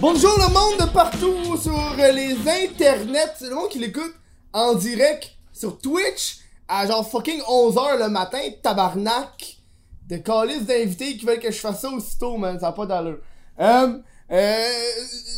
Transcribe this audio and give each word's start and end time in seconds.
Bonjour 0.00 0.38
le 0.38 0.52
monde 0.52 0.78
de 0.78 0.92
partout 0.92 1.56
sur 1.56 1.96
les 1.96 2.36
internets. 2.48 3.32
C'est 3.38 3.48
le 3.48 3.54
monde 3.54 3.68
qui 3.68 3.78
l'écoute 3.78 4.14
en 4.52 4.74
direct 4.74 5.32
sur 5.52 5.78
Twitch 5.78 6.38
à 6.68 6.86
genre 6.86 7.08
fucking 7.08 7.40
11h 7.40 7.98
le 7.98 8.08
matin, 8.08 8.38
tabarnak. 8.62 9.56
De 10.08 10.18
calice 10.18 10.64
d'invités 10.64 11.16
qui 11.16 11.26
veulent 11.26 11.40
que 11.40 11.50
je 11.50 11.58
fasse 11.58 11.80
ça 11.80 11.90
aussitôt, 11.90 12.36
man. 12.36 12.60
Ça 12.60 12.66
n'a 12.66 12.72
pas 12.72 12.86
d'allure. 12.86 13.18
Euh, 13.58 13.98
euh, 14.30 14.68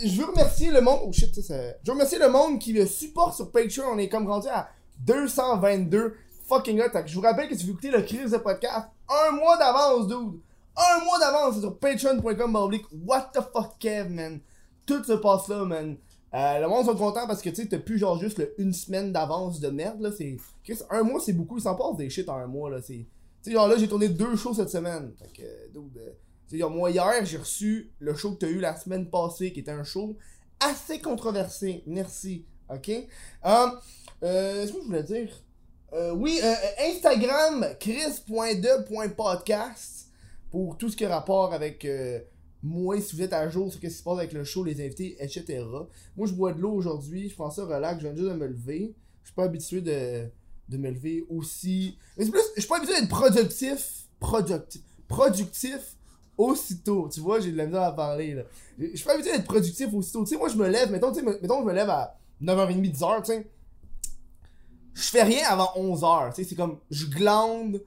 je 0.05 0.21
veux 0.21 0.27
remercier 0.27 0.71
le 0.71 0.83
monde. 0.83 1.01
Oh 1.07 1.13
shit, 1.13 1.35
ça 1.35 1.41
c'est. 1.43 1.79
Je 1.83 1.87
veux 1.87 1.93
remercier 1.93 2.19
le 2.19 2.29
monde 2.29 2.59
qui 2.59 2.75
le 2.75 2.87
supporte 2.87 3.37
sur 3.37 3.51
Patreon. 3.51 3.87
On 3.95 3.99
est 3.99 4.11
comme 4.11 4.29
rendu 4.29 4.49
à 4.49 4.69
222 5.01 6.15
fucking 6.49 6.81
hot. 6.81 6.91
Je 7.07 7.15
vous 7.15 7.21
rappelle 7.21 7.49
que 7.49 7.57
si 7.57 7.65
vous 7.65 7.73
écoutez 7.73 7.91
le 7.91 8.03
crise 8.03 8.31
de 8.31 8.39
podcast, 8.39 8.89
un 9.09 9.33
mois 9.33 9.57
d'avance, 9.59 10.09
dude. 10.09 10.41
Un 10.77 11.05
mois 11.05 11.19
d'avance 11.19 11.57
c'est 11.57 11.61
sur 11.61 11.79
patreon.com 11.79 12.71
What 13.05 13.33
the 13.35 13.41
fuck 13.53 13.79
Kev 13.79 14.09
man? 14.11 14.41
Tout 14.87 15.03
se 15.05 15.13
passe 15.15 15.49
là 15.49 15.65
man. 15.65 15.97
Euh, 16.35 16.61
le 16.61 16.69
monde 16.69 16.87
sont 16.87 16.95
contents 16.95 17.27
parce 17.27 17.43
que 17.43 17.49
tu 17.51 17.57
sais 17.57 17.69
t'as 17.69 17.79
plus 17.79 17.99
genre 17.99 18.19
juste 18.19 18.39
le 18.39 18.55
une 18.59 18.73
semaine 18.73 19.13
d'avance 19.13 19.61
de 19.61 19.69
merde 19.71 20.01
là. 20.01 20.11
C'est. 20.17 20.37
Chris, 20.63 20.79
Un 20.91 21.03
mois 21.03 21.21
c'est 21.21 21.33
beaucoup, 21.33 21.59
il 21.59 21.63
s'en 21.63 21.75
passe 21.75 21.97
des 21.97 22.09
shit 22.11 22.29
en 22.29 22.37
un 22.37 22.47
mois 22.47 22.71
là. 22.71 22.81
Tu 22.81 23.07
sais 23.43 23.51
genre 23.51 23.67
là 23.67 23.77
j'ai 23.77 23.89
tourné 23.89 24.09
deux 24.09 24.37
shows 24.37 24.55
cette 24.55 24.71
semaine. 24.71 25.13
Fait 25.19 25.33
que 25.33 25.43
euh, 25.43 25.69
dude, 25.75 25.99
euh, 25.99 26.57
genre, 26.59 26.71
moi 26.71 26.91
hier 26.91 27.25
j'ai 27.25 27.39
reçu 27.39 27.93
le 27.99 28.15
show 28.15 28.33
que 28.33 28.39
t'as 28.39 28.49
eu 28.49 28.61
la 28.61 28.77
semaine 28.77 29.11
passée 29.11 29.53
qui 29.53 29.61
était 29.61 29.73
un 29.73 29.85
show 29.85 30.17
assez 30.61 31.01
controversé. 31.01 31.83
Merci. 31.87 32.45
Ok? 32.71 32.91
Um, 33.45 33.73
euh, 34.23 34.67
ce 34.67 34.73
que 34.73 34.79
je 34.81 34.85
voulais 34.85 35.03
dire? 35.03 35.31
Euh, 35.95 36.13
oui, 36.15 36.39
euh, 36.43 36.47
euh, 36.47 36.91
Instagram, 36.91 37.67
chris.de.podcast 37.81 40.09
pour 40.51 40.77
tout 40.77 40.91
ce 40.91 40.97
qui 40.97 41.07
a 41.07 41.09
rapport 41.09 41.55
avec 41.55 41.83
euh, 41.87 42.21
moi, 42.63 43.01
si 43.01 43.17
vous 43.17 43.23
êtes 43.23 43.33
à 43.33 43.49
jour 43.49 43.71
sur 43.71 43.81
ce 43.81 43.87
qui 43.87 43.91
se 43.91 44.03
passe 44.03 44.19
avec 44.19 44.35
le 44.35 44.45
show, 44.45 44.65
les 44.65 44.85
invités, 44.85 45.17
etc. 45.19 45.65
Moi, 46.15 46.27
je 46.27 46.35
bois 46.35 46.53
de 46.53 46.61
l'eau 46.61 46.73
aujourd'hui, 46.73 47.31
je 47.31 47.35
pense 47.35 47.57
ça 47.57 47.65
relax, 47.65 48.03
je 48.03 48.07
viens 48.07 48.15
juste 48.15 48.29
de 48.29 48.35
me 48.35 48.49
lever. 48.49 48.95
Je 49.23 49.29
suis 49.29 49.35
pas 49.35 49.45
habitué 49.45 49.81
de, 49.81 50.29
de 50.69 50.77
me 50.77 50.91
lever 50.91 51.25
aussi. 51.31 51.97
Mais 52.19 52.27
c'est 52.27 52.33
plus, 52.33 52.43
je 52.55 52.61
suis 52.61 52.69
pas 52.69 52.77
habitué 52.77 53.01
d'être 53.01 53.09
productif, 53.09 54.09
productif, 54.21 54.83
productif 55.07 55.97
aussitôt. 56.37 57.09
Tu 57.11 57.21
vois, 57.21 57.41
j'ai 57.41 57.51
de 57.51 57.57
la 57.57 57.65
misère 57.65 57.81
à 57.83 57.97
parler, 57.97 58.35
là. 58.35 58.43
Je 58.79 58.95
suis 58.95 59.07
pas 59.07 59.15
habitué 59.15 59.33
d'être 59.33 59.47
productif 59.47 59.89
aussitôt. 59.95 60.25
Tu 60.25 60.35
sais, 60.35 60.37
moi, 60.37 60.51
je 60.51 60.57
me 60.57 60.69
lève, 60.69 60.93
mettons, 60.93 61.15
mettons, 61.15 61.61
je 61.61 61.67
me 61.67 61.73
lève 61.73 61.89
à 61.89 62.19
9h30, 62.43 62.93
10h, 62.93 63.23
tu 63.23 63.33
sais 63.33 63.47
je 64.99 65.09
fais 65.09 65.23
rien 65.23 65.47
avant 65.49 65.71
11h. 65.77 66.31
Tu 66.31 66.43
sais, 66.43 66.49
c'est 66.49 66.57
comme, 66.57 66.79
je 66.91 67.07
glande, 67.07 67.81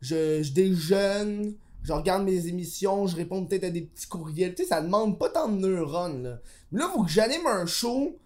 je, 0.00 0.42
je 0.42 0.52
déjeune, 0.52 1.54
je 1.82 1.92
regarde 1.92 2.24
mes 2.24 2.46
émissions, 2.46 3.06
je 3.06 3.16
réponds 3.16 3.46
peut-être 3.46 3.64
à 3.64 3.70
des 3.70 3.82
petits 3.82 4.06
courriels. 4.06 4.54
Tu 4.54 4.62
sais, 4.62 4.68
ça 4.68 4.82
demande 4.82 5.18
pas 5.18 5.30
tant 5.30 5.48
de 5.48 5.56
neurones, 5.56 6.22
là. 6.22 6.40
Mais 6.70 6.80
là, 6.80 6.90
faut 6.92 7.04
que 7.04 7.10
j'anime 7.10 7.46
un 7.46 7.64
show 7.64 8.18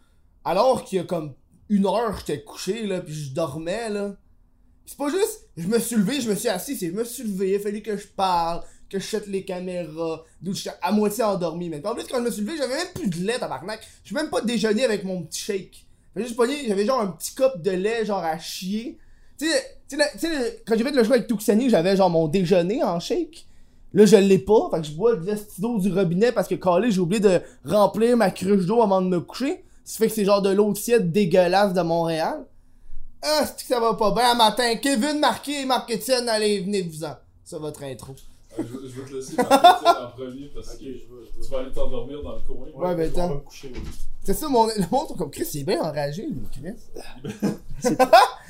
alors 0.45 0.85
qu'il 0.85 0.99
y 0.99 1.01
a 1.01 1.05
comme 1.05 1.35
une 1.69 1.87
heure, 1.87 2.19
j'étais 2.19 2.43
couché, 2.43 2.87
là, 2.87 3.01
puis 3.01 3.15
je 3.15 3.33
dormais, 3.33 3.89
là. 3.89 4.17
C'est 4.85 4.99
pas 4.99 5.11
juste, 5.11 5.49
je 5.57 5.69
me 5.69 5.79
suis 5.79 5.97
levé, 5.97 6.21
je 6.21 6.29
me 6.29 6.35
suis 6.35 6.49
assis, 6.49 6.77
c'est 6.77 6.89
je 6.89 6.93
me 6.93 7.05
suis 7.05 7.23
levé, 7.23 7.51
il 7.51 7.57
a 7.57 7.61
fallu 7.61 7.83
que 7.83 7.97
je 7.97 8.09
parle, 8.09 8.63
que 8.91 8.99
je 8.99 9.05
chute 9.05 9.29
les 9.29 9.45
caméras, 9.45 10.25
d'où 10.41 10.53
j'étais 10.53 10.77
à 10.83 10.91
moitié 10.91 11.23
endormi, 11.23 11.69
mais 11.69 11.87
en 11.87 11.95
plus, 11.95 12.05
quand 12.05 12.19
je 12.19 12.25
me 12.25 12.31
suis 12.33 12.43
levé, 12.43 12.57
j'avais 12.57 12.77
même 12.77 12.93
plus 12.93 13.09
de 13.09 13.25
lait, 13.25 13.39
tabarnak. 13.39 13.87
Je 14.05 14.15
même 14.15 14.29
pas 14.29 14.41
déjeuné 14.41 14.85
avec 14.85 15.05
mon 15.05 15.23
petit 15.23 15.41
shake. 15.41 15.87
J'avais 16.15 16.27
juste 16.27 16.37
pogné, 16.37 16.67
j'avais 16.69 16.85
genre 16.85 17.01
un 17.01 17.07
petit 17.09 17.35
cup 17.35 17.61
de 17.63 17.71
lait, 17.71 18.05
genre 18.05 18.23
à 18.23 18.39
chier. 18.39 18.99
Tu 19.39 19.47
sais, 19.49 19.97
le- 19.97 20.29
le- 20.29 20.51
quand 20.67 20.77
j'ai 20.77 20.85
fait 20.85 20.91
le 20.93 21.05
show 21.05 21.13
avec 21.13 21.27
Tuxani, 21.27 21.71
j'avais 21.71 21.97
genre 21.97 22.11
mon 22.11 22.29
déjeuner 22.29 22.83
en 22.85 23.01
shake. 23.01 23.47
Là, 23.95 24.07
je 24.07 24.17
l'ai 24.17 24.39
pas, 24.39 24.69
fait 24.71 24.81
que 24.81 24.87
je 24.87 24.93
bois 24.93 25.17
de 25.17 25.25
l'esti 25.27 25.61
d'eau 25.61 25.79
du 25.79 25.93
robinet 25.93 26.33
parce 26.33 26.49
que 26.49 26.55
calé, 26.55 26.91
j'ai 26.91 27.01
oublié 27.01 27.21
de 27.21 27.41
remplir 27.65 28.17
ma 28.17 28.31
cruche 28.31 28.65
d'eau 28.67 28.83
avant 28.83 29.03
de 29.03 29.09
me 29.09 29.21
coucher. 29.21 29.65
Ça 29.85 29.99
fait 29.99 30.09
que 30.09 30.15
c'est 30.15 30.25
genre 30.25 30.41
de 30.43 30.51
l'eau 30.51 30.73
tiède 30.73 31.13
dégueulasse 31.13 31.73
de 31.75 31.83
Montréal. 31.83 32.45
Ah, 33.23 33.45
c'est 33.47 33.57
que 33.67 33.75
ça 33.75 33.81
va 33.81 33.95
pas 33.95 34.13
bien? 34.13 34.31
Un 34.33 34.35
matin. 34.35 34.75
Kevin 34.77 35.19
Marqué 35.21 35.61
et 35.63 35.65
Marc 35.67 35.91
Etienne, 35.93 36.29
allez, 36.29 36.61
venez-vous-en. 36.61 37.17
Ça, 37.45 37.59
votre 37.59 37.83
intro. 37.83 38.15
Ah, 38.59 38.63
je, 38.63 38.89
je 38.89 39.01
vais 39.01 39.09
te 39.11 39.15
laisser 39.15 39.37
partir 39.37 39.89
en 39.89 40.11
premier 40.17 40.51
parce 40.55 40.77
que 40.77 40.85
tu 41.45 41.51
vas 41.51 41.59
aller 41.61 41.73
t'endormir 41.73 42.23
dans 42.23 42.35
le 42.35 42.41
coin. 42.41 42.67
Ouais, 42.75 42.95
ben, 42.97 43.09
je 43.11 43.15
vais 43.15 43.21
attends. 43.21 43.35
me 43.35 43.41
coucher, 43.41 43.73
oui. 43.75 43.81
C'est 44.25 44.35
ça, 44.35 44.49
mon, 44.49 44.67
le 44.67 44.73
monde 44.91 45.09
comme 45.19 45.31
Chris, 45.31 45.49
il 45.55 45.61
est 45.61 45.65
bien 45.65 45.81
enragé, 45.83 46.27
lui, 46.27 46.43
Chris. 46.53 47.43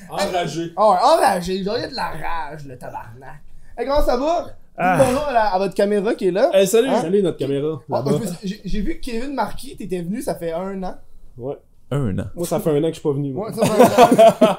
Enragé. 0.09 0.71
Ah 0.75 0.89
ouais, 0.89 0.97
enragé, 1.17 1.63
genre, 1.63 1.77
il 1.77 1.81
y 1.81 1.85
a 1.85 1.87
de 1.89 1.95
la 1.95 2.09
rage, 2.09 2.65
le 2.67 2.77
tabarnak. 2.77 3.41
Hey, 3.77 3.87
comment 3.87 4.01
ça 4.03 4.17
va? 4.17 4.47
Ah. 4.77 5.03
Bonjour 5.03 5.23
à, 5.23 5.33
la- 5.33 5.53
à 5.53 5.57
votre 5.59 5.73
caméra 5.73 6.13
qui 6.15 6.27
est 6.27 6.31
là? 6.31 6.49
Hey, 6.53 6.67
salut! 6.67 6.89
Hein? 6.89 7.01
Salut 7.01 7.21
notre 7.23 7.37
caméra. 7.37 7.81
Ah, 7.91 8.03
J'ai 8.43 8.81
vu 8.81 8.99
que 8.99 9.05
Kevin 9.05 9.33
Marquis, 9.33 9.75
t'étais 9.75 10.01
venu, 10.01 10.21
ça 10.21 10.35
fait 10.35 10.51
un 10.51 10.81
an. 10.83 10.95
Ouais. 11.37 11.57
Un 11.91 12.17
an. 12.19 12.25
Moi, 12.35 12.45
ça 12.47 12.59
fait 12.59 12.71
un 12.71 12.77
an 12.83 12.87
que 12.87 12.87
je 12.89 12.93
suis 12.93 13.01
pas 13.03 13.11
venu. 13.13 13.33
moi. 13.33 13.49
Ouais, 13.49 13.53
ça 13.53 13.65
fait 13.65 13.81
un 13.81 14.47
an. 14.47 14.57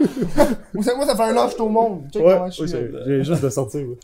moi, 0.75 0.85
ça, 0.85 0.95
moi, 0.97 1.07
ça 1.07 1.17
fait 1.17 1.23
un 1.23 1.37
an 1.37 1.45
que 1.45 1.51
je 1.51 1.55
suis 1.55 1.63
au 1.63 1.69
monde. 1.69 2.05
Check 2.13 2.25
Ouais, 2.25 2.33
comment 2.35 2.51
je 2.51 2.63
ouais, 2.63 2.69
suis. 2.69 2.79
j'ai 3.07 3.25
juste 3.25 3.43
de 3.43 3.49
sortir. 3.49 3.81
ouais. 3.89 3.97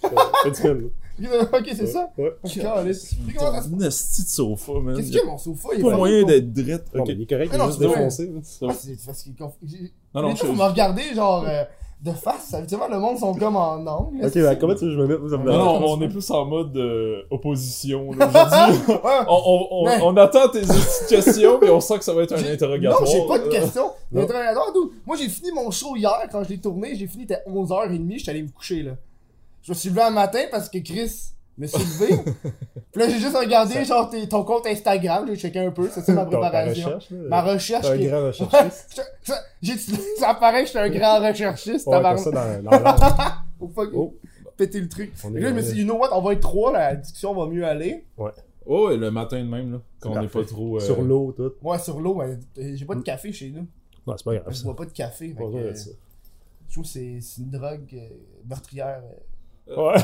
Fait 0.42 0.50
du 0.50 0.60
fun, 0.60 0.74
là. 0.74 0.80
ok, 1.52 1.70
c'est 1.76 1.86
ça? 1.86 2.10
Ouais. 2.18 2.32
Ok, 2.42 2.58
calisse. 2.60 3.14
Puis 3.26 3.34
comment 3.36 3.52
ça 3.52 3.62
se 3.62 3.68
Un 3.74 3.80
esti 3.80 4.22
de 4.22 4.28
sofa, 4.28 4.72
man. 4.80 4.96
Qu'est-ce 4.96 5.06
qu'il 5.08 5.16
y 5.16 5.20
a, 5.20 5.24
mon 5.24 5.38
sofa? 5.38 5.68
Il 5.74 5.80
est 5.80 5.82
Pas 5.82 5.90
pas 5.90 5.96
moyen 5.96 6.22
d'être 6.24 6.52
drette. 6.52 6.86
Ok. 6.94 7.08
il 7.08 7.22
est 7.22 7.26
correct, 7.28 7.50
Ah 7.52 7.56
il 7.56 7.58
non, 7.58 7.64
est 7.64 7.68
juste 7.68 7.80
défoncé. 7.80 8.32
Ah, 8.36 8.72
c'est 8.74 9.06
parce 9.06 9.22
qu'il 9.22 9.34
j'ai- 9.66 9.92
Non, 10.14 10.22
non, 10.22 10.28
Les 10.30 10.36
je 10.36 10.46
vous 10.46 10.52
me 10.54 10.62
regardez, 10.64 11.14
genre, 11.14 11.44
euh, 11.46 11.64
de 12.02 12.12
face. 12.12 12.54
Habituellement, 12.54 12.88
le 12.88 12.98
monde 12.98 13.18
sont 13.18 13.34
comme 13.34 13.56
en 13.56 13.74
angle. 13.86 14.24
Ok, 14.24 14.32
ben, 14.34 14.56
comment 14.56 14.74
tu 14.74 14.86
veux 14.86 14.90
que 14.90 14.96
je 14.96 14.98
me 15.00 15.06
mette? 15.06 15.18
Vous 15.18 15.28
Non, 15.36 15.80
non, 15.80 15.84
on 15.86 16.00
est 16.00 16.08
plus 16.08 16.30
en 16.30 16.46
mode 16.46 16.74
euh, 16.78 17.22
opposition. 17.30 18.12
là, 18.12 18.26
Aujourd'hui, 19.28 19.84
Ouais. 19.84 19.98
on, 20.02 20.16
attend 20.16 20.48
tes 20.48 20.60
petites 20.62 21.06
questions, 21.08 21.58
mais 21.60 21.68
on 21.68 21.80
sent 21.80 21.98
que 21.98 22.04
ça 22.04 22.14
va 22.14 22.22
être 22.22 22.32
un 22.32 22.36
J'ai- 22.38 22.52
interrogatoire. 22.52 23.02
Non, 23.02 23.06
j'ai 23.10 23.26
pas 23.28 23.38
de 23.38 23.48
questions. 23.48 23.90
non. 24.12 24.20
L'interrogatoire. 24.22 24.72
Moi, 25.06 25.16
j'ai 25.18 25.28
fini 25.28 25.50
mon 25.52 25.70
show 25.70 25.94
hier, 25.94 26.26
quand 26.32 26.42
je 26.42 26.48
l'ai 26.48 26.58
tourné, 26.58 26.94
j'ai 26.96 27.06
fini, 27.06 27.24
c'était 27.28 27.42
11h30, 27.46 28.18
j'étais 28.18 28.30
allé 28.30 28.42
me 28.44 28.48
coucher, 28.48 28.82
là. 28.82 28.92
Je 29.62 29.72
me 29.72 29.74
suis 29.76 29.88
levé 29.90 30.02
un 30.02 30.10
matin 30.10 30.40
parce 30.50 30.68
que 30.68 30.78
Chris 30.78 31.32
me 31.58 31.66
suis 31.66 31.78
levé. 31.78 32.16
Puis 32.92 33.00
là, 33.02 33.08
j'ai 33.08 33.18
juste 33.18 33.36
regardé, 33.36 33.84
genre, 33.84 34.08
tes- 34.10 34.26
ton 34.28 34.42
compte 34.44 34.66
Instagram, 34.66 35.26
j'ai 35.28 35.36
checké 35.36 35.58
un 35.60 35.70
peu, 35.70 35.88
c'est 35.92 36.00
ça 36.00 36.12
ma 36.14 36.24
préparation. 36.26 36.86
recherche. 36.86 37.10
Ma 37.10 37.42
recherche. 37.42 37.82
T'es 37.82 37.92
un 37.92 37.96
qui- 37.98 38.06
grand 38.06 38.26
recherchiste. 38.26 39.02
Je- 39.24 39.32
je- 39.62 39.72
j'ai- 39.76 39.76
Ça 40.18 40.34
paraît 40.34 40.60
que 40.60 40.66
je 40.66 40.70
suis 40.70 40.78
un 40.78 40.88
grand 40.88 41.20
recherchiste, 41.20 41.86
Ouais, 41.86 41.92
ça 42.16 42.30
dans 42.30 42.62
dans 42.62 42.70
Oh. 43.94 44.14
péter 44.56 44.80
le 44.80 44.88
truc. 44.88 45.12
Et 45.36 45.40
là, 45.40 45.48
je 45.50 45.54
me 45.54 45.60
suis 45.62 45.74
dit, 45.74 45.80
you 45.80 45.84
know 45.84 45.96
what, 45.98 46.08
on 46.16 46.22
va 46.22 46.32
être 46.32 46.40
trois, 46.40 46.72
la 46.72 46.94
discussion 46.96 47.34
va 47.34 47.46
mieux 47.46 47.64
aller. 47.64 48.06
Oh, 48.66 48.90
et 48.90 48.96
le 48.96 49.10
matin 49.10 49.38
de 49.38 49.48
même, 49.48 49.72
là, 49.72 49.80
quand 50.00 50.10
on 50.16 50.20
n'est 50.22 50.28
pas 50.28 50.44
trop. 50.44 50.76
euh, 50.76 50.80
Sur 50.80 51.02
l'eau, 51.02 51.32
tout. 51.36 51.52
Ouais, 51.62 51.78
sur 51.78 52.00
l'eau, 52.00 52.14
mais 52.14 52.38
j'ai 52.76 52.84
pas 52.84 52.94
de 52.94 53.00
café 53.02 53.32
chez 53.32 53.50
nous. 53.50 53.66
Non, 54.06 54.14
c'est 54.16 54.24
pas 54.24 54.34
grave. 54.36 54.52
Je 54.54 54.62
bois 54.62 54.76
pas 54.76 54.84
de 54.86 54.92
café. 54.92 55.28
Pas 55.34 55.44
que, 55.44 55.56
euh, 55.56 55.74
ça. 55.74 55.90
Je 56.68 56.72
trouve 56.74 56.84
que 56.84 56.90
c'est 56.90 57.18
c'est 57.20 57.42
une 57.42 57.50
drogue 57.50 57.88
euh, 57.94 58.08
meurtrière. 58.48 59.02
euh. 59.04 59.16
Ouais. 59.76 59.94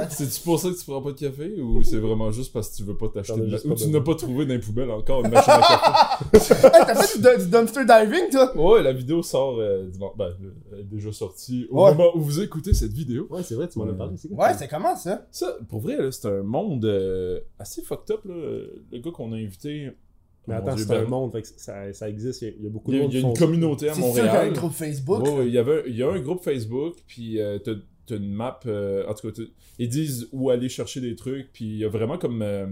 C'est-tu 0.10 0.40
pour 0.42 0.58
ça 0.60 0.68
que 0.70 0.78
tu 0.78 0.84
prends 0.84 1.02
pas 1.02 1.10
de 1.12 1.18
café 1.18 1.60
ou 1.60 1.82
c'est 1.82 1.98
vraiment 1.98 2.30
juste 2.30 2.52
parce 2.52 2.68
que 2.70 2.76
tu 2.76 2.84
veux 2.84 2.96
pas 2.96 3.08
t'acheter 3.08 3.40
de 3.40 3.68
Ou 3.68 3.74
tu 3.74 3.88
n'as 3.88 4.00
pas 4.00 4.14
trouvé 4.14 4.46
dans 4.46 4.54
les 4.54 4.60
poubelles 4.60 4.90
encore 4.90 5.24
une 5.24 5.30
machine 5.32 5.52
à 5.52 6.18
café? 6.30 6.54
Hey, 6.66 6.82
t'as 6.86 6.94
fait 6.94 7.18
du, 7.38 7.44
du 7.44 7.50
dumpster 7.50 7.84
diving, 7.84 8.30
toi? 8.30 8.56
Ouais, 8.56 8.82
la 8.82 8.92
vidéo 8.92 9.22
sort 9.22 9.56
euh, 9.58 9.86
dimanche. 9.88 10.12
Ben, 10.16 10.32
elle 10.72 10.80
est 10.80 10.84
déjà 10.84 11.12
sortie 11.12 11.66
au 11.70 11.84
Ouais. 11.84 11.92
moment 11.94 12.10
où 12.14 12.20
vous 12.20 12.40
écoutez 12.40 12.72
cette 12.74 12.92
vidéo. 12.92 13.26
Ouais, 13.30 13.42
c'est 13.42 13.54
vrai, 13.54 13.68
tu 13.68 13.78
m'en 13.78 13.88
as 13.88 13.92
parlé. 13.94 14.16
c'est? 14.16 14.30
Ouais, 14.30 14.54
c'est 14.56 14.68
comment 14.68 14.94
ça? 14.96 15.26
Ça, 15.30 15.56
pour 15.68 15.80
vrai, 15.80 15.96
là, 15.96 16.10
c'est 16.12 16.28
un 16.28 16.42
monde 16.42 16.84
euh, 16.84 17.40
assez 17.58 17.82
fucked 17.82 18.10
up. 18.14 18.20
Là. 18.24 18.34
Le 18.92 18.98
gars 18.98 19.10
qu'on 19.10 19.32
a 19.32 19.36
invité. 19.36 19.90
Mais 20.48 20.54
oh 20.54 20.58
attends, 20.58 20.76
c'est 20.76 20.90
un 20.92 21.02
ben, 21.02 21.08
monde, 21.08 21.32
fait 21.32 21.42
que 21.42 21.48
ça, 21.56 21.92
ça 21.92 22.08
existe. 22.08 22.42
Il 22.42 22.44
y 22.44 22.48
a- 22.50 22.54
il 22.58 22.64
y 22.64 22.66
a 22.68 22.70
beaucoup 22.70 22.92
Il 22.92 22.98
y 22.98 22.98
de 22.98 23.02
a, 23.02 23.06
monde 23.06 23.12
il 23.14 23.20
y 23.20 23.24
a 23.24 23.28
une 23.28 23.36
communauté 23.36 23.88
à 23.88 23.94
C'est 23.94 24.00
sûr 24.02 24.12
qu'il 24.12 24.16
y 24.18 24.20
a 24.20 24.30
un 24.30 24.34
Montréal. 24.34 24.52
groupe 24.52 24.72
Facebook. 24.72 25.22
Ouais, 25.24 25.30
ouais, 25.38 25.46
il 25.48 25.52
y 25.54 25.58
avait, 25.58 25.82
il 25.88 25.96
y 25.96 26.02
a 26.04 26.08
un 26.10 26.20
groupe 26.20 26.40
Facebook, 26.44 26.94
puis 27.08 27.40
euh, 27.40 27.58
t'as 27.58 27.72
t'as 28.06 28.16
une 28.16 28.32
map. 28.32 28.60
euh, 28.66 29.06
en 29.08 29.14
tout 29.14 29.30
cas, 29.30 29.42
ils 29.78 29.88
disent 29.88 30.28
où 30.32 30.50
aller 30.50 30.68
chercher 30.68 31.00
des 31.00 31.16
trucs, 31.16 31.52
puis 31.52 31.64
il 31.64 31.76
y 31.78 31.84
a 31.84 31.88
vraiment 31.88 32.18
comme 32.18 32.42
euh, 32.42 32.66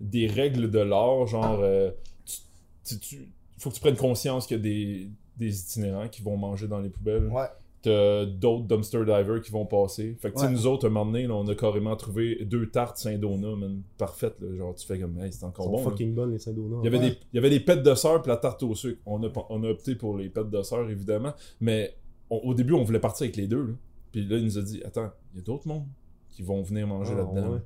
des 0.00 0.26
règles 0.26 0.70
de 0.70 0.78
l'art, 0.80 1.26
genre. 1.26 1.60
euh, 1.62 1.90
tu, 2.24 2.36
tu- 2.84 2.98
tu- 2.98 3.28
faut 3.58 3.70
que 3.70 3.74
tu 3.74 3.80
prennes 3.80 3.96
conscience 3.96 4.46
qu'il 4.46 4.56
y 4.56 4.60
a 4.60 4.62
des, 4.62 5.08
des 5.36 5.60
itinérants 5.60 6.08
qui 6.08 6.22
vont 6.22 6.36
manger 6.36 6.68
dans 6.68 6.80
les 6.80 6.88
poubelles. 6.90 7.26
Ouais. 7.26 7.46
T'as 7.80 8.24
d'autres 8.24 8.64
dumpster 8.64 8.98
divers 9.04 9.40
qui 9.40 9.52
vont 9.52 9.64
passer. 9.64 10.16
Fait 10.20 10.30
que, 10.30 10.34
tu 10.34 10.40
sais, 10.40 10.46
Ouais. 10.46 10.52
nous 10.52 10.66
autres, 10.66 10.86
un 10.86 10.90
moment 10.90 11.10
donné, 11.12 11.28
là, 11.28 11.34
on 11.34 11.46
a 11.46 11.54
carrément 11.54 11.94
trouvé 11.94 12.44
deux 12.44 12.66
tartes 12.70 12.98
Saint-Donat, 12.98 13.54
man, 13.56 13.82
parfaites, 13.96 14.34
là. 14.40 14.56
Genre, 14.56 14.74
tu 14.74 14.84
fais 14.86 14.98
comme, 14.98 15.16
hey, 15.20 15.32
c'est 15.32 15.42
Ils 15.42 15.44
encore 15.44 15.64
sont 15.66 15.70
bon. 15.70 15.84
fucking 15.84 16.12
bonnes, 16.12 16.32
les 16.32 16.38
Saint-Donat. 16.40 16.78
Il 16.82 16.84
y 16.84 16.88
avait, 16.88 16.98
Ouais. 16.98 17.10
des, 17.10 17.16
il 17.32 17.36
y 17.36 17.38
avait 17.38 17.50
des 17.50 17.60
pêtes 17.60 17.84
de 17.84 17.94
sœur 17.94 18.20
puis 18.20 18.30
la 18.30 18.36
tarte 18.36 18.62
au 18.64 18.74
sucre. 18.74 19.00
On 19.06 19.22
a, 19.24 19.28
on 19.50 19.62
a 19.62 19.68
opté 19.68 19.94
pour 19.94 20.16
les 20.16 20.28
pêtes 20.28 20.50
de 20.50 20.60
sœur, 20.62 20.90
évidemment. 20.90 21.32
Mais 21.60 21.94
on- 22.30 22.38
au 22.38 22.54
début, 22.54 22.72
on 22.72 22.82
voulait 22.82 22.98
partir 23.00 23.24
avec 23.24 23.36
les 23.36 23.46
deux. 23.46 23.62
Là. 23.62 23.72
Puis 24.20 24.28
là, 24.28 24.36
il 24.36 24.44
nous 24.44 24.58
a 24.58 24.62
dit 24.62 24.82
Attends, 24.84 25.10
il 25.32 25.38
y 25.38 25.40
a 25.40 25.44
d'autres 25.44 25.68
mondes 25.68 25.86
qui 26.30 26.42
vont 26.42 26.62
venir 26.62 26.86
manger 26.86 27.12
Ah, 27.14 27.18
là-dedans. 27.18 27.52
ouais. 27.54 27.60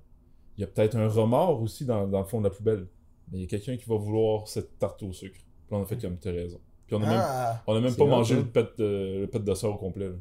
Il 0.59 0.61
y 0.61 0.65
a 0.65 0.67
peut-être 0.67 0.97
un 0.97 1.09
remords 1.09 1.63
aussi 1.63 1.85
dans, 1.85 2.07
dans 2.07 2.19
le 2.21 2.25
fond 2.27 2.39
de 2.41 2.45
la 2.45 2.51
poubelle. 2.51 2.87
Mais 3.31 3.39
il 3.39 3.41
y 3.43 3.45
a 3.45 3.47
quelqu'un 3.47 3.77
qui 3.77 3.89
va 3.89 3.97
vouloir 3.97 4.47
cette 4.49 4.79
tarte 4.79 5.03
au 5.03 5.13
sucre. 5.13 5.35
Puis 5.37 5.45
là, 5.71 5.79
on 5.79 5.83
a 5.83 5.87
fait 5.87 5.97
comme 6.01 6.19
t'as 6.19 6.31
raison. 6.33 6.59
Puis 6.87 6.97
on 6.97 7.03
a 7.03 7.07
même, 7.07 7.21
Ah. 7.23 7.63
on 7.67 7.75
a 7.75 7.81
même 7.81 7.95
pas 7.95 8.05
mangé 8.05 8.37
le 8.37 8.45
pet, 8.45 8.67
de, 8.79 9.21
le 9.23 9.27
pet 9.27 9.39
de 9.43 9.55
sœur 9.55 9.73
au 9.75 9.79
complet. 9.79 10.09
là. 10.09 10.15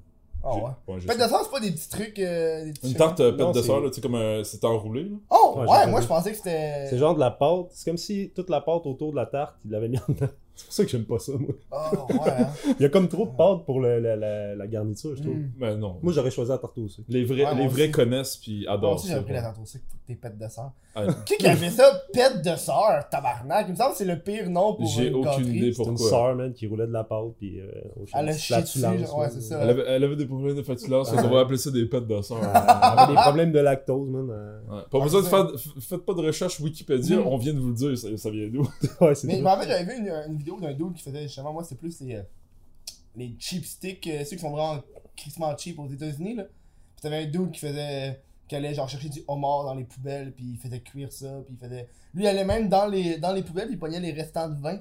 Ah 0.43 0.55
ouais. 0.55 0.99
Pète 1.05 1.17
de 1.19 1.23
c'est 1.23 1.51
pas 1.51 1.59
des 1.59 1.71
petits 1.71 1.89
trucs. 1.89 2.17
euh, 2.17 2.65
des 2.65 2.71
petits 2.73 2.91
Une 2.91 2.97
tarte 2.97 3.19
euh, 3.19 3.31
pète 3.33 3.47
de 3.53 3.61
c'est- 3.61 3.67
sœur, 3.67 3.79
là, 3.79 3.89
tu 3.89 3.95
sais, 3.95 4.01
comme 4.01 4.15
un. 4.15 4.43
C'est 4.43 4.63
enroulé, 4.63 5.03
là. 5.03 5.15
Oh, 5.29 5.53
Ouais, 5.57 5.67
ouais, 5.67 5.87
moi 5.87 6.01
je 6.01 6.07
pensais 6.07 6.31
que 6.31 6.37
c'était. 6.37 6.87
C'est 6.89 6.97
genre 6.97 7.13
de 7.13 7.19
la 7.19 7.29
pâte. 7.29 7.67
C'est 7.71 7.89
comme 7.91 7.97
si 7.97 8.31
toute 8.33 8.49
la 8.49 8.59
pâte 8.61 8.85
autour 8.87 9.11
de 9.11 9.17
la 9.17 9.25
tarte, 9.27 9.55
il 9.65 9.69
l'avait 9.71 9.89
mis 9.89 9.99
en 9.99 10.03
dedans. 10.07 10.29
C'est 10.55 10.65
pour 10.65 10.73
ça 10.73 10.83
que 10.85 10.89
j'aime 10.91 11.05
pas 11.05 11.17
ça, 11.19 11.31
moi. 11.39 11.49
Oh, 11.71 12.13
ouais. 12.13 12.19
hein. 12.29 12.47
Il 12.79 12.83
y 12.83 12.85
a 12.85 12.89
comme 12.89 13.07
trop 13.07 13.25
de 13.25 13.31
pâte 13.31 13.65
pour 13.65 13.79
le- 13.79 13.99
la, 13.99 14.15
la- 14.15 14.55
la 14.55 14.67
garniture, 14.67 15.15
je 15.15 15.21
trouve. 15.23 15.35
Mm. 15.35 15.51
Mais 15.59 15.75
non. 15.77 15.97
Moi, 16.03 16.13
j'aurais 16.13 16.29
choisi 16.29 16.51
la 16.51 16.57
tarte 16.57 16.77
au 16.77 16.87
sucre. 16.87 17.07
Les 17.09 17.23
vrais, 17.23 17.45
Ouais, 17.45 17.55
les 17.55 17.61
moi 17.63 17.67
vrais 17.67 17.83
aussi. 17.83 17.91
connaissent 17.91 18.37
puis 18.37 18.63
Moi 18.65 18.73
adorent 18.75 18.95
aussi, 18.95 19.07
ça. 19.07 19.13
j'avais 19.13 19.25
pris 19.25 19.33
la 19.33 19.41
tarte 19.41 19.57
aussi 19.61 19.79
pour 19.79 19.99
tes 20.05 20.15
pètes 20.15 20.37
de 20.37 20.47
sœur. 20.47 20.71
Ah, 20.93 21.05
Qui 21.25 21.37
qui 21.37 21.47
a 21.47 21.55
fait 21.55 21.69
ça, 21.69 21.85
pète 22.11 22.41
de 22.43 22.55
sœur, 22.57 23.07
tabarnak? 23.09 23.65
Il 23.69 23.71
me 23.71 23.75
semble 23.77 23.91
que 23.91 23.97
c'est 23.97 24.05
le 24.05 24.19
pire 24.19 24.49
nom 24.49 24.75
pour 24.75 24.85
J'ai 24.85 25.07
une 25.07 25.15
aucune 25.15 25.23
gâterie. 25.31 25.57
idée 25.57 25.73
C'est 25.73 25.83
une 25.83 25.89
pourquoi. 25.95 26.09
sœur, 26.09 26.35
man, 26.35 26.53
qui 26.53 26.67
roulait 26.67 26.85
de 26.87 26.91
la 26.91 27.05
pâte, 27.05 27.23
puis 27.39 27.61
euh, 27.61 27.71
au 27.95 28.03
Elle 28.13 28.27
a 28.29 28.33
chié 28.37 28.61
dessus, 28.61 28.79
genre, 28.81 29.17
ouais, 29.19 29.29
c'est 29.29 29.39
ça. 29.41 29.59
Elle 29.63 29.69
avait, 29.69 29.83
elle 29.87 30.03
avait 30.03 30.15
des 30.17 30.25
problèmes 30.25 30.57
de 30.57 30.63
fatulence, 30.63 31.11
on 31.13 31.21
devrait 31.23 31.39
appeler 31.41 31.57
ça 31.57 31.71
des 31.71 31.85
pètes 31.85 32.07
de 32.07 32.21
sœur. 32.21 32.39
Elle 32.41 32.99
avait 32.99 33.13
des 33.13 33.19
problèmes 33.21 33.51
de 33.53 33.59
lactose, 33.59 34.09
man. 34.09 34.27
euh. 34.29 34.59
Ouais. 34.69 34.81
Pas 34.91 34.99
besoin 34.99 35.21
de 35.21 35.27
faire. 35.27 35.47
Faites 35.79 36.05
pas 36.05 36.13
de 36.13 36.21
recherche 36.21 36.59
Wikipédia, 36.59 37.17
Mm. 37.19 37.27
on 37.27 37.37
vient 37.37 37.53
de 37.53 37.59
vous 37.59 37.69
le 37.69 37.73
dire, 37.75 37.97
ça, 37.97 38.29
vient 38.29 38.49
d'où? 38.49 38.67
Ouais, 39.01 39.15
c'est 39.15 39.27
Mais 39.27 39.39
me 39.41 39.47
rappelle, 39.47 39.69
j'avais 39.69 39.85
vu 39.85 39.97
une, 39.97 40.11
une 40.29 40.37
d'un 40.43 40.73
dude 40.73 40.93
qui 40.93 41.03
faisait 41.03 41.23
justement, 41.23 41.53
moi, 41.53 41.63
c'était 41.63 41.75
plus 41.75 41.99
les, 42.01 42.15
euh, 42.15 42.23
les 43.15 43.35
cheap 43.39 43.65
sticks, 43.65 44.07
euh, 44.07 44.23
ceux 44.23 44.35
qui 44.35 44.41
sont 44.41 44.51
vraiment 44.51 44.81
crissement 45.15 45.55
cheap 45.57 45.79
aux 45.79 45.87
États-Unis, 45.87 46.35
là. 46.35 46.43
Puis 46.43 47.01
t'avais 47.01 47.23
un 47.23 47.25
dude 47.25 47.51
qui 47.51 47.59
faisait. 47.59 48.21
qui 48.47 48.55
allait 48.55 48.73
genre 48.73 48.89
chercher 48.89 49.09
du 49.09 49.23
homard 49.27 49.65
dans 49.65 49.75
les 49.75 49.85
poubelles, 49.85 50.33
puis 50.33 50.45
il 50.53 50.57
faisait 50.57 50.81
cuire 50.81 51.11
ça, 51.11 51.41
puis 51.45 51.55
il 51.59 51.65
faisait. 51.65 51.87
Lui, 52.13 52.23
il 52.23 52.27
allait 52.27 52.45
même 52.45 52.69
dans 52.69 52.87
les, 52.87 53.17
dans 53.17 53.33
les 53.33 53.43
poubelles, 53.43 53.69
il 53.71 53.79
pognait 53.79 53.99
les 53.99 54.11
restants 54.11 54.49
de 54.49 54.59
vin, 54.59 54.79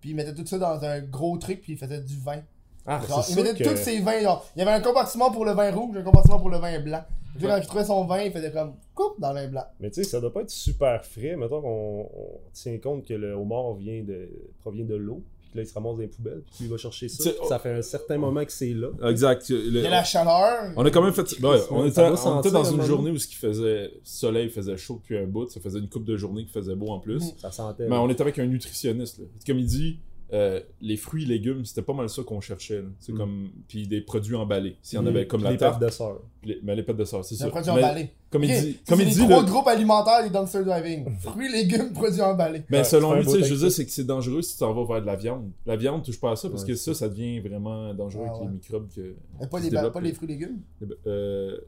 puis 0.00 0.10
il 0.10 0.16
mettait 0.16 0.34
tout 0.34 0.46
ça 0.46 0.58
dans 0.58 0.82
un 0.84 1.00
gros 1.00 1.38
truc, 1.38 1.60
puis 1.62 1.72
il 1.72 1.78
faisait 1.78 2.00
du 2.00 2.18
vin. 2.18 2.42
Ah, 2.86 3.00
Genre, 3.08 3.24
il 3.30 3.36
mettait 3.36 3.64
que... 3.64 3.68
tous 3.68 3.76
ses 3.76 4.00
vins, 4.00 4.20
genre. 4.20 4.46
Il 4.56 4.60
y 4.60 4.62
avait 4.62 4.72
un 4.72 4.80
compartiment 4.80 5.30
pour 5.30 5.44
le 5.44 5.52
vin 5.52 5.70
rouge, 5.72 5.96
un 5.96 6.02
compartiment 6.02 6.38
pour 6.38 6.50
le 6.50 6.58
vin 6.58 6.80
blanc. 6.80 7.02
Puis 7.36 7.46
quand 7.46 7.56
il 7.56 7.66
trouvait 7.66 7.84
son 7.84 8.04
vin, 8.04 8.22
il 8.22 8.32
faisait 8.32 8.52
comme 8.52 8.74
coupe 8.94 9.18
dans 9.20 9.32
le 9.32 9.40
vin 9.40 9.48
blanc. 9.48 9.64
Mais 9.80 9.90
tu 9.90 10.02
sais, 10.02 10.10
ça 10.10 10.20
doit 10.20 10.32
pas 10.32 10.42
être 10.42 10.50
super 10.50 11.04
frais. 11.04 11.36
Mettons 11.36 11.60
qu'on 11.60 12.08
on 12.14 12.40
tient 12.52 12.78
compte 12.78 13.06
que 13.06 13.14
le 13.14 13.32
homard 13.32 13.74
vient 13.74 14.02
de, 14.02 14.28
provient 14.60 14.84
de 14.84 14.94
l'eau, 14.94 15.24
puis 15.40 15.50
que 15.50 15.56
là, 15.56 15.62
il 15.64 15.66
se 15.66 15.74
ramasse 15.74 15.96
dans 15.96 16.02
les 16.02 16.08
poubelles, 16.08 16.42
puis 16.46 16.54
qu'il 16.58 16.68
va 16.68 16.76
chercher 16.76 17.08
ça. 17.08 17.30
Puis 17.30 17.48
ça 17.48 17.58
fait 17.58 17.72
un 17.72 17.82
certain 17.82 18.18
moment 18.18 18.44
que 18.44 18.52
c'est 18.52 18.72
là. 18.72 18.88
Exact. 19.08 19.48
Il 19.48 19.72
y 19.72 19.86
a 19.86 19.90
la 19.90 20.04
chaleur. 20.04 20.72
On 20.76 20.84
a 20.84 20.90
quand 20.90 21.02
même 21.02 21.12
fait. 21.12 21.22
ouais, 21.40 21.60
on, 21.70 21.86
était, 21.86 22.02
doit 22.02 22.12
on 22.12 22.16
sentir, 22.16 22.50
était 22.50 22.50
dans 22.50 22.72
un 22.72 22.76
une 22.76 22.86
journée 22.86 23.10
où 23.10 23.18
ce 23.18 23.26
qui 23.26 23.36
faisait 23.36 23.90
soleil 24.04 24.50
faisait 24.50 24.76
chaud 24.76 25.00
depuis 25.02 25.18
un 25.18 25.26
bout. 25.26 25.48
Ça 25.48 25.60
faisait 25.60 25.78
une 25.78 25.88
coupe 25.88 26.04
de 26.04 26.16
journée 26.16 26.44
qui 26.44 26.52
faisait 26.52 26.76
beau 26.76 26.90
en 26.90 27.00
plus. 27.00 27.24
Mm. 27.24 27.38
Ça 27.38 27.50
sentait. 27.50 27.88
Mais 27.88 27.96
on 27.96 28.08
était 28.10 28.22
avec 28.22 28.38
un 28.38 28.46
nutritionniste. 28.46 29.18
Là. 29.18 29.24
Comme 29.46 29.58
il 29.58 29.66
dit, 29.66 29.98
euh, 30.32 30.60
les 30.80 30.96
fruits 30.96 31.24
et 31.24 31.26
légumes, 31.26 31.64
c'était 31.64 31.82
pas 31.82 31.92
mal 31.92 32.08
ça 32.08 32.22
qu'on 32.22 32.40
cherchait. 32.40 32.80
là. 32.82 32.88
C'est 32.98 33.12
Mm. 33.12 33.16
comme. 33.18 33.50
Puis 33.68 33.86
des 33.86 34.00
produits 34.00 34.34
emballés. 34.34 34.76
S'il 34.82 34.96
y 34.96 34.98
en 35.00 35.04
Mm. 35.04 35.08
avait 35.08 35.26
comme 35.26 35.40
Puis 35.40 35.44
la 35.44 35.50
les 35.52 35.56
tarte. 35.58 35.78
pâtes 35.78 35.88
de 35.88 35.92
sœur. 35.94 36.20
Les, 36.42 36.58
mais 36.62 36.74
les 36.74 36.82
pâtes 36.82 36.96
de 36.96 37.04
sœur, 37.04 37.24
c'est 37.24 37.34
ça. 37.36 37.46
un 37.46 37.50
produit 37.50 37.70
Mais 37.74 37.78
emballé. 37.84 38.10
Comme 38.30 38.42
il 38.44 38.48
dit. 38.48 38.78
Comme 38.88 38.98
c'est 38.98 39.04
il 39.04 39.08
les 39.10 39.14
dit 39.14 39.24
trois 39.28 39.42
le- 39.42 39.46
groupes 39.48 39.68
alimentaires 39.68 40.22
des 40.24 40.30
dumpster 40.30 40.64
driving. 40.64 41.06
Fruits, 41.20 41.52
légumes, 41.52 41.92
produits 41.92 42.20
emballés. 42.22 42.62
Mais 42.70 42.78
Ouais, 42.78 42.84
selon 42.84 43.14
lui, 43.14 43.24
tu 43.24 43.30
sais, 43.30 43.42
je 43.44 43.52
veux 43.54 43.60
dire, 43.60 43.70
c'est 43.70 43.84
que 43.84 43.90
c'est 43.92 44.04
dangereux 44.06 44.42
si 44.42 44.54
tu 44.54 44.58
t'en 44.60 44.72
vas 44.72 44.84
vers 44.94 45.02
de 45.02 45.06
la 45.06 45.16
viande. 45.16 45.50
La 45.66 45.76
viande, 45.76 46.02
touche 46.02 46.18
pas 46.18 46.32
à 46.32 46.36
ça 46.36 46.48
parce 46.48 46.62
Ouais, 46.62 46.68
que 46.68 46.74
ça, 46.74 46.94
ça 46.94 47.08
devient 47.08 47.38
vraiment 47.40 47.92
dangereux 47.94 48.24
Ah, 48.26 48.30
avec 48.30 48.40
ouais. 48.42 48.46
les 48.48 48.52
microbes 48.54 48.88
que. 48.94 49.14
Mais 49.40 49.46
pas 49.46 49.60
les, 49.60 49.70
ba- 49.70 49.90
pas 49.90 50.00
les 50.00 50.12
fruits 50.14 50.28
et 50.30 50.32
légumes? 50.32 50.60
Euh, 51.06 51.58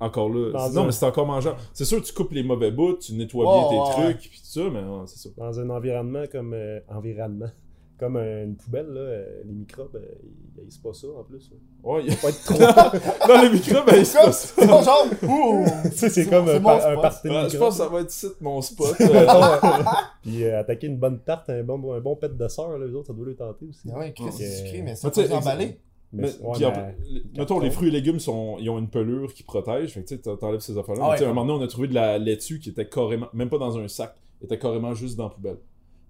encore 0.00 0.28
là. 0.28 0.50
Dans 0.52 0.70
non, 0.72 0.80
un- 0.82 0.86
mais 0.86 0.92
c'est 0.92 1.06
encore 1.06 1.26
mangeable. 1.26 1.56
C'est 1.72 1.84
sûr, 1.84 2.02
tu 2.02 2.12
coupes 2.12 2.32
les 2.32 2.42
mauvais 2.42 2.70
bouts, 2.70 2.94
tu 2.98 3.14
nettoies 3.14 3.44
Oh, 3.46 3.68
bien 3.70 3.70
tes 3.70 4.00
ouais, 4.02 4.12
trucs, 4.12 4.30
puis 4.30 4.40
tout 4.40 4.46
ça, 4.46 4.68
mais 4.70 4.80
c'est 5.06 5.18
ça. 5.18 5.28
Dans 5.38 5.60
un 5.60 5.70
environnement 5.70 6.24
comme. 6.30 6.52
euh, 6.52 6.80
environnement. 6.88 7.46
Comme 7.96 8.16
une 8.16 8.56
poubelle, 8.56 8.88
là, 8.88 9.00
euh, 9.00 9.42
les 9.46 9.52
microbes, 9.52 9.94
euh, 9.94 10.00
ils 10.56 10.62
haïssent 10.62 10.78
pas 10.78 10.92
ça 10.92 11.06
en 11.16 11.22
plus. 11.22 11.48
Ouais, 11.84 12.02
il 12.04 12.12
Faut 12.12 12.26
pas 12.26 12.32
être 12.32 12.44
trop. 12.44 13.28
Non, 13.28 13.42
les 13.42 13.50
microbes, 13.50 13.84
c'est 13.88 14.18
Comme- 14.18 14.24
pas 14.26 14.32
ça. 14.32 14.32
C'est 14.32 14.66
mon 14.66 14.82
genre. 14.82 15.06
Ouh. 15.22 15.64
tu 15.84 15.96
sais, 15.96 16.08
c'est 16.08 16.26
comme 16.28 16.48
un, 16.48 16.60
party 16.60 17.28
de 17.28 17.48
je 17.50 17.56
pense 17.56 17.78
que 17.78 17.84
ça 17.84 17.88
va 17.88 18.00
être 18.00 18.10
site 18.10 18.40
mon 18.40 18.60
spot. 18.60 18.96
Puis 20.22 20.44
euh, 20.44 20.58
attaquer 20.58 20.88
une 20.88 20.96
bonne 20.96 21.20
tarte, 21.20 21.50
un 21.50 21.62
bon, 21.62 21.92
un 21.92 22.00
bon 22.00 22.16
pet 22.16 22.36
de 22.36 22.48
sœur, 22.48 22.76
là, 22.76 22.84
les 22.84 22.92
autres, 22.94 23.06
ça 23.08 23.12
doit 23.12 23.28
les 23.28 23.36
tenter 23.36 23.66
aussi. 23.66 23.88
Ah 23.94 23.98
ouais, 23.98 24.12
Chris, 24.12 24.26
c'est 24.32 24.50
sucré, 24.50 24.82
mais 24.82 24.96
c'est 24.96 25.32
emballé. 25.32 25.78
Mais, 26.12 26.22
mais, 26.22 26.46
ouais, 26.46 26.52
puis 26.54 26.64
en- 26.64 26.70
mais- 26.72 26.96
les- 27.08 27.22
mettons, 27.38 27.58
les 27.60 27.70
fruits 27.70 27.88
et 27.88 27.92
légumes, 27.92 28.20
sont, 28.20 28.56
ils 28.58 28.70
ont 28.70 28.78
une 28.78 28.88
pelure 28.88 29.32
qui 29.34 29.42
protège. 29.44 29.94
Fait 29.94 30.02
que 30.02 30.14
tu 30.14 30.18
t'enlèves 30.18 30.60
ces 30.60 30.76
affaires-là. 30.78 31.02
Ah 31.10 31.12
à 31.12 31.22
un 31.24 31.26
moment 31.28 31.44
donné, 31.46 31.60
on 31.60 31.64
a 31.64 31.68
trouvé 31.68 31.88
de 31.88 31.94
la 31.94 32.18
laitue 32.18 32.58
qui 32.58 32.70
était 32.70 32.88
carrément, 32.88 33.28
même 33.32 33.48
pas 33.48 33.58
dans 33.58 33.78
un 33.78 33.86
sac, 33.88 34.14
était 34.42 34.58
carrément 34.58 34.94
juste 34.94 35.16
dans 35.16 35.24
la 35.24 35.30
poubelle. 35.30 35.58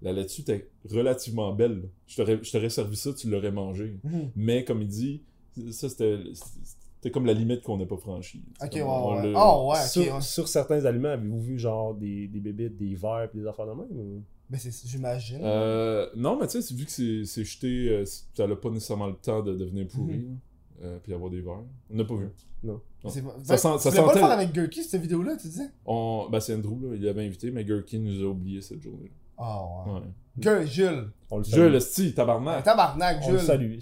La 0.05 0.13
laitue 0.13 0.41
était 0.41 0.69
relativement 0.89 1.51
belle. 1.53 1.81
là. 1.81 1.87
Je 2.07 2.51
t'aurais 2.51 2.69
servi 2.69 2.95
ça, 2.95 3.11
tu 3.13 3.29
l'aurais 3.29 3.51
mangé. 3.51 3.99
Mhm. 4.03 4.29
Mais 4.37 4.63
comme 4.63 4.81
il 4.81 4.87
dit, 4.87 5.23
ça 5.71 5.89
c'était 5.89 6.19
c'était 6.33 7.11
comme 7.11 7.25
la 7.25 7.33
limite 7.33 7.61
qu'on 7.63 7.77
n'a 7.77 7.85
pas 7.85 7.97
franchie. 7.97 8.43
Ok, 8.63 8.69
comme 8.71 8.79
ouais, 8.81 8.85
on 8.87 9.21
ouais. 9.23 9.33
Oh, 9.35 9.69
ouais, 9.71 9.79
ok. 9.79 9.85
sur, 9.87 10.15
ouais. 10.15 10.21
sur 10.21 10.47
certains 10.47 10.85
aliments, 10.85 11.09
avez-vous 11.09 11.41
vu 11.41 11.59
genre 11.59 11.93
des, 11.95 12.27
des 12.27 12.39
bébites, 12.39 12.77
des 12.77 12.95
verres 12.95 13.29
et 13.33 13.37
des 13.37 13.45
affaires 13.45 13.65
de 13.67 13.71
même 13.73 13.91
ou- 13.91 14.23
Mais 14.49 14.57
c'est, 14.59 14.71
j'imagine. 14.87 15.39
Euh, 15.43 16.07
non, 16.15 16.37
mais 16.39 16.47
tu 16.47 16.61
sais, 16.61 16.73
vu 16.75 16.85
que 16.85 16.91
c'est 16.91 17.43
jeté, 17.43 17.89
euh, 17.89 18.05
ça 18.35 18.47
n'a 18.47 18.55
pas 18.55 18.69
nécessairement 18.69 19.07
le 19.07 19.15
temps 19.15 19.41
de 19.43 19.53
devenir 19.55 19.87
pourri. 19.87 20.17
Mhm. 20.19 20.37
là. 20.81 20.87
Euh, 20.87 20.99
puis 21.01 21.13
avoir 21.13 21.29
des 21.31 21.41
verres. 21.41 21.63
On 21.89 21.95
n'a 21.95 22.03
pas 22.03 22.15
vu. 22.15 22.27
Non. 22.63 22.81
C'est- 23.07 23.21
Ça 23.21 23.23
Ben, 23.47 23.57
sent- 23.57 23.57
ça 23.57 23.77
tu 23.77 23.89
voulais 23.89 23.91
pas 23.91 23.91
sentait- 24.07 24.13
le 24.13 24.19
faire 24.19 24.31
avec 24.31 24.51
Gurky, 24.51 24.83
cette 24.83 25.01
vidéo-là, 25.01 25.37
tu 25.37 25.47
disais? 25.47 25.69
On... 25.85 26.27
Ben, 26.31 26.39
c'est 26.39 26.53
Andrew, 26.55 26.79
là, 26.89 26.95
il 26.95 27.01
l'avait 27.03 27.25
invité, 27.25 27.49
mais 27.51 27.63
Gurky 27.63 27.97
nous 27.99 28.23
a 28.23 28.27
oublié 28.29 28.61
cette 28.61 28.81
journée. 28.81 29.11
Ah 29.37 29.63
ouais. 29.87 29.93
Ouais. 29.93 29.99
Gur- 30.39 30.65
Jules. 30.67 31.11
On 31.31 31.37
le. 31.39 31.43
Jules, 31.43 31.75
esti, 31.75 32.13
tabarnak. 32.13 32.63
Tabarnak, 32.63 33.17
On 33.23 33.31
le 33.31 33.37
Jules. 33.37 33.47
salue. 33.47 33.79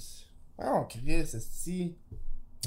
Ah, 0.57 0.81
on 0.81 0.85
Chris, 0.85 1.11
esti. 1.11 1.95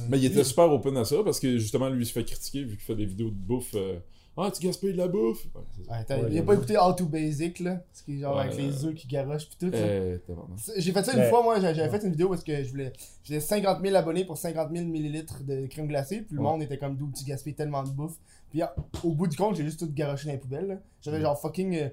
Mais 0.09 0.19
il 0.19 0.27
était 0.27 0.45
super 0.45 0.71
open 0.71 0.97
à 0.99 1.05
ça 1.05 1.17
parce 1.25 1.41
que 1.41 1.57
justement, 1.59 1.89
lui, 1.89 2.03
il 2.03 2.07
se 2.07 2.13
fait 2.13 2.25
critiquer 2.25 2.65
vu 2.65 2.77
qu'il 2.77 2.85
fait 2.85 2.95
des 2.97 3.07
vidéos 3.07 3.31
de 3.31 3.35
bouffe. 3.35 3.73
euh, 3.75 3.99
Ah, 4.37 4.51
tu 4.51 4.63
gaspilles 4.67 4.93
de 4.93 4.99
la 4.99 5.09
bouffe. 5.09 5.47
Ouais. 5.55 5.95
Ouais, 6.11 6.27
il 6.31 6.39
a 6.39 6.43
pas 6.43 6.53
écouté 6.55 6.77
All 6.77 6.95
Too 6.95 7.07
Basic, 7.07 7.61
là. 7.61 7.81
Ce 7.95 8.03
qui 8.03 8.17
est 8.17 8.21
genre 8.21 8.37
Ouais, 8.37 8.43
avec 8.43 8.57
les 8.59 8.85
œufs 8.85 8.95
qui 8.95 9.07
garochent 9.09 9.49
pis 9.49 9.57
tout. 9.57 9.71
Euh, 9.73 10.19
tabarnak. 10.27 10.59
J'ai 10.77 10.93
fait 10.93 11.03
ça 11.05 11.17
une 11.17 11.31
fois, 11.31 11.43
moi, 11.43 11.59
j'avais 11.61 11.89
fait 11.89 12.05
une 12.05 12.11
vidéo 12.11 12.29
parce 12.29 12.43
que 12.45 12.63
je 12.63 12.69
voulais. 12.69 12.93
J'avais 13.25 13.41
50 13.41 13.81
000 13.83 13.97
abonnés 13.97 14.27
pour 14.27 14.37
50 14.37 14.71
000 14.75 14.85
millilitres 14.85 15.43
de 15.43 15.67
crème 15.69 15.87
glacée, 15.89 16.21
puis 16.21 16.35
le 16.37 16.43
Ouais. 16.43 16.45
monde 16.51 16.63
était 16.63 16.77
comme 16.77 16.97
d'où 16.97 17.11
tu 17.17 17.25
gaspilles 17.25 17.55
tellement 17.55 17.83
de 17.83 17.89
bouffe. 17.91 18.19
Puis 18.51 18.61
ah, 18.61 18.75
au 19.03 19.13
bout 19.15 19.27
du 19.29 19.37
compte, 19.39 19.57
j'ai 19.57 19.65
juste 19.65 19.79
tout 19.81 19.91
garoché 19.91 20.27
dans 20.27 20.33
les 20.33 20.39
poubelles. 20.39 20.67
là. 20.67 20.75
J'avais 21.01 21.23
genre 21.23 21.41
fucking. 21.41 21.75
euh, 21.77 21.89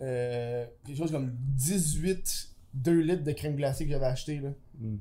euh, 0.00 0.66
quelque 0.86 0.96
chose 0.98 1.10
comme 1.12 1.32
18 1.56 2.50
2 2.74 3.00
litres 3.00 3.24
de 3.24 3.32
crème 3.32 3.56
glacée 3.56 3.84
que 3.86 3.90
j'avais 3.90 4.04
acheté 4.06 4.38
là. 4.40 4.50
Mm. 4.78 4.96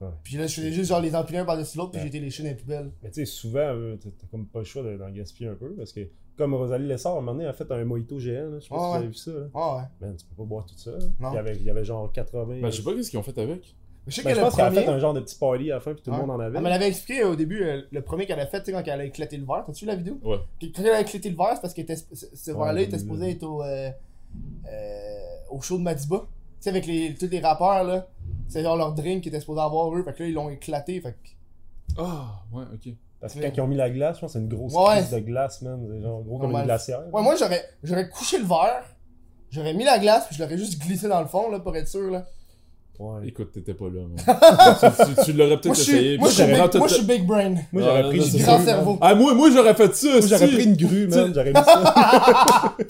Ouais. 0.00 0.08
Puis 0.22 0.36
là, 0.36 0.46
je 0.46 0.54
faisais 0.56 0.72
juste 0.72 0.88
genre 0.90 1.00
les 1.00 1.14
empiler 1.14 1.38
un 1.38 1.44
par-dessus 1.44 1.78
l'autre, 1.78 1.92
puis 1.92 1.98
Ouais. 2.00 2.02
j'ai 2.04 2.08
été 2.08 2.20
léché 2.20 2.42
dans 2.42 2.48
les 2.50 2.54
poubelles. 2.56 2.90
Mais 3.02 3.10
tu 3.10 3.14
sais, 3.20 3.26
souvent, 3.26 3.60
euh, 3.60 3.96
t'as 3.96 4.10
t'as 4.10 4.26
comme 4.30 4.46
pas 4.46 4.58
le 4.58 4.64
choix 4.64 4.82
de- 4.82 4.96
d'en 4.98 5.08
gaspiller 5.10 5.48
un 5.48 5.54
peu 5.54 5.70
parce 5.74 5.92
que, 5.92 6.00
comme 6.36 6.52
Rosalie 6.54 6.86
Lessard, 6.88 7.12
à 7.14 7.18
un 7.18 7.20
moment 7.20 7.32
donné, 7.32 7.44
elle 7.44 7.50
a 7.50 7.52
fait 7.54 7.70
un 7.70 7.84
mojito 7.84 8.18
géant. 8.18 8.50
Là, 8.50 8.58
je 8.58 8.64
sais 8.64 8.68
pas 8.68 8.76
Ah 8.76 8.80
si 8.80 8.84
tu 8.84 8.90
ouais. 8.90 8.96
avais 8.96 9.06
vu 9.06 9.14
ça. 9.14 9.30
Là. 9.30 9.46
Ah 9.54 9.76
ouais. 9.76 10.06
Man, 10.08 10.16
tu 10.16 10.26
peux 10.26 10.34
pas 10.34 10.44
boire 10.44 10.66
tout 10.66 10.76
ça. 10.76 10.90
Non. 11.20 11.30
Il 11.30 11.34
y 11.34 11.38
avait, 11.38 11.56
il 11.56 11.62
y 11.62 11.70
avait 11.70 11.84
genre 11.84 12.12
80. 12.12 12.60
Ben, 12.60 12.70
je 12.70 12.76
sais 12.76 12.82
pas 12.82 12.94
qu'est-ce 12.94 13.08
qu'ils 13.10 13.18
ont 13.20 13.22
fait 13.22 13.38
avec. 13.38 13.74
Je 14.06 14.14
sais 14.16 14.22
Ben, 14.22 14.30
que 14.30 14.34
je 14.34 14.40
le 14.40 14.44
pense 14.46 14.56
qu'elle 14.56 14.64
a 14.66 14.70
fait 14.72 14.86
un 14.88 14.98
genre 14.98 15.14
de 15.14 15.20
petit 15.20 15.36
party 15.38 15.70
à 15.70 15.76
la 15.76 15.80
fin, 15.80 15.94
puis 15.94 16.02
tout 16.02 16.10
le 16.10 16.16
monde 16.18 16.30
en 16.32 16.38
avait. 16.40 16.58
Elle 16.58 16.64
me 16.64 16.68
l'avait 16.68 16.88
expliqué 16.88 17.24
au 17.24 17.36
début, 17.36 17.62
euh, 17.62 17.80
le 17.90 18.02
premier 18.02 18.26
qu'elle 18.26 18.40
a 18.40 18.46
fait, 18.46 18.58
tu 18.58 18.66
sais, 18.66 18.72
quand 18.72 18.82
elle 18.84 19.00
a 19.00 19.04
éclaté 19.06 19.38
le 19.38 19.46
verre. 19.46 19.64
T'as-tu 19.64 19.86
vu 19.86 19.90
la 19.90 19.96
vidéo? 19.96 20.18
Ouais. 20.22 20.36
Quand 20.74 20.82
elle 20.82 20.88
a 20.90 21.00
éclaté 21.00 21.30
le 21.30 21.36
verre, 21.36 21.52
c'est 21.54 21.62
parce 21.62 21.72
que 21.72 21.80
était- 21.80 21.96
ce 21.96 22.50
verre-là 22.50 22.82
était 22.82 22.98
supposé 22.98 23.30
être 23.30 23.44
au, 23.44 23.62
euh, 23.62 23.88
au 25.50 25.60
show 25.60 25.78
de 25.78 25.82
Madiba. 25.82 26.18
Tu 26.18 26.24
sais, 26.60 26.70
avec 26.70 26.86
les, 26.86 27.14
tous 27.14 27.28
les 27.30 27.40
rappeurs, 27.40 27.84
là. 27.84 28.06
C'est 28.48 28.62
genre 28.62 28.76
leur 28.76 28.92
drink 28.92 29.22
qui 29.22 29.28
était 29.28 29.40
supposé 29.40 29.60
avoir 29.60 29.94
eux. 29.94 30.02
Fait 30.02 30.12
que 30.12 30.22
là, 30.22 30.28
ils 30.28 30.34
l'ont 30.34 30.50
éclaté. 30.50 31.00
Fait 31.00 31.12
que. 31.12 31.28
Ah, 31.98 32.42
ouais, 32.52 32.64
ok. 32.74 32.92
Parce 33.20 33.34
que 33.34 33.40
quand 33.40 33.50
ils 33.56 33.60
ont 33.62 33.66
mis 33.66 33.76
la 33.76 33.88
glace, 33.90 34.16
je 34.16 34.20
pense 34.20 34.32
que 34.34 34.38
c'est 34.38 34.44
une 34.44 34.48
grosse 34.48 34.74
Ouais. 34.74 34.96
crise 34.98 35.10
de 35.10 35.18
glace, 35.20 35.62
man. 35.62 35.80
C'est 35.90 36.02
genre 36.02 36.22
gros 36.22 36.38
comme 36.38 36.52
une 36.54 36.64
glacière. 36.64 37.00
Ouais, 37.12 37.22
moi, 37.22 37.34
j'aurais, 37.38 37.64
j'aurais 37.82 38.08
couché 38.10 38.38
le 38.38 38.44
verre. 38.44 38.84
J'aurais 39.50 39.72
mis 39.72 39.84
la 39.84 39.98
glace, 39.98 40.26
puis 40.26 40.36
je 40.36 40.42
l'aurais 40.42 40.58
juste 40.58 40.78
glissé 40.82 41.08
dans 41.08 41.20
le 41.20 41.26
fond, 41.26 41.50
là, 41.50 41.60
pour 41.60 41.74
être 41.76 41.88
sûr, 41.88 42.10
là. 42.10 42.26
Ouais. 42.98 43.26
Écoute, 43.28 43.52
t'étais 43.52 43.74
pas 43.74 43.86
là, 43.86 44.02
man. 44.02 44.16
tu, 44.16 45.14
tu- 45.16 45.24
tu 45.24 45.32
l'aurais 45.32 45.58
peut-être 45.60 45.78
essayé. 45.78 46.18
moi, 46.18 46.28
je 46.28 46.34
suis 46.94 47.02
big, 47.04 47.26
moi, 47.26 47.36
brain. 47.38 47.50
Moi, 47.72 47.82
Ah, 47.82 47.86
j'aurais 47.86 48.02
pris 48.08 48.18
non, 48.20 48.26
grue, 48.26 48.38
Grand 48.42 48.64
cerveau. 48.64 48.98
Ah, 49.00 49.14
moi, 49.14 49.34
moi 49.34 49.50
j'aurais 49.50 49.74
fait 49.74 49.94
ça. 49.96 50.08
Moi, 50.10 50.20
j'aurais 50.26 50.46
pris 50.48 50.64
une 50.64 50.76
grue, 50.76 51.06
man. 51.08 51.32
J'aurais 51.34 51.52
mis 51.52 51.54
ça. 51.64 52.76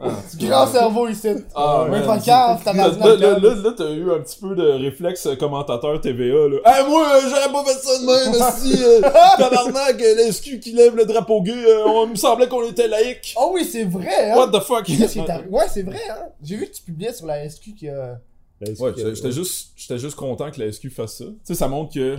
Ah, 0.00 0.10
Grand 0.38 0.66
cerveau 0.66 1.08
ici. 1.08 1.28
Ah, 1.54 1.86
Même 1.90 2.04
pas 2.06 2.18
cave, 2.20 2.60
t'as 2.64 2.72
Là, 2.72 2.88
là, 2.88 3.16
là, 3.16 3.38
là, 3.38 3.54
là, 3.54 3.74
t'as 3.76 3.90
eu 3.90 4.10
un 4.12 4.20
petit 4.20 4.38
peu 4.40 4.54
de 4.54 4.62
réflexe 4.62 5.28
commentateur 5.38 6.00
TVA, 6.00 6.48
là. 6.48 6.56
Hey, 6.64 6.88
moi, 6.88 7.06
euh, 7.16 7.20
j'aurais 7.28 7.52
pas 7.52 7.64
fait 7.64 7.78
ça 7.78 7.98
de 7.98 8.06
même, 8.06 8.52
si, 8.58 8.84
euh, 8.84 9.00
tabarnak, 9.38 10.00
euh, 10.00 10.28
l'SQ 10.28 10.60
qui 10.60 10.72
lève 10.72 10.94
le 10.94 11.04
drapeau 11.04 11.42
gay, 11.42 11.52
euh, 11.52 11.84
on 11.86 12.04
il 12.06 12.10
me 12.10 12.16
semblait 12.16 12.48
qu'on 12.48 12.68
était 12.68 12.86
laïque. 12.88 13.34
Oh 13.38 13.50
oui, 13.54 13.64
c'est 13.64 13.84
vrai, 13.84 14.30
hein. 14.30 14.36
What 14.36 14.48
the 14.58 14.62
fuck? 14.62 14.86
Ouais, 14.88 15.66
c'est 15.68 15.82
vrai, 15.82 15.98
hein. 16.10 16.26
J'ai 16.42 16.56
vu 16.56 16.66
que 16.66 16.74
tu 16.76 16.82
publiais 16.82 17.12
sur 17.12 17.26
la 17.26 17.48
SQ 17.48 17.74
qui 17.76 17.88
a. 17.88 18.20
Est-ce 18.60 18.82
Ouais, 18.82 18.92
que- 18.92 18.98
j'étais 18.98 19.14
j'étais 19.14 19.32
juste, 19.32 19.72
j'étais 19.76 19.98
juste 19.98 20.16
content 20.16 20.50
que 20.50 20.60
la 20.60 20.66
SQ 20.72 20.90
fasse 20.90 21.18
ça. 21.18 21.24
Tu 21.24 21.32
sais, 21.44 21.54
ça 21.54 21.68
montre 21.68 21.94
que 21.94 22.16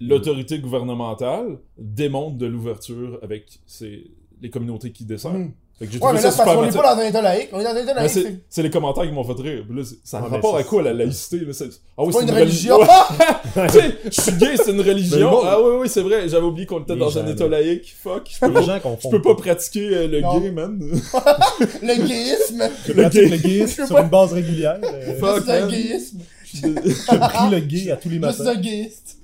l'autorité 0.00 0.58
gouvernementale 0.58 1.58
démontre 1.78 2.36
de 2.36 2.46
l'ouverture 2.46 3.18
avec 3.22 3.60
ses, 3.66 4.10
les 4.40 4.50
communautés 4.50 4.92
qui 4.92 5.04
descendent. 5.04 5.38
Mm. 5.38 5.52
Fait 5.82 5.86
que 5.88 5.92
j'ai 5.94 5.98
Ouais, 5.98 6.00
trouvé 6.00 6.14
mais 6.14 6.20
ça 6.20 6.28
là, 6.28 6.34
parce 6.44 6.56
qu'on 6.56 6.64
est 6.64 6.72
pas 6.82 6.94
dans 6.94 7.00
un 7.02 7.06
état 7.08 7.22
laïque. 7.22 7.48
On 7.52 7.58
est 7.60 7.64
dans 7.64 7.70
un 7.70 7.76
état 7.82 7.94
laïque. 7.94 8.10
c'est 8.10 8.22
C'est 8.22 8.38
c'est 8.48 8.62
les 8.62 8.70
commentaires 8.70 9.02
qui 9.02 9.10
m'ont 9.10 9.24
fait 9.24 9.42
rire. 9.42 9.64
Puis 9.68 9.76
là, 9.76 9.82
c'est- 9.84 9.96
ça 10.04 10.18
a 10.18 10.20
mais 10.22 10.28
rapport 10.28 10.54
à 10.54 10.58
c'est- 10.62 10.68
quoi 10.68 10.82
la 10.82 10.92
laïcité 10.92 11.38
là? 11.38 11.52
C'est- 11.52 11.64
Ah 11.98 12.04
oui, 12.04 12.12
pas 12.12 12.18
c'est 12.20 12.24
une 12.24 12.28
une 12.30 12.34
religion. 12.38 12.76
religion. 12.76 12.94
tu 13.66 13.72
sais, 13.72 13.98
je 14.04 14.20
suis 14.20 14.32
gay, 14.38 14.56
c'est 14.56 14.70
une 14.70 14.80
religion. 14.80 15.30
bon. 15.30 15.42
Ah 15.44 15.60
oui, 15.60 15.70
oui, 15.80 15.88
c'est 15.88 16.02
vrai. 16.02 16.28
J'avais 16.28 16.46
oublié 16.46 16.66
qu'on 16.66 16.80
était 16.82 16.94
Les 16.94 17.00
dans 17.00 17.08
gens, 17.10 17.20
un 17.24 17.26
état 17.26 17.48
là. 17.48 17.60
laïque. 17.60 17.94
Fuck. 18.00 18.30
Je 18.32 18.38
peux 18.46 18.62
gens 18.62 18.78
je 19.02 19.08
peux 19.08 19.22
pas 19.22 19.34
pratiquer 19.34 19.88
euh, 19.92 20.06
le 20.06 20.20
Non. 20.20 20.38
gay, 20.38 20.50
man. 20.52 20.78
le 21.82 22.06
gayisme. 22.06 22.62
Je 22.86 22.92
pratique 22.92 23.22
le 23.30 23.36
Je 23.36 23.42
gayisme 23.42 23.86
sur 23.86 23.98
une 23.98 24.08
base 24.08 24.32
régulière. 24.32 24.78
euh, 24.84 25.02
Je 25.08 25.12
Fuck, 25.18 25.48
un 25.48 25.66
gayisme. 25.68 26.18
Je 26.54 26.60
prie 26.60 27.50
le 27.50 27.58
gay 27.60 27.90
à 27.90 27.96
tous 27.96 28.08
les 28.08 28.20
Je 28.22 28.30
suis 28.30 28.42
matins. 28.44 28.46
un 28.46 28.60
gayiste. 28.60 29.16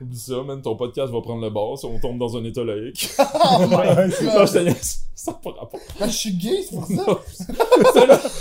Oublie 0.00 0.18
ça, 0.18 0.42
man. 0.42 0.60
Ton 0.60 0.76
podcast 0.76 1.10
va 1.12 1.20
prendre 1.22 1.42
le 1.42 1.48
bord 1.50 1.78
si 1.78 1.86
on 1.86 1.98
tombe 1.98 2.18
dans 2.18 2.36
un 2.36 2.44
état 2.44 2.62
laïque. 2.64 3.08
Oh 3.18 3.60
my 3.60 3.68
non, 3.68 4.44
god. 4.44 4.62
niaise. 4.62 5.00
Ça 5.14 5.32
pas 5.32 5.50
rapport. 5.50 5.80
Ben, 5.98 6.06
je 6.08 6.12
suis 6.16 6.34
gay, 6.36 6.62
c'est 6.68 6.76
pour 6.76 6.86
ça. 6.86 6.94
Non. 6.94 7.18
C'est 7.32 7.46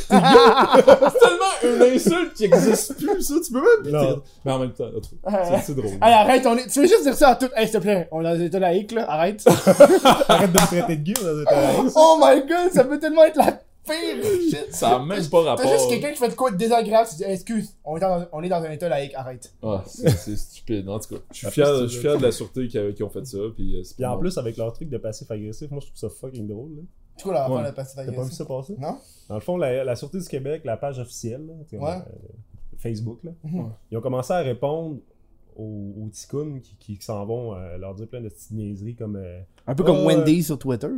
tellement- 0.09 1.45
une 1.63 1.81
insulte 1.95 2.33
qui 2.35 2.43
existe 2.45 2.97
plus, 2.97 3.21
ça. 3.21 3.35
Tu 3.45 3.51
peux 3.53 3.61
même 3.61 3.93
Non. 3.93 4.21
Mais 4.43 4.51
en 4.51 4.59
même 4.59 4.71
temps, 4.73 4.89
c'est- 5.65 5.73
drôle. 5.73 5.91
Hey, 6.01 6.13
arrête, 6.13 6.45
on 6.45 6.57
est... 6.57 6.67
tu 6.67 6.81
veux 6.81 6.87
juste 6.87 7.03
dire 7.03 7.15
ça 7.15 7.29
à 7.29 7.35
tout. 7.35 7.47
Hey, 7.55 7.67
s'il 7.67 7.77
te 7.77 7.81
plaît, 7.83 8.07
on 8.11 8.19
est 8.21 8.23
dans 8.25 8.29
un 8.41 8.45
état 8.45 8.59
laïque, 8.59 8.91
là. 8.91 9.09
Arrête. 9.09 9.43
Arrête 10.27 10.51
de 10.51 10.59
me 10.61 10.65
traiter 10.67 10.95
de 10.97 11.01
gay 11.03 11.13
dans 11.13 11.39
un 11.39 11.45
terrain. 11.45 11.85
oh 11.95 12.19
my 12.21 12.41
god, 12.41 12.71
ça 12.73 12.83
peut 12.83 12.99
tellement 12.99 13.23
être 13.23 13.37
la 13.37 13.57
pire 13.85 14.23
shit. 14.49 14.73
Ça 14.73 14.95
a 14.97 15.05
même 15.05 15.25
pas 15.29 15.41
rapport. 15.41 15.65
T'as 15.65 15.73
juste 15.77 15.89
quelqu'un 15.89 16.11
qui 16.11 16.17
fait 16.17 16.29
de 16.29 16.33
quoi 16.35 16.51
de 16.51 16.57
désagréable, 16.57 17.07
tu 17.09 17.15
dis, 17.17 17.23
excuse, 17.23 17.75
on 17.83 17.97
est, 17.97 17.99
dans, 17.99 18.25
on 18.31 18.41
est 18.43 18.49
dans 18.49 18.63
un 18.63 18.71
état 18.71 18.89
laïque, 18.89 19.13
arrête. 19.15 19.53
Ah, 19.63 19.83
c'est 19.85 20.09
stupide. 20.37 20.87
En 20.89 20.99
tout 20.99 21.15
cas, 21.15 21.21
je 21.31 21.37
suis 21.37 21.47
fier, 21.51 21.65
plus 21.65 21.81
je 21.83 21.87
suis 21.87 21.99
fier 22.01 22.17
de 22.17 22.23
la 22.23 22.31
sûreté 22.31 22.67
qui, 22.67 22.77
a- 22.77 22.91
qui 22.91 23.03
ont 23.03 23.09
fait 23.09 23.25
ça. 23.25 23.37
Puis, 23.55 23.77
euh, 23.77 23.83
Puis 23.95 24.05
en 24.05 24.13
bon. 24.15 24.19
plus, 24.21 24.37
avec 24.37 24.57
leur 24.57 24.73
truc 24.73 24.89
de 24.89 24.97
passif 24.97 25.29
agressif, 25.31 25.69
moi 25.71 25.79
je 25.81 25.87
trouve 25.87 25.97
ça 25.97 26.09
fucking 26.09 26.47
drôle. 26.47 26.75
Là. 26.75 26.81
C'est 27.17 27.23
quoi 27.23 27.33
la 27.33 27.49
Ouais. 27.49 27.63
de 27.63 27.71
passif 27.71 27.95
T'as 27.95 28.03
pas 28.05 28.11
vu 28.11 28.17
agressif? 28.17 28.37
ça 28.37 28.45
passer? 28.45 28.75
Non? 28.77 28.97
Dans 29.29 29.35
le 29.35 29.41
fond, 29.41 29.57
la, 29.57 29.83
la 29.83 29.95
Sûreté 29.95 30.19
du 30.19 30.27
Québec, 30.27 30.61
la 30.65 30.75
page 30.77 30.99
officielle, 30.99 31.45
là, 31.47 31.79
Ouais. 31.79 31.89
euh, 31.91 32.27
Facebook, 32.77 33.19
là, 33.23 33.31
Mhm. 33.43 33.69
ils 33.91 33.97
ont 33.97 34.01
commencé 34.01 34.33
à 34.33 34.39
répondre 34.39 34.97
aux, 35.55 35.93
aux 36.03 36.09
ticounes 36.09 36.59
qui, 36.59 36.75
qui, 36.77 36.97
qui 36.97 37.05
s'en 37.05 37.25
vont 37.25 37.55
euh, 37.55 37.77
leur 37.77 37.95
dire 37.95 38.07
plein 38.09 38.19
de 38.19 38.27
petites 38.27 38.51
niaiseries 38.51 38.95
comme. 38.95 39.15
euh, 39.15 39.39
Un 39.65 39.73
peu 39.75 39.83
comme 39.85 40.05
Wendy 40.05 40.43
sur 40.43 40.59
Twitter, 40.59 40.89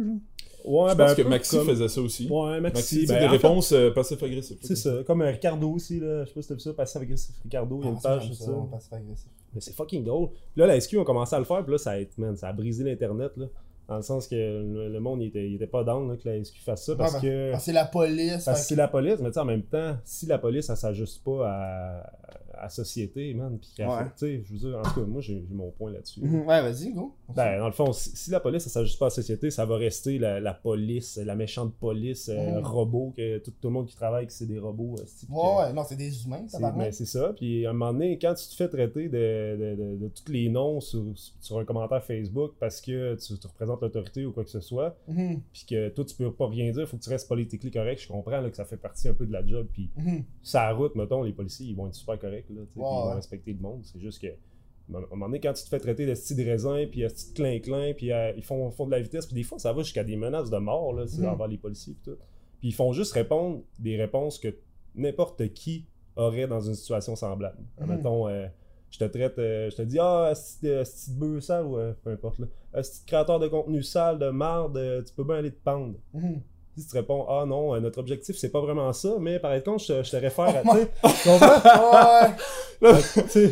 Ouais, 0.68 0.92
Je 0.92 0.96
ben, 0.96 1.06
pense 1.06 1.16
que 1.16 1.22
Maxi 1.22 1.56
comme- 1.58 1.68
faisait 1.68 1.88
ça 1.88 2.02
aussi. 2.02 2.28
Ouais, 2.30 2.60
Maxi. 2.60 2.76
Maxi, 2.76 3.08
ben, 3.08 3.20
des 3.20 3.26
en 3.26 3.30
fait, 3.30 3.38
réponses 3.38 3.72
euh, 3.72 3.92
passif-agressives. 3.92 4.58
C'est 4.62 4.76
ça, 4.76 4.92
comme 5.06 5.22
euh, 5.22 5.32
Ricardo 5.32 5.70
aussi, 5.70 6.00
là. 6.00 6.24
Je 6.26 6.30
sais 6.30 6.34
pas 6.34 6.42
si 6.42 6.48
t'as 6.50 6.54
vu 6.56 6.60
ça, 6.60 6.74
passif 6.74 7.02
agressif 7.02 7.36
Ricardo, 7.44 7.80
il 7.82 7.86
y 7.86 7.88
a 7.88 7.92
une 7.92 8.02
page 8.02 8.26
sur 8.34 8.36
ça. 8.36 8.52
passif 8.70 8.92
agressif. 8.94 9.30
Mais 9.56 9.62
c'est 9.62 9.74
fucking 9.74 10.04
drôle. 10.04 10.30
Puis 10.30 10.62
là, 10.62 10.68
la 10.68 10.80
SQ 10.80 11.00
a 11.00 11.04
commencé 11.06 11.36
à 11.36 11.40
le 11.40 11.46
faire, 11.46 11.64
puis 11.64 11.72
là, 11.72 11.78
ça 11.78 11.92
a, 11.92 12.00
man, 12.18 12.36
ça 12.36 12.50
a 12.50 12.54
brisé 12.54 12.84
l'Internet, 12.84 13.32
là. 13.38 13.46
Dans 13.88 13.96
le 13.96 14.02
sens 14.02 14.28
que 14.28 14.36
le, 14.36 15.00
monde, 15.00 15.22
il 15.22 15.28
était, 15.28 15.48
il 15.48 15.56
était 15.56 15.66
pas 15.68 15.86
down 15.86 16.10
là, 16.10 16.18
que 16.18 16.28
la 16.28 16.44
SQ 16.44 16.60
fasse 16.60 16.86
ça, 16.86 16.96
parce 16.98 17.14
Ouais, 17.14 17.22
que... 17.22 17.52
Ah, 17.54 17.60
c'est 17.60 17.72
la 17.72 17.86
police. 17.86 18.44
Parce 18.44 18.62
que 18.64 18.68
c'est 18.68 18.76
la 18.76 18.90
police, 18.90 19.20
mais 19.22 19.30
tu 19.30 19.36
sais, 19.36 19.40
en 19.40 19.46
même 19.46 19.64
temps, 19.64 19.96
si 20.04 20.26
la 20.26 20.38
police, 20.38 20.70
elle 20.70 20.76
s'ajuste 20.76 21.24
pas 21.24 21.48
à, 21.50 22.12
à 22.58 22.64
la 22.64 22.70
société, 22.70 23.34
man, 23.34 23.58
pis 23.60 23.74
qu'elle 23.76 23.88
Ouais. 23.88 23.98
fait- 23.98 24.04
tu 24.04 24.12
sais, 24.18 24.44
je 24.46 24.54
veux 24.54 24.60
dire, 24.70 24.80
en 24.80 24.82
tout 24.84 25.02
cas, 25.02 25.06
moi, 25.08 25.22
j'ai 25.22 25.44
mon 25.52 25.72
point 25.72 25.92
là-dessus. 25.92 26.22
Mhm. 26.22 26.42
Ouais, 26.42 26.62
vas-y, 26.62 26.92
go. 26.94 27.14
Ben, 27.36 27.60
dans 27.60 27.66
le 27.68 27.72
fond, 27.74 27.92
si, 27.94 28.10
si 28.16 28.32
la 28.32 28.40
police, 28.40 28.66
elle 28.66 28.72
s'ajuste 28.72 28.98
pas 29.00 29.06
à 29.06 29.08
la 29.08 29.16
société, 29.16 29.50
ça 29.52 29.66
va 29.66 29.78
rester 29.78 30.18
la, 30.18 30.40
la 30.40 30.54
police, 30.54 31.18
la 31.24 31.36
méchante 31.36 31.74
police, 31.76 32.30
euh, 32.30 32.60
Mhm. 32.60 32.66
robot, 32.66 33.14
que 33.16 33.38
tout, 33.40 33.52
tout 33.52 33.68
le 33.68 33.74
monde 33.74 33.86
qui 33.88 33.96
travaille, 33.96 34.28
que 34.28 34.34
c'est 34.34 34.46
des 34.46 34.60
robots, 34.60 34.96
euh, 35.00 35.04
Ouais, 35.30 35.56
ouais, 35.66 35.74
non, 35.74 35.84
c'est 35.88 35.96
des 35.96 36.26
humains, 36.26 36.48
ça 36.48 36.60
va 36.60 36.72
ben, 36.72 36.92
c'est 36.92 37.06
ça. 37.06 37.34
Puis 37.36 37.66
à 37.66 37.70
un 37.70 37.74
moment 37.74 37.94
donné, 37.94 38.18
quand 38.20 38.34
tu 38.34 38.48
te 38.48 38.56
fais 38.56 38.68
traiter 38.70 39.10
de, 39.10 39.58
de, 39.58 39.76
de, 39.76 39.96
de 39.98 40.08
tous 40.10 40.32
les 40.32 40.50
noms 40.50 40.80
sur, 40.82 41.04
sur 41.40 41.58
un 41.60 41.66
commentaire 41.66 42.04
Facebook 42.04 42.54
parce 42.60 42.82
que 42.82 43.16
tu, 43.16 43.38
tu 43.38 43.48
représentes 43.48 43.82
l'autorité 43.82 44.26
ou 44.26 44.32
quoi 44.32 44.44
que 44.44 44.50
ce 44.50 44.60
soit, 44.62 44.96
Mhm, 45.08 45.42
puis 45.54 45.66
que 45.70 45.90
toi 45.90 46.06
tu 46.06 46.16
peux 46.16 46.32
pas 46.32 46.48
rien 46.48 46.72
dire, 46.72 46.88
faut 46.88 46.98
que 46.98 47.04
tu 47.04 47.10
restes 47.10 47.28
politiquement 47.28 47.58
correct, 47.72 48.02
je 48.02 48.08
comprends 48.08 48.40
là, 48.42 48.50
que 48.50 48.56
ça 48.56 48.66
fait 48.66 48.78
partie 48.78 49.08
un 49.08 49.14
peu 49.14 49.26
de 49.26 49.34
la 49.34 49.46
job. 49.46 49.68
Puis 49.74 49.90
mhm. 49.98 50.24
sa 50.44 50.72
route, 50.72 50.96
mettons, 50.96 51.24
les 51.24 51.34
policiers, 51.34 51.68
ils 51.68 51.76
vont 51.76 51.88
être 51.88 51.96
super 51.96 52.18
corrects, 52.20 52.46
là, 52.54 52.62
tu 52.62 52.68
sais, 52.68 52.72
puis 52.74 52.82
Ouais, 52.82 52.88
ils 52.90 53.10
vont 53.10 53.16
respecter 53.16 53.54
le 53.54 53.60
monde. 53.60 53.82
C'est 53.84 54.00
juste 54.00 54.22
que, 54.22 54.28
à 54.28 54.98
un 54.98 55.02
moment 55.12 55.26
donné, 55.28 55.40
quand 55.40 55.54
tu 55.54 55.64
te 55.64 55.70
fais 55.70 55.80
traiter 55.80 56.06
de 56.06 56.14
style 56.16 56.38
de 56.38 56.44
raisin, 56.44 56.86
puis 56.90 57.02
de 57.02 57.08
style 57.10 57.34
clin-clin, 57.34 57.94
puis 57.94 58.12
euh, 58.12 58.32
ils 58.38 58.44
font, 58.44 58.70
font 58.72 58.86
de 58.86 58.92
la 58.92 59.00
vitesse, 59.02 59.26
puis 59.26 59.36
des 59.36 59.44
fois, 59.44 59.60
ça 59.60 59.74
va 59.74 59.82
jusqu'à 59.84 60.04
des 60.04 60.16
menaces 60.16 60.50
de 60.50 60.58
mort, 60.58 60.94
là, 60.94 61.06
Mhm. 61.18 61.26
envers 61.28 61.48
les 61.48 61.58
policiers, 61.58 61.94
puis 62.02 62.14
tout. 62.14 62.20
Puis 62.60 62.70
ils 62.70 62.74
font 62.74 62.92
juste 62.94 63.14
répondre 63.14 63.62
des 63.80 63.98
réponses 63.98 64.40
que 64.40 64.56
n'importe 64.96 65.54
qui 65.54 65.86
aurait 66.16 66.48
dans 66.48 66.62
une 66.62 66.74
situation 66.74 67.16
semblable. 67.16 67.60
Mhm. 67.80 67.88
Mettons, 67.88 68.28
euh, 68.28 68.48
je 68.90 68.98
te 69.00 69.04
traite, 69.04 69.38
euh, 69.38 69.70
je 69.70 69.76
te 69.76 69.82
dis, 69.84 70.00
ah, 70.00 70.34
de 70.64 70.84
bœuf 71.20 71.44
sale, 71.44 71.66
ou 71.66 71.78
euh, 71.78 71.94
peu 72.04 72.12
importe, 72.12 72.40
là. 72.40 72.48
De 72.74 72.82
créateur 73.06 73.40
de 73.40 73.48
contenu 73.48 73.84
sale, 73.84 74.18
de 74.18 74.30
marde, 74.30 74.78
euh, 74.78 75.04
tu 75.04 75.14
peux 75.14 75.24
bien 75.24 75.36
aller 75.36 75.52
te 75.52 75.62
pendre. 75.64 75.96
Mhm. 76.14 76.42
Si 76.78 76.88
tu 76.88 76.96
réponds 76.96 77.26
Ah 77.28 77.46
non, 77.48 77.74
euh, 77.74 77.80
notre 77.80 78.00
objectif 78.00 78.38
c'est 78.38 78.50
pas 78.52 78.62
vraiment 78.62 78.94
ça, 78.94 79.16
mais 79.20 79.40
par 79.40 79.52
contre, 79.64 79.84
je, 79.84 79.94
te- 79.94 80.04
je 80.04 80.12
te 80.12 80.16
réfère 80.18 80.46
à. 80.46 80.62
Oh? 81.04 82.30
Ouais, 82.80 82.92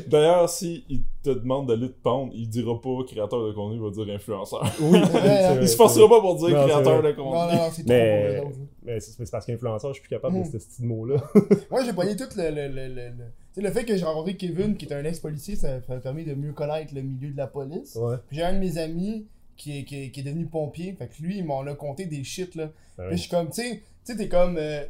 D'ailleurs, 0.07 0.47
s'il 0.49 0.83
te 1.23 1.31
demande 1.31 1.67
d'aller 1.67 1.87
te 1.89 1.99
pendre, 2.03 2.31
il 2.35 2.47
dira 2.47 2.79
pas 2.79 3.03
créateur 3.07 3.47
de 3.47 3.51
contenu, 3.53 3.77
il 3.77 3.81
va 3.81 3.89
dire 3.89 4.13
influenceur. 4.15 4.63
oui, 4.79 4.99
vrai, 5.01 5.57
Il 5.61 5.67
se 5.67 5.75
forcera 5.75 6.07
pas 6.07 6.21
pour 6.21 6.35
dire 6.35 6.49
Non, 6.55 6.65
créateur 6.65 7.01
de 7.01 7.11
contenu. 7.13 7.31
non, 7.33 7.47
non, 7.47 7.69
trop 7.71 7.81
Mais, 7.87 8.35
pour 8.37 8.45
eux 8.49 8.51
autres. 8.51 8.59
mais 8.83 8.99
c'est 8.99 9.31
parce 9.31 9.45
qu'influenceur, 9.47 9.89
je 9.91 9.93
suis 9.95 10.01
plus 10.07 10.09
capable 10.15 10.37
de 10.39 10.43
ce 10.45 10.57
petit 10.63 10.83
mot-là. 10.83 11.15
Moi, 11.71 11.83
j'ai 11.83 11.93
pogné 11.93 12.15
tout 12.15 12.25
le. 12.37 12.43
le, 12.51 12.67
le, 12.67 12.87
le, 12.87 12.93
le- 13.09 13.11
Tu 13.55 13.55
sais, 13.55 13.61
le 13.61 13.71
fait 13.71 13.83
que 13.85 13.97
j'ai 13.97 14.05
rencontré 14.05 14.35
Kevin, 14.37 14.77
qui 14.77 14.85
est 14.85 14.93
un 14.93 15.03
ex-policier, 15.03 15.55
ça 15.55 15.81
ça 15.81 15.95
m'a 15.95 15.99
permis 16.01 16.23
de 16.23 16.35
mieux 16.35 16.53
connaître 16.53 16.93
le 16.93 17.01
milieu 17.01 17.31
de 17.31 17.37
la 17.37 17.47
police. 17.47 17.95
Ouais. 17.95 18.17
Puis 18.27 18.37
j'ai 18.37 18.43
un 18.43 18.53
de 18.53 18.59
mes 18.59 18.77
amis 18.77 19.25
qui 19.57 19.79
est, 19.79 19.83
qui 19.83 20.03
est, 20.03 20.11
qui 20.11 20.19
est 20.19 20.23
devenu 20.23 20.45
pompier. 20.45 20.93
Fait 20.97 21.07
que 21.07 21.21
lui, 21.21 21.37
il 21.37 21.45
m'en 21.45 21.61
a 21.61 21.73
compté 21.73 22.05
des 22.05 22.23
shit, 22.23 22.55
là. 22.55 22.69
Ben 22.97 23.07
Puis 23.07 23.09
je 23.09 23.11
oui. 23.13 23.17
suis 23.19 23.29
comme, 23.29 23.49
tu 23.49 23.61
sais, 23.61 23.83
tu 24.05 24.11
sais, 24.11 24.17
t'es 24.17 24.29
comme. 24.29 24.57
euh, 24.57 24.85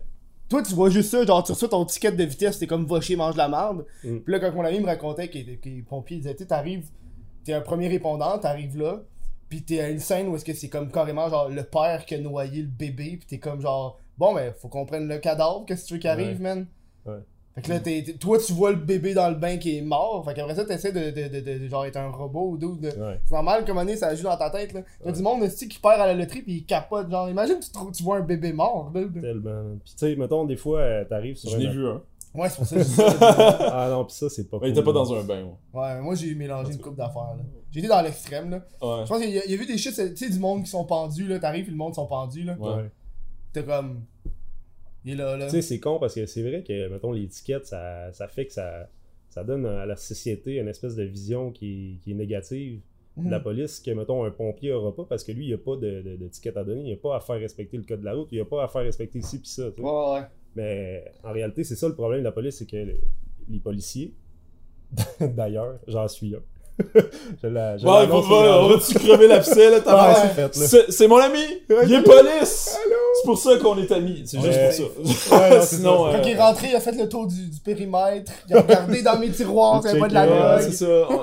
toi, 0.50 0.62
tu 0.62 0.74
vois 0.76 0.90
juste 0.90 1.10
ça, 1.10 1.26
genre, 1.26 1.44
tu 1.44 1.52
reçois 1.54 1.70
ton 1.70 1.86
ticket 1.86 2.12
de 2.12 2.24
vitesse, 2.24 2.60
t'es 2.60 2.68
comme 2.68 2.86
vacher, 2.86 3.16
mange 3.16 3.34
de 3.34 3.40
la 3.40 3.48
merde. 3.50 3.86
Mm. 4.04 4.20
Puis 4.20 4.32
là, 4.32 4.40
quand 4.40 4.52
mon 4.54 4.64
ami 4.64 4.80
me 4.80 4.86
racontait 4.86 5.28
qu'il 5.28 5.50
était, 5.50 5.70
est 5.70 5.82
pompier, 5.82 6.18
il 6.18 6.22
disait, 6.22 6.36
tu 6.36 6.46
t'arrives, 6.46 6.86
t'es 7.44 7.54
un 7.54 7.62
premier 7.62 7.88
répondant, 7.88 8.38
t'arrives 8.38 8.78
là, 8.78 9.02
puis 9.50 9.64
t'es 9.64 9.80
à 9.80 9.90
une 9.90 10.00
scène 10.00 10.28
où 10.28 10.36
est-ce 10.36 10.46
que 10.46 10.54
c'est 10.54 10.70
comme 10.70 10.92
carrément, 10.92 11.30
genre, 11.30 11.50
le 11.50 11.64
père 11.64 12.06
qui 12.06 12.16
a 12.16 12.20
noyé 12.20 12.62
le 12.62 12.68
bébé, 12.68 13.18
puis 13.18 13.26
t'es 13.28 13.40
comme, 13.40 13.60
genre, 13.60 14.00
bon, 14.18 14.36
ben, 14.36 14.54
faut 14.54 14.68
qu'on 14.68 14.86
prenne 14.86 15.08
le 15.08 15.18
cadavre, 15.18 15.66
qu'est-ce 15.66 15.84
que 15.84 15.88
tu 15.88 15.94
veux 15.96 16.00
qu'il 16.00 16.10
arrive, 16.12 16.40
man? 16.42 16.68
Ouais. 17.06 17.20
Fait 17.56 17.62
que 17.62 17.70
là, 17.72 17.80
toi, 18.20 18.38
tu 18.38 18.52
vois 18.52 18.72
le 18.72 18.76
bébé 18.78 19.14
dans 19.14 19.30
le 19.30 19.36
bain 19.36 19.56
qui 19.58 19.78
est 19.78 19.82
mort, 19.82 20.26
fait 20.26 20.34
qu'après 20.34 20.56
ça, 20.56 20.66
t'essaies 20.66 20.92
de, 20.92 21.10
de, 21.12 21.30
de, 21.30 21.40
de, 21.40 21.58
de, 21.60 21.68
genre, 21.70 21.86
être 21.86 21.96
un 21.96 22.10
robot 22.10 22.50
ou 22.52 22.58
d'autres. 22.58 22.82
Ouais. 23.00 23.20
c'est 23.26 23.34
normal, 23.34 23.64
comme 23.66 23.78
année, 23.78 23.96
ça 23.96 24.14
joue 24.14 24.24
dans 24.24 24.36
ta 24.36 24.50
tête, 24.50 24.74
là. 24.74 24.82
T'as 25.02 25.10
Ouais. 25.10 25.16
du 25.16 25.22
monde, 25.22 25.42
aussi 25.44 25.70
qui 25.70 25.80
perd 25.80 26.02
à 26.02 26.08
la 26.08 26.14
loterie 26.16 26.42
pis 26.42 26.52
il 26.54 26.66
capote, 26.66 27.10
genre, 27.10 27.30
imagine 27.30 27.56
tu, 27.62 27.70
tu 27.94 28.04
vois 28.04 28.18
un 28.18 28.22
bébé 28.22 28.52
mort, 28.52 28.92
là. 28.94 29.02
Tellement. 29.22 29.64
Puis 29.86 29.94
tu 29.94 30.00
sais, 30.00 30.16
mettons, 30.18 30.44
des 30.44 30.58
fois, 30.58 30.80
euh, 30.82 31.06
t'arrives 31.06 31.38
sur 31.38 31.50
Je 31.50 31.56
un. 31.56 31.60
l'ai 31.60 31.68
vu 31.70 31.88
un. 31.88 32.02
Ouais, 32.34 32.50
c'est 32.50 32.58
pour 32.58 32.66
ça 32.68 32.76
que 32.76 32.82
je 32.84 32.88
dis 32.90 32.94
ça. 32.96 33.58
Ah 33.72 33.88
non, 33.90 34.04
pis 34.04 34.14
ça, 34.16 34.28
c'est 34.30 34.50
pas 34.50 34.58
Ouais, 34.58 34.68
il 34.68 34.74
cool, 34.74 34.80
était 34.82 34.86
pas 34.86 34.92
dans 34.92 35.14
un 35.14 35.24
bain, 35.24 35.44
ouais. 35.44 35.80
Ouais, 35.82 36.02
moi 36.02 36.16
j'ai 36.16 36.36
mélangé 36.36 36.74
une 36.74 36.80
coupe 36.82 36.98
d'affaires, 36.98 37.36
là. 37.38 37.44
J'ai 37.72 37.80
été 37.80 37.88
dans 37.88 38.02
l'extrême, 38.02 38.50
là. 38.50 38.58
Ouais. 38.82 39.04
Je 39.06 39.08
pense 39.10 39.22
qu'il 39.22 39.30
y, 39.30 39.40
a- 39.40 39.46
il 39.46 39.52
y 39.52 39.54
a 39.54 39.58
vu 39.58 39.66
des 39.66 39.78
shit, 39.78 39.94
tu 39.96 40.18
sais, 40.18 40.30
du 40.30 40.40
monde 40.40 40.64
qui 40.64 40.70
sont 40.70 40.84
pendus, 40.84 41.26
là. 41.28 41.40
T'arrives 41.40 41.70
et 41.70 41.72
le 41.72 41.78
monde 41.78 41.96
sont 41.96 42.06
pendus, 42.06 42.44
là. 42.44 42.58
Ouais. 42.60 42.70
Ouais. 42.76 42.92
T'es 43.54 43.64
comme. 43.64 44.02
Il 45.06 45.14
est 45.14 45.16
là, 45.16 45.38
là. 45.38 45.46
Tu 45.46 45.52
sais, 45.52 45.62
c'est 45.62 45.80
con 45.80 46.00
parce 46.00 46.16
que 46.16 46.26
c'est 46.26 46.42
vrai 46.42 46.64
que, 46.68 46.88
mettons, 46.90 47.12
l'étiquette, 47.12 47.66
ça, 47.68 48.12
ça 48.12 48.28
fait 48.28 48.48
que 48.48 48.54
ça, 48.54 48.90
ça 49.30 49.44
donne 49.44 49.66
à 49.66 49.86
la 49.86 49.96
société 49.96 50.56
une 50.58 50.68
espèce 50.68 50.96
de 50.96 51.04
vision 51.04 51.52
qui, 51.52 52.00
qui 52.04 52.12
est 52.12 52.16
négative 52.16 52.80
de 53.18 53.30
la 53.32 53.40
police 53.40 53.80
que, 53.80 53.92
mettons, 53.92 54.26
un 54.26 54.32
pompier 54.32 54.74
aura 54.74 54.94
pas 54.94 55.06
parce 55.08 55.24
que 55.24 55.32
lui, 55.32 55.48
il 55.48 55.54
a 55.54 55.58
pas 55.58 55.78
de, 55.78 56.02
de, 56.02 56.16
de 56.18 56.28
ticket 56.28 56.58
à 56.58 56.64
donner, 56.66 56.82
il 56.90 56.94
a 56.94 56.98
pas 56.98 57.16
à 57.16 57.20
faire 57.22 57.38
respecter 57.40 57.78
le 57.78 57.84
code 57.84 58.02
de 58.02 58.06
la 58.06 58.14
route, 58.14 58.28
il 58.32 58.42
a 58.42 58.46
pas 58.46 58.64
à 58.64 58.68
faire 58.68 58.82
respecter 58.82 59.22
ci 59.22 59.40
pis 59.40 59.48
ça. 59.50 59.70
tu 59.72 59.82
sais. 59.82 59.88
Ouais, 59.88 60.14
ouais. 60.16 60.22
Mais 60.56 61.06
en 61.24 61.32
réalité, 61.32 61.64
c'est 61.64 61.76
ça 61.76 61.88
le 61.88 61.94
problème 61.96 62.20
de 62.20 62.26
la 62.26 62.32
police, 62.34 62.56
c'est 62.58 62.66
que 62.70 62.76
le- 62.76 62.98
les 63.50 63.60
policiers, 63.60 64.14
d'ailleurs, 65.22 65.80
j'en 65.88 66.08
suis 66.08 66.36
un. 66.36 66.42
je 67.42 67.48
la, 67.48 67.78
je 67.78 67.86
Ouais, 67.86 67.92
on 68.12 68.68
va-tu 68.68 68.94
crever 68.96 69.28
l'abcès, 69.30 69.70
là, 69.70 69.78
Ouais, 69.78 69.84
t'as 70.50 70.90
c'est 70.90 71.08
mon 71.08 71.18
ami! 71.18 71.40
Il 71.70 71.94
est 71.94 72.04
police! 72.04 72.78
Pour 73.26 73.38
ça 73.38 73.58
qu'on 73.58 73.78
est 73.78 73.92
amis. 73.92 74.24
C'est 74.26 74.40
juste 74.40 74.54
Ouais. 74.58 74.90
pour 75.04 75.12
ça. 75.14 75.36
Ouais, 75.36 75.50
non, 75.50 75.62
c'est 75.62 75.66
Sinon, 75.76 76.04
ça. 76.06 76.10
euh, 76.10 76.18
Quand 76.22 76.28
il 76.28 76.32
est 76.32 76.40
rentré, 76.42 76.68
il 76.70 76.76
a 76.76 76.80
fait 76.80 76.92
le 76.94 77.10
tour 77.10 77.28
du, 77.28 77.50
du 77.50 77.60
périmètre, 77.60 78.32
il 78.50 78.56
a 78.56 78.62
regardé 78.62 79.02
dans 79.02 79.20
mes 79.20 79.30
tiroirs, 79.32 79.82
Il 79.84 79.88
y 79.88 79.90
avait 79.92 80.00
pas 80.00 80.08
de 80.08 80.14
la 80.14 80.24
Ouais, 80.28 80.38
drogue. 80.40 80.62
c'est 80.62 80.86
ça. 80.86 81.08
On, 81.10 81.22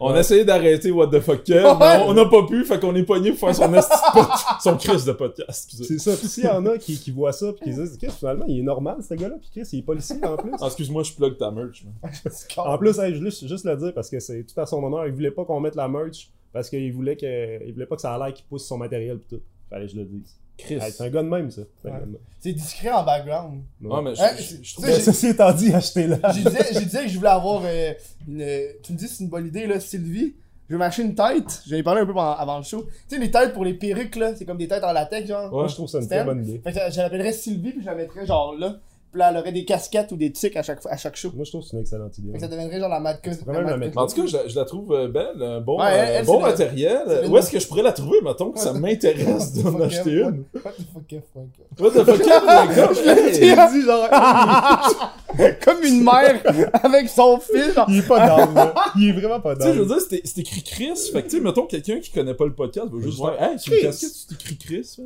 on 0.00 0.14
a 0.14 0.20
essayé 0.20 0.44
d'arrêter 0.44 0.90
What 0.90 1.08
the 1.08 1.20
fuck 1.20 1.44
Kev, 1.44 1.62
mais 1.78 2.02
on 2.04 2.08
on 2.10 2.14
n'a 2.14 2.24
pas 2.24 2.44
pu, 2.46 2.64
fait 2.64 2.80
qu'on 2.80 2.94
est 2.94 3.02
pogné 3.02 3.30
pour 3.32 3.40
faire 3.48 3.54
son 3.54 3.72
esti 3.74 3.92
de 3.92 4.12
pod- 4.20 4.28
son 4.62 4.76
Chris 4.76 5.04
de 5.06 5.12
podcast. 5.12 5.48
excusez. 5.70 5.84
C'est 5.84 5.98
ça. 6.10 6.16
Puis 6.16 6.28
s'il 6.28 6.44
y 6.44 6.48
en 6.48 6.64
a 6.66 6.78
qui, 6.78 6.98
qui 6.98 7.10
voient 7.10 7.32
ça 7.32 7.52
puis 7.52 7.70
qui 7.70 7.76
se 7.76 7.80
disent 7.82 7.98
Chris, 7.98 8.12
finalement, 8.18 8.44
il 8.48 8.60
est 8.60 8.62
normal 8.62 8.96
ce 9.06 9.14
gars-là, 9.14 9.34
puis 9.40 9.50
Chris, 9.52 9.68
il 9.72 9.78
est 9.80 9.82
policier 9.82 10.16
en 10.24 10.36
plus. 10.36 10.52
Ah, 10.60 10.66
excuse-moi, 10.66 11.02
je 11.02 11.12
plug 11.12 11.36
ta 11.36 11.50
merch. 11.50 11.84
man. 11.84 12.12
En 12.56 12.78
plus, 12.78 12.98
hey, 12.98 13.14
je 13.14 13.18
veux 13.20 13.26
juste, 13.26 13.46
juste 13.46 13.64
le 13.64 13.76
dire 13.76 13.92
parce 13.94 14.08
que 14.10 14.18
c'est 14.20 14.44
tout 14.44 14.58
à 14.60 14.66
son 14.66 14.82
honneur. 14.82 15.06
Il 15.06 15.12
voulait 15.12 15.30
pas 15.30 15.44
qu'on 15.44 15.60
mette 15.60 15.76
la 15.76 15.88
merch 15.88 16.30
parce 16.52 16.68
qu'il 16.70 16.92
voulait 16.92 17.16
que 17.16 17.64
il 17.66 17.72
voulait 17.72 17.86
pas 17.86 17.94
que 17.96 18.02
ça 18.02 18.14
a 18.14 18.18
l'air 18.18 18.34
qu'il 18.34 18.44
pousse 18.46 18.66
son 18.66 18.78
matériel 18.78 19.18
pis 19.18 19.36
tout. 19.36 19.40
Fallait 19.68 19.86
que 19.86 19.92
je 19.92 19.96
le 19.98 20.04
dise. 20.04 20.34
Chris. 20.62 20.74
Hey, 20.80 20.92
c'est 20.92 21.04
un 21.04 21.10
gars 21.10 21.22
de 21.22 21.28
même, 21.28 21.50
ça. 21.50 21.62
C'est 21.82 21.88
un 21.88 21.92
Ouais. 21.92 21.98
gars 21.98 22.04
de 22.06 22.10
même. 22.12 22.20
C'est 22.40 22.52
discret 22.52 22.90
en 22.90 23.04
background. 23.04 23.60
Ouais, 23.82 24.02
mais 24.02 24.14
je, 24.14 24.22
Hein, 24.22 24.30
je- 24.38 24.56
tu 24.56 24.72
trouve 24.74 24.86
Mais 24.86 24.94
j'ai- 24.94 25.00
ceci 25.00 25.26
étant 25.28 25.52
dit, 25.54 25.72
achetez-la. 25.74 26.32
J'ai 26.32 26.42
disais, 26.44 26.84
disais 26.84 27.02
que 27.02 27.08
je 27.08 27.16
voulais 27.18 27.28
avoir 27.30 27.62
euh, 27.64 27.92
une. 28.26 28.44
Tu 28.82 28.92
me 28.92 28.98
dis 28.98 29.04
que 29.06 29.10
c'est 29.10 29.24
une 29.24 29.30
bonne 29.30 29.46
idée, 29.46 29.66
là, 29.66 29.78
Sylvie. 29.80 30.34
je 30.68 30.74
vais 30.74 30.78
m'acheter 30.78 31.02
une 31.02 31.14
tête. 31.14 31.62
J'en 31.68 31.76
ai 31.76 31.82
parlé 31.82 32.00
un 32.02 32.06
peu 32.06 32.16
avant 32.16 32.56
le 32.58 32.62
show. 32.64 32.86
Tu 33.08 33.16
sais, 33.16 33.20
les 33.20 33.30
têtes 33.30 33.52
pour 33.52 33.64
les 33.64 33.74
perruques, 33.74 34.16
là, 34.16 34.34
c'est 34.36 34.44
comme 34.44 34.56
des 34.58 34.68
têtes 34.68 34.84
en 34.84 34.92
latex, 34.92 35.26
genre. 35.28 35.50
Moi, 35.50 35.66
je 35.66 35.74
trouve 35.74 35.88
ça 35.88 35.98
une 35.98 36.06
très 36.06 36.24
bonne 36.24 36.44
idée. 36.46 36.60
Fait 36.64 36.72
que 36.72 36.78
je 36.92 36.98
l'appellerais 36.98 37.32
Sylvie, 37.32 37.72
puis 37.72 37.80
je 37.82 37.86
la 37.86 37.94
mettrais 37.96 38.24
genre 38.24 38.54
là. 38.56 38.76
Puis 39.12 39.18
là, 39.18 39.30
elle 39.30 39.38
aurait 39.38 39.50
des 39.50 39.64
casquettes 39.64 40.12
ou 40.12 40.16
des 40.16 40.30
tics 40.30 40.56
à 40.56 40.62
chaque, 40.62 40.78
à 40.88 40.96
chaque 40.96 41.16
show. 41.16 41.32
Moi, 41.34 41.44
je 41.44 41.50
trouve 41.50 41.62
que 41.62 41.66
c'est 41.68 41.76
une 41.76 41.82
excellente 41.82 42.16
idée. 42.18 42.30
Fait 42.30 42.38
que 42.38 42.44
ça 42.44 42.48
deviendrait 42.48 42.78
genre 42.78 42.88
la 42.88 43.00
Mad 43.00 43.20
Cuss. 43.20 43.38
pourrais 43.38 43.58
même 43.58 43.66
la 43.66 43.76
mettre 43.76 43.98
En 43.98 44.06
tout 44.06 44.14
cas, 44.22 44.26
je, 44.26 44.36
la- 44.36 44.46
je 44.48 44.54
la 44.56 44.64
trouve 44.64 44.92
euh, 44.92 45.08
belle, 45.08 45.42
un 45.42 45.60
bon, 45.60 45.80
Ouais, 45.80 45.86
elle, 45.92 45.98
euh, 45.98 46.18
elle, 46.20 46.26
bon 46.26 46.34
c'est 46.40 46.46
matériel. 46.46 47.02
c'est 47.08 47.22
le- 47.22 47.28
Où 47.28 47.36
est-ce 47.38 47.50
que 47.50 47.58
je 47.58 47.66
pourrais 47.66 47.82
la 47.82 47.90
trouver, 47.92 48.18
mettons, 48.22 48.52
que 48.52 48.60
ça 48.60 48.72
m'intéresse 48.72 49.52
d'en 49.54 49.80
acheter 49.80 50.10
une? 50.12 50.44
What 50.54 50.70
the 50.70 50.84
fuck, 50.92 51.04
fuck 51.34 51.42
off. 51.42 51.80
What 51.80 51.90
the 51.90 52.04
fuck, 52.04 52.44
d'accord? 52.46 52.94
J'ai 52.94 53.32
dit 53.40 53.82
genre. 53.82 54.08
Comme 55.64 55.82
une 55.84 56.04
mère 56.04 56.40
avec 56.84 57.08
son 57.08 57.38
fils, 57.40 57.74
genre. 57.74 57.86
Il 57.88 57.98
est 57.98 58.06
pas 58.06 58.26
down, 58.26 58.54
là. 58.54 58.74
Il 58.96 59.08
est 59.08 59.12
vraiment 59.12 59.40
pas 59.40 59.56
Tu 59.56 59.62
sais, 59.62 59.74
je 59.74 59.80
veux 59.80 59.86
down. 59.86 59.98
dire, 59.98 60.06
c'est 60.08 60.20
c'est 60.24 60.38
écrit 60.40 60.62
Chris. 60.62 61.10
Fait 61.12 61.22
que, 61.22 61.28
tu 61.28 61.36
sais, 61.38 61.42
mettons, 61.42 61.66
quelqu'un 61.66 61.98
qui 62.00 62.10
connaît 62.12 62.34
pas 62.34 62.44
le 62.44 62.52
podcast 62.54 62.86
va 62.92 63.02
juste 63.02 63.18
faire 63.18 63.42
Hey, 63.42 63.58
sur 63.58 63.72
une 63.72 63.78
Chris. 63.78 63.86
casquette, 63.88 64.10
c'est 64.12 64.34
écrit 64.34 64.56
Chris. 64.58 64.96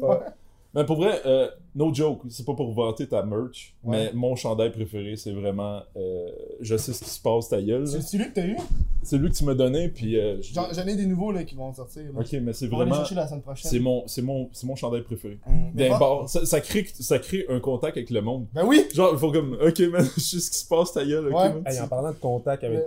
Mais 0.75 0.85
pour 0.85 0.97
vrai, 0.97 1.21
euh, 1.25 1.49
no 1.77 1.95
joke, 1.95 2.23
c'est 2.31 2.45
pas 2.45 2.55
pour 2.55 2.73
vanter 2.73 3.07
ta 3.07 3.23
merch, 3.23 3.77
Ouais. 3.85 4.07
mais 4.07 4.13
mon 4.13 4.35
chandail 4.35 4.73
préféré, 4.73 5.17
c'est 5.17 5.33
vraiment. 5.33 5.83
euh, 5.97 6.27
je 6.61 6.77
sais 6.77 6.93
ce 6.93 7.05
qui 7.05 7.11
se 7.11 7.21
passe, 7.21 7.49
ta 7.49 7.63
gueule. 7.63 7.87
C'est 7.87 8.01
celui 8.03 8.29
que 8.31 8.35
t'as 8.35 8.47
eu? 8.47 8.57
C'est 9.03 9.19
lui 9.19 9.31
que 9.31 9.35
tu 9.37 9.45
m'as 9.45 9.55
donné, 9.55 9.89
puis. 9.89 10.19
euh, 10.19 10.41
je- 10.43 10.53
J'en 10.55 10.87
ai 10.87 10.97
des 10.97 11.07
nouveaux 11.07 11.31
là 11.31 11.45
qui 11.45 11.55
vont 11.55 11.73
sortir. 11.73 12.03
là. 12.05 12.21
Ok, 12.21 12.33
mais 12.43 12.53
c'est 12.53 12.67
On 12.67 12.71
va 12.71 12.83
aller 12.83 12.91
vraiment. 12.91 12.95
chercher 12.97 13.15
la 13.15 13.27
semaine 13.29 13.43
prochaine. 13.43 13.71
C'est 13.71 13.79
mon, 13.79 14.03
c'est 14.07 14.23
mon, 14.23 14.49
c'est 14.53 14.67
mon 14.67 14.75
chandail 14.77 15.03
préféré. 15.03 15.39
D'un 15.75 15.99
bord, 15.99 16.29
ça, 16.29 16.45
ça 16.45 16.61
crée, 16.61 16.85
ça 16.93 17.19
crée 17.19 17.45
un 17.49 17.61
contact 17.61 17.97
avec 17.97 18.11
le 18.11 18.21
monde. 18.23 18.47
Ben 18.53 18.65
oui! 18.67 18.85
Genre, 18.95 19.11
il 19.13 19.19
faut 19.19 19.31
comme, 19.31 19.55
ok, 19.65 19.79
man, 19.93 20.05
je 20.17 20.21
sais 20.21 20.41
ce 20.41 20.51
qui 20.51 20.59
se 20.59 20.67
passe, 20.69 20.93
ta 20.93 21.05
gueule, 21.05 21.29
ok, 21.29 21.35
Ouais. 21.35 21.49
man, 21.53 21.63
Hey, 21.67 21.77
tu- 21.77 21.83
en 21.83 21.89
parlant 21.89 22.11
de 22.11 22.17
contact 22.17 22.65
avec. 22.65 22.81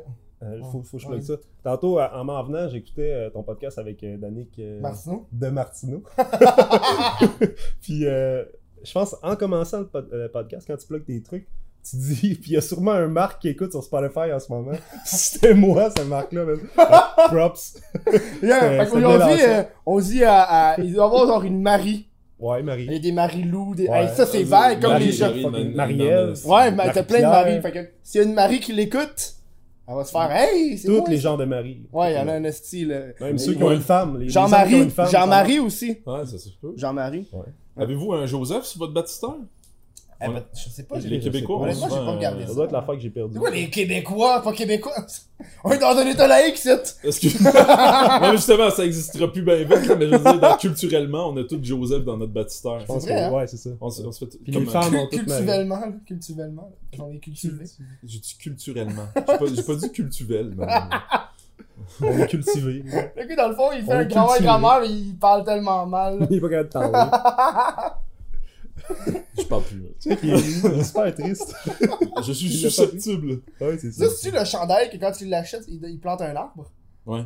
Euh, 0.43 0.59
faut, 0.71 0.83
faut 0.83 0.97
que 0.97 1.03
je 1.03 1.07
Ouais. 1.07 1.15
plug 1.17 1.23
ça. 1.23 1.33
Tantôt, 1.63 1.99
en 1.99 2.23
m'en 2.23 2.43
venant, 2.43 2.67
j'écoutais 2.69 3.11
euh, 3.11 3.29
ton 3.29 3.43
podcast 3.43 3.79
avec 3.79 4.03
euh, 4.03 4.17
Danick 4.17 4.57
euh, 4.59 4.79
Martino. 4.81 5.27
de 5.31 5.47
Martineau. 5.47 6.03
puis, 7.81 8.05
euh, 8.05 8.43
je 8.83 8.91
pense, 8.91 9.15
en 9.23 9.35
commençant 9.35 9.79
le, 9.79 9.87
pod- 9.87 10.31
podcast, 10.31 10.65
quand 10.67 10.77
tu 10.77 10.87
plugues 10.87 11.05
tes 11.05 11.21
trucs, 11.21 11.47
tu 11.89 11.95
dis, 11.97 12.35
puis 12.41 12.51
il 12.51 12.53
y 12.53 12.57
a 12.57 12.61
sûrement 12.61 12.91
un 12.91 13.07
Marc 13.07 13.41
qui 13.41 13.49
écoute 13.49 13.71
sur 13.71 13.83
Spotify 13.83 14.31
en 14.33 14.39
ce 14.39 14.51
moment. 14.51 14.73
C'était 15.05 15.53
moi, 15.53 15.89
ce 15.97 16.03
Marc-là. 16.03 16.43
Ah, 16.77 17.15
Props. 17.29 17.79
Yeah, 18.43 18.85
fait 18.85 18.95
euh, 18.95 19.63
on 19.85 19.99
dit 19.99 20.23
à, 20.23 20.41
à- 20.41 20.79
Il 20.81 20.93
doit 20.93 21.03
y 21.05 21.07
avoir 21.07 21.27
genre 21.27 21.43
une 21.43 21.61
Marie. 21.61 22.07
Ouais, 22.39 22.59
Il 22.59 22.63
y 22.63 22.65
Marie. 22.65 22.95
a 22.95 22.99
des 22.99 23.11
Marie-Lou, 23.11 23.73
des. 23.73 23.87
Ouais. 23.87 24.03
Hey, 24.03 24.09
ça, 24.09 24.27
c'est 24.27 24.43
vague 24.43 24.79
comme 24.79 24.91
Marie, 24.91 25.05
les 25.05 25.11
gens. 25.11 25.31
Marie, 25.73 26.01
Ouais, 26.45 26.69
mais 26.71 26.91
t'as 26.93 27.01
plein 27.03 27.19
de 27.19 27.23
Marie. 27.25 27.61
Fait 27.61 27.71
que 27.71 27.79
s'il 28.03 28.21
y 28.21 28.23
a 28.23 28.27
une 28.27 28.35
Marie 28.35 28.59
qui 28.59 28.73
l'écoute, 28.73 29.36
elle 29.87 29.95
va 29.95 30.03
se 30.03 30.11
faire 30.11 30.29
Hey, 30.31 30.77
c'est 30.77 30.87
Tous 30.87 30.97
moi, 30.97 31.09
les 31.09 31.17
genres 31.17 31.37
de 31.37 31.45
Marie. 31.45 31.81
Ouais, 31.93 32.13
il 32.13 32.15
y 32.15 32.19
en 32.19 32.27
a 32.27 32.33
un 32.33 32.51
style. 32.51 33.15
Même 33.21 33.37
ceux 33.37 33.53
qui 33.53 33.63
ont 33.63 33.71
une 33.71 33.81
femme. 33.81 34.17
les- 34.19 34.25
les 34.27 34.37
hommes 34.37 34.45
qui 34.45 34.53
ont 34.53 34.57
Jean-Marie. 34.57 34.81
une 34.83 34.89
femme, 34.89 35.09
Jean-Marie 35.09 35.59
aussi. 35.59 35.97
Ouais, 36.05 36.25
ça 36.25 36.37
se 36.37 36.49
peut. 36.61 36.73
Jean-Marie. 36.75 37.27
Avez-vous 37.75 38.13
un 38.13 38.25
Joseph 38.25 38.63
sur 38.65 38.79
votre 38.79 38.93
baptistère? 38.93 39.35
Eh 40.19 40.27
ben, 40.27 40.43
je 40.51 40.69
sais 40.69 40.83
pas, 40.83 40.99
j'ai 40.99 41.09
Les 41.09 41.19
Québécois, 41.19 41.67
j'ai 41.67 41.75
souvent, 41.75 41.89
pas 42.05 42.11
regardé 42.13 42.43
euh, 42.43 42.47
Ça 42.47 42.53
doit 42.55 42.65
être 42.65 42.71
la 42.71 42.81
fois 42.81 42.95
que 42.95 43.01
j'ai 43.01 43.11
perdu. 43.11 43.33
C'est 43.33 43.39
quoi 43.39 43.49
les 43.51 43.69
Québécois, 43.69 44.41
pas 44.41 44.51
Québécois? 44.51 44.93
On 45.63 45.71
est 45.71 45.77
dans 45.77 45.95
un 45.95 46.07
état 46.07 46.27
laïque, 46.27 46.57
c'est. 46.57 46.97
Est-ce 47.03 47.19
que. 47.19 47.43
non, 48.23 48.31
mais 48.31 48.35
justement, 48.37 48.71
ça 48.71 48.83
existera 48.83 49.31
plus 49.31 49.43
bien 49.43 49.57
vite, 49.57 49.69
mais 49.69 50.07
je 50.07 50.15
veux 50.15 50.19
dire, 50.19 50.39
dans- 50.39 50.57
culturellement, 50.57 51.29
on 51.29 51.37
a 51.37 51.43
tous 51.43 51.59
Joseph 51.61 52.03
dans 52.03 52.17
notre 52.17 52.33
pense 52.87 53.03
C'est 53.03 53.11
vrai, 53.11 53.19
que- 53.21 53.25
hein? 53.25 53.31
Ouais, 53.31 53.45
c'est 53.47 53.57
ça. 53.57 53.69
On, 53.79 53.91
se- 53.91 54.01
on 54.01 54.11
se 54.11 54.25
fait. 54.25 54.37
Puis 54.43 54.51
comme 54.53 54.63
les 54.63 54.69
femmes 54.71 54.95
ont 54.95 55.07
toutes. 55.07 55.25
Culturellement, 55.25 55.79
là. 55.79 55.87
Culturellement. 56.07 56.71
J'en 56.97 57.09
ai 57.11 57.19
cultivé. 57.19 57.65
J'ai 58.03 58.19
dit 58.19 58.37
culturellement. 58.39 59.05
J'ai 59.15 59.21
pas, 59.21 59.37
j'ai 59.53 59.63
pas 59.63 59.75
dit 59.75 59.91
cultuvel, 59.91 60.53
mais. 60.57 60.65
On 62.01 62.17
est 62.17 62.27
cultivé. 62.27 62.83
Le 63.15 63.27
gars, 63.27 63.35
dans 63.35 63.49
le 63.49 63.55
fond, 63.55 63.69
il 63.71 63.83
fait 63.83 63.91
On 63.91 63.97
un 63.97 64.05
grand-mère, 64.05 64.79
mais 64.81 64.89
il 64.89 65.15
parle 65.15 65.43
tellement 65.45 65.85
mal. 65.85 66.25
Il 66.29 66.37
est 66.37 66.41
pas 66.41 66.49
capable 66.49 66.69
de 66.69 66.73
parler. 66.91 67.91
Je 69.37 69.43
parle 69.43 69.63
plus. 69.63 69.79
là. 69.79 69.89
Il 70.05 70.11
est, 70.11 70.17
il 70.23 70.79
est 70.79 70.83
super 70.83 71.13
triste. 71.15 71.55
Je 72.25 72.31
suis 72.33 72.49
susceptible. 72.49 73.41
Ouais, 73.61 73.77
c'est 73.79 73.91
ça. 73.91 74.05
Ça, 74.07 74.15
c'est-tu 74.15 74.35
le 74.35 74.43
chandail 74.45 74.89
que 74.89 74.97
quand 74.97 75.11
tu 75.11 75.25
l'achètes, 75.25 75.65
il, 75.67 75.79
il 75.83 75.99
plante 75.99 76.21
un 76.21 76.35
arbre? 76.35 76.71
Ouais. 77.05 77.23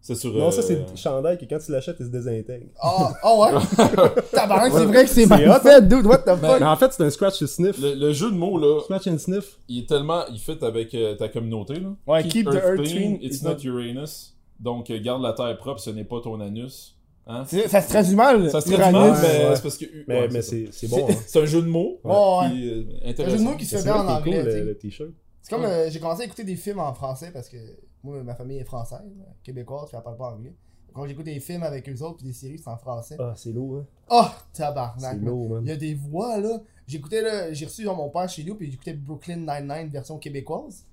C'est 0.00 0.14
sur. 0.14 0.32
Non, 0.32 0.50
ça, 0.52 0.62
c'est 0.62 0.76
euh, 0.76 0.84
le 0.90 0.96
chandail 0.96 1.36
que 1.38 1.44
quand 1.44 1.58
tu 1.58 1.72
l'achètes, 1.72 1.96
il 1.98 2.06
se 2.06 2.10
désintègre. 2.10 2.66
Ah, 2.80 3.12
ah 3.22 3.34
ouais? 3.36 3.50
Tabarnak, 4.32 4.72
c'est 4.72 4.84
vrai 4.86 5.04
que 5.04 5.10
c'est 5.10 5.22
C'est 5.22 5.26
mal 5.26 5.48
hot, 5.50 5.60
fait, 5.60 5.88
dude, 5.88 6.06
what 6.06 6.18
the 6.18 6.40
Mais 6.40 6.48
fuck? 6.48 6.62
en 6.62 6.76
fait, 6.76 6.92
c'est 6.92 7.02
un 7.04 7.10
scratch 7.10 7.42
and 7.42 7.46
sniff. 7.48 7.80
Le, 7.80 7.94
le 7.94 8.12
jeu 8.12 8.30
de 8.30 8.36
mots, 8.36 8.58
là, 8.58 8.80
Scratch 8.84 9.08
and 9.08 9.18
sniff. 9.18 9.58
il 9.68 9.80
est 9.80 9.88
tellement. 9.88 10.24
Il 10.32 10.38
fit 10.38 10.56
avec 10.62 10.94
euh, 10.94 11.16
ta 11.16 11.28
communauté, 11.28 11.80
là. 11.80 11.88
Ouais, 12.06 12.22
keep 12.22 12.48
the 12.48 12.54
earth 12.54 12.76
clean, 12.76 12.84
clean, 12.84 13.18
it's 13.20 13.36
it's 13.36 13.42
not 13.42 13.54
not- 13.54 13.64
Uranus. 13.64 14.36
Donc, 14.60 14.88
euh, 14.90 15.00
garde 15.02 15.22
la 15.22 15.32
terre 15.32 15.56
propre, 15.58 15.80
ce 15.80 15.90
n'est 15.90 16.04
pas 16.04 16.20
ton 16.20 16.40
anus. 16.40 16.96
Hein? 17.28 17.44
C'est- 17.46 17.68
Ça 17.68 17.80
se 17.82 17.88
traduit 17.90 18.14
mal. 18.16 18.50
Ça 18.50 18.60
se 18.60 18.72
traduit 18.72 18.92
mal, 18.92 19.12
mais 19.20 19.48
ouais. 19.48 19.56
c'est 19.56 19.62
parce 19.62 19.76
que. 19.76 19.84
Mais, 20.08 20.20
ouais, 20.22 20.28
mais 20.32 20.42
ça. 20.42 20.50
c'est 20.50 20.68
c'est 20.72 20.88
bon. 20.88 21.06
Hein. 21.08 21.14
C'est 21.26 21.40
un 21.40 21.44
jeu 21.44 21.60
de 21.62 21.66
mots. 21.68 21.98
Ouais, 22.02 22.10
ouais. 22.12 22.50
Qui, 22.50 22.68
euh, 22.70 22.84
Un 23.04 23.10
intéressant. 23.10 23.36
jeu 23.36 23.44
de 23.44 23.48
mots 23.50 23.56
qui 23.56 23.64
se 23.66 23.70
fait 23.76 23.82
C'est 23.82 23.84
bien 23.84 23.96
en 24.02 24.08
anglais. 24.08 24.42
cool, 24.42 24.50
le, 24.50 24.64
le 24.64 24.78
t-shirt. 24.78 25.10
C'est 25.42 25.50
comme 25.54 25.64
euh, 25.64 25.88
j'ai 25.90 26.00
commencé 26.00 26.22
à 26.22 26.24
écouter 26.24 26.44
des 26.44 26.56
films 26.56 26.80
en 26.80 26.92
français 26.94 27.30
parce 27.32 27.48
que 27.48 27.56
moi, 28.02 28.22
ma 28.22 28.34
famille 28.34 28.58
est 28.58 28.64
française, 28.64 29.00
québécoise, 29.42 29.88
puis 29.88 29.96
elle 29.96 30.02
parle 30.02 30.16
pas 30.16 30.32
anglais. 30.32 30.54
Quand 30.94 31.06
j'écoute 31.06 31.26
des 31.26 31.38
films 31.38 31.62
avec 31.62 31.88
eux 31.88 32.02
autres, 32.02 32.16
puis 32.16 32.26
des 32.26 32.32
séries, 32.32 32.58
c'est 32.58 32.68
en 32.70 32.76
français. 32.78 33.16
Ah, 33.18 33.32
c'est 33.36 33.52
lourd, 33.52 33.76
hein. 33.78 33.86
Oh, 34.10 34.24
C'est 34.52 34.62
tabarnak. 34.62 35.18
lourd, 35.20 35.50
man. 35.50 35.62
Il 35.64 35.68
y 35.68 35.72
a 35.72 35.76
des 35.76 35.94
voix, 35.94 36.40
là. 36.40 36.60
J'écoutais, 36.86 37.20
là, 37.22 37.52
j'ai 37.52 37.66
reçu 37.66 37.82
genre, 37.84 37.94
mon 37.96 38.08
père 38.08 38.28
chez 38.28 38.42
nous, 38.42 38.54
puis 38.54 38.70
j'écoutais 38.70 38.94
Brooklyn 38.94 39.36
Nine-Nine 39.36 39.90
version 39.90 40.18
québécoise. 40.18 40.86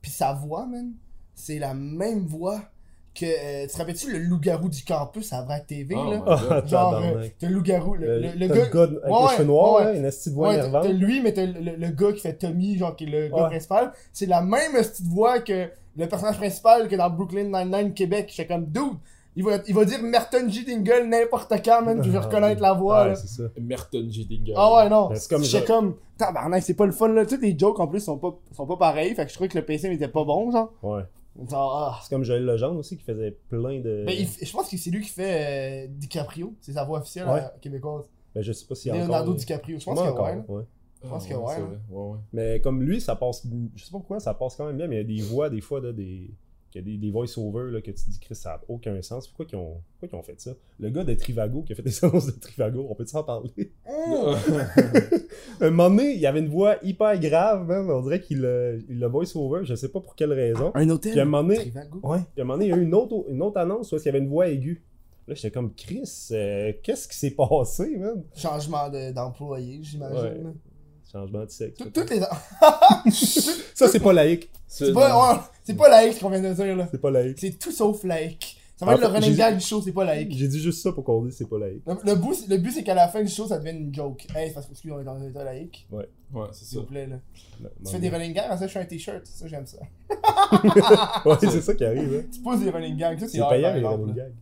Puis 0.00 0.10
sa 0.10 0.32
voix, 0.32 0.66
man, 0.66 0.92
c'est 1.34 1.58
la 1.58 1.74
même 1.74 2.26
voix 2.26 2.60
que. 3.18 3.24
euh, 3.26 3.66
tu 3.66 3.72
te 3.72 3.78
rappelles-tu 3.78 4.12
le 4.12 4.18
loup-garou 4.18 4.68
du 4.68 4.84
campus 4.84 5.32
à 5.32 5.42
Vrac 5.42 5.66
TV, 5.66 5.94
Oh 5.96 6.10
là? 6.10 6.18
God. 6.18 6.68
Genre, 6.68 6.94
euh, 7.04 7.26
t'as 7.38 7.48
le 7.48 7.54
loup-garou, 7.54 7.94
le, 7.94 8.06
Le, 8.06 8.20
le, 8.20 8.28
le 8.34 8.48
t'as 8.48 8.54
gars. 8.54 8.64
le 8.64 8.70
gars 8.70 8.82
avec 8.82 9.04
Ouais, 9.04 9.20
les 9.30 9.36
cheveux 9.36 9.44
noirs, 9.46 9.74
ouais. 9.76 9.84
là, 9.84 9.92
une 9.94 10.02
petite 10.10 10.32
voix 10.32 10.48
Ouais, 10.50 10.70
t'as 10.70 10.88
lui, 10.88 11.20
mais 11.22 11.32
t'as 11.32 11.46
le, 11.46 11.60
le- 11.60 11.76
le 11.76 11.88
gars 11.88 12.12
qui 12.12 12.20
fait 12.20 12.34
Tommy, 12.34 12.76
genre 12.76 12.94
qui 12.94 13.04
est 13.04 13.08
le 13.08 13.28
gars 13.28 13.44
principal. 13.46 13.92
C'est 14.12 14.26
la 14.26 14.42
même 14.42 14.72
petite 14.72 15.06
voix 15.06 15.40
que 15.40 15.68
le 15.96 16.06
personnage 16.08 16.36
principal 16.36 16.88
que 16.88 16.96
dans 16.96 17.08
Brooklyn 17.10 17.44
Nine-Nine 17.44 17.94
Québec. 17.94 18.30
J'étais 18.34 18.46
comme, 18.52 18.66
dude, 18.66 18.82
il 19.34 19.44
va, 19.44 19.58
il 19.66 19.74
va 19.74 19.84
dire 19.84 20.02
Merton 20.02 20.48
G. 20.48 20.64
Dingle 20.64 21.08
n'importe 21.08 21.52
quand, 21.64 21.82
man, 21.82 21.98
puis 22.00 22.08
je 22.08 22.12
vais 22.12 22.18
reconnaître 22.24 22.60
la 22.62 22.72
voix, 22.74 23.06
Ouais, 23.08 23.14
c'est 23.16 23.26
ça. 23.28 23.42
Merton 23.60 24.06
G. 24.10 24.24
Dinger. 24.24 24.54
Ah 24.56 24.74
ouais, 24.76 24.88
non. 24.88 25.10
C'est 25.14 25.28
comme 25.30 25.44
genre- 25.44 25.64
comme, 25.64 25.94
tabarnak, 26.18 26.62
c'est 26.62 26.74
pas 26.74 26.86
le 26.86 26.92
fun, 26.92 27.08
là. 27.08 27.24
Toutes 27.26 27.42
les 27.42 27.58
jokes, 27.58 27.78
en 27.80 27.86
plus, 27.86 28.00
sont 28.00 28.16
pas, 28.18 28.34
sont 28.52 28.66
pas 28.66 28.76
pareils. 28.76 29.14
Fait 29.14 29.24
que 29.24 29.28
je 29.30 29.34
trouvais 29.34 29.48
que 29.48 29.58
le 29.58 29.64
PC 29.64 29.88
n'était 29.90 30.08
pas 30.08 30.24
bon, 30.24 30.50
genre. 30.50 30.72
Ouais. 30.82 31.02
Ah. 31.52 31.98
C'est 32.02 32.10
comme 32.10 32.24
Joël 32.24 32.44
Legendre 32.44 32.78
aussi 32.78 32.96
qui 32.96 33.04
faisait 33.04 33.30
plein 33.48 33.80
de. 33.80 34.04
Mais 34.06 34.16
il- 34.16 34.28
je 34.46 34.52
pense 34.52 34.68
que 34.70 34.76
c'est 34.76 34.90
lui 34.90 35.02
qui 35.02 35.10
fait 35.10 35.86
euh, 35.86 35.88
DiCaprio. 35.90 36.54
C'est 36.60 36.72
sa 36.72 36.84
voix 36.84 37.00
officielle 37.00 37.26
Ouais. 37.28 37.40
euh, 37.40 37.48
québécoise. 37.60 38.04
Ben, 38.34 38.42
je 38.42 38.52
sais 38.52 38.66
pas 38.66 38.74
s'il 38.74 38.92
y 38.92 38.94
a 38.94 38.98
Leonardo 38.98 39.30
encore. 39.30 39.34
DiCaprio. 39.34 39.78
Je 39.78 39.84
pense 39.84 39.98
Sûrement 39.98 40.14
que 40.14 40.22
ouais. 40.22 40.56
ouais. 40.56 40.64
Je 41.02 41.08
pense 41.08 41.24
Ah, 41.26 41.28
que 41.28 41.34
ouais, 41.34 41.68
ouais. 41.90 42.18
Mais 42.32 42.60
comme 42.60 42.82
lui, 42.82 43.00
ça 43.00 43.14
passe. 43.16 43.46
Je 43.74 43.84
sais 43.84 43.90
pas 43.90 43.98
pourquoi, 43.98 44.18
ça 44.20 44.34
passe 44.34 44.56
quand 44.56 44.66
même 44.66 44.76
bien, 44.76 44.86
mais 44.88 44.96
il 44.96 45.10
y 45.10 45.18
a 45.18 45.22
des 45.22 45.22
voix, 45.22 45.48
des 45.50 45.60
fois, 45.60 45.80
là, 45.80 45.92
des. 45.92 46.30
Y 46.76 46.78
a 46.78 46.82
des, 46.82 46.96
des 46.96 47.10
voice-overs 47.10 47.72
là, 47.72 47.80
que 47.80 47.90
tu 47.90 48.10
dis, 48.10 48.18
Chris, 48.20 48.34
ça 48.34 48.50
n'a 48.50 48.60
aucun 48.68 49.00
sens. 49.02 49.26
Pourquoi 49.28 49.46
ils 49.50 49.56
ont, 49.56 49.80
pourquoi 49.98 50.16
ils 50.16 50.20
ont 50.20 50.22
fait 50.22 50.40
ça? 50.40 50.52
Le 50.78 50.90
gars 50.90 51.04
de 51.04 51.14
Trivago 51.14 51.62
qui 51.62 51.72
a 51.72 51.76
fait 51.76 51.82
des 51.82 51.94
annonces 52.04 52.26
de 52.26 52.32
Trivago, 52.32 52.86
on 52.88 52.94
peut 52.94 53.06
s'en 53.06 53.22
parler? 53.24 53.50
Un 55.60 55.70
moment 55.70 55.90
donné, 55.90 56.12
il 56.12 56.20
y 56.20 56.26
avait 56.26 56.40
une 56.40 56.48
voix 56.48 56.76
hyper 56.82 57.18
grave, 57.18 57.66
même. 57.66 57.88
On 57.90 58.02
dirait 58.02 58.20
qu'il 58.20 58.40
le, 58.40 58.84
il 58.88 58.98
le 59.00 59.06
voice-over, 59.06 59.60
je 59.64 59.74
sais 59.74 59.88
pas 59.88 60.00
pour 60.00 60.14
quelle 60.14 60.32
raison. 60.32 60.70
Un 60.74 60.88
hôtel. 60.90 61.12
Puis 61.12 61.20
à 61.20 61.22
un 61.22 61.26
moment 61.26 61.42
donné, 61.42 61.56
Trivago? 61.56 62.00
Ouais. 62.02 62.18
Puis 62.34 62.40
à 62.40 62.42
un 62.42 62.44
moment 62.44 62.54
donné, 62.58 62.66
il 62.66 62.70
y 62.70 62.74
a 62.74 62.76
eu 62.76 62.82
une 62.82 62.94
autre, 62.94 63.24
une 63.28 63.42
autre 63.42 63.58
annonce 63.58 63.92
où 63.92 63.96
il 63.96 64.04
y 64.04 64.08
avait 64.08 64.18
une 64.18 64.28
voix 64.28 64.48
aiguë. 64.48 64.82
Là, 65.28 65.34
j'étais 65.34 65.50
comme, 65.50 65.74
Chris, 65.74 66.28
euh, 66.32 66.72
qu'est-ce 66.82 67.08
qui 67.08 67.16
s'est 67.16 67.32
passé, 67.32 67.96
man? 67.96 68.22
Changement 68.36 68.88
de- 68.88 69.12
d'employé, 69.12 69.80
j'imagine. 69.82 70.46
Ouais. 70.46 70.52
Changement 71.10 71.44
de 71.44 71.50
sexe. 71.50 71.82
Toutes 71.92 72.10
les. 72.10 72.20
Ça, 73.10 73.88
c'est 73.88 74.00
pas 74.00 74.12
laïque. 74.12 74.50
C'est 74.68 74.92
pas, 74.92 75.34
ouais, 75.34 75.40
c'est 75.66 75.74
pas 75.74 75.88
laïque 75.90 76.14
ce 76.14 76.20
qu'on 76.20 76.30
vient 76.30 76.40
de 76.40 76.52
dire 76.54 76.76
là. 76.76 76.88
C'est 76.90 77.00
pas 77.00 77.10
laïque. 77.10 77.38
C'est 77.40 77.58
tout 77.58 77.70
sauf 77.72 78.02
laïque. 78.04 78.58
Ça 78.78 78.84
va 78.84 78.92
En 78.92 78.94
être 78.96 79.00
le 79.00 79.06
running 79.06 79.34
gag 79.34 79.56
du 79.56 79.64
show, 79.64 79.80
c'est 79.80 79.92
pas 79.92 80.04
laïque. 80.04 80.36
J'ai 80.36 80.48
dit 80.48 80.60
juste 80.60 80.82
ça 80.82 80.92
pour 80.92 81.02
qu'on 81.02 81.24
dise 81.24 81.34
c'est 81.34 81.48
pas 81.48 81.58
laïque. 81.58 81.82
Le, 81.86 81.94
le 82.04 82.14
but, 82.14 82.34
c'est- 82.34 82.46
le 82.48 82.58
but, 82.58 82.72
c'est 82.72 82.82
qu'à 82.84 82.94
la 82.94 83.08
fin 83.08 83.22
du 83.22 83.28
show, 83.30 83.46
ça 83.46 83.56
devienne 83.58 83.78
une 83.78 83.94
joke. 83.94 84.26
Hey, 84.34 84.48
c'est 84.48 84.54
parce 84.54 84.66
que 84.66 84.72
parce 84.72 84.82
qu'on 84.82 85.00
est 85.00 85.04
dans 85.04 85.14
un 85.16 85.26
état 85.28 85.44
laïque. 85.44 85.86
Ouais, 85.90 86.06
c'est 86.52 86.64
S'il 86.66 86.74
ça. 86.76 86.80
vous 86.80 86.86
plaît, 86.86 87.06
là. 87.06 87.16
Non, 87.60 87.70
Tu 87.78 87.84
non, 87.84 87.90
fais 87.90 87.98
des 88.00 88.08
running 88.10 88.34
gags, 88.34 88.44
après 88.44 88.58
ça, 88.58 88.66
je 88.66 88.72
fais 88.72 88.78
un 88.80 88.84
t-shirt. 88.84 89.24
Ça, 89.24 89.46
j'aime 89.46 89.64
ça. 89.66 89.78
Ouais, 91.24 91.36
c'est 91.40 91.60
ça 91.62 91.74
qui 91.74 91.84
arrive, 91.84 92.14
hein. 92.22 92.28
Tu 92.32 92.40
poses 92.40 92.60
des 92.60 92.70
running 92.70 92.96
gags. 92.96 93.18
Ça, 93.18 93.26
c'est 93.28 93.38
C'est 93.38 93.48
payant, 93.48 93.72
les 93.74 93.86
running 93.86 94.08
là. 94.08 94.24
gags. 94.24 94.34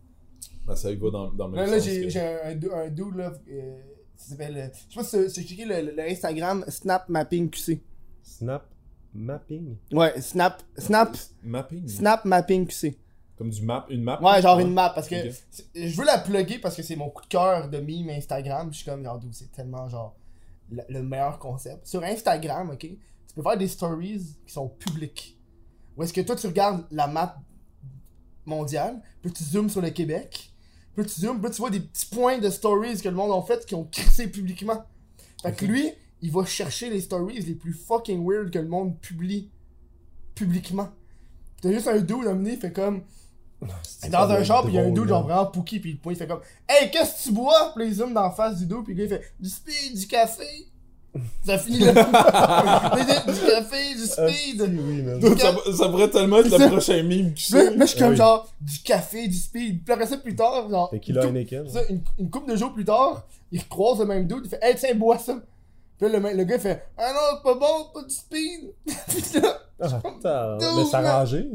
Ben, 0.67 0.75
ça 0.75 0.91
y 0.91 0.95
va 0.95 1.09
dans, 1.11 1.31
dans 1.31 1.47
le 1.47 1.55
Là, 1.55 1.65
là, 1.67 1.79
j'ai 1.79 2.07
que- 2.07 2.47
un, 2.51 2.55
dou- 2.55 2.71
un 2.73 2.89
dude, 2.89 3.15
là. 3.15 3.31
euh, 3.51 3.77
ça 4.17 4.29
s'appelle. 4.31 4.57
euh, 4.57 4.67
Je 4.89 4.93
sais 4.95 4.99
pas 4.99 5.03
si 5.27 5.29
c'est 5.33 5.43
checké 5.47 5.63
le, 5.65 5.91
le 5.95 6.01
Instagram 6.09 6.65
Snap 6.67 7.07
Mapping 7.07 7.49
QC. 7.49 7.81
Snap 8.23 8.65
mapping. 9.15 9.77
Ouais, 9.91 10.19
Snap. 10.21 10.61
Snap. 10.77 11.17
Mapping. 11.43 11.87
Snap 11.87 12.25
Mapping 12.25 12.67
QC. 12.67 12.97
Comme 13.37 13.49
du 13.49 13.61
map, 13.63 13.85
une 13.89 14.01
map? 14.01 14.21
Ouais, 14.21 14.41
genre 14.41 14.59
une 14.59 14.73
map, 14.73 14.91
parce 14.95 15.09
que 15.09 15.15
je 15.75 15.97
veux 15.97 16.05
la 16.05 16.19
plugger 16.19 16.57
parce 16.59 16.75
que 16.75 16.83
c'est 16.83 16.95
mon 16.95 17.09
coup 17.09 17.23
de 17.23 17.27
cœur 17.27 17.69
de 17.69 17.79
meme 17.79 18.09
Instagram. 18.09 18.69
Je 18.71 18.77
suis 18.77 18.85
comme, 18.85 19.03
genre, 19.03 19.19
c'est 19.31 19.51
tellement 19.51 19.89
genre 19.89 20.15
le, 20.69 20.83
le 20.87 21.03
meilleur 21.03 21.37
concept. 21.37 21.85
Sur 21.85 22.01
Instagram, 22.03 22.69
ok, 22.69 22.79
tu 22.79 22.97
peux 23.35 23.41
faire 23.41 23.57
des 23.57 23.67
stories 23.67 24.37
qui 24.47 24.53
sont 24.53 24.69
publiques. 24.69 25.37
Ou 25.97 26.03
est-ce 26.03 26.13
que 26.13 26.21
toi, 26.21 26.35
tu 26.35 26.47
regardes 26.47 26.85
la 26.91 27.07
map 27.07 27.37
mondial. 28.45 29.01
Puis 29.21 29.31
tu 29.31 29.43
zoomes 29.43 29.69
sur 29.69 29.81
le 29.81 29.89
Québec. 29.89 30.51
Puis 30.95 31.05
tu 31.05 31.21
zoomes, 31.21 31.41
puis 31.41 31.51
tu 31.51 31.57
vois 31.57 31.69
des 31.69 31.81
petits 31.81 32.05
points 32.05 32.37
de 32.37 32.49
stories 32.49 33.01
que 33.01 33.09
le 33.09 33.15
monde 33.15 33.31
a 33.31 33.45
fait 33.45 33.65
qui 33.65 33.75
ont 33.75 33.85
crissé 33.85 34.27
publiquement. 34.27 34.85
Fait 35.41 35.51
que 35.51 35.65
lui, 35.65 35.91
il 36.21 36.31
va 36.31 36.45
chercher 36.45 36.89
les 36.89 37.01
stories 37.01 37.39
les 37.39 37.53
plus 37.55 37.73
fucking 37.73 38.25
weird 38.27 38.51
que 38.51 38.59
le 38.59 38.67
monde 38.67 38.97
publie 38.99 39.49
publiquement. 40.33 40.89
Puis 41.61 41.69
T'as 41.69 41.71
juste 41.71 41.87
un 41.87 41.99
dude 41.99 42.27
amené, 42.27 42.53
il 42.53 42.59
fait 42.59 42.71
comme. 42.71 43.01
Dans 44.11 44.29
un 44.29 44.43
genre, 44.43 44.63
pis 44.65 44.71
il 44.71 44.75
y 44.75 44.79
a 44.79 44.83
un 44.83 44.91
dude 44.91 45.07
genre 45.07 45.23
vraiment 45.23 45.45
pookie, 45.47 45.79
pis 45.79 45.93
le 45.93 45.97
point, 45.97 46.13
il 46.13 46.17
fait 46.17 46.27
comme 46.27 46.41
Hey, 46.67 46.91
qu'est-ce 46.91 47.23
que 47.23 47.29
tu 47.29 47.31
bois? 47.33 47.71
Pis 47.73 47.79
là, 47.79 47.85
il 47.85 47.93
zoome 47.93 48.13
dans 48.13 48.23
la 48.23 48.31
face 48.31 48.57
du 48.57 48.65
dude, 48.65 48.83
pis 48.85 48.93
le 48.93 48.97
gars, 48.97 49.03
il 49.05 49.09
fait 49.09 49.31
Du 49.39 49.49
speed, 49.49 49.97
du 49.97 50.07
café. 50.07 50.43
Ça 51.45 51.57
finit 51.57 51.79
là. 51.79 51.93
Du 53.25 53.39
café, 53.49 53.95
du 53.95 54.03
Ah, 54.17 54.27
speed. 54.29 54.61
oui, 54.61 55.01
man. 55.01 55.19
Dude, 55.19 55.39
ça, 55.39 55.55
ça 55.77 55.87
pourrait 55.89 56.09
tellement 56.09 56.39
être 56.39 56.49
le 56.57 56.67
prochain 56.69 57.01
meme 57.03 57.33
qui 57.33 57.51
Puis 57.51 57.53
là, 57.53 57.65
sort. 57.69 57.77
là, 57.77 57.85
je 57.85 57.89
suis 57.91 57.99
comme 57.99 58.09
oui. 58.09 58.15
genre 58.17 58.53
Du 58.59 58.79
café, 58.79 59.27
du 59.27 59.37
speed. 59.37 59.83
Puis 59.85 59.93
après 59.93 60.07
ça, 60.07 60.17
plus 60.17 60.35
tard, 60.35 60.69
genre. 60.69 60.89
Fait 60.89 60.99
qu'il 60.99 61.15
une 61.15 61.21
a 61.21 61.27
une, 61.89 62.01
une 62.19 62.29
couple 62.29 62.51
de 62.51 62.57
jours 62.57 62.73
plus 62.73 62.83
tard, 62.85 63.25
il 63.51 63.61
recroise 63.61 63.99
le 63.99 64.05
même 64.05 64.27
dude, 64.27 64.41
il 64.43 64.49
fait 64.49 64.59
Hey, 64.61 64.75
tiens, 64.75 64.93
bois 64.93 65.17
ça. 65.17 65.39
Puis 65.97 66.09
là, 66.09 66.19
le, 66.19 66.37
le 66.37 66.43
gars, 66.43 66.55
il 66.55 66.61
fait 66.61 66.83
Ah 66.97 67.11
non, 67.13 67.37
c'est 67.37 67.43
pas 67.43 67.53
bon, 67.59 67.85
pas 67.93 68.03
du 68.03 68.13
speed. 68.13 68.73
Puis 69.07 69.39
là, 69.41 69.59
Ah, 69.79 70.01
mais 70.03 70.11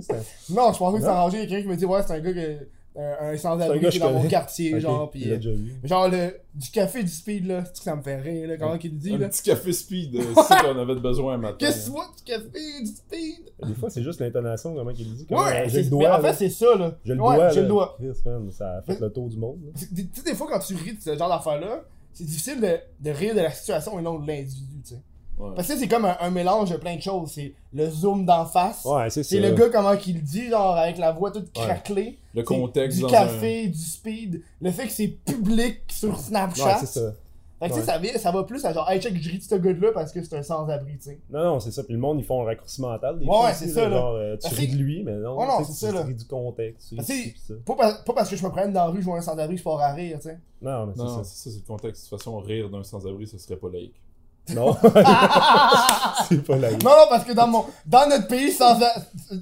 c'était- 0.01 0.53
non, 0.55 0.73
je 0.73 0.79
pensais 0.79 0.99
que 0.99 1.03
c'est 1.05 1.09
arrangé. 1.11 1.37
Il 1.39 1.41
y 1.43 1.45
a 1.45 1.47
quelqu'un 1.49 1.63
qui 1.63 1.69
me 1.69 1.77
dit 1.77 1.85
Ouais, 1.87 2.03
c'est 2.07 2.13
un 2.15 2.21
gars 2.21 2.33
que. 2.33 2.59
Un, 2.97 3.03
un 3.03 3.17
C'est 3.21 3.27
un 3.35 3.37
sans-abri 3.37 3.79
qui 3.79 3.87
est 3.87 3.91
je 3.93 4.01
dans 4.01 4.11
mon 4.11 4.17
connais. 4.19 4.29
quartier, 4.29 4.75
Ok, 4.75 4.81
genre. 4.81 5.11
l'a 5.15 5.21
euh, 5.33 5.37
déjà 5.37 5.51
vu. 5.53 5.75
Genre, 5.85 6.09
le, 6.09 6.37
du 6.57 6.71
café, 6.71 7.03
du 7.05 7.09
speed, 7.09 7.47
là. 7.47 7.63
C'est 7.67 7.73
que 7.79 7.85
ça 7.85 7.95
me 7.95 8.03
fait 8.03 8.17
rire, 8.21 8.49
là. 8.49 8.57
Comment 8.57 8.79
qu'il 8.79 8.99
dit, 8.99 9.15
Un 9.15 9.19
là. 9.19 9.29
petit 9.29 9.43
café 9.45 9.73
speed, 9.73 10.17
euh, 10.17 10.23
c'est 10.49 10.61
qu'on 10.61 10.77
avait 10.77 10.97
besoin 10.97 11.35
un 11.35 11.39
matin. 11.39 11.57
Qu'est-ce 11.61 11.89
que 11.89 11.95
tu 11.97 12.17
du 12.17 12.33
café, 12.33 12.81
du 12.81 12.87
speed? 12.87 13.53
Des 13.65 13.75
fois, 13.75 13.91
c'est 13.91 14.03
juste 14.03 14.21
l'intonation, 14.21 14.75
comment 14.75 14.91
il 14.91 15.15
dit. 15.15 15.25
Comment, 15.29 15.43
Ouais, 15.43 15.63
j'ai 15.67 15.71
c'est- 15.71 15.77
le 15.91 15.97
mais 15.97 16.05
doigt. 16.07 16.19
en 16.19 16.21
fait, 16.23 16.33
c'est 16.35 16.49
ça, 16.51 16.75
là. 16.77 16.93
J'ai 17.05 17.15
le 17.15 17.21
Ouais, 17.23 17.37
j'ai 17.55 17.63
là. 17.63 17.95
le 18.01 18.13
man, 18.27 18.51
ça 18.51 18.79
a 18.79 18.83
fait 18.83 18.99
le 19.01 19.09
tour 19.13 19.29
du 19.29 19.37
monde. 19.37 19.61
là. 19.67 19.71
C'est- 19.77 19.95
Tu 19.95 20.09
sais, 20.13 20.23
des 20.25 20.35
fois, 20.35 20.49
quand 20.51 20.59
tu 20.59 20.75
ris 20.75 20.95
de 20.95 21.01
ce 21.01 21.17
genre 21.17 21.29
d'affaires-là, 21.29 21.85
c'est 22.13 22.25
difficile 22.25 22.61
de, 22.61 22.79
de 23.01 23.11
rire 23.11 23.35
de 23.35 23.41
la 23.41 23.51
situation 23.53 23.99
et 23.99 24.03
non 24.03 24.19
de 24.19 24.27
l'individu, 24.27 24.81
tu 24.83 24.91
sais. 24.95 25.01
Ouais. 25.39 25.53
Parce 25.57 25.69
que 25.69 25.77
c'est 25.79 25.89
comme 25.89 26.05
un, 26.05 26.17
un 26.21 26.31
mélange 26.31 26.71
de 26.71 26.77
plein 26.77 26.97
de 26.97 27.01
choses. 27.01 27.31
C'est 27.35 27.55
le 27.73 27.89
zoom 27.89 28.27
d'en 28.27 28.45
face. 28.45 28.85
Ouais, 28.85 29.09
c'est 29.09 29.23
ça. 29.23 29.31
C'est 29.31 29.41
le 29.41 29.53
gars, 29.55 29.71
comment 29.71 29.97
qu'il 29.97 30.17
le 30.17 30.21
dit, 30.21 30.49
genre, 30.51 30.77
avec 30.77 30.99
la 30.99 31.13
voix 31.13 31.31
toute 31.31 31.47
Ouais. 31.57 31.65
craquelée. 31.65 32.19
Le 32.35 32.43
contexte 32.43 32.99
Du 32.99 33.07
café, 33.07 33.67
du 33.69 33.79
speed. 33.79 34.43
Le 34.61 34.71
fait 34.71 34.87
que 34.87 34.93
c'est 34.93 35.09
public 35.09 35.79
sur 35.91 36.11
Ouais, 36.11 36.17
Snapchat. 36.19 36.79
c'est 36.81 37.01
ça. 37.01 37.13
Fait 37.61 37.69
que, 37.69 37.75
tu 37.75 37.81
Ouais. 37.81 37.85
ça, 37.87 37.99
va- 37.99 38.19
ça 38.19 38.31
va 38.33 38.43
plus 38.45 38.65
à 38.65 38.73
genre, 38.73 38.91
hey, 38.91 39.01
check, 39.01 39.15
je 39.23 39.29
ris 39.31 39.37
de 39.39 39.43
ce 39.43 39.55
gars-là 39.55 39.93
parce 39.93 40.13
que 40.13 40.23
c'est 40.25 40.35
un 40.35 40.43
sans-abri, 40.43 40.97
tu 40.97 41.11
sais. 41.11 41.21
Non, 41.31 41.45
non, 41.45 41.61
c'est 41.61 41.71
ça. 41.71 41.85
Puis 41.85 41.93
le 41.93 42.01
monde, 42.01 42.19
ils 42.19 42.25
font 42.25 42.41
un 42.43 42.47
raccourci 42.47 42.81
mental. 42.81 43.19
Des 43.19 43.27
Ouais, 43.27 43.31
fois 43.31 43.45
ouais, 43.47 43.55
c'est 43.55 43.69
ça, 43.69 43.83
là. 43.87 43.97
Genre, 43.99 44.15
euh, 44.15 44.37
tu 44.43 44.55
ris 44.55 44.69
de 44.69 44.77
lui, 44.77 45.03
mais 45.05 45.13
non. 45.13 45.37
Ouais, 45.39 45.47
non, 45.47 45.59
tu 45.59 45.65
c'est 45.67 45.73
tu 45.73 45.79
ça, 45.79 45.93
là. 45.93 46.03
ris 46.05 46.15
du 46.15 46.25
contexte. 46.25 46.89
Tu. 46.89 47.55
Pas, 47.67 47.75
par- 47.77 48.05
pas 48.05 48.13
parce 48.15 48.31
que 48.31 48.37
je 48.37 48.43
me 48.45 48.49
promène 48.51 48.73
dans 48.73 48.87
la 48.87 48.91
rue, 48.91 49.01
je 49.01 49.05
vois 49.05 49.19
un 49.19 49.21
sans-abri, 49.21 49.59
je 49.59 49.63
pars 49.63 49.79
à 49.79 49.93
rire, 49.93 50.17
tu 50.23 50.29
sais. 50.31 50.39
Non, 50.63 50.87
mais 50.87 50.93
c'est 50.97 51.03
Non, 51.03 51.17
ça. 51.19 51.25
c'est 51.25 51.37
ça, 51.37 51.51
c'est 51.57 51.63
le 51.63 51.67
contexte. 51.67 52.05
De 52.05 52.09
toute 52.09 52.19
façon, 52.19 52.39
rire 52.39 52.71
d'un 52.71 52.83
sans-abri, 52.83 53.27
ce 53.27 53.37
serait 53.37 53.57
pas 53.57 53.69
laïque. 53.71 54.01
Non. 54.55 54.75
c'est 56.29 56.43
pas 56.45 56.57
la 56.57 56.71
Non, 56.73 56.79
non, 56.79 57.07
parce 57.11 57.25
que 57.25 57.33
dans 57.33 57.47
mon, 57.47 57.65
dans 57.87 58.09
notre 58.09 58.27
pays 58.27 58.51
sans, 58.53 58.79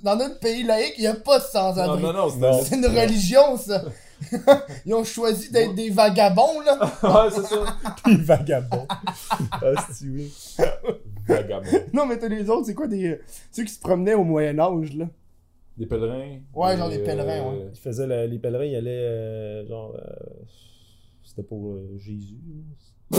dans 0.02 0.16
notre 0.16 0.38
pays 0.40 0.64
laïque, 0.64 0.94
il 0.98 1.04
y 1.04 1.06
a 1.06 1.14
pas 1.14 1.38
de 1.38 1.44
sans-abri. 1.44 2.02
non, 2.02 2.12
non, 2.12 2.28
c'est 2.30 2.38
Non. 2.38 2.60
C'est 2.62 2.74
une 2.76 2.86
religion, 2.86 3.56
ça. 3.56 3.82
Ils 4.86 4.94
ont 4.94 5.04
choisi 5.04 5.50
d'être 5.50 5.74
des 5.74 5.90
vagabonds, 5.90 6.60
là. 6.64 6.78
Ouais, 7.02 7.30
c'est 7.30 7.42
ça. 7.46 7.56
Les 8.06 8.16
vagabonds. 8.16 8.86
Ah, 9.52 9.86
c'est 9.92 10.06
oui. 10.06 10.32
Vagabond. 11.26 11.68
Non, 11.92 12.06
mais 12.06 12.18
t'as 12.18 12.28
les 12.28 12.48
autres, 12.50 12.66
c'est 12.66 12.74
quoi 12.74 12.86
des. 12.88 13.20
Ceux 13.52 13.64
qui 13.64 13.72
se 13.72 13.80
promenaient 13.80 14.14
au 14.14 14.24
Moyen-Âge, 14.24 14.94
là? 14.94 15.06
Des 15.76 15.86
pèlerins? 15.86 16.40
Ouais, 16.54 16.76
genre 16.76 16.88
des 16.90 16.98
pèlerins, 16.98 17.46
euh, 17.46 17.50
ouais. 17.52 17.66
Ils 17.72 17.78
faisaient 17.78 18.06
le- 18.06 18.26
les 18.26 18.38
pèlerins, 18.38 18.64
ils 18.64 18.76
allaient 18.76 18.90
euh, 18.90 19.66
genre. 19.68 19.94
euh, 19.96 20.44
C'était 21.22 21.42
pour 21.44 21.74
euh, 21.74 21.96
Jésus. 21.98 22.36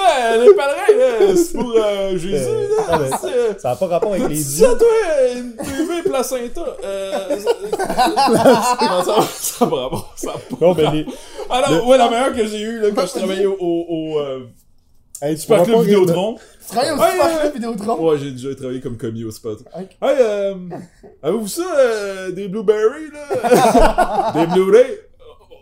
Ça, 0.00 0.36
les 0.36 0.54
pèlerins, 0.54 1.26
là, 1.28 1.36
c'est 1.36 1.52
pour 1.58 1.72
euh, 1.76 2.10
Jésus, 2.16 2.34
Euh, 2.34 2.68
là. 2.76 2.84
ah, 2.88 2.98
mais- 2.98 3.10
C'est, 3.20 3.36
euh, 3.36 3.52
Ça 3.58 3.68
n'a 3.70 3.76
pas 3.76 3.86
rapport 3.86 4.12
avec 4.12 4.22
les 4.28 4.34
dieux. 4.34 4.66
ça, 4.66 4.74
toi, 4.74 4.88
une 5.36 5.56
TV 5.56 6.02
placenta. 6.08 6.76
Euh. 6.84 7.38
ça- 7.38 7.50
non, 8.90 9.04
ça, 9.04 9.22
ça 9.40 9.64
va 9.66 9.76
rapport, 9.82 10.12
ça 10.16 10.30
a 10.30 10.38
pas 10.38 10.56
Non, 10.60 10.74
mais 10.74 10.90
les. 10.92 11.04
Non, 11.04 11.86
ouais, 11.88 11.98
la 11.98 12.08
meilleure 12.08 12.32
que 12.34 12.46
j'ai 12.46 12.60
eue, 12.60 12.80
là, 12.80 12.88
quand 12.94 13.06
je 13.06 13.18
travaillais 13.18 13.46
au, 13.46 13.56
au, 13.58 13.86
au 13.88 14.18
euh, 14.20 14.40
Hey, 15.22 15.34
tu 15.34 15.42
Super 15.42 15.64
Club 15.64 15.76
pas 15.76 15.82
Vidéotron. 15.82 16.36
Tu 16.36 16.74
travailles 16.74 16.92
au 16.92 16.96
Ouais, 16.98 17.10
Super 17.10 17.26
ouais, 17.26 17.40
Club 17.40 17.52
Vidéotron. 17.54 18.08
Ouais, 18.08 18.18
j'ai 18.18 18.30
déjà 18.30 18.54
travaillé 18.54 18.80
comme 18.80 18.96
commis 18.96 19.24
au 19.24 19.30
spot. 19.30 19.58
Hey, 19.76 19.86
euh, 20.02 20.54
avez-vous 21.22 21.46
ça, 21.48 21.62
euh, 21.78 22.30
des 22.30 22.48
blueberries, 22.48 23.10
là? 23.12 24.32
des 24.34 24.46
Blu-ray? 24.46 24.98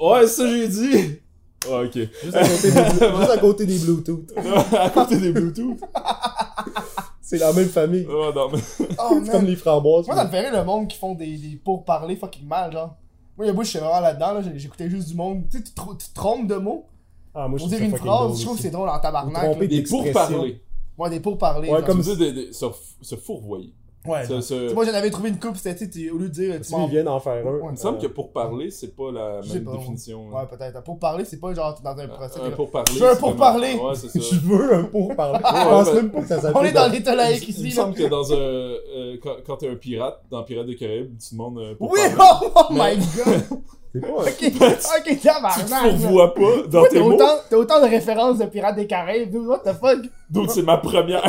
Ouais, 0.01 0.27
c'est 0.29 0.29
ça 0.29 0.43
que 0.45 0.49
j'ai 0.51 0.69
dit. 0.69 1.21
Ouais, 1.67 1.87
ok. 1.87 2.09
Juste 2.23 2.37
à 2.37 2.47
côté 2.47 2.71
des, 2.71 2.85
juste 2.85 3.31
à 3.31 3.39
côté 3.39 3.67
des 3.67 3.79
Bluetooth. 3.79 4.33
à 4.73 4.91
côté 4.91 5.17
des 5.17 5.33
Bluetooth. 5.33 5.81
C'est 7.21 7.39
la 7.39 7.53
même 7.53 7.69
famille. 7.69 8.07
Ouais, 8.07 8.33
non, 8.35 8.49
mais... 8.51 8.59
Oh, 8.99 9.21
C'est 9.25 9.31
comme 9.31 9.45
les 9.45 9.57
framboises. 9.57 10.07
Moi, 10.07 10.17
ça 10.17 10.25
me 10.25 10.31
rire 10.31 10.51
le 10.53 10.65
monde 10.65 10.89
qui 10.89 10.97
font 10.97 11.15
des, 11.15 11.37
des 11.37 11.57
pourparlers 11.57 12.17
fucking 12.17 12.47
mal, 12.47 12.73
genre. 12.73 12.97
Moi, 13.37 13.45
il 13.45 13.49
y 13.49 13.51
a 13.51 13.53
beau, 13.53 13.63
je 13.63 13.69
suis 13.69 13.79
vraiment 13.79 14.01
là-dedans, 14.01 14.35
là. 14.35 14.41
J'écoutais 14.55 14.89
juste 14.89 15.09
du 15.09 15.15
monde. 15.15 15.45
Tu 15.51 15.59
sais, 15.59 15.65
tu, 15.65 15.73
te 15.73 16.15
trompes 16.15 16.47
de 16.47 16.55
mots. 16.55 16.87
Ah, 17.35 17.47
moi, 17.47 17.59
Pour 17.59 17.69
dire 17.69 17.83
une 17.83 17.97
phrase, 17.97 18.39
je 18.39 18.45
trouve 18.45 18.57
que 18.57 18.63
c'est 18.63 18.71
drôle 18.71 18.89
en 18.89 18.99
tabarnak. 18.99 19.59
Des 19.59 19.83
pourparlers. 19.83 20.63
Ouais, 20.97 21.11
des 21.11 21.21
pourparlers. 21.21 21.69
Ouais, 21.69 21.79
genre. 21.79 21.87
comme 21.87 22.03
ça, 22.03 22.13
se, 22.17 22.67
se 23.03 23.17
fourvoyer. 23.17 23.75
Ouais. 24.07 24.27
Tu 24.27 24.41
sais, 24.41 24.73
Moi, 24.75 24.85
j'en 24.87 24.95
avais 24.95 25.11
trouvé 25.11 25.29
une 25.29 25.39
coupe, 25.39 25.57
c'était, 25.57 25.87
tu 25.87 25.91
tu- 25.91 26.11
au 26.11 26.17
lieu 26.19 26.29
de 26.29 26.33
dire. 26.33 26.55
Tu 26.61 26.73
ils 26.73 26.89
viennent 26.89 27.09
en 27.09 27.21
faire 27.21 27.45
un. 27.47 27.51
Ouais. 27.51 27.61
Il 27.67 27.71
me 27.73 27.77
semble 27.77 27.99
que 27.99 28.07
pour 28.07 28.33
parler, 28.33 28.71
c'est 28.71 28.95
pas 28.97 29.11
la 29.13 29.41
même 29.53 29.65
pas, 29.65 29.73
définition. 29.73 30.29
Ouais, 30.29 30.47
peut-être. 30.49 30.83
Pour 30.85 30.99
parler, 30.99 31.25
c'est 31.25 31.39
pas 31.41 31.53
genre 31.53 31.79
dans 31.83 31.99
un 31.99 32.09
procès. 32.09 32.41
Un 32.41 32.51
pour 32.53 32.71
parler. 32.71 32.93
Je 32.95 32.99
veux 33.01 33.11
un 33.11 33.17
pourparler. 33.17 33.75
Ouais, 33.75 33.95
c'est 33.95 34.09
ça. 34.09 34.19
Je 34.33 34.37
veux 34.41 34.75
un 34.75 34.85
pour 34.85 35.15
parler. 35.17 35.41
Je 35.43 35.55
Ouais, 35.55 35.65
pense 35.65 35.87
ouais. 35.89 35.95
même 35.95 36.11
pas 36.11 36.21
que 36.23 36.27
ça 36.29 36.41
s'appelle. 36.41 36.57
On 36.57 36.65
est 36.65 36.73
dans 36.73 36.89
l'état 36.91 37.15
laïque 37.15 37.49
Il 37.49 37.55
me 37.55 37.67
ici, 37.67 37.71
semble 37.73 37.95
que 37.95 38.05
dans 38.05 38.33
un. 38.33 38.37
euh, 38.37 39.17
quand 39.23 39.35
quand 39.47 39.57
t'es 39.57 39.69
un 39.69 39.75
pirate, 39.77 40.23
dans 40.31 40.43
Pirates 40.45 40.67
des 40.67 40.77
Caraïbes, 40.77 41.17
tu 41.19 41.35
demandes 41.35 41.59
euh, 41.59 41.75
pour 41.75 41.91
Oui, 41.91 41.99
parler. 42.17 42.47
oh, 42.47 42.51
oh 42.57 42.73
Mais- 42.73 42.97
my 42.97 43.03
god! 43.17 43.43
C'est 43.95 44.01
pas 44.03 44.07
un- 44.09 44.11
Ok, 44.11 44.27
ok, 44.43 45.05
Tu 45.07 45.17
te 45.19 45.23
tabarnak! 45.27 45.97
fourvoies 45.99 46.35
pas 46.35 46.43
dans 46.71 46.83
tes 46.85 46.89
T'as 46.97 47.01
mots. 47.01 47.15
autant, 47.15 47.35
t'as 47.51 47.57
autant 47.57 47.81
de 47.81 47.87
références 47.89 48.39
de 48.39 48.45
Pirates 48.45 48.77
des 48.77 48.87
Caraïbes, 48.87 49.35
what 49.35 49.61
the 49.65 49.73
fuck? 49.73 49.99
D'autres, 50.31 50.53
c'est 50.53 50.63
ma 50.63 50.77
première. 50.77 51.23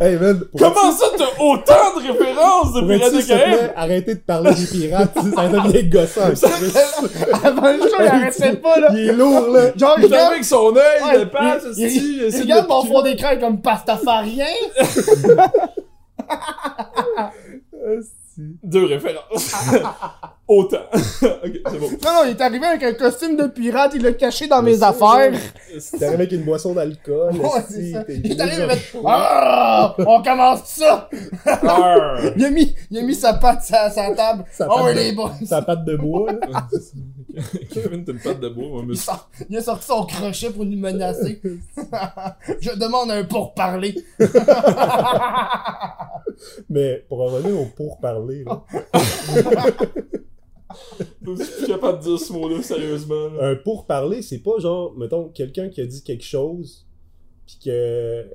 Hey 0.00 0.16
man, 0.16 0.38
pour- 0.40 0.60
Comment 0.60 0.92
ça, 0.92 1.06
t'as 1.18 1.42
autant 1.42 2.00
de 2.00 2.06
références 2.06 2.72
de 2.72 2.80
Pirates 2.82 3.12
des 3.14 3.22
Caraïbes? 3.24 3.58
arrêter 3.76 4.14
de 4.14 4.20
parler 4.20 4.54
des 4.54 4.66
pirates? 4.66 5.12
ça 5.14 5.48
devient 5.48 5.88
gossant. 5.88 6.20
Avant 7.44 7.72
le 7.72 7.78
show, 7.80 7.96
il 7.98 8.06
arrêtait 8.06 8.52
pas, 8.56 8.78
là. 8.78 8.88
Il 8.92 9.08
est 9.08 9.12
lourd, 9.12 9.48
là. 9.48 9.72
Genre, 9.76 9.94
il 9.98 10.02
Je 10.02 10.06
regarde, 10.06 10.32
avec 10.32 10.44
son 10.44 10.76
œil, 10.76 11.02
Ouais, 11.04 11.18
le 11.18 11.28
passe, 11.28 11.64
il- 11.76 12.30
de 12.30 12.40
regarde 12.42 12.68
mon 12.68 12.84
fond 12.84 13.02
d'écran 13.02 13.30
comme 13.40 13.60
pastafarien. 13.60 14.46
Deux 18.38 18.84
références. 18.84 19.54
autant. 20.48 20.82
ok, 20.94 21.00
c'est 21.22 21.78
bon. 21.78 21.90
Non, 21.90 22.12
non, 22.14 22.24
il 22.24 22.30
est 22.30 22.40
arrivé 22.40 22.66
avec 22.66 22.82
un 22.82 22.92
costume 22.94 23.36
de 23.36 23.46
pirate, 23.46 23.92
il 23.94 24.02
l'a 24.02 24.12
caché 24.12 24.46
dans 24.46 24.62
mes 24.62 24.82
affaires. 24.82 25.32
T'es 25.68 26.04
arrivé 26.04 26.14
avec 26.14 26.32
une 26.32 26.42
boisson 26.42 26.74
d'alcool. 26.74 27.34
Ouais, 27.34 27.48
esti, 27.58 27.74
c'est 27.74 27.92
ça. 27.92 28.04
t'es 28.04 28.20
Il 28.22 28.32
est 28.32 28.40
arrivé 28.40 28.62
avec. 28.62 28.92
Ah! 29.04 29.94
On 29.98 30.22
commence 30.22 30.64
ça! 30.64 31.08
Il 32.36 32.44
a 32.44 32.50
mis, 32.50 32.74
il 32.90 32.98
a 32.98 33.02
mis 33.02 33.14
sa 33.14 33.34
patte 33.34 33.64
sur 33.64 33.76
sa 33.76 34.10
table. 34.14 34.44
Sa 34.52 34.66
oh, 34.68 34.76
patte 34.76 34.94
de- 34.94 35.00
les 35.00 35.12
boys! 35.12 35.32
Sa 35.44 35.62
patte 35.62 35.84
de 35.84 35.96
bois, 35.96 36.32
là. 36.32 36.68
Kevin, 37.70 38.04
t'as 38.04 38.12
une 38.12 38.18
patte 38.20 38.40
de 38.40 38.48
bois, 38.48 38.82
moi, 38.82 38.94
sort- 38.94 39.30
il 39.48 39.56
a 39.56 39.62
sorti 39.62 39.86
son 39.86 40.04
crochet 40.06 40.50
pour 40.50 40.64
nous 40.64 40.78
menacer. 40.78 41.40
Je 42.60 42.78
demande 42.78 43.10
un 43.10 43.24
pourparler. 43.24 43.94
Mais 46.68 47.04
pour 47.08 47.18
revenir 47.18 47.58
au 47.60 47.66
pourparler, 47.66 48.44
là. 48.44 48.62
Je 51.22 51.34
suis 51.42 51.52
plus 51.58 51.66
capable 51.66 51.98
de 51.98 52.04
dire 52.04 52.18
ce 52.18 52.32
mot-là, 52.32 52.62
sérieusement. 52.62 53.28
là. 53.28 53.50
un 53.50 53.56
pourparler, 53.56 54.22
c'est 54.22 54.38
pas 54.38 54.58
genre, 54.58 54.94
mettons, 54.96 55.28
quelqu'un 55.28 55.68
qui 55.68 55.80
a 55.80 55.86
dit 55.86 56.02
quelque 56.02 56.24
chose, 56.24 56.86
pis 57.46 57.58
que, 57.64 58.26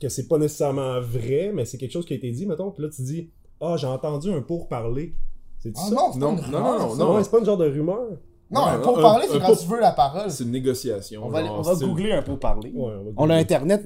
que 0.00 0.08
c'est 0.08 0.26
pas 0.28 0.38
nécessairement 0.38 1.00
vrai, 1.00 1.52
mais 1.54 1.64
c'est 1.64 1.78
quelque 1.78 1.92
chose 1.92 2.04
qui 2.04 2.12
a 2.12 2.16
été 2.16 2.30
dit, 2.30 2.46
mettons, 2.46 2.70
pis 2.70 2.82
là 2.82 2.88
tu 2.88 3.02
dis, 3.02 3.30
ah, 3.60 3.76
j'ai 3.78 3.86
entendu 3.86 4.30
un 4.32 4.42
pourparler. 4.42 5.14
C'est 5.58 5.72
Ah 5.76 5.86
ça? 5.88 5.94
non, 5.94 6.14
Non, 6.16 6.36
non, 6.50 6.78
non, 6.78 6.96
non. 6.96 7.14
Ouais, 7.16 7.24
c'est 7.24 7.30
pas 7.30 7.38
une 7.38 7.46
genre 7.46 7.56
de 7.56 7.68
rumeur? 7.68 8.18
Non, 8.50 8.64
un 8.66 8.78
pourparler, 8.78 9.26
un- 9.28 9.32
c'est 9.32 9.40
quand 9.40 9.46
pour- 9.46 9.58
tu 9.58 9.66
veux 9.66 9.80
la 9.80 9.92
parole. 9.92 10.30
C'est 10.30 10.44
une 10.44 10.52
négociation. 10.52 11.22
On 11.24 11.28
va, 11.30 11.44
genre, 11.44 11.58
on 11.58 11.62
va 11.62 11.74
googler 11.74 12.12
un 12.12 12.22
pourparler. 12.22 12.70
Ouais, 12.74 12.92
on 13.16 13.28
a 13.30 13.34
internet. 13.36 13.82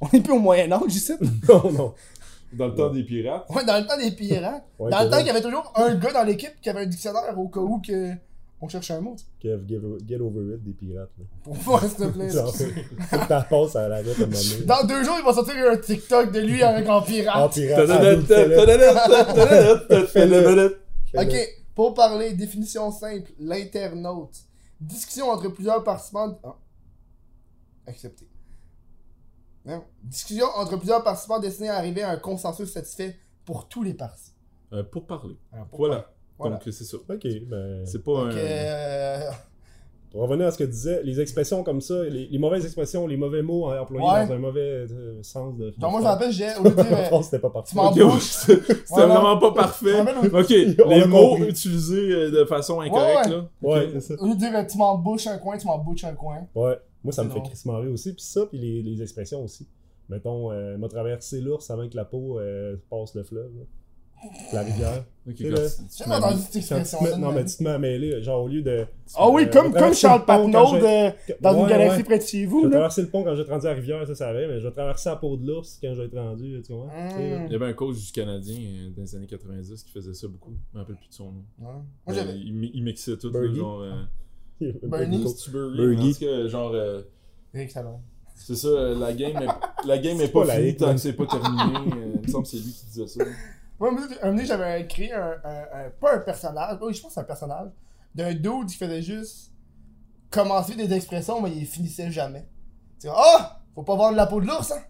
On 0.00 0.08
est 0.12 0.20
plus 0.20 0.32
au 0.34 0.38
Moyen-Âge 0.38 0.80
ici. 0.94 1.12
Non, 1.48 1.70
non. 1.72 1.94
Dans 2.52 2.66
le 2.68 2.74
temps 2.76 2.90
des 2.90 3.02
pirates. 3.02 3.46
Ouais, 3.50 3.64
dans 3.64 3.76
le 3.78 3.84
temps 3.86 3.96
des 3.98 4.12
pirates. 4.12 4.62
Ouais, 4.78 4.88
dans 4.90 4.98
le 4.98 5.04
c'est 5.04 5.10
temps 5.10 5.16
qu'il 5.18 5.26
y 5.26 5.30
avait 5.30 5.40
toujours 5.42 5.72
un 5.74 5.94
gars 5.96 6.12
dans 6.12 6.22
l'équipe 6.22 6.52
qui 6.62 6.70
avait 6.70 6.82
un 6.82 6.86
dictionnaire 6.86 7.36
au 7.36 7.48
cas 7.48 7.58
où 7.60 7.80
que 7.84 8.12
On 8.60 8.68
cherche 8.68 8.92
un 8.92 9.00
mot. 9.00 9.16
Kev, 9.40 9.60
get, 9.68 10.20
over 10.20 10.54
it 10.54 10.62
des 10.64 10.72
pirates. 10.72 11.10
Là. 11.18 11.24
Pour 11.42 11.56
moi, 11.66 11.80
s'il 11.80 11.90
te 11.96 12.04
plaît. 12.04 12.28
Que 12.28 13.28
t'en 13.28 13.42
passes 13.42 13.76
à 13.76 13.88
la 13.88 14.00
lettre 14.00 14.20
à 14.20 14.22
un 14.22 14.26
moment 14.26 14.38
donné. 14.38 14.64
Dans 14.64 14.84
deux 14.86 15.04
jours, 15.04 15.16
il 15.18 15.24
va 15.26 15.32
sortir 15.34 15.54
un 15.70 15.76
TikTok 15.76 16.30
de 16.32 16.40
lui 16.40 16.62
avec 16.62 16.86
un 16.88 16.94
En 16.94 17.02
pirate. 17.02 17.52
pirate. 17.52 17.86
Fais-le. 20.08 20.42
Fais-le. 20.42 20.78
Ok, 21.16 21.34
pour 21.74 21.94
parler, 21.94 22.34
définition 22.34 22.90
simple, 22.90 23.32
l'internaute. 23.38 24.36
Discussion 24.80 25.30
entre 25.30 25.48
plusieurs 25.48 25.82
participants. 25.82 26.38
Ah. 26.44 26.56
Accepté. 27.86 28.28
Non. 29.64 29.82
Discussion 30.02 30.46
entre 30.56 30.76
plusieurs 30.76 31.02
participants 31.02 31.38
destinée 31.40 31.68
à 31.70 31.76
arriver 31.76 32.02
à 32.02 32.10
un 32.10 32.16
consensus 32.18 32.70
satisfait 32.72 33.16
pour 33.44 33.68
tous 33.68 33.82
les 33.82 33.94
parties. 33.94 34.32
Euh, 34.72 34.82
pour 34.82 35.06
parler. 35.06 35.36
Alors, 35.52 35.66
pour 35.68 35.78
Voilà. 35.80 36.10
Voilà. 36.38 36.56
Donc, 36.56 36.64
c'est 36.72 36.84
ça. 36.84 36.96
Ok, 36.96 37.26
ben. 37.46 37.86
C'est 37.86 38.02
pas 38.02 38.12
Donc, 38.24 38.32
un. 38.32 38.36
euh, 38.36 39.30
Pour 40.14 40.22
revenir 40.22 40.46
à 40.46 40.52
ce 40.52 40.58
que 40.58 40.62
tu 40.64 40.70
disais, 40.70 41.02
les 41.02 41.20
expressions 41.20 41.64
comme 41.64 41.80
ça, 41.80 42.04
les, 42.04 42.28
les 42.28 42.38
mauvaises 42.38 42.64
expressions, 42.64 43.04
les 43.08 43.16
mauvais 43.16 43.42
mots 43.42 43.68
employés 43.68 44.06
Ouais. 44.06 44.26
dans 44.28 44.34
un 44.34 44.38
mauvais 44.38 44.60
euh, 44.88 45.20
sens 45.22 45.56
de. 45.56 45.74
donc 45.76 45.90
moi, 45.90 46.00
je 46.00 46.06
rappelle, 46.06 46.30
j'ai, 46.30 46.48
c'était 47.22 47.40
pas 47.40 47.50
parfait. 47.50 47.76
C'était 48.20 48.74
Voilà. 48.90 49.06
vraiment 49.18 49.38
pas 49.38 49.50
parfait. 49.52 50.00
Ok, 50.32 50.48
les 50.50 51.04
mots 51.06 51.30
compris. 51.30 51.48
utilisés 51.48 52.12
euh, 52.12 52.30
de 52.30 52.44
façon 52.44 52.80
incorrecte, 52.80 53.26
Ouais, 53.26 53.30
là. 53.32 53.48
Ouais, 53.60 53.88
c'est 53.94 54.00
ça. 54.00 54.22
au 54.22 54.26
lieu 54.28 54.34
de 54.34 54.38
dire 54.38 54.66
tu 54.70 54.78
m'en 54.78 54.96
bouches 54.98 55.26
un 55.26 55.38
coin, 55.38 55.58
tu 55.58 55.66
m'en 55.66 55.78
bouches 55.78 56.04
un 56.04 56.14
coin. 56.14 56.46
Ouais. 56.54 56.78
Moi, 57.02 57.12
ça 57.12 57.24
me 57.24 57.30
fait 57.30 57.42
crissement 57.42 57.78
rire 57.80 57.90
aussi. 57.92 58.12
Puis 58.14 58.22
ça, 58.22 58.46
puis 58.46 58.58
les, 58.58 58.82
les 58.82 59.02
expressions 59.02 59.42
aussi. 59.42 59.66
Mettons, 60.08 60.52
euh, 60.52 60.78
m'a 60.78 60.86
traversé 60.88 61.40
l'ours 61.40 61.68
avant 61.70 61.88
que 61.88 61.96
la 61.96 62.04
peau 62.04 62.38
euh, 62.38 62.76
passe 62.88 63.14
le 63.16 63.24
fleuve. 63.24 63.50
là. 63.56 63.64
La 64.52 64.62
rivière. 64.62 65.04
Ok, 65.26 65.34
C'est 65.38 65.44
quand 65.44 65.50
le- 65.50 65.56
tu- 65.56 65.76
tu 65.76 65.82
J'ai 65.98 66.04
m'as 66.06 66.18
entendu 66.18 66.34
mis- 66.36 66.40
cette 66.42 66.52
Quand 66.52 66.60
tu 66.60 66.68
te 66.68 66.74
expression. 66.80 67.00
mets- 67.16 67.16
non, 67.22 67.32
mais 67.32 67.44
tu 67.46 67.56
te 67.56 67.62
mets 67.62 67.70
à 67.70 67.78
mêler. 67.78 68.22
Genre, 68.22 68.44
au 68.44 68.48
lieu 68.48 68.60
de. 68.62 68.86
Ah 69.16 69.28
oui, 69.30 69.48
comme, 69.50 69.72
comme 69.72 69.94
Charles 69.94 70.24
Patnaud 70.26 70.66
j'ai- 70.72 70.80
de- 70.80 71.40
dans 71.40 71.60
une 71.62 71.66
galaxie 71.66 71.96
ouais. 71.98 72.04
près 72.04 72.18
de 72.18 72.22
chez 72.24 72.42
Je 72.42 72.48
vous. 72.48 72.58
vais 72.62 72.64
Là. 72.68 72.70
traverser 72.72 73.02
le 73.02 73.08
pont 73.08 73.24
quand 73.24 73.30
je 73.30 73.36
vais 73.36 73.42
être 73.42 73.50
rendu 73.50 73.66
à 73.66 73.70
la 73.70 73.74
rivière, 73.76 74.06
ça, 74.06 74.14
ça 74.14 74.32
va, 74.32 74.38
mais 74.46 74.60
je 74.60 74.66
vais 74.68 74.72
traverser 74.72 75.08
la 75.08 75.16
peau 75.16 75.36
de 75.38 75.46
l'ours 75.46 75.78
quand 75.82 75.94
je 75.94 76.00
vais 76.00 76.06
être 76.06 76.18
rendu, 76.18 76.60
tu 76.66 76.72
vois. 76.74 76.86
Mm. 76.86 77.46
Il 77.46 77.52
y 77.52 77.54
avait 77.54 77.66
un 77.66 77.72
coach 77.72 77.96
du 78.04 78.12
Canadien 78.12 78.54
euh, 78.58 78.90
dans 78.94 79.02
les 79.02 79.16
années 79.16 79.26
90 79.26 79.82
qui 79.82 79.92
faisait 79.92 80.12
ça 80.14 80.28
beaucoup. 80.28 80.52
Je 80.72 80.76
me 80.78 80.82
rappelle 80.82 80.96
plus 80.96 81.08
de 81.08 81.14
son 81.14 81.32
nom. 81.32 81.44
Il, 82.08 82.52
mi- 82.54 82.70
il 82.74 82.82
mixait 82.84 83.16
tout, 83.16 83.32
genre. 83.54 83.80
Euh, 83.80 84.02
Bernie? 84.82 86.14
cas, 86.14 86.48
genre. 86.48 86.72
euh, 86.74 87.02
c'est 88.36 88.56
ça, 88.56 88.68
la 88.68 89.12
game 89.14 89.36
est, 89.42 89.86
la 89.86 89.96
game 89.98 90.20
est 90.20 90.28
pas, 90.28 90.44
finie 90.44 90.76
tant 90.76 90.92
que 90.92 90.98
c'est 91.00 91.12
pas 91.14 91.24
terminé. 91.26 91.62
Il 92.16 92.20
me 92.22 92.28
semble 92.28 92.42
que 92.44 92.50
c'est 92.50 92.56
lui 92.58 92.72
qui 92.72 92.84
disait 92.86 93.06
ça. 93.06 93.24
Moi, 93.78 93.90
un 94.22 94.30
moment 94.32 94.44
j'avais 94.44 94.82
écrit 94.82 95.12
un, 95.12 95.34
un, 95.44 95.62
un- 95.86 95.90
Pas 96.00 96.16
un 96.16 96.18
personnage, 96.20 96.78
oui, 96.80 96.94
je 96.94 97.00
pense 97.02 97.10
que 97.10 97.14
c'est 97.14 97.20
un 97.20 97.24
personnage. 97.24 97.68
D'un 98.14 98.32
dude 98.34 98.68
qui 98.68 98.76
faisait 98.76 99.02
juste. 99.02 99.50
Commencer 100.30 100.74
des 100.74 100.92
expressions, 100.92 101.40
mais 101.40 101.50
il 101.50 101.66
finissait 101.66 102.10
jamais. 102.10 102.48
Tu 103.00 103.06
vois, 103.08 103.16
ah! 103.18 103.60
Faut 103.74 103.82
pas 103.82 103.96
vendre 103.96 104.16
la 104.16 104.26
peau 104.26 104.40
de 104.40 104.46
l'ours, 104.46 104.70
hein! 104.72 104.82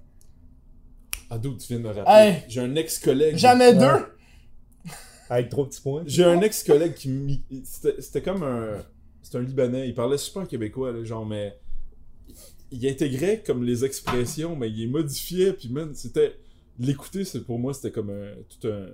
Ah, 1.31 1.39
d'où 1.39 1.57
tu 1.57 1.69
viens 1.69 1.79
de 1.79 1.83
me 1.85 1.89
rappeler? 1.89 2.05
Hey! 2.15 2.43
J'ai 2.49 2.61
un 2.61 2.75
ex-collègue. 2.77 3.37
Jamais 3.37 3.75
deux! 3.75 4.07
Avec 5.31 5.49
trop 5.49 5.65
de 5.65 5.71
petits 5.71 5.81
points. 5.81 6.03
J'ai 6.07 6.25
un 6.25 6.41
ex-collègue 6.43 6.95
qui. 6.95 7.43
c'était 7.65 8.21
comme 8.23 8.43
un. 8.43 8.77
C'était 9.23 9.39
un 9.39 9.43
Libanais. 9.43 9.89
Il 9.89 9.95
parlait 9.95 10.19
super 10.19 10.47
québécois, 10.47 10.93
là, 10.93 11.03
genre, 11.05 11.25
mais. 11.25 11.59
Il 12.71 12.87
intégrait 12.87 13.43
comme 13.43 13.65
les 13.65 13.85
expressions, 13.85 14.55
mais 14.57 14.69
il 14.69 14.77
les 14.79 14.87
modifiait, 14.87 15.53
puis 15.55 15.71
man, 15.71 15.95
c'était. 15.95 16.37
L'écouter, 16.79 17.25
c'est 17.25 17.41
pour 17.41 17.59
moi, 17.59 17.73
c'était 17.75 17.91
comme 17.93 18.11
un. 18.11 18.33
Tout 18.49 18.69
un. 18.69 18.87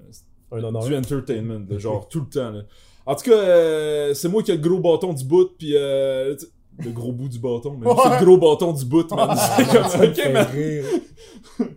Un 0.52 0.64
honneur. 0.64 0.82
Du 0.84 0.96
entertainment, 0.96 1.60
de 1.60 1.78
genre 1.78 2.08
tout 2.08 2.20
le 2.20 2.26
temps. 2.26 2.50
Là. 2.50 2.62
En 3.06 3.14
tout 3.14 3.24
cas, 3.30 3.36
euh, 3.36 4.14
c'est 4.14 4.28
moi 4.28 4.42
qui 4.42 4.50
ai 4.50 4.56
le 4.56 4.60
gros 4.68 4.80
bâton 4.80 5.12
du 5.12 5.24
bout, 5.24 5.50
puis 5.56 5.74
euh, 5.76 6.34
le 6.78 6.90
gros 6.90 7.12
bout 7.12 7.28
du 7.28 7.38
bâton, 7.38 7.76
mais 7.78 7.86
c'est 7.88 8.08
Ouais. 8.10 8.18
le 8.20 8.24
gros 8.24 8.36
bâton 8.38 8.72
du 8.72 8.84
bout, 8.84 9.10
man. 9.14 9.36
C'est 9.56 9.66
comme, 9.66 9.88
Ça 9.88 10.04
ok, 10.04 10.14
fait 10.14 10.32
man. 10.32 10.46
rire. 10.52 10.84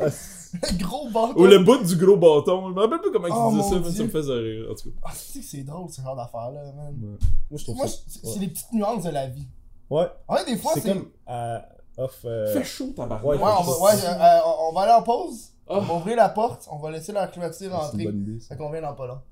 Ah, 0.00 0.10
c'est- 0.10 0.76
Gros 0.78 1.08
bâton! 1.10 1.34
Ou 1.40 1.46
le 1.46 1.58
bout 1.60 1.82
du 1.84 1.96
gros 1.96 2.16
bâton. 2.16 2.68
Je 2.68 2.74
me 2.74 2.80
rappelle 2.80 3.00
pas 3.00 3.10
comment 3.12 3.28
Oh, 3.30 3.50
il 3.52 3.56
disait 3.58 3.68
ça, 3.70 3.80
mais 3.84 3.90
ça 3.92 4.02
me 4.04 4.08
faisait 4.08 4.32
rire. 4.34 4.66
En 4.70 4.74
tout 4.74 4.90
cas. 4.90 4.96
Ah, 5.04 5.10
tu 5.12 5.18
sais 5.18 5.38
que 5.40 5.44
c'est 5.44 5.62
drôle 5.62 5.88
ce 5.90 6.00
genre 6.02 6.16
d'affaires-là, 6.16 6.62
man. 6.76 6.94
Moi, 7.00 7.16
je 7.58 7.62
trouve 7.64 7.76
Moi, 7.76 7.86
ça. 7.88 7.98
c'est 8.06 8.24
c'est 8.26 8.38
les 8.40 8.48
petites 8.48 8.72
nuances 8.72 9.04
de 9.04 9.10
la 9.10 9.28
vie. 9.28 9.46
Ouais, 9.90 10.06
En 10.28 10.36
fait, 10.36 10.50
des 10.52 10.56
fois, 10.56 10.72
c'est 10.74 10.80
c'est. 10.80 10.88
comme 10.92 11.08
à 11.26 11.68
off. 11.98 12.20
euh, 12.24 12.52
Fait 12.52 12.64
chaud, 12.64 12.92
tabarnak. 12.96 13.24
Ouais, 13.24 13.36
Ouais, 13.36 13.42
on 13.58 13.62
va, 13.62 13.78
ouais, 13.80 13.92
euh, 14.04 14.38
on- 14.70 14.72
va 14.74 14.82
aller 14.82 14.92
en 14.92 15.02
pause. 15.02 15.50
Ah. 15.68 15.74
On 15.76 15.80
va 15.80 15.94
ouvrir 15.94 16.16
la 16.16 16.28
porte. 16.28 16.66
On 16.70 16.78
va 16.78 16.90
laisser 16.90 17.12
la 17.12 17.26
clôture 17.26 17.52
c'est 17.54 17.64
une 17.66 17.72
rentrer. 17.72 18.04
bonne 18.04 18.20
idée. 18.22 18.40
ça. 18.40 18.48
Fait 18.54 18.56
qu'on 18.56 18.70
vient 18.70 18.82
dans 18.82 18.94
pas 18.94 19.06
là. 19.06 19.22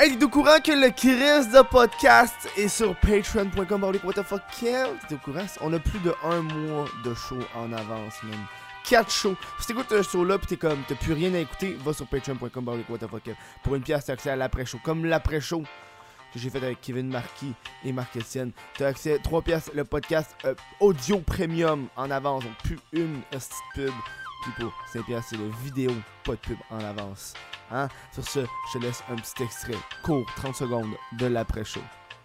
Hey, 0.00 0.16
t'es 0.16 0.24
au 0.24 0.28
courant 0.28 0.60
que 0.64 0.70
le 0.70 0.90
Chris 0.90 1.50
de 1.52 1.62
podcast 1.68 2.32
est 2.56 2.68
sur 2.68 2.94
patreon.com 3.00 3.82
What 4.04 4.12
the 4.14 4.22
fuck? 4.22 4.42
T'es 4.60 5.14
au 5.14 5.18
courant? 5.18 5.44
On 5.60 5.72
a 5.72 5.78
plus 5.80 5.98
de 6.00 6.14
un 6.24 6.40
mois 6.42 6.84
de 7.04 7.12
show 7.14 7.38
en 7.56 7.72
avance, 7.72 8.14
man. 8.22 8.38
4 8.88 9.10
shows. 9.10 9.34
Si 9.60 9.66
t'écoutes 9.66 9.86
ce 9.90 10.02
show-là 10.02 10.38
pis 10.38 10.46
t'es 10.46 10.56
comme, 10.56 10.78
t'as 10.88 10.94
plus 10.94 11.12
rien 11.14 11.34
à 11.34 11.38
écouter, 11.38 11.76
va 11.84 11.92
sur 11.92 12.06
patreon.com 12.06 12.68
What 12.88 12.98
the 12.98 13.08
fuck 13.08 13.22
Kev. 13.24 13.36
Pour 13.64 13.74
une 13.74 13.82
pièce, 13.82 14.04
t'as 14.04 14.12
accès 14.12 14.30
à 14.30 14.36
l'après-show. 14.36 14.78
Comme 14.84 15.04
l'après-show 15.04 15.62
que 16.32 16.38
j'ai 16.38 16.50
fait 16.50 16.62
avec 16.62 16.80
Kevin 16.80 17.08
Marquis 17.08 17.52
et 17.84 17.92
Marc 17.92 18.16
Etienne. 18.16 18.52
T'as 18.76 18.88
accès 18.88 19.14
à 19.14 19.18
3 19.18 19.42
pièces, 19.42 19.70
le 19.74 19.84
podcast 19.84 20.34
euh, 20.44 20.54
audio 20.80 21.18
premium 21.20 21.88
en 21.96 22.10
avance. 22.10 22.44
Donc 22.44 22.56
plus 22.64 22.78
une 22.92 23.20
pub. 23.74 23.92
Puis 24.42 24.52
pour 24.60 24.72
5 24.92 25.04
pièces, 25.04 25.24
c'est 25.30 25.36
le 25.36 25.48
vidéo, 25.64 25.90
pas 26.24 26.32
de 26.32 26.36
pub 26.38 26.58
en 26.70 26.78
avance. 26.78 27.34
Hein? 27.70 27.88
Sur 28.12 28.26
ce, 28.26 28.40
je 28.72 28.78
te 28.78 28.82
laisse 28.84 29.02
un 29.10 29.16
petit 29.16 29.42
extrait 29.42 29.74
court, 30.04 30.24
30 30.36 30.54
secondes, 30.54 30.92
de 31.18 31.26
l'après-show. 31.26 31.80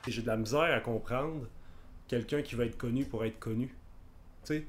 J'ai 0.07 0.21
de 0.21 0.27
la 0.27 0.37
misère 0.37 0.61
à 0.75 0.79
comprendre 0.79 1.47
quelqu'un 2.07 2.41
qui 2.41 2.55
va 2.55 2.65
être 2.65 2.77
connu 2.77 3.05
pour 3.05 3.25
être 3.25 3.39
connu. 3.39 3.67
Tu 4.45 4.53
sais, 4.55 4.65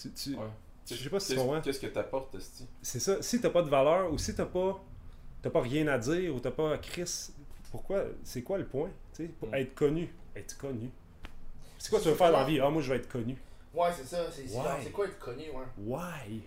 tu, 0.00 0.12
tu- 0.12 0.36
Ouais. 0.36 0.46
je 0.88 0.94
sais 0.94 1.10
pas 1.10 1.20
si 1.20 1.34
tu. 1.34 1.40
Qu'est-ce 1.62 1.80
que 1.80 1.86
t'apportes, 1.88 2.34
Esti? 2.36 2.66
C'est 2.80 3.00
ça. 3.00 3.20
Si 3.22 3.40
t'as 3.40 3.50
pas 3.50 3.62
de 3.62 3.68
valeur 3.68 4.10
ou 4.12 4.16
si 4.18 4.34
t'as 4.34 4.46
pas, 4.46 4.82
t'as 5.42 5.50
pas 5.50 5.60
rien 5.60 5.86
à 5.88 5.98
dire 5.98 6.34
ou 6.34 6.40
t'as 6.40 6.50
pas 6.52 6.78
Chris, 6.78 7.30
pourquoi, 7.70 8.04
c'est 8.24 8.42
quoi 8.42 8.58
le 8.58 8.66
point? 8.66 8.90
Tu 9.14 9.24
sais, 9.24 9.28
pour 9.28 9.48
Mm. 9.48 9.54
être 9.54 9.74
connu, 9.74 10.08
être 10.34 10.56
connu. 10.58 10.90
C'est 11.78 11.90
quoi 11.90 12.00
tu 12.00 12.08
veux 12.08 12.14
faire 12.14 12.32
dans 12.32 12.40
la 12.40 12.44
vie? 12.46 12.60
Ah, 12.60 12.70
moi 12.70 12.82
je 12.82 12.90
vais 12.90 12.96
être 12.98 13.08
connu. 13.08 13.36
Ouais, 13.74 13.88
c'est 13.96 14.06
ça. 14.06 14.24
C'est 14.32 14.46
c'est 14.48 14.90
quoi 14.90 15.06
être 15.06 15.18
connu, 15.18 15.42
ouais? 15.50 15.66
Why? 15.86 16.40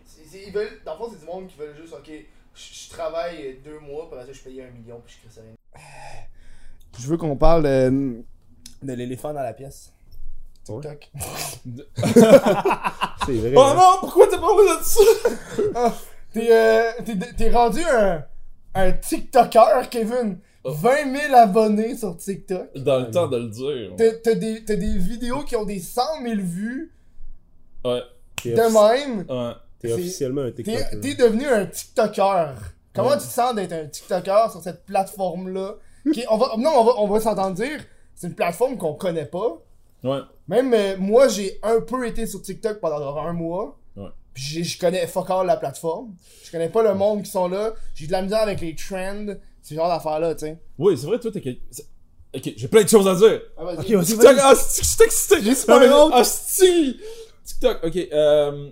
ils 0.45 0.51
veulent, 0.51 0.81
dans 0.83 0.93
le 0.93 0.97
fond, 0.97 1.09
c'est 1.11 1.19
du 1.19 1.25
monde 1.25 1.47
qui 1.47 1.57
veulent 1.57 1.75
juste, 1.79 1.93
ok, 1.93 2.09
je, 2.09 2.73
je 2.85 2.89
travaille 2.89 3.59
deux 3.63 3.79
mois, 3.79 4.09
puis 4.09 4.19
après 4.19 4.33
ça, 4.33 4.39
je 4.39 4.43
paye 4.43 4.61
un 4.61 4.69
million, 4.71 4.99
puis 5.05 5.15
je 5.23 5.29
crée 5.29 5.41
rien. 5.41 5.83
Je 6.97 7.07
veux 7.07 7.17
qu'on 7.17 7.35
parle 7.37 7.63
de, 7.63 8.23
de 8.81 8.93
l'éléphant 8.93 9.31
dans 9.33 9.43
la 9.43 9.53
pièce. 9.53 9.93
TikTok. 10.63 11.11
C'est 11.95 13.33
vrai. 13.37 13.53
Oh 13.55 13.61
hein. 13.61 13.75
non, 13.75 13.97
pourquoi 13.99 14.27
t'as 14.27 14.37
parlé 14.39 14.63
de 14.79 14.83
ça? 14.83 15.95
T'es 16.33 16.47
euh, 16.51 16.91
t'es- 17.05 17.33
t'es 17.37 17.49
rendu 17.51 17.81
un, 17.83 18.23
un 18.75 18.91
TikToker, 18.91 19.89
Kevin. 19.89 20.39
Oh. 20.69 20.73
20 20.73 21.17
000 21.27 21.35
abonnés 21.35 21.95
sur 21.97 22.15
TikTok. 22.17 22.75
Dans 22.77 22.99
le 22.99 23.11
temps 23.11 23.27
de 23.27 23.37
le 23.37 23.47
dire. 23.49 23.91
T'as 24.23 24.35
des, 24.35 24.63
t'as 24.65 24.75
des 24.75 24.97
vidéos 24.97 25.43
qui 25.43 25.55
ont 25.55 25.65
des 25.65 25.79
100 25.79 26.01
000 26.23 26.35
vues 26.41 26.93
Ouais. 27.85 28.01
De 28.45 28.51
même. 28.51 29.25
Ouais. 29.29 29.53
T'es 29.79 29.93
officiellement 29.93 30.41
un 30.41 30.51
T'es 30.51 30.63
TikToker. 30.63 30.99
t'es 31.01 31.15
devenu 31.15 31.45
un 31.47 31.65
TikToker. 31.65 32.55
Comment 32.93 33.09
Ouais. 33.09 33.17
tu 33.17 33.27
te 33.27 33.31
sens 33.33 33.55
d'être 33.55 33.71
un 33.73 33.85
TikToker 33.85 34.51
sur 34.51 34.61
cette 34.61 34.85
plateforme-là? 34.85 35.75
Qui- 36.13 36.25
on 36.29 36.37
va, 36.37 36.51
non, 36.57 36.71
on 36.75 36.83
va, 36.83 36.91
on 36.97 37.07
va 37.07 37.19
s'entendre 37.19 37.55
dire, 37.55 37.79
c'est 38.15 38.27
une 38.27 38.35
plateforme 38.35 38.77
qu'on 38.77 38.93
connaît 38.93 39.25
pas. 39.25 39.57
Ouais. 40.03 40.19
Même 40.47 40.73
euh, 40.73 40.95
moi, 40.97 41.27
j'ai 41.27 41.59
un 41.63 41.81
peu 41.81 42.05
été 42.07 42.25
sur 42.25 42.41
TikTok 42.41 42.79
pendant 42.79 43.17
un 43.17 43.33
mois. 43.33 43.77
Ouais. 43.95 44.07
Puis 44.33 44.63
je 44.63 44.79
connais 44.79 45.05
fuck 45.07 45.29
all 45.29 45.45
la 45.47 45.57
plateforme. 45.57 46.13
Je 46.43 46.51
connais 46.51 46.69
pas 46.69 46.83
le 46.83 46.93
monde 46.95 47.23
qui 47.23 47.31
sont 47.31 47.47
là. 47.47 47.73
J'ai 47.95 48.07
de 48.07 48.11
la 48.11 48.21
misère 48.21 48.39
avec 48.41 48.61
les 48.61 48.75
trends. 48.75 49.25
Ce 49.61 49.73
genre 49.75 49.87
d'affaires-là, 49.87 50.33
tu 50.35 50.45
sais. 50.45 50.57
Oui, 50.77 50.97
c'est 50.97 51.05
vrai, 51.07 51.19
toi, 51.19 51.31
t'es 51.31 51.59
c'est- 51.71 51.87
Ok, 52.35 52.53
j'ai 52.55 52.67
plein 52.67 52.83
de 52.83 52.89
choses 52.89 53.07
à 53.07 53.15
dire. 53.15 53.41
Ah, 53.57 53.63
vas-y. 53.65 53.77
Ok, 53.79 53.89
vas-y, 53.91 54.05
TikTok, 54.05 54.23
vas-y. 54.35 54.39
ah, 54.39 54.55
c'est- 54.55 54.83
je 54.83 54.87
suis 54.87 55.03
excité. 55.03 55.41
J'ai 55.43 55.55
super 55.55 55.75
Ah. 55.81 56.09
Ah. 56.13 56.23
TikTok, 57.43 57.79
ok. 57.83 57.95
euh, 58.13 58.69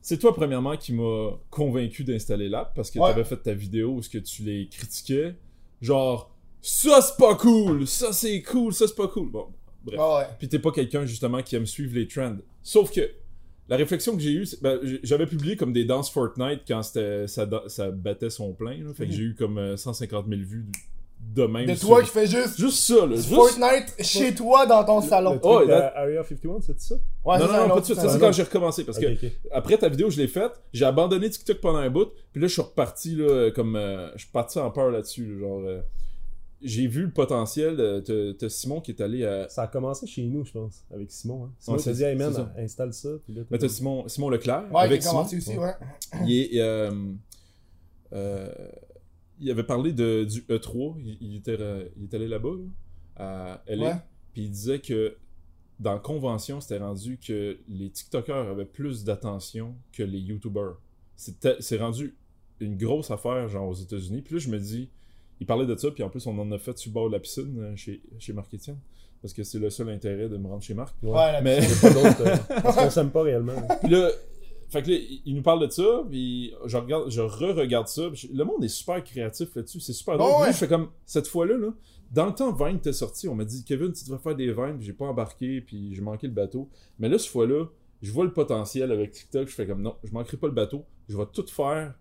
C'est 0.00 0.18
toi, 0.18 0.34
premièrement, 0.34 0.76
qui 0.76 0.92
m'a 0.94 1.30
convaincu 1.50 2.02
d'installer 2.04 2.48
l'app 2.48 2.74
parce 2.74 2.90
que 2.90 2.98
Ouais. 2.98 3.10
t'avais 3.10 3.24
fait 3.24 3.36
ta 3.36 3.52
vidéo 3.52 3.90
où 3.90 4.02
ce 4.02 4.08
que 4.08 4.18
tu 4.18 4.42
les 4.42 4.68
critiquais. 4.68 5.34
Genre, 5.82 6.30
ça 6.62 7.02
c'est 7.02 7.16
pas 7.18 7.34
cool, 7.34 7.86
ça 7.86 8.12
c'est 8.14 8.40
cool, 8.42 8.72
ça 8.72 8.86
c'est 8.88 8.94
pas 8.96 9.08
cool. 9.08 9.30
Bon, 9.30 9.48
bref. 9.84 9.98
Ah 10.00 10.16
ouais. 10.18 10.24
Puis 10.38 10.48
t'es 10.48 10.58
pas 10.58 10.70
quelqu'un 10.72 11.04
justement 11.04 11.42
qui 11.42 11.56
aime 11.56 11.66
suivre 11.66 11.94
les 11.94 12.08
trends. 12.08 12.36
Sauf 12.62 12.90
que 12.90 13.02
la 13.68 13.76
réflexion 13.76 14.14
que 14.16 14.22
j'ai 14.22 14.32
eue, 14.32 14.46
c'est- 14.46 14.62
ben, 14.62 14.78
j'avais 15.02 15.26
publié 15.26 15.56
comme 15.56 15.72
des 15.72 15.84
danses 15.84 16.10
Fortnite 16.10 16.60
quand 16.68 16.82
c'était 16.82 17.26
ça, 17.26 17.48
ça 17.66 17.90
battait 17.90 18.30
son 18.30 18.52
plein. 18.52 18.78
Là. 18.84 18.92
Fait 18.94 19.06
que 19.06 19.12
j'ai 19.12 19.22
eu 19.22 19.34
comme 19.34 19.58
euh, 19.58 19.76
150 19.76 20.26
000 20.28 20.40
vues 20.42 20.66
de 21.34 21.44
même. 21.44 21.66
De 21.66 21.74
sur- 21.74 21.88
toi 21.88 22.02
qui 22.02 22.10
fais 22.10 22.26
juste 22.26 22.58
Juste 22.60 22.78
ça, 22.78 23.06
là. 23.06 23.16
Juste... 23.16 23.30
Fortnite 23.30 23.94
chez 24.00 24.34
toi 24.34 24.66
dans 24.66 24.84
ton 24.84 25.00
Le 25.00 25.06
salon. 25.06 25.30
truc 25.32 25.42
Oh, 25.44 25.64
that- 25.66 25.92
Area 25.96 26.22
51, 26.22 26.60
c'est 26.60 26.78
ça? 26.80 26.94
Ouais, 27.24 27.38
non, 27.38 27.46
ça, 27.48 27.52
non, 27.62 27.68
non, 27.68 27.74
pas 27.76 27.82
Ça, 27.82 28.08
c'est 28.08 28.18
quand 28.20 28.32
j'ai 28.32 28.42
recommencé. 28.44 28.84
Parce 28.84 28.98
que 28.98 29.06
après 29.50 29.76
ta 29.78 29.88
vidéo, 29.88 30.10
je 30.10 30.18
l'ai 30.18 30.28
faite. 30.28 30.52
J'ai 30.72 30.84
abandonné 30.84 31.28
TikTok 31.28 31.58
pendant 31.60 31.78
un 31.78 31.90
bout. 31.90 32.10
Puis 32.32 32.40
là, 32.40 32.46
je 32.46 32.52
suis 32.52 32.62
reparti, 32.62 33.16
là, 33.16 33.50
comme. 33.50 33.74
euh, 33.76 34.10
je 34.14 34.22
suis 34.22 34.30
parti 34.32 34.58
en 34.60 34.70
peur 34.70 34.90
là-dessus. 34.90 35.26
là, 35.26 35.40
genre. 35.40 35.62
euh, 35.66 35.80
j'ai 36.66 36.86
vu 36.86 37.02
le 37.04 37.10
potentiel. 37.12 38.02
T'as 38.38 38.48
Simon 38.48 38.80
qui 38.80 38.90
est 38.90 39.00
allé 39.00 39.24
à. 39.24 39.48
Ça 39.48 39.62
a 39.62 39.66
commencé 39.68 40.06
chez 40.06 40.24
nous, 40.24 40.44
je 40.44 40.52
pense, 40.52 40.84
avec 40.90 41.10
Simon. 41.10 41.44
Hein. 41.46 41.52
Simon 41.58 41.78
c'est- 41.78 41.92
dit, 41.94 42.02
hey 42.04 42.16
man, 42.16 42.32
ça. 42.32 42.52
installe 42.58 42.92
ça. 42.92 43.10
Puis 43.24 43.34
là, 43.34 43.42
Mais 43.50 43.58
t'as 43.58 43.68
Simon, 43.68 44.06
Simon 44.08 44.28
Leclerc. 44.30 44.72
Ouais, 44.72 44.82
avec 44.82 45.02
Simon. 45.02 45.14
commencé 45.16 45.36
aussi, 45.38 45.56
ouais. 45.56 45.72
Il, 46.26 46.32
est, 46.32 46.60
euh, 46.60 46.90
euh, 48.12 48.52
il 49.40 49.50
avait 49.50 49.64
parlé 49.64 49.92
de, 49.92 50.24
du 50.24 50.40
E3. 50.42 50.96
Il, 50.98 51.16
il 51.20 51.36
était, 51.36 51.56
euh, 51.60 51.88
il 51.96 52.04
est 52.04 52.14
allé 52.14 52.28
là-bas, 52.28 52.50
là, 52.58 52.64
à 53.16 53.62
LA. 53.66 53.84
Ouais. 53.86 53.94
Puis 54.32 54.42
il 54.44 54.50
disait 54.50 54.80
que 54.80 55.16
dans 55.78 55.92
la 55.92 55.98
convention, 55.98 56.60
c'était 56.60 56.78
rendu 56.78 57.18
que 57.18 57.58
les 57.68 57.90
TikTokers 57.90 58.48
avaient 58.48 58.64
plus 58.64 59.04
d'attention 59.04 59.74
que 59.92 60.02
les 60.02 60.18
YouTubers. 60.18 60.76
C'était- 61.16 61.56
C'est 61.60 61.78
rendu 61.78 62.16
une 62.60 62.76
grosse 62.76 63.10
affaire, 63.10 63.48
genre 63.48 63.68
aux 63.68 63.74
États-Unis. 63.74 64.22
Puis 64.22 64.34
là, 64.34 64.40
je 64.40 64.48
me 64.48 64.58
dis, 64.58 64.88
il 65.40 65.46
parlait 65.46 65.66
de 65.66 65.76
ça, 65.76 65.90
puis 65.90 66.02
en 66.02 66.08
plus, 66.08 66.26
on 66.26 66.38
en 66.38 66.50
a 66.52 66.58
fait 66.58 66.76
sur 66.78 66.90
le 66.90 66.94
bord 66.94 67.08
de 67.08 67.12
la 67.14 67.20
piscine 67.20 67.58
euh, 67.58 67.76
chez, 67.76 68.02
chez 68.18 68.32
Marc 68.32 68.52
Etienne. 68.54 68.78
Parce 69.22 69.32
que 69.32 69.42
c'est 69.44 69.58
le 69.58 69.70
seul 69.70 69.88
intérêt 69.88 70.28
de 70.28 70.36
me 70.36 70.46
rendre 70.46 70.62
chez 70.62 70.74
Marc. 70.74 70.94
Ouais. 71.02 71.10
Ouais, 71.10 71.32
la 71.32 71.40
Mais. 71.40 71.60
Pas 71.80 71.88
euh, 71.88 72.36
parce 72.62 72.76
qu'on 72.76 72.90
s'aime 72.90 73.10
pas 73.10 73.22
réellement. 73.22 73.54
Puis 73.82 73.90
là, 73.90 74.10
fait 74.68 74.82
que 74.82 74.90
là, 74.90 74.96
il 75.24 75.34
nous 75.34 75.42
parle 75.42 75.66
de 75.66 75.70
ça, 75.72 76.04
puis 76.08 76.52
je 76.66 76.76
regarde, 76.76 77.10
je 77.10 77.20
re-regarde 77.20 77.88
ça. 77.88 78.10
je- 78.12 78.28
le 78.32 78.44
monde 78.44 78.62
est 78.64 78.68
super 78.68 79.02
créatif 79.02 79.54
là-dessus, 79.54 79.80
c'est 79.80 79.92
super 79.92 80.18
drôle. 80.18 80.30
Oh 80.34 80.40
là, 80.40 80.46
ouais. 80.46 80.52
je 80.52 80.58
fais 80.58 80.68
comme, 80.68 80.90
cette 81.06 81.26
fois-là, 81.28 81.56
là, 81.56 81.68
dans 82.12 82.26
le 82.26 82.32
temps 82.34 82.52
Vine 82.52 82.76
était 82.76 82.92
sorti, 82.92 83.28
on 83.28 83.34
m'a 83.34 83.44
dit, 83.44 83.64
Kevin, 83.64 83.92
tu 83.92 84.04
devrais 84.04 84.18
faire 84.22 84.36
des 84.36 84.52
Vines, 84.52 84.76
puis 84.76 84.86
j'ai 84.86 84.92
pas 84.92 85.06
embarqué, 85.06 85.60
puis 85.60 85.94
j'ai 85.94 86.02
manqué 86.02 86.26
le 86.26 86.32
bateau. 86.32 86.68
Mais 86.98 87.08
là, 87.08 87.18
cette 87.18 87.30
fois-là, 87.30 87.66
je 88.02 88.12
vois 88.12 88.24
le 88.24 88.32
potentiel 88.32 88.92
avec 88.92 89.12
TikTok, 89.12 89.48
je 89.48 89.54
fais 89.54 89.66
comme, 89.66 89.82
non, 89.82 89.96
je 90.04 90.12
manquerai 90.12 90.36
pas 90.36 90.46
le 90.46 90.52
bateau, 90.52 90.84
je 91.08 91.16
vais 91.16 91.26
tout 91.32 91.46
faire 91.46 91.94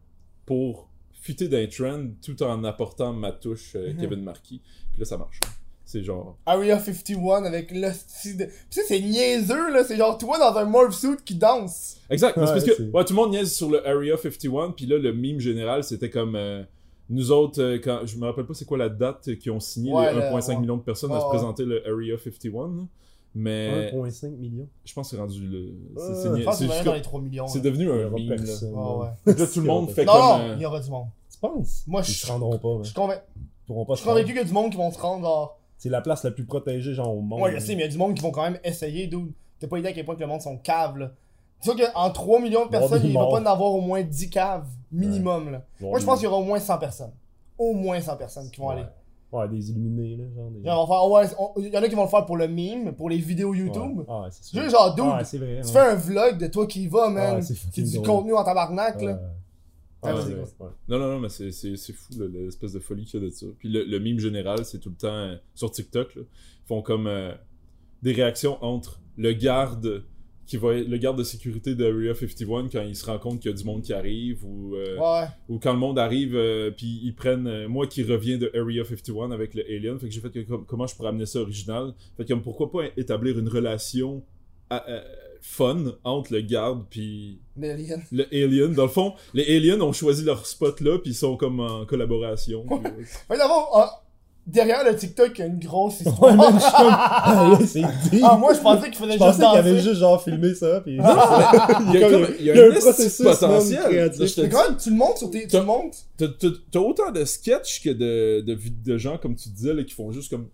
pour 0.45 0.89
fuiter 1.25 1.47
d'un 1.47 1.65
trend 1.65 2.05
tout 2.23 2.41
en 2.43 2.63
apportant 2.63 3.11
ma 3.11 3.31
touche 3.31 3.71
euh, 3.75 3.93
Mhm. 3.93 3.97
Kevin 3.99 4.23
Marquis. 4.23 4.61
Puis 4.91 4.99
là, 4.99 5.05
ça 5.05 5.17
marche. 5.17 5.39
C'est 5.83 6.03
genre. 6.03 6.37
Area 6.45 6.79
51 6.79 7.43
avec 7.45 7.71
l'hostie 7.71 8.35
de. 8.35 8.47
Ça, 8.69 8.81
c'est 8.87 8.99
niaiseux, 8.99 9.71
là. 9.73 9.83
C'est 9.83 9.97
genre 9.97 10.17
toi 10.17 10.37
dans 10.37 10.55
un 10.57 10.65
morph 10.65 10.93
suit 10.95 11.17
qui 11.25 11.35
danse. 11.35 11.97
Exact, 12.09 12.33
c'est 12.35 12.41
parce 12.41 12.63
que 12.63 12.83
ouais, 12.91 13.05
tout 13.05 13.13
le 13.13 13.15
monde 13.17 13.31
niaise 13.31 13.53
sur 13.53 13.69
le 13.69 13.85
Area 13.87 14.17
51, 14.17 14.71
puis 14.71 14.85
là, 14.85 14.97
le 14.99 15.13
meme 15.13 15.39
général, 15.39 15.83
c'était 15.83 16.09
comme 16.11 16.35
euh, 16.35 16.63
nous 17.09 17.31
autres, 17.31 17.61
euh, 17.61 17.77
quand 17.83 18.01
je 18.05 18.17
me 18.17 18.25
rappelle 18.25 18.45
pas 18.45 18.53
c'est 18.55 18.65
quoi 18.65 18.77
la 18.79 18.89
date 18.89 19.27
euh, 19.29 19.35
qui 19.35 19.49
ont 19.51 19.59
signé 19.59 19.91
Ouais, 19.93 20.11
les 20.13 20.19
le- 20.19 20.25
1,5 20.25 20.47
ouais. 20.49 20.57
millions 20.61 20.77
de 20.77 20.81
personnes 20.83 21.11
à 21.11 21.19
se 21.19 21.23
ouais. 21.25 21.29
présenter 21.29 21.65
le 21.65 21.87
Area 21.87 22.17
51, 22.17 22.51
là. 22.67 22.83
Mais 23.35 23.91
1,5 23.91 24.29
millions. 24.37 24.67
je 24.85 24.93
pense 24.93 25.09
que 25.09 25.15
c'est 25.15 25.21
rendu 25.21 25.45
le. 25.47 25.73
c'est- 25.97 26.29
Ouais, 26.29 26.45
c'est 26.53 26.83
dans 26.83 26.93
les 26.93 27.01
3 27.01 27.21
millions. 27.21 27.47
c'est 27.47 27.61
devenu 27.61 27.91
un 27.91 28.09
meme. 28.09 28.29
Là. 28.29 28.35
personne. 28.37 28.73
Ouais, 28.73 29.07
ouais. 29.27 29.33
Là, 29.33 29.47
tout 29.47 29.59
le 29.61 29.67
monde 29.67 29.89
fait 29.91 30.05
Non, 30.05 30.13
comme. 30.13 30.21
non, 30.21 30.39
euh, 30.39 30.53
il 30.55 30.61
y 30.61 30.65
aura 30.65 30.79
du 30.79 30.89
monde. 30.89 31.07
Tu 31.31 31.37
penses? 31.39 31.83
Moi, 31.85 32.01
Ils 32.01 32.11
je 32.13 32.17
se 32.25 32.31
rendront 32.31 32.57
pas. 32.57 32.77
je 32.81 32.85
suis 32.85 32.93
convaincu. 32.95 33.21
Ils 33.69 34.23
qu'il 34.25 34.35
y 34.35 34.39
a 34.39 34.43
du 34.43 34.53
monde 34.53 34.71
qui 34.71 34.77
vont 34.77 34.91
se 34.91 34.99
rendre 34.99 35.23
genre. 35.23 35.59
C'est 35.77 35.89
la 35.89 36.01
place 36.01 36.23
la 36.23 36.31
plus 36.31 36.45
protégée, 36.45 36.93
genre, 36.93 37.13
au 37.15 37.19
monde. 37.21 37.41
Ouais, 37.41 37.51
je 37.53 37.59
sais, 37.59 37.75
mais 37.75 37.81
il 37.81 37.85
y 37.85 37.89
a 37.89 37.91
du 37.91 37.97
monde 37.97 38.15
qui 38.15 38.21
vont 38.23 38.31
quand 38.31 38.43
même 38.43 38.59
essayer, 38.63 39.07
dude. 39.07 39.31
T'as 39.59 39.67
pas 39.67 39.77
idée 39.79 39.89
à 39.89 39.93
quel 39.93 40.05
point 40.05 40.15
que 40.15 40.21
le 40.21 40.27
monde 40.27 40.41
sont 40.41 40.57
caves, 40.57 40.97
là. 40.97 41.11
C'est 41.59 41.71
sûr 41.75 41.91
qu'en 41.93 42.09
3 42.11 42.39
millions 42.39 42.65
de 42.65 42.69
personnes, 42.69 43.01
il 43.03 43.13
va 43.13 43.25
pas 43.25 43.39
en 43.41 43.45
avoir 43.45 43.71
au 43.73 43.81
moins 43.81 44.01
10 44.01 44.29
caves, 44.29 44.67
minimum, 44.91 45.51
là. 45.51 45.65
Ils 45.81 45.87
Moi, 45.87 45.99
je 45.99 46.05
pense 46.05 46.19
qu'il 46.19 46.25
y 46.25 46.27
aura 46.27 46.37
au 46.37 46.43
moins 46.43 46.59
100 46.59 46.77
personnes. 46.77 47.11
Au 47.57 47.73
moins 47.73 47.99
100 47.99 48.15
personnes 48.17 48.49
qui 48.51 48.59
vont 48.61 48.69
aller. 48.69 48.83
Ouais, 49.35 49.49
des 49.49 49.71
illuminés, 49.71 50.15
là, 50.17 50.23
genre. 50.35 50.49
Des... 50.51 50.59
Il 50.59 50.65
y 50.65 50.69
en 50.69 50.73
a- 50.73 50.77
enfin, 50.77 51.09
ouais, 51.09 51.27
on- 51.37 51.59
il 51.61 51.67
y 51.73 51.77
en 51.77 51.83
a 51.83 51.87
qui 51.89 51.95
vont 51.95 52.03
le 52.03 52.09
faire 52.09 52.25
pour 52.25 52.37
le 52.37 52.47
meme, 52.47 52.93
pour 52.95 53.09
les 53.09 53.17
vidéos 53.17 53.53
YouTube. 53.53 53.99
Ouais, 54.07 54.19
ouais 54.21 54.27
c'est 54.31 54.43
sûr. 54.45 54.61
Juste 54.61 54.71
genre, 54.75 54.95
dude, 54.95 55.03
Ouais, 55.05 55.23
c'est 55.23 55.37
vrai. 55.37 55.59
tu 55.61 55.67
ouais. 55.67 55.73
fais 55.73 55.79
un 55.79 55.95
vlog 55.95 56.37
de 56.37 56.47
toi 56.47 56.65
qui 56.67 56.83
y 56.83 56.87
va, 56.87 57.09
man. 57.09 57.35
Ouais, 57.35 57.41
c'est 57.41 57.81
du 57.83 57.93
drôle. 57.95 58.05
contenu 58.07 58.33
en 58.35 58.43
tabarnak, 58.43 58.97
Ouais. 58.97 59.05
là. 59.05 59.21
Ouais, 60.03 60.11
Ouais, 60.11 60.19
ouais. 60.35 60.67
Non, 60.87 60.99
non, 60.99 61.07
non, 61.13 61.19
mais 61.19 61.29
c'est, 61.29 61.51
c'est, 61.51 61.75
c'est 61.77 61.93
fou, 61.93 62.13
l'espèce 62.31 62.73
de 62.73 62.79
folie 62.79 63.05
qu'il 63.05 63.19
y 63.19 63.23
a 63.23 63.25
de 63.25 63.31
ça. 63.33 63.47
Puis 63.57 63.69
le, 63.69 63.83
le 63.85 63.99
meme 63.99 64.19
général, 64.19 64.63
c'est 64.63 64.77
tout 64.79 64.89
le 64.89 64.95
temps 64.95 65.07
euh, 65.07 65.35
sur 65.55 65.71
TikTok, 65.71 66.13
là, 66.15 66.21
ils 66.23 66.67
font 66.67 66.81
comme 66.83 67.07
euh, 67.07 67.33
des 68.03 68.11
réactions 68.13 68.63
entre 68.63 68.99
le 69.17 69.33
garde 69.33 70.03
qui 70.45 70.57
va 70.57 70.75
être- 70.75 70.87
le 70.87 70.97
garde 70.97 71.17
de 71.17 71.23
sécurité 71.23 71.73
d'Area 71.75 72.13
51 72.13 72.69
quand 72.69 72.81
il 72.81 72.95
se 72.95 73.05
rend 73.05 73.17
compte 73.17 73.39
qu'il 73.39 73.49
y 73.49 73.53
a 73.53 73.57
du 73.57 73.63
monde 73.63 73.81
qui 73.81 73.93
arrive 73.93 74.45
ou, 74.45 74.75
euh, 74.75 74.97
Ouais. 74.97 75.27
ou 75.49 75.57
quand 75.59 75.73
le 75.73 75.79
monde 75.79 75.97
arrive 75.97 76.35
euh, 76.35 76.71
puis 76.71 76.99
ils 77.03 77.13
prennent 77.15 77.47
euh, 77.47 77.67
moi 77.67 77.87
qui 77.87 78.03
reviens 78.03 78.37
de 78.37 78.51
Area 78.53 78.83
51 78.85 79.31
avec 79.31 79.53
le 79.55 79.63
Alien 79.65 79.97
fait 79.99 80.07
que 80.07 80.13
j'ai 80.13 80.21
fait 80.21 80.29
que, 80.31 80.39
com- 80.41 80.63
comment 80.67 80.85
je 80.87 80.95
pourrais 80.95 81.09
amener 81.09 81.25
ça 81.25 81.39
original? 81.39 81.93
Fait 82.17 82.23
que 82.23 82.29
comme 82.29 82.41
pourquoi 82.43 82.71
pas 82.71 82.81
établir 82.97 83.37
une 83.39 83.49
relation 83.49 84.23
à- 84.69 84.77
à- 84.77 85.03
fun 85.41 85.93
entre 86.03 86.33
le 86.33 86.41
garde 86.41 86.85
puis 86.89 87.39
L'alien. 87.55 88.01
le 88.11 88.25
Alien. 88.33 88.73
Dans 88.73 88.83
le 88.83 88.89
fond, 88.89 89.13
les 89.35 89.43
Aliens 89.55 89.79
ont 89.81 89.93
choisi 89.93 90.23
leur 90.25 90.43
spot 90.47 90.81
là, 90.81 90.97
puis 90.97 91.11
ils 91.11 91.15
sont 91.15 91.37
comme 91.37 91.59
en 91.59 91.85
collaboration. 91.85 92.65
puis, 92.67 92.77
euh, 92.83 93.03
Fait 93.27 93.37
d'abord, 93.37 94.04
derrière 94.47 94.83
le 94.83 94.95
TikTok, 94.95 95.31
il 95.35 95.39
y 95.39 95.41
a 95.43 95.45
une 95.47 95.59
grosse 95.59 96.01
histoire. 96.01 96.21
Ouais, 96.21 96.35
man, 96.35 96.53
je 96.55 96.59
suis 96.61 96.71
comme. 96.71 96.87
Ah, 96.97 97.49
là, 97.59 97.65
c'est. 97.65 97.81
Ah, 98.23 98.37
moi, 98.37 98.53
je 98.53 98.59
pensais 98.59 98.85
qu'il 98.89 98.95
faisait 98.95 99.07
Je 99.07 99.11
juste 99.13 99.19
pensais 99.19 99.37
qu'il 99.37 99.57
avait 99.57 99.71
danser. 99.71 99.83
juste 99.83 99.99
genre 99.99 100.23
filmé 100.23 100.53
ça, 100.53 100.81
puis. 100.81 100.93
il 100.95 100.97
y 100.97 101.01
a, 101.01 102.09
comme- 102.09 102.25
comme, 102.25 102.35
il 102.39 102.45
y 102.45 102.51
a 102.51 102.55
il 102.55 102.59
y 102.59 102.61
a 102.61 102.65
un 102.67 102.79
processus, 102.79 103.17
potentiel. 103.25 104.11
je 104.13 104.41
quand 104.47 104.69
même, 104.69 104.77
tu 104.77 104.89
le 104.89 104.95
montes 104.95 105.17
sur 105.17 105.31
tes... 105.31 105.41
Tu 105.41 105.47
T'as- 105.47 105.59
le 105.59 105.65
montes? 105.65 105.95
T'as 106.17 106.27
t'as- 106.27 106.47
t'as 106.71 106.79
autant 106.79 107.11
de 107.11 107.25
sketchs 107.25 107.81
que 107.83 107.89
de, 107.89 108.41
de, 108.41 108.57
de 108.83 108.97
gens, 108.97 109.17
comme 109.17 109.35
tu 109.35 109.49
disais, 109.49 109.73
là, 109.73 109.83
qui 109.83 109.93
font 109.93 110.11
juste 110.11 110.29
comme. 110.29 110.49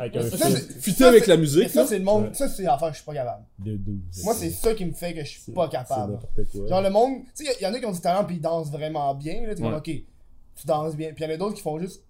Avec 0.00 0.16
un 0.16 0.22
Ça, 0.22 0.36
film 0.46 0.56
c'est- 0.56 0.80
Fuiter 0.80 0.98
ça, 1.04 1.08
avec 1.08 1.26
la 1.26 1.36
musique. 1.36 1.68
ça, 1.68 1.86
c'est 1.86 1.98
le 1.98 2.04
monde... 2.04 2.24
Ouais. 2.24 2.30
Ça, 2.34 2.48
c'est 2.48 2.62
l'affaire 2.62 2.88
que 2.88 2.94
je 2.94 2.98
suis 3.00 3.06
pas 3.06 3.12
capable. 3.14 3.44
de. 3.58 3.78
Moi, 4.24 4.34
c'est 4.34 4.50
ça 4.50 4.72
qui 4.74 4.84
me 4.86 4.92
fait 4.92 5.12
que 5.12 5.20
je 5.24 5.28
suis 5.28 5.52
pas 5.52 5.68
capable. 5.68 6.18
quoi. 6.34 6.66
Genre, 6.68 6.80
le 6.82 6.90
monde... 6.90 7.12
Tu 7.36 7.44
sais, 7.44 7.52
il 7.60 7.62
y 7.62 7.66
en 7.66 7.74
a 7.74 7.78
qui 7.78 7.84
ont 7.84 7.92
du 7.92 8.00
talent 8.00 8.24
pis 8.24 8.34
ils 8.36 8.40
dansent 8.40 8.70
vraiment 8.72 9.14
bien, 9.14 9.42
là. 9.46 9.54
T'es 9.54 9.60
comme, 9.62 9.72
Ouais. 9.72 9.78
ok, 9.78 9.84
tu 9.84 10.66
danses 10.66 10.96
bien. 10.96 11.08
Puis 11.14 11.22
il 11.24 11.28
y 11.28 11.30
en 11.30 11.34
a 11.34 11.36
d'autres 11.36 11.54
qui 11.54 11.62
font 11.62 11.78
juste... 11.78 12.02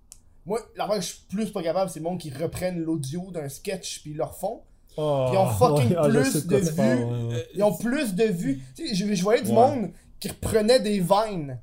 Moi, 0.46 0.60
l'affaire 0.76 0.96
que 0.96 1.02
je 1.02 1.06
suis 1.08 1.20
plus 1.28 1.50
pas 1.50 1.62
capable, 1.62 1.90
c'est 1.90 2.00
le 2.00 2.04
monde 2.04 2.18
qui 2.18 2.30
reprennent 2.30 2.80
l'audio 2.82 3.30
d'un 3.30 3.48
sketch 3.48 4.02
puis 4.02 4.10
ils 4.12 4.16
le 4.16 4.24
refont. 4.24 4.62
Oh, 4.96 5.28
Ils 5.32 5.38
ont 5.38 5.46
fucking 5.48 5.94
plus 6.10 6.46
de 6.46 6.76
parles, 6.76 6.98
vues. 6.98 7.04
ouais, 7.04 7.34
ouais. 7.34 7.46
Ils 7.54 7.62
ont 7.62 7.74
plus 7.76 8.14
de 8.14 8.24
vues. 8.24 8.60
Tu 8.76 8.88
sais, 8.88 8.94
je, 8.94 9.14
je 9.14 9.22
voyais 9.22 9.42
du 9.42 9.48
Ouais. 9.50 9.54
monde 9.54 9.90
qui 10.20 10.28
reprenait 10.28 10.80
des 10.80 11.00
vines. 11.00 11.58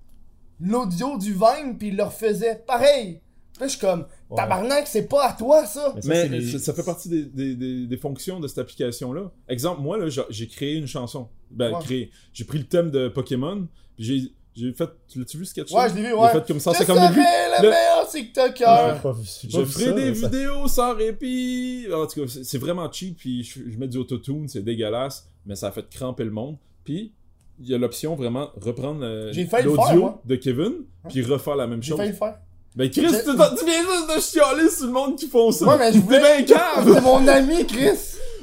L'audio 0.59 1.17
du 1.17 1.33
vine, 1.33 1.77
puis 1.77 1.89
ils 1.89 1.95
le 1.95 2.03
refaisaient 2.03 2.61
pareil. 2.67 3.21
Puis 3.53 3.61
là, 3.61 3.67
je 3.67 3.71
suis 3.71 3.79
comme, 3.79 4.05
Ouais. 4.29 4.35
tabarnak, 4.37 4.87
c'est 4.87 5.07
pas 5.07 5.29
à 5.29 5.33
toi, 5.33 5.65
ça. 5.65 5.93
Mais 5.95 6.01
ça, 6.01 6.07
c'est 6.23 6.29
Mais 6.29 6.37
les- 6.39 6.51
ça, 6.51 6.59
ça 6.59 6.73
fait 6.73 6.83
partie 6.83 7.07
des, 7.09 7.25
des, 7.25 7.55
des, 7.55 7.87
des 7.87 7.97
fonctions 7.97 8.39
de 8.39 8.47
cette 8.47 8.57
application-là. 8.59 9.31
Exemple, 9.47 9.81
moi, 9.81 9.97
là, 9.97 10.07
j'ai- 10.29 10.47
créé 10.47 10.75
une 10.75 10.87
chanson. 10.87 11.29
Ben, 11.51 11.73
Ouais. 11.73 11.79
créé. 11.81 12.11
J'ai 12.33 12.43
pris 12.45 12.57
le 12.59 12.65
thème 12.65 12.91
de 12.91 13.07
Pokémon, 13.09 13.67
j'ai 13.97 14.31
j'ai 14.55 14.73
fait. 14.73 14.89
Tu 15.07 15.19
l'as-tu 15.19 15.37
vu 15.37 15.45
ce 15.45 15.51
sketch 15.51 15.71
Ouais, 15.71 15.89
je 15.89 15.95
l'ai 15.95 16.01
vu, 16.01 16.07
J'ai 16.09 16.13
ouais. 16.13 16.31
fait 16.31 16.45
comme 16.47 16.57
Je 16.57 16.63
150 16.63 16.85
serais 16.97 16.99
000 16.99 17.13
vues. 17.13 17.19
le 17.21 17.63
Le- 17.63 17.69
meilleur 17.69 18.07
TikToker. 18.09 18.95
j'ai 19.43 19.49
j'ai 19.49 19.59
Je 19.59 19.65
ferai 19.65 19.93
des 19.93 20.11
vidéos 20.11 20.67
sans 20.67 20.93
répit. 20.95 21.87
En 21.93 22.05
tout 22.07 22.21
cas, 22.25 22.31
c'est 22.43 22.57
vraiment 22.57 22.91
cheap. 22.91 23.17
Puis 23.17 23.43
je, 23.43 23.77
mets 23.77 23.87
du 23.87 23.97
autotune, 23.97 24.47
c'est 24.47 24.61
dégueulasse, 24.63 25.27
mais 25.45 25.55
ça 25.55 25.67
a 25.67 25.71
fait 25.71 25.87
cramper 25.89 26.23
le 26.23 26.31
monde. 26.31 26.57
Puis 26.83 27.13
il 27.61 27.69
y 27.69 27.73
a 27.75 27.77
l'option 27.77 28.15
vraiment 28.15 28.49
reprendre 28.61 29.01
euh, 29.03 29.31
J'ai 29.33 29.45
failli 29.45 29.65
l'audio 29.65 30.13
de 30.25 30.35
Kevin, 30.35 30.73
puis 31.09 31.21
refaire 31.23 31.55
la 31.55 31.67
même 31.67 31.81
J'ai 31.83 31.89
chose. 31.89 31.97
failli 31.97 32.11
le 32.11 32.15
faire. 32.17 32.37
Ben 32.75 32.89
Chris, 32.89 33.01
J'ai- 33.01 33.23
tu 33.23 33.65
viens 33.65 33.81
juste 33.81 34.15
de 34.15 34.21
chialer 34.21 34.69
sur 34.69 34.85
le 34.85 34.91
monde 34.93 35.17
qui 35.17 35.27
font 35.27 35.51
ça. 35.51 35.65
Ouais, 35.67 35.77
mais 35.77 35.87
je 35.91 35.93
T'es 35.93 35.99
voulais. 35.99 36.43
bien. 36.43 36.57
C'est 36.85 37.01
mon 37.01 37.27
ami, 37.27 37.65
Chris. 37.65 37.97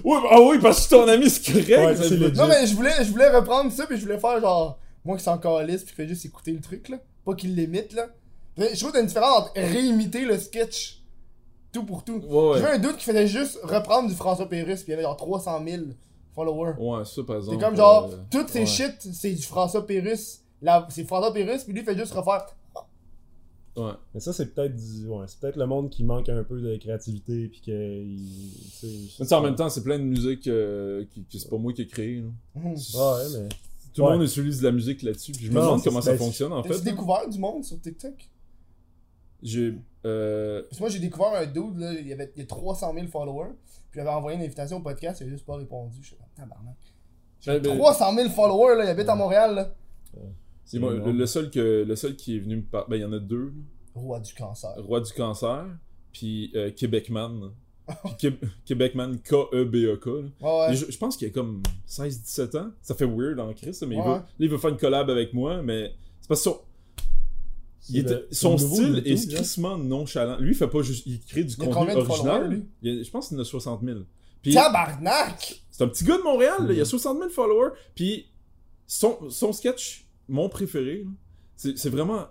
Ouais, 0.05 0.21
bah, 0.23 0.29
ah 0.33 0.41
oui, 0.43 0.59
parce 0.61 0.77
que 0.77 0.83
je 0.83 0.87
suis 0.89 0.97
ton 0.97 1.09
ami, 1.09 1.31
c'est 1.31 1.53
correct. 1.53 2.35
Non, 2.37 2.47
mais 2.49 2.67
je 2.67 2.75
voulais, 2.75 2.93
je 3.05 3.11
voulais 3.11 3.29
reprendre 3.31 3.73
ça, 3.73 3.87
puis 3.87 3.97
je 3.97 4.03
voulais 4.03 4.19
faire 4.19 4.41
genre. 4.41 4.79
Moi 5.07 5.17
qui 5.17 5.23
suis 5.23 5.31
encore 5.31 5.63
liste, 5.63 5.85
puis 5.87 5.93
qui 5.95 5.97
fait 5.97 6.09
juste 6.09 6.25
écouter 6.27 6.53
le 6.53 6.61
truc, 6.61 6.89
là. 6.89 6.99
Pas 7.25 7.35
qu'il 7.35 7.55
l'imite, 7.55 7.93
là. 7.95 8.09
Je 8.59 8.65
trouve 8.79 8.91
qu'il 8.91 8.95
y 8.95 8.97
a 8.97 9.01
une 9.01 9.07
différence 9.07 9.39
entre 9.39 9.53
réimiter 9.55 10.25
le 10.25 10.39
sketch. 10.39 11.03
Tout 11.73 11.85
pour 11.85 12.05
tout. 12.05 12.15
Ouais, 12.27 12.55
J'ai 12.55 12.61
vu 12.61 12.67
ouais. 12.67 12.73
un 12.73 12.79
doute 12.79 12.97
qui 12.97 13.05
faisait 13.05 13.27
juste 13.27 13.59
reprendre 13.63 14.09
du 14.09 14.15
François 14.15 14.49
Pérusse, 14.49 14.83
puis 14.83 14.89
il 14.89 14.91
y 14.93 14.95
avait 14.95 15.03
genre 15.03 15.17
300 15.17 15.63
000 15.67 15.83
followers. 16.35 16.75
Ouais, 16.79 17.05
ça 17.05 17.23
par 17.23 17.37
exemple. 17.37 17.57
C'est 17.59 17.65
comme 17.65 17.77
genre, 17.77 18.11
euh, 18.13 18.17
toutes 18.31 18.49
ces 18.49 18.61
ouais. 18.61 18.67
shit, 18.67 18.95
c'est 19.13 19.33
du 19.33 19.43
François 19.43 19.87
Pérusse. 19.87 20.43
C'est 20.89 21.05
François 21.05 21.33
Pérusse, 21.33 21.65
puis 21.65 21.73
lui, 21.75 21.81
il 21.83 21.85
fait 21.85 21.97
juste 21.97 22.13
refaire. 22.13 22.47
Ouais. 23.77 23.93
Mais 24.15 24.21
ça, 24.21 24.33
c'est 24.33 24.55
peut-être 24.55 24.75
du... 24.75 25.07
ouais, 25.07 25.27
c'est 25.29 25.39
peut-être 25.39 25.57
le 25.57 25.67
monde 25.67 25.91
qui 25.91 26.03
manque 26.03 26.31
un 26.31 26.43
peu 26.45 26.59
de 26.61 26.77
créativité, 26.79 27.49
puis 27.49 27.61
que. 27.61 27.71
il- 28.03 28.71
tu 28.81 28.87
sais, 29.11 29.25
Mais 29.25 29.33
en 29.35 29.43
même 29.43 29.55
temps, 29.55 29.69
c'est 29.69 29.83
plein 29.83 29.99
de 29.99 30.05
musique 30.05 30.47
euh, 30.47 31.05
qui, 31.13 31.25
qui 31.25 31.39
c'est 31.39 31.51
pas 31.51 31.59
moi 31.59 31.75
qui 31.75 31.83
ai 31.83 31.87
créé. 31.87 32.23
là. 32.23 32.29
Mhm. 32.55 32.71
Ouais, 32.73 33.23
mais. 33.35 33.49
Tout 33.97 34.03
le 34.03 34.09
Ouais. 34.09 34.17
monde 34.19 34.27
utilise 34.27 34.61
de 34.61 34.65
la 34.67 34.73
musique 34.73 35.03
là-dessus. 35.03 35.33
puis 35.33 35.47
Je 35.47 35.51
me 35.51 35.57
demande 35.59 35.83
comment 35.83 36.03
ça 36.03 36.17
fonctionne 36.19 36.53
en 36.53 36.63
fait. 36.63 36.69
là. 36.69 36.79
découvert 36.81 37.27
du 37.29 37.39
monde 37.39 37.65
sur 37.65 37.81
TikTok? 37.81 38.13
J'ai. 39.43 39.75
Euh, 40.05 40.63
Parce 40.63 40.77
que 40.77 40.83
moi, 40.83 40.89
j'ai 40.91 40.99
découvert 40.99 41.33
un 41.35 41.47
dude, 41.47 41.79
là, 41.79 41.93
il 41.95 42.07
y 42.07 42.13
avait 42.13 42.31
il 42.37 42.41
y 42.41 42.43
a 42.43 42.47
300 42.47 42.93
000 42.95 43.07
followers, 43.09 43.53
puis 43.91 43.99
il 43.99 44.01
avait 44.01 44.11
envoyé 44.11 44.37
une 44.37 44.45
invitation 44.45 44.77
au 44.77 44.81
podcast, 44.81 45.21
il 45.21 45.27
a 45.27 45.31
juste 45.31 45.47
pas 45.47 45.57
répondu. 45.57 45.99
Je 46.03 46.09
suis 46.09 46.17
comme, 46.17 46.27
tabarnak. 46.37 46.77
ben, 47.47 47.59
ben, 47.61 47.77
300 47.79 48.15
000 48.15 48.29
followers, 48.31 48.77
là, 48.79 48.85
il 48.85 48.91
habite 48.91 49.09
à 49.09 49.15
Montréal, 49.15 49.55
là. 49.55 49.75
c'est 50.65 50.79
moi, 50.79 50.93
le, 50.95 51.27
seul 51.27 51.51
que 51.51 51.85
le 51.87 51.97
seul 51.97 52.17
qui 52.17 52.37
est 52.37 52.41
venu 52.41 52.57
me 52.57 52.63
parler. 52.63 52.87
Ben, 52.91 52.97
il 52.97 53.03
y 53.03 53.05
en 53.05 53.13
a 53.13 53.19
deux. 53.19 53.53
Roi 53.95 54.21
du 54.21 54.33
cancer. 54.35 54.75
Roi 54.79 55.01
du 55.01 55.13
cancer, 55.13 55.67
puis 56.13 56.53
euh, 56.55 56.71
Québecman. 56.71 57.53
Québecman 58.65 59.19
K-E-B-E-K. 59.23 60.07
Ouais, 60.07 60.75
Je, 60.75 60.91
je 60.91 60.99
pense 60.99 61.17
qu'il 61.17 61.29
a 61.29 61.31
comme 61.31 61.63
16-17 61.89 62.57
ans. 62.59 62.71
Ça 62.83 62.95
fait 62.95 63.05
weird 63.07 63.39
en 63.41 63.53
Christ, 63.53 63.85
mais 63.87 63.97
il, 63.97 64.03
veut, 64.03 64.21
il 64.41 64.49
veut 64.49 64.59
faire 64.59 64.71
une 64.71 64.77
collab 64.77 65.09
avec 65.11 65.33
moi, 65.33 65.63
mais 65.63 65.93
c'est 66.21 66.29
parce 66.29 66.41
que 66.41 66.51
son- 66.51 66.61
Il 67.91 68.03
le- 68.05 68.27
son 68.33 68.59
style 68.59 69.03
est 69.07 69.29
crissement 69.37 69.79
nonchalant. 69.79 70.39
Lui, 70.39 70.51
il 70.53 70.57
fait 70.57 70.67
pas 70.69 70.83
juste. 70.83 71.07
Il 71.07 71.21
crée 71.21 71.45
du 71.45 71.53
Il 71.55 71.57
contenu 71.57 71.95
original. 71.95 72.51
lui? 72.51 72.63
Il 72.83 72.95
y 72.95 73.01
a- 73.01 73.03
je 73.05 73.11
pense 73.11 73.29
qu'il 73.29 73.37
en 73.37 73.41
a 73.41 73.45
60 73.45 73.83
000. 73.85 74.01
Puis, 74.43 74.53
Tabarnak! 74.55 75.63
c'est 75.71 75.85
un 75.85 75.89
petit 75.89 76.05
gars 76.05 76.19
de 76.19 76.23
Montréal, 76.23 76.67
là, 76.67 76.73
il 76.73 76.81
a 76.81 76.85
60 76.85 77.19
000 77.19 77.31
followers. 77.31 77.71
Puis, 77.95 78.27
son, 78.89 79.31
son 79.31 79.53
sketch, 79.53 80.07
mon 80.29 80.49
préféré, 80.49 81.05
c'est 81.57 81.89
vraiment. 81.89 82.27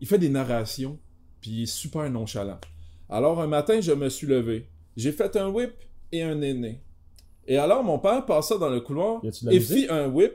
Il 0.00 0.06
fait 0.06 0.18
des 0.18 0.28
narrations, 0.30 0.98
puis 1.40 1.50
il 1.50 1.62
est 1.62 1.66
super 1.66 2.08
nonchalant. 2.10 2.58
Alors, 3.10 3.40
un 3.40 3.46
matin, 3.46 3.80
je 3.80 3.92
me 3.92 4.08
suis 4.08 4.26
levé. 4.26 4.68
J'ai 4.96 5.12
fait 5.12 5.36
un 5.36 5.48
whip 5.48 5.72
et 6.12 6.22
un 6.22 6.40
aîné. 6.42 6.80
Et 7.46 7.56
alors, 7.58 7.84
mon 7.84 7.98
père 7.98 8.24
passa 8.24 8.56
dans 8.56 8.70
le 8.70 8.80
couloir 8.80 9.20
Y 9.24 9.48
et 9.50 9.60
fit 9.60 9.86
un 9.90 10.08
whip 10.08 10.32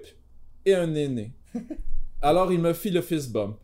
et 0.66 0.76
un 0.76 0.94
aîné. 0.96 1.32
alors, 2.22 2.52
il 2.52 2.60
me 2.60 2.74
fit 2.74 2.92
le 2.92 3.02
fist 3.02 3.32
bump. 3.32 3.58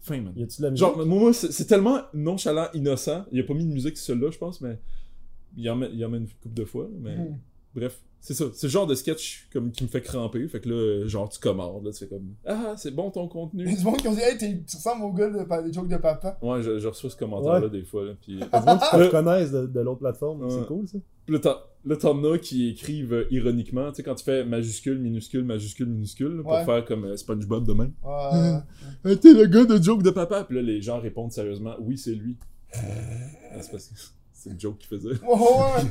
Fin, 0.00 0.20
man. 0.20 0.32
Y 0.36 0.42
a-tu 0.44 0.58
de 0.58 0.62
la 0.62 0.70
musique? 0.70 0.86
Genre, 0.86 1.04
moi, 1.06 1.32
c'est 1.32 1.64
tellement 1.66 2.00
nonchalant, 2.14 2.68
innocent. 2.74 3.24
Il 3.32 3.40
a 3.40 3.42
pas 3.42 3.54
mis 3.54 3.66
de 3.66 3.72
musique 3.72 3.96
sur 3.96 4.06
celui-là, 4.14 4.30
je 4.30 4.38
pense, 4.38 4.60
mais 4.60 4.78
il 5.56 5.68
en 5.68 5.76
met, 5.76 5.90
il 5.92 6.04
en 6.04 6.08
met 6.08 6.18
une 6.18 6.28
couple 6.28 6.54
de 6.54 6.64
fois. 6.64 6.88
Mais 7.00 7.16
Hmm. 7.16 7.36
Bref, 7.76 8.00
c'est 8.20 8.34
ça. 8.34 8.46
C'est 8.54 8.66
le 8.66 8.70
genre 8.72 8.86
de 8.88 8.94
sketch 8.96 9.46
comme, 9.52 9.70
qui 9.70 9.84
me 9.84 9.88
fait 9.88 10.00
cramper. 10.02 10.48
Fait 10.48 10.60
que 10.60 10.68
là, 10.68 11.06
genre, 11.06 11.28
tu 11.28 11.38
commandes. 11.38 11.84
Là, 11.84 11.92
tu 11.92 11.98
fais 12.00 12.08
comme 12.08 12.34
Ah, 12.44 12.74
c'est 12.76 12.90
bon 12.90 13.10
ton 13.10 13.20
Il 13.20 13.24
y 13.24 13.28
a 13.28 13.32
contenu. 13.32 13.76
du 13.76 13.84
monde 13.84 13.96
qui 13.98 14.08
ont 14.08 14.14
dit, 14.14 14.20
hey, 14.20 14.36
t'es- 14.36 14.62
tu 14.68 14.76
ressembles 14.76 15.04
au 15.04 15.12
gars 15.12 15.28
de 15.30 15.62
des 15.66 15.72
jokes 15.72 15.88
de 15.88 15.96
papa. 15.96 16.36
Ouais, 16.42 16.62
je, 16.62 16.78
je 16.80 16.88
reçois 16.88 17.10
ce 17.10 17.16
commentaire-là 17.16 17.60
Ouais. 17.60 17.70
des 17.70 17.84
fois. 17.84 18.04
Là, 18.04 18.12
puis 18.20 18.32
Il 18.32 18.38
y 18.40 18.42
a 18.42 18.60
du 18.60 18.66
monde 18.66 18.80
qui 18.80 18.90
te 18.90 18.96
Euh, 18.96 19.04
reconnaissent 19.06 19.52
de, 19.52 19.66
de 19.66 19.80
l'autre 19.80 20.00
plateforme. 20.00 20.42
Ouais. 20.42 20.50
C'est 20.50 20.66
cool, 20.66 20.88
ça. 20.88 20.98
Puis 21.26 21.34
là, 21.34 21.40
t'en- 21.40 21.56
là, 21.84 21.96
t'en 21.96 22.24
as 22.32 22.38
qui 22.38 22.68
écrivent 22.70 23.12
euh, 23.12 23.26
ironiquement, 23.30 23.90
tu 23.90 23.96
sais, 23.96 24.02
quand 24.02 24.14
tu 24.14 24.24
fais 24.24 24.44
majuscule, 24.44 24.98
minuscule, 24.98 25.44
majuscule, 25.44 25.86
minuscule, 25.88 26.36
là, 26.38 26.42
pour 26.42 26.52
Ouais. 26.52 26.64
faire 26.64 26.84
comme 26.84 27.04
euh, 27.04 27.16
SpongeBob 27.16 27.66
de 27.66 27.72
même. 27.74 27.92
Ouais. 28.04 29.16
T'es 29.20 29.34
le 29.34 29.46
gars 29.46 29.64
de 29.64 29.80
joke 29.82 30.02
de 30.02 30.10
papa. 30.10 30.44
Puis 30.44 30.56
là, 30.56 30.62
les 30.62 30.80
gens 30.82 30.98
répondent 31.00 31.32
sérieusement, 31.32 31.74
oui, 31.80 31.96
c'est 31.98 32.14
lui. 32.14 32.36
Ah, 32.74 33.62
c'est 33.62 33.70
parce 33.70 33.88
que 33.88 33.94
c'est 34.32 34.50
une 34.50 34.60
joke 34.60 34.78
qu'il 34.78 34.88
faisait. 34.88 35.08
Ouais, 35.10 35.16
ouais, 35.28 35.82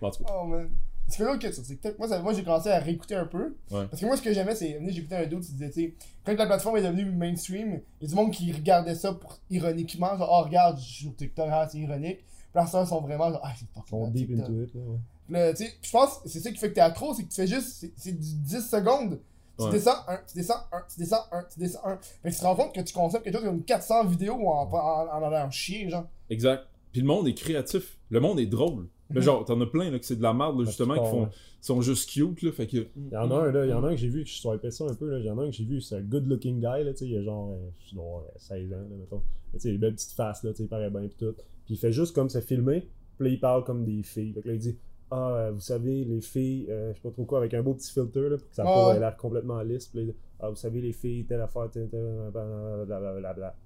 en 0.00 0.10
tout 0.10 0.24
cas, 0.24 0.32
Oh 0.42 0.46
man. 0.46 0.68
Tu 1.12 1.18
fais 1.18 1.24
d'autres 1.24 1.38
que 1.40 1.52
sur 1.52 1.62
TikTok. 1.62 1.98
Moi, 1.98 2.08
ça- 2.08 2.20
moi 2.22 2.32
j'ai 2.32 2.42
commencé 2.42 2.70
à 2.70 2.78
réécouter 2.78 3.14
un 3.14 3.26
peu. 3.26 3.54
Ouais. 3.70 3.86
Parce 3.88 4.00
que 4.00 4.06
moi, 4.06 4.16
ce 4.16 4.22
que 4.22 4.32
j'aimais, 4.32 4.54
c'est. 4.54 4.80
J'écoutais 4.88 5.16
un 5.16 5.26
dude 5.26 5.40
qui 5.40 5.52
disait, 5.52 5.70
tu 5.70 5.80
sais, 5.82 5.94
quand 6.24 6.34
la 6.36 6.46
plateforme 6.46 6.78
est 6.78 6.82
devenue 6.82 7.04
mainstream, 7.10 7.80
il 8.00 8.04
y 8.04 8.06
a 8.06 8.08
du 8.08 8.14
monde 8.14 8.30
qui 8.30 8.50
regardait 8.52 8.94
ça 8.94 9.12
pour, 9.12 9.38
ironiquement. 9.50 10.16
Genre, 10.16 10.28
oh, 10.32 10.44
regarde, 10.44 10.78
je 10.78 10.84
suis 10.84 11.02
sur 11.04 11.14
TikTok, 11.16 11.48
ah, 11.50 11.68
c'est 11.70 11.78
ironique. 11.78 12.18
Puis 12.18 12.26
là, 12.54 12.66
sont 12.66 13.00
vraiment 13.02 13.30
genre, 13.30 13.40
ah, 13.44 13.52
c'est 13.56 13.66
sont 13.90 14.02
hot, 14.04 14.10
deep 14.10 14.30
into 14.38 14.62
it, 14.62 14.74
là, 14.74 14.80
ouais. 14.80 14.98
Puis 15.26 15.34
là, 15.34 15.52
tu 15.54 15.64
sais, 15.64 15.72
je 15.82 15.90
pense 15.90 16.20
c'est 16.26 16.40
ça 16.40 16.50
qui 16.50 16.58
fait 16.58 16.70
que 16.70 16.74
t'es 16.74 16.80
accro, 16.80 17.14
c'est 17.14 17.24
que 17.24 17.28
tu 17.28 17.36
fais 17.36 17.46
juste. 17.46 17.86
c'est- 17.96 18.12
du 18.12 18.34
10 18.36 18.68
secondes. 18.68 19.20
Tu 19.58 19.70
descends 19.70 19.94
un, 20.08 20.18
tu 20.26 20.34
descends 20.34 20.54
un, 20.72 20.82
tu 20.92 20.98
descends 20.98 21.24
un, 21.30 21.44
tu 21.52 21.58
descends 21.60 21.80
un. 21.84 21.98
Fait 22.22 22.30
que 22.30 22.34
tu 22.34 22.40
te 22.40 22.44
rends 22.44 22.56
compte 22.56 22.74
que 22.74 22.80
tu 22.80 22.92
consommes 22.94 23.22
quelque 23.22 23.36
chose 23.36 23.44
comme 23.44 23.62
400 23.62 24.06
vidéos 24.06 24.34
en 24.48 24.62
en, 24.68 24.74
en, 24.74 25.08
en 25.08 25.22
allant 25.32 25.50
chier, 25.50 25.88
genre. 25.90 26.06
Exact. 26.30 26.64
Puis 26.90 27.00
le 27.02 27.06
monde 27.06 27.28
est 27.28 27.34
créatif. 27.34 27.98
Le 28.10 28.18
monde 28.20 28.40
est 28.40 28.46
drôle. 28.46 28.88
Mais 29.12 29.20
Mhm. 29.20 29.24
genre, 29.24 29.44
t'en 29.44 29.60
as 29.60 29.66
plein 29.66 29.90
là, 29.90 29.98
que 29.98 30.04
c'est 30.04 30.16
de 30.16 30.22
la 30.22 30.32
merde, 30.34 30.58
là, 30.58 30.64
justement, 30.64 30.94
qui 30.94 31.10
font, 31.10 31.22
ouais. 31.24 31.28
sont 31.60 31.80
juste 31.82 32.10
cute, 32.10 32.42
là. 32.42 32.52
Fait 32.52 32.66
que. 32.66 32.86
Il 32.96 33.08
y 33.12 33.16
en 33.16 33.30
a 33.30 33.34
un, 33.48 33.52
là, 33.52 33.64
il 33.66 33.70
y 33.70 33.72
en 33.72 33.82
a 33.84 33.88
un 33.88 33.90
que 33.92 33.96
j'ai 33.98 34.08
vu, 34.08 34.24
que 34.24 34.30
je 34.30 34.34
swipais 34.36 34.70
ça 34.70 34.84
un 34.84 34.94
peu, 34.94 35.10
là. 35.10 35.18
Il 35.18 35.24
y 35.24 35.30
en 35.30 35.38
a 35.38 35.42
un 35.42 35.46
que 35.50 35.52
j'ai 35.56 35.64
vu, 35.64 35.80
c'est 35.80 35.96
un 35.96 36.00
good 36.02 36.26
looking 36.26 36.56
guy, 36.60 36.84
là, 36.84 36.92
tu 36.92 36.98
sais, 36.98 37.06
il 37.08 37.16
a 37.18 37.22
genre, 37.22 37.52
euh, 37.52 37.68
je 37.88 37.94
dois 37.94 38.04
avoir, 38.04 38.22
euh, 38.22 38.28
16 38.38 38.72
ans, 38.72 38.76
là, 38.76 38.96
mettons. 38.98 39.22
Tu 39.52 39.58
sais, 39.60 39.68
il 39.68 39.72
a 39.72 39.74
une 39.74 39.80
belle 39.80 39.94
petite 39.94 40.12
face, 40.12 40.42
là, 40.44 40.50
tu 40.50 40.56
sais, 40.58 40.62
il 40.64 40.68
paraît 40.68 40.90
bien, 40.90 41.02
pis 41.08 41.16
tout. 41.16 41.34
Puis 41.64 41.74
il 41.74 41.76
fait 41.76 41.92
juste 41.92 42.14
comme 42.14 42.28
se 42.28 42.40
filmer, 42.40 42.88
puis 43.18 43.28
là, 43.28 43.34
il 43.34 43.40
parle 43.40 43.64
comme 43.64 43.84
des 43.84 44.02
filles. 44.02 44.32
Fait 44.32 44.40
que 44.42 44.48
là, 44.48 44.54
il 44.54 44.60
dit, 44.60 44.76
ah, 45.10 45.34
euh, 45.34 45.50
vous 45.52 45.60
savez, 45.60 46.04
les 46.04 46.20
filles, 46.22 46.66
euh, 46.70 46.90
je 46.92 46.96
sais 46.96 47.02
pas 47.02 47.10
trop 47.10 47.24
quoi, 47.24 47.38
avec 47.38 47.52
un 47.54 47.62
beau 47.62 47.74
petit 47.74 47.92
filter, 47.92 48.28
là, 48.30 48.38
pour 48.38 48.48
que 48.48 48.62
Ouais, 48.62 48.64
peau 48.64 48.92
ait 48.96 48.98
l'air 49.00 49.16
complètement 49.16 49.60
lisse. 49.62 49.86
Puis 49.88 49.98
là, 49.98 50.04
il 50.04 50.10
dit, 50.12 50.16
ah, 50.40 50.48
vous 50.48 50.56
savez, 50.56 50.80
les 50.80 50.92
filles, 50.92 51.24
telle 51.26 51.40
affaire, 51.42 51.70
telle, 51.70 51.88
telle, 51.90 52.30
blablabla. 52.32 53.32
Bla. 53.34 53.56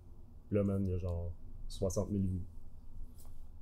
Puis 0.48 0.56
là, 0.56 0.64
man, 0.64 0.84
il 0.84 0.90
y 0.90 0.94
a 0.94 0.98
genre 0.98 1.30
60 1.68 2.10
000 2.10 2.22
vues. 2.22 2.42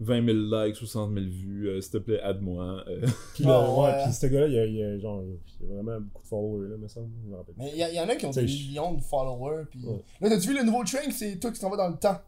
20 0.00 0.24
000 0.26 0.36
likes, 0.64 0.76
60 0.76 1.12
000 1.14 1.26
vues, 1.26 1.68
euh, 1.68 1.80
s'il 1.80 1.92
te 1.92 1.98
plaît, 1.98 2.20
aide-moi. 2.24 2.84
euh. 2.88 3.00
Puis 3.34 3.44
là, 3.44 3.62
Ah, 3.64 3.70
ouais, 3.70 3.84
ouais. 3.84 4.02
puis 4.04 4.12
ce 4.12 4.26
gars-là, 4.26 4.46
il 4.48 4.52
y 4.54 4.58
a, 4.58 4.64
il 4.66 4.74
y 4.76 4.82
a 4.82 4.98
genre, 4.98 5.22
il 5.60 5.68
y 5.68 5.70
a 5.70 5.74
vraiment 5.74 6.00
beaucoup 6.00 6.22
de 6.22 6.26
followers, 6.28 6.68
là, 6.70 6.76
me 6.76 6.88
semble. 6.88 7.08
Je 7.24 7.30
me 7.30 7.36
rappelle. 7.36 7.54
Mais 7.58 7.70
il 7.74 7.76
y, 7.76 7.94
y 7.96 8.00
en 8.00 8.08
a 8.08 8.16
qui 8.16 8.26
ont 8.26 8.30
des 8.30 8.46
je- 8.48 8.66
millions 8.68 8.94
de 8.94 9.00
followers. 9.02 9.64
Pis... 9.70 9.78
Ouais. 9.84 10.00
Là, 10.20 10.30
t'as-tu 10.30 10.48
vu 10.48 10.56
le 10.58 10.64
nouveau 10.64 10.82
trend 10.84 10.98
C'est 11.12 11.38
toi 11.38 11.52
qui 11.52 11.60
t'en 11.60 11.70
vas 11.70 11.76
dans 11.76 11.88
le 11.90 11.96
temps? 11.96 12.20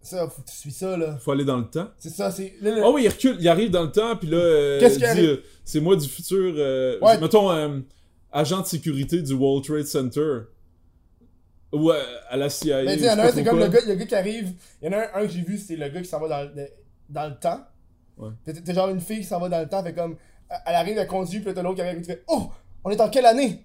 Ça, 0.00 0.28
faut 0.28 0.42
que 0.42 0.48
tu 0.50 0.54
suis 0.56 0.70
ça, 0.70 0.96
là. 0.98 1.16
Faut 1.16 1.32
aller 1.32 1.46
dans 1.46 1.56
le 1.56 1.64
temps. 1.68 1.88
C'est 1.98 2.10
ça, 2.10 2.30
c'est. 2.30 2.54
là, 2.60 2.74
le- 2.76 2.84
Ah 2.84 2.90
oui, 2.90 3.04
il 3.04 3.08
recule, 3.08 3.36
il 3.40 3.48
arrive 3.48 3.70
dans 3.70 3.82
le 3.84 3.90
temps, 3.90 4.14
puis 4.16 4.28
là, 4.28 4.36
euh, 4.36 4.78
Qu'est-ce 4.78 4.96
il 4.96 4.98
qui 4.98 5.04
dit, 5.04 5.06
arrive? 5.06 5.30
euh, 5.30 5.42
c'est 5.64 5.80
moi 5.80 5.96
du 5.96 6.06
futur, 6.06 6.54
euh, 6.58 6.98
Ouais. 7.00 7.18
mettons, 7.18 7.50
euh, 7.50 7.80
agent 8.30 8.60
de 8.60 8.66
sécurité 8.66 9.22
du 9.22 9.32
World 9.32 9.64
Trade 9.64 9.86
Center. 9.86 10.40
Ou 11.74 11.90
euh, 11.90 12.02
à 12.28 12.36
la 12.36 12.48
CIA. 12.48 12.82
Mais 12.84 12.94
tu 12.96 13.00
sais, 13.02 13.06
y 13.06 13.10
en 13.10 13.18
a 13.18 13.24
un, 13.24 13.32
c'est 13.32 13.44
comme 13.44 13.58
le 13.58 13.68
gars, 13.68 13.80
le 13.86 13.94
gars 13.94 14.06
qui 14.06 14.14
arrive. 14.14 14.52
Il 14.80 14.86
y 14.86 14.88
en 14.94 14.98
a 14.98 15.02
un, 15.02 15.08
un 15.14 15.26
que 15.26 15.28
j'ai 15.32 15.42
vu, 15.42 15.58
c'est 15.58 15.76
le 15.76 15.88
gars 15.88 16.00
qui 16.00 16.08
s'en 16.08 16.20
va 16.20 16.28
dans 16.28 16.42
le, 16.54 16.68
dans 17.08 17.26
le 17.28 17.34
temps. 17.38 17.60
Ouais. 18.16 18.30
T'es 18.44 18.74
genre 18.74 18.88
une 18.90 19.00
fille 19.00 19.18
qui 19.18 19.24
s'en 19.24 19.40
va 19.40 19.48
dans 19.48 19.60
le 19.60 19.68
temps, 19.68 19.82
fait 19.82 19.92
comme. 19.94 20.16
Elle 20.66 20.74
arrive, 20.76 20.98
elle 20.98 21.06
conduit, 21.06 21.40
puis 21.40 21.52
t'as 21.52 21.62
l'autre 21.62 21.76
qui 21.76 21.82
arrive, 21.82 21.98
tu 22.00 22.04
fais 22.06 22.22
Oh 22.28 22.44
On 22.84 22.90
est 22.90 23.00
en 23.00 23.08
quelle 23.08 23.26
année 23.26 23.64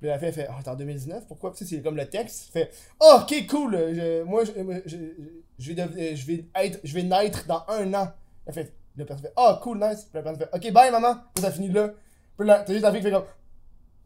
Puis 0.00 0.08
la 0.08 0.18
fille, 0.18 0.28
elle 0.28 0.34
fait 0.34 0.46
Oh, 0.50 0.62
t'es 0.62 0.68
en 0.70 0.76
2019, 0.76 1.26
pourquoi 1.26 1.50
Puis 1.52 1.58
tu 1.58 1.64
sais, 1.66 1.76
c'est 1.76 1.82
comme 1.82 1.96
le 1.96 2.06
texte. 2.06 2.52
Fait 2.52 2.70
Oh, 3.00 3.18
ok, 3.22 3.46
cool, 3.48 3.72
je- 3.92 4.22
moi, 4.22 4.44
je, 4.44 4.52
je, 4.86 4.96
je 5.58 5.72
vais, 5.72 6.14
je, 6.16 6.26
vais 6.26 6.44
être, 6.54 6.78
je 6.84 6.94
vais 6.94 7.02
naître 7.02 7.46
dans 7.46 7.64
un 7.68 7.92
an. 7.94 8.12
Elle 8.46 8.54
fait 8.54 8.72
La 8.96 9.04
personne 9.04 9.24
fait 9.26 9.32
Oh, 9.36 9.54
cool, 9.62 9.78
nice. 9.78 10.02
Puis 10.04 10.10
la 10.14 10.22
personne 10.22 10.46
fait 10.46 10.54
Ok, 10.68 10.72
bye, 10.72 10.90
maman. 10.92 11.16
Puis 11.34 11.42
ça 11.42 11.50
finit 11.50 11.70
là. 11.70 11.90
Puis 12.38 12.46
là, 12.46 12.62
t'as 12.64 12.72
juste 12.72 12.84
la 12.84 12.92
fille 12.92 13.00
qui 13.00 13.06
fait 13.06 13.12
comme. 13.12 13.24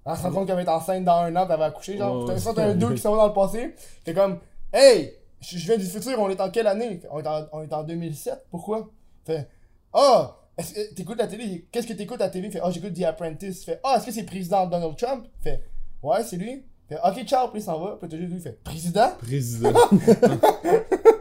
Elle 0.07 0.17
se 0.17 0.23
rend 0.23 0.31
compte 0.31 0.47
qu'elle 0.47 0.57
va 0.57 0.63
être 0.63 0.69
enceinte 0.69 1.05
dans 1.05 1.19
un 1.19 1.35
an, 1.35 1.47
va 1.47 1.65
accoucher, 1.65 1.99
genre. 1.99 2.19
Puis 2.19 2.27
t'as 2.29 2.35
ouais, 2.35 2.39
ça, 2.39 2.53
t'as 2.55 2.67
un 2.67 2.75
dude 2.75 2.95
qui 2.95 3.01
s'en 3.01 3.11
va 3.11 3.17
dans 3.19 3.27
le 3.29 3.33
passé. 3.33 3.75
T'es 4.05 4.15
comme, 4.15 4.39
hey, 4.73 5.15
je 5.41 5.57
viens 5.59 5.77
du 5.77 5.85
futur, 5.85 6.19
on 6.19 6.29
est 6.29 6.41
en 6.41 6.51
quelle 6.51 6.67
année? 6.67 7.01
On 7.11 7.21
est 7.21 7.27
en, 7.27 7.47
on 7.53 7.63
est 7.63 7.73
en 7.73 7.83
2007, 7.83 8.47
pourquoi? 8.51 8.89
Fait, 9.25 9.49
ah, 9.93 10.37
est-ce 10.57 10.75
que 10.75 10.95
t'écoutes 10.95 11.19
la 11.19 11.27
télé 11.27 11.67
Qu'est-ce 11.73 11.87
que 11.87 11.93
t'écoutes 11.93 12.21
à 12.21 12.25
la 12.25 12.31
télé? 12.31 12.51
Fait, 12.51 12.61
ah, 12.63 12.71
j'écoute 12.71 12.95
The 12.95 13.03
Apprentice. 13.03 13.65
Fait, 13.65 13.81
ah, 13.83 13.97
est-ce 13.97 14.07
que 14.07 14.13
c'est 14.13 14.25
président 14.25 14.67
Donald 14.67 14.97
Trump? 14.97 15.27
Fait, 15.41 15.63
ouais, 16.03 16.23
c'est 16.23 16.37
lui. 16.37 16.65
Fait, 16.89 16.99
ok, 17.05 17.25
ciao, 17.25 17.49
puis 17.49 17.61
il 17.61 17.65
s'en 17.65 17.81
va. 17.81 17.97
Puis 18.01 18.09
t'as 18.09 18.17
juste 18.17 18.33
lui, 18.33 18.41
fait, 18.41 18.63
président? 18.63 19.11
Président. 19.19 19.73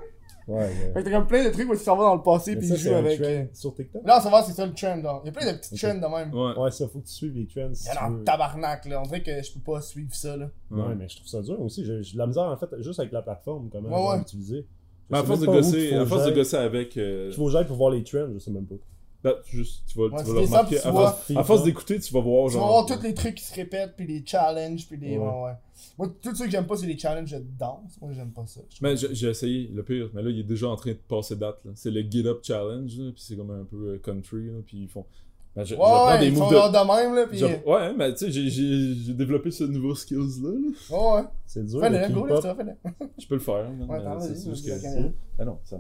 Ouais, 0.48 0.58
ouais. 0.60 0.92
Fait 0.94 1.00
que 1.00 1.06
t'as 1.10 1.12
comme 1.12 1.28
plein 1.28 1.44
de 1.44 1.50
trucs 1.50 1.68
où 1.70 1.74
tu 1.76 1.80
s'en 1.84 1.96
vas 1.98 2.04
dans 2.04 2.16
le 2.16 2.22
passé, 2.22 2.56
puis 2.56 2.68
ça, 2.68 2.76
il 2.76 2.80
c'est 2.80 2.90
joue 2.90 2.96
un 2.96 3.00
avec. 3.00 3.20
trend 3.20 3.32
euh, 3.32 3.44
sur 3.54 3.74
TikTok. 3.74 4.02
Là, 4.06 4.18
on 4.20 4.22
s'en 4.22 4.30
va, 4.30 4.44
c'est 4.44 4.54
ça 4.54 4.66
le 4.66 4.74
trend, 4.74 4.96
là. 4.98 5.20
Il 5.24 5.28
y 5.28 5.30
a 5.30 5.32
plein 5.32 5.52
de 5.52 5.58
petits 5.58 5.76
trends 5.76 5.96
de 5.96 6.00
même. 6.16 6.34
Ouais. 6.34 6.58
Ouais, 6.64 6.72
ça, 6.72 6.88
faut 6.88 7.00
que 7.00 7.06
tu 7.08 7.14
suives 7.14 7.36
les 7.36 7.48
trends. 7.48 7.74
Si 7.74 7.88
Il 7.92 7.96
y 7.96 7.98
en 7.98 8.22
a 8.22 8.24
tabarnak, 8.24 8.86
là. 8.86 9.00
On 9.02 9.04
dirait 9.08 9.24
que 9.24 9.42
je 9.42 9.54
peux 9.54 9.60
pas 9.72 9.82
suivre 9.82 10.14
ça, 10.14 10.38
là. 10.38 10.50
Ouais, 10.70 10.96
mais 10.96 11.08
je 11.10 11.16
trouve 11.16 11.28
ça 11.28 11.42
dur 11.42 11.60
aussi. 11.62 11.84
J'ai 11.84 12.00
de 12.14 12.18
la 12.18 12.28
misère, 12.28 12.44
en 12.44 12.58
fait, 12.58 12.70
juste 12.80 13.00
avec 13.00 13.12
la 13.12 13.22
plateforme, 13.24 13.70
comment 13.72 13.90
Ouais, 13.90 14.12
ouais. 14.12 14.18
l'utiliser. 14.20 14.66
Je 15.10 15.14
Mais 15.14 15.18
à 15.20 15.24
force 15.24 15.40
de 15.40 15.46
gosser, 15.48 15.94
à 15.96 16.06
force 16.06 16.26
de 16.26 16.32
gosser 16.32 16.58
avec, 16.58 16.98
euh, 16.98 17.28
Il 17.32 17.36
faut 17.36 17.46
que 17.46 17.52
j'aille 17.52 17.66
pour 17.68 17.78
voir 17.78 17.92
les 17.92 18.04
trends, 18.04 18.28
je 18.34 18.40
sais 18.40 18.52
même 18.52 18.66
pas. 18.66 18.76
Là, 19.26 19.36
tu, 19.46 19.58
juste, 19.58 19.84
tu 19.88 19.98
vas, 19.98 20.06
Ouais, 20.06 20.24
tu 20.24 20.28
vas 20.30 20.34
le 20.34 20.40
remarquer. 20.46 20.78
À 20.78 20.92
force, 20.92 21.32
vois. 21.32 21.42
à 21.42 21.44
force 21.44 21.64
d'écouter, 21.64 22.00
tu 22.00 22.14
vas 22.14 22.22
voir 22.22 22.48
Tu 22.50 22.54
vas 22.56 22.60
genre. 22.62 22.70
voir 22.70 22.86
tous 22.86 23.04
les 23.04 23.14
trucs 23.14 23.36
qui 23.36 23.44
se 23.44 23.54
répètent, 23.56 23.94
puis 23.98 24.08
les 24.08 24.24
challenges, 24.26 24.88
puis 24.88 24.98
les. 24.98 25.18
Ouais. 25.18 25.26
Ouais, 25.26 25.44
ouais. 25.46 25.52
Moi, 25.98 26.10
tout 26.22 26.34
ce 26.36 26.44
que 26.44 26.50
j'aime 26.50 26.66
pas, 26.68 26.78
c'est 26.78 26.86
les 26.88 26.98
challenges 26.98 27.32
de 27.32 27.44
danse. 27.60 27.98
Moi, 28.02 28.12
j'aime 28.14 28.32
pas 28.32 28.46
ça. 28.46 28.62
Mais 28.82 28.96
j'ai 28.96 29.30
essayé, 29.30 29.70
le 29.74 29.84
pire, 29.84 30.10
mais 30.14 30.22
là, 30.24 30.30
il 30.30 30.40
est 30.40 30.44
déjà 30.44 30.68
en 30.70 30.76
train 30.78 30.92
de 30.92 31.00
passer 31.08 31.36
date. 31.36 31.58
là. 31.66 31.72
C'est 31.76 31.92
le 31.92 32.02
Get 32.10 32.26
Up 32.28 32.40
Challenge, 32.44 32.98
là, 32.98 33.12
puis 33.12 33.22
c'est 33.26 33.36
comme 33.36 33.52
un 33.52 33.66
peu 33.66 33.94
euh, 33.96 33.98
country, 34.00 34.48
là, 34.48 34.60
puis 34.66 34.84
ils 34.84 34.88
font. 34.88 35.06
Ben, 35.56 35.64
je, 35.64 35.74
Ouais, 35.76 35.82
ouais, 35.84 36.20
des 36.20 36.26
ils 36.28 36.34
moves 36.34 36.44
font 36.44 36.50
de. 36.50 36.56
genre 36.56 36.72
de 36.72 37.02
même, 37.02 37.16
là, 37.16 37.28
puis. 37.28 37.42
Ouais, 37.66 37.94
mais 37.98 38.12
tu 38.14 38.26
sais, 38.26 38.32
j'ai- 38.32 38.50
j'ai 38.50 38.94
j'ai 38.94 39.14
développé 39.14 39.52
ce 39.52 39.64
nouveau 39.64 39.96
skills-là. 39.96 40.50
là. 40.52 40.98
Ouais, 40.98 41.16
ouais. 41.22 41.28
C'est 41.46 41.66
dur. 41.66 41.80
Fais-le, 41.80 41.98
le 42.08 42.14
go, 42.14 42.26
là, 42.26 42.42
fais-le. 42.42 42.74
Je 43.18 43.26
peux 43.28 43.36
le 43.36 43.40
faire. 43.42 43.70
Ouais, 43.88 44.00
mais 44.04 44.36
c'est 44.36 44.50
juste 44.50 44.66
que. 44.66 45.12
Ah 45.40 45.46
non, 45.46 45.58
ça. 45.64 45.78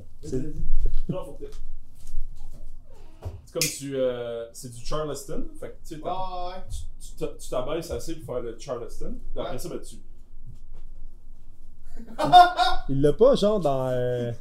C'est 3.46 3.54
comme 3.54 3.70
tu. 3.70 3.96
euh, 3.96 4.46
c'est 4.54 4.72
du 4.74 4.84
Charleston. 4.86 5.46
Fait 5.60 5.70
que 5.70 5.76
tu 5.88 5.96
sais, 5.96 6.02
Ah, 6.06 6.50
ouais. 6.50 6.64
tu 7.00 7.12
t'a- 7.18 7.34
tu 7.40 7.50
t'abaisses 7.50 7.92
assez 7.92 8.16
pour 8.16 8.36
faire 8.36 8.44
le 8.44 8.56
Charleston. 8.60 9.16
Puis 9.34 9.40
après 9.42 9.54
Ouais. 9.54 9.60
ça, 9.60 9.70
ben 9.70 9.80
tu. 9.80 9.96
Il 12.90 13.02
l'a 13.02 13.14
pas, 13.14 13.36
genre, 13.36 13.60
dans. 13.60 13.88
euh, 13.90 14.32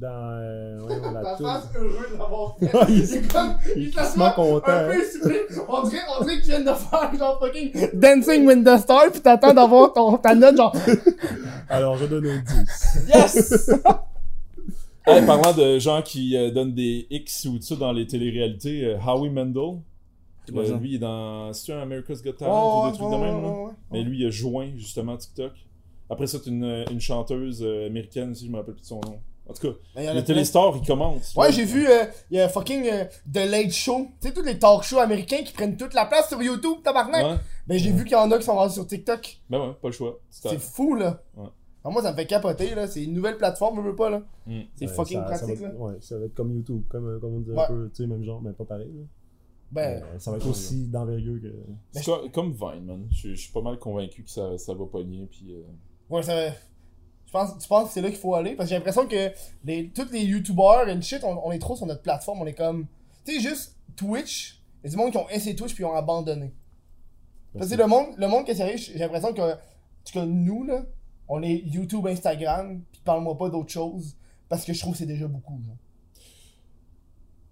dans. 0.00 0.08
euh, 0.40 0.78
voyons, 0.80 1.10
la 1.12 1.22
Ta 1.24 1.36
toune. 1.36 1.46
face 1.46 1.64
heureux 1.76 2.06
de 2.10 2.16
l'avoir 2.18 2.56
fait. 2.58 2.74
Ouais, 2.74 2.84
il- 2.88 3.06
C'est 3.06 3.30
comme. 3.32 3.54
il 3.76 3.82
Il 3.82 3.88
est 3.88 3.90
te 3.90 3.96
crissement 3.96 4.24
un 4.26 4.30
content, 4.30 4.62
peu 4.86 5.02
essoufflé. 5.02 5.40
On 5.68 5.82
dirait, 5.82 6.02
on 6.18 6.24
dirait 6.24 6.36
que 6.38 6.42
tu 6.42 6.48
viens 6.48 6.60
de 6.60 6.72
faire 6.72 7.14
genre 7.18 7.38
fucking 7.38 7.90
Dancing 8.00 8.46
with 8.46 8.64
the 8.64 8.78
Stars, 8.78 9.12
pis 9.12 9.20
t'attends 9.20 9.52
d'avoir 9.52 9.92
ton, 9.92 10.16
ta 10.16 10.34
note 10.34 10.56
genre. 10.56 10.74
Alors, 11.68 11.96
je 11.98 12.06
donne 12.06 12.26
un 12.26 12.38
10. 12.38 13.06
Yes! 13.14 13.70
Hey, 15.10 15.26
parlant 15.26 15.52
de 15.52 15.78
gens 15.78 16.02
qui 16.02 16.36
euh, 16.36 16.50
donnent 16.50 16.74
des 16.74 17.06
X 17.10 17.46
ou 17.46 17.58
tout 17.58 17.62
ça 17.62 17.76
dans 17.76 17.92
les 17.92 18.06
téléréalités, 18.06 18.84
euh, 18.84 18.98
Howie 18.98 19.30
Mandel. 19.30 19.80
quoi 20.52 20.62
euh, 20.64 20.78
lui, 20.78 20.90
il 20.90 20.94
est 20.96 20.98
dans. 20.98 21.52
C'est 21.52 21.72
un 21.72 21.82
America's 21.82 22.22
Got 22.22 22.32
Talent 22.32 22.88
ou 22.88 22.90
des 22.90 22.96
trucs 22.98 23.10
de 23.10 23.16
même, 23.16 23.42
là? 23.42 23.70
Mais 23.90 24.02
lui, 24.02 24.20
il 24.20 24.26
a 24.26 24.30
joint 24.30 24.70
justement 24.76 25.16
TikTok. 25.16 25.52
Après 26.08 26.26
ça, 26.26 26.38
c'est 26.42 26.50
une, 26.50 26.84
une 26.90 27.00
chanteuse 27.00 27.62
euh, 27.62 27.86
américaine, 27.86 28.34
si 28.34 28.46
je 28.46 28.50
me 28.50 28.56
rappelle 28.56 28.74
plus 28.74 28.82
de 28.82 28.86
son 28.86 29.00
nom. 29.00 29.20
En 29.48 29.52
tout 29.52 29.68
cas, 29.68 29.74
il 29.96 30.04
y 30.04 30.08
en 30.08 30.16
a 30.16 30.20
les 30.20 30.44
ils. 30.44 31.38
Ouais, 31.38 31.52
j'ai 31.52 31.64
vu, 31.64 31.88
euh, 31.88 32.04
il 32.30 32.36
y 32.36 32.40
a 32.40 32.48
fucking 32.48 32.86
euh, 32.86 33.04
The 33.32 33.50
Late 33.50 33.72
Show. 33.72 34.06
Tu 34.20 34.28
sais, 34.28 34.34
tous 34.34 34.42
les 34.42 34.58
talk 34.58 34.84
shows 34.84 35.00
américains 35.00 35.42
qui 35.44 35.52
prennent 35.52 35.76
toute 35.76 35.92
la 35.92 36.06
place 36.06 36.28
sur 36.28 36.40
YouTube, 36.40 36.78
tabarnak. 36.84 37.24
Ouais. 37.24 37.36
Ben, 37.66 37.78
j'ai 37.78 37.90
vu 37.90 38.04
qu'il 38.04 38.12
y 38.12 38.16
en 38.16 38.30
a 38.30 38.38
qui 38.38 38.44
sont 38.44 38.54
rendus 38.54 38.74
sur 38.74 38.86
TikTok. 38.86 39.40
Ben 39.48 39.58
ouais, 39.58 39.72
pas 39.80 39.88
le 39.88 39.92
choix. 39.92 40.20
C'est 40.30 40.60
fou, 40.60 40.94
là. 40.94 41.20
Ouais. 41.36 41.48
Alors, 41.82 41.92
moi, 41.94 42.02
ça 42.02 42.12
me 42.12 42.16
fait 42.16 42.26
capoter, 42.26 42.74
là. 42.74 42.86
C'est 42.86 43.04
une 43.04 43.14
nouvelle 43.14 43.36
plateforme, 43.38 43.76
je 43.76 43.80
veux 43.88 43.96
pas, 43.96 44.10
là. 44.10 44.22
Mm. 44.46 44.60
C'est 44.76 44.86
Ouais, 44.88 44.92
fucking 44.94 45.18
ça- 45.20 45.34
ça 45.36 45.44
pratique, 45.46 45.60
va, 45.62 45.68
là. 45.68 45.74
Ouais, 45.74 45.94
ça 46.00 46.18
va 46.18 46.26
être 46.26 46.34
comme 46.34 46.54
YouTube, 46.54 46.82
comme, 46.88 47.06
euh, 47.08 47.18
comme 47.18 47.34
on 47.36 47.40
dit 47.40 47.50
Ouais. 47.50 47.58
un 47.62 47.66
peu, 47.68 47.90
tu 47.94 48.02
sais, 48.02 48.06
même 48.06 48.22
genre, 48.22 48.42
mais 48.42 48.52
pas 48.52 48.64
pareil. 48.64 48.88
là. 48.92 49.02
Ben, 49.72 50.02
Euh, 50.02 50.18
ça 50.18 50.30
va 50.32 50.36
être 50.38 50.48
aussi 50.48 50.88
d'envergure 50.88 51.40
que. 51.40 51.54
C'est 51.92 52.04
co- 52.04 52.28
comme 52.32 52.52
Vine, 52.52 52.84
man. 52.84 53.06
Je 53.10 53.30
je 53.30 53.34
suis 53.40 53.52
pas 53.52 53.62
mal 53.62 53.78
convaincu 53.78 54.24
que 54.24 54.30
ça, 54.30 54.58
ça 54.58 54.74
va 54.74 54.84
pogner. 54.86 55.26
Puis, 55.30 55.46
euh, 55.54 55.62
ouais, 56.14 56.22
ça 56.24 56.34
va. 56.34 56.50
Je 56.50 57.30
pense, 57.32 57.56
tu 57.56 57.68
penses 57.68 57.86
que 57.86 57.94
c'est 57.94 58.00
là 58.02 58.08
qu'il 58.08 58.18
faut 58.18 58.34
aller? 58.34 58.56
Parce 58.56 58.66
que 58.68 58.70
j'ai 58.70 58.74
l'impression 58.76 59.06
que 59.06 59.30
les, 59.64 59.88
tous 59.90 60.10
les 60.10 60.24
YouTubers 60.24 60.88
et 60.88 60.94
le 60.96 61.00
shit, 61.00 61.22
on, 61.22 61.46
on 61.46 61.52
est 61.52 61.60
trop 61.60 61.76
sur 61.76 61.86
notre 61.86 62.02
plateforme. 62.02 62.40
On 62.42 62.46
est 62.46 62.54
comme. 62.54 62.86
Tu 63.24 63.34
sais, 63.34 63.40
juste 63.48 63.76
Twitch. 63.94 64.60
Il 64.82 64.86
y 64.86 64.88
a 64.88 64.90
du 64.90 64.96
monde 64.96 65.12
qui 65.12 65.18
ont 65.18 65.28
essayé 65.28 65.54
Twitch 65.54 65.74
puis 65.74 65.84
ils 65.84 65.86
ont 65.86 65.94
abandonné. 65.94 66.52
Parce 67.56 67.70
que 67.70 67.76
le 67.76 67.86
monde, 67.86 68.06
le 68.18 68.26
monde 68.26 68.44
qui 68.44 68.50
est 68.50 68.54
sérieux, 68.56 68.76
j'ai 68.76 68.98
l'impression 68.98 69.32
que, 69.32 69.54
que 70.12 70.18
nous, 70.24 70.64
là, 70.64 70.84
on 71.30 71.42
est 71.42 71.62
YouTube, 71.66 72.06
Instagram, 72.06 72.82
puis 72.92 73.00
parle-moi 73.04 73.38
pas 73.38 73.48
d'autre 73.48 73.70
chose. 73.70 74.14
Parce 74.48 74.64
que 74.64 74.72
je 74.74 74.80
trouve 74.80 74.92
que 74.92 74.98
c'est 74.98 75.06
déjà 75.06 75.26
beaucoup. 75.28 75.58
genre. 75.64 75.76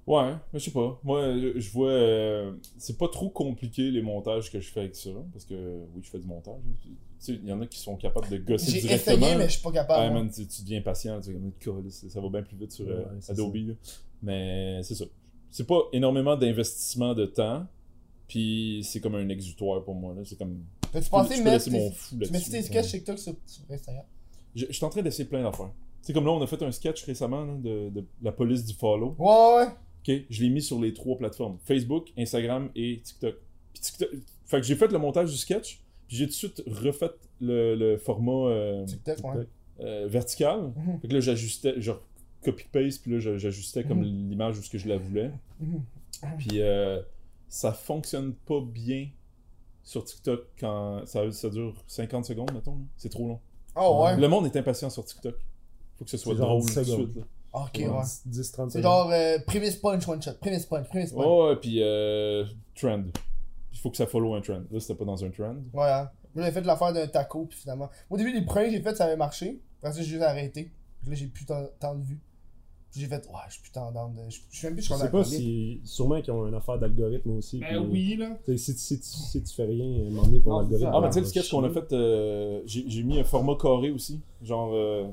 Ouais, 0.06 0.32
mais 0.52 0.58
je 0.58 0.64
sais 0.64 0.70
pas. 0.70 0.98
Moi, 1.04 1.20
je 1.56 1.70
vois. 1.70 1.90
euh, 1.90 2.52
c'est 2.78 2.96
pas 2.96 3.08
trop 3.08 3.28
compliqué 3.28 3.90
les 3.90 4.00
montages 4.00 4.50
que 4.50 4.58
je 4.58 4.68
fais 4.70 4.80
avec 4.80 4.96
ça. 4.96 5.10
Parce 5.32 5.44
que, 5.44 5.54
oui, 5.94 6.00
je 6.02 6.08
fais 6.08 6.18
du 6.18 6.26
montage. 6.26 6.54
Tu 6.82 6.88
sais, 7.18 7.32
il 7.34 7.46
y 7.46 7.52
en 7.52 7.60
a 7.60 7.66
qui 7.66 7.78
sont 7.78 7.94
capables 7.96 8.28
de 8.30 8.38
gosser 8.38 8.72
J'ai 8.72 8.80
directement. 8.80 9.16
essayé, 9.18 9.36
mais 9.36 9.44
je 9.44 9.52
suis 9.52 9.62
pas 9.62 9.72
capable. 9.72 10.02
Ouais, 10.04 10.10
moi. 10.10 10.22
man, 10.22 10.30
tu, 10.32 10.46
tu 10.46 10.62
deviens 10.62 10.80
patient. 10.80 11.20
Tu 11.20 11.36
Câlisse, 11.60 12.08
ça 12.08 12.20
va 12.20 12.28
bien 12.30 12.42
plus 12.42 12.56
vite 12.56 12.72
sur 12.72 12.86
euh, 12.88 13.04
Ouais, 13.04 13.20
Adobe. 13.30 13.54
là. 13.56 13.74
Mais 14.22 14.82
c'est 14.82 14.94
ça. 14.94 15.04
C'est 15.50 15.66
pas 15.66 15.80
énormément 15.92 16.36
d'investissement 16.36 17.14
de 17.14 17.26
temps. 17.26 17.66
Puis 18.28 18.80
c'est 18.84 19.00
comme 19.00 19.14
un 19.14 19.28
exutoire 19.28 19.84
pour 19.84 19.94
moi. 19.94 20.14
là. 20.14 20.22
C'est 20.24 20.36
comme. 20.38 20.62
T'as-tu 20.92 21.10
pensé 21.10 21.42
mettre 21.42 21.64
tu 21.64 21.70
mets 21.70 22.40
tes 22.40 22.62
sketchs 22.62 22.90
TikTok 22.90 23.18
sur, 23.18 23.34
Instagram? 23.70 24.04
Je, 24.54 24.66
suis 24.72 24.84
en 24.84 24.88
train 24.90 25.02
d'essayer 25.02 25.28
plein 25.28 25.42
d'affaires. 25.42 25.70
C'est 26.02 26.12
comme 26.12 26.24
là, 26.24 26.32
on 26.32 26.42
a 26.42 26.46
fait 26.46 26.62
un 26.62 26.72
sketch 26.72 27.04
récemment 27.04 27.44
là, 27.44 27.54
de, 27.58 27.90
de 27.90 28.04
la 28.22 28.32
police 28.32 28.64
du 28.64 28.74
follow. 28.74 29.14
Ouais, 29.18 29.26
ouais. 29.56 29.68
Ok, 30.16 30.24
je 30.30 30.42
l'ai 30.42 30.48
mis 30.48 30.62
sur 30.62 30.80
les 30.80 30.94
trois 30.94 31.18
plateformes 31.18 31.58
Facebook, 31.64 32.08
Instagram 32.16 32.70
et 32.74 33.00
TikTok. 33.02 33.34
Puis 33.74 33.82
TikTok. 33.82 34.08
Fait 34.46 34.60
que 34.60 34.66
j'ai 34.66 34.76
fait 34.76 34.90
le 34.90 34.98
montage 34.98 35.30
du 35.30 35.36
sketch, 35.36 35.80
puis 36.06 36.16
j'ai 36.16 36.24
tout 36.24 36.30
de 36.30 36.34
suite 36.36 36.62
refait 36.66 37.10
le, 37.40 37.74
le 37.74 37.98
format 37.98 38.32
euh, 38.50 38.84
TikTok, 38.86 39.16
ouais. 39.18 39.30
TikTok. 39.32 39.48
euh, 39.80 40.06
vertical. 40.08 40.72
Mhm. 40.76 41.00
Fait 41.02 41.08
que 41.08 41.12
là, 41.14 41.20
j'ajustais, 41.20 41.80
genre 41.80 42.00
copy-paste, 42.42 43.02
puis 43.02 43.12
là, 43.12 43.18
j'a- 43.18 43.36
j'ajustais 43.36 43.84
comme 43.84 43.98
Mhm. 43.98 44.30
l'image 44.30 44.58
où 44.58 44.62
ce 44.62 44.70
que 44.70 44.78
je 44.78 44.88
la 44.88 44.96
voulais. 44.96 45.30
Mhm. 45.60 45.82
Puis 46.38 46.60
euh, 46.62 47.02
ça 47.48 47.72
fonctionne 47.72 48.32
pas 48.32 48.60
bien 48.60 49.08
sur 49.88 50.04
TikTok 50.04 50.40
quand 50.60 51.00
ça, 51.06 51.32
ça 51.32 51.48
dure 51.48 51.72
50 51.86 52.26
secondes, 52.26 52.52
mettons. 52.52 52.76
C'est 52.98 53.08
trop 53.08 53.26
long. 53.26 53.40
Oh, 53.74 54.02
ouais. 54.04 54.16
Le 54.18 54.28
monde 54.28 54.44
est 54.44 54.54
impatient 54.56 54.90
sur 54.90 55.02
TikTok. 55.02 55.34
Faut 55.96 56.04
que 56.04 56.10
ce 56.10 56.18
soit 56.18 56.34
drôle 56.34 56.60
10 56.60 56.74
tout 56.74 56.80
de 56.80 56.84
suite. 56.84 57.16
là. 57.16 57.22
Ok, 57.54 57.70
Ouais, 57.78 57.88
ouais. 57.88 58.02
10, 58.26 58.52
30 58.52 58.70
C'est 58.70 58.78
secondes. 58.78 58.92
genre 58.92 59.10
euh, 59.10 59.38
prémisse 59.46 59.76
punch, 59.76 60.06
one 60.06 60.20
shot. 60.20 60.32
Prémisse 60.40 60.66
punch, 60.66 60.86
prémisse 60.88 61.12
punch. 61.12 61.24
Ouais, 61.24 61.48
ouais, 61.48 61.56
puis 61.56 61.82
euh, 61.82 62.44
trend. 62.78 63.04
Il 63.72 63.78
faut 63.78 63.90
que 63.90 63.96
ça 63.96 64.06
follow 64.06 64.34
un 64.34 64.42
trend. 64.42 64.60
Là, 64.70 64.78
c'était 64.80 64.94
pas 64.94 65.06
dans 65.06 65.24
un 65.24 65.30
trend. 65.30 65.54
Ouais, 65.72 65.88
hein. 65.90 66.10
Moi, 66.34 66.44
j'avais 66.44 66.52
fait 66.52 66.66
l'affaire 66.66 66.92
d'un 66.92 67.06
taco, 67.06 67.46
puis 67.46 67.58
finalement. 67.58 67.88
Moi, 68.10 68.10
au 68.10 68.16
début, 68.18 68.32
les 68.34 68.44
premiers 68.44 68.66
que 68.66 68.72
j'ai 68.76 68.82
fait, 68.82 68.94
ça 68.94 69.06
avait 69.06 69.16
marché. 69.16 69.58
Après 69.80 69.92
ça, 69.94 70.02
j'ai 70.02 70.08
juste 70.10 70.22
arrêté. 70.22 70.70
Puis 71.00 71.10
là, 71.10 71.16
j'ai 71.16 71.26
plus 71.28 71.46
tant, 71.46 71.64
tant 71.80 71.94
de 71.94 72.02
vues. 72.04 72.20
Puis 72.90 73.00
j'ai 73.02 73.06
fait, 73.06 73.26
ouais, 73.26 73.40
je 73.48 73.54
suis 73.54 73.70
down 73.74 73.92
de. 74.14 74.30
Je 74.30 74.38
suis 74.50 74.66
même 74.66 74.74
plus 74.74 74.82
Je 74.82 74.94
sais 74.94 75.10
pas 75.10 75.24
si. 75.24 75.80
Sûrement 75.84 76.22
qu'ils 76.22 76.32
ont 76.32 76.46
une 76.46 76.54
affaire 76.54 76.78
d'algorithme 76.78 77.32
aussi. 77.32 77.58
Ben 77.58 77.66
puis, 77.68 77.76
oui, 77.90 78.16
là. 78.16 78.38
Si, 78.46 78.58
si, 78.58 78.96
si, 78.96 79.02
si 79.02 79.42
tu 79.42 79.54
fais 79.54 79.66
rien, 79.66 80.06
à 80.06 80.24
donné, 80.24 80.40
ton 80.40 80.50
Non, 80.50 80.58
algorithme. 80.60 80.90
Ah, 80.92 81.00
mais 81.02 81.08
tu 81.08 81.14
sais, 81.14 81.20
le 81.20 81.26
sketch 81.26 81.50
qu'on 81.50 81.64
a 81.64 81.70
fait, 81.70 81.92
euh, 81.92 82.62
j'ai 82.64 82.84
j'ai 82.88 83.02
mis 83.02 83.18
un 83.20 83.24
format 83.24 83.56
carré 83.56 83.90
aussi. 83.90 84.20
Genre, 84.42 84.70
euh, 84.72 85.06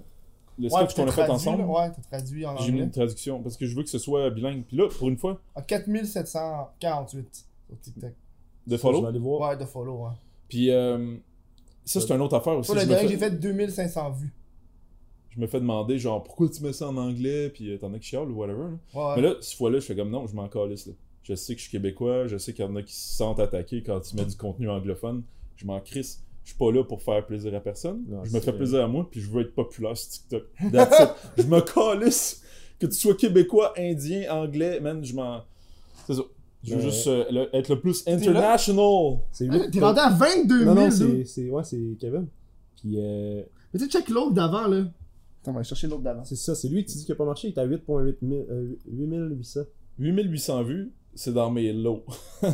le 0.57 0.69
sketch 0.69 0.95
qu'on 0.95 1.07
a 1.07 1.11
fait 1.11 1.29
ensemble. 1.29 1.63
là. 1.63 1.67
Ouais, 1.67 1.91
t'as 1.91 2.01
traduit 2.17 2.45
en 2.45 2.55
J'ai 2.57 2.71
mis 2.71 2.79
une 2.79 2.91
traduction 2.91 3.43
parce 3.43 3.57
que 3.57 3.65
je 3.65 3.75
veux 3.75 3.83
que 3.83 3.89
ce 3.89 3.99
soit 3.99 4.29
bilingue. 4.29 4.63
Puis 4.63 4.77
là, 4.77 4.87
pour 4.87 5.09
une 5.09 5.17
fois, 5.17 5.41
En 5.53 5.61
4748 5.61 7.45
sur 7.67 7.79
TikTok. 7.81 8.13
de 8.67 8.77
Ça, 8.77 8.81
follow. 8.81 8.97
Je 8.99 9.01
vais 9.03 9.09
aller 9.09 9.19
voir. 9.19 9.49
Ouais, 9.49 9.57
de 9.57 9.65
follow, 9.65 10.05
ouais. 10.05 10.11
Puis 10.47 10.71
euh, 10.71 11.17
ça, 11.83 11.99
c'est 11.99 12.13
une 12.13 12.21
autre 12.21 12.35
affaire 12.35 12.57
aussi. 12.57 12.71
Toi, 12.71 12.81
le 12.81 12.87
dernier, 12.87 13.09
j'ai 13.09 13.17
fait 13.17 13.31
2500 13.31 14.11
vues. 14.11 14.33
Je 15.35 15.41
me 15.41 15.47
fais 15.47 15.59
demander, 15.59 15.97
genre, 15.99 16.23
pourquoi 16.23 16.47
tu 16.49 16.61
mets 16.63 16.73
ça 16.73 16.87
en 16.87 16.97
anglais, 16.97 17.49
puis 17.49 17.71
euh, 17.73 17.77
t'en 17.77 17.93
as 17.93 17.99
qui 17.99 18.07
chialent 18.09 18.29
ou 18.31 18.35
whatever. 18.35 18.63
là. 18.93 18.99
Ouais, 19.09 19.15
Mais 19.17 19.21
là, 19.21 19.35
cette 19.41 19.57
fois-là, 19.57 19.79
je 19.79 19.85
fais 19.85 19.95
comme 19.95 20.09
non, 20.09 20.25
je 20.27 20.35
m'en 20.35 20.47
calisse. 20.47 20.87
Là. 20.87 20.93
Je 21.23 21.33
sais 21.35 21.53
que 21.55 21.59
je 21.59 21.63
suis 21.63 21.71
québécois, 21.71 22.27
je 22.27 22.37
sais 22.37 22.53
qu'il 22.53 22.63
y 22.63 22.67
en 22.67 22.75
a 22.75 22.81
qui 22.83 22.93
se 22.93 23.15
sentent 23.17 23.39
attaqués 23.39 23.81
quand 23.83 23.99
tu 23.99 24.15
mets 24.15 24.25
du 24.25 24.35
contenu 24.37 24.69
anglophone. 24.69 25.23
Je 25.57 25.65
m'en 25.65 25.79
crisse. 25.79 26.21
Je 26.43 26.49
suis 26.51 26.57
pas 26.59 26.71
là 26.71 26.83
pour 26.83 27.01
faire 27.01 27.25
plaisir 27.25 27.55
à 27.55 27.59
personne. 27.59 28.03
Non, 28.07 28.23
je 28.23 28.31
me 28.33 28.39
fais 28.39 28.53
plaisir 28.53 28.83
à 28.83 28.87
moi, 28.87 29.07
puis 29.09 29.19
je 29.19 29.31
veux 29.31 29.41
être 29.41 29.55
populaire 29.55 29.97
sur 29.97 30.11
TikTok. 30.11 30.43
That's 30.71 30.99
it. 31.01 31.09
je 31.43 31.43
me 31.49 31.59
calisse. 31.61 32.41
Que 32.79 32.85
tu 32.85 32.93
sois 32.93 33.15
québécois, 33.15 33.73
indien, 33.77 34.31
anglais, 34.31 34.79
man, 34.79 35.03
je 35.03 35.15
m'en. 35.15 35.41
C'est 36.05 36.13
ça. 36.13 36.21
Je 36.63 36.71
veux 36.75 36.77
Ouais. 36.77 36.83
juste 36.91 37.07
euh, 37.07 37.25
le- 37.31 37.55
être 37.55 37.69
le 37.69 37.79
plus 37.79 38.03
international. 38.07 39.19
C'est 39.31 39.47
Ah, 39.49 39.59
T'es 39.71 39.79
rendu 39.79 39.99
à 39.99 40.09
22 40.09 40.59
000. 40.63 40.65
Non, 40.69 40.75
non, 40.75 40.87
là? 40.87 40.91
c'est. 41.25 41.49
Ouais, 41.49 41.63
c'est 41.63 41.79
Kevin. 41.99 42.27
Puis, 42.79 42.95
euh, 42.97 43.41
Mais 43.73 43.79
tu 43.79 43.85
sais, 43.85 43.91
check 43.91 44.09
l'autre 44.09 44.33
d'avant, 44.33 44.67
là. 44.67 44.83
On 45.47 45.51
va 45.51 45.59
aller 45.59 45.67
chercher 45.67 45.87
l'autre 45.87 46.01
d'avant. 46.01 46.23
c'est 46.23 46.35
ça, 46.35 46.55
c'est 46.55 46.67
lui 46.67 46.83
qui 46.85 46.97
dit 46.97 47.05
qu'il 47.05 47.13
a 47.13 47.15
pas 47.15 47.25
marché. 47.25 47.47
Il 47.49 47.51
est 47.53 47.59
à 47.59 47.65
8.8 47.65 48.15
mille- 48.21 48.45
euh, 48.49 48.75
8800. 48.91 49.61
8800 49.99 50.63
vues, 50.63 50.91
c'est 51.13 51.33
dans 51.33 51.49
mes 51.51 51.71
lots. 51.73 52.03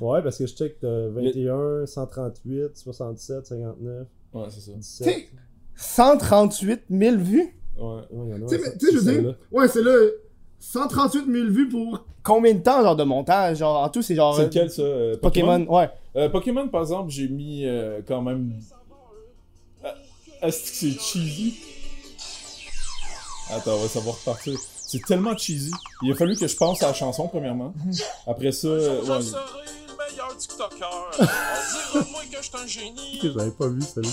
Ouais, 0.00 0.22
parce 0.22 0.38
que 0.38 0.46
je 0.46 0.54
check 0.54 0.78
t'as 0.80 1.08
21, 1.08 1.86
138, 1.86 2.76
67, 2.76 3.46
59, 3.46 4.06
Ouais, 4.34 4.44
c'est 4.50 4.60
ça. 4.60 4.72
17. 4.76 5.06
T'sais, 5.08 5.28
138 5.74 6.82
000 6.90 7.16
vues? 7.16 7.56
Ouais. 7.76 7.84
Ouais, 8.10 8.26
il 8.26 8.30
y 8.30 8.34
en 8.34 8.46
a 8.46 8.48
Tu 8.48 8.58
sais, 8.58 8.92
je 8.92 8.98
c'est 8.98 9.12
veux 9.14 9.22
dire, 9.22 9.36
ouais, 9.50 9.66
c'est 9.68 9.82
là, 9.82 9.96
138 10.60 11.24
000 11.26 11.48
vues 11.48 11.68
pour 11.68 12.04
combien 12.22 12.54
de 12.54 12.60
temps, 12.60 12.82
genre, 12.82 12.94
de 12.94 13.02
montage? 13.02 13.56
Genre, 13.58 13.82
en 13.82 13.88
tout, 13.88 14.02
c'est 14.02 14.14
genre. 14.14 14.36
C'est 14.36 14.42
euh, 14.42 14.46
lequel 14.46 14.70
ça 14.70 14.82
euh, 14.82 15.16
Pokémon, 15.16 15.66
ouais. 15.68 15.90
Euh, 16.16 16.28
Pokémon, 16.28 16.68
par 16.68 16.82
exemple, 16.82 17.10
j'ai 17.10 17.28
mis 17.28 17.66
euh, 17.66 18.02
quand 18.06 18.22
même. 18.22 18.52
Est-ce 20.42 20.62
que 20.62 20.76
c'est 20.76 21.00
cheesy? 21.00 21.54
Attends, 23.54 23.72
on 23.74 23.82
va 23.82 23.88
savoir 23.88 24.16
repartir. 24.16 24.58
C'est 24.86 25.04
tellement 25.04 25.36
cheesy. 25.36 25.70
Il 26.02 26.12
a 26.12 26.14
fallu 26.14 26.36
que 26.36 26.46
je 26.46 26.56
pense 26.56 26.82
à 26.82 26.88
la 26.88 26.94
chanson, 26.94 27.28
premièrement. 27.28 27.72
Après 28.26 28.52
ça, 28.52 28.68
euh, 28.68 29.00
Je 29.04 29.10
ouais. 29.12 29.22
serai 29.22 29.40
le 29.88 30.10
meilleur 30.10 30.36
TikToker. 30.36 31.10
On 31.18 31.24
dira 31.24 32.06
moi 32.12 32.20
que 32.30 32.36
je 32.38 32.42
suis 32.42 32.56
un 32.62 32.66
génie. 32.66 33.18
Que 33.20 33.32
j'avais 33.32 33.50
pas 33.50 33.68
vu 33.68 33.80
celle-là. 33.82 34.10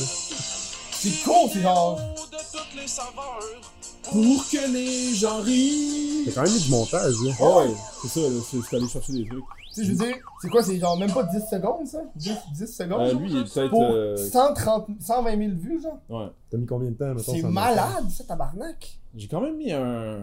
C'est 0.91 1.23
cool, 1.23 1.49
c'est 1.53 1.61
genre. 1.61 1.97
De 1.97 2.37
toutes 2.37 2.81
les 2.81 2.87
saveurs. 2.87 3.39
Pour 4.11 4.49
que 4.49 4.73
les 4.73 5.15
gens 5.15 5.41
rient. 5.41 6.23
T'as 6.25 6.31
quand 6.33 6.43
même 6.43 6.53
mis 6.53 6.59
du 6.59 6.69
montage, 6.71 7.13
là. 7.25 7.31
Oh, 7.41 7.59
ouais, 7.59 7.73
c'est 8.01 8.07
ça, 8.07 8.19
là, 8.21 8.27
c'est 8.49 8.57
c'est 8.61 8.75
aller 8.77 8.87
chercher 8.87 9.13
des 9.13 9.25
trucs. 9.27 9.43
Tu 9.73 9.75
sais, 9.75 9.83
je 9.85 9.91
veux 9.91 9.97
dire, 10.05 10.15
c'est 10.41 10.49
quoi, 10.49 10.63
c'est 10.63 10.79
genre 10.79 10.97
même 10.97 11.11
pas 11.11 11.23
10 11.23 11.39
secondes, 11.49 11.85
ça? 11.85 11.99
10, 12.15 12.31
10 12.53 12.65
secondes? 12.67 13.01
Euh, 13.01 13.11
genre? 13.11 13.19
lui, 13.21 13.31
il 13.31 13.37
est 13.37 13.53
peut-être. 13.53 13.69
pour 13.69 13.83
euh, 13.91 14.17
130, 14.17 14.87
120 14.99 15.37
000 15.37 15.51
vues, 15.55 15.81
genre? 15.81 15.99
Ouais. 16.09 16.27
T'as 16.49 16.57
mis 16.57 16.65
combien 16.65 16.89
de 16.89 16.95
temps, 16.95 17.13
mettons 17.13 17.31
C'est 17.33 17.41
malade, 17.43 18.09
ça, 18.09 18.23
tabarnak. 18.23 18.99
J'ai 19.15 19.27
quand 19.27 19.41
même 19.41 19.57
mis 19.57 19.71
un. 19.71 20.21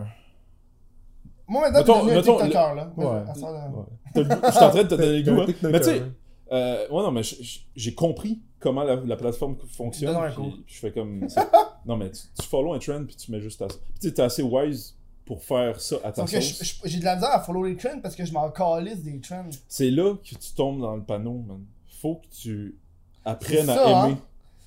Moi, 1.48 1.62
maintenant, 1.70 1.78
Mettons- 1.78 1.92
t'es 1.92 1.98
devenu 2.00 2.12
un 2.12 2.16
mettons, 2.16 2.36
TikToker, 2.44 2.74
là. 2.74 2.92
Ouais. 2.96 3.30
À 3.30 3.34
ce 3.34 3.40
moment-là. 3.40 3.68
montage? 3.68 3.74
Ouais. 3.76 3.84
T'as 4.14 4.20
le 4.20 4.28
goût- 4.28 4.46
Je 4.46 4.50
suis 4.50 4.64
en 4.64 4.70
train 4.70 4.82
de 4.82 4.88
te 4.88 4.94
donner 4.96 5.22
le 5.22 5.32
goût. 5.34 5.40
hein. 5.42 5.46
Mais 5.70 5.78
tu 5.80 5.84
sais, 5.86 5.98
hein. 6.00 6.08
Euh, 6.52 6.88
ouais, 6.90 7.02
non, 7.02 7.10
mais 7.12 7.22
je- 7.22 7.42
je- 7.42 7.58
j'ai 7.76 7.94
compris 7.94 8.40
comment 8.66 8.82
la, 8.82 8.96
la 8.96 9.16
plateforme 9.16 9.56
fonctionne. 9.72 10.16
Puis- 10.34 10.62
puis 10.66 10.74
je 10.74 10.80
fais 10.80 10.90
comme. 10.92 11.26
non, 11.86 11.96
mais 11.96 12.10
tu, 12.10 12.22
tu 12.40 12.46
follow 12.48 12.72
un 12.74 12.78
trend, 12.80 13.04
puis 13.04 13.14
tu 13.14 13.30
mets 13.30 13.40
juste 13.40 13.60
ta. 13.60 13.66
Puis 13.68 13.76
tu 14.00 14.12
t'es 14.12 14.22
assez 14.22 14.42
wise 14.42 14.96
pour 15.24 15.42
faire 15.42 15.80
ça 15.80 15.96
à 16.02 16.10
ta 16.10 16.24
que 16.24 16.40
sauce. 16.40 16.80
j'ai 16.84 16.98
de 16.98 17.04
la 17.04 17.14
misère 17.14 17.30
à 17.30 17.40
follow 17.40 17.64
les 17.64 17.76
trends 17.76 18.00
parce 18.02 18.16
que 18.16 18.24
je 18.24 18.32
m'en 18.32 18.50
calisse 18.50 19.02
des 19.02 19.20
trends. 19.20 19.46
C'est 19.68 19.90
là 19.90 20.14
que 20.16 20.34
tu 20.34 20.52
tombes 20.56 20.80
dans 20.80 20.96
le 20.96 21.02
panneau, 21.02 21.44
man. 21.46 21.64
Faut 22.00 22.16
que 22.16 22.26
tu 22.34 22.76
apprennes 23.24 23.70
à 23.70 23.74
ça, 23.74 24.06
aimer. 24.06 24.16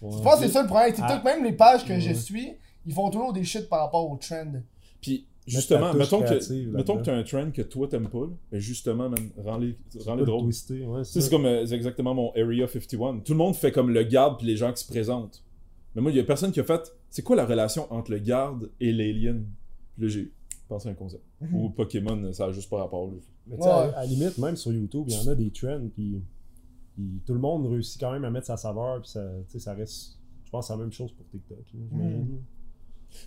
Je 0.01 0.21
pense 0.21 0.35
que 0.39 0.47
c'est 0.47 0.53
ça 0.53 0.61
le 0.61 0.67
problème 0.67 0.83
avec 0.93 0.95
TikTok. 0.95 1.19
Ah. 1.19 1.23
Même 1.23 1.43
les 1.43 1.53
pages 1.53 1.85
que 1.85 1.99
je 1.99 2.13
suis, 2.13 2.53
ils 2.85 2.93
font 2.93 3.09
toujours 3.09 3.33
des 3.33 3.43
shit 3.43 3.67
par 3.67 3.81
rapport 3.81 4.09
aux 4.09 4.15
trends. 4.15 4.53
Puis 5.01 5.25
justement, 5.49 5.93
mettons 5.93 6.21
que, 6.21 6.33
mettons 6.71 6.93
que 6.93 6.97
là-dedans. 6.99 7.01
t'as 7.03 7.15
un 7.15 7.23
trend 7.23 7.51
que 7.51 7.61
toi 7.61 7.87
t'aimes 7.87 8.09
pas, 8.09 8.27
mais 8.51 8.59
justement, 8.59 9.09
man, 9.09 9.19
rends-les, 9.37 9.77
rends-les 9.95 10.05
Pas 10.05 10.15
le 10.15 10.25
drôles. 10.25 10.43
twister, 10.45 10.85
ouais, 10.85 11.01
Tu 11.03 11.09
sais, 11.11 11.21
c'est 11.21 11.29
comme 11.29 11.45
euh, 11.45 11.65
c'est 11.65 11.75
exactement 11.75 12.13
mon 12.13 12.31
Area 12.33 12.67
51. 12.67 13.19
Tout 13.19 13.33
le 13.33 13.37
monde 13.37 13.55
fait 13.55 13.71
comme 13.71 13.89
le 13.91 14.03
garde 14.03 14.37
puis 14.37 14.47
les 14.47 14.55
gens 14.57 14.71
qui 14.73 14.83
se 14.83 14.87
présentent. 14.87 15.43
Mais 15.95 16.01
moi, 16.01 16.11
il 16.11 16.17
y 16.17 16.19
a 16.19 16.23
personne 16.23 16.51
qui 16.51 16.59
a 16.59 16.63
fait 16.63 16.91
c'est 17.09 17.23
quoi 17.23 17.35
la 17.35 17.45
relation 17.45 17.91
entre 17.91 18.11
le 18.11 18.19
garde 18.19 18.69
et 18.79 18.91
l'alien? 18.91 19.45
Puis 19.95 20.03
là, 20.03 20.09
j'ai 20.09 20.31
pensé 20.67 20.87
à 20.87 20.91
un 20.91 20.95
concept. 20.95 21.23
Ou 21.51 21.69
Pokémon, 21.69 22.31
ça 22.33 22.45
a 22.45 22.51
juste 22.51 22.69
pas 22.69 22.77
rapport. 22.77 23.07
là. 23.07 23.13
Mais 23.47 23.55
tu 23.57 23.63
sais, 23.63 23.67
Ouais. 23.67 23.73
à, 23.73 23.79
à 23.97 24.01
la 24.01 24.05
limite, 24.05 24.37
même 24.37 24.55
sur 24.55 24.71
YouTube, 24.71 25.05
il 25.07 25.15
y 25.15 25.17
en 25.17 25.27
a 25.31 25.33
des 25.35 25.49
trends, 25.49 25.81
puis, 25.95 26.21
puis 26.93 27.21
tout 27.25 27.33
le 27.33 27.39
monde 27.39 27.65
réussit 27.65 27.99
quand 27.99 28.11
même 28.11 28.23
à 28.25 28.29
mettre 28.29 28.45
sa 28.45 28.57
saveur, 28.57 29.01
puis 29.01 29.09
ça, 29.09 29.27
tu 29.49 29.57
reste. 29.69 30.17
Je 30.45 30.51
pense 30.51 30.65
que 30.65 30.67
c'est 30.67 30.73
la 30.77 30.83
même 30.83 30.91
chose 30.91 31.11
pour 31.11 31.25
TikTok. 31.27 31.57
là. 31.73 32.05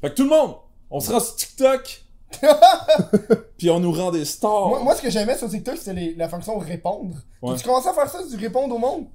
Fait 0.00 0.10
que 0.10 0.14
tout 0.14 0.22
le 0.24 0.28
monde, 0.30 0.54
on 0.90 1.00
se 1.00 1.10
rend 1.10 1.18
sur 1.20 1.34
TikTok, 1.36 2.04
puis 3.58 3.70
on 3.70 3.80
nous 3.80 3.92
rend 3.92 4.10
des 4.10 4.24
stars. 4.24 4.68
Moi, 4.68 4.82
moi, 4.82 4.94
ce 4.94 5.02
que 5.02 5.10
j'aimais 5.10 5.36
sur 5.36 5.48
TikTok, 5.48 5.76
c'était 5.76 5.94
les- 5.94 6.14
la 6.14 6.28
fonction 6.28 6.58
répondre. 6.58 7.14
Ouais. 7.42 7.56
Tu 7.56 7.64
commences 7.64 7.86
à 7.86 7.92
faire 7.92 8.08
ça, 8.08 8.18
tu 8.28 8.36
réponds 8.36 8.70
au 8.70 8.78
monde. 8.78 9.06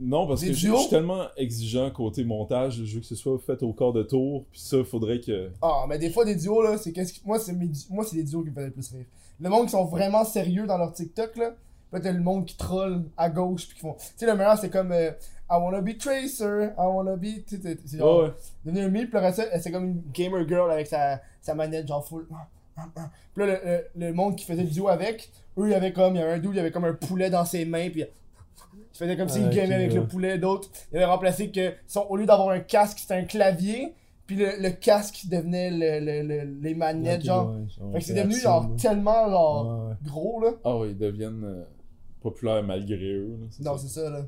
Non, 0.00 0.26
parce 0.26 0.40
Des 0.40 0.48
que 0.48 0.52
je 0.54 0.74
suis 0.74 0.88
tellement 0.88 1.26
exigeant 1.36 1.88
côté 1.92 2.24
montage, 2.24 2.82
je 2.84 2.94
veux 2.94 3.00
que 3.00 3.06
ce 3.06 3.14
soit 3.14 3.38
fait 3.38 3.62
au 3.62 3.72
quart 3.72 3.92
de 3.92 4.02
tour, 4.02 4.44
puis 4.50 4.60
ça, 4.60 4.82
faudrait 4.82 5.20
que... 5.20 5.50
Ah, 5.62 5.84
mais 5.88 5.96
des 5.98 6.10
fois, 6.10 6.24
des 6.24 6.34
duos, 6.34 6.60
là, 6.60 6.76
c'est 6.76 6.90
qu'est-ce 6.92 7.12
qui. 7.12 7.20
Moi, 7.24 7.38
c'est 7.38 7.52
mes... 7.52 7.70
moi, 7.90 8.04
c'est 8.04 8.16
des 8.16 8.24
duos 8.24 8.42
qui 8.42 8.50
me 8.50 8.54
faisaient 8.54 8.66
le 8.66 8.72
plus 8.72 8.90
rire. 8.90 9.04
Le 9.40 9.48
monde 9.48 9.66
qui 9.66 9.70
sont 9.72 9.84
vraiment 9.84 10.24
sérieux 10.24 10.66
dans 10.66 10.76
leur 10.78 10.92
TikTok, 10.92 11.36
là. 11.36 11.50
Peut-être 11.92 12.14
le 12.16 12.20
monde 12.22 12.46
qui 12.46 12.56
troll 12.56 13.04
à 13.16 13.30
gauche, 13.30 13.66
puis 13.68 13.76
qui 13.76 13.82
font. 13.82 13.92
Tu 13.94 14.04
sais, 14.16 14.26
le 14.26 14.34
meilleur, 14.34 14.58
c'est 14.58 14.70
comme. 14.70 14.90
euh, 14.90 15.10
I 15.48 15.54
wanna 15.60 15.80
be 15.80 15.96
Tracer, 15.96 16.70
I 16.76 16.80
wanna 16.84 17.14
be. 17.14 17.44
Tu 17.46 17.60
sais, 17.62 17.78
c'est 17.86 17.98
genre. 17.98 18.22
Ouais, 18.22 18.24
ouais. 18.26 18.32
devenu 18.64 18.80
un 18.80 18.88
meme, 18.88 19.04
puis 19.06 19.12
le 19.12 19.20
reste, 19.20 19.48
c'est 19.60 19.70
comme 19.70 19.84
une 19.84 20.02
gamer 20.12 20.48
girl 20.48 20.68
avec 20.68 20.88
sa, 20.88 21.20
sa 21.40 21.54
manette, 21.54 21.86
genre 21.86 22.04
full. 22.04 22.26
Puis 23.34 23.46
là, 23.46 23.46
le, 23.46 23.60
le, 23.96 24.06
le 24.08 24.12
monde 24.12 24.36
qui 24.36 24.44
faisait 24.44 24.62
le 24.62 24.68
duo 24.70 24.88
avec, 24.88 25.30
eux, 25.58 25.66
il 25.68 25.72
y 25.72 25.74
avait 25.74 25.92
comme, 25.92 26.14
il 26.14 26.18
y 26.18 26.22
avait 26.22 26.32
un 26.32 26.38
dude, 26.38 26.50
il 26.52 26.56
y 26.56 26.60
avait 26.60 26.70
comme 26.70 26.84
un 26.84 26.92
poulet 26.94 27.30
dans 27.30 27.44
ses 27.44 27.64
mains, 27.64 27.88
puis 27.90 28.00
il 28.02 28.08
faisait 28.98 29.16
comme 29.16 29.28
s'il 29.28 29.44
Ah, 29.46 29.48
gamait 29.48 29.66
ok, 29.68 29.72
avec 29.80 29.90
ouais. 29.92 29.96
le 29.98 30.06
poulet, 30.06 30.38
d'autres. 30.38 30.70
Il 30.92 30.96
avait 30.96 31.06
remplacé 31.06 31.50
que, 31.50 31.72
son, 31.86 32.00
au 32.08 32.16
lieu 32.16 32.26
d'avoir 32.26 32.50
un 32.50 32.60
casque, 32.60 32.98
c'était 32.98 33.14
un 33.14 33.24
clavier, 33.24 33.92
puis 34.26 34.36
le, 34.36 34.60
le 34.60 34.70
casque 34.70 35.26
devenait 35.30 35.70
le, 35.70 36.04
le, 36.04 36.22
le- 36.44 36.60
les 36.60 36.74
manettes, 36.74 37.24
genre. 37.24 37.50
ouais, 37.50 37.66
genre, 37.78 37.92
Fait 37.92 37.98
que 38.00 38.04
c'est 38.04 38.14
devenu, 38.14 38.34
genre, 38.34 38.62
là. 38.68 38.74
tellement, 38.80 39.30
genre, 39.30 39.66
Ouais, 39.84 39.88
ouais. 39.90 39.94
gros, 40.04 40.40
là. 40.42 40.50
Ah 40.64 40.76
ouais, 40.76 40.90
ils 40.90 40.98
deviennent 40.98 41.44
euh, 41.44 41.64
populaires 42.20 42.62
malgré 42.64 42.96
eux. 43.12 43.38
là, 43.40 43.70
Non, 43.72 43.78
c'est 43.78 43.88
ça, 43.88 44.10
là. 44.10 44.20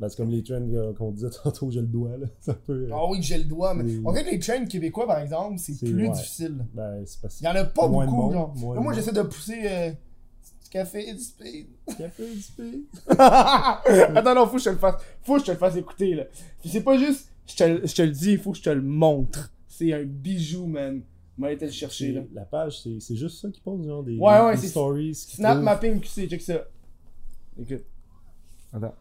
Ben, 0.00 0.08
c'est 0.08 0.16
comme 0.16 0.30
les 0.30 0.42
trends 0.42 0.66
qu'on 0.96 1.10
disait 1.12 1.28
tantôt, 1.44 1.70
j'ai 1.70 1.82
le 1.82 1.86
doigt, 1.86 2.16
là. 2.16 2.26
C'est 2.40 2.52
un 2.52 2.54
peu. 2.54 2.72
euh, 2.72 2.90
Ah 2.92 3.06
oui, 3.10 3.18
j'ai 3.22 3.36
le 3.38 3.44
doigt, 3.44 3.74
mais. 3.74 3.98
On 4.02 4.10
dirait 4.12 4.24
que 4.24 4.30
les 4.30 4.38
trains 4.38 4.64
québécois, 4.64 5.06
par 5.06 5.18
exemple, 5.20 5.58
c'est 5.58 5.74
C'est- 5.74 5.86
plus 5.92 6.08
ouais. 6.08 6.14
difficile. 6.14 6.64
Ben, 6.72 7.02
c'est 7.04 7.20
parce 7.20 7.38
Il 7.40 7.44
y 7.44 7.48
en 7.48 7.54
a 7.54 7.64
pas 7.64 7.86
Moins 7.86 8.06
beaucoup, 8.06 8.16
monde, 8.22 8.32
genre. 8.32 8.54
moi, 8.56 8.80
monde. 8.80 8.94
j'essaie 8.94 9.12
de 9.12 9.20
pousser 9.22 9.60
euh, 9.64 9.90
du 9.90 10.70
café 10.70 11.12
du 11.12 11.20
speed. 11.20 11.66
Café 11.98 12.34
du 12.34 12.40
speed. 12.40 12.84
Attends, 13.18 14.34
non, 14.34 14.46
faut 14.46 14.52
que 14.56 14.58
je 14.60 14.64
te 14.64 14.70
le 14.70 14.76
fasse. 14.78 15.02
Faut 15.22 15.34
que 15.34 15.40
je 15.40 15.44
te 15.46 15.50
le 15.50 15.58
fasse 15.58 15.76
écouter, 15.76 16.14
là. 16.14 16.24
Puis 16.60 16.70
c'est 16.70 16.82
pas 16.82 16.96
juste, 16.96 17.28
je 17.46 17.56
te, 17.56 17.64
le- 17.64 17.86
je 17.86 17.94
te 17.94 18.02
le 18.02 18.10
dis, 18.10 18.32
il 18.32 18.38
faut 18.38 18.52
que 18.52 18.58
je 18.58 18.62
te 18.62 18.70
le 18.70 18.82
montre. 18.82 19.52
C'est 19.68 19.92
un 19.92 20.04
bijou, 20.04 20.66
man. 20.66 21.02
M'a 21.36 21.52
été 21.52 21.66
le 21.66 21.72
chercher, 21.72 22.12
là. 22.12 22.22
La 22.34 22.44
page, 22.46 22.80
c'est 22.82 23.00
c'est 23.00 23.16
juste 23.16 23.38
ça 23.40 23.48
qui 23.50 23.60
pose, 23.60 23.86
genre 23.86 24.02
des, 24.02 24.16
Ouais, 24.18 24.40
ouais, 24.40 24.54
des 24.54 24.60
c'est- 24.62 24.68
stories. 24.68 25.14
Snap 25.14 25.58
mapping 25.62 26.00
QC, 26.00 26.26
check 26.28 26.40
ça. 26.40 26.64
Écoute. 27.58 27.84
Attends. 28.72 28.94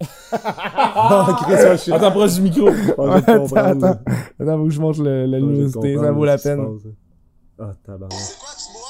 Ah, 0.32 1.38
Chris, 1.42 1.52
ouais, 1.54 1.72
je 1.72 1.76
suis- 1.78 1.92
Attends, 1.92 2.10
proche 2.12 2.34
du 2.34 2.42
micro! 2.42 2.68
Ah, 2.98 3.14
Attends, 3.16 3.46
attends. 3.56 3.98
Attends, 4.40 4.58
faut 4.58 4.64
que 4.64 4.70
je 4.70 4.80
montre 4.80 5.02
la 5.02 5.22
Ah, 5.22 5.26
luminosité, 5.26 5.96
ça 5.96 6.12
vaut 6.12 6.24
la 6.24 6.38
peine. 6.38 6.66
Ah, 7.58 7.74
tabarnak. 7.84 8.12
C'est 8.12 8.38
quoi 8.38 8.48
tu 8.56 8.72
bois? 8.72 8.84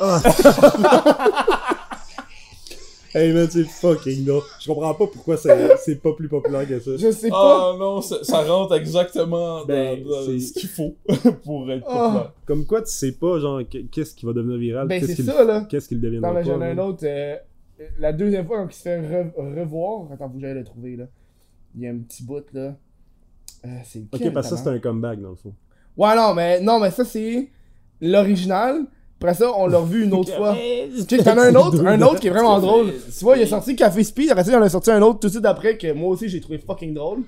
Hey, 3.16 3.32
man, 3.32 3.46
c'est 3.48 3.62
fucking 3.62 4.26
là. 4.26 4.40
Je 4.58 4.66
comprends 4.66 4.92
pas 4.92 5.06
pourquoi 5.06 5.36
c'est 5.36 6.02
pas 6.02 6.12
plus 6.14 6.28
populaire 6.28 6.66
que 6.66 6.80
ça. 6.80 6.90
Je 6.96 7.12
sais 7.12 7.28
pas. 7.28 7.70
Ah 7.72 7.76
non, 7.78 8.00
ça, 8.00 8.16
ça 8.24 8.42
rentre 8.42 8.74
exactement 8.74 9.60
dans, 9.60 9.66
Ben, 9.66 10.02
dans 10.02 10.22
ce 10.24 10.52
qu'il 10.52 10.68
faut 10.68 10.96
pour 11.44 11.70
être 11.70 11.84
Ah. 11.88 11.92
populaire. 11.92 12.32
Comme 12.44 12.66
quoi, 12.66 12.82
tu 12.82 12.90
sais 12.90 13.12
pas, 13.12 13.38
genre, 13.38 13.60
que- 13.70 13.86
qu'est-ce 13.86 14.16
qui 14.16 14.26
va 14.26 14.32
devenir 14.32 14.56
viral. 14.58 14.88
Ben, 14.88 15.00
c'est 15.06 15.22
ça, 15.22 15.44
là. 15.44 15.60
Qu'est-ce 15.70 15.86
qui 15.86 15.94
le 15.94 16.00
deviendra 16.00 16.30
Non, 16.30 16.34
mais 16.34 16.40
pas. 16.42 16.46
j'en 16.48 16.60
ai 16.60 16.70
un 16.72 16.78
autre. 16.78 17.04
euh, 17.04 17.36
la 17.98 18.12
deuxième 18.12 18.46
fois, 18.46 18.58
quand 18.58 18.68
il 18.68 18.74
se 18.74 18.82
fait 18.82 19.00
re- 19.00 19.58
revoir. 19.60 20.10
Attends, 20.12 20.28
que 20.28 20.38
j'aille 20.40 20.54
le 20.54 20.64
trouver, 20.64 20.96
là. 20.96 21.04
Il 21.74 21.82
y 21.82 21.86
a 21.86 21.90
un 21.90 21.98
petit 21.98 22.22
bout, 22.22 22.44
là. 22.52 22.76
Euh, 23.64 23.78
c'est 23.84 24.00
Ok, 24.12 24.32
parce 24.32 24.50
que 24.50 24.56
ça, 24.56 24.62
c'est 24.62 24.68
un 24.70 24.78
comeback, 24.78 25.20
dans 25.20 25.30
le 25.30 25.36
fond. 25.36 25.54
Ouais, 25.96 26.14
non, 26.16 26.34
mais, 26.34 26.60
non, 26.60 26.78
mais 26.80 26.90
ça, 26.90 27.04
c'est 27.04 27.50
l'original. 28.00 28.86
Après 29.20 29.34
ça, 29.34 29.50
on 29.56 29.66
l'a 29.68 29.78
revu 29.78 30.04
une 30.04 30.12
autre 30.12 30.32
fois. 30.36 30.54
Check, 31.06 31.24
t'en 31.24 31.38
as 31.38 31.46
un 31.46 31.54
autre, 31.54 31.84
un 31.86 32.02
autre 32.02 32.20
qui 32.20 32.26
est 32.26 32.30
vraiment 32.30 32.58
drôle. 32.60 32.92
Tu 32.92 33.24
vois, 33.24 33.36
il 33.38 33.42
a 33.42 33.46
sorti 33.46 33.74
Café 33.74 34.04
Speed, 34.04 34.30
après 34.30 34.44
ça, 34.44 34.52
il 34.52 34.56
en 34.56 34.62
a 34.62 34.68
sorti 34.68 34.90
un 34.90 35.00
autre 35.00 35.20
tout 35.20 35.28
de 35.28 35.32
suite 35.32 35.46
après 35.46 35.78
que 35.78 35.92
moi 35.92 36.10
aussi 36.10 36.28
j'ai 36.28 36.40
trouvé 36.42 36.58
fucking 36.58 36.92
drôle. 36.92 37.20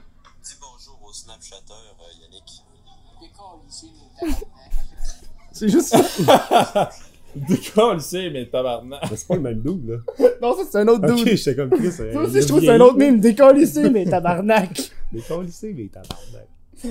Dis 0.45 0.53
bonjour 0.61 1.01
au 1.09 1.13
Snapchatter, 1.13 1.73
euh, 1.73 2.23
Yannick. 4.21 4.43
C'est 5.53 5.69
juste 5.71 5.87
ça. 5.89 6.91
D'accord, 7.49 7.95
le 7.95 8.01
sait, 8.01 8.31
mais 8.31 8.47
tabarnak. 8.47 9.01
Mais 9.11 9.17
c'est 9.17 9.29
pas 9.29 9.35
le 9.37 9.41
même 9.43 9.61
dude, 9.61 9.89
là. 9.89 9.97
Non, 10.43 10.55
ça 10.55 10.63
c'est 10.71 10.79
un 10.79 10.89
autre 10.89 11.11
Ok, 11.11 11.25
dude. 11.25 11.37
j'étais 11.37 11.55
comme 11.55 11.71
Chris. 11.71 11.93
Ça 11.93 12.05
aussi, 12.21 12.41
je 12.43 12.47
trouve 12.47 12.61
que 12.61 12.67
c'est 12.67 12.73
un 12.73 12.81
autre 12.81 12.97
mime. 12.97 13.21
Décalissé, 13.21 13.91
mais 13.91 14.05
tabarnak. 14.05 14.91
Ton 15.29 15.41
lycée, 15.41 15.75
mais 15.77 15.87
tabarnak. 15.87 16.49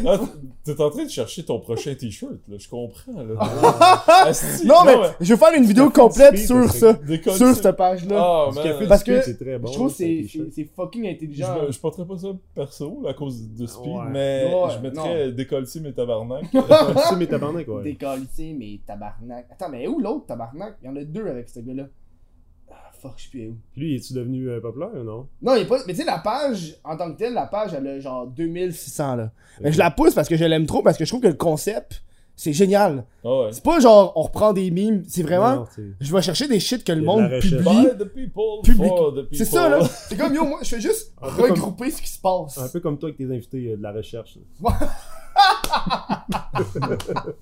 Ah, 0.08 0.20
t'es 0.64 0.82
en 0.82 0.90
train 0.90 1.04
de 1.06 1.10
chercher 1.10 1.44
ton 1.46 1.60
prochain 1.60 1.94
t-shirt, 1.96 2.32
là, 2.48 2.58
je 2.58 2.68
comprends, 2.70 3.12
là. 3.14 4.26
Asti, 4.26 4.66
Non, 4.68 4.84
mais 4.86 4.96
je 5.22 5.34
vais 5.34 5.40
faire 5.40 5.54
une 5.58 5.66
vidéo 5.66 5.90
Café 5.90 6.02
complète 6.02 6.38
Speed, 6.38 6.46
sur 6.48 6.72
c'est- 6.72 6.80
ça. 6.80 7.36
Sur 7.38 7.56
cette 7.56 7.76
page-là. 7.76 8.16
Ah, 8.20 8.48
Du 8.50 8.56
man. 8.56 8.64
café 8.64 8.88
Parce 8.88 9.04
que 9.04 9.22
speed, 9.22 9.36
c'est 9.38 9.44
très 9.44 9.58
bon. 9.60 9.68
Je 9.68 9.74
trouve 9.74 9.88
que 9.90 9.94
c'est 9.98 10.26
c'est 10.30 10.38
c'est- 10.40 10.52
c'est 10.52 10.70
fucking 10.76 11.06
Je, 11.06 11.10
intelligent. 11.12 11.62
me- 11.66 11.72
je 11.72 11.80
porterais 11.80 12.06
pas 12.08 12.18
ça 12.18 12.28
perso, 12.54 13.02
là, 13.04 13.12
à 13.12 13.14
cause 13.14 13.42
de 13.56 13.66
Speed, 13.68 13.88
Ouais. 13.92 14.04
mais 14.12 14.52
Ouais, 14.54 14.70
je 14.76 14.80
mettrais 14.82 15.32
décoller 15.32 15.66
mes 15.82 15.94
tabarnak. 15.94 16.44
Lycée, 16.54 17.16
mais 17.18 17.28
tabarnak, 17.28 17.68
ouais. 17.68 17.84
Décalissé, 17.84 18.56
mais 18.58 18.80
tabarnak. 18.86 19.48
Attends, 19.52 19.70
mais 19.70 19.88
où 19.88 20.00
l'autre 20.00 20.26
tabarnak? 20.28 20.76
Il 20.82 20.88
y 20.88 20.90
en 20.90 20.96
a 20.96 21.04
deux 21.04 21.28
avec 21.28 21.50
ce 21.50 21.60
gars-là. 21.60 21.84
Fuck, 23.10 23.14
je 23.18 23.30
plus 23.30 23.48
où. 23.50 23.58
Puis 23.74 23.82
lui, 23.82 23.96
es-tu 23.96 24.14
devenu 24.14 24.50
euh, 24.50 24.60
populaire 24.62 24.90
ou 24.94 25.04
non? 25.04 25.28
Non, 25.42 25.56
il 25.56 25.62
est 25.62 25.66
pas. 25.66 25.80
Mais 25.88 25.94
tu 25.94 26.00
sais, 26.00 26.06
la 26.06 26.18
page, 26.20 26.76
en 26.84 26.96
tant 26.98 27.12
que 27.12 27.18
telle, 27.18 27.34
la 27.34 27.46
page, 27.48 27.74
elle 27.74 27.88
a 27.88 28.00
genre 28.00 28.28
2600 28.28 29.16
là. 29.16 29.32
Mais 29.62 29.72
je 29.72 29.78
la 29.78 29.92
pousse 29.92 30.14
parce 30.14 30.28
que 30.28 30.36
je 30.38 30.44
l'aime 30.46 30.66
trop, 30.66 30.82
parce 30.82 30.98
que 30.98 31.06
je 31.06 31.10
trouve 31.10 31.22
que 31.22 31.28
le 31.28 31.34
concept, 31.34 32.02
c'est 32.36 32.52
génial. 32.54 33.06
Ah 33.24 33.30
ouais. 33.44 33.50
C'est 33.54 33.64
pas 33.64 33.80
genre, 33.80 34.12
on 34.16 34.24
reprend 34.24 34.52
des 34.54 34.70
mimes, 34.72 35.04
c'est 35.08 35.24
vraiment. 35.24 35.56
Non, 35.56 35.66
c'est- 35.74 35.84
Je 36.02 36.14
vais 36.14 36.22
chercher 36.22 36.48
des 36.48 36.60
shit 36.60 36.84
que 36.84 36.92
le 36.92 37.02
Il 37.02 37.06
y 37.06 37.08
a 37.10 37.14
de 37.16 37.22
monde 37.22 37.32
recherche. 37.32 37.64
publie. 37.64 37.88
By 37.88 37.98
the 37.98 38.04
people, 38.14 38.62
Public- 38.64 38.88
for 38.90 39.12
the 39.14 39.16
people. 39.22 39.38
C'est 39.38 39.46
ça, 39.46 39.70
là. 39.70 39.80
C'est 39.88 40.18
comme, 40.18 40.34
yo, 40.36 40.44
moi, 40.46 40.60
je 40.64 40.68
fais 40.70 40.82
juste 40.82 41.14
Un 41.22 41.30
peu 41.32 41.42
comme- 41.44 41.52
regrouper 41.52 41.92
ce 41.92 42.02
qui 42.02 42.10
se 42.10 42.20
passe. 42.20 42.58
Un 42.58 42.68
peu 42.70 42.80
comme 42.82 42.98
toi 42.98 43.08
avec 43.10 43.18
tes 43.18 43.26
invités 43.34 43.78
de 43.78 43.82
la 43.82 43.92
recherche. 43.94 44.38
là. 44.62 44.80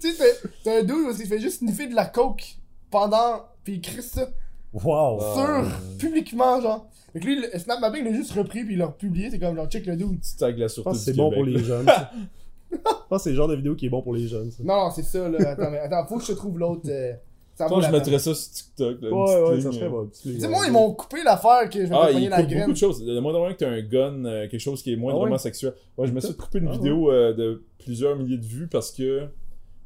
sais, 0.00 0.14
t'as- 0.18 0.48
t'as 0.64 0.78
un 0.80 0.82
dude 0.82 0.94
où 0.94 1.10
il 1.18 1.26
fait 1.26 1.40
juste 1.40 1.58
sniffer 1.58 1.86
de 1.88 1.94
la 1.94 2.04
coke 2.06 2.56
pendant. 2.90 3.42
Puis 3.64 3.74
il 3.74 3.80
crie 3.80 4.02
ça 4.02 4.28
Wow! 4.72 5.20
Sur, 5.20 5.64
publiquement, 5.98 6.60
genre. 6.60 6.86
Fait 7.12 7.20
que 7.20 7.24
lui, 7.24 7.40
le 7.40 7.58
Snap 7.58 7.80
Mapping, 7.80 8.02
il 8.04 8.10
l'a 8.12 8.16
juste 8.16 8.32
repris, 8.32 8.62
puis 8.64 8.74
il 8.74 8.78
l'a 8.78 8.86
republié. 8.86 9.30
C'est 9.30 9.38
comme, 9.38 9.56
genre, 9.56 9.68
check 9.68 9.86
le 9.86 9.96
dude. 9.96 10.20
Tu 10.20 10.36
tagues 10.38 10.58
la 10.58 10.68
sûreté 10.68 10.96
c'est 10.98 11.14
bon 11.16 11.30
Québec, 11.30 11.44
pour 11.44 11.58
les 11.58 11.64
jeunes. 11.64 11.86
Je 12.72 12.76
pense 13.08 13.18
que 13.18 13.24
c'est 13.24 13.30
le 13.30 13.36
genre 13.36 13.48
de 13.48 13.54
vidéo 13.54 13.74
qui 13.74 13.86
est 13.86 13.88
bon 13.90 14.02
pour 14.02 14.14
les 14.14 14.26
jeunes. 14.26 14.50
ça. 14.50 14.62
Non, 14.64 14.74
non, 14.84 14.90
c'est 14.90 15.02
ça, 15.04 15.28
là. 15.28 15.50
Attends, 15.50 15.70
mais 15.70 15.78
attends, 15.78 16.04
faut 16.06 16.16
que 16.18 16.22
je 16.24 16.32
te 16.32 16.36
trouve 16.36 16.58
l'autre. 16.58 16.82
euh, 16.88 17.14
ça 17.54 17.68
Je 17.70 17.90
mettrais 17.90 18.18
ça 18.18 18.34
sur 18.34 18.52
TikTok. 18.52 19.00
Là, 19.00 19.10
Ouais, 19.10 19.40
ouais, 19.42 19.52
ligne, 19.54 19.62
ça 19.62 19.72
serait 19.72 19.86
euh. 19.86 19.88
bon. 19.90 20.10
Tu 20.22 20.40
sais, 20.40 20.48
moi, 20.48 20.64
ils 20.66 20.72
m'ont 20.72 20.92
coupé 20.92 21.22
l'affaire 21.24 21.70
que 21.70 21.80
je 21.80 21.86
vais 21.88 21.96
Ah, 21.98 22.08
pogner 22.12 22.28
la 22.28 22.42
graine. 22.42 22.58
beaucoup 22.60 22.72
de 22.72 22.76
choses. 22.76 23.02
Le 23.02 23.18
moins 23.20 23.32
de 23.48 23.52
que 23.54 23.58
t'as 23.58 23.70
un 23.70 23.80
gun, 23.82 24.24
euh, 24.26 24.48
quelque 24.48 24.60
chose 24.60 24.82
qui 24.82 24.92
est 24.92 24.96
moins 24.96 25.14
Ah 25.14 25.18
ouais? 25.30 25.38
sexuel. 25.38 25.72
Ouais, 25.96 26.06
je 26.06 26.12
me 26.12 26.20
suis 26.20 26.34
couper 26.36 26.58
une 26.58 26.68
Ah 26.68 26.72
vidéo 26.72 27.10
euh, 27.10 27.32
de 27.32 27.62
plusieurs 27.78 28.16
milliers 28.16 28.36
de 28.38 28.44
vues 28.44 28.66
parce 28.66 28.90
que 28.90 29.28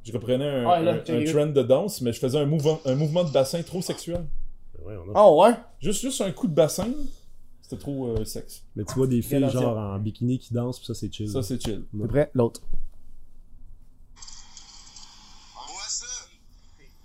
je 0.05 0.13
reprenais 0.13 0.49
un, 0.49 0.81
là, 0.83 0.93
un- 0.93 0.99
check 1.05 1.11
un 1.11 1.21
it. 1.21 1.33
trend 1.33 1.47
de 1.47 1.63
danse, 1.63 2.01
mais 2.01 2.13
je 2.13 2.19
faisais 2.21 2.39
un 2.39 2.47
mouvement, 2.47 2.81
un 2.85 2.95
mouvement 2.95 3.25
de 3.25 3.31
bassin 3.31 3.63
trop 3.63 3.83
sexuel. 3.83 4.25
Ouais, 4.83 4.95
on 4.97 5.11
a- 5.11 5.13
Ah 5.15 5.31
ouais? 5.33 5.55
Juste, 5.81 6.01
juste 6.01 6.21
un 6.23 6.33
coup 6.33 6.47
de 6.49 6.55
bassin, 6.55 6.89
c'était 7.63 7.77
trop 7.79 8.07
euh, 8.17 8.25
sexe. 8.25 8.63
Mais 8.77 8.85
tu 8.85 8.95
vois 8.95 9.07
des 9.07 9.21
filles 9.23 9.49
genre 9.51 9.77
en 9.77 9.99
bikini 9.99 10.39
qui 10.39 10.55
dansent, 10.55 10.79
puis 10.79 10.87
ça 10.87 10.95
c'est 10.95 11.13
chill. 11.13 11.29
Ça, 11.29 11.43
c'est 11.43 11.63
chill. 11.63 11.85
C'est 11.99 12.09
prêt? 12.09 12.31
L'autre. 12.35 12.63
Moi 15.55 15.83
ça! 15.89 16.07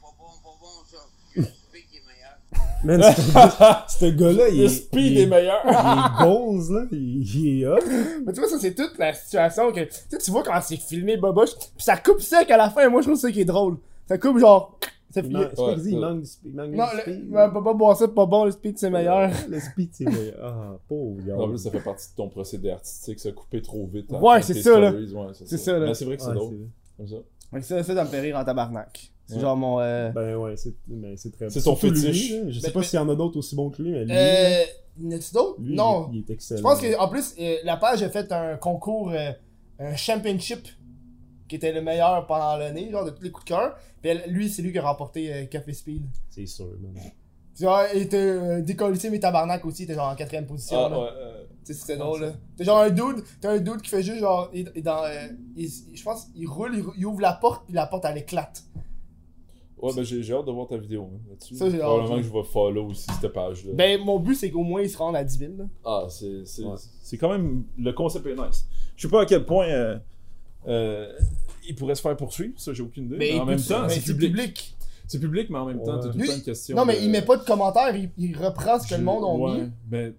Pas 0.01 0.07
bon, 0.17 0.25
pas 0.43 0.57
bon, 0.59 0.67
ça. 0.89 0.97
Le 1.35 1.43
speed 1.43 1.83
est 1.93 2.03
meilleur. 2.07 2.37
Man, 2.85 3.01
ce- 3.01 3.97
ce 3.99 4.05
gars-là, 4.11 4.49
il 4.49 4.57
Le 4.59 4.63
est. 4.65 4.69
speed 4.69 5.11
il 5.13 5.17
est 5.19 5.25
meilleur. 5.25 5.61
Il 5.65 5.71
est 5.71 6.25
goals, 6.25 6.73
là. 6.73 6.85
Il, 6.91 7.35
il 7.35 7.61
est 7.63 7.67
hot. 7.67 7.77
Mais 8.25 8.33
tu 8.33 8.39
vois, 8.39 8.49
ça, 8.49 8.57
c'est 8.59 8.73
toute 8.75 8.97
la 8.97 9.13
situation 9.13 9.71
que. 9.71 9.81
Tu 9.81 9.89
sais, 10.09 10.17
tu 10.17 10.31
vois 10.31 10.43
quand 10.43 10.59
c'est 10.61 10.77
filmé 10.77 11.17
Boboche, 11.17 11.55
pis 11.77 11.83
ça 11.83 11.97
coupe 11.97 12.21
sec 12.21 12.49
à 12.51 12.57
la 12.57 12.69
fin, 12.69 12.85
et 12.85 12.89
moi, 12.89 13.01
je 13.01 13.07
trouve 13.07 13.19
ça 13.19 13.31
qui 13.31 13.41
est 13.41 13.45
drôle. 13.45 13.77
Ça 14.07 14.17
coupe 14.17 14.37
genre. 14.39 14.77
Ça 15.11 15.21
Il 15.21 15.31
C'est 15.55 15.61
Ouais? 15.61 15.75
Il 15.85 15.99
manque 15.99 16.19
du 16.21 16.25
speed. 16.27 16.51
il 16.51 16.55
manque 16.55 16.71
Non, 16.71 16.85
du 16.91 16.95
le, 16.97 17.01
speed. 17.01 17.31
ouais, 17.31 17.51
pas 17.53 17.73
boire 17.73 17.95
ça, 17.97 18.07
pas 18.09 18.25
bon, 18.25 18.43
le 18.45 18.51
speed, 18.51 18.77
c'est 18.77 18.89
meilleur. 18.89 19.31
Le 19.49 19.59
speed, 19.61 19.89
c'est 19.93 20.05
meilleur. 20.05 20.35
Ah, 20.43 20.77
pauvre 20.89 21.21
gars. 21.25 21.37
En 21.37 21.47
plus, 21.49 21.57
ça 21.59 21.71
fait 21.71 21.79
partie 21.79 22.09
de 22.11 22.15
ton 22.17 22.27
procédé 22.27 22.71
artistique, 22.71 23.19
ça 23.19 23.31
couper 23.31 23.61
trop 23.61 23.87
vite. 23.87 24.11
à 24.13 24.17
Ouais, 24.21 24.41
c'est 24.41 24.55
ça, 24.61 24.77
là. 24.79 24.91
ouais, 24.91 25.05
C'est 25.45 25.57
ça, 25.57 25.79
là. 25.79 25.87
Mais 25.87 25.93
c'est 25.93 26.05
vrai 26.05 26.17
que 26.17 26.21
c'est 26.23 26.29
Ouais, 26.29 26.35
drôle. 26.35 26.53
c'est- 26.97 26.97
Comme 26.97 27.07
ça. 27.07 27.15
Ça, 27.61 27.83
ça, 27.83 27.95
ça 27.95 28.03
me 28.03 28.09
fait 28.09 28.19
rire 28.19 28.35
en 28.37 28.43
tabarnak. 28.43 29.11
C'est 29.27 29.35
Ouais. 29.35 29.41
genre 29.41 29.57
mon. 29.57 29.79
Euh... 29.79 30.09
Ben 30.11 30.35
ouais, 30.35 30.55
c'est 30.55 30.73
ben, 30.87 31.17
c'est 31.17 31.31
très 31.31 31.49
C'est 31.49 31.59
son 31.59 31.73
lui, 31.73 31.79
fétiche. 31.79 32.31
là. 32.31 32.49
Je 32.49 32.59
sais 32.59 32.67
Ben, 32.67 32.73
pas 32.73 32.79
mais- 32.79 32.85
s'il 32.85 32.99
y 32.99 33.01
en 33.01 33.09
a 33.09 33.15
d'autres 33.15 33.37
aussi 33.39 33.55
bons 33.55 33.69
que 33.71 33.81
lui, 33.81 33.91
mais 33.91 34.05
lui, 34.05 34.11
Euh. 34.13 34.63
N'as-tu 34.97 35.33
d'autres? 35.33 35.59
lui, 35.59 35.75
non. 35.75 36.09
il, 36.13 36.17
il 36.17 36.19
est 36.21 36.29
excellent. 36.33 36.57
Je 36.59 36.63
pense 36.63 36.79
qu'en 36.81 37.07
plus, 37.09 37.33
euh, 37.39 37.55
la 37.65 37.75
page 37.75 38.01
a 38.03 38.09
fait 38.09 38.31
un 38.31 38.55
concours, 38.55 39.11
euh, 39.11 39.31
un 39.79 39.95
championship, 39.95 40.67
qui 41.49 41.55
était 41.57 41.73
le 41.73 41.81
meilleur 41.81 42.25
pendant 42.27 42.55
l'année, 42.57 42.89
genre 42.91 43.03
de 43.03 43.09
tous 43.11 43.23
les 43.23 43.31
coups 43.31 43.45
de 43.45 43.49
cœur. 43.49 43.75
Puis 44.01 44.11
elle- 44.11 44.23
lui, 44.31 44.47
c'est 44.49 44.61
lui 44.61 44.71
qui 44.71 44.77
a 44.77 44.83
remporté 44.87 45.33
euh, 45.33 45.45
Café 45.45 45.73
Speed. 45.73 46.03
C'est 46.29 46.45
sûr, 46.45 46.67
man. 46.81 46.93
Puis 47.55 47.63
genre, 47.63 47.81
il 47.93 48.01
était 48.03 48.61
décollissé, 48.61 49.09
mais 49.09 49.19
tabarnak 49.19 49.65
aussi, 49.65 49.81
il 49.81 49.85
était 49.85 49.95
genre 49.95 50.09
en 50.11 50.15
quatrième 50.15 50.45
position. 50.45 50.85
Ah, 50.85 50.89
là. 50.89 50.99
ouais, 50.99 51.09
euh, 51.17 51.43
Tu 51.65 51.73
sais, 51.73 51.79
c'était 51.81 51.97
drôle, 51.97 52.21
là. 52.21 52.33
T'as 52.57 52.63
genre 52.63 52.79
un 52.79 52.89
dude, 52.89 53.23
t'as 53.41 53.51
un 53.53 53.59
dude 53.59 53.81
qui 53.81 53.89
fait 53.89 54.03
juste 54.03 54.19
genre, 54.19 54.49
il, 54.53 54.71
il 54.75 54.83
dans, 54.83 55.03
euh, 55.03 55.27
il- 55.57 55.69
je 55.93 56.03
pense, 56.03 56.27
il 56.35 56.47
roule, 56.47 56.71
il, 56.75 56.81
rou- 56.83 56.93
il 56.97 57.05
ouvre 57.05 57.21
la 57.21 57.33
porte, 57.33 57.65
puis 57.65 57.73
la 57.75 57.85
porte, 57.87 58.05
elle 58.05 58.17
éclate. 58.17 58.63
Ouais, 59.81 59.91
ben 59.93 60.03
j'ai 60.03 60.33
hâte 60.33 60.45
de 60.45 60.51
voir 60.51 60.67
ta 60.67 60.77
vidéo 60.77 61.09
hein, 61.13 61.19
là-dessus. 61.29 61.55
Ça, 61.55 61.69
j'ai 61.69 61.75
hâte, 61.81 61.87
Probablement 61.87 62.15
que 62.17 62.21
je 62.23 62.31
vais 62.31 62.43
follow 62.43 62.85
aussi 62.87 63.07
cette 63.21 63.31
page-là. 63.33 63.73
Ben, 63.73 63.99
mon 64.01 64.19
but, 64.19 64.35
c'est 64.35 64.49
qu'au 64.49 64.63
moins, 64.63 64.81
ils 64.81 64.89
se 64.89 64.97
rendent 64.97 65.15
à 65.17 65.23
10 65.23 65.37
000. 65.37 65.51
là. 65.57 65.65
Ah, 65.83 66.05
c'est 66.09 66.45
c'est- 66.45 66.63
Ouais. 66.63 66.75
c'est 67.01 67.17
quand 67.17 67.29
même. 67.29 67.65
Le 67.77 67.91
concept 67.91 68.25
est 68.25 68.35
nice. 68.35 68.65
Je 68.95 69.01
sais 69.01 69.11
pas 69.11 69.21
à 69.23 69.25
quel 69.25 69.45
point 69.45 69.67
euh, 69.67 69.97
euh, 70.67 71.11
il 71.67 71.75
pourrait 71.75 71.95
se 71.95 72.01
faire 72.01 72.15
poursuivre, 72.15 72.53
ça, 72.59 72.73
j'ai 72.73 72.83
aucune 72.83 73.05
idée. 73.05 73.17
Mais 73.17 73.31
Mais 73.33 73.39
en 73.39 73.45
même 73.45 73.61
temps, 73.61 73.87
c'est 73.89 74.01
public. 74.15 74.75
C'est 75.07 75.19
public, 75.19 75.49
mais 75.51 75.59
en 75.59 75.65
même 75.65 75.83
temps, 75.83 75.99
t'as 75.99 76.09
tout 76.09 76.17
le 76.17 76.25
temps 76.25 76.33
une 76.35 76.41
question. 76.41 76.75
Non, 76.75 76.85
mais 76.85 76.95
de- 76.97 77.03
il 77.03 77.09
met 77.11 77.21
pas 77.21 77.37
de 77.37 77.43
commentaires, 77.43 77.95
il, 77.95 78.09
il 78.17 78.35
reprend 78.37 78.79
ce 78.79 78.87
que 78.87 78.95
le 78.95 79.03
monde 79.03 79.23
a 79.23 79.27
Ouais, 79.27 79.61
mis 79.65 79.69
ben, 79.85 80.13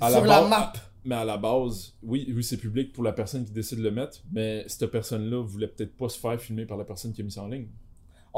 à 0.00 0.10
sur 0.10 0.24
la 0.24 0.42
map. 0.46 0.72
Mais 1.04 1.14
à 1.14 1.24
la 1.24 1.36
base, 1.38 1.94
oui, 2.02 2.30
oui 2.34 2.42
c'est 2.42 2.56
public 2.56 2.92
pour 2.92 3.04
la 3.04 3.12
personne 3.12 3.44
qui 3.44 3.52
décide 3.52 3.78
de 3.78 3.84
le 3.84 3.92
mettre, 3.92 4.22
mais 4.32 4.64
cette 4.66 4.90
personne-là 4.90 5.40
voulait 5.42 5.68
peut-être 5.68 5.96
pas 5.96 6.08
se 6.08 6.18
faire 6.18 6.38
filmer 6.40 6.66
par 6.66 6.76
la 6.76 6.84
personne 6.84 7.12
qui 7.12 7.20
a 7.20 7.24
mis 7.24 7.30
ça 7.30 7.42
en 7.44 7.48
ligne. 7.48 7.68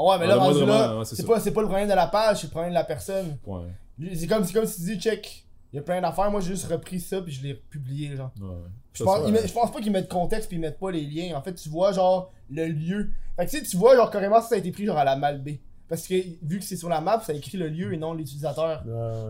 Oh, 0.01 0.09
ouais, 0.09 0.17
mais 0.17 0.25
Ah, 0.25 0.27
là, 0.29 0.35
rendu 0.37 0.59
moindre 0.59 0.71
là, 0.71 0.97
ouais, 0.99 1.03
c'est 1.05 1.27
pas, 1.27 1.41
c'est 1.41 1.51
pas 1.51 1.59
le 1.61 1.67
problème 1.67 1.89
de 1.89 1.93
la 1.93 2.07
page, 2.07 2.37
c'est 2.37 2.47
le 2.47 2.51
problème 2.51 2.71
de 2.71 2.75
la 2.75 2.85
personne. 2.85 3.37
Ouais. 3.45 3.67
C'est 4.15 4.27
comme, 4.27 4.45
c'est 4.45 4.53
comme 4.53 4.65
si 4.65 4.79
tu 4.79 4.93
dis, 4.93 4.97
check, 4.97 5.45
il 5.73 5.75
y 5.75 5.79
a 5.79 5.81
plein 5.81 5.99
d'affaires, 5.99 6.31
moi 6.31 6.39
j'ai 6.39 6.51
juste 6.51 6.67
repris 6.67 7.01
ça 7.01 7.21
puis 7.21 7.33
je 7.33 7.43
l'ai 7.43 7.53
publié, 7.53 8.15
genre. 8.15 8.31
ouais. 8.39 8.47
Je 8.93 9.03
pense, 9.03 9.29
ça, 9.29 9.45
je 9.47 9.51
pense 9.51 9.71
pas 9.73 9.81
qu'ils 9.81 9.91
mettent 9.91 10.07
contexte 10.07 10.47
puis 10.47 10.55
ils 10.55 10.61
mettent 10.61 10.79
pas 10.79 10.89
les 10.91 11.05
liens. 11.05 11.35
En 11.37 11.41
fait, 11.41 11.53
tu 11.53 11.67
vois, 11.67 11.91
genre, 11.91 12.31
le 12.49 12.67
lieu. 12.67 13.09
Fait 13.35 13.45
que 13.45 13.51
tu 13.51 13.57
sais, 13.57 13.63
tu 13.63 13.75
vois, 13.75 13.97
genre, 13.97 14.09
carrément, 14.09 14.41
ça 14.41 14.55
a 14.55 14.57
été 14.57 14.71
pris, 14.71 14.85
genre, 14.85 14.97
à 14.97 15.03
la 15.03 15.17
Malbaie. 15.17 15.59
Parce 15.89 16.07
que, 16.07 16.15
vu 16.43 16.59
que 16.59 16.63
c'est 16.63 16.77
sur 16.77 16.87
la 16.87 17.01
map, 17.01 17.19
ça 17.19 17.33
écrit 17.33 17.57
le 17.57 17.67
lieu 17.67 17.93
et 17.93 17.97
non 17.97 18.13
l'utilisateur. 18.13 18.83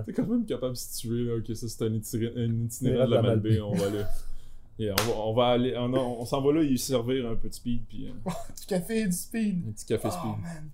T'es 0.05 0.13
quand 0.13 0.27
même 0.27 0.45
capable 0.45 0.73
de 0.73 0.77
situer, 0.77 1.23
là, 1.23 1.37
ok, 1.37 1.55
ça 1.55 1.67
c'est 1.67 1.83
un, 1.83 1.93
itinéraire 1.95 2.47
Itinéraire 2.65 3.07
de 3.07 3.11
la 3.15 3.21
de 3.21 3.27
la 3.27 3.29
Malbaie, 3.35 3.61
on 3.61 3.73
va 3.73 3.87
aller. 3.87 4.03
Yeah, 4.79 4.95
on, 4.97 5.03
va, 5.11 5.17
on 5.19 5.33
va 5.33 5.47
aller, 5.49 5.75
on, 5.77 5.93
on 5.93 6.25
s'en 6.25 6.41
va 6.41 6.53
là, 6.53 6.63
il 6.63 6.79
servir 6.79 7.29
un 7.29 7.35
peu 7.35 7.49
de 7.49 7.53
speed, 7.53 7.83
puis 7.87 8.07
euh, 8.07 8.31
Du 8.59 8.65
café 8.65 9.01
et 9.01 9.05
du 9.07 9.11
speed. 9.11 9.67
un 9.67 9.71
petit 9.71 9.85
café 9.85 10.07
Oh, 10.07 10.11
speed. 10.11 10.41
man. 10.41 10.69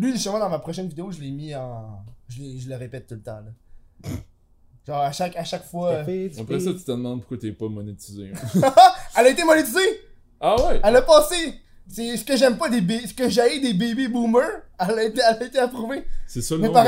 Lui, 0.00 0.12
justement, 0.12 0.38
dans 0.40 0.48
ma 0.48 0.58
prochaine 0.58 0.88
vidéo, 0.88 1.12
je 1.12 1.20
l'ai 1.20 1.30
mis 1.30 1.54
en. 1.54 2.04
Je, 2.28 2.40
l'ai- 2.40 2.58
je 2.58 2.68
le 2.68 2.74
répète 2.76 3.06
tout 3.06 3.14
le 3.14 3.20
temps, 3.20 3.40
là. 3.40 4.10
Genre, 4.86 4.96
à 5.02 5.12
chaque, 5.12 5.36
à 5.36 5.44
chaque 5.44 5.64
fois. 5.66 5.96
Café, 5.96 6.30
du 6.30 6.40
Après 6.40 6.58
ça, 6.60 6.72
tu 6.72 6.80
te 6.82 6.90
demandes 6.90 7.20
pourquoi 7.20 7.36
t'es 7.38 7.52
pas 7.52 7.68
monétisé. 7.68 8.32
hein. 8.34 8.72
Elle 9.18 9.26
a 9.26 9.30
été 9.30 9.44
monétisée! 9.44 10.00
ah 10.40 10.56
ouais? 10.66 10.80
Elle 10.82 10.96
a 10.96 11.02
passé! 11.02 11.54
C'est 11.86 12.16
ce 12.16 12.24
que 12.24 12.36
j'aime 12.36 12.56
pas 12.58 12.68
des 12.70 12.80
ba- 12.80 13.06
ce 13.06 13.12
que 13.14 13.28
j'ai 13.28 13.60
des 13.60 13.72
baby 13.74 14.08
boomers, 14.08 14.62
elle 14.78 14.98
a 14.98 15.04
été, 15.04 15.20
elle 15.26 15.42
a 15.42 15.46
été 15.46 15.58
approuvée. 15.58 16.04
C'est 16.26 16.42
ça 16.42 16.54
le 16.54 16.60
Mais, 16.62 16.66
nom. 16.68 16.72
par- 16.74 16.86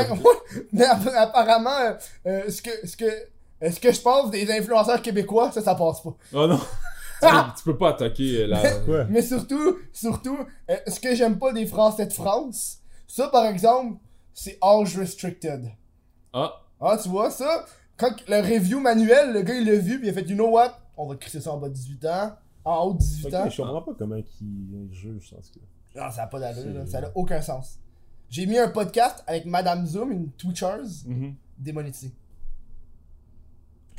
mais 0.73 0.85
app- 0.85 1.07
apparemment, 1.15 1.69
euh, 1.79 1.93
euh, 2.27 2.49
ce 2.51 2.61
que 2.61 2.69
ce 2.87 2.95
que 2.97 3.05
euh, 3.63 3.71
ce 3.71 3.79
que 3.79 3.91
je 3.91 4.01
pense 4.01 4.31
des 4.31 4.49
influenceurs 4.51 5.01
québécois, 5.01 5.51
ça, 5.51 5.61
ça 5.61 5.75
passe 5.75 6.01
pas. 6.01 6.15
Oh 6.33 6.47
non! 6.47 6.57
tu, 7.21 7.27
peux, 7.27 7.35
tu 7.57 7.63
peux 7.65 7.77
pas 7.77 7.89
attaquer 7.89 8.43
euh, 8.43 8.47
la. 8.47 8.71
Quoi? 8.81 9.05
Mais 9.05 9.21
surtout, 9.21 9.77
surtout, 9.93 10.37
euh, 10.69 10.75
ce 10.87 10.99
que 10.99 11.13
j'aime 11.15 11.37
pas 11.39 11.53
des 11.53 11.65
Français 11.65 12.05
de 12.07 12.13
France, 12.13 12.79
ça 13.07 13.27
par 13.29 13.45
exemple, 13.45 13.97
c'est 14.33 14.57
age 14.61 14.97
restricted. 14.97 15.71
Ah! 16.33 16.53
Ah, 16.79 16.97
tu 17.01 17.09
vois, 17.09 17.29
ça, 17.29 17.65
quand 17.97 18.11
le 18.27 18.37
review 18.41 18.79
manuel, 18.79 19.33
le 19.33 19.41
gars 19.43 19.53
il 19.55 19.65
l'a 19.67 19.75
vu, 19.77 19.99
puis 19.99 20.07
il 20.07 20.09
a 20.09 20.13
fait, 20.13 20.27
you 20.27 20.35
know 20.35 20.49
what, 20.49 20.75
on 20.97 21.05
va 21.07 21.15
crisser 21.15 21.39
ça 21.41 21.51
en 21.51 21.57
bas 21.57 21.69
de 21.69 21.73
18 21.75 22.05
ans, 22.05 22.31
en 22.65 22.85
haut 22.85 22.93
de 22.93 22.99
18 22.99 23.27
Ok, 23.27 23.33
ans. 23.33 23.49
je 23.49 23.61
comprends 23.61 23.81
pas 23.83 23.91
comment 23.97 24.15
ils 24.15 24.87
jugent 24.91 25.29
cas. 25.29 26.01
Non, 26.05 26.09
ça 26.11 26.21
n'a 26.21 26.27
pas 26.27 26.39
d'allure, 26.39 26.73
là. 26.73 26.85
Ça 26.87 27.01
n'a 27.01 27.11
aucun 27.15 27.41
sens. 27.41 27.77
J'ai 28.29 28.45
mis 28.45 28.57
un 28.57 28.69
podcast 28.69 29.23
avec 29.27 29.45
Madame 29.45 29.85
Zoom, 29.85 30.11
une 30.11 30.31
Twitchers, 30.31 31.05
Mhm. 31.05 31.35
démonétisée. 31.57 32.13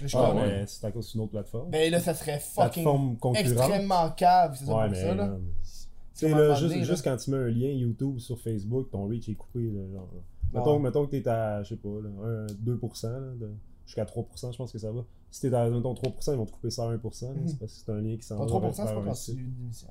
Là, 0.00 0.06
je 0.06 0.16
Ah, 0.16 0.34
ouais. 0.34 0.64
c'est 0.66 0.84
à 0.86 0.90
cause 0.90 1.12
d'une 1.12 1.20
autre 1.20 1.30
plateforme. 1.32 1.70
Ben 1.70 1.90
là, 1.90 2.00
ça 2.00 2.14
serait 2.14 2.40
fucking 2.40 3.16
extrêmement 3.36 4.10
cave, 4.10 4.56
c'est 4.58 4.64
ça 4.64 4.74
Ouais, 4.74 4.82
pour 4.84 4.90
mais 4.90 5.00
ça, 5.00 5.14
là. 5.14 5.26
là, 5.26 5.28
moment 5.28 6.54
juste, 6.54 6.62
donné, 6.68 6.76
là. 6.80 6.84
juste 6.84 7.04
quand 7.04 7.16
tu 7.16 7.30
mets 7.30 7.36
un 7.36 7.48
lien 7.48 7.68
YouTube 7.70 8.18
sur 8.18 8.38
Facebook, 8.40 8.90
ton 8.90 9.06
reach 9.06 9.28
est 9.28 9.34
coupé. 9.34 9.70
Là, 9.70 9.80
genre. 9.92 10.08
Ouais. 10.12 10.20
Mettons, 10.58 10.78
mettons 10.78 11.06
que 11.06 11.10
t'es 11.12 11.26
à, 11.28 11.62
je 11.62 11.70
sais 11.70 11.76
pas, 11.76 11.88
là, 12.02 12.08
un, 12.24 12.46
2%, 12.46 13.08
là, 13.10 13.18
de- 13.40 13.50
jusqu'à 13.86 14.04
3%, 14.04 14.52
je 14.52 14.58
pense 14.58 14.72
que 14.72 14.78
ça 14.78 14.90
va. 14.92 15.04
Si 15.30 15.40
t'es 15.40 15.54
à, 15.54 15.68
mettons, 15.70 15.94
3%, 15.94 16.32
ils 16.32 16.36
vont 16.36 16.46
te 16.46 16.52
couper 16.52 16.70
ça 16.70 16.84
à 16.84 16.88
1%. 16.92 17.28
là, 17.28 17.40
Mhm. 17.40 17.48
C'est 17.48 17.58
parce 17.58 17.72
que 17.72 17.78
c'est 17.84 17.92
un 17.92 18.00
lien 18.00 18.16
qui 18.16 18.22
s'en 18.24 18.38
va 18.38 18.46
3%, 18.46 18.86
c'est 18.86 18.94
pas 18.94 19.02
quand 19.04 19.12
tu 19.12 19.30
une 19.32 19.54
émission. 19.64 19.88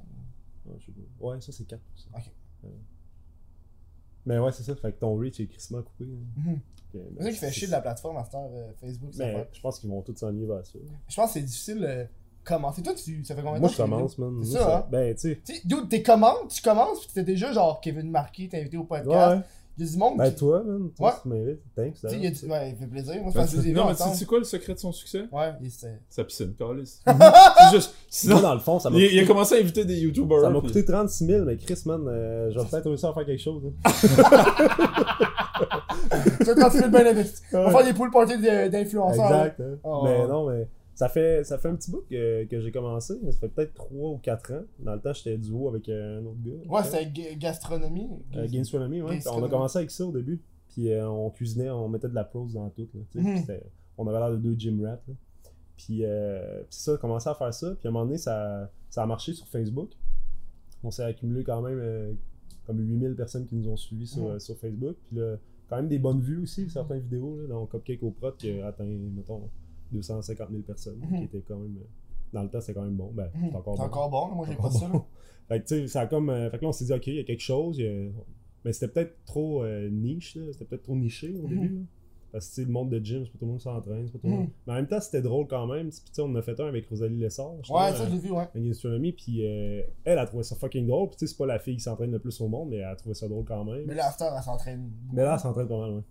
Ouais, 0.66 0.76
je 0.80 0.86
sais 0.88 0.92
pas. 0.92 1.26
Ouais, 1.28 1.42
ça 1.42 1.52
c'est 1.52 1.64
4%. 1.66 1.80
Ok. 2.16 2.32
Ouais. 2.64 2.70
Mais 4.26 4.38
ouais, 4.38 4.52
c'est 4.52 4.64
ça. 4.64 4.76
Fait 4.76 4.92
que 4.92 5.00
ton 5.00 5.16
reach 5.18 5.40
est 5.40 5.48
crissement 5.48 5.82
coupé. 5.82 6.06
là. 6.06 6.52
Ok, 6.94 7.02
C'est 7.18 7.24
ça 7.24 7.32
qui 7.32 7.38
fait 7.38 7.52
chier 7.52 7.68
de 7.68 7.72
la 7.72 7.82
plateforme 7.82 8.18
à 8.18 8.28
euh, 8.36 8.72
Facebook. 8.80 9.12
Mais 9.18 9.48
je 9.54 9.62
pense 9.62 9.80
qu'ils 9.80 9.90
vont 9.90 10.02
tous 10.02 10.16
s'enligner 10.16 10.46
vers 10.46 10.66
ça. 10.66 10.80
Je 11.08 11.16
pense 11.16 11.28
que 11.28 11.34
c'est 11.34 11.46
difficile 11.46 11.80
de 11.80 12.08
commencer. 12.44 12.82
Toi, 12.82 12.94
tu... 12.94 13.24
ça 13.24 13.36
fait 13.36 13.42
combien 13.42 13.56
de 13.56 13.62
Moi, 13.62 13.70
temps 13.70 13.76
je 13.76 13.78
que 13.78 13.84
tu 13.84 13.90
fais 13.90 13.96
commence, 13.96 14.18
man. 14.18 14.44
C'est 14.44 14.52
Moi, 14.52 14.60
ça, 14.60 14.78
hein? 14.78 14.88
Ben, 14.92 15.16
tu 15.16 15.40
sais. 15.44 15.62
Dude, 15.66 15.90
t'es 15.90 16.02
comment 16.02 16.36
Tu 16.48 16.62
commences, 16.62 17.06
pis 17.06 17.14
t'es 17.14 17.24
déjà 17.24 17.52
genre 17.52 17.80
Kevin 17.82 18.10
Marquis, 18.10 18.50
t'es 18.50 18.60
invité 18.60 18.78
au 18.78 18.84
podcast. 18.84 19.38
Ouais. 19.38 19.42
Il 19.82 19.86
y 19.86 19.88
a 19.90 19.92
du 19.92 19.98
monde 19.98 20.18
Ben, 20.18 20.30
qui. 20.30 20.36
toi, 20.36 20.64
man. 20.64 20.90
Toi, 20.96 21.22
Ouais. 21.26 21.60
Thanks. 21.76 21.94
Tu 22.02 22.10
sais, 22.10 22.18
il 22.20 22.28
a 22.28 22.30
du- 22.32 22.46
Ouais, 22.46 22.70
il 22.70 22.76
fait 22.76 22.86
plaisir. 22.88 23.16
Moi, 23.22 23.32
je 23.32 23.38
Ben, 23.40 23.48
c'est- 23.48 23.62
c'est 23.62 23.72
non, 23.72 23.88
mais 23.88 23.96
sais 24.16 24.26
quoi 24.26 24.38
le 24.38 24.44
secret 24.44 24.74
de 24.76 24.80
son 24.80 24.92
succès? 24.92 25.24
Ouais, 25.32 25.52
c'est. 25.70 26.00
Sa 26.10 26.24
piscine, 26.24 26.54
Carlis. 26.58 27.00
c'est 27.08 27.76
juste. 27.76 27.94
Sinon, 28.10 28.40
dans 28.42 28.54
le 28.54 28.60
fond, 28.60 28.80
ça 28.80 28.90
m'a 28.90 28.98
il, 28.98 29.04
il 29.06 29.08
a 29.08 29.10
coûté, 29.22 29.28
commencé 29.28 29.56
à 29.56 29.58
inviter 29.60 29.86
des 29.86 29.98
YouTubers. 30.00 30.42
ça 30.42 30.50
m'a 30.50 30.60
puis- 30.60 30.68
coûté 30.68 30.86
36 30.86 31.26
000, 31.26 31.46
mais 31.46 31.58
Chris, 31.58 31.82
man, 31.86 32.02
euh, 32.08 32.52
je 32.52 32.60
vais 32.60 32.66
peut-être 32.66 32.86
réussir 32.88 33.10
à 33.10 33.14
faire 33.14 33.26
quelque 33.26 33.42
chose. 33.42 33.64
hein. 33.66 33.92
Tu 36.40 36.46
fais 36.46 36.54
le 36.82 36.90
bien 36.90 37.06
investi. 37.08 37.42
On 37.54 37.64
va 37.66 37.72
faire 37.72 37.86
des 37.86 37.94
pool 37.94 38.12
parties 38.12 38.38
d'influenceurs. 38.42 39.30
là. 39.30 39.48
Exact. 39.48 39.60
hein. 39.62 39.78
Oh. 39.84 40.02
Mais 40.04 40.28
non, 40.28 40.46
mais 40.50 40.68
ça 41.02 41.10
fait, 41.10 41.44
ça 41.44 41.58
fait 41.58 41.68
un 41.68 41.76
petit 41.76 41.90
bout 41.90 42.04
que, 42.08 42.44
que 42.46 42.60
j'ai 42.62 42.72
commencé. 42.72 43.16
Ça 43.32 43.40
fait 43.40 43.48
peut-être 43.50 43.74
3 43.74 44.10
ou 44.12 44.18
4 44.20 44.54
ans. 44.54 44.62
Dans 44.78 44.94
le 44.94 45.02
temps, 45.02 45.14
j'étais 45.14 45.36
duo 45.36 45.68
avec 45.68 45.90
euh, 45.90 46.20
un 46.22 46.26
autre 46.28 46.38
gars. 46.44 46.70
Ouais, 46.70 46.84
c'était 46.84 47.10
ga- 47.10 47.34
gastronomie. 47.40 48.08
Euh, 48.36 48.48
Gastronomy, 48.48 49.02
ouais. 49.02 49.20
On 49.28 49.44
a 49.44 49.50
commencé 49.50 49.80
avec 49.80 49.90
ça 49.90 50.06
au 50.06 50.12
début. 50.12 50.40
Puis 50.68 50.92
euh, 50.92 51.10
on 51.10 51.32
cuisinait, 51.32 51.72
on 51.72 51.90
mettait 51.90 52.08
de 52.08 52.14
la 52.14 52.24
prose 52.24 52.54
dans 52.54 52.70
tout. 52.70 52.88
Là. 52.94 53.02
Mhm. 53.22 53.44
On 53.98 54.06
avait 54.08 54.20
l'air 54.20 54.30
de 54.30 54.38
deux 54.38 54.54
gym 54.56 54.80
rats. 54.86 55.00
là. 55.08 55.14
Puis, 55.76 56.06
euh, 56.06 56.60
puis 56.70 56.78
ça, 56.78 56.92
on 56.92 56.96
a 56.96 56.98
commencé 57.00 57.28
à 57.30 57.34
faire 57.34 57.52
ça. 57.52 57.74
Puis 57.80 57.88
à 57.88 57.90
un 57.90 57.94
moment 57.94 58.06
donné, 58.06 58.20
ça, 58.20 58.72
ça 58.92 59.02
a 59.02 59.06
marché 59.08 59.34
sur 59.34 59.48
Facebook. 59.48 59.90
On 60.84 60.92
s'est 60.92 61.04
accumulé 61.04 61.44
quand 61.44 61.64
même 61.64 62.16
comme 62.68 62.80
8000 62.80 63.16
personnes 63.16 63.48
qui 63.48 63.56
nous 63.56 63.68
ont 63.70 63.76
suivis 63.76 64.06
sur, 64.06 64.30
Mhm. 64.34 64.40
sur 64.40 64.56
Facebook. 64.58 64.98
Puis 65.08 65.18
là, 65.18 65.38
quand 65.68 65.78
même 65.78 65.88
des 65.88 65.98
bonnes 65.98 66.22
vues 66.22 66.44
aussi, 66.44 66.70
certaines 66.70 67.00
vidéos. 67.00 67.38
Là, 67.42 67.48
dans 67.48 67.66
Cupcake 67.66 68.04
au 68.04 68.12
Prot 68.12 68.34
qui 68.38 68.52
a 68.60 68.68
atteint, 68.68 68.86
mettons, 68.86 69.50
250 69.92 70.50
000 70.50 70.62
personnes. 70.64 71.00
Mhm. 71.00 71.18
Qui 71.20 71.24
était 71.26 71.42
quand 71.48 71.58
même. 71.58 71.78
euh, 71.78 71.86
dans 72.34 72.44
le 72.44 72.50
temps, 72.50 72.62
c'était 72.62 72.74
quand 72.76 72.86
même 72.86 72.96
bon. 72.96 73.12
Ben, 73.14 73.30
Mhm. 73.36 73.50
c'est 73.52 73.56
encore 73.58 73.76
C'est 73.76 73.82
bon. 73.82 73.88
encore 73.88 74.10
bon, 74.10 74.36
moi 74.36 74.46
j'ai 74.48 74.56
pas 74.56 74.60
Encore 74.64 74.74
ça. 74.80 74.86
là. 74.88 74.94
bon. 74.94 75.04
Fait 75.50 75.60
que, 75.62 75.68
tu 75.68 75.76
sais, 75.82 75.88
ça 75.88 76.02
a 76.02 76.06
comme. 76.08 76.30
euh, 76.30 76.50
fait 76.50 76.58
que 76.58 76.64
là, 76.64 76.70
on 76.70 76.72
s'est 76.72 76.86
dit, 76.86 76.94
OK, 76.94 77.08
il 77.08 77.16
y 77.16 77.20
a 77.20 77.24
quelque 77.24 77.42
chose. 77.42 77.80
a- 77.82 78.10
Mais 78.64 78.72
c'était 78.74 78.88
peut-être 78.90 79.16
trop 79.26 79.64
euh, 79.64 79.90
niche, 79.90 80.36
là. 80.36 80.44
C'était 80.54 80.66
peut-être 80.66 80.84
trop 80.84 80.96
niché 80.96 81.36
au 81.40 81.48
Mhm. 81.48 81.50
début. 81.50 81.76
là. 81.76 81.82
Parce 82.32 82.46
que, 82.48 82.56
tu 82.56 82.62
sais, 82.62 82.66
le 82.68 82.72
monde 82.72 82.90
de 82.90 83.04
gym, 83.04 83.26
c'est 83.26 83.32
pas 83.34 83.40
tout 83.40 83.44
le 83.46 83.50
monde 83.50 83.58
qui 83.58 83.64
s'entraîne. 83.64 84.06
c'est 84.08 84.14
pas 84.14 84.20
tout 84.20 84.28
le 84.28 84.34
monde- 84.34 84.48
Mais 84.66 84.72
en 84.72 84.76
même 84.78 84.88
temps, 84.88 85.02
c'était 85.02 85.22
drôle 85.22 85.48
quand 85.48 85.68
même. 85.68 85.90
Puis, 85.90 86.00
tu 86.06 86.14
sais, 86.14 86.22
on 86.22 86.28
en 86.28 86.36
a 86.36 86.42
fait 86.42 86.58
un 86.62 86.68
avec 86.68 86.88
Rosalie 86.88 87.18
Lessard. 87.18 87.56
Ouais, 87.70 87.92
ça, 87.92 88.08
l'ai 88.08 88.18
vu, 88.20 88.32
ouais. 88.32 88.48
une 88.56 88.68
gastronomie, 88.70 89.12
puis 89.12 89.46
euh, 89.46 89.82
elle 90.06 90.18
a 90.18 90.26
trouvé 90.26 90.44
ça 90.44 90.56
fucking 90.56 90.88
drôle. 90.88 91.10
Puis, 91.10 91.18
tu 91.18 91.28
sais, 91.28 91.34
c'est 91.34 91.38
pas 91.38 91.46
la 91.48 91.60
fille 91.60 91.76
qui 91.76 91.84
s'entraîne 91.84 92.12
le 92.12 92.20
plus 92.20 92.40
au 92.40 92.48
monde, 92.48 92.70
mais 92.70 92.78
elle 92.78 92.86
a 92.86 92.96
trouvé 92.96 93.16
ça 93.16 93.28
drôle 93.28 93.44
quand 93.44 93.66
même. 93.66 93.84
Mais 93.86 93.96
là, 93.96 94.10
elle 94.38 94.44
s'entraîne. 94.44 94.90
Mais 95.12 95.24
là, 95.24 95.34
elle 95.34 95.40
s'entraîne 95.42 95.68
pas 95.68 95.78
mal, 95.78 95.92
ouais. 95.96 96.02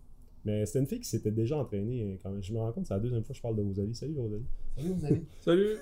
Mais 0.45 0.65
c'était 0.67 0.79
une 0.81 0.87
fille 0.87 1.01
qui 1.01 1.09
s'était 1.09 1.31
déjà 1.31 1.59
entraînée 1.59 2.03
euh, 2.03 2.17
quand 2.23 2.31
même. 2.31 2.43
Je 2.43 2.53
me 2.53 2.59
rends 2.59 2.73
compte, 2.73 2.87
c'est 2.87 2.95
la 2.95 3.01
deuxième 3.01 3.23
fois 3.23 3.33
que 3.33 3.37
je 3.37 3.43
parle 3.43 3.57
de 3.57 3.63
Rosalie. 3.63 3.95
Salut 3.95 4.17
Rosalie. 4.19 4.45
Salut, 4.77 4.93
Rosalie. 4.93 5.23
Salut! 5.41 5.77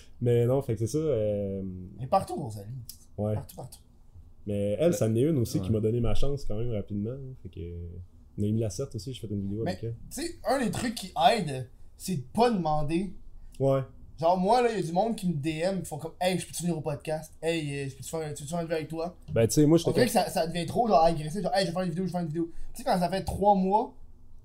Mais 0.20 0.46
non, 0.46 0.60
fait 0.62 0.74
que 0.74 0.80
c'est 0.80 0.86
ça. 0.86 0.98
euh, 0.98 1.62
Et 2.02 2.06
partout, 2.06 2.34
Rosalie. 2.36 2.68
ouais. 3.18 3.34
Partout, 3.34 3.56
partout. 3.56 3.78
Mais 4.46 4.76
elle, 4.78 4.92
ça 4.92 5.06
en 5.06 5.14
est 5.14 5.22
une 5.22 5.38
aussi 5.38 5.58
qui 5.60 5.70
m'a 5.72 5.80
donné 5.80 6.00
ma 6.00 6.14
chance 6.14 6.44
quand 6.44 6.58
même 6.58 6.70
rapidement. 6.72 7.12
hein. 7.12 7.34
Fait 7.42 7.48
que. 7.48 7.60
Noémie 8.36 8.60
Lacerte 8.60 8.94
aussi, 8.96 9.12
j'ai 9.14 9.20
fait 9.26 9.32
une 9.32 9.42
vidéo 9.42 9.62
Mais- 9.64 9.70
avec 9.70 9.84
elle. 9.84 9.94
Tu 10.12 10.22
sais, 10.22 10.34
un 10.46 10.62
des 10.62 10.70
trucs 10.70 10.94
qui 10.96 11.12
aide, 11.32 11.68
c'est 11.96 12.16
de 12.16 12.22
pas 12.34 12.50
demander. 12.50 13.12
Ouais. 13.60 13.80
Genre, 14.20 14.38
moi, 14.38 14.62
là, 14.62 14.68
il 14.72 14.76
y 14.76 14.78
a 14.78 14.86
du 14.86 14.92
monde 14.92 15.16
qui 15.16 15.26
me 15.28 15.34
DM, 15.34 15.80
qui 15.80 15.86
font 15.86 15.98
comme, 15.98 16.12
hey, 16.20 16.38
je 16.38 16.46
peux-tu 16.46 16.62
venir 16.62 16.78
au 16.78 16.80
podcast? 16.80 17.32
Hey, 17.42 17.78
euh, 17.80 17.88
je 17.88 17.96
peux-tu 17.96 18.08
faire, 18.10 18.32
tu 18.34 18.44
faire 18.44 18.58
une 18.60 18.64
vidéo 18.64 18.76
avec 18.76 18.88
toi? 18.88 19.16
Ben, 19.32 19.46
tu 19.48 19.54
sais, 19.54 19.66
moi, 19.66 19.74
On 19.76 19.78
j'étais 19.78 19.92
dirait 19.92 20.06
que 20.06 20.12
ça, 20.12 20.30
ça 20.30 20.46
devient 20.46 20.66
trop, 20.66 20.86
genre, 20.86 21.02
agressif. 21.02 21.42
Genre, 21.42 21.52
hey, 21.54 21.62
je 21.62 21.66
vais 21.66 21.72
faire 21.72 21.82
une 21.82 21.88
vidéo, 21.90 22.04
je 22.04 22.08
vais 22.08 22.12
faire 22.12 22.20
une 22.20 22.26
vidéo. 22.28 22.50
Tu 22.72 22.78
sais, 22.78 22.84
quand 22.84 22.98
ça 22.98 23.08
fait 23.08 23.24
trois 23.24 23.54
mois, 23.56 23.92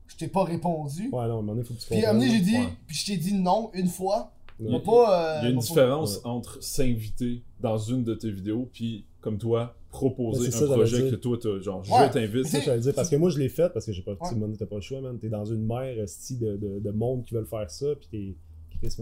je 0.07 0.15
t'ai 0.15 0.27
pas 0.27 0.43
répondu. 0.43 1.03
Ouais, 1.03 1.09
non, 1.11 1.19
à 1.19 1.23
un 1.23 1.27
moment 1.27 1.53
donné, 1.53 1.63
faut 1.63 1.75
que 1.75 1.79
tu 1.79 1.87
Puis 1.87 2.03
à 2.03 2.09
un 2.09 2.13
moment 2.13 2.25
donné, 2.25 2.37
j'ai 2.39 2.43
dit, 2.43 2.57
Ouais. 2.57 2.67
puis 2.87 2.95
je 2.97 3.05
t'ai 3.05 3.17
dit 3.17 3.33
non 3.35 3.69
une 3.73 3.87
fois. 3.87 4.31
pas. 4.59 5.37
euh, 5.37 5.39
Il 5.41 5.45
y 5.45 5.47
a 5.47 5.49
une 5.51 5.59
différence 5.59 6.19
entre 6.23 6.61
s'inviter 6.63 7.43
dans 7.59 7.77
une 7.77 8.03
de 8.03 8.15
tes 8.15 8.31
vidéos, 8.31 8.67
puis 8.73 9.05
comme 9.21 9.37
toi, 9.37 9.75
proposer 9.91 10.47
un 10.47 10.51
ça, 10.51 10.65
projet 10.65 11.09
que 11.11 11.15
toi, 11.15 11.37
t'as. 11.41 11.59
Genre, 11.61 11.79
Ouais. 11.89 12.07
je 12.07 12.11
t'invite. 12.13 12.45
C'est 12.45 12.51
ça 12.53 12.59
que 12.59 12.65
j'allais 12.65 12.81
dire, 12.81 12.93
parce 12.95 13.09
que 13.09 13.15
moi, 13.17 13.29
je 13.29 13.37
l'ai 13.37 13.49
fait, 13.49 13.69
parce 13.71 13.85
que 13.85 13.91
j'ai 13.93 14.01
pas, 14.01 14.11
Ouais. 14.13 14.17
t'as 14.57 14.65
pas 14.65 14.75
le 14.75 14.81
choix, 14.81 14.99
man. 15.01 15.17
T'es 15.19 15.29
dans 15.29 15.45
une 15.45 15.63
mer, 15.65 15.99
esti, 15.99 16.37
de, 16.37 16.57
de, 16.57 16.79
de 16.79 16.91
monde 16.91 17.23
qui 17.23 17.35
veulent 17.35 17.45
faire 17.45 17.69
ça, 17.69 17.85
pis 17.99 18.07
t'es. 18.09 18.35
Chris, 18.81 18.95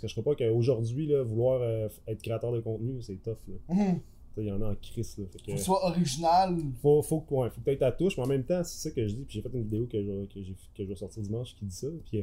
que 0.00 0.08
je 0.08 0.14
crois 0.20 0.34
pas 0.34 0.44
qu'aujourd'hui, 0.44 1.12
vouloir 1.24 1.60
euh, 1.62 1.88
être 2.06 2.22
créateur 2.22 2.52
de 2.52 2.60
contenu, 2.60 3.00
c'est 3.02 3.16
tough, 3.22 3.36
là. 3.48 3.74
Mhm. 3.74 4.00
Il 4.36 4.44
y 4.44 4.52
en 4.52 4.62
a 4.62 4.70
en 4.70 4.74
crise, 4.76 5.18
là. 5.18 5.24
Fait 5.32 5.38
que. 5.38 5.44
Faut 5.46 5.52
que 5.52 5.58
ce 5.58 5.64
soit 5.64 5.84
original. 5.84 6.56
faut, 6.80 7.02
faut, 7.02 7.20
que- 7.22 7.34
ouais, 7.34 7.50
faut 7.50 7.60
que 7.60 7.70
tu 7.70 7.78
ta 7.78 7.90
touche, 7.90 8.16
mais 8.16 8.22
en 8.22 8.28
même 8.28 8.44
temps, 8.44 8.62
c'est 8.62 8.88
ça 8.88 8.94
que 8.94 9.04
je 9.06 9.14
dis. 9.14 9.24
Puis 9.24 9.34
j'ai 9.34 9.42
fait 9.42 9.56
une 9.56 9.64
vidéo 9.64 9.86
que 9.86 10.00
je, 10.02 10.24
que, 10.26 10.42
j'ai- 10.42 10.54
que 10.76 10.84
je 10.84 10.88
vais 10.88 10.94
sortir 10.94 11.22
dimanche 11.24 11.54
qui 11.56 11.64
dit 11.64 11.74
ça. 11.74 11.88
Puis 12.04 12.18
euh, 12.20 12.22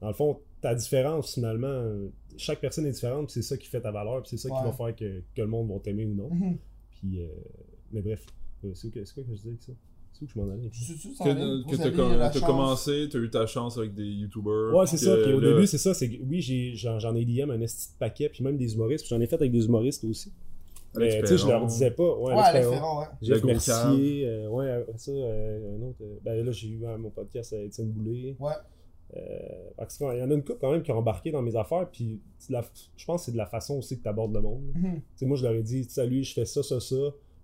dans 0.00 0.08
le 0.08 0.14
fond, 0.14 0.40
ta 0.60 0.74
différence, 0.74 1.34
finalement, 1.34 1.68
euh, 1.68 2.08
chaque 2.36 2.60
personne 2.60 2.86
est 2.86 2.90
différente, 2.90 3.26
puis 3.26 3.34
c'est 3.34 3.42
ça 3.42 3.56
qui 3.56 3.68
fait 3.68 3.80
ta 3.80 3.92
valeur, 3.92 4.20
puis 4.22 4.30
c'est 4.30 4.36
ça 4.36 4.52
Ouais. 4.52 4.58
qui 4.58 4.64
va 4.64 4.72
faire 4.72 4.96
que, 4.96 5.22
que 5.34 5.40
le 5.42 5.46
monde 5.46 5.70
va 5.70 5.78
t'aimer 5.78 6.06
ou 6.06 6.14
non. 6.14 6.28
Mhm. 6.30 6.58
Puis, 6.90 7.20
euh, 7.20 7.28
mais 7.92 8.02
bref. 8.02 8.26
C'est 8.74 8.90
quoi 8.90 9.02
que 9.22 9.28
je 9.30 9.34
disais 9.34 9.48
avec 9.50 9.62
ça? 9.62 9.72
C'est 10.14 10.22
où 10.22 10.26
que 10.26 10.32
je 10.32 10.38
m'en 10.38 10.50
allais? 10.52 10.68
Que, 10.68 11.76
t'as 11.76 11.90
com- 12.40 12.46
commencé, 12.46 13.08
t'as 13.10 13.18
eu 13.18 13.28
ta 13.30 13.46
chance 13.46 13.76
avec 13.78 13.94
des 13.94 14.04
youtubers. 14.06 14.72
Ouais, 14.74 14.86
c'est 14.86 14.96
ça. 14.96 15.16
Puis 15.22 15.32
au 15.32 15.40
début, 15.40 15.66
c'est 15.66 15.78
ça. 15.78 15.92
Oui, 16.24 16.40
j'ai- 16.40 16.74
j'en 16.76 16.98
j'en 17.00 17.14
ai 17.16 17.24
DM 17.24 17.50
un 17.50 17.60
esti 17.60 17.92
de 17.92 17.98
paquet, 17.98 18.28
puis 18.28 18.44
même 18.44 18.56
des 18.56 18.74
humoristes. 18.74 19.04
Puis 19.04 19.14
j'en 19.14 19.20
ai 19.20 19.26
fait 19.26 19.34
avec 19.36 19.50
des 19.52 19.64
humoristes 19.66 20.04
aussi. 20.04 20.32
Mais 20.96 21.20
tu 21.20 21.26
sais, 21.26 21.38
je 21.38 21.46
leur 21.48 21.66
disais 21.66 21.90
pas. 21.90 22.16
Ouais, 22.18 22.34
Ouais. 22.34 22.52
Ferron, 22.52 23.00
ouais. 23.00 23.06
Le 23.22 23.40
Mercier, 23.42 24.28
euh, 24.28 24.48
ouais, 24.48 24.70
après 24.70 24.98
ça, 24.98 25.10
euh, 25.10 25.76
un 25.76 25.82
autre. 25.88 25.96
euh, 26.02 26.18
ben 26.24 26.46
là, 26.46 26.52
j'ai 26.52 26.68
eu 26.68 26.84
euh, 26.86 26.96
mon 26.96 27.10
podcast 27.10 27.52
à 27.52 27.60
Étienne 27.60 27.90
Boulay. 27.90 28.36
Ouais. 28.38 28.52
Euh, 29.16 29.20
parce 29.76 29.98
qu'il 29.98 30.06
y 30.06 30.22
en 30.22 30.30
a 30.30 30.34
une 30.34 30.42
couple 30.44 30.58
quand 30.60 30.70
même 30.72 30.82
qui 30.82 30.90
ont 30.92 30.98
embarqué 30.98 31.30
dans 31.32 31.42
mes 31.42 31.54
affaires, 31.56 31.88
puis 31.90 32.20
la- 32.48 32.64
je 32.96 33.04
pense 33.04 33.22
que 33.22 33.26
c'est 33.26 33.32
de 33.32 33.36
la 33.36 33.46
façon 33.46 33.78
aussi 33.78 33.96
que 33.98 34.02
tu 34.04 34.08
abordes 34.08 34.34
le 34.34 34.40
monde. 34.40 34.62
Mhm. 34.74 34.94
Tu 34.94 35.02
sais, 35.16 35.26
moi, 35.26 35.36
je 35.36 35.42
leur 35.42 35.52
ai 35.54 35.62
dit, 35.62 35.82
salut, 35.84 36.22
je 36.22 36.32
fais 36.32 36.44
ça, 36.44 36.62
ça, 36.62 36.78
ça. 36.80 36.96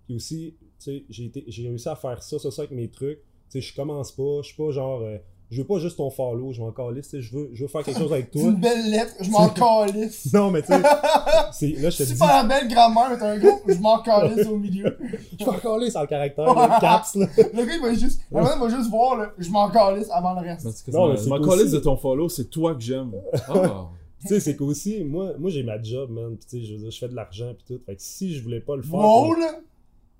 Puis 0.05 0.15
aussi, 0.15 0.55
sais, 0.83 1.03
j'ai 1.09 1.25
été- 1.25 1.43
j'ai 1.47 1.67
réussi 1.67 1.89
à 1.89 1.95
faire 1.95 2.21
ça, 2.23 2.39
ça, 2.39 2.51
ça 2.51 2.61
avec 2.63 2.71
mes 2.71 2.89
trucs. 2.89 3.19
Tu 3.49 3.59
sais, 3.59 3.61
je 3.61 3.75
commence 3.75 4.11
pas, 4.11 4.41
je 4.41 4.47
suis 4.47 4.55
pas 4.57 4.71
genre, 4.71 5.01
euh, 5.01 5.17
je 5.49 5.61
veux 5.61 5.67
pas 5.67 5.79
juste 5.79 5.97
ton 5.97 6.09
follow, 6.09 6.53
je 6.53 6.61
m'en 6.61 6.71
calisse, 6.71 7.09
tu 7.09 7.17
sais, 7.17 7.21
je 7.21 7.35
veux, 7.35 7.49
je 7.51 7.63
veux 7.63 7.67
faire 7.67 7.83
quelque 7.83 7.99
chose 7.99 8.13
avec 8.13 8.29
C'est 8.33 8.39
toi. 8.39 8.49
une 8.49 8.55
belle 8.61 8.89
lettre, 8.89 9.13
je 9.19 9.29
m'en 9.29 9.49
calisse. 9.89 10.29
Non, 10.33 10.49
mais 10.51 10.61
tu 10.61 10.67
sais, 10.67 10.79
là, 10.79 11.89
je 11.89 11.97
te 11.97 12.03
dis, 12.03 12.11
Super 12.13 12.47
belle 12.47 12.67
grammaire, 12.69 13.09
mais 13.11 13.17
t'as 13.17 13.31
un 13.31 13.37
gros, 13.39 13.59
je 13.67 13.73
m'en 13.79 14.01
calisse 14.01 14.47
au 14.47 14.55
milieu. 14.57 14.97
je 15.37 15.43
m'en 15.45 15.53
calisse 15.59 15.95
en 15.97 16.05
caractère, 16.05 16.45
le 16.45 16.79
caps, 16.79 17.15
là. 17.15 17.27
Le 17.37 17.65
gars, 17.65 17.73
il 17.75 17.81
va 17.81 17.93
juste, 17.93 18.21
le 18.31 18.39
il 18.39 18.59
va 18.61 18.69
juste 18.69 18.89
voir, 18.89 19.17
là, 19.17 19.31
je 19.37 19.49
m'en 19.49 19.69
calisse 19.69 20.09
avant 20.11 20.33
le 20.39 20.47
reste. 20.47 20.65
Non, 20.87 21.09
mais 21.09 21.19
Ma 21.27 21.37
aussi- 21.37 21.49
calice 21.49 21.71
de 21.71 21.79
ton 21.79 21.97
follow, 21.97 22.29
c'est 22.29 22.49
toi 22.49 22.73
que 22.73 22.81
j'aime. 22.81 23.11
Ah. 23.49 23.89
Tu 24.21 24.27
sais, 24.27 24.39
c'est 24.39 24.55
qu'aussi, 24.55 25.03
moi, 25.03 25.31
moi 25.39 25.49
j'ai 25.49 25.63
ma 25.63 25.81
job, 25.81 26.11
man. 26.11 26.37
Puis 26.37 26.45
tu 26.47 26.65
sais, 26.65 26.77
je 26.85 26.89
je 26.91 26.97
fais 26.99 27.09
de 27.09 27.15
l'argent, 27.15 27.53
puis 27.55 27.75
tout. 27.75 27.81
Fait 27.83 27.95
que 27.95 28.01
si 28.03 28.35
je 28.35 28.43
voulais 28.43 28.59
pas 28.59 28.75
le 28.75 28.83
faire. 28.83 28.93
Wow, 28.93 29.33
là! 29.33 29.55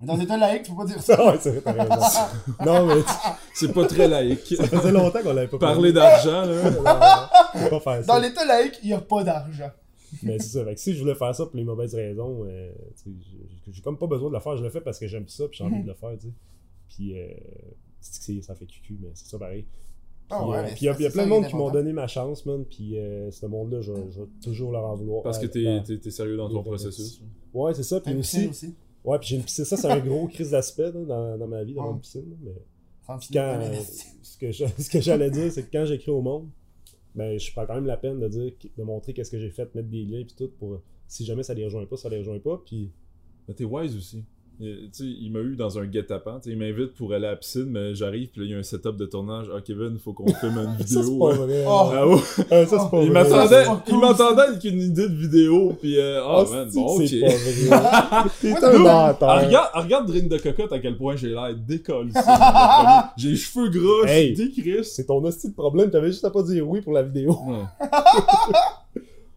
Mais 0.01 0.07
dans 0.07 0.19
état 0.19 0.37
laïque, 0.37 0.63
tu 0.63 0.71
peux 0.71 0.77
pas 0.77 0.85
dire 0.85 1.01
ça. 1.01 1.25
Ouais, 1.25 1.37
c'est 1.39 1.51
vrai, 1.51 1.61
t'as 1.63 1.71
raison. 1.73 2.35
non, 2.65 2.85
mais 2.87 3.01
C'est 3.53 3.71
pas 3.73 3.85
très 3.85 4.07
laïque. 4.07 4.45
ça 4.57 4.65
faisait 4.67 4.91
longtemps 4.91 5.21
qu'on 5.21 5.33
l'avait 5.33 5.47
pas 5.47 5.59
Parler 5.59 5.93
d'argent, 5.93 6.43
là. 6.45 7.29
On 7.55 7.59
peut 7.63 7.69
pas 7.69 7.79
faire 7.79 8.05
ça. 8.05 8.13
Dans 8.13 8.19
l'état 8.19 8.45
laïque, 8.45 8.79
il 8.83 8.89
y 8.89 8.93
a 8.93 9.01
pas 9.01 9.23
d'argent. 9.23 9.69
Mais 10.23 10.39
c'est 10.39 10.57
ça. 10.59 10.65
Fait 10.65 10.75
que 10.75 10.79
si 10.79 10.93
je 10.93 10.99
voulais 10.99 11.15
faire 11.15 11.33
ça 11.35 11.45
pour 11.45 11.55
les 11.55 11.63
mauvaises 11.63 11.95
raisons, 11.95 12.43
euh, 12.45 12.71
j'ai- 13.05 13.81
comme 13.81 13.97
pas 13.97 14.07
besoin 14.07 14.29
de 14.29 14.33
le 14.35 14.41
faire. 14.41 14.57
Je 14.57 14.63
le 14.63 14.69
fais 14.69 14.81
parce 14.81 14.99
que 14.99 15.07
j'aime 15.07 15.27
ça, 15.27 15.47
puis 15.47 15.57
j'ai 15.59 15.63
envie 15.63 15.83
de 15.83 15.87
le 15.87 15.93
faire, 15.93 16.11
tu 16.19 16.27
sais. 16.27 16.33
Puis, 16.89 17.17
euh, 17.17 17.27
c'est 18.01 18.41
ça 18.41 18.55
fait 18.55 18.65
cucu, 18.65 18.97
mais 19.01 19.09
c'est 19.13 19.27
ça 19.29 19.37
pareil. 19.37 19.63
Puis 19.63 20.37
Ah 20.39 20.47
ouais, 20.47 20.57
euh, 20.57 20.63
puis 20.67 20.77
il 20.81 20.85
y 20.85 21.05
a, 21.05 21.09
plein 21.09 21.25
de 21.25 21.29
monde 21.29 21.47
qui 21.47 21.55
m'ont 21.55 21.69
donné 21.69 21.93
ma 21.93 22.07
chance, 22.07 22.45
man. 22.45 22.63
Puis 22.65 22.97
euh, 22.97 23.31
ce 23.31 23.45
monde-là, 23.45 23.81
je, 23.81 23.91
je 24.11 24.21
vais 24.21 24.27
toujours 24.43 24.71
leur 24.71 24.85
en 24.85 24.95
vouloir. 24.95 25.23
Parce 25.23 25.39
que 25.39 25.45
t'es 25.45 26.11
sérieux 26.11 26.37
dans 26.37 26.49
ton 26.49 26.63
processus. 26.63 27.21
Ouais, 27.53 27.73
c'est 27.73 27.83
ça. 27.83 27.99
Puis 27.99 28.15
aussi. 28.15 28.49
Ouais, 29.03 29.17
puis 29.19 29.29
j'ai 29.29 29.35
une 29.37 29.43
piscine. 29.43 29.65
Ça, 29.65 29.77
c'est 29.77 29.87
un 29.89 29.99
gros 29.99 30.27
crise 30.27 30.51
d'aspect 30.51 30.91
dans, 30.91 31.37
dans 31.37 31.47
ma 31.47 31.63
vie, 31.63 31.73
d'avoir 31.73 31.89
Ouais. 31.89 31.95
une 31.95 32.01
piscine. 32.01 32.37
Mais 32.41 32.51
quand, 33.07 33.17
euh, 33.37 33.73
ce 34.21 34.37
que 34.37 34.51
je- 34.51 34.65
ce 34.77 34.89
que 34.89 35.01
j'allais 35.01 35.31
dire, 35.31 35.51
c'est 35.51 35.63
que 35.63 35.71
quand 35.71 35.85
j'écris 35.85 36.11
au 36.11 36.21
monde, 36.21 36.47
ben, 37.15 37.37
je 37.39 37.51
prends 37.51 37.65
quand 37.65 37.75
même 37.75 37.85
la 37.87 37.97
peine 37.97 38.19
de 38.19 38.27
dire, 38.27 38.51
de 38.77 38.83
montrer 38.83 39.13
qu'est-ce 39.13 39.31
que 39.31 39.39
j'ai 39.39 39.49
fait, 39.49 39.73
mettre 39.75 39.89
des 39.89 40.03
liens, 40.05 40.23
puis 40.23 40.35
tout, 40.37 40.49
pour 40.59 40.81
si 41.07 41.25
jamais 41.25 41.43
ça 41.43 41.53
les 41.53 41.65
rejoint 41.65 41.85
pas, 41.85 41.97
ça 41.97 42.09
les 42.09 42.19
rejoint 42.19 42.39
pas. 42.39 42.61
Puis 42.65 42.91
Mais 43.47 43.53
t'es 43.55 43.65
wise 43.65 43.95
aussi. 43.97 44.23
Il, 44.63 44.89
tu 44.91 45.03
sais, 45.03 45.03
il 45.05 45.31
m'a 45.31 45.39
eu 45.39 45.55
dans 45.55 45.79
un 45.79 45.85
guet-apens. 45.85 46.41
Il 46.45 46.55
m'invite 46.57 46.93
pour 46.93 47.11
aller 47.13 47.25
à 47.25 47.31
la 47.31 47.35
piscine, 47.35 47.65
mais 47.69 47.95
j'arrive, 47.95 48.29
puis 48.29 48.41
là, 48.41 48.45
il 48.47 48.51
y 48.51 48.53
a 48.53 48.57
un 48.59 48.63
setup 48.63 48.95
de 48.95 49.05
tournage. 49.07 49.47
Ah, 49.55 49.59
Kevin, 49.65 49.97
faut 49.97 50.13
qu'on 50.13 50.31
filme 50.33 50.57
une 50.59 50.77
ça, 50.85 50.85
c'est 50.87 50.99
vidéo. 51.01 51.17
pas 51.19 51.33
hein. 51.33 51.35
vrai. 51.37 51.63
Oh. 51.67 51.89
Ah 51.91 52.07
ouais. 52.07 52.15
Ah, 52.51 52.65
ça, 52.65 52.79
c'est 52.79 52.91
pas 52.91 53.01
Il 53.03 53.09
vrai. 53.11 53.23
m'attendait, 53.23 53.47
c'est 53.47 53.65
pas 53.65 53.83
il 53.87 53.91
cool, 53.91 54.01
m'attendait 54.01 54.41
avec 54.41 54.63
une 54.63 54.81
idée 54.81 55.09
de 55.09 55.15
vidéo, 55.15 55.73
puis 55.81 55.97
euh, 55.99 56.21
ah, 56.23 56.43
Ah, 56.47 56.51
man, 56.53 56.67
c'est- 56.69 56.75
bon, 56.79 56.85
ok. 56.95 57.07
c'est 57.07 57.19
pas 57.21 57.27
vrai. 57.27 58.29
T'es 58.41 58.51
Ouais, 58.53 58.63
un 58.65 58.73
nous, 58.73 58.83
menteur. 58.83 59.45
regarde, 59.45 59.69
regarde 59.73 60.07
Drink 60.07 60.29
de 60.29 60.37
cocotte 60.37 60.71
à 60.73 60.79
quel 60.79 60.95
point 60.97 61.15
j'ai 61.15 61.29
l'air 61.29 61.55
décollé. 61.55 62.11
j'ai 63.17 63.29
les 63.29 63.35
cheveux 63.35 63.69
gras, 63.69 64.05
je 64.07 64.11
Hey. 64.11 64.35
suis. 64.35 64.83
C'est 64.83 65.05
ton 65.07 65.23
hostie 65.23 65.49
de 65.49 65.55
problème, 65.55 65.89
t'avais 65.89 66.07
juste 66.11 66.23
à 66.25 66.29
pas 66.29 66.43
dire 66.43 66.67
oui 66.69 66.81
pour 66.81 66.93
la 66.93 67.01
vidéo. 67.03 67.31
Ouais. 67.47 67.87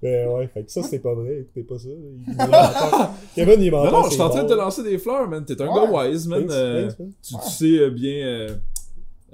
Ben 0.05 0.28
ouais, 0.28 0.46
fait 0.48 0.64
que 0.64 0.70
ça, 0.70 0.82
c'est 0.82 0.98
pas 0.98 1.14
vrai, 1.14 1.40
écoutez 1.40 1.62
pas 1.62 1.78
ça. 1.78 1.88
Il. 1.88 2.36
Kevin, 3.34 3.61
il 3.62 3.68
est 3.68 3.70
menteur. 3.70 3.90
Non, 3.92 4.02
non, 4.02 4.05
je 4.09 4.12
suis 4.12 4.20
en 4.20 4.28
train 4.28 4.42
de 4.44 4.48
te 4.50 4.52
lancer 4.55 4.82
des 4.82 4.98
fleurs, 4.98 5.26
man. 5.28 5.44
T'es 5.46 5.61
un 5.62 5.66
Ouais. 5.66 5.74
gars 5.90 5.90
wise, 6.11 6.28
man. 6.28 6.40
Thanks, 6.40 6.52
Euh, 6.52 6.86
thanks, 6.88 6.98
man. 6.98 7.12
tu, 7.22 7.34
tu 7.34 7.50
sais 7.50 7.78
euh, 7.78 7.90
bien 7.90 8.12
euh, 8.26 8.57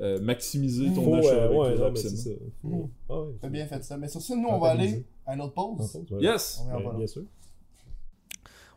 euh, 0.01 0.21
maximiser 0.21 0.87
ton 0.95 1.03
Faut, 1.05 1.15
achat 1.17 1.29
euh, 1.29 1.45
avec 1.47 1.59
ouais, 1.59 1.71
les 1.75 1.79
non, 1.81 1.91
mais 1.91 1.99
c'est 1.99 2.17
ça. 2.17 2.31
Mm. 2.63 2.83
Ah. 3.09 3.15
T'as 3.43 3.49
bien 3.49 3.67
fait 3.67 3.83
ça. 3.83 3.97
Mais 3.97 4.07
sur 4.09 4.21
ça, 4.23 4.37
nous, 4.37 4.49
on 4.49 4.59
va 4.61 4.69
aller 4.71 5.05
à 5.27 5.35
une 5.35 5.41
autre 5.41 5.55
pause. 5.55 5.99
Yes! 6.21 6.63
Bien 6.97 7.07
sûr. 7.09 7.23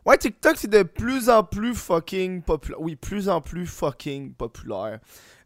Ouais, 0.04 0.18
TikTok, 0.18 0.56
c'est 0.56 0.68
de 0.68 0.82
plus 0.82 1.30
en 1.30 1.44
plus 1.44 1.74
fucking 1.74 2.42
populaire. 2.42 2.80
Oui, 2.80 2.96
plus 2.96 3.28
en 3.28 3.40
plus 3.40 3.66
fucking 3.66 4.34
populaire. 4.34 4.98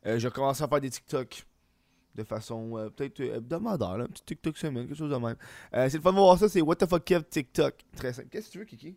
Euh, 0.07 0.19
j'ai 0.19 0.31
commencé 0.31 0.65
à 0.65 0.69
faire 0.69 0.81
des 0.81 0.91
TikTok 0.91 1.45
de 2.19 2.25
façon 2.25 2.77
euh, 2.77 2.91
peut-être 2.91 3.21
euh, 3.21 3.37
hebdomadaire, 3.37 3.97
là, 3.97 4.05
un 4.05 4.09
petit 4.09 4.25
TikTok 4.25 4.57
semaine, 4.59 4.87
quelque 4.87 4.99
chose 4.99 5.11
de 5.11 5.17
même. 5.17 5.37
Euh, 5.75 5.89
c'est 5.89 5.97
le 5.97 6.03
fun 6.03 6.13
de 6.13 6.19
voir 6.19 6.39
ça, 6.39 6.49
c'est 6.49 6.61
What 6.61 6.77
the 6.77 6.87
fuck 6.87 7.05
Kev 7.05 7.25
TikTok. 7.25 7.75
Très 7.97 8.13
simple. 8.13 8.29
Qu'est-ce 8.31 8.49
que 8.49 8.53
tu 8.53 8.59
veux, 8.59 8.65
Kiki? 8.65 8.97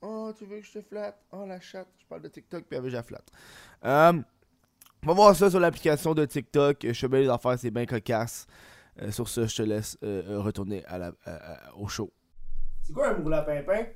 Oh, 0.00 0.32
tu 0.36 0.46
veux 0.46 0.60
que 0.60 0.66
je 0.66 0.72
te 0.72 0.82
flatte? 0.82 1.18
Oh, 1.32 1.44
la 1.46 1.60
chatte. 1.60 1.88
Je 1.98 2.06
parle 2.06 2.22
de 2.22 2.28
TikTok, 2.28 2.64
puis 2.64 2.78
avec, 2.78 2.90
je 2.90 2.96
la 2.96 3.02
flatte. 3.02 3.30
Euh, 3.84 4.12
on 5.02 5.06
va 5.06 5.12
voir 5.12 5.36
ça 5.36 5.50
sur 5.50 5.60
l'application 5.60 6.14
de 6.14 6.24
TikTok. 6.24 6.78
Je 6.82 6.92
fais 6.92 7.08
bien 7.08 7.20
les 7.20 7.28
affaires, 7.28 7.58
c'est 7.58 7.70
bien 7.70 7.84
cocasse. 7.84 8.46
Euh, 9.02 9.10
sur 9.10 9.28
ce, 9.28 9.46
je 9.46 9.56
te 9.56 9.62
laisse 9.62 9.98
retourner 10.02 10.84
à 10.86 10.98
la, 10.98 11.12
au 11.76 11.88
show. 11.88 12.10
C'est 12.82 12.92
quoi 12.92 13.10
un 13.10 13.18
moule 13.18 13.36
pimpin? 13.44 13.86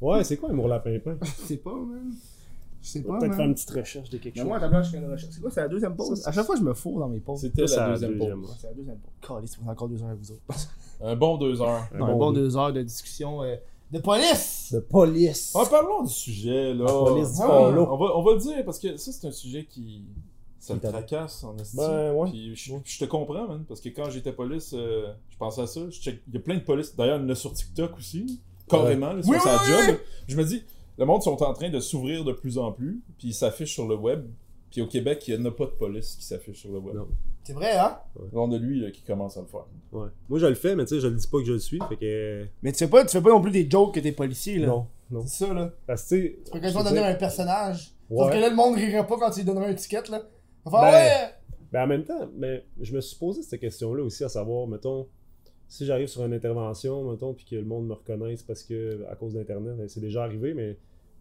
Ouais, 0.00 0.24
c'est 0.24 0.36
quoi 0.38 0.50
un 0.50 0.54
mourlapin-pain? 0.54 1.18
Je 1.22 1.30
sais 1.30 1.56
pas, 1.58 1.74
man. 1.74 2.14
Je 2.82 2.88
sais 2.88 3.00
On 3.00 3.08
pas, 3.08 3.12
va 3.14 3.18
peut-être 3.20 3.34
faire 3.36 3.44
une 3.46 3.54
petite 3.54 3.70
recherche 3.70 4.08
de 4.10 4.18
quelque 4.18 4.36
chose. 4.36 4.46
moi, 4.46 4.58
place, 4.58 4.86
je 4.86 4.90
fais 4.92 4.96
une 4.98 5.10
recherche. 5.12 5.32
C'est 5.34 5.40
quoi, 5.40 5.50
c'est 5.50 5.60
la 5.60 5.68
deuxième 5.68 5.94
pause? 5.96 6.26
À 6.26 6.32
chaque 6.32 6.46
fois, 6.46 6.56
je 6.56 6.62
me 6.62 6.72
fourre 6.74 7.00
dans 7.00 7.08
mes 7.08 7.20
pauses. 7.20 7.40
C'était 7.40 7.62
la 7.62 7.66
c'est 7.68 7.76
la 7.76 7.88
deuxième 7.90 8.18
deuxième. 8.18 8.40
pause. 8.40 8.56
C'est 8.60 8.66
la 8.68 8.72
deuxième 8.74 8.96
pause. 8.98 9.12
Caliste, 9.28 9.58
c'est 9.62 9.70
encore 9.70 9.88
deux 9.88 10.02
heures 10.02 10.08
avec 10.08 10.20
vous 10.20 10.32
autres. 10.32 10.42
Un 11.02 11.16
bon 11.16 11.36
deux 11.38 11.60
heures. 11.62 11.86
Non, 11.98 12.06
un 12.06 12.14
bon 12.16 12.30
deux 12.32 12.56
heures 12.58 12.72
de 12.74 12.82
discussion 12.82 13.42
euh, 13.42 13.56
de 13.90 13.98
police! 14.00 14.68
De 14.72 14.80
police. 14.80 15.54
En 15.56 15.64
parlons 15.64 16.02
du 16.02 16.12
sujet, 16.12 16.74
là. 16.74 16.84
La 16.84 16.92
police 16.92 17.34
du 17.36 17.40
Ah. 17.42 17.48
On 17.48 17.96
va, 17.96 18.16
on 18.18 18.22
va 18.22 18.32
le 18.34 18.38
dire, 18.38 18.62
parce 18.66 18.78
que 18.78 18.94
ça, 18.98 19.10
c'est 19.12 19.26
un 19.26 19.32
sujet 19.32 19.64
qui. 19.64 20.04
Ça 20.58 20.74
me 20.74 20.80
tracasse 20.80 21.42
en 21.42 21.56
estime. 21.56 21.80
Ben, 21.80 22.12
ouais. 22.12 22.28
Puis 22.30 22.54
je, 22.54 22.74
je 22.84 22.98
te 22.98 23.06
comprends, 23.06 23.48
man. 23.48 23.64
Parce 23.66 23.80
que 23.80 23.88
quand 23.88 24.10
j'étais 24.10 24.32
police, 24.32 24.74
euh, 24.74 25.10
je 25.30 25.38
pensais 25.38 25.62
à 25.62 25.66
ça. 25.66 25.80
Je 25.88 25.98
check- 25.98 26.20
Il 26.28 26.34
y 26.34 26.36
a 26.36 26.40
plein 26.40 26.56
de 26.56 26.60
polices. 26.60 26.94
D'ailleurs, 26.94 27.16
il 27.18 27.22
y 27.22 27.26
en 27.26 27.30
a 27.30 27.34
sur 27.34 27.54
TikTok 27.54 27.96
aussi. 27.96 28.40
Carrément, 28.68 29.14
là, 29.14 29.22
sur 29.22 29.32
Oui, 29.32 29.38
sa 29.42 29.54
oui, 29.56 29.62
job. 29.68 29.78
oui. 29.88 29.94
Je 30.28 30.36
me 30.36 30.44
dis, 30.44 30.62
le 31.00 31.06
monde 31.06 31.22
sont 31.22 31.42
en 31.42 31.52
train 31.54 31.70
de 31.70 31.80
s'ouvrir 31.80 32.24
de 32.24 32.32
plus 32.32 32.58
en 32.58 32.72
plus. 32.72 33.00
Puis 33.18 33.28
ils 33.28 33.34
s'affichent 33.34 33.72
sur 33.72 33.88
le 33.88 33.96
web. 33.96 34.26
Puis 34.70 34.82
au 34.82 34.86
Québec, 34.86 35.26
il 35.26 35.34
n'y 35.34 35.42
en 35.42 35.46
a 35.46 35.50
pas 35.50 35.64
de 35.64 35.70
police 35.70 36.14
qui 36.14 36.24
s'affiche 36.24 36.60
sur 36.60 36.70
le 36.70 36.78
web. 36.78 36.94
Non. 36.94 37.08
C'est 37.42 37.54
vrai, 37.54 37.76
hein? 37.76 37.98
On 38.34 38.48
de 38.48 38.58
lui 38.58 38.80
là, 38.80 38.90
qui 38.90 39.00
commence 39.02 39.36
à 39.38 39.40
le 39.40 39.46
faire. 39.46 39.64
Ouais. 39.92 40.08
Moi, 40.28 40.38
je 40.38 40.46
le 40.46 40.54
fais, 40.54 40.76
mais 40.76 40.84
tu 40.84 40.94
sais, 40.94 41.00
je 41.00 41.08
le 41.08 41.16
dis 41.16 41.26
pas 41.26 41.38
que 41.38 41.46
je 41.46 41.54
le 41.54 41.58
suis. 41.58 41.78
Fait 41.88 41.96
que. 41.96 42.46
Mais 42.62 42.70
tu 42.70 42.78
fais 42.78 42.88
pas, 42.88 43.02
tu 43.04 43.10
fais 43.10 43.22
pas 43.22 43.30
non 43.30 43.40
plus 43.40 43.50
des 43.50 43.68
jokes 43.68 43.94
que 43.94 44.00
t'es 44.00 44.12
policier, 44.12 44.58
là. 44.58 44.66
Non, 44.66 44.86
non. 45.10 45.22
C'est 45.26 45.46
ça, 45.46 45.54
là. 45.54 45.72
Parce 45.86 46.08
que, 46.08 46.16
tu 46.44 46.50
peux 46.52 46.60
quasiment 46.60 46.84
donner 46.84 47.00
un 47.00 47.14
personnage. 47.14 47.92
Ouais. 48.10 48.18
Sauf 48.18 48.32
que 48.32 48.38
là, 48.38 48.50
le 48.50 48.54
monde 48.54 48.74
rirait 48.76 49.06
pas 49.06 49.16
quand 49.18 49.30
tu 49.30 49.40
lui 49.40 49.46
donnerais 49.46 49.70
un 49.70 49.74
ticket, 49.74 50.02
là. 50.10 50.22
Va 50.66 50.80
Ben, 50.82 50.92
ouais! 50.92 51.34
Ben 51.72 51.84
en 51.84 51.86
même 51.86 52.04
temps, 52.04 52.28
mais 52.36 52.66
je 52.80 52.94
me 52.94 53.00
suis 53.00 53.16
posé 53.16 53.42
cette 53.42 53.60
question-là 53.60 54.02
aussi, 54.04 54.22
à 54.22 54.28
savoir, 54.28 54.68
mettons, 54.68 55.08
si 55.66 55.86
j'arrive 55.86 56.08
sur 56.08 56.24
une 56.24 56.34
intervention, 56.34 57.10
mettons, 57.10 57.32
puis 57.32 57.46
que 57.46 57.56
le 57.56 57.64
monde 57.64 57.86
me 57.86 57.94
reconnaisse 57.94 58.42
parce 58.42 58.62
que, 58.62 59.06
à 59.08 59.14
cause 59.14 59.34
d'Internet, 59.34 59.76
ben, 59.76 59.88
c'est 59.88 60.00
déjà 60.00 60.24
arrivé, 60.24 60.52
mais 60.52 60.76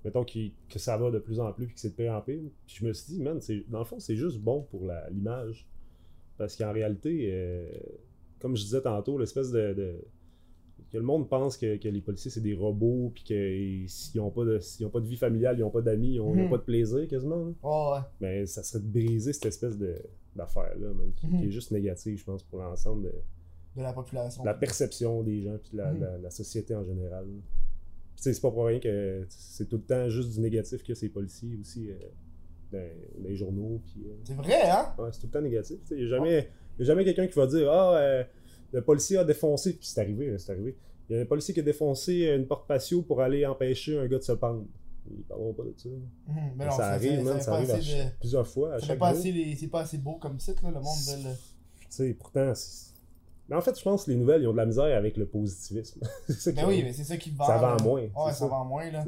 mettons 0.06 0.24
que 0.26 0.80
ça 0.80 0.98
va 0.98 1.12
de 1.12 1.20
plus 1.20 1.40
en 1.40 1.52
plus, 1.54 1.66
puis 1.66 1.76
que 1.76 1.82
c'est 1.82 1.90
de 1.90 1.96
pire 1.96 2.14
en 2.14 2.22
pire. 2.22 2.40
Puis 2.66 2.76
je 2.80 2.86
me 2.86 2.94
suis 2.94 3.14
dit, 3.14 3.22
man, 3.22 3.40
dans 3.70 3.80
le 3.80 3.86
fond, 3.86 4.00
c'est 4.00 4.16
juste 4.16 4.40
bon 4.40 4.62
pour 4.70 4.88
l'image. 5.12 5.68
Parce 6.38 6.56
qu'en 6.56 6.72
réalité, 6.72 7.30
euh, 7.34 7.70
comme 8.40 8.56
je 8.56 8.64
disais 8.64 8.82
tantôt, 8.82 9.18
l'espèce 9.18 9.52
de, 9.52 9.74
de- 9.74 10.02
que 10.92 10.98
le 10.98 11.04
monde 11.04 11.28
pense 11.30 11.56
que, 11.58 11.76
que 11.78 11.88
les 11.90 12.02
policiers 12.02 12.32
c'est 12.32 12.42
des 12.42 12.56
robots 12.56 13.12
puis 13.14 13.24
qu'ils 13.24 13.88
n'ont 14.20 14.32
pas 14.32 14.44
de 14.46 14.58
s'ils 14.60 14.86
ont 14.86 14.90
pas 14.90 15.02
de 15.02 15.06
vie 15.06 15.18
familiale, 15.18 15.58
ils 15.58 15.62
n'ont 15.62 15.70
pas 15.70 15.82
d'amis, 15.82 16.16
ils 16.16 16.20
ont, 16.22 16.34
ils 16.34 16.40
ont 16.40 16.44
Mhm. 16.46 16.50
pas 16.50 16.58
de 16.58 16.64
plaisir 16.64 17.08
quasiment. 17.08 17.54
Oh, 17.62 17.92
ouais. 17.94 18.00
Mais 18.22 18.46
ça 18.48 18.64
serait 18.64 18.82
de 18.84 18.88
briser 18.88 19.34
cette 19.34 19.46
espèce 19.48 19.78
d'affaire-là, 20.36 20.88
qui, 21.18 21.28
Mhm. 21.28 21.40
qui 21.42 21.46
est 21.48 21.52
juste 21.52 21.72
négative, 21.72 22.18
je 22.18 22.24
pense, 22.24 22.42
pour 22.44 22.60
l'ensemble 22.60 23.04
de, 23.04 23.14
De 23.76 23.82
la 23.84 23.94
population. 23.94 24.44
la 24.44 24.54
perception 24.56 25.22
des 25.22 25.42
gens 25.42 25.58
puis 25.62 25.72
de 25.74 25.78
la, 25.78 25.92
Mhm. 25.94 26.00
la- 26.02 26.18
la 26.18 26.30
société 26.32 26.74
en 26.74 26.84
général. 26.86 27.26
C'est 28.22 28.42
pas 28.42 28.52
pour 28.52 28.66
rien 28.66 28.80
que 28.80 29.26
c'est 29.30 29.68
tout 29.68 29.78
le 29.78 29.84
temps 29.84 30.10
juste 30.10 30.32
du 30.32 30.40
négatif 30.42 30.84
que 30.84 30.94
ces 30.94 31.10
policiers 31.10 31.58
aussi 31.62 31.90
euh, 31.90 31.96
dans, 32.72 32.78
dans 33.22 33.28
les 33.30 33.36
journaux. 33.36 33.82
Puis, 33.84 34.04
euh, 34.08 34.14
C'est 34.24 34.34
vrai, 34.36 34.70
hein? 34.70 34.94
ouais, 34.98 35.10
c'est 35.12 35.20
tout 35.22 35.28
le 35.28 35.32
temps 35.34 35.42
négatif. 35.42 35.78
Il 35.92 35.98
n'y 35.98 36.04
a 36.04 36.08
jamais, 36.08 36.50
y 36.78 36.82
a 36.82 36.86
jamais 36.86 37.04
quelqu'un 37.06 37.28
qui 37.28 37.36
va 37.36 37.48
dire 37.48 37.72
Ah, 37.72 37.98
euh, 37.98 38.24
le 38.72 38.82
policier 38.84 39.18
a 39.18 39.24
défoncé. 39.24 39.74
Puis 39.74 39.88
c'est 39.88 40.02
arrivé, 40.02 40.38
c'est 40.38 40.52
arrivé. 40.52 40.76
Il 41.10 41.16
y 41.16 41.20
a 41.20 41.22
un 41.24 41.26
policier 41.26 41.54
qui 41.54 41.60
a 41.60 41.64
défoncé 41.64 42.28
une 42.36 42.46
porte 42.46 42.68
patio 42.68 43.02
pour 43.02 43.22
aller 43.22 43.46
empêcher 43.46 43.98
un 43.98 44.06
gars 44.08 44.18
de 44.20 44.24
se 44.24 44.32
pendre. 44.34 44.66
Ils 45.10 45.24
parleront 45.24 45.54
pas 45.54 45.64
de 45.64 45.74
ça. 45.76 45.90
Mhm, 45.90 46.04
Mais 46.56 46.66
non, 46.66 46.72
ça 46.72 46.90
arrive, 46.90 47.24
man, 47.24 47.42
ça 47.42 47.50
pas 47.52 47.58
arrive 47.58 47.72
à 47.72 47.78
de- 47.80 48.20
plusieurs 48.20 48.46
fois. 48.48 48.76
À 48.76 48.80
ça 48.80 48.86
chaque 48.88 49.00
pas 49.00 49.10
jour. 49.12 49.20
assez 49.20 49.32
les- 49.32 49.56
C'est 49.56 49.68
pas 49.70 49.82
assez 49.82 49.98
beau 49.98 50.16
comme 50.18 50.40
site, 50.40 50.62
là. 50.62 50.70
Le 50.70 50.76
monde 50.76 50.84
le. 51.24 51.32
Tu 51.80 51.86
sais, 51.90 52.14
pourtant, 52.14 52.54
c'est- 52.54 52.89
mais 53.50 53.56
en 53.56 53.62
fait, 53.62 53.78
je 53.78 53.84
pense 53.84 54.06
que 54.06 54.12
les 54.12 54.18
nouvelles, 54.18 54.42
ils 54.44 54.48
ont 54.48 54.52
de 54.54 54.58
la 54.58 54.66
misère 54.66 54.96
avec 54.98 55.18
le 55.18 55.26
positivisme. 55.26 56.02
c'est 56.30 56.54
Ben 56.54 56.66
oui, 56.68 56.82
mais 56.84 56.94
c'est 56.94 57.04
ça 57.04 57.18
qui 57.18 57.32
vend. 57.32 57.46
Ça 57.46 57.58
vend 57.58 57.78
moins, 57.84 58.02
Ouais, 58.02 58.10
c'est 58.28 58.32
ça 58.32 58.34
ça. 58.40 58.48
vend 58.48 58.66
moins, 58.66 58.90
là. 58.92 59.04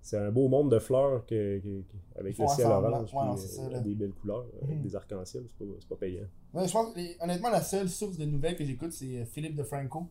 C'est 0.00 0.16
un 0.16 0.30
beau 0.30 0.48
monde 0.48 0.70
de 0.70 0.78
fleurs 0.78 1.26
que, 1.26 1.58
que- 1.58 1.82
que- 1.82 2.20
avec 2.20 2.38
le 2.38 2.46
ciel 2.46 2.66
orange, 2.68 3.12
ouais, 3.12 3.20
puis, 3.36 3.46
ça, 3.48 3.62
euh, 3.62 3.70
là. 3.70 3.80
des 3.80 3.94
belles 3.94 4.12
couleurs, 4.14 4.46
euh, 4.54 4.64
avec 4.64 4.76
Mhm. 4.78 4.82
des 4.82 4.96
arcs-en-ciel, 4.96 5.44
c'est 5.48 5.58
pas, 5.58 5.64
c'est 5.80 5.88
pas 5.88 5.96
payant. 5.96 6.22
Ouais, 6.54 6.66
je 6.66 6.72
pense, 6.72 6.96
les- 6.96 7.16
honnêtement, 7.20 7.50
la 7.50 7.60
seule 7.60 7.88
source 7.90 8.16
de 8.16 8.24
nouvelles 8.24 8.56
que 8.56 8.64
j'écoute, 8.64 8.92
c'est 8.92 9.18
euh, 9.18 9.24
Philippe 9.26 9.54
DeFranco 9.56 10.06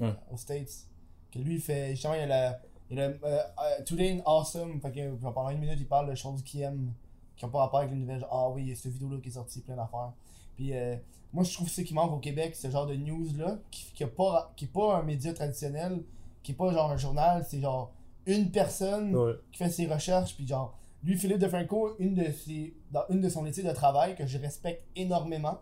aux 0.00 0.36
States. 0.36 0.86
Que 1.30 1.38
lui, 1.38 1.54
il 1.56 1.60
fait. 1.60 1.90
Justement, 1.90 2.14
il 2.14 2.20
y 2.20 2.22
a 2.22 2.26
la. 2.26 2.60
Il 2.90 2.96
y 2.96 3.00
a 3.00 3.08
le, 3.08 3.18
euh, 3.24 3.38
Today 3.84 4.12
in 4.18 4.22
Awesome. 4.24 4.80
Fait 4.80 4.90
que 4.92 5.14
pendant 5.16 5.50
une 5.50 5.58
minute, 5.58 5.78
il 5.78 5.86
parle 5.86 6.08
de 6.10 6.14
choses 6.14 6.42
qu'il 6.42 6.62
aime, 6.62 6.92
qui 7.36 7.44
ont 7.44 7.48
pas 7.50 7.58
rapport 7.58 7.80
avec 7.80 7.90
les 7.92 7.96
nouvelles. 7.98 8.20
Genre, 8.20 8.28
ah 8.32 8.50
oui, 8.50 8.62
il 8.62 8.68
y 8.70 8.72
a 8.72 8.74
cette 8.76 8.92
vidéo-là 8.92 9.18
qui 9.22 9.28
est 9.28 9.32
sortie, 9.32 9.60
plein 9.60 9.76
d'affaires. 9.76 10.12
Puis 10.56 10.74
euh, 10.74 10.96
moi, 11.32 11.44
je 11.44 11.52
trouve 11.52 11.68
ce 11.68 11.82
qui 11.82 11.94
manque 11.94 12.12
au 12.12 12.18
Québec, 12.18 12.56
ce 12.56 12.70
genre 12.70 12.86
de 12.86 12.94
news-là, 12.94 13.58
qui, 13.70 13.92
qui, 13.92 14.04
a 14.04 14.08
pas, 14.08 14.52
qui 14.56 14.64
est 14.64 14.72
pas 14.72 14.96
un 14.96 15.02
média 15.02 15.32
traditionnel, 15.32 16.02
qui 16.42 16.52
est 16.52 16.54
pas 16.54 16.72
genre 16.72 16.90
un 16.90 16.96
journal, 16.96 17.44
c'est 17.48 17.60
genre 17.60 17.92
une 18.26 18.50
personne 18.50 19.14
Ouais. 19.14 19.34
qui 19.52 19.58
fait 19.58 19.70
ses 19.70 19.86
recherches, 19.86 20.34
puis 20.34 20.46
genre, 20.46 20.76
lui, 21.04 21.16
Philippe 21.16 21.38
DeFranco, 21.38 21.94
une 21.98 22.14
de 22.14 22.30
ses, 22.32 22.74
dans 22.90 23.04
une 23.10 23.20
de 23.20 23.28
son 23.28 23.46
étude 23.46 23.66
de 23.66 23.72
travail 23.72 24.16
que 24.16 24.26
je 24.26 24.38
respecte 24.38 24.82
énormément, 24.96 25.58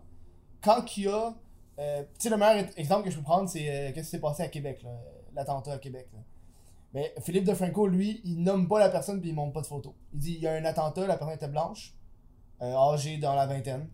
quand 0.61 0.97
il 0.97 1.03
y 1.03 1.07
a, 1.07 1.35
euh, 1.77 2.01
tu 2.03 2.07
sais, 2.19 2.29
le 2.29 2.37
meilleur 2.37 2.65
exemple 2.77 3.03
que 3.05 3.11
je 3.11 3.17
peux 3.17 3.23
prendre, 3.23 3.47
c'est 3.49 3.69
euh, 3.69 3.91
qu'est-ce 3.93 4.05
qui 4.07 4.11
s'est 4.11 4.19
passé 4.19 4.41
à 4.43 4.47
Québec, 4.47 4.83
l'attentat 5.35 5.73
à 5.73 5.77
Québec. 5.77 6.07
Là. 6.13 6.19
Mais 6.93 7.13
Philippe 7.21 7.43
DeFranco, 7.43 7.87
lui, 7.87 8.21
il 8.23 8.41
nomme 8.41 8.67
pas 8.69 8.79
la 8.79 8.89
personne 8.89 9.19
puis 9.19 9.29
il 9.29 9.35
montre 9.35 9.51
pas 9.51 9.61
de 9.61 9.67
photo. 9.67 9.93
Il 10.13 10.19
dit, 10.19 10.33
il 10.35 10.41
y 10.41 10.47
a 10.47 10.53
un 10.53 10.63
attentat, 10.63 11.05
la 11.05 11.17
personne 11.17 11.35
était 11.35 11.49
blanche, 11.49 11.93
âgée 12.61 13.17
dans 13.17 13.35
la 13.35 13.45
vingtaine, 13.45 13.89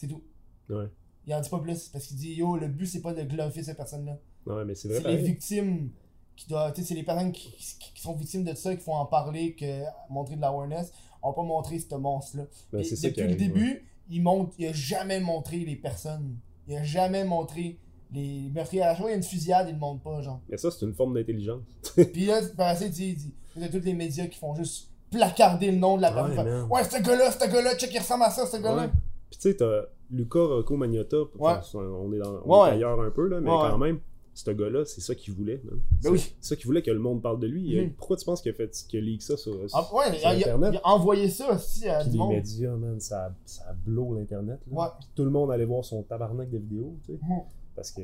c'est 0.00 0.08
tout. 0.08 0.22
Ouais. 0.68 0.86
Il 1.26 1.34
en 1.34 1.40
dit 1.40 1.48
pas 1.50 1.58
plus, 1.60 1.88
parce 1.88 2.06
qu'il 2.06 2.16
dit, 2.16 2.34
yo, 2.34 2.56
le 2.56 2.68
but 2.68 2.86
c'est 2.86 3.00
pas 3.02 3.12
de 3.12 3.22
glorifier 3.22 3.62
cette 3.62 3.76
personne-là. 3.76 4.18
Ouais, 4.46 4.64
mais 4.64 4.74
c'est 4.74 4.88
vrai. 4.88 5.00
C'est 5.02 5.08
les 5.10 5.16
victimes 5.22 5.90
qui 6.34 6.48
doivent. 6.48 6.72
Tu 6.72 6.80
sais, 6.80 6.88
c'est 6.88 6.94
les 6.94 7.02
personnes 7.02 7.30
qui, 7.32 7.50
qui- 7.52 7.92
qui 7.94 8.00
sont 8.02 8.14
victimes 8.14 8.44
de 8.44 8.54
ça, 8.54 8.74
qui 8.74 8.82
font 8.82 8.94
en 8.94 9.04
parler, 9.06 9.54
que 9.54 9.82
montrer 10.08 10.36
de 10.36 10.40
l'awareness. 10.40 10.92
On 11.22 11.28
va 11.30 11.34
pas 11.34 11.42
montrer 11.42 11.78
ce 11.78 11.94
monstre-là. 11.94 12.44
Ben, 12.72 12.82
ça 12.82 13.08
depuis 13.08 13.22
le 13.22 13.28
ouais. 13.28 13.34
début, 13.36 13.84
il 14.08 14.22
montre, 14.22 14.54
il 14.58 14.66
a 14.68 14.72
jamais 14.72 15.20
montré 15.20 15.58
les 15.58 15.76
personnes. 15.76 16.36
Il 16.66 16.76
a 16.76 16.82
jamais 16.82 17.24
montré 17.24 17.78
les 18.12 18.48
meurtriers. 18.54 18.82
À 18.82 18.94
fois, 18.96 19.08
il 19.08 19.10
y 19.10 19.14
a 19.14 19.16
une 19.16 19.22
fusillade, 19.22 19.68
il 19.68 19.74
le 19.74 19.78
montre 19.78 20.02
pas, 20.02 20.22
genre. 20.22 20.40
Mais 20.48 20.56
ça, 20.56 20.70
c'est 20.70 20.86
une 20.86 20.94
forme 20.94 21.14
d'intelligence. 21.14 21.62
Puis 21.94 22.24
là, 22.26 22.40
par 22.56 22.68
après, 22.68 22.86
il 22.86 22.90
dit, 22.90 23.34
il 23.56 23.62
y 23.62 23.64
a 23.64 23.68
tous 23.68 23.80
les 23.80 23.92
médias 23.92 24.26
qui 24.26 24.38
font 24.38 24.54
juste 24.54 24.88
placarder 25.10 25.70
le 25.70 25.76
nom 25.76 25.96
de 25.98 26.02
la 26.02 26.10
Ouais, 26.10 26.34
personne. 26.34 26.50
Man. 26.60 26.68
Ouais, 26.70 26.84
ce 26.84 27.02
gars-là, 27.02 27.30
ce 27.32 27.38
gars-là, 27.52 27.76
check, 27.76 27.90
il 27.92 27.98
ressemble 27.98 28.22
à 28.24 28.30
ça, 28.30 28.46
ce 28.46 28.56
gars-là. 28.56 28.86
Ouais. 28.86 28.90
Puis 29.30 29.38
tu 29.38 29.48
sais, 29.50 29.56
t'as 29.56 29.82
Luca 30.10 30.40
Rocco 30.40 30.76
Magnotta, 30.76 31.18
Ouais. 31.38 31.52
enfin, 31.58 31.78
on 31.80 32.12
est, 32.12 32.18
dans, 32.18 32.40
on 32.44 32.48
Ouais, 32.48 32.58
est 32.58 32.62
ouais. 32.62 32.68
ailleurs 32.76 33.00
un 33.00 33.10
peu, 33.10 33.28
là, 33.28 33.40
mais 33.40 33.48
Ouais, 33.50 33.56
quand 33.70 33.78
même, 33.78 34.00
ce 34.34 34.50
gars-là, 34.50 34.84
c'est 34.84 35.00
ça 35.00 35.14
qu'il 35.14 35.34
voulait. 35.34 35.60
man. 35.64 35.74
Ben 35.78 35.80
C'est 36.02 36.08
oui. 36.10 36.18
c'est 36.40 36.48
ça 36.48 36.56
qu'il 36.56 36.66
voulait 36.66 36.82
que 36.82 36.90
le 36.90 36.98
monde 36.98 37.22
parle 37.22 37.38
de 37.38 37.46
lui. 37.46 37.80
Mhm. 37.80 37.92
Pourquoi 37.94 38.16
tu 38.16 38.24
penses 38.24 38.40
qu'il 38.42 38.50
a 38.50 38.54
fait 38.54 38.70
qu'il 38.88 38.98
a 38.98 39.02
leak 39.02 39.22
ça 39.22 39.36
sur, 39.36 39.54
Ah, 39.72 39.88
ouais, 39.94 40.04
il 40.12 40.18
sur 40.18 40.28
a, 40.28 40.34
il 40.34 40.44
a- 40.44 40.46
Internet? 40.54 40.70
il 40.74 40.80
a 40.82 40.88
envoyé 40.88 41.28
ça 41.28 41.52
aussi 41.54 41.88
à 41.88 42.00
Puis 42.00 42.06
du 42.08 42.12
les 42.14 42.18
monde. 42.18 42.32
médias, 42.34 42.74
man, 42.76 42.98
ça, 43.00 43.34
ça 43.44 43.74
blow 43.86 44.14
l'Internet. 44.14 44.58
là. 44.70 44.78
Ouais. 44.82 44.88
Puis 44.98 45.08
tout 45.14 45.24
le 45.24 45.30
monde 45.30 45.50
allait 45.52 45.64
voir 45.64 45.84
son 45.84 46.02
tabarnak 46.02 46.50
de 46.50 46.58
vidéos, 46.58 46.96
tu 47.06 47.12
sais. 47.12 47.18
Mhm. 47.22 47.40
Parce 47.76 47.92
que 47.92 48.00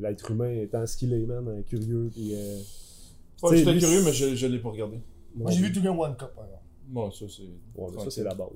l'être 0.00 0.30
humain 0.30 0.50
étant 0.62 0.86
ce 0.86 0.96
qu'il 0.96 1.12
est, 1.12 1.26
man, 1.26 1.46
euh, 1.48 1.62
curieux, 1.62 2.08
puis... 2.12 2.34
euh, 2.34 2.58
Ouais, 3.42 3.56
J'étais 3.56 3.78
curieux, 3.78 4.02
mais 4.04 4.12
je, 4.12 4.34
je 4.34 4.46
l'ai 4.48 4.58
pas 4.58 4.70
regardé. 4.70 5.00
Moi, 5.36 5.50
j'ai 5.52 5.62
vu 5.62 5.72
tout 5.72 5.80
le 5.80 5.90
One 5.90 6.16
Cup, 6.16 6.30
par 6.34 6.44
exemple. 6.44 6.62
Bon, 6.88 7.10
ça, 7.10 7.26
c'est. 7.28 7.42
Ouais, 7.80 7.90
mais 7.94 8.02
ça, 8.04 8.10
c'est 8.10 8.22
la 8.24 8.34
base. 8.34 8.48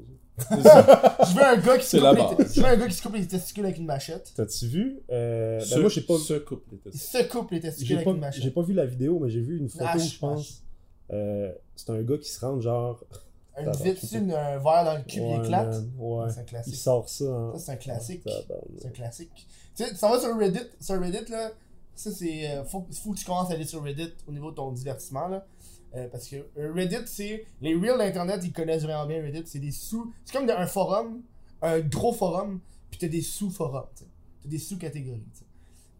Ça. 0.62 1.18
Je 1.30 1.34
veux 1.36 1.44
un 1.44 1.56
gars 1.58 1.78
qui 1.78 1.86
se 1.86 1.96
coupe 1.98 2.04
la 2.04 2.12
les-. 2.14 2.46
Je 2.54 2.60
veux 2.60 2.66
un 2.66 2.76
gars 2.76 2.88
qui 2.88 2.94
se 2.94 3.02
coupe 3.02 3.14
les 3.14 3.26
testicules 3.28 3.64
avec 3.64 3.76
une 3.78 3.84
machette. 3.84 4.32
T'as-tu 4.34 4.66
vu? 4.66 5.00
Euh, 5.10 5.58
ben 5.58 5.64
Ce- 5.66 5.78
moi, 5.78 5.88
j'ai 5.90 6.00
pas, 6.00 6.16
couple 6.38 6.74
était 6.76 6.90
Il 6.94 6.98
se 6.98 7.22
coupe 7.24 7.50
les 7.50 7.60
testicules 7.60 7.96
avec 7.96 8.04
pas, 8.06 8.10
une 8.12 8.20
machette. 8.20 8.42
j'ai 8.42 8.50
pas 8.50 8.62
vu 8.62 8.72
la 8.72 8.86
vidéo, 8.86 9.18
mais 9.20 9.28
j'ai 9.30 9.40
vu 9.42 9.58
une 9.58 9.68
photo, 9.68 9.84
Hache, 9.86 10.14
je 10.14 10.18
pense. 10.18 10.62
Euh, 11.12 11.52
c'est 11.76 11.90
un 11.90 12.02
gars 12.02 12.16
qui 12.18 12.30
se 12.30 12.40
rend 12.44 12.58
genre... 12.60 13.04
Une 13.58 13.66
une- 13.66 14.32
un 14.32 14.56
verre 14.58 14.84
dans 14.86 14.96
le 14.96 15.02
cul, 15.02 15.20
Ouais, 15.20 15.34
il 15.36 15.44
éclate? 15.44 15.68
man, 15.68 15.92
ouais. 15.98 16.26
C'est 16.30 16.38
un 16.40 16.42
Il 16.42 16.46
classique. 16.46 16.74
sort 16.76 17.08
ça 17.10 17.24
en... 17.26 17.52
Ça, 17.52 17.58
c'est 17.58 17.72
un 17.72 17.76
classique. 17.76 18.24
Tabarnak. 18.24 18.64
C'est 18.78 18.86
un 18.88 18.90
classique. 18.92 19.46
Tu 19.76 19.84
sais, 19.84 19.90
tu 19.90 19.96
s'en 19.96 20.08
vas 20.10 20.18
sur 20.20 20.34
Reddit. 20.38 20.58
Sur 20.80 20.98
Reddit, 20.98 21.30
là, 21.30 21.50
ça, 21.94 22.10
c'est. 22.10 22.50
euh, 22.50 22.64
faut, 22.64 22.86
faut 22.90 23.12
que 23.12 23.18
tu 23.18 23.26
commences 23.26 23.50
à 23.50 23.54
aller 23.54 23.66
sur 23.66 23.82
Reddit 23.82 24.14
au 24.26 24.32
niveau 24.32 24.50
de 24.50 24.56
ton 24.56 24.72
divertissement, 24.72 25.28
là. 25.28 25.46
Euh, 25.94 26.08
parce 26.08 26.28
que 26.28 26.36
euh, 26.58 26.72
Reddit, 26.74 27.06
c'est. 27.06 27.44
Les 27.60 27.74
reels 27.74 27.98
d'Internet, 27.98 28.40
ils 28.44 28.52
connaissent 28.52 28.82
vraiment 28.82 29.06
bien 29.06 29.20
Reddit. 29.22 29.42
C'est 29.44 29.58
des 29.58 29.70
sous. 29.72 30.12
C'est 30.24 30.36
comme 30.36 30.48
un 30.48 30.66
forum, 30.66 31.22
un 31.60 31.80
gros 31.80 32.12
forum, 32.12 32.60
puis 32.90 32.98
t'as 32.98 33.08
des 33.08 33.22
sous-forums. 33.22 33.86
T'as 33.94 34.48
des 34.48 34.58
sous-catégories. 34.58 35.22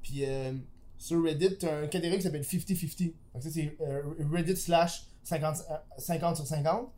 Puis 0.03 0.25
euh, 0.25 0.53
sur 0.99 1.23
Reddit, 1.23 1.59
t'as 1.59 1.83
une 1.83 1.89
catégorie 1.89 2.19
qui 2.19 2.25
s'appelle 2.25 2.43
50-50. 2.43 3.13
Donc 3.35 3.43
ça, 3.43 3.51
c'est 3.51 3.77
euh, 3.81 4.03
Reddit 4.31 4.57
slash 4.57 5.05
50, 5.25 5.57
euh, 5.71 5.75
50 5.99 6.37
sur 6.37 6.47
50. 6.47 6.89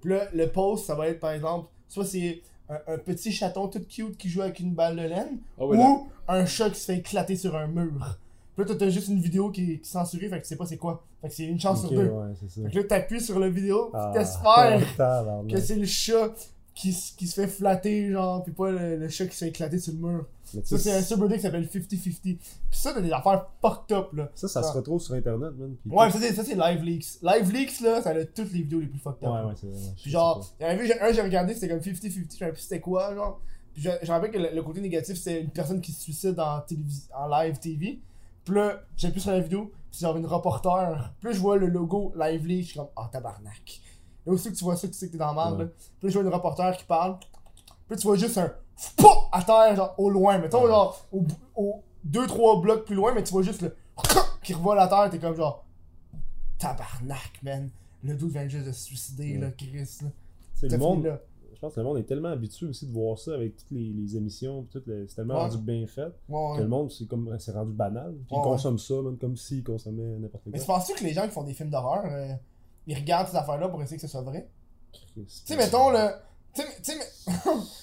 Puis 0.00 0.10
là, 0.10 0.28
le 0.32 0.50
post, 0.50 0.86
ça 0.86 0.94
va 0.94 1.08
être 1.08 1.20
par 1.20 1.32
exemple, 1.32 1.68
soit 1.88 2.04
c'est 2.04 2.42
un, 2.68 2.78
un 2.86 2.98
petit 2.98 3.32
chaton 3.32 3.68
tout 3.68 3.80
cute 3.80 4.16
qui 4.16 4.28
joue 4.28 4.42
avec 4.42 4.60
une 4.60 4.74
balle 4.74 4.96
de 4.96 5.02
laine, 5.02 5.38
Ah 5.58 5.66
ou 5.66 6.08
un 6.28 6.46
chat 6.46 6.70
qui 6.70 6.80
se 6.80 6.86
fait 6.86 6.98
éclater 6.98 7.36
sur 7.36 7.54
un 7.56 7.66
mur. 7.66 8.18
Puis 8.56 8.64
là, 8.64 8.74
t'as- 8.74 8.88
juste 8.88 9.08
une 9.08 9.20
vidéo 9.20 9.50
qui 9.50 9.62
est 9.62 9.66
qui 9.66 9.72
est 9.82 9.84
censurée, 9.84 10.28
fait 10.28 10.36
que 10.38 10.42
tu 10.42 10.48
sais 10.48 10.56
pas 10.56 10.66
c'est 10.66 10.76
quoi. 10.76 11.02
Fait 11.20 11.28
que 11.28 11.34
c'est 11.34 11.44
une 11.44 11.58
chance 11.60 11.80
sur 11.80 11.90
deux. 11.90 12.08
ouais, 12.08 12.32
c'est 12.40 12.50
ça. 12.50 12.62
Fait 12.66 12.70
que 12.72 12.78
là, 12.78 12.84
t'appuies 12.84 13.20
sur 13.20 13.38
la 13.38 13.48
vidéo, 13.48 13.86
pis 13.86 13.90
Ah, 13.94 14.10
t'espères 14.14 14.80
tabarnak. 14.96 15.50
que 15.52 15.60
c'est 15.60 15.76
le 15.76 15.86
chat 15.86 16.30
qui, 16.74 16.92
qui 17.16 17.26
se 17.28 17.34
fait 17.40 17.46
flatter, 17.46 18.10
genre, 18.10 18.42
pis 18.44 18.50
pas 18.50 18.70
le, 18.70 18.96
le 18.96 19.08
chat 19.08 19.26
qui 19.26 19.34
se 19.36 19.44
fait 19.44 19.48
éclater 19.50 19.78
sur 19.78 19.92
le 19.92 19.98
mur. 19.98 20.26
Mais 20.54 20.60
Ça, 20.64 20.78
c'est 20.78 20.92
un 20.92 21.02
subreddit 21.02 21.34
qui 21.36 21.40
s'appelle 21.40 21.66
50-50. 21.66 22.20
Pis 22.22 22.38
ça, 22.70 22.92
t'as 22.92 23.00
des 23.00 23.10
affaires 23.12 23.46
fucked 23.60 23.96
up, 23.96 24.12
là. 24.12 24.30
Ça, 24.34 24.46
ça 24.48 24.62
se 24.62 24.72
retrouve 24.72 25.00
sur 25.00 25.14
Internet, 25.14 25.50
man. 25.58 25.74
puis 25.82 25.90
Ouais, 25.92 26.10
ça, 26.10 26.18
c'est 26.20 26.32
ça, 26.34 26.44
c'est 26.44 26.54
Live 26.56 26.82
Leaks. 26.82 27.18
Live 27.22 27.52
Leaks, 27.52 27.80
là, 27.80 28.02
ça 28.02 28.10
a 28.10 28.24
toutes 28.24 28.52
les 28.52 28.62
vidéos 28.62 28.80
les 28.80 28.86
plus 28.86 28.98
fucked 29.00 29.24
up. 29.26 29.30
Ouais, 29.32 29.38
là. 29.40 29.46
ouais, 29.48 29.54
c'est 29.60 29.66
vrai. 29.68 29.78
sais 29.96 30.10
genre, 30.10 30.54
il 30.60 30.66
y 30.66 30.68
en 30.70 30.84
j'ai- 30.84 31.00
un, 31.00 31.12
j'ai 31.12 31.22
regardé, 31.22 31.54
c'était 31.54 31.68
comme 31.68 31.80
50-50, 31.80 32.32
je 32.32 32.38
savais 32.38 32.52
plus 32.52 32.60
c'était 32.62 32.80
quoi, 32.80 33.14
genre. 33.14 33.40
Puis 33.72 33.82
je, 33.82 34.10
rappelle 34.12 34.30
que 34.30 34.38
le, 34.38 34.50
le 34.54 34.62
côté 34.62 34.80
négatif, 34.80 35.16
c'était 35.16 35.40
une 35.40 35.50
personne 35.50 35.80
qui 35.80 35.90
se 35.90 36.00
suicide 36.02 36.38
en 36.38 36.62
live 37.28 37.58
TV. 37.58 37.98
Puis 38.44 38.54
là, 38.54 38.80
j'ai 38.96 39.10
plus 39.10 39.20
sur 39.20 39.30
la 39.32 39.40
vidéo, 39.40 39.66
puis 39.72 39.80
c'est 39.92 40.06
genre 40.06 40.16
une 40.16 40.26
reporter. 40.26 41.12
Puis 41.20 41.28
là, 41.28 41.34
je 41.34 41.40
vois 41.40 41.56
le 41.56 41.66
logo 41.66 42.12
Live 42.16 42.46
Leak, 42.46 42.62
je 42.64 42.68
suis 42.70 42.78
comme, 42.78 42.88
ah, 42.96 43.08
tabarnak. 43.10 43.80
Et 44.26 44.30
aussi 44.30 44.50
que 44.52 44.56
tu 44.56 44.64
vois 44.64 44.76
ça, 44.76 44.86
tu 44.88 44.94
sais 44.94 45.06
que 45.06 45.12
t'es 45.12 45.18
dans 45.18 45.32
la 45.32 45.44
merde, 45.44 45.58
Ouais. 45.58 45.64
là. 45.64 45.70
Puis 45.70 45.88
là, 46.02 46.08
je 46.10 46.18
vois 46.18 46.22
une 46.28 46.34
reporter 46.34 46.76
qui 46.76 46.84
parle. 46.84 47.18
Puis 47.18 47.28
là, 47.90 47.96
tu 47.96 48.06
vois 48.06 48.16
juste 48.16 48.38
un 48.38 48.52
FOUP 48.76 49.28
à 49.32 49.42
terre, 49.42 49.76
genre, 49.76 49.94
au 49.98 50.10
loin. 50.10 50.38
Mettons, 50.38 50.66
genre, 50.66 51.04
au, 51.12 51.24
au 51.56 51.82
2-3 52.08 52.60
blocs 52.60 52.84
plus 52.84 52.94
loin, 52.94 53.12
mais 53.14 53.22
tu 53.22 53.32
vois 53.32 53.42
juste 53.42 53.62
le 53.62 53.76
qui 54.42 54.52
revole 54.54 54.78
à 54.78 54.88
terre, 54.88 55.08
t'es 55.10 55.18
comme 55.18 55.34
genre, 55.36 55.64
tabarnak, 56.58 57.40
man. 57.42 57.70
Le 58.02 58.14
doute 58.16 58.32
vient 58.32 58.46
juste 58.48 58.66
de 58.66 58.72
se 58.72 58.84
suicider, 58.84 59.34
Ouais. 59.34 59.38
là, 59.38 59.50
Chris, 59.52 59.72
là. 60.02 60.08
Ça 60.54 60.66
le 60.68 60.78
monde, 60.78 61.04
là. 61.04 61.18
Pense 61.64 61.74
que 61.74 61.80
le 61.80 61.86
monde 61.86 61.98
est 61.98 62.02
tellement 62.04 62.28
habitué 62.28 62.66
aussi 62.66 62.86
de 62.86 62.92
voir 62.92 63.18
ça 63.18 63.34
avec 63.34 63.56
toutes 63.56 63.70
les, 63.70 63.92
les 63.92 64.16
émissions, 64.16 64.66
tout 64.70 64.82
le- 64.86 65.06
c'est 65.08 65.16
tellement 65.16 65.34
Ouais. 65.34 65.40
rendu 65.40 65.58
bien 65.58 65.86
fait 65.86 66.12
Ouais, 66.28 66.56
que 66.56 66.62
le 66.62 66.68
monde 66.68 66.90
c'est 66.90 67.06
comme 67.06 67.34
c'est 67.38 67.52
rendu 67.52 67.72
banal. 67.72 68.14
Puis 68.28 68.36
ils 68.36 68.42
consomment 68.42 68.78
ça, 68.78 68.94
même 69.02 69.16
comme 69.18 69.36
s'ils 69.36 69.64
consommaient 69.64 70.18
n'importe 70.18 70.44
Mais 70.46 70.58
tu 70.58 70.64
quoi. 70.64 70.76
penses-tu 70.76 70.94
que 70.94 71.04
les 71.04 71.12
gens 71.14 71.24
qui 71.24 71.30
font 71.32 71.44
des 71.44 71.54
films 71.54 71.70
d'horreur, 71.70 72.04
euh, 72.06 72.32
ils 72.86 72.96
regardent 72.96 73.28
ces 73.28 73.36
affaires-là 73.36 73.68
pour 73.68 73.82
essayer 73.82 73.96
que 73.96 74.02
ce 74.02 74.08
soit 74.08 74.22
vrai? 74.22 74.48
Tu 75.14 75.24
sais, 75.26 75.56
mettons, 75.56 75.90
le. 75.90 76.10
Mais- 76.56 76.94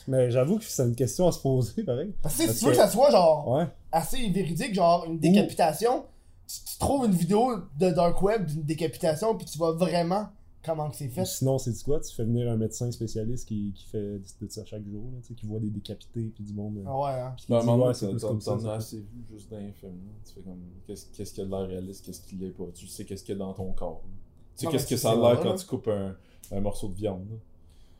Mais 0.08 0.32
j'avoue 0.32 0.58
que 0.58 0.64
c'est 0.64 0.84
une 0.84 0.96
question 0.96 1.28
à 1.28 1.32
se 1.34 1.40
poser, 1.40 1.84
pareil. 1.84 2.14
Parce 2.22 2.38
que 2.38 2.48
si 2.48 2.60
tu 2.60 2.66
veux 2.66 2.72
que 2.72 2.78
que- 2.78 2.82
ça 2.84 2.88
soit 2.90 3.12
genre 3.12 3.48
Ouais. 3.50 3.68
assez 3.92 4.30
véridique, 4.30 4.74
genre 4.74 5.04
une 5.06 5.20
décapitation, 5.20 6.06
tu, 6.48 6.56
tu 6.64 6.78
trouves 6.80 7.06
une 7.06 7.12
vidéo 7.12 7.54
de 7.78 7.90
Dark 7.90 8.22
Web 8.22 8.46
d'une 8.46 8.64
décapitation, 8.64 9.36
puis 9.36 9.46
tu 9.46 9.58
vois 9.58 9.74
vraiment 9.74 10.28
comment 10.64 10.89
que 10.89 10.95
c'est 10.95 11.07
Ou 11.07 11.12
fait. 11.12 11.26
sinon, 11.26 11.57
c'est 11.57 11.82
quoi? 11.84 11.99
Tu 11.99 12.14
fais 12.14 12.24
venir 12.24 12.49
un 12.51 12.57
médecin 12.57 12.91
spécialiste 12.91 13.47
qui, 13.47 13.74
qui 13.76 13.86
fait 13.88 14.20
de 14.20 14.49
ça 14.49 14.64
chaque 14.66 14.86
jour, 14.88 15.03
là, 15.14 15.20
tu 15.22 15.30
sais, 15.30 15.34
qui 15.34 15.45
voit 15.45 15.59
des 15.59 15.70
décapités, 15.70 16.32
puis 16.36 16.43
du 16.43 16.53
monde. 16.53 16.78
euh, 16.80 16.84
Ah 16.88 16.99
ouais, 16.99 17.20
hein. 17.22 17.34
qui 17.38 17.45
Ben, 17.49 17.66
ouais, 17.66 17.93
c'est 17.93 18.09
plus 18.09 18.22
comme 18.22 18.41
ça, 18.41 18.57
t'en 18.57 18.66
as 18.70 18.74
assez 18.76 18.97
vu 18.97 19.24
juste 19.32 19.49
dans 19.51 19.57
les 19.57 19.72
films. 19.72 19.91
là. 20.05 20.12
Tu 20.26 20.34
fais 20.34 20.41
comme, 20.41 20.59
qu'est-ce 20.88 21.05
qu'est-ce 21.16 21.34
qui 21.34 21.41
a 21.41 21.45
de 21.45 21.49
l'air 21.49 21.68
réaliste, 21.68 22.05
qu'est-ce 22.05 22.22
qui 22.22 22.36
l'est 22.36 22.49
pas? 22.51 22.66
Tu 22.74 22.88
sais 22.88 23.05
qu'est-ce 23.05 23.24
qu'il 23.24 23.34
y 23.34 23.38
a 23.38 23.39
dans 23.39 23.53
ton 23.53 23.72
corps. 23.74 24.01
là. 24.05 24.12
Tu 24.57 24.66
sais 24.66 24.72
qu'est-ce 24.72 24.88
que 24.88 24.97
ça 24.97 25.12
a 25.12 25.16
l'air 25.16 25.39
quand 25.41 25.55
tu 25.55 25.66
coupes 25.66 25.88
un, 25.88 26.16
un 26.51 26.59
morceau 26.62 26.88
de 26.89 26.93
viande. 26.95 27.26
là. 27.30 27.36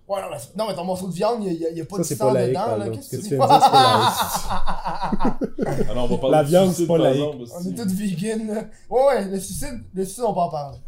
Ouais, 0.08 0.20
non, 0.22 0.28
mais, 0.30 0.38
non, 0.58 0.66
mais 0.68 0.76
ton 0.76 0.84
morceau 0.84 1.08
de 1.08 1.14
viande, 1.14 1.44
il 1.46 1.54
y 1.54 1.66
a, 1.66 1.70
y 1.72 1.84
pas 1.84 2.04
Ça, 2.04 2.14
de 2.16 2.20
sang 2.20 2.28
pas 2.28 2.34
laïque, 2.34 2.50
dedans, 2.50 2.76
là. 2.76 2.90
Qu'est-ce 2.90 3.10
Ce 3.10 3.16
que 3.16 3.22
tu 3.22 3.28
tu 3.30 3.36
viens 3.36 3.46
de 3.46 3.52
dire, 3.52 3.62
c'est 3.64 3.72
pas 3.72 3.78
Alors, 5.92 6.04
on 6.04 6.08
va 6.08 6.18
parler 6.18 6.36
La 6.38 6.44
de 6.44 6.50
viande, 6.50 6.72
c'est 6.74 6.88
pas 6.88 6.98
laïque. 6.98 7.24
On 7.24 7.62
est 7.70 7.76
tous 7.76 7.94
vegan, 7.94 8.48
là. 8.48 8.66
Ouais, 8.90 9.06
ouais, 9.08 9.26
le 9.30 9.40
suicide, 9.40 9.82
le 9.94 10.04
suicide, 10.04 10.24
on 10.28 10.34
peut 10.34 10.40
en 10.42 10.50
parler. 10.50 10.80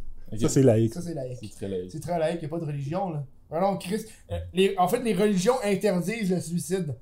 Ça, 0.41 0.49
c'est 0.49 0.63
laïque. 0.63 0.93
Ça, 0.93 1.01
c'est 1.01 1.13
laïque. 1.13 1.38
C'est 1.41 1.49
très 1.55 1.67
laïque. 1.67 1.91
C'est 1.91 1.99
très 1.99 2.19
laïque, 2.19 2.39
il 2.41 2.45
a 2.45 2.49
pas 2.49 2.59
de 2.59 2.65
religion, 2.65 3.09
là. 3.11 3.23
Non, 3.51 3.61
non, 3.61 3.77
Christ. 3.77 4.09
euh, 4.31 4.38
les, 4.53 4.75
en 4.77 4.88
fait, 4.88 4.99
les 4.99 5.13
religions 5.13 5.55
interdisent 5.63 6.31
le 6.31 6.39
suicide. 6.41 6.95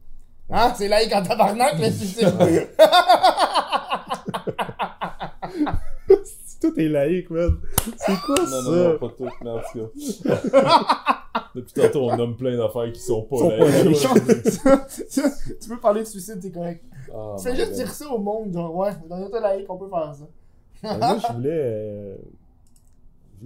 Hein? 0.50 0.74
C'est 0.78 0.88
laïque 0.90 1.14
en 1.16 1.24
tabarnak, 1.24 1.80
le 1.80 1.90
suicide. 1.92 2.34
Tout 6.62 6.80
est 6.80 6.90
laïque, 6.90 7.30
man. 7.32 7.58
C'est 7.98 8.16
quoi 8.22 8.36
Non, 8.40 8.46
ça? 8.46 8.62
non, 8.64 8.90
non, 8.92 8.98
pas 9.00 9.10
tout, 9.18 9.28
mais 9.42 9.50
en 9.50 9.60
tout 9.60 9.80
cas. 9.80 11.22
Depuis 11.56 11.74
tantôt, 11.74 12.10
on 12.12 12.16
nomme 12.18 12.36
plein 12.38 12.56
d'affaires 12.56 12.92
qui 12.94 13.00
sont 13.00 13.24
pas 13.24 13.38
Sont 13.38 13.50
pas 13.50 13.58
laïques. 13.58 13.98
tu 15.62 15.70
peux 15.70 15.80
parler 15.80 16.02
de 16.02 16.06
suicide, 16.06 16.38
c'est 16.42 16.52
correct. 16.52 16.84
Ah, 17.14 17.36
tu 17.38 17.44
fais 17.46 17.56
juste 17.56 17.70
God. 17.70 17.76
dire 17.78 17.92
ça 17.92 18.08
au 18.10 18.20
monde, 18.20 18.54
genre, 18.54 18.76
ouais, 18.76 18.92
dans 19.10 19.16
un 19.16 19.28
état 19.28 19.40
laïque, 19.40 19.66
on 19.70 19.78
peut 19.78 19.90
faire 19.90 20.14
ça. 20.14 20.28
Ben, 20.84 20.98
Moi, 20.98 21.18
je 21.28 21.34
voulais. 21.34 21.50
euh, 21.52 22.16
je 22.16 22.22
voulais 22.22 22.41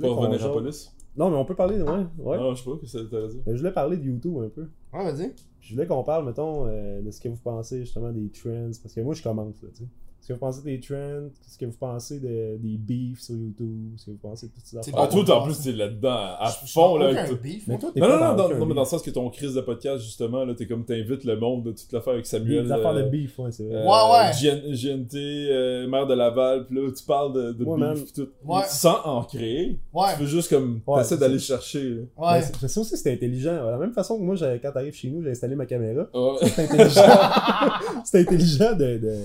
Pas 0.02 0.08
revenir 0.10 0.44
à 0.44 0.48
la 0.48 0.54
police? 0.54 0.96
Non, 1.18 1.30
mais 1.30 1.38
on 1.38 1.46
peut 1.46 1.56
parler, 1.56 1.78
de- 1.78 1.84
ouais. 1.84 2.06
ouais. 2.20 2.38
Non, 2.38 2.54
je 2.56 2.64
sais 2.64 2.70
pas 2.70 2.76
ce 2.76 2.82
que 2.82 2.88
ça. 2.88 3.38
Mais 3.46 3.54
Je 3.54 3.58
voulais 3.60 3.72
parler 3.72 3.98
de 3.98 4.04
YouTube 4.04 4.38
un 4.38 4.50
peu. 4.50 4.68
Ouais, 4.94 5.12
vas-y. 5.12 5.34
Je 5.62 5.74
voulais 5.74 5.88
qu'on 5.88 6.04
parle, 6.04 6.26
mettons, 6.26 6.68
euh, 6.68 7.02
de 7.02 7.10
ce 7.12 7.22
que 7.22 7.30
vous 7.30 7.38
pensez 7.42 7.80
justement 7.80 8.12
des 8.12 8.30
trends. 8.30 8.70
Parce 8.84 8.94
que 8.94 9.02
moi, 9.02 9.14
je 9.14 9.24
commence, 9.24 9.62
là, 9.64 9.70
tu 9.74 9.84
sais. 9.84 9.90
Ce 10.26 10.30
que 10.30 10.34
vous 10.34 10.40
pensez 10.40 10.62
des 10.64 10.80
trends, 10.80 11.30
ce 11.48 11.56
que 11.56 11.66
vous 11.66 11.78
pensez 11.80 12.20
de, 12.20 12.58
des 12.58 12.78
beefs 12.80 13.22
sur 13.22 13.36
YouTube, 13.36 13.92
ce 13.96 14.06
que 14.08 14.12
vous 14.14 14.18
pensez 14.18 14.48
de 14.48 14.54
toutes 14.54 14.66
ces 14.66 14.76
affaires. 14.76 14.94
Ah, 14.98 15.06
toi, 15.06 15.36
en 15.40 15.44
plus, 15.46 15.62
t'es 15.62 15.72
là-dedans 15.72 16.10
à 16.40 16.46
Je- 16.50 16.66
je 16.66 16.72
fond, 16.72 16.96
sens 16.96 17.00
là. 17.00 17.06
avec 17.10 17.30
tout- 17.30 17.38
beef, 17.44 17.68
Mais 17.68 17.78
toi, 17.78 17.92
t'es 17.94 18.00
Non, 18.00 18.08
pas 18.08 18.14
non, 18.16 18.20
non, 18.32 18.36
dans 18.36 18.50
non, 18.58 18.66
mais 18.66 18.74
dans 18.74 18.82
le 18.82 18.88
sens 18.88 19.04
que 19.04 19.12
ton 19.12 19.30
crise 19.30 19.54
de 19.54 19.62
podcast, 19.62 20.04
justement, 20.04 20.44
là, 20.44 20.56
t'es 20.56 20.66
comme 20.66 20.84
t'invites 20.84 21.26
le 21.26 21.38
monde 21.38 21.66
de 21.66 21.74
toute 21.74 21.92
l'affaire 21.94 22.14
avec 22.14 22.26
Samuel. 22.26 22.66
Des 22.66 22.72
affaires 22.72 22.96
de 22.96 23.02
euh, 23.02 23.08
beef, 23.10 23.38
ouais, 23.38 23.52
c'est 23.52 23.66
vrai. 23.66 23.76
euh, 23.76 23.84
Ouais, 23.84 23.92
ouais. 24.14 24.32
GN- 24.32 24.74
GNT, 24.74 25.16
euh, 25.52 25.88
maire 25.88 26.08
de 26.08 26.16
Laval, 26.16 26.66
pis 26.66 26.74
là, 26.74 26.90
tu 26.98 27.04
parles 27.06 27.32
de, 27.34 27.52
de 27.52 27.64
Ouais, 27.64 27.94
beef 27.94 28.06
pis 28.06 28.14
tout. 28.14 28.28
Ouais. 28.46 28.64
Sans 28.68 29.04
en 29.06 29.24
créer. 29.26 29.78
Ouais. 29.94 30.08
Tu 30.16 30.22
veux 30.22 30.26
juste 30.28 30.50
comme, 30.50 30.82
Ouais, 30.88 31.04
t'essaies 31.04 31.18
d'aller 31.20 31.38
chercher, 31.38 31.84
là. 31.88 32.02
Mais 32.18 32.26
Ouais. 32.26 32.42
c'est- 32.42 32.68
ça 32.68 32.82
aussi, 32.82 32.98
c'était 32.98 33.14
intelligent. 33.14 33.64
De 33.64 33.70
la 33.70 33.78
même 33.78 33.94
façon 33.94 34.18
que 34.18 34.24
moi, 34.24 34.34
quand 34.60 34.72
t'arrives 34.72 34.96
chez 34.96 35.12
nous, 35.12 35.22
j'ai 35.22 35.30
installé 35.30 35.56
ma 35.56 35.68
caméra. 35.68 36.08
Ouais. 36.16 36.38
C'était 36.42 36.64
intelligent, 36.64 37.02
c'était 38.06 38.20
intelligent 38.22 38.76
de, 38.76 39.20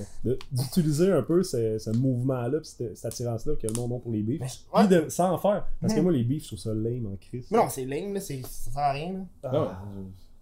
un 1.11 1.23
peu 1.23 1.43
ce, 1.43 1.77
ce 1.79 1.89
mouvement-là, 1.91 2.59
cette, 2.63 2.95
cette 2.97 3.05
attirance-là 3.05 3.55
que 3.55 3.67
le 3.67 3.73
monde 3.73 3.93
a 3.93 3.99
pour 3.99 4.11
les 4.11 4.21
beefs. 4.23 4.39
Mais- 4.41 4.47
Puis 4.47 4.65
ouais. 4.73 4.87
de, 5.03 5.09
sans 5.09 5.31
en 5.33 5.37
faire. 5.37 5.65
Parce 5.79 5.93
que 5.93 5.99
Mhm. 5.99 6.03
moi, 6.03 6.13
les 6.13 6.23
beefs, 6.23 6.43
je 6.43 6.47
trouve 6.47 6.59
ça 6.59 6.73
lame 6.73 7.07
en 7.07 7.15
crise. 7.15 7.47
Mais 7.51 7.57
non, 7.57 7.69
c'est 7.69 7.85
lame, 7.85 8.13
là. 8.13 8.19
c'est- 8.19 8.41
Ça 8.45 8.71
sert 8.71 8.77
à 8.81 8.91
rien, 8.91 9.13
là. 9.13 9.19
Ah. 9.43 9.51
Non, 9.53 9.67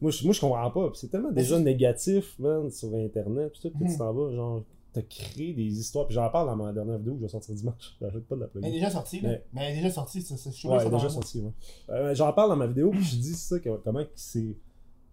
Moi, 0.01 0.11
je, 0.11 0.23
moi, 0.23 0.33
je 0.33 0.39
comprends 0.39 0.71
pas. 0.71 0.91
C'est 0.95 1.09
tellement 1.09 1.31
déjà 1.31 1.57
c'est- 1.57 1.63
négatif, 1.63 2.39
man, 2.39 2.69
sur 2.71 2.93
Internet. 2.95 3.51
Pis 3.51 3.61
tout, 3.61 3.69
que 3.77 3.83
Mhm. 3.83 3.91
tu 3.91 3.97
t'en 3.97 4.13
vas, 4.13 4.31
genre, 4.33 4.63
t'as 4.93 5.01
créé 5.01 5.53
des 5.53 5.79
histoires. 5.79 6.05
Puis 6.07 6.15
j'en 6.15 6.29
parle 6.29 6.47
dans 6.47 6.55
ma 6.55 6.71
dernière 6.73 6.97
vidéo 6.97 7.13
que 7.13 7.19
je 7.19 7.23
vais 7.25 7.29
sortir 7.29 7.53
dimanche. 7.53 7.95
J'arrête 8.01 8.25
pas 8.25 8.35
de 8.35 8.41
la 8.41 8.47
Mais 8.55 8.61
elle 8.63 8.67
est 8.69 8.71
déjà 8.77 8.89
sortie, 8.91 9.19
là. 9.19 9.29
Mais- 9.29 9.43
Mais 9.53 9.61
elle 9.65 9.73
est 9.73 9.81
déjà 9.81 9.91
sortie, 9.91 10.21
ça. 10.21 10.37
ça- 10.37 10.49
Je 10.49 10.55
suis 10.55 10.61
sûr 10.61 10.69
Ouais, 10.71 10.77
ça 10.79 10.85
elle 10.85 10.93
est 10.93 10.95
déjà 10.95 11.09
sorti, 11.09 11.41
ouais. 11.41 11.51
Euh, 11.89 12.15
j'en 12.15 12.31
parle 12.33 12.49
dans 12.49 12.55
ma 12.55 12.67
vidéo, 12.67 12.91
puis 12.91 13.03
je 13.03 13.17
dis 13.17 13.33
ça, 13.35 13.59
que, 13.59 13.69
comment 13.83 14.03
que 14.03 14.09
c'est. 14.15 14.55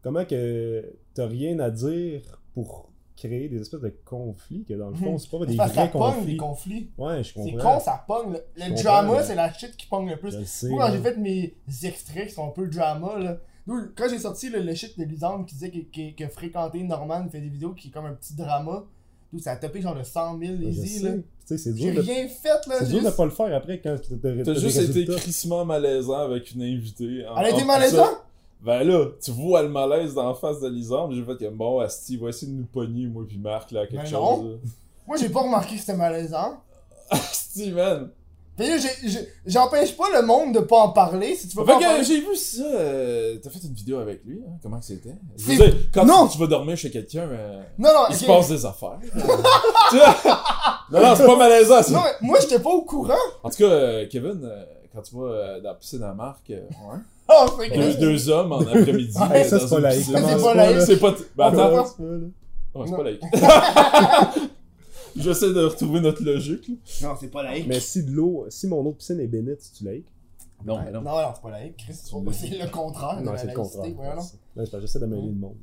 Comment 0.03 0.25
que 0.25 0.95
t'as 1.15 1.27
rien 1.27 1.59
à 1.59 1.69
dire 1.71 2.23
pour 2.55 2.89
créer 3.17 3.49
des 3.49 3.61
espèces 3.61 3.81
de 3.81 3.95
conflits, 4.05 4.65
que 4.65 4.75
dans 4.75 4.91
le 4.91 4.95
fond, 4.97 5.13
Mhm. 5.13 5.19
c'est 5.19 5.31
pas 5.31 5.39
C'est 5.41 5.47
des 5.47 5.57
parce 5.57 5.73
vrais 5.73 5.83
ça 5.87 5.89
pogne, 5.89 6.01
conflits. 6.15 6.31
les 6.33 6.37
conflits. 6.37 6.91
Ouais, 6.99 7.19
je 7.23 7.29
C'est 7.29 7.33
comprends. 7.53 7.75
con, 7.79 7.81
ça 7.81 8.05
pogne. 8.07 8.39
Le, 8.57 8.83
drama, 8.83 9.13
mais- 9.19 9.23
c'est 9.25 9.35
la 9.35 9.53
shit 9.53 9.77
qui 9.77 9.87
pogne 9.87 10.09
le 10.11 10.17
plus. 10.19 10.33
Je 10.33 10.39
le 10.39 10.45
sais, 10.45 10.69
Moi, 10.69 10.87
quand 10.87 10.93
j'ai 10.93 11.01
fait 11.03 11.17
mes 11.17 11.55
extraits 11.85 12.29
qui 12.29 12.35
sont 12.35 12.47
un 12.49 12.53
peu 12.53 12.67
drama, 12.69 13.19
là. 13.19 13.39
Quand 13.97 14.05
j'ai 14.09 14.19
sorti 14.21 14.49
le, 14.49 14.61
le 14.61 14.75
shit 14.75 14.97
de 14.99 15.05
Lisandre 15.05 15.45
qui 15.45 15.55
disait 15.57 15.71
que, 15.71 15.79
que, 15.79 16.15
que 16.25 16.29
fréquenter 16.31 16.83
Norman 16.85 17.27
fait 17.31 17.41
des 17.41 17.49
vidéos 17.49 17.73
qui 17.73 17.89
est 17.89 17.91
comme 17.91 18.07
un 18.07 18.13
petit 18.15 18.35
drama, 18.35 18.85
nous, 19.33 19.41
ça 19.41 19.53
a 19.53 19.57
topé 19.57 19.81
genre 19.81 19.97
de 19.97 20.05
100 20.05 20.39
000 20.39 20.53
Ouais, 20.53 20.59
je 20.63 20.67
easy, 20.69 21.03
là. 21.03 21.11
Tu 21.15 21.23
sais, 21.47 21.59
c'est 21.59 21.77
J'ai 21.77 21.93
de... 21.93 22.01
rien 22.01 22.29
fait, 22.29 22.49
là. 22.69 22.77
c'est 22.79 22.89
dur 22.89 23.03
de 23.03 23.11
pas 23.11 23.25
le 23.25 23.31
faire 23.33 23.53
après 23.55 23.81
quand 23.81 23.97
t'as 24.45 24.55
juste 24.55 24.79
été 24.79 25.05
crissement 25.07 25.65
malaisant 25.65 26.19
avec 26.19 26.53
une 26.53 26.63
invitée. 26.63 27.27
En- 27.27 27.37
Elle 27.39 27.47
a 27.47 27.51
été 27.51 27.65
malaisante? 27.65 28.25
Ben 28.63 28.83
là, 28.83 29.07
tu 29.23 29.31
vois 29.31 29.63
le 29.63 29.69
malaise 29.69 30.15
d'en 30.15 30.35
face 30.35 30.61
de 30.61 30.69
Lisandre, 30.69 31.15
j'ai 31.15 31.25
fait 31.25 31.37
comme 31.45 31.57
bon, 31.57 31.79
Asti, 31.81 32.17
va 32.17 32.31
essayer 32.31 32.51
de 32.51 32.57
nous 32.57 32.67
pogner, 32.67 33.07
moi 33.07 33.25
puis 33.29 33.39
Marc, 33.39 33.71
là, 33.71 33.87
quelque 33.87 34.03
Ben 34.03 34.07
chose. 34.07 34.17
non. 34.45 34.59
Moi, 35.07 35.17
j'ai 35.19 35.29
pas 35.29 35.41
remarqué 35.43 35.75
que 35.77 35.81
c'était 35.81 35.95
malaisant. 35.95 36.61
Asti, 37.11 37.71
man. 37.71 38.11
Là, 38.59 38.65
j'empêche 39.45 39.95
pas 39.97 40.07
le 40.19 40.27
monde 40.27 40.55
de 40.55 40.61
pas 40.61 40.79
en 40.79 40.89
parler. 40.89 41.37
Si 41.37 41.47
tu 41.47 41.57
veux 41.59 41.65
Fait 41.65 41.73
pas 41.73 41.79
que 41.79 41.85
parler. 41.85 42.03
j'ai 42.05 42.21
vu 42.23 42.35
ça, 42.35 42.65
euh, 42.65 43.37
t'as 43.41 43.51
fait 43.51 43.59
une 43.65 43.75
vidéo 43.75 43.99
avec 43.99 44.25
lui, 44.25 44.41
hein? 44.45 44.53
comment 44.63 44.81
que 44.81 44.87
c'était? 44.87 45.15
Quand 45.93 46.07
Non! 46.07 46.27
tu, 46.27 46.39
vas 46.39 46.47
dormir 46.47 46.75
chez 46.77 46.91
quelqu'un, 46.91 47.29
euh, 47.31 47.63
Non, 47.79 47.91
non, 47.93 48.07
il 48.09 48.17
se 48.17 48.25
passe 48.25 48.49
des 48.49 48.65
affaires. 48.67 48.99
Non, 50.89 51.01
non, 51.03 51.15
c'est 51.17 51.27
pas 51.27 51.37
malaisant, 51.37 51.83
ça. 51.83 51.93
Non, 51.93 52.01
mais 52.05 52.27
moi, 52.29 52.39
j'étais 52.41 52.61
pas 52.61 52.71
au 52.71 52.83
courant. 52.83 53.15
En 53.43 53.51
tout 53.51 53.57
cas, 53.59 53.65
euh, 53.65 54.07
Kevin, 54.09 54.41
euh, 54.45 54.65
quand 54.97 55.03
tu 55.03 55.15
vas 55.17 55.23
euh, 55.27 55.61
dans 55.61 55.69
la 55.71 55.75
piscine 55.77 56.03
à 56.03 56.13
Marc, 56.15 56.51
euh, 56.51 56.63
ouais. 56.63 56.99
Oh, 57.29 57.47
c'est 57.61 57.77
deux, 57.77 57.95
deux 57.95 58.29
hommes 58.31 58.53
en 58.53 58.61
après-midi. 58.61 59.13
Ça, 59.13 59.29
dans 59.29 59.35
c'est 59.45 59.69
pas 59.69 59.77
une 59.77 59.83
laïque. 59.83 60.05
C'est 60.05 60.43
pas 60.43 60.55
laïque. 60.55 60.81
C'est 60.87 60.99
pas. 60.99 61.11
Ben 61.13 61.19
Ah, 61.39 61.47
attends, 61.49 61.85
pas, 62.73 62.87
c'est 62.87 63.03
laïque. 63.05 63.23
J'essaie 65.17 65.53
de 65.53 65.65
retrouver 65.65 66.01
notre 66.01 66.23
logique. 66.23 66.69
là. 66.69 67.09
Non, 67.09 67.15
c'est 67.19 67.29
pas 67.31 67.43
laïque. 67.43 67.67
Mais 67.67 67.81
si 67.81 68.05
de 68.05 68.11
l'eau, 68.11 68.47
si 68.51 68.67
mon 68.67 68.81
eau 68.85 68.91
de 68.93 68.97
piscine 68.97 69.19
est 69.21 69.27
bénite, 69.27 69.73
tu 69.77 69.85
laïque? 69.85 70.07
Non, 70.65 70.77
Ouais, 70.77 70.83
mais 70.87 70.91
non. 70.93 71.01
non, 71.03 71.11
non, 71.23 71.29
c'est 71.35 71.43
pas 71.43 71.51
laïque. 71.51 71.77
Chris, 71.79 71.95
c'est 71.95 72.15
le 72.59 72.71
contraire 72.71 73.19
de 73.21 73.25
Non, 73.25 73.33
la 73.33 73.39
c'est 73.39 73.47
le 73.47 73.55
laïcité. 73.55 73.95
contraire. 73.95 74.81
j'essaie 74.81 74.99
de 75.01 75.07
mêler 75.07 75.29
le 75.29 75.33
monde. 75.33 75.57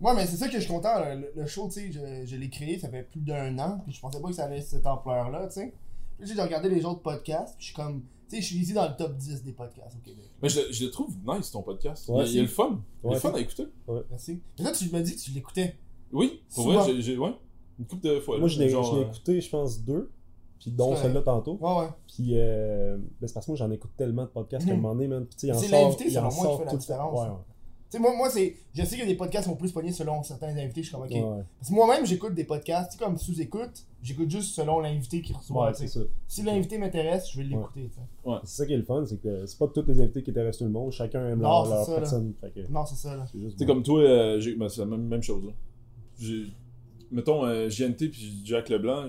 Ouais, 0.00 0.12
mais 0.14 0.26
c'est 0.26 0.36
ça 0.36 0.46
que 0.48 0.54
je 0.54 0.58
suis 0.60 0.68
content. 0.70 0.98
Le, 1.04 1.30
le 1.40 1.46
show, 1.46 1.68
tu 1.72 1.80
sais, 1.80 1.92
je, 1.92 2.26
je 2.26 2.36
l'ai 2.36 2.50
créé, 2.50 2.78
ça 2.78 2.88
fait 2.88 3.02
plus 3.04 3.20
d'un 3.20 3.56
an, 3.58 3.80
puis 3.84 3.92
je 3.94 4.00
pensais 4.00 4.20
pas 4.20 4.28
que 4.28 4.34
ça 4.34 4.44
avait 4.44 4.60
cette 4.60 4.86
ampleur-là, 4.86 5.46
tu 5.46 5.54
sais. 5.60 5.72
Puis 6.18 6.30
j'ai 6.34 6.40
regardé 6.42 6.68
les 6.68 6.84
autres 6.84 7.00
podcasts, 7.02 7.54
puis 7.56 7.60
je 7.60 7.72
suis 7.72 7.74
comme, 7.74 8.02
tu 8.32 8.36
sais, 8.36 8.42
je 8.42 8.46
suis 8.46 8.56
ici 8.56 8.72
dans 8.72 8.88
le 8.88 8.96
top 8.96 9.16
10 9.16 9.42
des 9.44 9.52
podcasts 9.52 9.96
au 9.96 10.00
Québec. 10.04 10.24
Mais 10.42 10.48
je, 10.48 10.60
je 10.72 10.84
le 10.84 10.90
trouve 10.90 11.14
nice 11.26 11.50
ton 11.50 11.62
podcast. 11.62 12.08
Ouais, 12.08 12.24
il, 12.24 12.28
il 12.28 12.28
est 12.28 12.32
si. 12.32 12.40
le 12.40 12.46
fun. 12.46 12.80
il 13.02 13.06
est 13.06 13.08
Ouais, 13.08 13.14
le 13.14 13.20
fun 13.20 13.32
à 13.34 13.40
écouter. 13.40 13.66
Merci. 14.10 14.40
Mais 14.58 14.64
toi, 14.64 14.72
tu 14.72 14.88
m'as 14.90 15.00
dit 15.00 15.14
que 15.16 15.20
tu 15.20 15.30
l'écoutais. 15.32 15.76
Oui, 16.12 16.40
pour 16.54 16.64
Souvent. 16.64 16.82
vrai, 16.82 17.00
j'ai, 17.00 17.16
ouais. 17.18 17.34
Une 17.78 17.86
couple 17.86 18.06
de 18.06 18.20
fois. 18.20 18.38
Moi, 18.38 18.48
là, 18.48 18.54
je 18.54 18.58
l'ai 18.60 18.68
genre, 18.68 18.84
je 18.84 18.98
l'ai 19.00 19.04
euh, 19.04 19.08
écouté, 19.08 19.40
je 19.40 19.50
pense, 19.50 19.80
deux. 19.82 20.10
Puis 20.60 20.70
dont 20.70 20.94
C'est 20.94 21.02
celle-là 21.02 21.22
tantôt. 21.22 21.58
Ouais, 21.60 21.76
ouais. 21.80 21.88
Puis, 22.06 22.32
euh, 22.38 22.96
ben, 23.20 23.26
c'est 23.26 23.32
parce 23.34 23.46
que 23.46 23.50
moi, 23.52 23.56
j'en 23.56 23.70
écoute 23.70 23.90
tellement 23.96 24.22
de 24.22 24.28
podcasts 24.28 24.64
qu'à 24.66 24.72
un 24.72 24.76
Mhm. 24.76 24.82
moment 24.82 24.94
donné, 24.94 25.08
man. 25.08 25.26
Tu 25.26 25.36
sais, 25.38 25.46
il 25.48 25.52
en 25.52 25.58
C'est 25.58 25.68
l'invité, 25.68 26.08
selon 26.10 26.30
moi, 26.32 26.52
qui 26.52 26.58
fait 26.58 26.64
la 26.72 26.76
différence. 26.76 27.28
Sais, 27.92 27.98
moi, 27.98 28.14
moi 28.16 28.28
c'est. 28.30 28.56
Je 28.74 28.84
sais 28.84 28.98
que 28.98 29.06
des 29.06 29.14
podcasts 29.14 29.46
sont 29.48 29.56
plus 29.56 29.72
pognés 29.72 29.92
selon 29.92 30.22
certains 30.22 30.56
invités, 30.56 30.82
je 30.82 30.88
suis 30.88 30.92
comme, 30.94 31.04
ok. 31.04 31.10
ouais. 31.10 31.42
Parce 31.58 31.68
que 31.70 31.74
moi-même, 31.74 32.04
j'écoute 32.06 32.34
des 32.34 32.44
podcasts, 32.44 32.92
tu 32.92 32.98
sais, 32.98 33.04
comme 33.04 33.16
sous-écoute, 33.18 33.84
j'écoute 34.02 34.30
juste 34.30 34.54
selon 34.54 34.80
l'invité 34.80 35.20
qui 35.22 35.32
reçoit, 35.32 35.68
Ouais, 35.68 35.74
ça. 35.86 36.00
Si 36.28 36.42
l'invité 36.42 36.78
m'intéresse, 36.78 37.30
je 37.30 37.38
vais 37.38 37.44
l'écouter. 37.44 37.88
C'est 38.44 38.56
ça 38.56 38.66
qui 38.66 38.72
est 38.72 38.76
le 38.78 38.82
fun, 38.84 39.04
c'est 39.06 39.20
que 39.20 39.46
c'est 39.46 39.58
pas 39.58 39.68
tous 39.68 39.84
les 39.86 40.00
invités 40.00 40.22
qui 40.22 40.30
intéressent 40.30 40.58
tout 40.58 40.64
le 40.64 40.70
monde. 40.70 40.92
Chacun 40.92 41.28
aime 41.28 41.40
Non, 41.40 41.64
leur, 41.64 41.66
c'est 41.66 41.70
leur 41.74 41.84
ça, 41.86 41.92
là. 41.92 41.98
personne. 41.98 42.34
Fait 42.40 42.50
que 42.50 42.72
Non, 42.72 42.84
c'est 42.86 42.96
ça, 42.96 43.16
là. 43.16 43.24
c'est 43.58 43.66
comme 43.66 43.82
toi, 43.82 44.00
euh, 44.02 44.40
j'ai, 44.40 44.54
ben, 44.54 44.68
c'est 44.68 44.80
la 44.80 44.86
même, 44.86 45.06
même 45.06 45.22
chose. 45.22 45.44
Là. 45.44 45.52
J'ai, 46.18 46.44
mettons, 47.10 47.44
euh, 47.44 47.68
JNT 47.68 48.08
puis 48.10 48.42
Jack 48.44 48.68
Leblanc, 48.68 49.06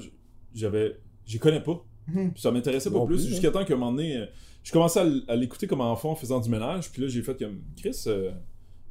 j'avais. 0.53 0.97
J'y 1.25 1.39
connais 1.39 1.61
pas. 1.61 1.83
Mhm. 2.07 2.33
Puis 2.33 2.41
ça 2.41 2.51
m'intéressait 2.51 2.89
pas 2.91 2.97
Non 2.97 3.05
plus, 3.05 3.15
plus, 3.15 3.27
jusqu'à 3.29 3.49
temps 3.49 3.63
qu'à 3.63 3.73
un 3.73 3.77
moment 3.77 3.91
donné, 3.93 4.17
euh, 4.17 4.25
je 4.61 4.71
commençais 4.71 4.99
à 5.27 5.35
l'écouter 5.35 5.67
comme 5.67 5.81
enfant 5.81 6.11
en 6.11 6.15
faisant 6.15 6.39
du 6.39 6.49
ménage, 6.49 6.91
puis 6.91 7.01
là 7.01 7.07
j'ai 7.07 7.21
fait 7.21 7.37
comme 7.37 7.61
Chris, 7.77 7.95
euh, 8.07 8.31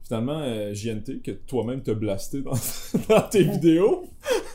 finalement 0.05 0.41
euh, 0.41 0.73
JNT, 0.75 1.23
que 1.23 1.31
toi-même 1.31 1.83
t'as 1.83 1.95
blasté 1.95 2.43
dans, 2.43 2.53
dans 3.09 3.23
tes 3.29 3.43
vidéos, 3.45 4.09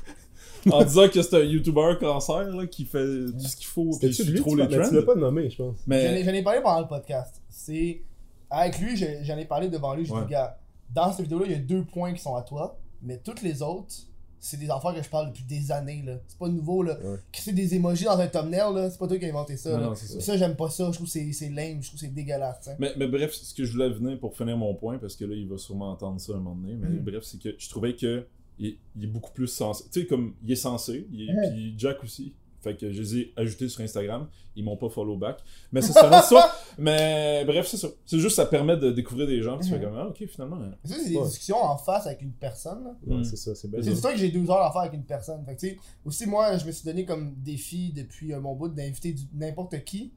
en 0.72 0.84
disant 0.84 1.08
que 1.10 1.22
c'est 1.22 1.36
un 1.36 1.44
YouTuber 1.44 1.96
cancer 2.00 2.50
là, 2.56 2.68
qui 2.68 2.86
fait 2.86 3.06
tout 3.32 3.40
ce 3.40 3.56
qu'il 3.56 3.68
faut, 3.68 3.92
C'était-tu 3.94 4.24
suit 4.24 4.32
lui, 4.34 4.40
trop 4.40 4.52
tu 4.56 4.58
les 4.58 4.68
trends. 4.68 4.90
tu 4.90 4.96
l'as 4.96 5.02
pas 5.04 5.16
nommé, 5.16 5.50
je 5.50 5.58
pense. 5.58 5.76
J'en 5.88 5.94
ai, 5.96 6.12
Mais 6.14 6.24
j'en 6.24 6.34
ai 6.34 6.44
parlé 6.44 6.62
pendant 6.62 6.82
le 6.82 6.88
podcast. 6.88 7.42
C'est. 7.50 8.02
Avec 8.50 8.80
lui, 8.80 8.96
je- 8.96 9.24
j'en 9.24 9.38
ai 9.38 9.46
parlé 9.46 9.68
devant 9.70 9.94
lui. 9.94 10.06
J'ai 10.06 10.14
Ouais. 10.14 10.22
dit, 10.26 10.32
gars, 10.32 10.58
dans 10.94 11.12
cette 11.12 11.24
vidéo-là, 11.24 11.46
il 11.48 11.52
y 11.52 11.56
a 11.56 11.60
deux 11.60 11.84
points 11.84 12.14
qui 12.14 12.22
sont 12.22 12.36
à 12.36 12.42
toi, 12.44 12.80
mais 13.02 13.18
toutes 13.18 13.42
les 13.42 13.62
autres, 13.62 13.94
c'est 14.40 14.58
des 14.58 14.70
affaires 14.70 14.94
que 14.94 15.02
je 15.02 15.10
parle 15.10 15.28
depuis 15.28 15.44
des 15.44 15.72
années, 15.72 16.04
là. 16.06 16.20
C'est 16.28 16.38
pas 16.38 16.48
nouveau, 16.50 16.84
là. 16.84 16.98
Ouais. 17.04 17.18
Créer 17.32 17.54
des 17.54 17.76
emojis 17.76 18.06
dans 18.06 18.18
un 18.20 18.28
thumbnail, 18.28 18.74
là, 18.74 18.90
c'est 18.90 18.98
pas 19.00 19.08
toi 19.08 19.18
qui 19.18 19.26
as 19.26 19.30
inventé 19.30 19.58
ça, 19.58 19.72
Non, 19.72 19.78
là. 19.78 19.86
non, 19.88 19.96
c'est 19.96 20.20
ça. 20.22 20.38
J'aime 20.38 20.56
pas 20.56 20.70
ça. 20.70 20.88
Je 20.92 20.92
trouve 20.98 21.08
que 21.08 21.12
c'est- 21.14 21.32
c'est 21.34 21.50
lame, 21.50 21.82
je 21.82 21.88
trouve 21.88 22.00
que 22.00 22.06
c'est 22.06 22.14
dégueulasse, 22.14 22.58
sais. 22.62 22.76
Mais, 22.80 22.92
mais 22.98 23.08
bref, 23.08 23.34
ce 23.34 23.54
que 23.54 23.64
je 23.66 23.72
voulais 23.72 23.90
venir 23.90 24.20
pour 24.20 24.36
finir 24.36 24.58
mon 24.58 24.74
point, 24.76 24.98
parce 24.98 25.16
que 25.16 25.26
là, 25.26 25.36
il 25.36 25.48
va 25.48 25.58
sûrement 25.58 25.92
entendre 25.92 26.20
ça 26.22 26.34
un 26.34 26.38
moment 26.38 26.56
donné, 26.56 26.76
mais 26.76 26.90
Mhm. 26.90 27.00
bref, 27.04 27.24
c'est 27.24 27.40
que 27.42 27.56
je 27.58 27.70
trouvais 27.70 27.96
que 27.96 28.26
il, 28.60 28.76
il 28.96 29.04
est 29.04 29.08
beaucoup 29.08 29.32
plus 29.32 29.48
sensé. 29.48 29.84
Tu 29.92 30.02
sais, 30.02 30.08
comme 30.08 30.34
il 30.44 30.52
est 30.52 30.56
censé, 30.56 31.08
il 31.12 31.30
est- 31.30 31.34
Mhm. 31.34 31.54
puis 31.54 31.74
Jack 31.78 32.04
aussi. 32.04 32.34
Fait 32.68 32.76
que 32.76 32.92
je 32.92 33.02
les 33.02 33.18
ai 33.18 33.34
ajoutés 33.38 33.70
sur 33.70 33.82
Instagram. 33.82 34.28
Ils 34.56 34.64
m'ont 34.64 34.76
pas 34.78 34.90
follow 34.90 35.16
back. 35.18 35.38
Mais 35.72 35.82
ça, 35.82 35.94
c'est 35.94 36.00
un 36.06 36.10
autre 36.10 36.24
histoire. 36.24 36.56
Mais 36.78 37.46
bref, 37.46 37.68
c'est 37.68 37.78
ça. 37.78 37.88
C'est 38.06 38.20
juste, 38.20 38.36
ça 38.36 38.46
permet 38.46 38.76
de 38.78 38.92
découvrir 38.92 39.28
des 39.28 39.42
gens. 39.42 39.58
puis 39.58 39.68
Tu 39.68 39.74
fais 39.74 39.80
Mhm. 39.80 39.86
comme, 39.86 39.98
ah, 40.00 40.08
ok, 40.08 40.26
finalement. 40.28 40.58
hein. 40.58 40.72
Ça, 40.84 40.96
c'est 41.02 41.10
des 41.10 41.16
Ouais. 41.16 41.26
discussions 41.26 41.58
en 41.64 41.78
face 41.78 42.08
avec 42.08 42.22
une 42.22 42.32
personne. 42.34 42.96
Ouais, 43.06 43.18
Mm. 43.18 43.24
c'est 43.24 43.36
ça, 43.38 43.54
c'est 43.56 43.70
ça. 43.84 43.96
ça 43.96 44.12
que 44.12 44.18
j'ai 44.18 44.30
12 44.30 44.50
heures 44.50 44.62
à 44.64 44.72
faire 44.72 44.82
avec 44.82 44.94
une 44.94 45.04
personne. 45.06 45.44
Fait 45.46 45.56
que, 45.56 45.60
tu 45.60 45.68
sais, 45.70 45.78
aussi, 46.06 46.26
moi, 46.26 46.58
je 46.58 46.66
me 46.66 46.72
suis 46.72 46.86
donné 46.86 47.06
comme 47.06 47.36
défi 47.38 47.94
depuis 47.96 48.34
euh, 48.34 48.40
mon 48.40 48.56
bout 48.56 48.70
d'inviter 48.70 49.16
n'importe 49.34 49.84
qui, 49.84 50.12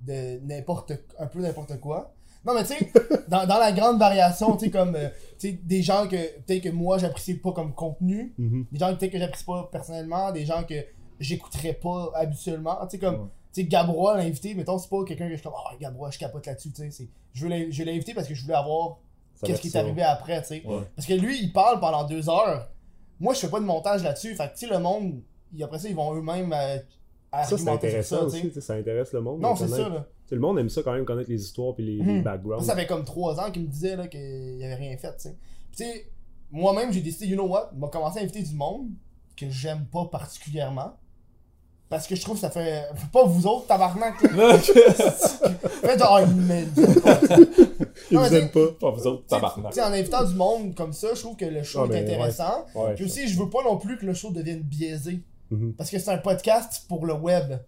de 0.00 0.40
n'importe, 0.46 0.92
un 1.18 1.26
peu 1.26 1.40
n'importe 1.40 1.78
quoi. 1.78 2.14
Non, 2.44 2.54
mais 2.54 2.64
tu 2.64 2.74
sais, 2.74 2.90
dans, 3.28 3.46
dans 3.46 3.58
la 3.58 3.70
grande 3.70 3.98
variation, 4.00 4.56
tu 4.56 4.64
sais, 4.64 4.70
comme, 4.70 4.96
euh, 4.96 5.08
tu 5.38 5.50
sais, 5.50 5.60
des 5.62 5.80
gens 5.82 6.08
que, 6.08 6.16
peut-être 6.40 6.62
que 6.64 6.68
moi, 6.70 6.98
j'apprécie 6.98 7.34
pas 7.34 7.52
comme 7.52 7.72
contenu, 7.74 8.34
Mhm. 8.38 8.66
des 8.72 8.78
gens 8.80 8.92
que 8.92 8.98
peut-être 8.98 9.12
que 9.12 9.18
j'apprécie 9.18 9.44
pas 9.44 9.68
personnellement, 9.70 10.32
des 10.32 10.44
gens 10.44 10.64
que 10.64 10.74
j'écouterais 11.20 11.74
pas 11.74 12.10
habituellement. 12.14 12.76
Tu 12.82 12.90
sais, 12.90 12.98
comme, 12.98 13.14
Ouais. 13.14 13.26
tu 13.52 13.62
sais, 13.62 13.66
Gabrois, 13.66 14.16
l'invité, 14.16 14.54
mettons, 14.54 14.78
c'est 14.78 14.88
pas 14.90 15.04
quelqu'un 15.04 15.26
que 15.26 15.32
je 15.32 15.36
suis 15.36 15.44
comme, 15.44 15.54
ah, 15.56 15.74
Gabrois, 15.80 16.10
je 16.10 16.18
capote 16.18 16.46
là-dessus, 16.46 16.72
tu 16.72 16.90
sais. 16.90 17.08
Je 17.34 17.46
l'ai 17.46 17.92
invité 17.94 18.14
parce 18.14 18.28
que 18.28 18.34
je 18.34 18.42
voulais 18.42 18.54
avoir 18.54 18.98
qu'est-ce 19.42 19.60
qui 19.60 19.68
est 19.68 19.76
arrivé 19.76 20.02
après, 20.02 20.40
tu 20.42 20.48
sais. 20.48 20.62
Ouais. 20.66 20.80
Parce 20.96 21.06
que 21.06 21.14
lui, 21.14 21.40
il 21.42 21.52
parle 21.52 21.80
pendant 21.80 22.04
deux 22.04 22.28
heures. 22.28 22.68
Moi, 23.20 23.34
je 23.34 23.40
fais 23.40 23.48
pas 23.48 23.60
de 23.60 23.64
montage 23.64 24.02
là-dessus. 24.02 24.34
Fait 24.34 24.48
que, 24.48 24.52
tu 24.58 24.66
sais, 24.66 24.72
le 24.72 24.78
monde, 24.80 25.20
après 25.62 25.78
ça, 25.78 25.88
ils 25.88 25.94
vont 25.94 26.14
eux-mêmes 26.14 26.52
euh, 26.52 26.78
Ça, 27.44 27.56
c'est 27.56 27.68
intéressant 27.68 28.16
ça, 28.18 28.24
aussi, 28.24 28.52
ça 28.60 28.74
intéresse 28.74 29.12
le 29.12 29.20
monde. 29.20 29.40
Non, 29.40 29.54
c'est 29.56 29.68
ça, 29.68 29.88
là. 29.88 30.06
Le 30.30 30.40
monde 30.40 30.58
aime 30.58 30.70
ça 30.70 30.82
quand 30.82 30.94
même, 30.94 31.04
connaître 31.04 31.28
les 31.28 31.42
histoires 31.42 31.74
puis 31.74 31.84
les, 31.84 31.96
les 32.02 32.02
Mhm. 32.14 32.22
backgrounds. 32.22 32.64
Ça 32.64 32.74
fait 32.74 32.86
comme 32.86 33.04
trois 33.04 33.38
ans 33.38 33.50
qu'il 33.50 33.62
me 33.64 33.68
disait 33.68 33.98
qu'il 34.08 34.62
avait 34.64 34.74
rien 34.76 34.96
fait. 34.96 35.14
Puis, 35.76 35.84
moi-même, 36.50 36.90
j'ai 36.90 37.02
décidé, 37.02 37.26
you 37.26 37.34
know 37.36 37.46
what, 37.46 37.70
m'a 37.76 37.88
commencé 37.88 38.18
à 38.18 38.22
inviter 38.22 38.42
du 38.42 38.54
monde 38.54 38.88
que 39.36 39.48
j'aime 39.50 39.84
pas 39.86 40.04
particulièrement. 40.06 40.96
Parce 41.88 42.06
que 42.06 42.16
je 42.16 42.22
trouve 42.22 42.36
que 42.36 42.40
ça 42.40 42.50
fait. 42.50 42.84
Pas 43.12 43.24
vous 43.24 43.46
autres, 43.46 43.66
tabarnak. 43.66 44.22
là. 44.34 44.56
Oh, 46.10 46.26
mais. 46.36 46.64
Ils 46.76 48.14
Non, 48.14 48.20
mais 48.22 48.28
vous 48.28 48.34
aiment 48.34 48.50
pas. 48.50 48.66
Pas 48.80 48.90
vous 48.90 49.06
autres, 49.06 49.26
tabarnak. 49.26 49.76
en 49.76 49.92
invitant 49.92 50.24
du 50.24 50.34
monde 50.34 50.74
comme 50.74 50.92
ça, 50.92 51.08
je 51.14 51.20
trouve 51.20 51.36
que 51.36 51.44
le 51.44 51.62
show 51.62 51.80
Ah, 51.82 51.84
est 51.86 51.88
ben, 51.88 52.04
intéressant. 52.04 52.64
Ouais. 52.74 52.94
Puis 52.94 53.04
aussi, 53.04 53.28
je 53.28 53.38
veux 53.38 53.50
pas 53.50 53.62
non 53.62 53.76
plus 53.76 53.98
que 53.98 54.06
le 54.06 54.14
show 54.14 54.30
devienne 54.30 54.60
biaisé. 54.60 55.20
Mhm. 55.50 55.74
Parce 55.74 55.90
que 55.90 55.98
c'est 55.98 56.10
un 56.10 56.18
podcast 56.18 56.84
pour 56.88 57.04
le 57.04 57.12
web. 57.14 57.58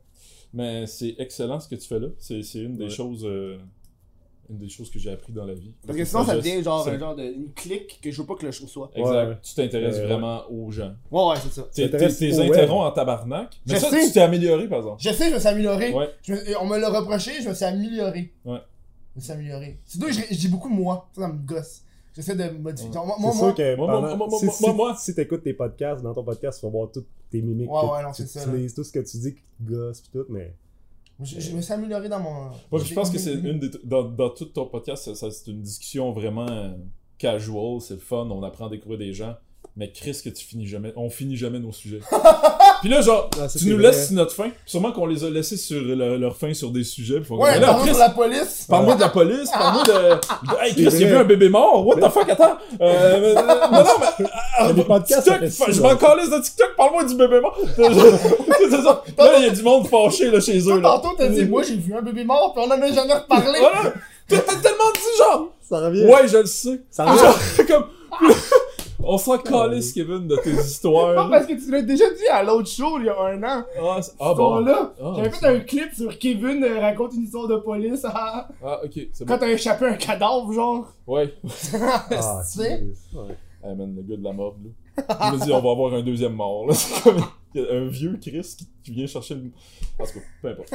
Mais 0.54 0.86
c'est 0.86 1.16
excellent 1.18 1.60
ce 1.60 1.68
que 1.68 1.74
tu 1.74 1.86
fais 1.86 1.98
là. 1.98 2.08
C'est 2.18 2.42
c'est 2.42 2.60
une 2.60 2.76
des 2.76 2.84
Ouais. 2.84 2.90
choses. 2.90 3.24
euh, 3.26 3.58
une 4.50 4.58
des 4.58 4.68
choses 4.68 4.90
que 4.90 4.98
j'ai 4.98 5.10
appris 5.10 5.32
dans 5.32 5.44
la 5.44 5.54
vie. 5.54 5.72
Parce 5.86 5.98
que 5.98 6.04
sinon, 6.04 6.24
ça 6.24 6.36
devient 6.36 6.62
genre 6.62 6.86
un 6.86 6.98
genre 6.98 7.16
de 7.16 7.22
une 7.24 7.52
clique 7.54 7.98
que 8.02 8.10
je 8.10 8.20
veux 8.20 8.26
pas 8.26 8.34
que 8.34 8.44
le 8.46 8.52
show 8.52 8.66
soit. 8.66 8.90
Exact. 8.94 9.28
Ouais. 9.28 9.38
Tu 9.42 9.54
t'intéresses 9.54 9.96
Euh, 9.98 10.06
vraiment 10.06 10.42
aux 10.50 10.70
gens. 10.70 10.92
Ouais, 11.10 11.24
ouais, 11.28 11.36
c'est 11.42 11.52
ça. 11.52 11.62
T'intéresses 11.74 12.18
t'es- 12.18 12.38
interromps 12.40 12.86
en 12.86 12.92
tabarnak. 12.92 13.58
Mais 13.66 13.74
Je 13.74 13.80
ça, 13.80 13.90
sais. 13.90 14.06
tu 14.06 14.12
t'es 14.12 14.20
amélioré 14.20 14.68
par 14.68 14.78
exemple. 14.78 14.96
Je 15.02 15.10
sais, 15.10 15.30
je 15.30 15.34
me 15.34 15.38
suis 15.38 15.48
amélioré. 15.48 15.92
Ouais. 15.92 16.10
Je 16.22 16.34
on 16.60 16.66
me 16.66 16.78
l'a 16.78 16.90
reproché, 16.90 17.32
je 17.42 17.48
me 17.48 17.54
suis 17.54 17.64
amélioré. 17.64 18.32
Ouais. 18.44 18.58
Je 19.14 19.20
me 19.20 19.22
suis 19.22 19.32
amélioré. 19.32 19.78
C'est 19.84 19.98
d'où 19.98 20.08
je, 20.08 20.20
je 20.30 20.38
dis 20.38 20.48
beaucoup 20.48 20.68
moi. 20.68 21.08
Ça, 21.14 21.22
ça 21.22 21.28
me 21.28 21.38
gosse. 21.46 21.80
J'essaie 22.14 22.36
de 22.36 22.48
modifier. 22.58 22.92
Genre, 22.92 23.04
moi, 23.06 23.16
C'est 23.16 23.22
moi, 23.22 23.32
sûr 23.32 23.42
moi- 23.42 23.52
que 23.54 23.76
Moi, 23.76 23.86
pendant- 23.88 24.16
moi, 24.16 24.26
moi, 24.28 24.38
si, 24.38 24.44
moi, 24.44 24.54
si, 24.54 24.70
moi, 24.72 24.96
si 24.96 25.14
t'écoutes 25.16 25.42
tes 25.42 25.52
podcasts, 25.54 26.02
dans 26.02 26.14
ton 26.14 26.22
podcast, 26.22 26.60
tu 26.60 26.66
vas 26.66 26.70
voir 26.70 26.88
toutes 26.92 27.08
tes 27.30 27.42
mimiques. 27.42 27.68
Ouais, 27.68 27.80
que 27.80 27.86
ouais, 27.92 28.02
non, 28.04 28.12
tu 28.12 28.22
c'est 28.22 28.28
ça, 28.28 28.46
là. 28.46 28.52
utilises, 28.52 28.72
tout 28.74 28.84
ce 28.84 28.92
que 28.92 29.00
tu 29.00 29.16
dis 29.18 29.34
qui 29.34 29.40
te 29.40 29.72
gosse 29.72 30.00
pis 30.00 30.10
tout, 30.12 30.24
mais... 30.28 30.54
je, 31.22 31.40
je 31.40 31.54
me 31.54 31.60
suis 31.60 31.72
amélioré 31.72 32.08
dans 32.08 32.20
mon. 32.20 32.50
Moi, 32.70 32.80
je 32.84 32.94
pense 32.94 33.10
que 33.10 33.18
c'est 33.18 33.34
une 33.34 33.58
des. 33.58 33.70
Dans, 33.84 34.02
dans 34.04 34.30
tout 34.30 34.46
ton 34.46 34.66
podcast, 34.66 35.14
c'est 35.14 35.50
une 35.50 35.62
discussion 35.62 36.12
vraiment 36.12 36.48
euh, 36.48 36.72
casual, 37.18 37.80
c'est 37.80 37.94
le 37.94 38.00
fun, 38.00 38.28
on 38.30 38.42
apprend 38.42 38.66
à 38.66 38.70
découvrir 38.70 38.98
des 38.98 39.12
gens. 39.12 39.36
Mais 39.76 39.90
Chris, 39.90 40.16
que 40.24 40.28
tu 40.30 40.44
finis 40.44 40.68
jamais. 40.68 40.92
On 40.94 41.10
finit 41.10 41.36
jamais 41.36 41.58
nos 41.58 41.72
sujets. 41.72 41.98
Puis 42.80 42.88
là, 42.88 43.00
genre, 43.00 43.28
Ah, 43.40 43.46
tu 43.48 43.66
nous 43.66 43.74
vrai. 43.76 43.88
laisses 43.88 44.06
sur 44.06 44.14
notre 44.14 44.32
fin. 44.32 44.50
Sûrement 44.64 44.92
qu'on 44.92 45.06
les 45.06 45.24
a 45.24 45.30
laissés 45.30 45.56
sur 45.56 45.82
leur, 45.82 46.16
leur 46.16 46.36
fin 46.36 46.54
sur 46.54 46.70
des 46.70 46.84
sujets. 46.84 47.18
puis 47.20 47.34
Ouais, 47.34 47.54
Mais 47.54 47.60
là, 47.60 47.66
par 47.68 47.78
Chris, 47.80 47.88
contre, 47.88 47.98
la 47.98 48.10
police. 48.10 48.66
Parle-moi 48.68 48.94
de 48.94 49.00
la 49.00 49.08
police, 49.08 49.50
parle-moi 49.50 49.82
de. 49.82 49.92
de- 49.92 50.62
Hey, 50.62 50.72
Chris, 50.74 50.96
j'ai 50.96 51.06
vu 51.06 51.16
un 51.16 51.24
bébé 51.24 51.48
mort, 51.48 51.84
what 51.84 51.96
the 51.96 52.08
fuck, 52.12 52.28
attends! 52.28 52.56
Euh, 52.80 53.20
mais- 53.20 53.34
non, 53.34 53.82
non, 53.82 53.84
mais. 54.20 54.26
ah, 54.58 54.70
podcasts, 54.86 55.24
ça 55.26 55.38
TikTok, 55.38 55.50
ça, 55.50 55.64
je 55.72 55.80
m'en 55.82 55.96
calisse 55.96 56.30
de 56.30 56.38
TikTok, 56.40 56.76
parle-moi 56.76 57.04
du 57.04 57.14
bébé 57.16 57.40
mort! 57.40 57.58
c'est 57.76 58.70
ça. 58.70 59.02
Là, 59.18 59.38
il 59.38 59.44
y 59.44 59.48
a 59.48 59.50
du 59.50 59.62
monde 59.62 59.88
fâché, 59.88 60.30
là, 60.30 60.38
chez 60.40 60.58
eux, 60.60 60.78
là. 60.80 61.00
tantôt, 61.00 61.16
t'as 61.18 61.28
dit, 61.28 61.46
moi, 61.46 61.64
j'ai 61.64 61.76
vu 61.76 61.96
un 61.96 62.02
bébé 62.02 62.22
mort, 62.22 62.54
puis 62.54 62.62
on 62.64 62.68
en 62.70 62.80
a 62.80 62.92
jamais 62.92 63.14
reparlé. 63.14 63.58
Voilà! 63.58 63.92
T'as 64.28 64.38
t'as 64.38 64.54
tellement 64.54 64.92
dit, 64.94 65.18
genre! 65.18 65.48
Ça 65.68 65.80
revient. 65.80 66.04
Ouais, 66.06 66.28
je 66.28 66.36
le 66.38 66.46
sais. 66.46 66.80
Ça 66.92 67.04
revient. 67.06 67.22
Genre, 67.24 67.66
comme. 67.66 67.86
On 69.06 69.18
s'en 69.18 69.38
calisse, 69.38 69.92
Kevin, 69.92 70.26
de 70.26 70.36
tes 70.36 70.52
Non, 70.54 70.60
histoires. 70.60 71.30
parce 71.30 71.46
que 71.46 71.52
tu 71.54 71.70
l'as 71.70 71.82
déjà 71.82 72.08
dit 72.10 72.26
à 72.32 72.42
l'autre 72.42 72.68
show, 72.68 72.98
il 72.98 73.06
y 73.06 73.08
a 73.08 73.20
un 73.20 73.42
an. 73.42 73.64
Ah, 73.78 73.98
ah 73.98 74.00
Ah 74.20 74.34
bon. 74.34 74.58
là, 74.60 74.92
Ah, 75.02 75.12
j'avais 75.16 75.30
fait 75.30 75.46
un 75.46 75.60
clip 75.60 75.92
sur 75.94 76.18
Kevin 76.18 76.62
euh, 76.64 76.80
raconte 76.80 77.14
une 77.14 77.22
histoire 77.24 77.46
de 77.48 77.56
police. 77.56 78.04
ah, 78.08 78.48
Ah, 78.64 78.80
ok, 78.84 79.00
c'est 79.12 79.26
Quand 79.26 79.38
t'as 79.38 79.48
échappé 79.48 79.86
un 79.86 79.94
cadavre, 79.96 80.52
genre. 80.52 80.92
Ouais. 81.06 81.34
Ah, 81.74 82.42
Tu 82.52 82.58
sais? 82.60 82.84
ouais. 83.14 83.36
Ah 83.62 83.74
man, 83.74 83.94
le 83.96 84.02
gars 84.02 84.16
de 84.16 84.24
la 84.24 84.32
mort, 84.32 84.56
là. 84.62 84.70
Il 85.32 85.38
m'a 85.38 85.44
dit, 85.44 85.52
on 85.52 85.60
va 85.60 85.70
avoir 85.70 85.94
un 85.94 86.02
deuxième 86.02 86.34
mort, 86.34 86.66
là. 86.66 86.74
C'est 86.74 87.02
comme 87.02 87.22
un 87.56 87.86
vieux 87.86 88.18
Chris 88.20 88.54
qui, 88.58 88.68
qui 88.84 88.92
vient 88.92 89.06
chercher 89.06 89.34
le. 89.36 89.50
En 89.98 90.04
tout 90.04 90.12
cas, 90.14 90.20
peu 90.42 90.48
importe. 90.50 90.72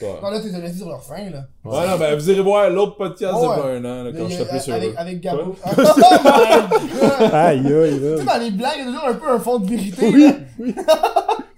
Ouais. 0.00 0.14
Non, 0.22 0.30
là, 0.30 0.40
t'es 0.40 0.50
laissé 0.60 0.78
sur 0.78 0.88
leur 0.88 1.02
fin, 1.02 1.30
là. 1.30 1.46
Ouais, 1.64 1.86
non, 1.88 1.98
ben, 1.98 2.14
vous 2.16 2.30
irez 2.30 2.42
voir 2.42 2.68
l'autre 2.70 2.96
podcast 2.96 3.34
Ouais. 3.34 3.56
de 3.56 3.62
un 3.78 3.84
an, 3.84 4.02
là, 4.04 4.12
quand 4.12 4.28
je 4.28 4.34
serai 4.36 4.48
plus 4.58 4.72
avec, 4.72 4.92
avec 4.96 5.20
Gabo. 5.20 5.56
Quoi? 5.62 5.72
Oh! 5.86 7.24
Aïe, 7.32 7.66
aïe, 7.66 8.00
Tu 8.00 8.18
sais, 8.18 8.24
dans 8.24 8.38
les 8.40 8.50
blagues, 8.50 8.72
il 8.78 8.84
y 8.84 8.88
a 8.88 8.92
toujours 8.92 9.08
un 9.08 9.14
peu 9.14 9.30
un 9.30 9.38
fond 9.38 9.58
de 9.58 9.66
vérité. 9.68 10.06
Oui, 10.12 10.22
là. 10.26 10.32
oui. 10.58 10.74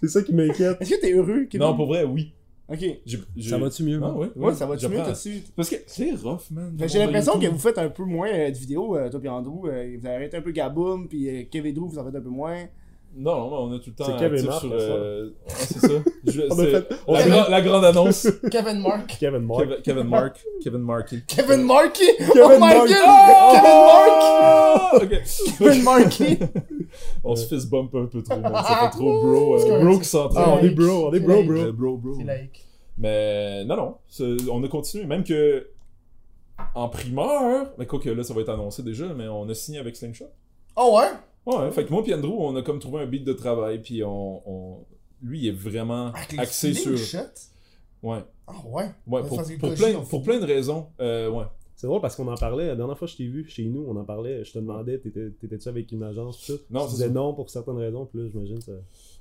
C'est 0.02 0.08
ça 0.08 0.22
qui 0.22 0.32
m'inquiète. 0.34 0.76
Est-ce 0.80 0.90
que 0.90 1.00
t'es 1.00 1.12
heureux, 1.12 1.46
Kevin? 1.50 1.66
Non, 1.66 1.74
pour 1.76 1.86
vrai, 1.86 2.04
oui. 2.04 2.32
Ok. 2.70 2.78
J'ai- 2.80 3.18
j'ai- 3.36 3.50
Ça 3.50 3.58
va-tu 3.58 3.82
mieux, 3.82 3.98
Ah, 4.02 4.12
ouais, 4.12 4.28
Ouais, 4.36 4.54
ça 4.54 4.66
va-tu 4.66 4.86
mieux, 4.88 4.98
t'as-tu? 4.98 5.42
Parce 5.56 5.70
que 5.70 5.76
c'est 5.86 6.12
rough, 6.22 6.42
man. 6.50 6.76
J'ai 6.86 6.98
l'impression 6.98 7.38
que 7.40 7.46
vous 7.46 7.58
faites 7.58 7.78
un 7.78 7.88
peu 7.88 8.04
moins 8.04 8.28
euh, 8.28 8.50
de 8.50 8.56
vidéos, 8.56 8.94
euh, 8.96 9.08
toi 9.08 9.20
pis 9.20 9.28
Andrew. 9.28 9.66
euh, 9.68 9.96
vous 10.00 10.06
arrêtez 10.06 10.36
un 10.36 10.42
peu 10.42 10.50
Gaboum, 10.52 11.08
puis 11.08 11.28
euh, 11.28 11.42
Kev 11.50 11.66
et 11.66 11.72
Drew, 11.72 11.88
vous 11.88 11.98
en 11.98 12.04
faites 12.04 12.14
un 12.16 12.20
peu 12.20 12.28
moins. 12.28 12.56
Non, 13.20 13.50
non, 13.50 13.56
on 13.64 13.74
est 13.74 13.80
tout 13.80 13.90
le 13.90 13.94
temps 13.96 14.04
C'est 14.18 14.42
Marc, 14.46 14.60
sur... 14.60 14.70
ça. 14.70 14.76
euh, 14.76 15.30
c'est 15.48 15.78
ça. 15.80 15.88
Je- 16.24 16.42
On 16.50 16.52
a 16.52 16.56
c'est- 16.56 16.70
fait- 16.70 16.88
la, 17.08 17.22
Kevin- 17.22 17.32
gra- 17.34 17.50
la 17.50 17.60
grande 17.62 17.84
annonce. 17.84 18.28
Kevin 18.50 18.80
Mark. 18.80 19.16
Kevin 19.18 19.38
Mark. 19.40 19.60
Kevin, 19.60 19.82
Kevin 19.82 20.04
Mark. 20.04 20.46
Kevin 20.62 20.78
Marky. 20.82 21.22
Kevin 21.26 21.62
Marky! 21.64 22.02
oh 22.20 22.32
Kevin 22.32 22.54
my 22.54 22.60
Mark. 22.60 22.88
god! 22.88 23.58
Kevin 25.00 25.02
Mark! 25.02 25.24
Kevin 25.58 25.82
Marky! 25.82 26.38
On 27.24 27.34
se 27.34 27.46
fist 27.48 27.68
bump 27.68 27.92
un 27.96 28.06
peu 28.06 28.22
trop, 28.22 28.38
man. 28.38 28.52
Ça 28.54 28.78
fait 28.82 28.90
trop 28.98 29.20
bro. 29.20 29.58
C'est 29.58 29.72
Euh, 29.72 29.80
bro 29.84 29.98
qui 29.98 30.04
s'entraîne. 30.04 30.44
Ah, 30.46 30.50
on 30.60 30.64
est 30.64 30.70
bro, 30.70 31.08
on 31.08 31.12
est 31.12 31.20
bro, 31.20 31.42
bro. 31.42 31.72
Bro, 31.72 31.96
bro. 31.96 32.14
C'est 32.18 32.24
laïque. 32.24 32.64
Mais 32.96 33.64
non, 33.64 33.76
non. 33.76 33.94
c'est- 34.08 34.48
On 34.50 34.62
a 34.62 34.68
continué. 34.68 35.06
Même 35.06 35.24
que 35.24 35.68
en 36.74 36.88
primeur, 36.88 37.66
mais 37.78 37.86
quoi 37.86 37.98
que 37.98 38.10
là, 38.10 38.22
ça 38.22 38.32
va 38.34 38.40
être 38.42 38.48
annoncé 38.48 38.82
déjà, 38.82 39.06
mais 39.14 39.26
on 39.28 39.48
a 39.48 39.54
signé 39.54 39.78
avec 39.78 39.96
Slingshot. 39.96 40.26
Oh 40.76 40.96
ouais? 40.98 41.08
Ouais, 41.46 41.70
fait 41.72 41.84
que 41.86 41.90
moi 41.92 42.02
et 42.06 42.14
Andrew, 42.14 42.34
on 42.38 42.54
a 42.56 42.62
comme 42.62 42.78
trouvé 42.78 43.00
un 43.02 43.06
beat 43.06 43.24
de 43.24 43.32
travail, 43.32 43.80
puis 43.80 44.04
on, 44.04 44.42
on- 44.48 44.84
Lui, 45.22 45.40
il 45.40 45.46
est 45.48 45.52
vraiment 45.52 46.12
Avec 46.12 46.38
axé 46.38 46.74
sur... 46.74 46.92
Ouais, 48.02 48.18
Ah 48.46 48.52
ouais? 48.66 48.84
ouais, 48.84 49.22
Ouais, 49.22 49.28
pour, 49.28 49.42
pour 49.58 49.74
plein, 49.74 49.96
on 49.96 50.04
pour 50.04 50.22
plein 50.22 50.38
de 50.38 50.44
raisons. 50.44 50.86
Euh, 51.00 51.28
ouais. 51.30 51.44
C'est 51.74 51.86
drôle 51.86 52.00
parce 52.00 52.16
qu'on 52.16 52.26
en 52.28 52.34
parlait, 52.36 52.66
la 52.66 52.74
dernière 52.76 52.98
fois 52.98 53.06
que 53.06 53.12
je 53.12 53.16
t'ai 53.18 53.26
vu 53.28 53.44
chez 53.48 53.64
nous, 53.64 53.84
on 53.88 53.96
en 53.96 54.04
parlait, 54.04 54.44
je 54.44 54.52
te 54.52 54.58
demandais, 54.58 54.98
t'étais- 54.98 55.30
t'étais-tu 55.30 55.68
avec 55.68 55.90
une 55.92 56.02
agence 56.02 56.44
tout? 56.44 56.58
Non, 56.70 56.84
tu 56.86 56.92
disais 56.92 57.06
ça. 57.06 57.10
non 57.12 57.34
pour 57.34 57.50
certaines 57.50 57.76
raisons, 57.78 58.04
puis 58.06 58.20
là, 58.20 58.28
j'imagine 58.30 58.60
ça... 58.60 58.72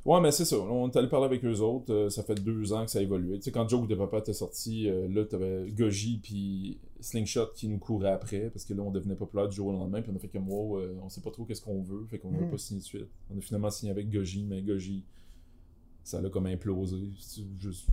Ouais, 0.06 0.20
mais 0.22 0.32
c'est 0.32 0.46
ça. 0.46 0.58
On 0.58 0.90
est 0.90 0.96
allé 0.98 1.08
parler 1.08 1.26
avec 1.28 1.44
eux 1.46 1.60
autres. 1.60 1.94
euh, 1.94 2.10
ça 2.10 2.24
fait 2.24 2.36
deux 2.36 2.74
ans 2.74 2.86
que 2.86 2.92
ça 2.92 3.00
a 3.00 3.02
évolué. 3.04 3.38
Tu 3.38 3.44
sais, 3.44 3.52
quand 3.52 3.68
Joke 3.70 3.88
de 3.88 3.96
Papa 3.96 4.20
était 4.20 4.34
sorti, 4.34 4.90
euh, 4.90 5.08
là, 5.10 5.26
t'avais 5.26 5.70
Goji 5.70 6.20
puis 6.24 6.78
Slingshot 7.00 7.48
qui 7.56 7.68
nous 7.68 7.78
couraient 7.80 8.12
après 8.12 8.50
parce 8.50 8.66
que 8.66 8.74
là, 8.74 8.82
on 8.82 8.92
devenait 8.92 9.16
populaire 9.16 9.48
du 9.48 9.56
jour 9.56 9.68
au 9.68 9.72
lendemain. 9.72 10.02
Puis 10.02 10.12
on 10.12 10.16
a 10.16 10.20
fait 10.20 10.28
comme, 10.28 10.50
wow, 10.50 10.80
euh, 10.80 10.96
on 11.04 11.10
sait 11.10 11.22
pas 11.22 11.32
trop 11.32 11.46
qu'est-ce 11.46 11.62
qu'on 11.62 11.82
veut. 11.82 12.06
Fait 12.10 12.18
qu'on 12.20 12.32
n'a 12.32 12.40
Mhm. 12.42 12.52
pas 12.52 12.58
signé 12.58 12.80
de 12.82 12.86
suite. 12.86 13.08
On 13.34 13.38
a 13.38 13.42
finalement 13.42 13.70
signé 13.70 13.92
avec 13.92 14.10
Goji, 14.10 14.46
mais 14.48 14.62
Goji, 14.62 15.04
ça 16.04 16.22
l'a 16.22 16.30
comme 16.30 16.46
implosé. 16.48 16.98
Juste. 17.60 17.88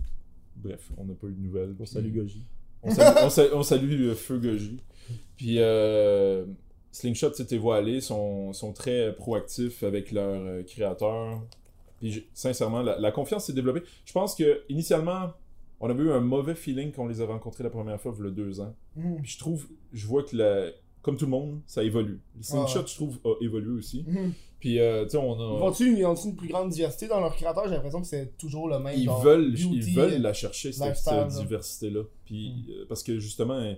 Bref, 0.55 0.91
on 0.97 1.05
n'a 1.05 1.13
pas 1.13 1.27
eu 1.27 1.33
de 1.33 1.41
nouvelles. 1.41 1.75
On 1.79 1.85
salue 1.85 2.13
Goji. 2.13 2.43
on 2.83 2.91
salue, 2.91 3.17
on 3.25 3.29
salue- 3.29 3.53
on 3.53 3.63
salue, 3.63 4.01
euh, 4.09 4.15
Feu 4.15 4.39
Goji. 4.39 4.77
Puis 5.37 5.55
euh, 5.59 6.45
Slingshot, 6.91 7.31
tu 7.31 7.69
aller, 7.71 7.99
sont, 7.99 8.53
sont 8.53 8.71
très 8.73 9.13
proactifs 9.15 9.83
avec 9.83 10.11
leurs 10.11 10.41
euh, 10.41 10.63
créateurs. 10.63 11.41
Puis 11.99 12.25
sincèrement, 12.33 12.81
la, 12.81 12.97
la 12.99 13.11
confiance 13.11 13.45
s'est 13.45 13.53
développée. 13.53 13.83
Je 14.05 14.13
pense 14.13 14.33
que 14.35 14.61
initialement, 14.69 15.31
on 15.79 15.89
avait 15.89 16.03
eu 16.03 16.11
un 16.11 16.21
mauvais 16.21 16.55
feeling 16.55 16.91
quand 16.91 17.03
on 17.03 17.07
les 17.07 17.21
a 17.21 17.25
rencontrés 17.25 17.63
la 17.63 17.69
première 17.69 17.99
fois, 17.99 18.13
il 18.17 18.25
y 18.25 18.27
a 18.27 18.31
deux 18.31 18.59
ans. 18.61 18.75
Mhm. 18.95 19.21
Puis 19.21 19.31
je 19.31 19.39
trouve, 19.39 19.67
je 19.93 20.07
vois 20.07 20.23
que 20.23 20.35
la, 20.35 20.71
comme 21.01 21.17
tout 21.17 21.25
le 21.25 21.31
monde, 21.31 21.61
ça 21.67 21.83
évolue. 21.83 22.19
Slingshot, 22.41 22.65
Ah 22.77 22.81
ouais. 22.81 22.87
je 22.87 22.95
trouve, 22.95 23.19
a 23.25 23.33
évolué 23.43 23.71
aussi. 23.77 24.03
Mhm. 24.07 24.33
Puis 24.59 24.79
euh, 24.79 25.03
tu 25.03 25.11
sais, 25.11 25.17
on 25.17 25.35
Ils 25.35 25.41
a. 25.41 25.59
vont-tu 25.59 25.97
ils 25.97 26.05
ont-tu 26.05 26.29
une 26.29 26.35
plus 26.35 26.47
grande 26.47 26.69
diversité 26.69 27.07
dans 27.07 27.19
leur 27.19 27.35
créateur? 27.35 27.67
J'ai 27.67 27.75
l'impression 27.75 28.01
que 28.01 28.07
c'est 28.07 28.37
toujours 28.37 28.67
le 28.67 28.79
même. 28.79 28.97
ils 28.97 29.05
genre, 29.05 29.21
veulent, 29.21 29.51
beauty, 29.51 29.69
ils 29.73 29.95
veulent 29.95 30.21
la 30.21 30.33
chercher, 30.33 30.71
cette, 30.71 31.27
diversité-là. 31.27 32.01
Puis, 32.25 32.65
euh, 32.69 32.85
parce 32.89 33.03
que 33.03 33.19
justement, 33.19 33.75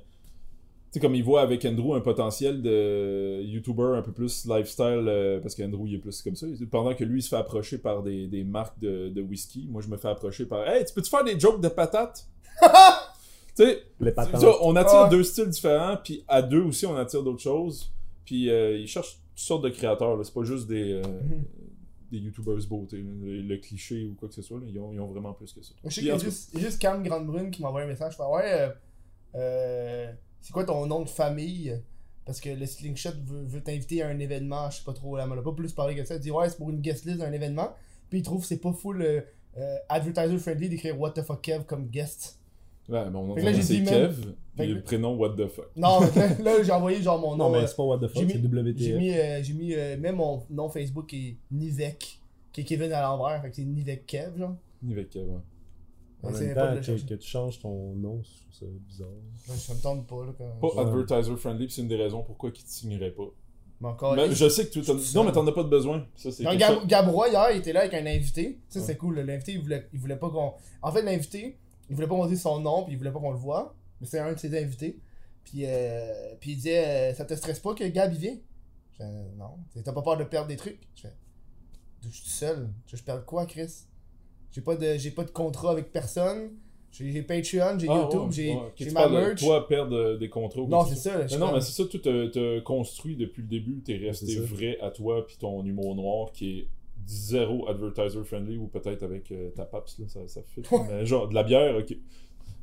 sais, 0.92 1.00
comme 1.00 1.16
ils 1.16 1.24
voient 1.24 1.42
avec 1.42 1.64
Andrew 1.66 1.94
un 1.96 2.02
potentiel 2.02 2.62
de 2.62 3.42
YouTuber 3.44 3.94
un 3.98 4.02
peu 4.02 4.12
plus 4.12 4.46
lifestyle, 4.46 5.06
euh, 5.08 5.40
parce 5.40 5.54
qu'Andrew, 5.56 5.88
il 5.88 5.96
est 5.96 6.00
plus 6.00 6.22
comme 6.22 6.36
ça. 6.36 6.48
Pendant 6.72 6.94
que 6.94 7.04
lui, 7.04 7.20
il 7.20 7.24
se 7.24 7.30
fait 7.30 7.36
approcher 7.36 7.78
par 7.78 8.04
des, 8.04 8.28
des 8.28 8.44
marques 8.44 8.80
de, 8.80 9.10
de 9.10 9.22
whisky, 9.22 9.68
moi, 9.70 9.82
je 9.82 9.88
me 9.90 9.98
fais 9.98 10.08
approcher 10.10 10.46
par 10.46 10.68
Hey, 10.68 10.86
tu 10.86 10.94
peux-tu 10.94 11.10
faire 11.10 11.24
des 11.24 11.40
jokes 11.40 11.62
de 11.62 11.68
patates? 11.70 12.28
tu 13.56 13.64
sais, 13.64 13.84
tu 14.00 14.46
on 14.62 14.76
attire 14.76 15.00
Ah. 15.06 15.10
deux 15.10 15.24
styles 15.24 15.50
différents, 15.50 15.98
puis 16.04 16.24
à 16.28 16.42
deux 16.42 16.62
aussi, 16.62 16.86
on 16.86 16.96
attire 16.96 17.24
d'autres 17.24 17.42
choses. 17.42 17.92
Puis 18.26 18.50
euh, 18.50 18.78
ils 18.78 18.88
cherchent 18.88 19.14
toutes 19.36 19.46
sortes 19.46 19.64
de 19.64 19.70
créateurs, 19.70 20.16
là. 20.18 20.24
c'est 20.24 20.34
pas 20.34 20.44
juste 20.44 20.68
des, 20.68 20.94
euh, 20.94 21.02
Mhm. 21.02 21.44
des 22.12 22.18
YouTubers 22.20 22.66
beauté, 22.70 22.98
le, 22.98 23.42
le 23.42 23.58
cliché 23.58 24.06
ou 24.06 24.16
quoi 24.16 24.28
que 24.30 24.34
ce 24.36 24.42
soit, 24.42 24.60
là. 24.60 24.66
Ils, 24.70 24.80
ont, 24.80 24.92
ils 24.94 25.00
ont 25.00 25.08
vraiment 25.08 25.34
plus 25.34 25.52
que 25.54 25.62
ça. 25.62 25.74
Je 25.84 25.90
sais 25.90 26.02
qu'il 26.02 26.08
y 26.10 26.12
a 26.12 26.18
juste, 26.18 26.50
il 26.54 26.60
y 26.62 26.64
a 26.64 26.66
juste 26.68 26.80
Cam 26.82 27.04
Grande-Brune 27.04 27.52
qui 27.52 27.62
m'envoie 27.62 27.82
un 27.82 27.88
message. 27.88 28.14
Je 28.14 28.18
fais 28.18 28.24
Ouais, 28.24 28.44
euh, 28.54 28.70
euh, 29.36 30.12
c'est 30.48 30.54
quoi 30.54 30.64
ton 30.64 30.86
nom 30.86 31.02
de 31.02 31.10
famille? 31.10 31.78
Parce 32.26 32.40
que 32.40 32.48
le 32.48 32.66
Slingshot 32.66 33.10
veut, 33.26 33.44
veut 33.44 33.62
t'inviter 33.62 34.02
à 34.02 34.08
un 34.08 34.18
événement. 34.18 34.70
Je 34.70 34.78
sais 34.78 34.84
pas 34.86 34.94
trop, 34.94 35.18
elle 35.18 35.28
m'en 35.28 35.36
a 35.36 35.42
pas 35.42 35.52
plus 35.52 35.74
parlé 35.74 35.94
que 35.94 36.06
ça. 36.06 36.16
Elle 36.16 36.22
dit 36.22 36.32
Ouais, 36.32 36.48
c'est 36.48 36.56
pour 36.58 36.70
une 36.70 36.80
guest 36.80 37.04
list 37.04 37.18
d'un 37.18 37.34
événement. 37.34 37.74
Puis 38.10 38.20
il 38.20 38.24
trouve 38.24 38.40
que 38.40 38.48
c'est 38.48 38.62
pas 38.62 38.72
full 38.72 39.02
euh, 39.02 39.20
euh, 39.58 39.76
advertiser 39.90 40.38
friendly 40.38 40.70
d'écrire 40.70 40.98
What 40.98 41.12
the 41.12 41.22
fuck 41.22 41.42
Kev 41.42 41.66
comme 41.66 41.88
guest. 41.88 42.40
Ouais, 42.88 43.10
mais 43.10 43.18
on 43.18 43.36
Fait 43.36 43.42
que 43.42 43.46
là, 43.46 43.52
entend 43.52 43.62
j'ai 43.62 43.84
c'est 43.84 43.84
Kev, 43.84 44.16
puis 44.56 44.68
le 44.68 44.82
prénom 44.84 45.18
What 45.18 45.36
the 45.36 45.48
fuck. 45.48 45.70
Non, 45.76 46.00
mais 46.16 46.28
là, 46.30 46.58
là, 46.58 46.64
j'ai 46.64 46.72
envoyé 46.72 47.02
genre 47.02 47.20
mon 47.20 47.36
nom. 47.36 47.50
Non, 47.50 47.52
mais 47.52 47.66
euh, 47.66 47.68
c'est 47.68 47.76
pas 47.76 47.84
what 47.84 47.98
the 47.98 48.08
fuck, 48.08 48.24
j'ai 48.26 48.30
c'est 48.30 48.40
mis- 48.40 48.48
WTF. 48.48 48.78
J'ai 48.78 48.98
mis, 48.98 49.12
euh, 49.12 49.44
j'ai 49.44 49.54
mis 49.54 49.74
euh, 49.74 49.98
même 49.98 50.16
mon 50.16 50.44
nom 50.50 50.70
Facebook 50.70 51.14
est 51.14 51.36
Nivek, 51.52 52.22
qui 52.54 52.62
est 52.62 52.64
Kevin 52.64 52.94
à 52.94 53.02
l'envers, 53.02 53.42
fait 53.42 53.50
que 53.50 53.56
c'est 53.58 53.66
Nivek 53.66 54.06
Kev, 54.06 54.38
genre. 54.38 54.56
Ni 54.82 54.94
avec 54.94 55.10
Kev, 55.10 55.26
ouais. 55.30 55.42
En 56.24 56.32
même 56.32 56.54
temps, 56.56 56.76
que, 56.82 57.14
tu 57.14 57.28
changes 57.28 57.60
ton 57.60 57.94
nom, 57.96 58.22
je 58.24 58.42
trouve 58.42 58.54
ça 58.54 58.66
bizarre. 58.88 59.08
Ouais, 59.50 59.56
Ça 59.56 59.74
me 59.76 59.82
tente 59.82 60.08
pas, 60.08 60.26
là. 60.26 60.34
Quand... 60.38 60.74
Pas 60.74 60.82
advertiser 60.82 61.36
friendly, 61.38 61.70
c'est 61.70 61.82
une 61.82 61.88
des 61.88 61.96
raisons 61.96 62.24
pourquoi 62.24 62.50
ils 62.50 62.64
te 62.64 62.70
signeraient 62.70 63.12
pas. 63.12 63.30
Mais 63.80 63.90
encore. 63.90 64.16
Ben, 64.16 64.32
je 64.32 64.50
sais 64.50 64.68
que 64.68 64.80
tu. 64.80 65.16
Non, 65.16 65.24
mais 65.24 65.32
t'en 65.32 65.46
as 65.46 65.52
pas 65.52 65.64
de 65.64 65.70
besoin. 65.70 66.08
Ça, 66.16 66.30
Gab- 66.56 66.80
chose- 66.80 66.88
Gabrois, 66.88 67.30
hier, 67.30 67.52
il 67.52 67.58
était 67.60 67.74
là 67.74 67.82
avec 67.82 67.94
un 67.94 68.06
invité. 68.08 68.60
Ça, 68.70 68.82
c'est 68.82 68.98
cool. 68.98 69.20
L'invité, 69.20 69.54
il 69.54 69.62
voulait, 69.62 69.88
il 69.94 70.00
voulait 70.00 70.16
pas 70.16 70.30
qu'on. 70.30 70.54
En 70.82 70.92
fait, 70.92 71.04
l'invité, 71.04 71.60
il 71.90 71.96
voulait 71.96 72.08
pas 72.08 72.16
qu'on 72.16 72.26
dise 72.26 72.42
son 72.42 72.60
nom, 72.60 72.84
puis 72.84 72.94
il 72.94 72.98
voulait 72.98 73.12
pas 73.12 73.20
qu'on 73.20 73.32
le 73.32 73.38
voit. 73.38 73.76
Mais 74.02 74.08
c'est 74.08 74.20
un 74.20 74.34
de 74.34 74.40
ses 74.40 74.58
invités. 74.58 75.00
Puis, 75.44 75.62
euh, 75.66 76.36
puis 76.40 76.52
il 76.52 76.56
disait 76.56 77.12
euh, 77.12 77.14
Ça 77.14 77.26
te 77.26 77.34
stresse 77.36 77.60
pas 77.60 77.74
que 77.74 77.84
Gab, 77.86 78.12
il 78.14 78.20
vient 78.20 78.38
Je 78.92 78.98
fais, 78.98 79.10
Non. 79.38 79.58
T'as 79.84 79.94
pas 79.94 80.02
peur 80.02 80.18
de 80.18 80.24
perdre 80.24 80.48
des 80.48 80.58
trucs 80.58 80.80
Je 80.96 81.04
fais 81.04 81.14
Je 82.04 82.10
suis 82.10 82.24
tout 82.24 82.30
seul. 82.30 82.70
Je, 82.88 82.98
je 82.98 83.04
perds 83.04 83.26
quoi, 83.26 83.46
Chris 83.46 83.86
J'ai 84.58 84.64
pas, 84.64 84.76
de, 84.76 84.98
j'ai 84.98 85.12
pas 85.12 85.24
de 85.24 85.30
contrat 85.30 85.70
avec 85.70 85.92
personne. 85.92 86.50
J'ai, 86.90 87.22
Patreon, 87.22 87.78
j'ai 87.78 87.88
Ah, 87.88 88.02
YouTube, 88.02 88.22
ouais, 88.22 88.28
j'ai, 88.32 88.56
ouais. 88.56 88.62
Tu 88.76 88.90
ma 88.90 89.08
merch. 89.08 89.40
Toi, 89.40 89.68
perdre 89.68 89.96
euh, 89.96 90.18
des 90.18 90.30
contrats. 90.30 90.62
ou 90.62 90.68
non, 90.68 90.84
c'est 90.84 90.96
ça. 90.96 91.38
non, 91.38 91.52
mais 91.54 91.62
c'est 91.62 91.74
ça, 91.74 91.88
tout 91.88 92.00
te, 92.00 92.26
te 92.26 92.60
construit 92.62 93.16
depuis 93.16 93.44
le 93.44 93.48
début. 93.50 93.84
T'es 93.86 93.98
resté 93.98 94.36
vrai 94.40 94.80
à 94.82 94.90
toi, 94.90 95.28
puis 95.28 95.38
ton 95.38 95.64
humour 95.64 95.94
noir 95.94 96.32
qui 96.32 96.58
est 96.58 96.68
zéro 97.06 97.70
advertiser 97.70 98.24
friendly, 98.24 98.58
ou 98.58 98.66
peut-être 98.66 99.04
avec 99.04 99.32
euh, 99.32 99.52
ta 99.52 99.66
paps, 99.66 100.00
là, 100.00 100.06
ça, 100.08 100.28
ça 100.28 100.42
fit. 100.42 100.64
Ouais. 100.72 100.80
Mais 100.90 101.06
genre, 101.06 101.30
de 101.30 101.36
la 101.36 101.44
bière, 101.44 101.78
ok. 101.78 101.96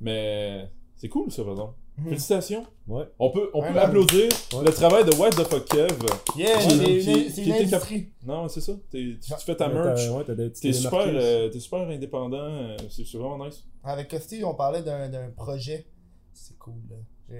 Mais 0.01 0.69
c'est 0.97 1.09
cool, 1.09 1.31
ça, 1.31 1.45
par 1.45 1.53
exemple. 1.53 1.75
Mhm. 1.97 2.09
Félicitations. 2.09 2.66
Ouais. 2.89 3.05
On 3.21 3.31
peut, 3.31 3.51
on 3.55 3.62
Ouais, 3.62 3.73
peut 3.73 3.79
applaudir 3.81 4.29
Ouais. 4.55 4.65
le 4.65 4.73
travail 4.73 5.05
de 5.05 5.15
What 5.15 5.31
the 5.31 5.45
fuck 5.45 5.65
Kev. 5.66 5.97
Yeah, 6.37 6.59
qui- 6.59 7.45
cap- 7.45 7.61
industrie. 7.61 8.09
Non, 8.27 8.49
c'est 8.49 8.61
ça. 8.61 8.73
T'es- 8.91 9.16
tu, 9.23 9.33
tu 9.33 9.45
fais 9.47 9.55
ta 9.55 9.69
merch. 9.69 10.05
t'as- 10.07 10.12
ouais, 10.12 10.25
t'as 10.25 10.35
des- 10.35 10.51
T'es 10.53 10.73
super, 10.73 11.01
euh, 11.07 11.51
super 11.53 11.81
indépendant. 11.89 12.37
euh, 12.39 12.77
C'est 12.91 13.05
vraiment 13.16 13.45
nice. 13.47 13.65
Avec 13.85 14.09
Costi, 14.09 14.43
on 14.45 14.55
parlait 14.55 14.83
d'un, 14.83 15.09
d'un 15.09 15.31
projet. 15.31 15.87
C'est 16.33 16.59
cool, 16.59 16.75
là. 16.91 16.97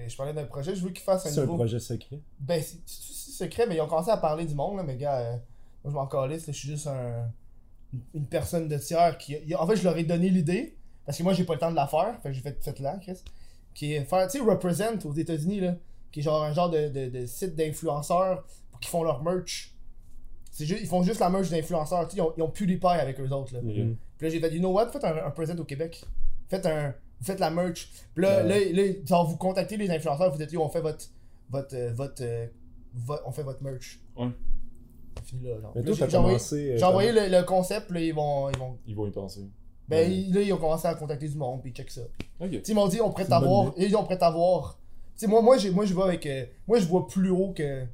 Je 0.09 0.17
parlais 0.17 0.33
d'un 0.33 0.45
projet, 0.45 0.75
je 0.75 0.83
veux 0.83 0.91
qu'ils 0.91 1.03
fassent 1.05 1.27
un 1.27 1.31
C'est 1.31 1.41
un 1.41 1.43
nouveau. 1.47 1.57
projet 1.57 1.79
secret. 1.81 2.21
Ben, 2.41 2.63
c'est, 2.63 2.79
secret, 2.87 3.67
mais 3.69 3.75
ils 3.77 3.81
ont 3.81 3.87
commencé 3.89 4.11
à 4.11 4.17
parler 4.17 4.45
du 4.45 4.55
monde, 4.55 4.77
là, 4.77 4.83
mais 4.85 4.97
gars, 4.97 5.19
euh, 5.19 5.33
moi 5.85 5.91
je 5.91 5.91
m'en 5.91 6.07
calisse, 6.07 6.47
là, 6.47 6.53
je 6.53 6.59
suis 6.59 6.69
juste 6.69 6.87
un, 6.87 7.29
une- 8.15 8.27
personne 8.27 8.69
de 8.69 8.79
tiers 8.79 9.19
qui. 9.19 9.37
En 9.57 9.67
fait, 9.67 9.77
je 9.77 9.83
leur 9.85 9.97
ai 9.97 10.05
donné 10.05 10.31
l'idée, 10.31 10.77
parce 11.05 11.19
que 11.19 11.23
moi 11.25 11.33
j'ai 11.33 11.45
pas 11.45 11.55
le 11.55 11.61
temps 11.61 11.71
de 11.71 11.77
la 11.77 11.87
faire, 11.89 12.19
fait 12.23 12.29
que 12.31 12.35
j'ai 12.35 12.41
fait 12.41 12.57
cette 12.61 12.79
là, 12.81 12.97
Chris. 13.03 13.19
Qui 13.75 13.95
est 13.95 14.05
faire, 14.05 14.27
tu 14.29 14.39
sais, 14.39 14.45
Represent 14.45 15.05
aux 15.05 15.13
États-Unis, 15.13 15.61
là, 15.61 15.75
qui 16.13 16.21
est 16.21 16.23
genre 16.23 16.43
un 16.45 16.53
genre 16.53 16.71
de, 16.71 16.89
de, 16.89 17.09
de 17.09 17.27
site 17.27 17.57
d'influenceurs 17.57 18.45
pour 18.71 18.81
qu'ils 18.81 18.91
font 18.91 19.03
leur 19.03 19.23
merch. 19.23 19.75
C'est 20.53 20.65
juste, 20.67 20.81
ils 20.83 20.87
font 20.87 21.03
juste 21.03 21.19
la 21.21 21.29
merch 21.31 21.51
d'influenceurs, 21.51 22.09
ils 22.15 22.21
ont, 22.23 22.33
ils 22.37 22.43
ont 22.43 22.49
PewDiePie 22.51 22.87
avec 22.87 23.19
eux 23.21 23.29
autres, 23.31 23.53
là. 23.55 23.61
Mhm. 23.63 23.97
Puis 24.17 24.27
là, 24.29 24.33
j'ai 24.33 24.39
fait, 24.41 24.53
you 24.55 24.61
know 24.61 24.71
what, 24.73 24.91
faites 24.93 25.03
un, 25.05 25.17
un 25.27 25.31
present 25.31 25.57
au 25.59 25.65
Québec. 25.65 26.05
Faites 26.49 26.67
un. 26.67 26.95
Vous 27.19 27.27
faites 27.27 27.41
la 27.41 27.51
merch. 27.51 27.91
Puis 28.15 28.23
là, 28.25 28.45
Ouais. 28.45 28.73
là, 28.73 28.83
là, 28.83 28.93
genre, 29.05 29.27
vous 29.29 29.37
contactez 29.37 29.77
les 29.77 29.91
influenceurs, 29.91 30.31
vous 30.31 30.39
dites, 30.39 30.53
yo, 30.53 30.63
on 30.63 30.69
fait 30.69 30.81
votre. 30.81 31.07
votre, 31.51 31.75
euh, 31.75 31.93
votre, 31.93 32.23
euh, 32.23 32.47
on 33.27 33.33
fait 33.33 33.43
votre 33.43 33.63
merch. 33.63 33.99
Ouais. 34.17 34.29
C'est 35.17 35.25
fini 35.31 35.49
là, 35.49 35.61
genre. 35.61 35.73
Mais 35.75 35.83
Puis 35.83 35.91
là, 35.91 35.97
toi, 35.97 36.07
j'ai- 36.07 36.13
t'as 36.13 36.19
envoyé, 36.19 36.37
commencé. 36.37 36.71
euh, 36.71 36.77
j'ai 36.79 36.85
envoyé 36.85 37.13
le, 37.13 37.29
le 37.29 37.43
concept, 37.45 37.91
là, 37.91 38.01
ils 38.01 38.15
vont. 38.15 38.51
Ils 38.51 38.59
vont 38.59 38.79
Ils 38.87 38.95
vont 38.95 39.07
y 39.07 39.11
penser. 39.11 39.49
Ben, 39.89 40.11
Ouais. 40.11 40.27
là, 40.33 40.41
ils 40.43 40.53
ont 40.53 40.57
commencé 40.59 40.87
à 40.89 40.95
contacter 40.95 41.29
du 41.29 41.37
monde, 41.37 41.61
puis 41.63 41.71
ils 41.71 41.75
check 41.75 41.91
ça. 41.91 42.03
Ok. 42.41 42.51
Tu 42.51 42.57
sais, 42.65 42.73
ils 42.73 42.75
m'ont 42.75 42.89
dit, 42.89 43.01
on 43.01 43.11
prête 43.11 43.31
à 43.33 43.39
voir. 43.41 43.65
bonne 43.67 43.75
Ils 43.79 43.97
ont 43.97 44.05
prêt 44.05 44.23
à 44.23 44.31
voir. 44.31 44.79
Tu 45.17 45.21
sais, 45.21 45.27
moi, 45.27 45.43
moi, 45.43 45.57
j'ai- 45.59 45.71
moi, 45.71 45.85
je 45.85 45.95
vois 45.95 46.07
avec. 46.07 46.27
euh, 46.27 46.45
moi, 46.67 46.79
je 46.79 46.87
vois 46.87 47.07
plus 47.07 47.31
haut 47.31 47.53
que 47.53 47.85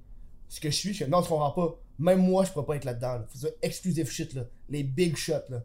ce 0.49 0.61
que 0.61 0.71
je 0.71 0.77
suis. 0.77 0.95
Je 0.95 1.05
non, 1.05 1.21
tu 1.23 1.29
comprends 1.29 1.51
pas. 1.51 1.77
Même 1.99 2.21
moi, 2.23 2.45
je 2.45 2.53
pourrais 2.53 2.65
pas 2.67 2.77
être 2.77 2.85
là-dedans. 2.87 3.15
Là. 3.19 3.27
Faut 3.29 3.47
exclusive 3.61 4.09
shit, 4.11 4.33
là. 4.35 4.45
Les 4.71 4.83
big 4.83 5.17
shots, 5.17 5.51
là. 5.51 5.63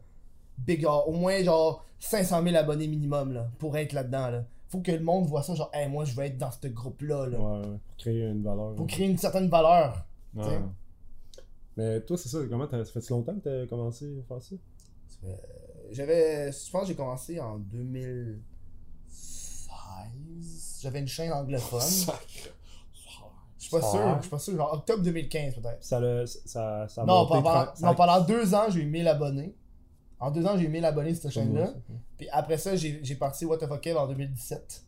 Big, 0.58 0.82
genre, 0.82 1.08
au 1.08 1.12
moins, 1.12 1.42
genre, 1.42 1.84
500 1.98 2.42
000 2.42 2.54
abonnés 2.56 2.86
minimum, 2.88 3.32
là, 3.32 3.48
pour 3.58 3.76
être 3.78 3.92
là-dedans, 3.94 4.28
là. 4.30 4.44
Faut 4.68 4.80
que 4.80 4.90
le 4.92 5.00
monde 5.00 5.26
voit 5.26 5.42
ça, 5.42 5.54
genre, 5.54 5.70
hey, 5.72 5.88
moi, 5.88 6.04
je 6.04 6.14
veux 6.14 6.24
être 6.24 6.36
dans 6.38 6.50
ce 6.50 6.66
groupe-là, 6.68 7.26
là. 7.28 7.38
Ouais, 7.38 7.58
ouais, 7.66 7.76
pour 7.86 7.96
créer 7.96 8.22
une 8.26 8.42
valeur. 8.42 8.74
Pour 8.74 8.86
créer 8.86 9.06
une 9.06 9.16
certaine 9.16 9.48
valeur. 9.48 10.04
Ouais. 10.34 10.42
T'sais. 10.42 10.58
Mais 11.76 12.00
toi, 12.02 12.16
c'est 12.16 12.28
ça, 12.28 12.38
comment 12.50 12.66
t'as- 12.66 12.84
ça 12.84 12.92
fait 13.00 13.10
longtemps 13.10 13.34
que 13.34 13.40
t'as 13.40 13.66
commencé 13.68 14.06
à 14.18 14.22
faire 14.28 14.42
ça? 14.42 14.54
Euh, 15.24 15.28
J'avais. 15.92 16.50
Je 16.52 16.70
pense 16.70 16.82
que 16.82 16.88
j'ai 16.88 16.94
commencé 16.96 17.40
en 17.40 17.58
2016. 17.58 18.40
J'avais 20.82 21.00
une 21.00 21.08
chaîne 21.08 21.32
anglophone. 21.32 21.80
Je 23.58 23.72
suis 23.72 23.80
pas 23.80 23.82
Ça 23.82 23.90
sûr, 23.90 23.98
va. 24.00 24.16
je 24.18 24.22
suis 24.22 24.30
pas 24.30 24.38
sûr, 24.38 24.56
genre 24.56 24.72
octobre 24.74 25.02
2015 25.02 25.54
peut-être. 25.56 25.82
Ça 25.82 25.98
l'a. 25.98 26.24
Ça, 26.26 26.86
ça 26.88 27.02
a 27.02 27.04
Non, 27.04 27.22
monté 27.24 27.32
pendant, 27.32 27.50
tra- 27.50 27.74
ça 27.76 27.86
a- 27.86 27.90
non, 27.90 27.96
pendant 27.96 28.20
deux 28.20 28.54
ans, 28.54 28.66
j'ai 28.70 28.80
eu 28.82 28.86
1000 28.86 29.08
abonnés. 29.08 29.56
En 30.20 30.30
deux 30.30 30.46
ans, 30.46 30.56
j'ai 30.56 30.66
eu 30.66 30.68
1000 30.68 30.84
abonnés 30.84 31.14
sur 31.14 31.22
cette 31.24 31.32
chaîne-là. 31.32 31.74
Puis 32.16 32.28
après 32.30 32.58
ça, 32.58 32.76
j'ai 32.76 33.00
j'ai 33.02 33.16
parti 33.16 33.44
What 33.44 33.58
the 33.58 33.66
fuck 33.66 33.80
Kev 33.80 33.98
en 33.98 34.06
2017. 34.06 34.84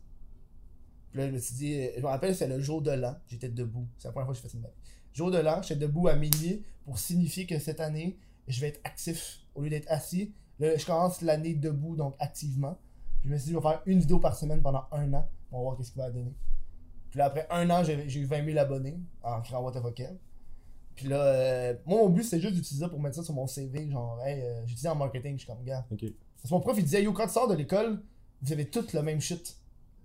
Puis 1.11 1.19
là, 1.19 1.27
je 1.27 1.33
me 1.33 1.39
suis 1.39 1.55
dit, 1.55 1.75
euh, 1.77 1.89
je 1.97 2.01
me 2.01 2.07
rappelle, 2.07 2.33
c'est 2.33 2.47
le 2.47 2.61
jour 2.61 2.81
de 2.81 2.91
l'an. 2.91 3.15
J'étais 3.27 3.49
debout. 3.49 3.85
C'est 3.97 4.07
la 4.07 4.11
première 4.13 4.27
fois 4.27 4.33
que 4.33 4.37
je 4.37 4.43
fais 4.43 4.49
ça 4.49 4.57
de 4.57 4.61
ma 4.63 4.69
vie. 4.69 4.75
Jour 5.13 5.29
de 5.31 5.39
l'an, 5.39 5.61
j'étais 5.61 5.75
debout 5.81 6.07
à 6.07 6.15
minuit 6.15 6.63
pour 6.85 6.99
signifier 6.99 7.45
que 7.45 7.59
cette 7.59 7.81
année, 7.81 8.17
je 8.47 8.61
vais 8.61 8.69
être 8.69 8.79
actif 8.85 9.39
au 9.55 9.61
lieu 9.63 9.69
d'être 9.71 9.91
assis. 9.91 10.33
Là, 10.59 10.75
je 10.77 10.85
commence 10.85 11.21
l'année 11.21 11.53
debout, 11.55 11.95
donc 11.95 12.15
activement. 12.19 12.77
Puis 13.21 13.29
je 13.29 13.33
me 13.33 13.37
suis 13.37 13.45
dit, 13.47 13.51
je 13.53 13.57
vais 13.57 13.61
faire 13.61 13.81
une 13.85 13.99
vidéo 13.99 14.19
par 14.19 14.35
semaine 14.35 14.61
pendant 14.61 14.85
un 14.91 15.13
an. 15.13 15.27
On 15.51 15.57
va 15.57 15.63
voir 15.63 15.77
qu'est-ce 15.77 15.91
qu'il 15.91 16.01
va 16.01 16.09
donner. 16.09 16.33
Puis 17.09 17.17
là, 17.17 17.25
après 17.25 17.47
un 17.49 17.69
an, 17.69 17.83
j'ai 17.83 18.19
eu 18.19 18.25
20 18.25 18.45
000 18.45 18.57
abonnés 18.57 18.99
en 19.23 19.41
créant 19.41 19.63
What. 19.63 19.73
Puis 20.95 21.07
là, 21.07 21.21
euh, 21.21 21.73
moi, 21.85 21.99
mon 21.99 22.09
but, 22.09 22.23
c'est 22.23 22.39
juste 22.39 22.55
d'utiliser 22.55 22.83
ça 22.83 22.89
pour 22.89 22.99
mettre 22.99 23.15
ça 23.15 23.23
sur 23.23 23.33
mon 23.33 23.47
CV. 23.47 23.89
Genre, 23.89 24.19
hey, 24.23 24.41
euh, 24.41 24.61
j'utilise 24.65 24.87
en 24.87 24.95
marketing, 24.95 25.33
je 25.35 25.45
suis 25.45 25.47
comme, 25.47 25.63
gars. 25.63 25.85
Parce 25.89 26.01
que 26.01 26.07
mon 26.51 26.59
prof, 26.59 26.77
il 26.77 26.83
disait, 26.83 27.03
yo, 27.03 27.13
quand 27.13 27.25
tu 27.25 27.33
sors 27.33 27.47
de 27.47 27.55
l'école, 27.55 28.01
vous 28.41 28.51
avez 28.51 28.69
tous 28.69 28.93
le 28.93 29.01
même 29.01 29.21
shit, 29.21 29.57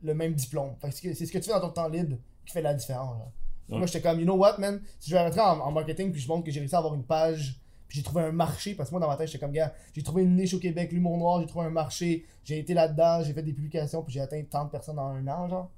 le 0.03 0.15
même 0.15 0.35
diplôme. 0.35 0.75
Fait 0.81 0.89
que 0.91 1.15
c'est 1.15 1.27
ce 1.27 1.33
que 1.33 1.39
tu 1.39 1.45
fais 1.45 1.51
dans 1.51 1.61
ton 1.61 1.71
temps 1.71 1.89
libre 1.89 2.17
qui 2.47 2.53
fait 2.53 2.63
la 2.63 2.75
différence. 2.75 3.19
là. 3.19 3.25
Ouais. 3.69 3.79
Moi, 3.79 3.87
j'étais 3.87 4.03
comme, 4.03 4.21
you 4.21 4.25
know 4.25 4.37
what, 4.37 4.59
man, 4.59 4.81
si 5.01 5.11
je 5.11 5.17
vais 5.17 5.23
rentrer 5.23 5.41
en, 5.41 5.61
en 5.61 5.73
marketing, 5.73 6.13
puis 6.13 6.21
je 6.21 6.29
montre 6.29 6.45
que 6.45 6.51
j'ai 6.51 6.61
réussi 6.61 6.75
à 6.75 6.79
avoir 6.79 6.95
une 6.95 7.05
page, 7.05 7.61
j'ai 7.95 8.03
trouvé 8.03 8.23
un 8.25 8.33
marché, 8.33 8.75
parce 8.75 8.89
que 8.91 8.95
moi, 8.95 9.01
dans 9.01 9.07
ma 9.09 9.17
tête, 9.17 9.29
j'étais 9.29 9.39
comme, 9.39 9.53
gars, 9.53 9.73
j'ai 9.93 10.03
trouvé 10.03 10.23
une 10.25 10.35
niche 10.37 10.53
au 10.55 10.59
Québec, 10.59 10.91
l'humour 10.93 11.17
noir, 11.17 11.41
j'ai 11.41 11.47
trouvé 11.47 11.67
un 11.67 11.71
marché, 11.71 12.25
j'ai 12.43 12.59
été 12.59 12.75
là-dedans, 12.75 13.23
j'ai 13.23 13.33
fait 13.33 13.43
des 13.43 13.53
publications, 13.53 14.03
puis 14.03 14.13
j'ai 14.15 14.21
atteint 14.21 14.43
tant 14.51 14.65
de 14.65 14.71
personnes 14.71 14.99
en 14.99 15.09
un 15.09 15.27
an, 15.29 15.49
genre. 15.49 15.71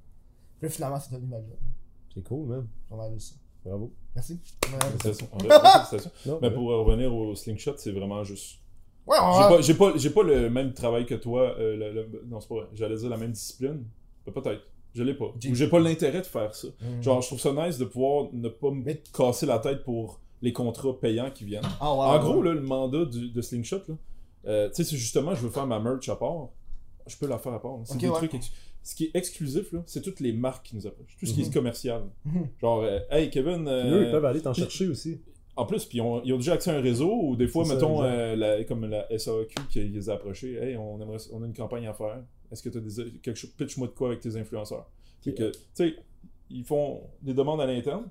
Puis 0.58 0.68
là, 0.68 0.74
finalement, 0.74 0.98
c'est 1.00 1.12
devenu 1.12 1.28
ma 1.28 1.36
job. 1.36 1.56
C'est 2.14 2.22
cool, 2.24 2.46
man. 2.48 2.66
On 2.90 2.96
va 2.96 3.12
juste 3.12 3.32
ça. 3.34 3.36
Bravo. 3.64 3.92
Merci. 4.14 4.40
Mais 6.40 6.50
pour 6.50 6.68
revenir 6.68 7.14
au 7.14 7.34
slingshot, 7.34 7.74
c'est 7.76 7.92
vraiment 7.92 8.24
juste. 8.24 8.60
Ouais, 9.06 9.16
on 9.20 9.32
J'ai 9.34 9.38
va. 9.40 9.48
pas, 9.48 9.60
j'ai 9.60 9.74
pas, 9.74 9.92
j'ai 9.96 10.10
pas 10.10 10.22
le 10.22 10.50
même 10.50 10.72
travail 10.72 11.06
que 11.06 11.14
toi. 11.14 11.54
euh, 11.58 11.76
le- 11.76 11.92
le- 11.92 12.24
non, 12.26 12.40
c'est 12.40 12.48
pas 12.48 12.54
vrai. 12.56 12.66
J'allais 12.74 12.96
dire 12.96 13.08
la 13.08 13.16
même 13.16 13.32
discipline. 13.32 13.84
Peut-être. 14.24 14.62
Je 14.94 15.02
l'ai 15.02 15.14
pas. 15.14 15.26
J'ai- 15.38 15.50
Ou 15.50 15.54
j'ai 15.54 15.68
pas 15.68 15.78
l'intérêt 15.78 16.20
de 16.22 16.26
faire 16.26 16.54
ça. 16.54 16.68
Mm. 16.80 17.02
Genre, 17.02 17.20
je 17.20 17.26
trouve 17.28 17.38
ça 17.40 17.52
nice 17.52 17.78
de 17.78 17.84
pouvoir 17.84 18.28
ne 18.32 18.48
pas 18.48 18.70
me 18.70 18.92
casser 19.16 19.46
la 19.46 19.58
tête 19.58 19.84
pour 19.84 20.20
les 20.42 20.52
contrats 20.52 20.98
payants 21.00 21.30
qui 21.30 21.44
viennent. 21.44 21.62
Ah, 21.80 21.90
en 21.90 22.18
gros, 22.20 22.38
ouais. 22.40 22.48
là, 22.48 22.54
le 22.54 22.60
mandat 22.60 23.04
du- 23.06 23.30
de 23.30 23.40
Slingshot, 23.42 23.80
là, 23.88 23.94
euh, 24.46 24.68
tu 24.68 24.76
sais, 24.76 24.84
c'est 24.84 24.96
justement, 24.96 25.34
je 25.34 25.40
veux 25.42 25.50
faire 25.50 25.66
ma 25.66 25.80
merch 25.80 26.08
à 26.08 26.16
part. 26.16 26.48
Je 27.06 27.16
peux 27.16 27.26
la 27.26 27.38
faire 27.38 27.52
à 27.54 27.62
part. 27.62 27.78
C'est 27.84 27.98
des 27.98 28.08
ouais. 28.08 28.14
trucs. 28.16 28.34
ex- 28.34 28.50
Ce 28.82 28.94
qui 28.94 29.04
est 29.06 29.10
exclusif, 29.16 29.72
là, 29.72 29.82
c'est 29.86 30.00
toutes 30.00 30.20
les 30.20 30.32
marques 30.32 30.66
qui 30.66 30.76
nous 30.76 30.86
approchent. 30.86 31.16
Tout 31.18 31.26
ce 31.26 31.32
qui 31.34 31.40
Mhm. 31.42 31.46
est 31.48 31.52
commercial. 31.52 32.02
Mhm. 32.24 32.48
Genre, 32.60 32.82
euh, 32.82 33.00
hey 33.10 33.30
Kevin. 33.30 33.66
Euh, 33.66 33.98
eux, 34.00 34.06
ils 34.06 34.10
peuvent 34.12 34.24
aller 34.24 34.40
t'en 34.42 34.54
chercher 34.54 34.86
aussi. 34.88 35.20
en 35.58 35.64
plus, 35.64 35.86
puis 35.86 35.98
ils 35.98 36.00
ont, 36.02 36.22
ils 36.22 36.32
ont 36.34 36.36
déjà 36.36 36.52
accès 36.52 36.70
à 36.70 36.76
un 36.76 36.80
réseau, 36.82 37.10
ou 37.22 37.34
des 37.34 37.48
fois, 37.48 37.64
ça, 37.64 37.74
mettons, 37.74 38.02
euh, 38.04 38.36
la- 38.36 38.62
comme 38.64 38.84
la 38.84 39.10
SAQ 39.10 39.54
qui 39.70 39.80
les 39.80 40.10
a 40.10 40.12
approchés, 40.14 40.52
hey, 40.54 40.76
on, 40.76 41.00
aimerait, 41.00 41.16
on 41.32 41.42
a 41.42 41.46
une 41.46 41.54
campagne 41.54 41.86
à 41.86 41.94
faire. 41.94 42.22
Est-ce 42.52 42.62
que 42.62 42.68
tu 42.68 42.76
as 42.78 42.80
des, 42.82 43.10
quelque 43.22 43.36
chose, 43.36 43.50
pitch-moi 43.56 43.86
de 43.88 43.92
quoi 43.92 44.08
avec 44.08 44.20
tes 44.20 44.36
influenceurs? 44.36 44.86
Fait 45.22 45.32
que, 45.34 45.50
tu 45.50 45.58
sais, 45.74 45.96
ils 46.50 46.62
font 46.62 47.00
des 47.22 47.32
demandes 47.34 47.60
à 47.62 47.66
l'interne. 47.66 48.04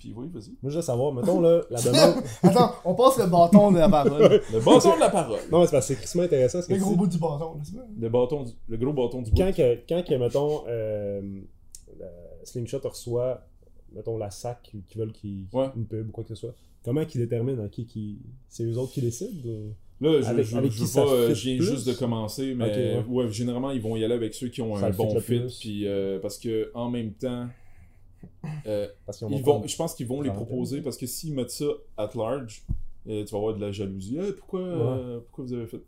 Puis 0.00 0.12
oui, 0.16 0.28
vas-y. 0.32 0.50
Moi, 0.62 0.70
je 0.72 0.76
veux 0.76 0.82
savoir, 0.82 1.12
mettons, 1.12 1.40
là, 1.40 1.60
la 1.70 1.80
demande. 1.82 2.24
Attends, 2.42 2.72
on 2.84 2.94
passe 2.94 3.18
le 3.18 3.26
bâton 3.26 3.70
de 3.70 3.78
la 3.78 3.88
parole. 3.88 4.40
Le 4.52 4.58
bâton 4.60 4.94
de 4.96 5.00
la 5.00 5.10
parole. 5.10 5.38
non, 5.52 5.60
mais 5.60 5.66
c'est 5.66 5.72
parce 5.72 5.86
que 5.86 5.94
c'est 5.94 5.96
crissement 5.96 6.22
intéressant 6.22 6.62
ce 6.62 6.72
Le 6.72 6.78
gros 6.78 6.96
bout 6.96 7.06
du 7.06 7.18
bâton, 7.18 7.54
là? 7.76 7.82
Le, 8.00 8.08
bâton 8.08 8.42
du- 8.44 8.52
le 8.68 8.76
gros 8.78 8.92
bâton 8.94 9.22
du 9.22 9.30
bout. 9.30 9.36
Quand, 9.36 9.52
que, 9.54 9.78
quand 9.88 10.02
que, 10.04 10.14
mettons, 10.14 10.62
euh, 10.66 11.20
Slingshot 12.44 12.80
reçoit, 12.84 13.46
mettons, 13.94 14.16
la 14.16 14.30
SAC 14.30 14.72
qui 14.88 14.98
veulent 14.98 15.12
qu'il 15.12 15.46
Ouais. 15.52 15.66
une 15.76 15.84
pub 15.86 16.08
ou 16.08 16.12
quoi 16.12 16.24
que 16.24 16.30
ce 16.30 16.34
soit, 16.34 16.54
comment 16.84 17.04
qu'ils 17.04 17.20
déterminent 17.20 17.62
à 17.64 17.68
qui 17.68 17.84
qui. 17.86 18.18
C'est 18.48 18.64
eux 18.64 18.78
autres 18.78 18.92
qui 18.92 19.02
décident 19.02 19.48
ou- 19.48 19.74
Là, 20.02 20.18
je, 20.22 20.26
Avec- 20.28 20.46
je, 20.46 20.56
avec 20.56 20.72
je 20.72 20.78
qui 20.78 20.84
veux 20.84 21.02
pas, 21.04 21.10
euh, 21.12 21.34
je 21.34 21.42
viens 21.48 21.56
plus? 21.58 21.66
juste 21.66 21.86
de 21.86 21.92
commencer, 21.92 22.54
mais 22.54 23.04
ouais. 23.06 23.30
généralement, 23.30 23.70
ils 23.70 23.82
vont 23.82 23.96
y 23.96 24.04
aller 24.04 24.14
avec 24.14 24.32
ceux 24.32 24.48
qui 24.48 24.62
ont 24.62 24.74
Ça 24.76 24.86
un 24.86 24.90
bon 24.92 25.20
fit, 25.20 25.42
puis 25.60 25.86
euh, 25.86 26.18
parce 26.20 26.38
que 26.38 26.70
en 26.72 26.88
même 26.88 27.12
temps, 27.12 27.46
euh, 28.66 28.88
Parce 29.06 29.22
ils 29.30 29.42
vont, 29.42 29.66
je 29.66 29.76
pense 29.76 29.94
qu'ils 29.94 30.06
vont 30.06 30.22
les 30.22 30.30
proposer 30.30 30.80
parce 30.80 30.96
que 30.96 31.06
s'ils 31.06 31.34
mettent 31.34 31.50
ça 31.50 31.66
at 31.96 32.10
large, 32.14 32.62
euh, 33.08 33.24
tu 33.24 33.30
vas 33.32 33.38
avoir 33.38 33.54
de 33.54 33.60
la 33.60 33.72
jalousie. 33.72 34.18
Eh, 34.20 34.32
pourquoi, 34.32 34.60
euh, 34.60 35.20
pourquoi 35.20 35.44
vous 35.44 35.52
avez 35.54 35.66
fait 35.66 35.80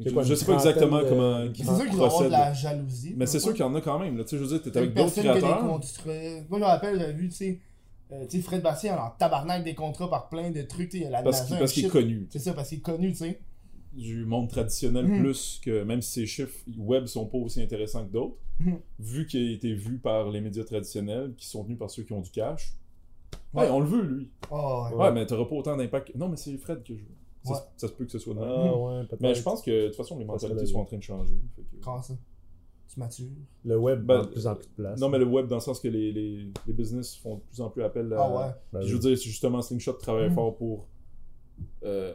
Je, 0.00 0.10
quoi, 0.10 0.22
je 0.22 0.34
sais 0.34 0.44
pas 0.44 0.54
exactement 0.54 1.02
de- 1.02 1.08
comment 1.08 1.38
C'est 1.54 1.60
ils 1.60 1.64
sûr 1.64 2.04
avoir 2.04 2.22
de 2.24 2.28
la 2.28 2.52
jalousie. 2.52 3.14
Mais 3.16 3.26
c'est 3.26 3.40
sûr 3.40 3.52
qu'il 3.52 3.60
y 3.60 3.68
en 3.68 3.74
a 3.74 3.80
quand 3.80 3.98
même. 3.98 4.16
Là. 4.16 4.24
Tu 4.24 4.30
sais, 4.30 4.38
je 4.38 4.42
veux 4.42 4.48
dire, 4.58 4.62
t'es 4.62 4.76
avec 4.76 4.94
d'autres 4.94 5.12
créateurs. 5.12 5.64
Moi, 5.64 5.80
je 6.02 6.56
me 6.56 6.64
rappelle, 6.64 6.98
j'avais 6.98 7.12
vu, 7.12 7.28
tu 7.28 7.34
sais, 7.36 7.60
euh, 8.12 8.24
tu 8.28 8.38
sais, 8.38 8.42
Fred 8.42 8.62
Bastien, 8.62 8.96
en 8.98 9.10
tabarnak 9.10 9.64
des 9.64 9.74
contrats 9.74 10.08
par 10.10 10.28
plein 10.28 10.50
de 10.50 10.62
trucs, 10.62 10.92
la 10.94 11.22
Parce 11.22 11.42
qu'il 11.42 11.56
qu'il 11.66 11.86
est 11.86 11.88
connu. 11.88 12.26
C'est 12.30 12.38
ça, 12.38 12.52
parce 12.52 12.68
qu'il 12.68 12.78
est 12.78 12.82
connu, 12.82 13.12
tu 13.12 13.18
sais. 13.18 13.40
Du 13.92 14.24
monde 14.24 14.48
traditionnel 14.48 15.06
Mhm. 15.06 15.20
plus 15.20 15.60
que 15.64 15.82
même 15.84 16.00
si 16.02 16.12
ses 16.12 16.26
chiffres 16.26 16.58
web 16.78 17.06
sont 17.06 17.26
pas 17.26 17.38
aussi 17.38 17.60
intéressants 17.62 18.06
que 18.06 18.12
d'autres, 18.12 18.36
Mhm. 18.60 18.78
vu 18.98 19.26
qu'il 19.26 19.48
a 19.48 19.52
été 19.52 19.74
vu 19.74 19.98
par 19.98 20.30
les 20.30 20.40
médias 20.40 20.64
traditionnels 20.64 21.34
qui 21.36 21.46
sont 21.46 21.64
tenus 21.64 21.78
par 21.78 21.90
ceux 21.90 22.02
qui 22.04 22.12
ont 22.12 22.20
du 22.20 22.30
cash, 22.30 22.74
Ouais, 23.54 23.68
on 23.70 23.80
le 23.80 23.86
veut, 23.86 24.02
lui. 24.02 24.30
Oh, 24.50 24.86
ouais. 24.90 24.96
Ouais, 24.96 25.12
mais 25.12 25.26
t'auras 25.26 25.44
pas 25.44 25.54
autant 25.56 25.76
d'impact. 25.76 26.14
Non, 26.14 26.28
mais 26.28 26.36
c'est 26.38 26.56
Fred 26.56 26.82
que 26.82 26.94
je 26.94 27.02
veux. 27.02 27.10
Ça, 27.44 27.52
Ouais. 27.52 27.58
ça 27.76 27.88
se 27.88 27.92
peut 27.92 28.04
que 28.06 28.10
ce 28.12 28.18
soit 28.18 28.32
de 28.34 28.38
même. 28.40 28.48
Ah. 28.48 29.16
Mais 29.20 29.34
je 29.34 29.42
pense 29.42 29.60
que 29.62 29.70
de 29.70 29.86
toute 29.88 29.96
façon, 29.96 30.18
les 30.18 30.24
mentalités 30.24 30.64
sont 30.66 30.78
en 30.78 30.84
train 30.86 30.96
de 30.96 31.02
changer. 31.02 31.34
fait 31.56 31.62
que- 31.62 31.82
Quand 31.84 32.00
ça 32.02 32.14
Tu 32.88 32.98
matures. 33.00 33.26
Le 33.64 33.78
web 33.78 34.04
Ben, 34.04 34.16
prend 34.20 34.24
de 34.26 34.30
plus 34.32 34.46
en 34.46 34.54
plus 34.54 34.66
de 34.68 34.72
place. 34.74 35.00
Non, 35.00 35.08
mais 35.08 35.18
le 35.18 35.24
web, 35.24 35.46
dans 35.48 35.56
le 35.56 35.60
sens 35.62 35.80
que 35.80 35.88
les, 35.88 36.12
les, 36.12 36.46
les 36.66 36.72
business 36.74 37.16
font 37.16 37.36
de 37.36 37.40
plus 37.40 37.60
en 37.62 37.70
plus 37.70 37.82
appel 37.82 38.12
à. 38.12 38.22
Ah 38.22 38.30
ouais. 38.48 38.52
Ben 38.72 38.80
Puis 38.80 38.88
je 38.88 38.94
veux 38.96 39.00
oui. 39.02 39.08
dire, 39.08 39.18
c'est 39.18 39.24
justement, 39.30 39.60
Slingshot 39.62 39.94
travaille 39.94 40.28
Mhm. 40.28 40.34
fort 40.34 40.56
pour. 40.56 40.88
Euh, 41.84 42.14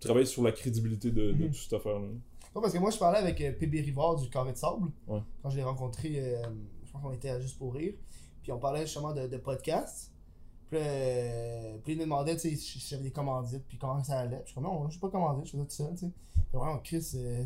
travailler 0.00 0.26
sur 0.26 0.42
la 0.42 0.52
crédibilité 0.52 1.10
de, 1.10 1.32
de 1.32 1.44
Mhm. 1.44 1.46
toute 1.50 1.56
cette 1.56 1.72
affaire-là. 1.74 2.06
Non, 2.54 2.60
parce 2.60 2.72
que 2.72 2.78
moi, 2.78 2.90
je 2.90 2.98
parlais 2.98 3.18
avec 3.18 3.40
euh, 3.40 3.52
PB 3.52 3.80
Rivard 3.80 4.16
du 4.16 4.28
Carré 4.30 4.52
de 4.52 4.56
Sable. 4.56 4.88
Ouais. 5.08 5.20
Quand 5.42 5.50
je 5.50 5.56
l'ai 5.56 5.64
rencontré, 5.64 6.12
euh, 6.18 6.42
je 6.84 6.92
pense 6.92 7.02
qu'on 7.02 7.12
était 7.12 7.30
à 7.30 7.40
Juste 7.40 7.58
pour 7.58 7.74
Rire. 7.74 7.94
Puis 8.42 8.52
on 8.52 8.58
parlait 8.58 8.82
justement 8.86 9.12
de, 9.12 9.26
de 9.26 9.36
podcast. 9.38 10.12
Puis, 10.68 10.78
euh, 10.80 11.76
puis 11.82 11.94
il 11.94 11.98
me 11.98 12.04
demandait 12.04 12.34
tu 12.36 12.50
sais, 12.50 12.56
si 12.56 12.78
j'avais 12.78 13.02
des 13.04 13.10
commandites, 13.10 13.64
puis 13.68 13.76
comment 13.78 14.02
ça 14.04 14.20
allait. 14.20 14.36
Puis 14.36 14.46
je 14.46 14.50
suis 14.52 14.54
comme, 14.54 14.64
non, 14.64 14.84
je 14.86 14.92
suis 14.92 15.00
pas 15.00 15.08
commandé, 15.10 15.44
je 15.44 15.50
fais 15.52 15.58
ça 15.58 15.64
tout 15.64 15.70
seul. 15.70 15.90
tu 15.94 16.06
sais. 16.06 16.12
Puis 16.34 16.58
vraiment, 16.58 16.78
Chris, 16.78 17.10
euh, 17.16 17.44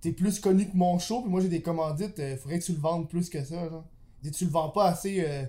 t'es 0.00 0.12
plus 0.12 0.40
connu 0.40 0.68
que 0.68 0.76
mon 0.76 0.98
show, 0.98 1.22
puis 1.22 1.30
moi 1.30 1.40
j'ai 1.40 1.48
des 1.48 1.62
commandites, 1.62 2.18
euh, 2.18 2.36
faudrait 2.36 2.58
que 2.58 2.64
tu 2.64 2.72
le 2.72 2.78
vendes 2.78 3.08
plus 3.08 3.28
que 3.30 3.42
ça. 3.44 3.68
Genre. 3.68 3.84
Il 4.24 4.30
tu 4.30 4.44
le 4.44 4.50
vends 4.50 4.68
pas 4.70 4.86
assez 4.86 5.24
euh, 5.24 5.44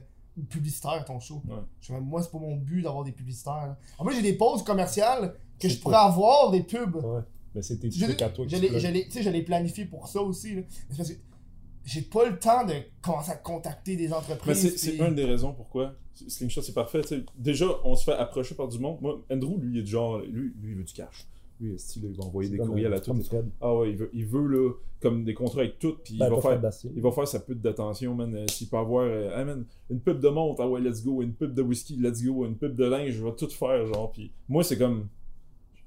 publicitaire 0.49 1.03
ton 1.05 1.19
show. 1.19 1.41
Ouais. 1.47 1.55
Je 1.81 1.93
moi, 1.93 2.21
c'est 2.23 2.31
pas 2.31 2.39
mon 2.39 2.55
but 2.55 2.81
d'avoir 2.81 3.03
des 3.03 3.11
publicitaires. 3.11 3.67
là. 3.67 3.77
En 3.97 4.05
plus, 4.05 4.15
j'ai 4.15 4.21
des 4.21 4.33
pauses 4.37 4.63
commerciales 4.63 5.35
que 5.67 5.73
je 5.73 5.79
pourrais 5.79 5.95
avoir 5.97 6.51
des 6.51 6.63
pubs. 6.63 6.95
Ouais. 6.95 7.21
Mais 7.55 7.61
c'est 7.61 7.77
tes 7.77 7.89
trucs 7.89 8.21
à 8.21 8.29
toi 8.29 8.45
que 8.45 8.51
je 8.51 8.55
tu 8.57 8.61
l'ai- 8.61 8.79
je 8.79 8.87
l'ai- 8.87 9.05
tu 9.05 9.11
sais, 9.11 9.23
je 9.23 9.29
l'ai 9.29 9.43
planifié 9.43 9.85
pour 9.85 10.07
ça 10.07 10.21
aussi. 10.21 10.55
là. 10.55 10.61
Mais 10.89 10.95
parce 10.97 11.09
que 11.09 11.15
j'ai 11.85 12.01
pas 12.01 12.27
le 12.29 12.39
temps 12.39 12.65
de 12.65 12.73
commencer 13.01 13.31
à 13.31 13.35
contacter 13.35 13.95
des 13.95 14.07
Mais 14.07 14.13
entreprises. 14.13 14.57
c'est 14.61 14.77
c'est 14.77 14.91
puis- 14.93 15.01
une 15.07 15.15
des 15.15 15.25
raisons 15.25 15.53
pourquoi 15.53 15.93
Slingshot 16.27 16.61
c'est 16.61 16.73
parfait. 16.73 17.01
tu 17.01 17.07
sais. 17.09 17.23
déjà, 17.37 17.65
on 17.83 17.95
se 17.95 18.03
fait 18.05 18.13
approcher 18.13 18.53
par 18.55 18.67
du 18.67 18.77
monde. 18.79 18.97
Moi, 19.01 19.21
Andrew, 19.31 19.57
lui, 19.59 19.73
il 19.73 19.79
est 19.79 19.83
du 19.83 19.91
genre. 19.91 20.19
Lui, 20.19 20.53
lui 20.61 20.71
il 20.71 20.75
veut 20.75 20.83
du 20.83 20.93
cash. 20.93 21.27
Lui, 21.59 21.73
est 21.73 21.95
il 21.95 22.15
va 22.15 22.23
envoyer 22.25 22.49
des 22.49 22.57
courriels 22.57 22.93
à 22.93 22.99
tout. 22.99 23.15
Ah 23.61 23.75
ouais, 23.75 23.91
il 23.91 23.97
veut, 23.97 24.09
il 24.13 24.25
veut 24.25 24.47
là, 24.47 24.71
comme 24.99 25.23
des 25.23 25.33
contrats 25.33 25.61
avec 25.61 25.79
tout. 25.79 25.95
Puis 26.03 26.17
Ben, 26.17 26.25
il, 26.27 26.29
va 26.29 26.35
pas 26.35 26.41
faire, 26.59 26.71
il 26.95 27.01
va 27.01 27.11
faire 27.11 27.27
sa 27.27 27.39
pute 27.39 27.61
d'attention, 27.61 28.15
man. 28.15 28.33
Euh, 28.35 28.45
S'il 28.51 28.67
peut 28.67 28.77
avoir. 28.77 29.05
euh, 29.05 29.29
Ah, 29.35 29.45
man, 29.45 29.65
une 29.89 29.99
pub 29.99 30.19
de 30.19 30.29
montre, 30.29 30.61
ah 30.61 30.67
ouais, 30.69 30.81
let's 30.81 31.03
go. 31.03 31.21
Une 31.21 31.33
pub 31.33 31.53
de 31.53 31.61
whisky, 31.61 31.95
let's 31.97 32.23
go. 32.23 32.45
Une 32.45 32.57
pub 32.57 32.75
de 32.75 32.83
linge, 32.85 33.11
je 33.11 33.23
vais 33.23 33.35
tout 33.35 33.49
faire, 33.49 33.85
genre. 33.87 34.11
Puis 34.11 34.31
moi, 34.49 34.63
c'est 34.63 34.77
comme. 34.77 35.07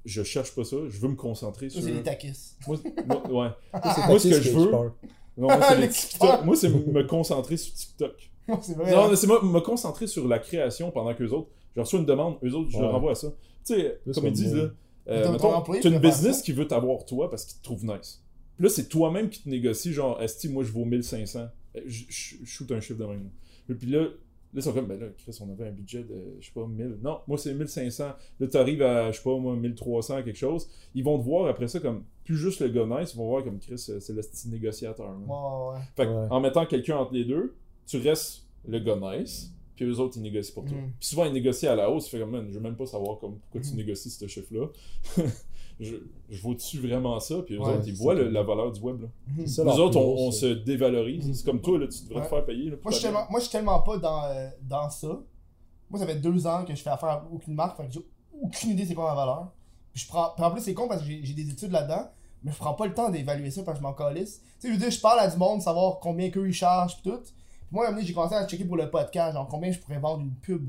Je 0.07 0.23
cherche 0.23 0.55
pas 0.55 0.63
ça. 0.63 0.77
Je 0.89 0.99
veux 0.99 1.09
me 1.09 1.15
concentrer 1.15 1.69
sur. 1.69 1.83
c'est 1.83 1.91
des 1.91 2.01
taquis. 2.01 2.31
Moi, 2.65 2.77
moi- 3.05 3.31
ouais. 3.45 3.49
C'est 3.95 4.07
Moi, 4.07 4.19
ce 4.19 4.27
que 4.29 4.33
Takis 4.35 4.49
je 4.49 4.57
veux-. 4.57 4.71
Non, 4.71 4.91
moi, 5.37 5.59
c'est 5.69 5.77
les. 6.39 6.45
Moi, 6.45 6.55
c'est 6.55 6.69
me 6.69 7.03
concentrer 7.03 7.57
sur 7.57 7.73
TikTok. 7.73 8.31
c'est 8.61 8.75
vrai. 8.77 8.91
Non, 8.91 9.11
hein. 9.11 9.15
c'est 9.15 9.27
moi 9.27 9.43
me 9.43 9.59
concentrer 9.59 10.07
sur 10.07 10.27
la 10.27 10.39
création 10.39 10.91
pendant 10.91 11.13
qu'eux 11.13 11.29
autres. 11.29 11.49
Je 11.75 11.81
reçois 11.81 11.99
une 11.99 12.05
demande, 12.05 12.37
eux 12.43 12.53
autres, 12.55 12.69
je 12.71 12.77
Ouais. 12.77 12.83
leur 12.83 12.95
envoie 12.95 13.13
ça. 13.15 13.27
Tu 13.65 13.75
sais, 13.75 13.99
comme 14.13 14.25
ils 14.27 14.31
disent, 14.31 14.55
là, 14.55 14.69
euh, 15.09 15.37
t'as 15.37 15.89
une 15.89 15.99
business 15.99 16.37
ça? 16.37 16.41
qui 16.41 16.53
veut 16.53 16.67
t'avoir 16.67 17.05
toi 17.05 17.29
parce 17.29 17.45
qu'il 17.45 17.57
te 17.59 17.63
trouve 17.63 17.85
nice. 17.85 18.23
Puis 18.55 18.63
là, 18.63 18.69
c'est 18.69 18.87
toi-même 18.89 19.29
qui 19.29 19.43
te 19.43 19.49
négocie, 19.49 19.91
genre, 19.93 20.19
Esti, 20.21 20.49
moi, 20.49 20.63
je 20.63 20.71
vaux 20.71 20.85
1500. 20.85 21.39
Euh, 21.75 21.81
Je 21.85 22.05
je- 22.09 22.35
je 22.41 22.45
shoot 22.45 22.71
un 22.71 22.79
chiffre 22.79 22.97
de 22.99 23.05
même. 23.05 23.29
Et 23.69 23.73
puis 23.75 23.87
là, 23.91 24.05
là, 24.53 24.59
ils 24.59 24.61
sont 24.63 24.73
comme, 24.73 24.85
ben 24.87 24.99
là, 24.99 25.07
Chris, 25.17 25.37
on 25.41 25.49
avait 25.51 25.67
un 25.67 25.71
budget 25.71 26.03
de, 26.03 26.35
je 26.39 26.45
sais 26.47 26.51
pas, 26.53 26.65
1000. 26.65 26.99
Non, 27.03 27.19
moi, 27.27 27.37
c'est 27.37 27.53
1500. 27.53 28.11
Là, 28.39 28.47
t'arrives 28.47 28.81
à, 28.81 29.11
je 29.11 29.17
sais 29.17 29.23
pas, 29.23 29.37
moi, 29.37 29.55
1300, 29.55 30.23
quelque 30.23 30.35
chose. 30.37 30.69
Ils 30.95 31.03
vont 31.03 31.17
te 31.19 31.23
voir 31.23 31.47
après 31.47 31.67
ça 31.67 31.79
comme, 31.79 32.03
plus 32.23 32.35
juste 32.37 32.59
le 32.61 32.69
gars 32.69 32.85
nice, 32.99 33.13
ils 33.13 33.17
vont 33.17 33.27
voir 33.27 33.43
comme 33.43 33.59
Chris, 33.59 33.77
c'est 33.77 34.09
le 34.13 34.21
style 34.21 34.51
négociateur. 34.51 35.11
man. 35.11 35.23
Ouais, 35.27 35.75
ouais. 35.77 35.83
Fait 35.95 36.05
que, 36.05 36.09
Ouais. 36.11 36.27
en 36.29 36.39
mettant 36.39 36.65
quelqu'un 36.65 36.97
entre 36.97 37.13
les 37.13 37.25
deux, 37.25 37.55
tu 37.85 37.97
restes 37.97 38.45
le 38.67 38.79
gars 38.79 38.97
nice, 39.17 39.51
puis 39.75 39.85
eux 39.85 39.99
autres, 39.99 40.17
ils 40.17 40.23
négocient 40.23 40.53
pour 40.55 40.65
toi. 40.65 40.77
Mhm. 40.77 40.91
Puis 40.99 41.09
souvent, 41.09 41.25
ils 41.25 41.33
négocient 41.33 41.71
à 41.71 41.75
la 41.75 41.89
hausse, 41.91 42.07
fait 42.09 42.19
comme, 42.19 42.31
man, 42.31 42.47
je 42.49 42.55
veux 42.55 42.59
même 42.61 42.75
pas 42.75 42.85
savoir 42.85 43.19
comme, 43.19 43.37
pourquoi 43.39 43.61
tu 43.61 43.69
Mhm. 43.71 43.77
négocies 43.77 44.09
ce 44.09 44.27
chiffre-là. 44.27 44.67
je, 45.79 45.95
je 46.29 46.41
vaux-tu 46.41 46.79
vraiment 46.79 47.19
ça, 47.19 47.35
puis 47.45 47.55
eux 47.55 47.59
Ouais, 47.59 47.73
autres, 47.75 47.83
ils 47.87 47.93
voient 47.95 48.13
le- 48.15 48.29
la 48.29 48.43
valeur 48.43 48.71
du 48.71 48.79
web. 48.81 49.01
Là. 49.01 49.07
Mhm. 49.37 49.47
Ça, 49.47 49.63
Nous 49.63 49.71
autres, 49.79 49.97
on, 49.99 50.31
se 50.31 50.45
dévalorise. 50.45 51.27
Mhm. 51.27 51.33
C'est 51.33 51.45
comme 51.45 51.61
toi, 51.61 51.77
là, 51.79 51.87
tu 51.87 52.03
devrais 52.03 52.17
Ouais. 52.19 52.23
te 52.23 52.29
faire 52.29 52.45
payer. 52.45 52.69
Là, 52.71 52.77
Moi, 52.83 52.91
je 52.91 53.01
tellement, 53.01 53.25
moi, 53.29 53.39
je 53.39 53.43
suis 53.45 53.51
tellement 53.51 53.79
pas 53.81 53.97
dans, 53.97 54.23
euh, 54.25 54.49
dans 54.61 54.89
ça. 54.89 55.19
Moi, 55.89 55.99
ça 55.99 56.05
fait 56.05 56.15
deux 56.15 56.45
ans 56.47 56.65
que 56.65 56.73
je 56.75 56.81
fais 56.81 56.89
affaire 56.89 57.09
à 57.09 57.27
aucune 57.31 57.53
marque, 57.53 57.77
fait 57.77 57.87
que 57.87 57.93
j'ai 57.93 58.01
aucune 58.41 58.71
idée 58.71 58.85
c'est 58.85 58.93
quoi 58.95 59.09
ma 59.09 59.15
valeur. 59.15 59.51
Puis 59.93 60.03
je 60.03 60.07
prends, 60.07 60.31
puis 60.35 60.43
en 60.43 60.51
plus, 60.51 60.61
c'est 60.61 60.73
con 60.73 60.87
parce 60.87 61.01
que 61.01 61.07
j'ai 61.07 61.33
des 61.33 61.49
études 61.49 61.71
là-dedans, 61.71 62.09
mais 62.43 62.51
je 62.51 62.57
prends 62.57 62.73
pas 62.73 62.85
le 62.87 62.93
temps 62.93 63.09
d'évaluer 63.09 63.49
ça 63.51 63.63
parce 63.63 63.77
que 63.79 63.83
je 63.83 63.87
m'en 63.87 63.93
calisse. 63.93 64.41
Tu 64.41 64.47
sais, 64.59 64.67
je 64.67 64.73
veux 64.73 64.79
dire, 64.79 64.91
je 64.91 64.99
parle 64.99 65.19
à 65.19 65.27
du 65.29 65.37
monde, 65.37 65.61
savoir 65.61 65.99
combien 65.99 66.29
qu'eux 66.29 66.47
ils 66.47 66.53
chargent, 66.53 66.97
pis 66.97 67.03
tout. 67.09 67.17
Puis 67.21 67.33
moi, 67.71 67.83
à 67.83 67.87
un 67.87 67.89
moment 67.91 67.97
donné, 67.97 68.07
j'ai 68.07 68.13
commencé 68.13 68.35
à 68.35 68.47
checker 68.47 68.65
pour 68.65 68.77
le 68.77 68.89
podcast, 68.89 69.33
genre 69.35 69.47
combien 69.47 69.71
je 69.71 69.79
pourrais 69.79 69.99
vendre 69.99 70.21
une 70.23 70.33
pub. 70.35 70.65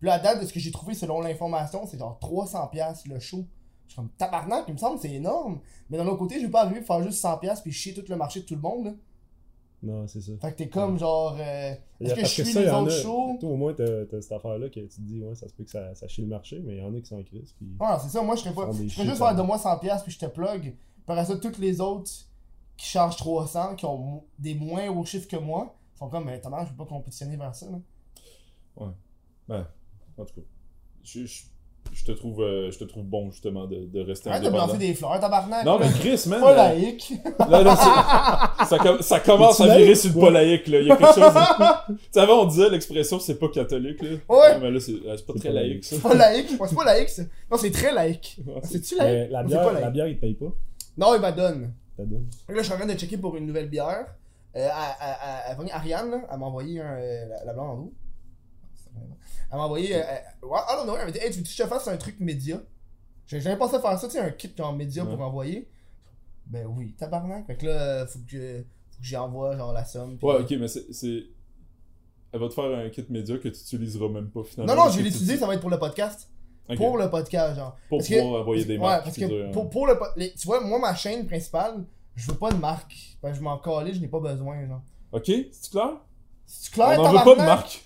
Puis 0.00 0.06
là, 0.08 0.14
à 0.14 0.18
date 0.18 0.40
de 0.42 0.46
ce 0.46 0.52
que 0.52 0.58
j'ai 0.60 0.70
trouvé 0.72 0.94
selon 0.94 1.20
l'information, 1.20 1.86
c'est 1.86 1.98
genre 1.98 2.18
300$ 2.20 3.06
le 3.08 3.20
show. 3.20 3.44
Je 3.92 3.96
suis 3.96 3.96
comme 3.96 4.08
tabarnak, 4.16 4.64
il 4.68 4.72
me 4.72 4.78
semble 4.78 4.98
c'est 4.98 5.12
énorme. 5.12 5.60
Mais 5.90 5.98
d'un 5.98 6.06
autre 6.06 6.16
côté, 6.16 6.40
je 6.40 6.46
vais 6.46 6.50
pas 6.50 6.62
arriver 6.62 6.80
à 6.80 6.82
faire 6.82 7.02
juste 7.02 7.22
100$ 7.22 7.60
puis 7.60 7.72
chier 7.72 7.92
tout 7.92 8.02
le 8.08 8.16
marché 8.16 8.40
de 8.40 8.46
tout 8.46 8.54
le 8.54 8.60
monde. 8.62 8.86
Là. 8.86 8.92
Non, 9.82 10.06
c'est 10.08 10.22
ça. 10.22 10.32
Fait 10.40 10.52
que 10.52 10.56
t'es 10.56 10.68
comme 10.70 10.98
genre. 10.98 11.36
euh, 11.38 11.74
Est-ce 12.00 12.14
que 12.14 12.20
je 12.20 12.26
suis 12.26 12.54
les 12.54 12.70
autres 12.70 12.90
shows? 12.90 13.36
Toi, 13.38 13.50
au 13.50 13.56
moins, 13.56 13.74
t'as 13.74 14.06
cette 14.22 14.32
affaire-là 14.32 14.70
que 14.70 14.80
tu 14.80 14.88
te 14.88 15.00
dis, 15.02 15.20
ouais, 15.22 15.34
ça 15.34 15.46
se 15.46 15.52
peut 15.52 15.64
que 15.64 15.70
ça, 15.70 15.94
ça 15.94 16.08
chie 16.08 16.22
le 16.22 16.28
marché, 16.28 16.62
mais 16.64 16.76
il 16.76 16.78
y 16.78 16.82
en 16.82 16.94
a 16.94 17.00
qui 17.00 17.06
sont 17.06 17.18
en 17.18 17.22
crise. 17.22 17.52
Puis... 17.58 17.66
Ouais, 17.78 17.86
c'est 18.00 18.08
ça, 18.08 18.22
moi 18.22 18.34
je 18.34 18.40
serais 18.40 18.54
pas. 18.54 18.70
Je 18.72 18.88
ferais 18.88 19.04
juste 19.06 19.18
faire 19.18 19.34
de 19.34 19.40
hein. 19.40 19.44
moi 19.44 19.58
100$ 19.58 20.02
puis 20.02 20.12
je 20.12 20.18
te 20.18 20.26
plug. 20.26 20.74
Après 21.06 21.26
ça, 21.26 21.36
toutes 21.36 21.58
les 21.58 21.82
autres 21.82 22.10
qui 22.78 22.86
chargent 22.86 23.16
300, 23.16 23.74
qui 23.74 23.84
ont 23.84 24.24
des 24.38 24.54
moins 24.54 24.88
hauts 24.88 25.04
chiffres 25.04 25.28
que 25.28 25.36
moi, 25.36 25.76
sont 25.98 26.08
comme, 26.08 26.24
mais 26.24 26.40
t'as 26.40 26.64
je 26.64 26.70
peux 26.70 26.76
pas 26.76 26.86
compétitionner 26.86 27.36
vers 27.36 27.54
ça. 27.54 27.66
Là. 27.68 29.66
En 30.16 30.24
tout 30.24 30.34
cas, 30.34 30.40
je, 31.02 31.26
je- 31.26 31.42
je 31.92 32.04
te 32.04 32.12
trouve, 32.12 32.42
euh, 32.42 32.70
je 32.70 32.78
te 32.78 32.84
trouve 32.84 33.04
bon, 33.04 33.30
justement, 33.30 33.66
de, 33.66 33.86
de 33.86 34.00
rester 34.00 34.30
Arrête 34.30 34.42
de 34.42 34.46
indépendant. 34.48 34.66
lancer 34.72 34.78
des 34.78 34.94
fleurs, 34.94 35.18
tabarnak. 35.20 35.64
Non, 35.64 35.78
là. 35.78 35.86
mais 35.86 35.92
Chris, 36.00 36.24
man. 36.28 36.40
Pas 36.40 36.52
euh, 36.52 36.56
laïque. 36.56 37.12
Là, 37.48 37.76
ça, 38.66 38.78
com- 38.78 38.98
ça 39.00 39.20
commence 39.20 39.60
à 39.60 39.76
virer 39.76 39.94
sur 39.94 40.14
le 40.14 40.20
pas 40.20 40.30
laïque, 40.30 40.66
là. 40.68 40.80
Il 40.80 40.86
y 40.86 40.90
a 40.90 40.96
quelque 40.96 41.14
chose. 41.14 41.34
de- 41.34 41.94
tu 41.94 42.00
sais, 42.10 42.20
avant, 42.20 42.42
on 42.42 42.46
disait 42.46 42.70
l'expression 42.70 43.18
c'est 43.20 43.38
pas 43.38 43.48
catholique, 43.48 44.02
là. 44.02 44.10
Ouais. 44.28 44.54
Non, 44.54 44.60
mais 44.60 44.70
là, 44.70 44.80
c'est 44.80 44.92
euh, 44.92 45.16
c'est 45.16 45.26
pas 45.26 45.32
très 45.34 45.52
laïque, 45.52 45.84
ça. 45.84 45.96
C'est 45.96 46.02
pas 46.02 46.14
laïque. 46.14 46.50
Ouais, 46.60 46.68
c'est 46.68 46.74
pas 46.76 46.84
laïque, 46.84 47.08
ça. 47.08 47.22
Non, 47.50 47.56
c'est 47.58 47.70
très 47.70 47.92
laïque. 47.92 48.36
Ouais, 48.46 48.54
c'est- 48.62 48.72
C'est-tu 48.84 48.96
laïque? 48.96 49.30
La 49.30 49.42
bière, 49.42 49.62
pas 49.62 49.72
la 49.80 49.90
bière, 49.90 50.06
il 50.06 50.16
te 50.16 50.20
paye 50.20 50.34
pas? 50.34 50.52
Non, 50.96 51.14
il 51.14 51.20
m'a 51.20 51.32
donne. 51.32 51.72
Ça 51.96 52.04
donne. 52.04 52.26
Là, 52.48 52.54
je 52.56 52.62
suis 52.62 52.72
en 52.72 52.76
train 52.76 52.86
de 52.86 52.94
checker 52.94 53.16
pour 53.18 53.36
une 53.36 53.46
nouvelle 53.46 53.68
bière. 53.68 54.06
Euh, 54.54 54.68
à- 54.68 54.70
à- 54.70 55.12
à- 55.12 55.52
à- 55.52 55.60
à- 55.62 55.76
Ariane, 55.76 56.10
là, 56.10 56.20
elle 56.30 56.38
m'a 56.38 56.46
envoyé 56.46 56.80
un, 56.80 56.84
euh, 56.98 57.26
la, 57.28 57.44
la 57.46 57.52
blonde 57.54 57.70
en 57.70 57.76
dos. 57.76 57.92
Elle 58.96 59.58
m'a 59.58 59.64
envoyé. 59.64 59.94
Euh, 59.94 59.98
euh, 60.00 60.46
ouais, 60.46 60.58
ah 60.68 60.76
non, 60.78 60.86
non, 60.92 60.98
elle 60.98 61.06
m'a 61.06 61.10
dit 61.12 61.18
Hey, 61.18 61.30
tu 61.30 61.38
veux 61.38 61.42
que 61.44 61.48
je 61.50 61.62
te 61.62 61.66
fasse 61.68 61.88
un 61.88 61.96
truc 61.96 62.18
média? 62.20 62.60
J'ai 63.26 63.40
jamais 63.40 63.56
pensé 63.56 63.76
à 63.76 63.80
faire 63.80 63.98
ça, 63.98 64.06
tu 64.08 64.14
sais, 64.14 64.18
un 64.20 64.30
kit 64.30 64.52
en 64.60 64.72
média 64.72 65.04
pour 65.04 65.18
Ouais. 65.18 65.24
envoyer. 65.24 65.68
Ben 66.46 66.66
oui, 66.66 66.94
tabarnak. 66.98 67.46
Fait 67.46 67.56
que 67.56 67.66
là, 67.66 68.06
faut 68.06 68.18
que, 68.28 68.58
faut 68.90 68.98
que 68.98 69.04
j'y 69.04 69.16
envoie 69.16 69.56
genre 69.56 69.72
la 69.72 69.84
somme. 69.84 70.18
Ouais, 70.22 70.36
ok, 70.40 70.50
mais 70.58 70.68
c'est-. 70.68 71.24
Elle 72.32 72.40
va 72.40 72.48
te 72.48 72.54
faire 72.54 72.64
un 72.64 72.88
kit 72.88 73.04
média 73.10 73.36
que 73.36 73.48
tu 73.48 73.60
utiliseras 73.60 74.08
même 74.08 74.30
pas 74.30 74.42
finalement. 74.42 74.72
Non, 74.72 74.78
non, 74.78 74.84
parce 74.86 74.94
je 74.96 75.02
vais 75.02 75.04
l'utiliser, 75.08 75.36
ça 75.36 75.46
va 75.46 75.54
être 75.54 75.60
pour 75.60 75.70
le 75.70 75.78
podcast. 75.78 76.28
Pour 76.76 76.96
le 76.96 77.10
podcast, 77.10 77.56
genre. 77.56 77.76
Pour 77.88 77.98
parce 77.98 78.08
que- 78.08 78.20
pouvoir 78.20 78.40
envoyer 78.42 78.64
des 78.64 78.74
ouais, 78.74 78.78
marques. 78.80 79.04
parce 79.04 79.16
puis 79.16 79.26
dire, 79.26 79.28
que 79.28 79.42
euh, 79.42 79.50
pour, 79.52 79.68
pour 79.68 79.86
le. 79.86 79.98
les- 80.16 80.32
tu 80.32 80.46
vois, 80.46 80.60
moi, 80.60 80.78
ma 80.78 80.94
chaîne 80.94 81.26
principale, 81.26 81.84
je 82.14 82.30
veux 82.30 82.38
pas 82.38 82.50
de 82.50 82.56
marque. 82.56 82.94
Parce 83.20 83.32
que 83.34 83.38
je 83.38 83.44
m'en 83.44 83.58
calais, 83.58 83.92
je 83.92 84.00
n'ai 84.00 84.08
pas 84.08 84.20
besoin, 84.20 84.66
genre. 84.66 84.80
Ok, 85.12 85.26
c'est 85.26 85.70
clair? 85.70 85.90
C'est 86.46 86.72
clair, 86.72 86.98
On 86.98 87.04
en 87.04 87.12
veut 87.12 87.24
pas 87.24 87.34
de 87.34 87.46
marque. 87.46 87.84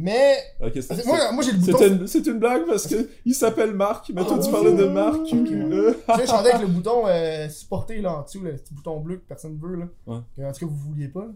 Mais. 0.00 0.36
C'est 0.80 1.04
Moi, 1.06 1.32
moi 1.32 1.42
j'ai 1.42 1.50
le 1.52 1.58
bouton. 1.58 1.86
Une, 1.86 2.06
c'est 2.06 2.24
une 2.26 2.38
blague 2.38 2.66
parce 2.66 2.86
que 2.86 3.08
il 3.24 3.34
s'appelle 3.34 3.72
Marc, 3.74 4.10
mais 4.14 4.24
toi 4.24 4.38
tu 4.38 4.48
parlais 4.50 4.72
de 4.72 4.84
Marc. 4.86 5.18
Euh, 5.32 5.92
Tu 5.92 6.20
sais, 6.20 6.26
je 6.26 6.32
avec 6.32 6.60
le 6.60 6.68
bouton 6.68 7.02
euh, 7.06 7.48
supporter 7.48 8.00
là 8.00 8.18
en 8.18 8.22
dessous, 8.22 8.42
là, 8.44 8.52
le 8.52 8.56
petit 8.58 8.72
bouton 8.74 9.00
bleu 9.00 9.16
que 9.16 9.26
personne 9.26 9.58
veut 9.60 9.74
là. 9.76 9.86
Ouais. 10.06 10.18
Que, 10.36 10.42
en 10.42 10.52
tout 10.52 10.60
cas, 10.60 10.66
vous 10.66 10.76
vouliez 10.90 11.08
pas. 11.08 11.22
là. 11.22 11.32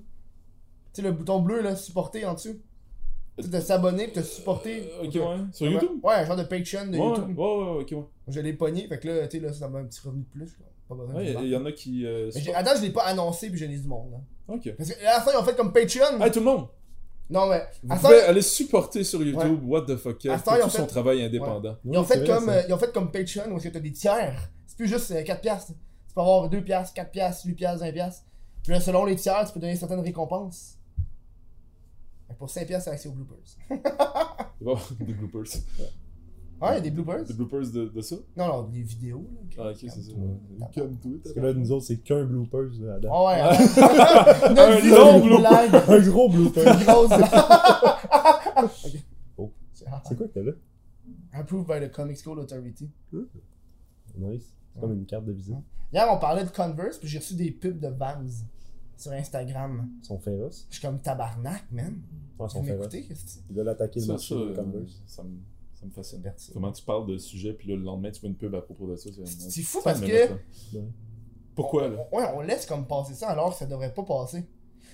Tu 0.94 1.00
sais, 1.00 1.02
le 1.02 1.12
bouton 1.12 1.40
bleu 1.40 1.60
là, 1.60 1.74
supporter 1.74 2.24
en 2.24 2.34
dessous. 2.34 2.56
Tu 3.38 3.44
sais, 3.44 3.50
de 3.50 3.60
s'abonner 3.60 4.06
pis 4.08 4.20
de 4.20 4.24
supporter. 4.24 4.88
Euh, 5.02 5.06
ok, 5.06 5.14
ouais. 5.14 5.44
Sur 5.52 5.66
YouTube? 5.68 5.90
Ouais, 6.04 6.14
un 6.14 6.24
genre 6.24 6.36
de 6.36 6.44
Patreon 6.44 6.86
de 6.86 6.92
Ouais, 6.96 6.98
ouais, 7.00 7.08
YouTube. 7.08 7.38
ouais, 7.38 7.44
ouais, 7.44 7.80
ok, 7.82 7.88
ouais. 7.92 8.04
Je 8.28 8.40
l'ai 8.40 8.52
pogné, 8.52 8.86
fait 8.86 8.98
que 9.00 9.08
là, 9.08 9.26
tu 9.26 9.38
sais, 9.40 9.44
là, 9.44 9.52
ça 9.52 9.68
m'a 9.68 9.80
un 9.80 9.84
petit 9.84 10.00
revenu 10.04 10.22
de 10.22 10.28
plus. 10.28 10.56
Pas 10.88 10.94
besoin 10.94 11.14
Ouais, 11.16 11.34
il 11.42 11.48
y 11.48 11.56
en 11.56 11.64
a 11.66 11.72
qui. 11.72 12.06
euh, 12.06 12.30
Mais 12.34 12.40
j'ai- 12.42 12.54
attends, 12.54 12.76
je 12.76 12.82
l'ai 12.82 12.90
pas 12.90 13.02
annoncé 13.04 13.48
puis 13.50 13.58
j'ai 13.58 13.66
du 13.66 13.88
monde. 13.88 14.12
Là. 14.12 14.54
Ok. 14.54 14.72
Parce 14.76 14.90
que 14.92 15.00
à 15.00 15.14
la 15.14 15.20
fin, 15.20 15.30
ils 15.32 15.38
ont 15.38 15.44
fait 15.44 15.56
comme 15.56 15.72
Patreon. 15.72 16.20
Hey 16.22 16.30
tout 16.30 16.40
le 16.40 16.44
monde! 16.44 16.66
Non, 17.32 17.48
mais. 17.48 17.66
Vous 17.82 17.92
À 17.94 17.96
pouvez 17.96 18.20
ça, 18.20 18.28
aller 18.28 18.42
supporter 18.42 19.04
sur 19.04 19.22
YouTube 19.22 19.60
What 19.64 19.86
the 19.86 19.96
fuck, 19.96 20.18
ont 20.28 20.38
tout 20.62 20.70
son 20.70 20.86
travail 20.86 21.22
indépendant. 21.22 21.76
ils 21.84 21.96
ont, 21.96 22.04
fait 22.04 22.26
comme, 22.26 22.50
euh, 22.50 22.62
ils 22.68 22.74
ont 22.74 22.78
fait 22.78 22.92
comme 22.92 23.10
Patreon 23.10 23.50
où 23.50 23.56
est-ce 23.56 23.68
que 23.68 23.72
t'as 23.72 23.80
des 23.80 23.92
tiers? 23.92 24.50
C'est 24.66 24.76
plus 24.76 24.86
juste 24.86 25.10
euh, 25.12 25.22
4 25.22 25.40
piastres. 25.40 25.72
Tu 26.08 26.14
peux 26.14 26.20
avoir 26.20 26.50
2 26.50 26.62
piastres, 26.62 26.92
4 26.94 27.10
piastres, 27.10 27.46
8 27.46 27.54
piastres, 27.54 27.84
20 27.86 27.92
piastres. 27.92 28.24
Puis 28.62 28.72
là, 28.72 28.80
selon 28.80 29.06
les 29.06 29.16
tiers, 29.16 29.46
tu 29.46 29.52
peux 29.54 29.60
donner 29.60 29.76
certaines 29.76 30.00
récompenses. 30.00 30.76
Pour 32.38 32.50
5 32.50 32.66
piastres, 32.66 32.84
c'est 32.90 32.94
accès 32.94 33.08
aux 33.08 33.12
bloopers. 33.12 33.38
Bon, 34.60 34.78
des 35.00 35.14
bloopers. 35.14 35.44
Ouais, 36.62 36.70
il 36.72 36.74
y 36.74 36.76
a 36.76 36.80
des 36.80 36.90
bloopers? 36.92 37.24
Des 37.24 37.34
bloopers 37.34 37.70
de, 37.72 37.88
de 37.88 38.00
ça? 38.00 38.16
Non, 38.36 38.46
non, 38.46 38.62
des 38.68 38.82
vidéos. 38.82 39.26
Là, 39.56 39.64
Ah, 39.66 39.70
ok, 39.70 39.76
c'est 39.80 39.88
ça. 39.90 40.12
Ouais. 40.12 40.66
Calme-toi. 40.72 41.12
Parce 41.22 41.34
que 41.34 41.40
là, 41.40 41.52
nous 41.52 41.72
autres, 41.72 41.84
c'est 41.86 41.98
qu'un 41.98 42.24
bloopers. 42.24 42.70
Là. 42.80 42.98
Ah 43.10 43.24
ouais, 43.24 43.40
Un 44.58 44.88
long 44.88 45.20
blooper. 45.20 45.92
Un 45.92 46.00
gros 46.08 46.28
blooper. 46.28 46.60
Une 46.66 46.84
grosse 46.84 47.08
blague. 47.08 47.30
Oh. 49.38 49.50
C'est 49.74 50.16
quoi 50.16 50.26
que 50.28 50.32
t'as 50.32 50.42
là? 50.42 50.52
Approved 51.32 51.66
by 51.66 51.84
the 51.84 51.90
Comic 51.90 52.16
School 52.16 52.38
Authority. 52.38 52.88
Nice. 54.16 54.54
C'est 54.74 54.80
comme 54.80 54.92
une 54.92 55.06
carte 55.06 55.24
de 55.24 55.32
visite. 55.32 55.56
Hier, 55.92 56.06
on 56.10 56.18
parlait 56.18 56.44
de 56.44 56.50
Converse, 56.50 56.98
puis 56.98 57.08
j'ai 57.08 57.18
reçu 57.18 57.34
des 57.34 57.50
pubs 57.50 57.78
de 57.80 57.88
Vans 57.88 58.22
sur 58.96 59.12
Instagram. 59.12 59.88
Ils 60.02 60.06
sont 60.06 60.18
féroces. 60.18 60.66
Je 60.70 60.76
suis 60.78 60.86
comme 60.86 61.00
tabarnak, 61.00 61.64
man. 61.72 62.00
Ouais, 62.38 62.46
ils 62.46 62.50
sont 62.50 62.62
féroces. 62.62 62.94
Ils 63.50 63.56
veulent 63.56 63.68
attaquer 63.68 64.00
le 64.00 64.06
marché 64.06 64.34
de 64.34 64.54
Converse. 64.54 65.02
ça 65.06 65.22
me, 65.24 65.30
ça 65.82 65.86
me 65.86 65.92
fascine. 65.92 66.20
Merci. 66.22 66.52
Comment 66.52 66.70
tu 66.72 66.82
parles 66.84 67.06
de 67.06 67.18
sujet, 67.18 67.52
puis 67.52 67.68
là, 67.68 67.76
le 67.76 67.82
lendemain, 67.82 68.10
tu 68.10 68.20
vois 68.20 68.30
une 68.30 68.36
pub 68.36 68.54
à 68.54 68.62
propos 68.62 68.86
de 68.86 68.96
ça. 68.96 69.10
c'est 69.12 69.50
C'est 69.50 69.62
fou 69.62 69.80
parce 69.82 70.00
que. 70.00 70.28
Pourquoi, 71.54 71.88
là? 71.88 72.08
Ouais, 72.12 72.24
on 72.34 72.40
laisse 72.40 72.64
comme 72.66 72.86
passer 72.86 73.14
ça 73.14 73.28
alors 73.28 73.50
que 73.50 73.56
ça 73.56 73.66
devrait 73.66 73.92
pas 73.92 74.04
passer. 74.04 74.44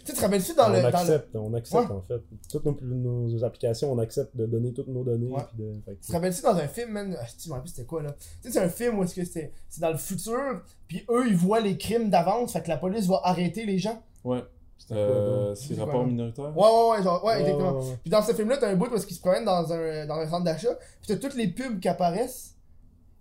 Tu 0.05 0.12
te 0.15 0.20
rappelles-tu 0.20 0.55
dans 0.55 0.69
on 0.70 0.73
le. 0.73 0.81
Dans 0.82 0.89
le... 0.89 0.94
accepte, 0.97 1.36
on 1.36 1.55
accepte 1.55 1.89
Ouais. 1.90 1.94
en 1.97 2.01
fait. 2.02 2.20
Toutes 2.51 2.65
nos, 2.65 2.74
nos 2.82 3.44
applications, 3.44 3.93
on 3.93 3.98
accepte 3.98 4.35
de 4.36 4.47
donner 4.47 4.73
toutes 4.73 4.89
nos 4.89 5.05
données. 5.05 5.28
Ouais. 5.28 5.43
puis 5.55 5.62
de... 5.65 5.73
fait 5.85 5.94
que- 5.97 6.01
Tu 6.01 6.06
te 6.09 6.12
rappelles-tu 6.12 6.43
dans 6.43 6.56
un 6.56 6.66
film, 6.69 6.90
man? 6.93 7.16
Ah, 7.20 7.27
Tu 7.40 7.48
me 7.48 7.55
rappelles 7.55 7.69
c'était 7.69 7.85
quoi 7.85 8.02
là? 8.02 8.12
Tu 8.12 8.27
sais, 8.48 8.52
c'est 8.52 8.59
un 8.65 8.69
film 8.70 8.98
où 8.98 9.05
est-ce 9.05 9.15
que 9.15 9.24
c'est 9.24 9.52
c'est 9.69 9.81
dans 9.81 9.90
le 9.90 9.98
futur, 9.98 10.62
puis 10.86 11.05
eux 11.10 11.28
ils 11.28 11.36
voient 11.36 11.60
les 11.60 11.77
crimes 11.77 12.09
d'avance, 12.10 12.52
fait 12.55 12.62
que 12.62 12.69
la 12.69 12.78
police 12.78 13.06
va 13.06 13.20
arrêter 13.23 13.66
les 13.66 13.78
gens. 13.78 14.02
Ouais. 14.24 14.43
Euh, 14.91 15.55
c'est 15.55 15.79
rapport 15.79 16.07
minoritaire? 16.07 16.57
Ouais, 16.57 16.65
ouais, 16.65 16.91
ouais, 16.91 17.03
genre, 17.03 17.25
ouais, 17.25 17.35
Ouais, 17.35 17.41
exactement. 17.41 17.73
ouais, 17.79 17.85
ouais. 17.85 17.99
Puis 18.03 18.11
dans 18.11 18.23
ce 18.23 18.33
film-là, 18.33 18.57
t'as 18.57 18.69
un 18.69 18.77
bout 18.77 18.95
est-ce 18.95 19.07
qu'ils 19.07 19.17
se 19.17 19.21
promènent 19.21 19.45
dans 19.45 19.71
un, 19.73 20.07
dans 20.07 20.15
un 20.15 20.29
centre 20.29 20.45
d'achat, 20.45 20.75
puis 21.01 21.09
t'as 21.09 21.17
toutes 21.17 21.35
les 21.35 21.49
pubs 21.49 21.79
qui 21.81 21.89
apparaissent, 21.89 22.55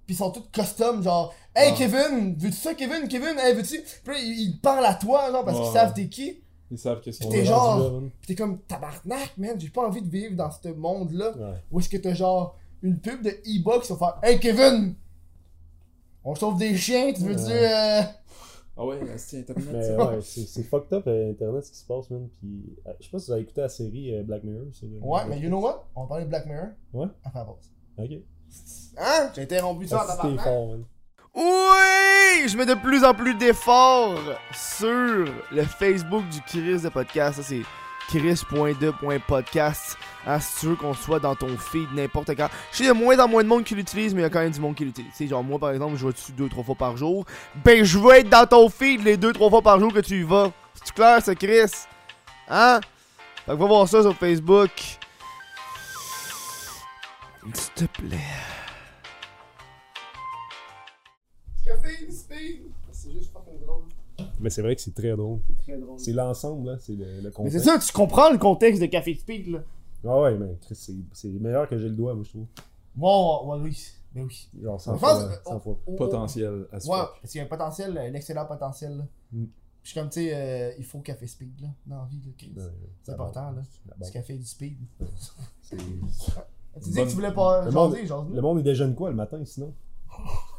puis 0.05 0.15
ils 0.15 0.17
sont 0.17 0.31
toutes 0.31 0.49
custom, 0.51 1.03
genre, 1.03 1.33
Hey 1.59 1.71
Ah. 1.73 1.75
Kevin, 1.75 2.35
veux-tu 2.37 2.55
ça, 2.55 2.75
Kevin, 2.75 3.07
Kevin, 3.07 3.35
hey, 3.39 3.55
veux-tu. 3.55 3.81
Puis 4.03 4.13
là, 4.13 4.19
ils, 4.21 4.59
parlent 4.61 4.85
à 4.85 4.93
toi, 4.93 5.31
genre, 5.31 5.43
parce 5.43 5.59
qu'ils 5.59 5.73
savent 5.73 5.93
t'es 5.93 6.07
qui. 6.07 6.39
Ils 6.69 6.77
savent 6.77 7.01
qu'est-ce 7.01 7.19
qu'on 7.19 7.29
T'es 7.29 7.37
On 7.37 7.41
est 7.41 7.43
va 7.45 7.49
genre-. 7.49 8.01
Puis 8.21 8.27
t'es 8.27 8.35
comme, 8.35 8.59
tabarnak, 8.59 9.33
man, 9.37 9.59
j'ai 9.59 9.69
pas 9.69 9.87
envie 9.87 10.01
de 10.01 10.09
vivre 10.09 10.35
dans 10.35 10.51
ce 10.51 10.67
monde-là. 10.69 11.35
Ouais. 11.35 11.55
Où 11.71 11.79
est-ce 11.79 11.89
que 11.89 11.97
t'as 11.97 12.13
genre 12.13 12.55
une 12.83 12.99
pub 12.99 13.23
de 13.23 13.29
e-box 13.29 13.87
qui 13.87 13.93
va 13.93 13.97
faire 13.97 14.19
Hey 14.21 14.39
Kevin! 14.39 14.93
On 16.23 16.35
sauve 16.35 16.57
des 16.59 16.75
chiens, 16.77 17.11
tu 17.13 17.23
veux-tu. 17.23 17.51
Euh, 17.51 18.01
Ah 18.77 18.85
ouais, 18.85 18.99
c'est 19.17 19.39
internet. 19.39 19.67
Mais 19.73 19.95
ouais, 19.95 20.21
c'est 20.21 20.41
c'est 20.45 20.63
fucked 20.63 20.93
up 20.93 21.03
euh, 21.07 21.31
Internet 21.31 21.65
ce 21.65 21.71
qui 21.71 21.77
se 21.77 21.85
passe, 21.85 22.09
man. 22.11 22.29
Puis, 22.39 22.77
euh, 22.85 22.91
je 22.99 23.05
sais 23.05 23.11
pas 23.11 23.19
si 23.19 23.25
vous 23.27 23.31
avez 23.33 23.41
écouté 23.41 23.61
la 23.61 23.69
série 23.69 24.15
euh, 24.15 24.23
Black 24.23 24.43
Mirror. 24.43 24.67
sur, 24.71 24.87
Ouais, 25.01 25.21
mais 25.27 25.39
you 25.39 25.47
know 25.49 25.59
what? 25.59 25.87
On 25.95 26.03
va 26.03 26.07
parler 26.07 26.23
de 26.25 26.29
Black 26.29 26.45
Mirror. 26.45 26.67
Ouais. 26.93 27.07
Après 27.23 27.39
la 27.39 27.45
pause. 27.45 27.71
Ok. 27.97 28.11
Hein? 28.97 29.31
J'ai 29.35 29.41
interrompu 29.41 29.87
ça 29.87 30.05
Ah, 30.07 30.27
fort, 30.43 30.67
man. 30.67 30.83
Oui! 31.35 32.47
Je 32.47 32.57
mets 32.57 32.65
de 32.65 32.73
plus 32.75 33.03
en 33.03 33.13
plus 33.13 33.35
d'efforts 33.35 34.15
sur 34.53 34.87
le 35.51 35.63
Facebook 35.63 36.27
du 36.29 36.41
Chris 36.41 36.81
de 36.81 36.89
podcast. 36.89 37.37
Ça, 37.37 37.43
c'est 37.43 37.61
chris.de.podcast. 38.07 39.97
Hein, 40.25 40.39
si 40.39 40.59
tu 40.59 40.65
veux 40.67 40.75
qu'on 40.75 40.93
soit 40.93 41.19
dans 41.19 41.35
ton 41.35 41.57
feed 41.57 41.87
n'importe 41.93 42.35
quand. 42.35 42.49
Je 42.71 42.77
sais, 42.77 42.89
a 42.89 42.93
moins 42.93 43.17
en 43.19 43.27
moins 43.27 43.43
de 43.43 43.47
monde 43.47 43.63
qui 43.63 43.75
l'utilise, 43.75 44.13
mais 44.13 44.21
il 44.21 44.23
y 44.23 44.27
a 44.27 44.29
quand 44.29 44.41
même 44.41 44.51
du 44.51 44.59
monde 44.59 44.75
qui 44.75 44.85
l'utilise. 44.85 45.11
Tu 45.11 45.17
sais, 45.17 45.27
genre, 45.27 45.43
moi, 45.43 45.59
par 45.59 45.71
exemple, 45.71 45.95
je 45.97 46.05
vais 46.05 46.13
dessus 46.13 46.31
deux, 46.33 46.49
trois 46.49 46.63
fois 46.63 46.75
par 46.75 46.97
jour? 46.97 47.25
Ben, 47.63 47.83
je 47.83 47.97
veux 47.97 48.13
être 48.15 48.29
dans 48.29 48.45
ton 48.45 48.69
feed 48.69 49.03
les 49.03 49.17
deux, 49.17 49.33
trois 49.33 49.49
fois 49.49 49.61
par 49.61 49.79
jour 49.79 49.93
que 49.93 49.99
tu 49.99 50.19
y 50.19 50.23
vas. 50.23 50.51
C'est 50.73 50.93
clair, 50.93 51.21
ça, 51.21 51.35
Chris? 51.35 51.71
Hein? 52.49 52.79
Fait 53.45 53.51
que 53.53 53.57
va 53.57 53.65
voir 53.65 53.87
ça 53.87 54.01
sur 54.01 54.15
Facebook. 54.15 54.71
S'il 57.53 57.73
te 57.73 57.85
plaît. 57.85 58.17
Café, 61.65 62.11
speed. 62.11 62.63
C'est 62.91 63.11
juste 63.13 63.31
fucking 63.31 63.61
drôle. 63.65 63.83
Mais 64.39 64.49
c'est 64.49 64.61
vrai 64.61 64.75
que 64.75 64.81
c'est 64.81 64.93
très 64.93 65.15
drôle. 65.15 65.39
Très 65.63 65.77
drôle. 65.77 65.99
C'est 65.99 66.13
l'ensemble, 66.13 66.69
là. 66.71 66.77
C'est 66.79 66.93
le, 66.93 67.05
le 67.17 67.21
Mais 67.23 67.31
contexte. 67.31 67.59
c'est 67.59 67.65
ça, 67.65 67.79
tu 67.79 67.91
comprends 67.91 68.31
le 68.31 68.37
contexte 68.37 68.81
de 68.81 68.85
Café 68.87 69.15
Speed, 69.15 69.47
là. 69.47 69.59
Ah 70.05 70.21
ouais, 70.21 70.37
mais 70.37 70.55
Chris, 70.61 70.75
c'est- 70.75 70.93
c'est 71.13 71.27
meilleur 71.29 71.67
que 71.67 71.77
j'ai 71.77 71.89
le 71.89 71.95
doigt, 71.95 72.13
moi, 72.13 72.23
je 72.23 72.29
trouve. 72.29 72.45
Bon, 72.95 73.47
ouais, 73.51 73.59
oui. 73.63 73.77
Mais 74.15 74.21
oui. 74.23 74.49
Genre 74.61 74.79
100 74.79 74.95
Je 74.95 74.99
pense- 74.99 75.19
fois. 75.23 75.31
100 75.45 75.59
fois. 75.59 75.77
Oh, 75.85 75.91
oh, 75.91 75.95
Potentiel 75.95 76.67
à 76.71 76.79
ce 76.79 76.87
Ouais, 76.89 76.97
parce 77.21 77.31
qu'il 77.31 77.39
y 77.39 77.41
a 77.41 77.45
un 77.45 77.49
potentiel, 77.49 77.97
un 77.97 78.13
excellent 78.13 78.45
potentiel, 78.45 78.97
là. 78.97 79.03
Mm. 79.33 79.45
Je 79.83 79.89
suis 79.91 79.99
comme, 79.99 80.09
tu 80.09 80.19
sais, 80.21 80.31
euh, 80.33 80.73
il 80.77 80.83
faut 80.83 80.99
Café 80.99 81.27
Speed, 81.27 81.61
là, 81.61 81.67
dans 81.85 81.97
la 82.01 82.05
vie, 82.05 82.21
là, 82.25 82.31
Chris. 82.37 82.51
Ouais, 82.55 82.63
C'est 83.03 83.11
important, 83.13 83.51
là. 83.51 83.61
Du 83.61 83.99
base. 83.99 84.11
café 84.11 84.33
et 84.35 84.37
du 84.37 84.45
speed. 84.45 84.77
C'est- 85.61 85.77
Tu 86.83 86.89
dis 86.91 86.95
que 86.95 87.01
tu 87.09 87.15
voulais 87.15 87.33
pas 87.33 87.65
Le 87.65 87.71
monde- 87.71 87.93
jaser, 87.95 88.05
jaser. 88.07 88.33
Le 88.35 88.41
monde, 88.41 88.59
il 88.59 88.63
déjeune 88.63 88.93
quoi 88.93 89.09
le 89.09 89.15
matin, 89.15 89.43
sinon? 89.45 89.73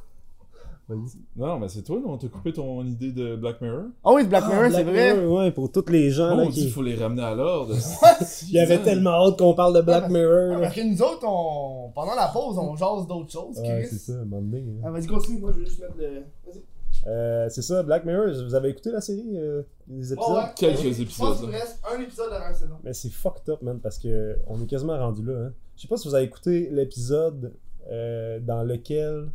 Vas-y. 0.89 1.19
Non, 1.37 1.59
mais 1.59 1.69
c'est 1.69 1.83
toi, 1.83 1.97
là, 1.97 2.03
on 2.07 2.17
t'a 2.17 2.29
coupé 2.29 2.51
ton 2.53 2.83
idée 2.85 3.13
de 3.13 3.37
Black 3.37 3.61
Mirror? 3.61 3.89
Ah 4.03 4.13
oui, 4.15 4.25
Black 4.27 4.45
Mirror, 4.49 4.63
Ah, 4.65 4.71
c'est 4.71 4.85
Black 4.85 4.95
vrai. 4.95 5.17
Mirror, 5.17 5.37
ouais, 5.39 5.51
pour 5.53 5.71
tous 5.71 5.85
les 5.91 6.11
gens, 6.11 6.31
Oh, 6.33 6.37
là, 6.39 6.43
on 6.45 6.49
dit 6.49 6.55
qui... 6.55 6.61
qu'il 6.63 6.71
faut 6.73 6.83
les 6.83 6.95
ramener 6.95 7.23
à 7.23 7.35
l'ordre. 7.35 7.75
Il 8.49 8.55
y 8.55 8.59
avait 8.59 8.79
tellement 8.83 9.11
hâte 9.27 9.39
qu'on 9.39 9.53
parle 9.55 9.75
de 9.77 9.83
Black 9.83 10.03
parce- 10.03 10.13
Mirror, 10.13 10.33
Ah, 10.33 10.55
là. 10.55 10.61
parce 10.61 10.75
que 10.75 10.81
nous 10.81 11.03
autres, 11.03 11.27
on... 11.29 11.91
pendant 11.95 12.15
la 12.15 12.29
pause, 12.29 12.57
on 12.59 12.75
jase 12.75 13.07
d'autres 13.07 13.31
choses, 13.31 13.59
Ouais, 13.61 13.83
Chris. 13.83 13.89
c'est 13.91 14.13
ça, 14.13 14.19
un 14.21 14.25
moment 14.25 14.41
donné. 14.41 14.65
hein. 14.67 14.83
Ah, 14.85 14.91
vas-y, 14.91 15.07
continue, 15.07 15.39
moi 15.41 15.53
je 15.53 15.59
veux 15.61 15.65
juste 15.67 15.81
mettre 15.81 15.97
le. 15.99 16.23
Vas-y. 16.47 16.63
Euh, 17.07 17.49
c'est 17.51 17.63
ça, 17.63 17.83
Black 17.83 18.05
Mirror, 18.07 18.27
vous 18.45 18.55
avez 18.55 18.71
écouté 18.71 18.91
la 18.91 19.01
série, 19.03 19.37
euh, 19.37 19.63
les 19.89 20.13
épisodes? 20.13 20.19
Oh, 20.27 20.37
ouais. 20.39 20.43
Quelques 20.57 20.79
Je 20.81 20.89
pense 20.89 20.99
épisodes, 21.01 21.41
qu'il 21.41 21.51
reste 21.51 21.81
un 21.95 22.01
épisode 22.01 22.31
dans 22.31 22.39
la 22.39 22.55
saison. 22.55 22.75
Mais 22.83 22.93
c'est 22.95 23.11
fucked 23.11 23.49
up, 23.51 23.61
man, 23.63 23.79
parce 23.79 23.99
que 23.99 24.37
on 24.49 24.61
est 24.63 24.67
quasiment 24.67 24.99
rendu 24.99 25.23
là. 25.25 25.35
Hein. 25.49 25.53
Je 25.77 25.83
sais 25.83 25.89
pas 25.89 25.97
si 25.99 26.09
vous 26.09 26.15
avez 26.15 26.25
écouté 26.25 26.69
l'épisode 26.73 27.53
euh, 27.91 28.41
dans 28.41 28.63
lequel 28.65 29.29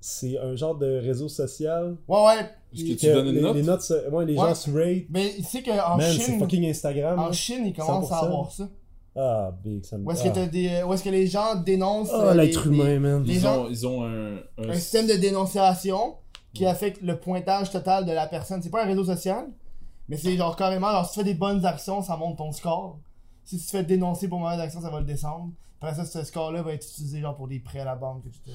c'est 0.00 0.38
un 0.38 0.54
genre 0.56 0.76
de 0.76 0.98
réseau 1.00 1.28
social. 1.28 1.96
Ouais, 2.08 2.24
ouais. 2.26 2.50
Est-ce 2.74 2.84
que 2.84 2.98
tu 2.98 3.06
donnes 3.06 3.28
une 3.28 3.34
les, 3.36 3.40
note? 3.40 3.56
les 3.56 3.62
notes, 3.62 3.92
ouais, 4.12 4.24
les 4.26 4.36
Ouais. 4.36 4.48
gens 4.48 4.54
se 4.54 4.70
rate. 4.70 5.04
Mais 5.10 5.34
il 5.38 5.44
sait 5.44 5.62
qu'en 5.62 5.98
c'est 5.98 6.12
Chine, 6.12 6.38
fucking 6.38 6.66
Instagram. 6.68 7.18
en. 7.18 7.32
Chine, 7.32 7.66
ils 7.66 7.72
commencent 7.72 8.10
à 8.12 8.16
100%. 8.20 8.24
avoir 8.26 8.52
ça. 8.52 8.68
Ah, 9.18 9.50
big, 9.64 9.82
ça 9.84 9.96
me 9.96 10.04
Où 10.04 10.10
est-ce 10.10 10.22
que, 10.24 10.28
ah. 10.28 10.32
t'as 10.32 10.46
des... 10.46 10.82
Où 10.82 10.92
est-ce 10.92 11.02
que 11.02 11.08
les 11.08 11.26
gens 11.26 11.54
dénoncent. 11.54 12.10
Ah, 12.12 12.20
euh, 12.26 12.34
les- 12.34 12.46
l'être 12.48 12.68
les- 12.68 12.76
humain, 12.76 12.98
man. 13.00 13.24
les 13.24 13.34
Ils 13.36 13.40
gens- 13.40 13.64
ont, 13.64 13.68
ils 13.70 13.86
ont 13.86 14.04
un, 14.04 14.36
un- 14.58 14.68
un 14.68 14.74
système 14.74 15.06
de 15.06 15.14
dénonciation 15.14 16.16
qui 16.52 16.66
affecte 16.66 17.00
le 17.02 17.18
pointage 17.18 17.70
total 17.70 18.04
de 18.04 18.12
la 18.12 18.26
personne. 18.26 18.60
C'est 18.62 18.68
pas 18.70 18.82
un 18.84 18.86
réseau 18.86 19.04
social, 19.04 19.46
mais 20.08 20.18
c'est 20.18 20.36
genre 20.36 20.54
carrément, 20.54 20.90
genre 20.90 21.06
si 21.06 21.12
tu 21.14 21.18
fais 21.20 21.24
des 21.24 21.34
bonnes 21.34 21.64
actions, 21.64 22.02
ça 22.02 22.16
monte 22.18 22.36
ton 22.36 22.52
score. 22.52 22.98
Si 23.44 23.56
tu 23.58 23.64
te 23.64 23.70
fais 23.70 23.84
dénoncer 23.84 24.28
pour 24.28 24.38
mauvaise 24.38 24.60
action, 24.60 24.82
ça 24.82 24.90
va 24.90 25.00
le 25.00 25.06
descendre. 25.06 25.50
Après 25.80 25.94
ça, 25.94 26.04
ce 26.04 26.22
score-là 26.24 26.60
va 26.62 26.72
être 26.74 26.84
utilisé 26.86 27.20
genre 27.20 27.36
pour 27.36 27.48
des 27.48 27.58
prêts 27.60 27.80
à 27.80 27.84
la 27.86 27.94
banque, 27.96 28.22
etc. 28.26 28.54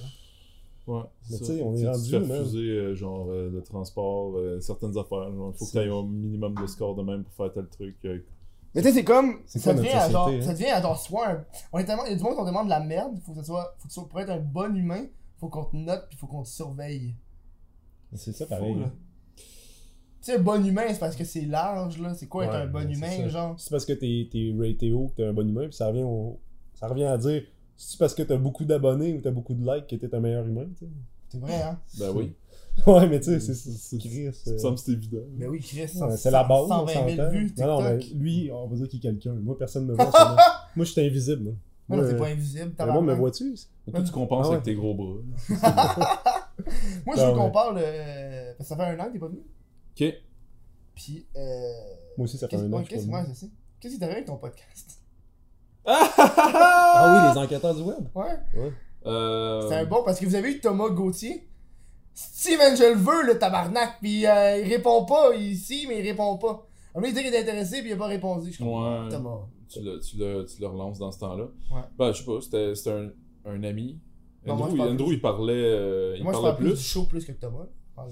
Ouais, 0.92 1.04
Mais 1.30 1.38
tu 1.38 1.46
sais, 1.46 1.62
on 1.64 1.76
est 1.76 1.88
rendu 1.88 2.04
Tu 2.04 2.10
fais 2.10 2.18
refuser, 2.18 2.58
euh, 2.70 2.96
genre, 2.96 3.28
euh, 3.30 3.50
le 3.50 3.62
transport, 3.62 4.36
euh, 4.38 4.60
certaines 4.60 4.98
affaires. 4.98 5.28
Il 5.30 5.58
faut 5.58 5.66
que 5.66 5.72
tu 5.72 5.78
aies 5.78 5.88
un 5.90 6.04
minimum 6.04 6.54
de 6.56 6.68
score 6.68 6.96
de 6.96 7.04
même 7.04 7.24
pour 7.24 7.34
faire 7.34 7.54
tel 7.54 7.68
truc. 7.68 7.96
euh. 8.06 8.20
Mais 8.74 8.82
tu 8.82 8.88
sais, 8.88 8.94
c'est 8.94 9.04
comme. 9.04 9.40
C'est 9.46 9.60
Ça 9.60 9.74
quoi 9.74 9.82
devient, 9.82 9.94
à 9.94 10.10
genre, 10.10 10.28
hein? 10.30 10.42
ça 10.42 10.54
devient 10.54 10.66
à 10.68 10.82
genre 10.82 10.98
soit 11.00 11.28
un. 11.30 11.46
On 11.74 11.80
est 11.80 11.86
tellement. 11.86 12.06
Il 12.06 12.12
y 12.12 12.14
a 12.14 12.18
du 12.18 12.24
monde 12.24 12.38
qui 12.38 12.44
tellement 12.44 12.64
de 12.66 12.70
la 12.70 12.80
merde. 12.80 13.18
Faut 13.26 13.32
que 13.34 13.38
ça 13.40 13.44
soit. 13.44 13.76
Faut 13.78 13.84
que 13.84 13.88
tu 13.90 13.94
sois- 13.94 14.08
pour 14.10 14.20
être 14.22 14.30
un 14.30 14.40
bon 14.40 14.76
humain, 14.76 15.06
faut 15.40 15.48
qu'on 15.50 15.66
te 15.66 15.76
note 15.76 16.06
puis 16.10 16.18
faut 16.18 16.28
qu'on 16.28 16.44
te 16.44 16.48
surveille. 16.50 17.14
C'est 18.14 18.34
ça, 18.34 18.46
Fou, 18.46 18.50
pareil. 18.50 18.76
là. 18.76 18.86
hein. 18.86 18.92
Tu 19.38 20.32
sais, 20.32 20.36
un 20.36 20.42
bon 20.42 20.64
humain, 20.66 20.84
c'est 20.90 21.00
parce 21.00 21.16
que 21.16 21.24
c'est 21.24 21.46
large, 21.46 21.98
là. 22.00 22.14
C'est 22.14 22.28
quoi 22.28 22.46
être 22.46 22.52
Ouais, 22.54 22.58
un 22.62 22.68
bon 22.68 22.90
humain, 22.92 23.10
ça. 23.10 23.28
genre? 23.30 23.56
C'est 23.60 23.72
parce 23.72 23.86
que 23.86 23.94
t'es 23.94 24.28
t'es 24.32 24.54
raté 24.58 24.92
haut 24.92 25.08
que 25.08 25.16
t'es 25.16 25.26
un 25.26 25.34
bon 25.34 25.48
humain, 25.50 25.64
puis 25.68 25.74
ça 25.74 25.88
revient, 25.88 26.04
au- 26.04 26.40
ça 26.76 26.88
revient 26.88 27.06
à 27.06 27.18
dire 27.18 27.44
c'est 27.84 27.98
parce 28.00 28.14
que 28.14 28.24
t'as 28.24 28.38
beaucoup 28.38 28.66
d'abonnés 28.66 29.14
ou 29.14 29.22
t'as 29.22 29.32
beaucoup 29.32 29.54
de 29.54 29.66
likes 29.66 29.88
que 29.88 29.96
t'es 29.96 30.14
un 30.16 30.20
meilleur 30.20 30.46
humain, 30.46 30.68
tu 30.78 30.86
sais. 30.86 30.92
C'est 31.30 31.40
vrai, 31.40 31.62
hein 31.62 31.80
Ben 32.00 32.12
oui. 32.12 32.34
Ouais, 32.88 33.08
mais 33.08 33.20
tu 33.20 33.26
sais, 33.26 33.40
c'est 33.42 33.54
C'est- 33.54 33.72
c'est 33.72 33.98
Chris. 33.98 34.30
Ça 34.34 34.52
euh, 34.52 34.54
me 34.54 34.58
semble 34.60 34.76
que 34.76 34.82
c'est 34.82 34.92
évident. 34.94 35.22
Mais 35.38 35.48
oui, 35.48 35.60
Chris, 35.60 35.82
ouais, 35.82 36.18
C'est 36.18 36.32
la 36.32 36.44
base, 36.44 36.66
on 36.70 36.88
120 36.88 36.94
000 36.94 37.10
s'entend. 37.10 37.30
vues, 37.32 37.48
TikTok. 37.48 37.66
Non, 37.66 37.82
non, 37.82 37.90
mais 37.90 37.98
lui, 38.16 38.50
on 38.52 38.68
va 38.68 38.76
dire 38.78 38.88
qu'il 38.88 39.00
est 39.00 39.02
quelqu'un. 39.02 39.34
Moi, 39.34 39.58
personne 39.58 39.86
me 39.88 39.94
voit. 39.96 40.06
Moi, 40.76 40.86
je 40.86 40.92
suis 40.92 41.02
invisible. 41.02 41.56
Moi, 41.90 41.98
Non, 41.98 42.04
euh, 42.04 42.18
pas 42.18 42.28
invisible, 42.28 42.74
mais 42.80 42.86
moi, 42.86 43.02
me 43.02 43.14
vois-tu? 43.14 43.56
Toi, 43.92 44.02
tu 44.04 44.12
compenses 44.12 44.46
Ah 44.46 44.50
ouais. 44.50 44.54
avec 44.56 44.66
tes 44.66 44.76
gros 44.76 44.94
bras. 44.94 45.18
Moi, 47.06 47.16
je 47.16 47.22
Ah 47.22 47.28
veux 47.32 47.34
qu'on 47.38 47.46
ouais. 47.46 47.52
parle. 47.52 47.78
euh, 47.82 48.54
que 48.54 48.64
ça 48.64 48.76
fait 48.78 48.84
un 48.84 49.00
an 49.00 49.08
que 49.08 49.14
t'es 49.14 49.20
pas 49.20 49.28
venu. 49.28 49.42
Ok. 50.00 50.14
Puis. 50.96 51.26
Euh... 51.36 51.72
Moi 52.18 52.26
aussi, 52.26 52.38
ça 52.38 52.48
fait 52.48 52.56
un 52.58 52.72
an 52.72 52.78
ouais, 52.78 52.84
que 52.86 52.96
je 52.96 53.02
suis 53.02 53.50
Qu'est-ce 53.80 53.94
qui 53.96 54.00
t'arrive 54.00 54.16
avec 54.18 54.28
ton 54.28 54.38
podcast? 54.38 55.01
Ah 55.86 57.32
oui, 57.34 57.34
les 57.34 57.46
enquêteurs 57.46 57.76
du 57.76 57.82
web. 57.82 58.06
Ouais. 58.16 58.40
Euh... 59.06 59.68
C'est 59.68 59.76
un 59.76 59.86
bon 59.86 60.04
parce 60.04 60.20
que 60.20 60.26
vous 60.26 60.36
avez 60.36 60.52
eu 60.52 60.60
Thomas 60.60 60.90
Gauthier. 60.90 61.48
Steven, 62.14 62.76
je 62.76 62.84
le 62.84 62.96
veux, 62.96 63.26
le 63.26 63.40
tabarnak. 63.40 64.00
Puis 64.02 64.26
euh, 64.28 64.58
il 64.60 64.70
répond 64.70 65.06
pas 65.06 65.34
ici, 65.36 65.86
mais 65.88 66.00
il 66.00 66.08
répond 66.08 66.38
pas. 66.38 66.68
Un 66.94 67.00
moment, 67.00 67.08
il 67.12 67.16
dit 67.16 67.24
qu'il 67.24 67.34
est 67.34 67.40
intéressé, 67.42 67.80
puis 67.82 67.90
il 67.90 67.94
a 67.94 67.98
pas 67.98 68.08
répondu. 68.08 68.52
Je 68.52 68.64
Ouais. 68.64 69.10
Thomas. 69.10 69.40
Tu 69.70 69.82
le, 69.82 70.00
tu, 70.02 70.18
le, 70.18 70.46
tu 70.46 70.60
le 70.62 70.68
relances 70.68 71.00
dans 71.00 71.12
ce 71.12 71.20
temps-là. 71.20 71.46
Ouais. 71.72 71.82
Ben, 71.98 72.12
je 72.12 72.20
sais 72.20 72.26
pas, 72.26 72.42
c'était 72.42 72.76
c'était 72.76 72.92
un, 72.92 73.10
un 73.46 73.64
ami. 73.64 74.00
Non, 74.46 74.56
Andrew, 74.56 75.06
plus. 75.06 75.14
il 75.16 75.22
parlait, 75.22 75.54
euh, 75.54 76.16
il 76.18 76.24
Moi, 76.24 76.34
je 76.34 76.40
parlait 76.40 76.58
plus 76.58 76.66
plus. 76.72 76.78
du 76.78 76.84
show 76.84 77.04
plus 77.06 77.24
que 77.26 77.32
Thomas. 77.32 77.66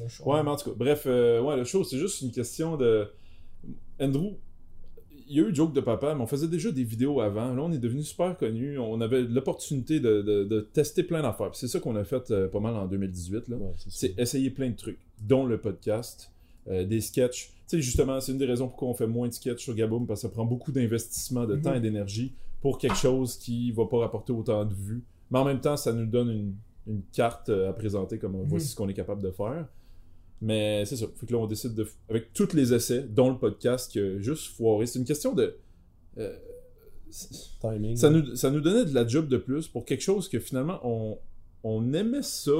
Show. 0.07 0.23
Ouais, 0.31 0.43
mais 0.43 0.51
en 0.51 0.55
tout 0.55 0.69
cas, 0.69 0.75
bref, 0.77 1.03
euh, 1.07 1.41
ouais, 1.41 1.57
le 1.57 1.63
show, 1.63 1.83
c'est 1.83 1.97
juste 1.97 2.21
une 2.21 2.31
question 2.31 2.77
de. 2.77 3.11
Andrew, 3.99 4.33
il 5.29 5.37
y 5.37 5.39
a 5.39 5.47
eu 5.47 5.53
Joke 5.55 5.73
de 5.73 5.81
Papa, 5.81 6.15
mais 6.15 6.21
on 6.21 6.27
faisait 6.27 6.47
déjà 6.47 6.71
des 6.71 6.83
vidéos 6.83 7.21
avant. 7.21 7.53
Là, 7.53 7.61
on 7.63 7.71
est 7.71 7.77
devenu 7.77 8.03
super 8.03 8.35
connus. 8.37 8.77
On 8.79 8.99
avait 9.01 9.21
l'opportunité 9.21 9.99
de, 9.99 10.21
de- 10.21 10.43
de 10.43 10.61
tester 10.61 11.03
plein 11.03 11.21
d'affaires. 11.21 11.53
C'est 11.53 11.67
ça 11.67 11.79
qu'on 11.79 11.95
a 11.95 12.03
fait 12.03 12.31
euh, 12.31 12.47
pas 12.47 12.59
mal 12.59 12.75
en 12.75 12.85
2018. 12.87 13.47
Là. 13.49 13.57
Ouais, 13.57 13.71
c'est 13.87 14.17
essayer 14.19 14.49
plein 14.49 14.69
de 14.69 14.75
trucs, 14.75 14.97
dont 15.21 15.45
le 15.45 15.59
podcast, 15.59 16.31
euh, 16.67 16.83
des 16.85 17.01
sketchs. 17.01 17.47
Tu 17.67 17.77
sais, 17.77 17.81
justement, 17.81 18.19
c'est 18.19 18.31
une 18.31 18.37
des 18.39 18.45
raisons 18.45 18.67
pourquoi 18.67 18.87
on 18.89 18.93
fait 18.93 19.07
moins 19.07 19.27
de 19.27 19.33
sketchs 19.33 19.63
sur 19.63 19.75
Gaboom, 19.75 20.07
parce 20.07 20.21
que 20.21 20.27
ça 20.27 20.33
prend 20.33 20.45
beaucoup 20.45 20.71
d'investissement, 20.71 21.45
de 21.45 21.55
Mhm. 21.55 21.61
temps 21.61 21.73
et 21.75 21.79
d'énergie 21.79 22.33
pour 22.61 22.77
quelque 22.79 22.97
chose 22.97 23.37
qui 23.37 23.71
va 23.71 23.85
pas 23.85 23.99
rapporter 23.99 24.33
autant 24.33 24.65
de 24.65 24.73
vues. 24.73 25.03
Mais 25.31 25.37
en 25.39 25.45
même 25.45 25.61
temps, 25.61 25.77
ça 25.77 25.93
nous 25.93 26.05
donne 26.07 26.29
une, 26.31 26.53
une 26.87 27.01
carte 27.13 27.49
euh, 27.49 27.69
à 27.69 27.73
présenter 27.73 28.17
comme 28.17 28.35
voici 28.47 28.67
ce 28.67 28.75
qu'on 28.75 28.89
est 28.89 28.93
capable 28.95 29.21
de 29.21 29.29
faire. 29.31 29.67
Mais 30.41 30.85
c'est 30.85 30.95
ça. 30.95 31.05
Fait 31.15 31.25
que 31.25 31.33
là, 31.33 31.39
on 31.39 31.47
décide 31.47 31.75
de. 31.75 31.87
Avec 32.09 32.31
tous 32.33 32.53
les 32.53 32.73
essais, 32.73 33.01
dont 33.09 33.29
le 33.29 33.37
podcast, 33.37 33.91
qui 33.91 33.99
a 33.99 34.19
juste 34.19 34.47
foiré. 34.55 34.85
C'est 34.85 34.99
une 34.99 35.05
question 35.05 35.33
de. 35.33 35.57
euh, 36.17 36.35
Timing. 37.59 37.95
ça 37.97 38.09
nous, 38.11 38.35
ça 38.35 38.51
nous 38.51 38.61
donnait 38.61 38.85
de 38.85 38.93
la 38.93 39.07
job 39.07 39.27
de 39.27 39.37
plus 39.37 39.67
pour 39.67 39.83
quelque 39.83 40.01
chose 40.01 40.29
que 40.29 40.39
finalement 40.39 40.79
on, 40.83 41.17
on 41.63 41.91
aimait 41.93 42.21
ça, 42.21 42.51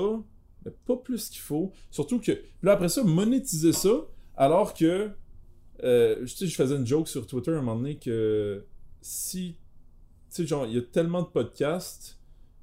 mais 0.66 0.72
pas 0.88 0.98
plus 0.98 1.30
qu'il 1.30 1.42
faut. 1.42 1.72
Surtout 1.92 2.20
que. 2.20 2.32
Puis 2.32 2.44
là, 2.64 2.74
après 2.74 2.90
ça, 2.90 3.04
monétiser 3.04 3.74
ça, 3.74 3.92
alors 4.36 4.74
que. 4.74 5.10
euh, 5.84 6.16
je 6.22 6.34
sais, 6.34 6.48
je 6.48 6.56
faisais 6.56 6.76
une 6.76 6.86
joke 6.88 7.08
sur 7.08 7.28
Twitter 7.28 7.52
un 7.52 7.62
moment 7.62 7.76
donné 7.78 7.98
que 7.98 8.66
si. 9.02 9.56
Tu 10.30 10.36
sais, 10.44 10.46
genre, 10.48 10.66
il 10.66 10.74
y 10.76 10.78
a 10.78 10.82
tellement 10.82 11.22
de 11.22 11.28
podcasts 11.28 12.19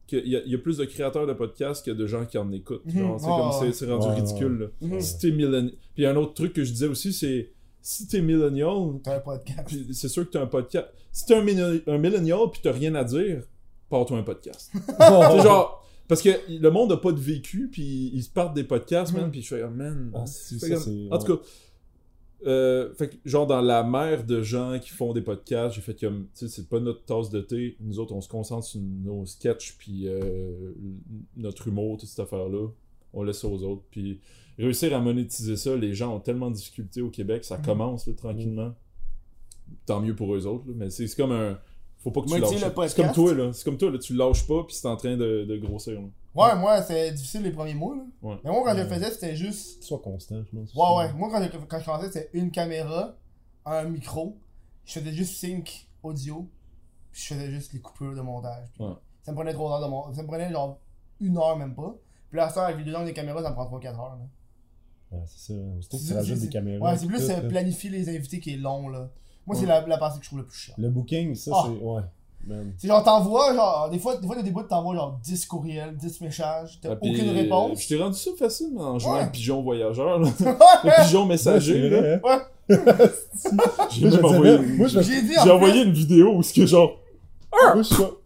qu'il 0.06 0.26
y, 0.28 0.36
a- 0.36 0.42
il 0.44 0.52
y 0.52 0.54
a 0.54 0.58
plus 0.58 0.76
de 0.78 0.84
créateurs 0.84 1.26
de 1.26 1.32
podcasts 1.32 1.84
que 1.84 1.90
de 1.90 2.06
gens 2.06 2.24
qui 2.26 2.38
en 2.38 2.50
écoutent. 2.52 2.84
Mhm. 2.86 2.98
Genre, 2.98 3.20
c'est 3.20 3.26
Ouais, 3.26 3.32
comme 3.36 3.60
ouais. 3.66 3.72
c'est- 3.72 3.90
rendu 3.92 4.06
Ouais, 4.08 4.14
ridicule. 4.14 4.58
là. 4.58 4.66
Mhm. 4.88 5.00
Si 5.00 5.18
t'es 5.18 5.30
millennial. 5.30 5.72
Puis 5.94 6.06
un 6.06 6.16
autre 6.16 6.34
truc 6.34 6.52
que 6.52 6.64
je 6.64 6.72
disais 6.72 6.86
aussi, 6.88 7.12
c'est 7.12 7.50
si 7.82 8.06
t'es 8.08 8.20
millennial, 8.20 9.00
T'as 9.02 9.16
un 9.16 9.20
podcast. 9.20 9.74
c'est 9.92 10.08
sûr 10.08 10.24
que 10.26 10.30
t'as 10.32 10.42
un 10.42 10.46
podcast. 10.46 10.86
Si 11.12 11.24
t'es 11.26 11.34
un, 11.34 11.40
un 11.86 11.98
millennial 11.98 12.38
puis 12.52 12.60
t'as 12.62 12.72
rien 12.72 12.94
à 12.94 13.04
dire, 13.04 13.42
pars-toi 13.88 14.18
un 14.18 14.22
podcast. 14.22 14.70
c'est 14.86 15.42
genre. 15.42 15.82
Parce 16.08 16.22
que 16.22 16.30
le 16.48 16.68
monde 16.70 16.92
a 16.92 16.96
pas 16.98 17.10
de 17.10 17.18
vécu, 17.18 17.68
puis 17.70 18.12
ils 18.14 18.22
se 18.22 18.30
partent 18.30 18.54
des 18.54 18.62
podcasts, 18.62 19.12
man, 19.12 19.24
Mhm. 19.24 19.30
puis 19.32 19.42
je 19.42 19.48
fais, 19.48 19.62
oh, 19.64 19.70
man. 19.70 20.12
Ah, 20.14 20.24
ça, 20.26 20.76
En 21.10 21.18
tout 21.18 21.36
cas, 21.36 21.42
euh, 22.46 22.92
fait 22.94 23.08
que, 23.08 23.16
genre 23.24 23.46
dans 23.46 23.60
la 23.60 23.82
mer 23.82 24.24
de 24.24 24.42
gens 24.42 24.78
qui 24.78 24.90
font 24.90 25.12
des 25.12 25.22
podcasts, 25.22 25.74
j'ai 25.74 25.80
fait 25.80 25.98
comme, 25.98 26.24
tu 26.34 26.46
sais, 26.46 26.48
c'est 26.48 26.68
pas 26.68 26.80
notre 26.80 27.04
tasse 27.04 27.30
de 27.30 27.40
thé. 27.40 27.76
Nous 27.80 27.98
autres, 27.98 28.14
on 28.14 28.20
se 28.20 28.28
concentre 28.28 28.66
sur 28.66 28.80
nos 28.80 29.24
sketchs, 29.26 29.76
puis 29.78 30.02
euh, 30.06 30.72
notre 31.36 31.68
humour, 31.68 31.96
toute 31.98 32.08
cette 32.08 32.20
affaire-là. 32.20 32.68
On 33.14 33.22
laisse 33.22 33.38
ça 33.40 33.48
aux 33.48 33.62
autres. 33.62 33.82
Puis 33.90 34.20
réussir 34.58 34.94
à 34.94 35.00
monétiser 35.00 35.56
ça, 35.56 35.74
les 35.76 35.94
gens 35.94 36.14
ont 36.14 36.20
tellement 36.20 36.50
de 36.50 36.56
difficultés 36.56 37.00
au 37.00 37.10
Québec, 37.10 37.44
ça 37.44 37.56
Mhm. 37.58 37.64
commence 37.64 38.06
là, 38.06 38.12
tranquillement. 38.14 38.74
Tant 39.86 40.00
mieux 40.00 40.14
pour 40.14 40.34
eux 40.34 40.46
autres, 40.46 40.66
là, 40.68 40.74
mais 40.76 40.90
c'est 40.90 41.06
comme 41.16 41.32
un. 41.32 41.58
Faut 41.98 42.10
pas 42.12 42.20
que 42.20 42.26
tu 42.26 42.34
Monétiser 42.34 42.60
lâches. 42.60 42.88
C'est 42.90 43.02
comme 43.02 43.12
toi, 43.12 43.34
là. 43.34 43.52
C'est 43.52 43.64
comme 43.64 43.78
toi, 43.78 43.90
là. 43.90 43.98
Tu 43.98 44.14
lâches 44.14 44.46
pas, 44.46 44.62
puis 44.64 44.76
c'est 44.76 44.86
en 44.86 44.96
train 44.96 45.16
de, 45.16 45.44
de 45.44 45.56
grossir. 45.56 45.94
là. 45.94 46.06
Ouais, 46.36 46.54
moi, 46.56 46.82
c'est 46.82 47.12
difficile 47.12 47.42
les 47.42 47.50
premiers 47.52 47.74
mois, 47.74 47.94
là. 47.96 48.02
Ouais. 48.22 48.36
Mais 48.44 48.50
moi, 48.50 48.62
quand 48.64 48.76
je 48.76 48.82
le 48.82 48.88
faisais, 48.88 49.10
c'était 49.10 49.36
juste. 49.36 49.82
Sois 49.82 49.98
constant, 50.00 50.36
je 50.44 50.56
pense. 50.56 50.74
Ouais, 50.74 50.96
ouais. 51.06 51.12
Moi, 51.14 51.28
quand 51.30 51.42
je, 51.42 51.58
quand 51.66 51.78
je 51.80 51.84
commençais, 51.84 52.06
c'était 52.10 52.30
une 52.32 52.50
caméra, 52.50 53.16
un 53.64 53.84
micro. 53.84 54.36
Je 54.84 54.98
faisais 55.00 55.12
juste 55.12 55.36
sync 55.40 55.88
audio. 56.02 56.48
Puis 57.12 57.22
je 57.22 57.34
faisais 57.34 57.50
juste 57.50 57.72
les 57.72 57.80
coupures 57.80 58.14
de 58.14 58.20
montage. 58.20 58.68
Puis 58.74 58.84
Ouais. 58.84 58.92
Ça 59.22 59.32
me 59.32 59.36
prenait 59.36 59.52
trois 59.54 59.72
heures 59.76 59.84
de 59.84 59.90
montage. 59.90 60.14
Ça 60.16 60.22
me 60.22 60.28
prenait 60.28 60.50
genre 60.50 60.78
une 61.20 61.36
heure, 61.38 61.56
même 61.56 61.74
pas. 61.74 61.96
Puis 62.30 62.36
là, 62.36 62.48
ça, 62.50 62.66
avec 62.66 62.78
les 62.78 62.84
deux 62.84 62.94
angles 62.94 63.06
des 63.06 63.12
caméras, 63.14 63.42
ça 63.42 63.50
me 63.50 63.54
prend 63.54 63.64
3-4 63.66 63.86
heures. 63.98 64.16
Là. 64.16 64.26
Ouais, 65.12 65.24
c'est 65.26 65.52
ça. 65.52 65.58
Que 65.90 65.96
C'est- 65.96 66.06
tu 66.08 66.14
rajoutes 66.14 66.36
c'est- 66.38 66.42
des 66.46 66.52
caméras. 66.52 66.90
Ouais, 66.92 66.98
c'est 66.98 67.06
plus 67.06 67.20
tout, 67.20 67.28
là. 67.28 67.40
planifier 67.42 67.90
les 67.90 68.08
invités 68.14 68.38
qui 68.40 68.54
est 68.54 68.56
long, 68.56 68.88
là. 68.88 69.10
Moi, 69.46 69.54
Ouais. 69.56 69.60
c'est 69.62 69.66
la, 69.66 69.86
la 69.86 69.98
partie 69.98 70.18
que 70.18 70.24
je 70.24 70.28
trouve 70.30 70.40
le 70.40 70.46
plus 70.46 70.56
chiant. 70.58 70.74
Le 70.78 70.90
booking, 70.90 71.34
ça, 71.34 71.52
Ah. 71.54 71.62
c'est. 71.66 71.82
Ouais. 71.84 72.02
C'est 72.78 72.86
genre, 72.89 73.02
t'envoies, 73.02 73.55
genre, 73.55 73.89
des 73.90 73.98
fois, 73.98 74.16
des 74.16 74.27
fois, 74.27 74.36
t'as 74.36 74.43
des 74.43 74.51
bouts, 74.51 74.62
t'envoies 74.62 74.94
genre 74.94 75.18
10 75.23 75.47
courriels, 75.47 75.97
10 75.97 76.20
messages, 76.20 76.78
t'as 76.81 76.90
Ah, 76.93 76.98
aucune 77.01 77.28
euh, 77.28 77.32
réponse. 77.32 77.82
Je 77.82 77.89
t'ai 77.89 77.97
rendu 78.01 78.16
ça 78.18 78.31
facile 78.39 78.68
en 78.78 78.98
jouant 78.98 79.14
Ouais. 79.14 79.20
à 79.20 79.27
Pigeon 79.27 79.62
Voyageur, 79.62 80.20
là. 80.20 80.28
Le 80.85 81.02
pigeon 81.05 81.23
Ouais, 81.23 81.28
messager, 81.28 81.89
là. 81.89 82.01
vrai, 82.01 82.20
hein. 82.24 82.43
J'ai 83.90 84.10
même 84.10 84.24
envoyé, 84.24 84.59
J'ai 85.74 85.82
une 85.82 85.93
vidéo 85.93 86.35
où 86.36 86.43
ce 86.43 86.52
que 86.55 86.66
genre. 86.66 86.93
Moi, 87.74 87.82
je, 87.82 87.94
co- 87.94 88.20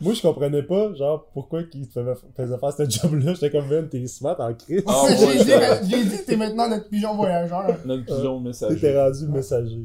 moi, 0.00 0.12
je 0.14 0.22
comprenais 0.22 0.62
pas, 0.62 0.94
genre, 0.94 1.26
pourquoi 1.32 1.62
faisaient 1.92 2.12
faisaient 2.36 2.58
faire 2.58 2.72
ce 2.72 2.88
job-là. 2.88 3.34
J'étais 3.34 3.50
comme, 3.50 3.68
man, 3.68 3.88
t'es 3.88 4.06
smart 4.06 4.36
en 4.40 4.52
crise. 4.54 4.82
Ah, 4.86 5.02
ouais, 5.04 5.16
j'ai 5.16 6.04
dit, 6.04 6.10
j'ai 6.10 6.24
t'es 6.24 6.36
maintenant 6.36 6.68
notre 6.68 6.88
pigeon 6.88 7.14
voyageur. 7.16 7.66
Notre 7.84 8.04
pigeon 8.04 8.40
messager. 8.40 8.74
T'étais 8.76 9.00
rendu 9.02 9.26
messager. 9.28 9.78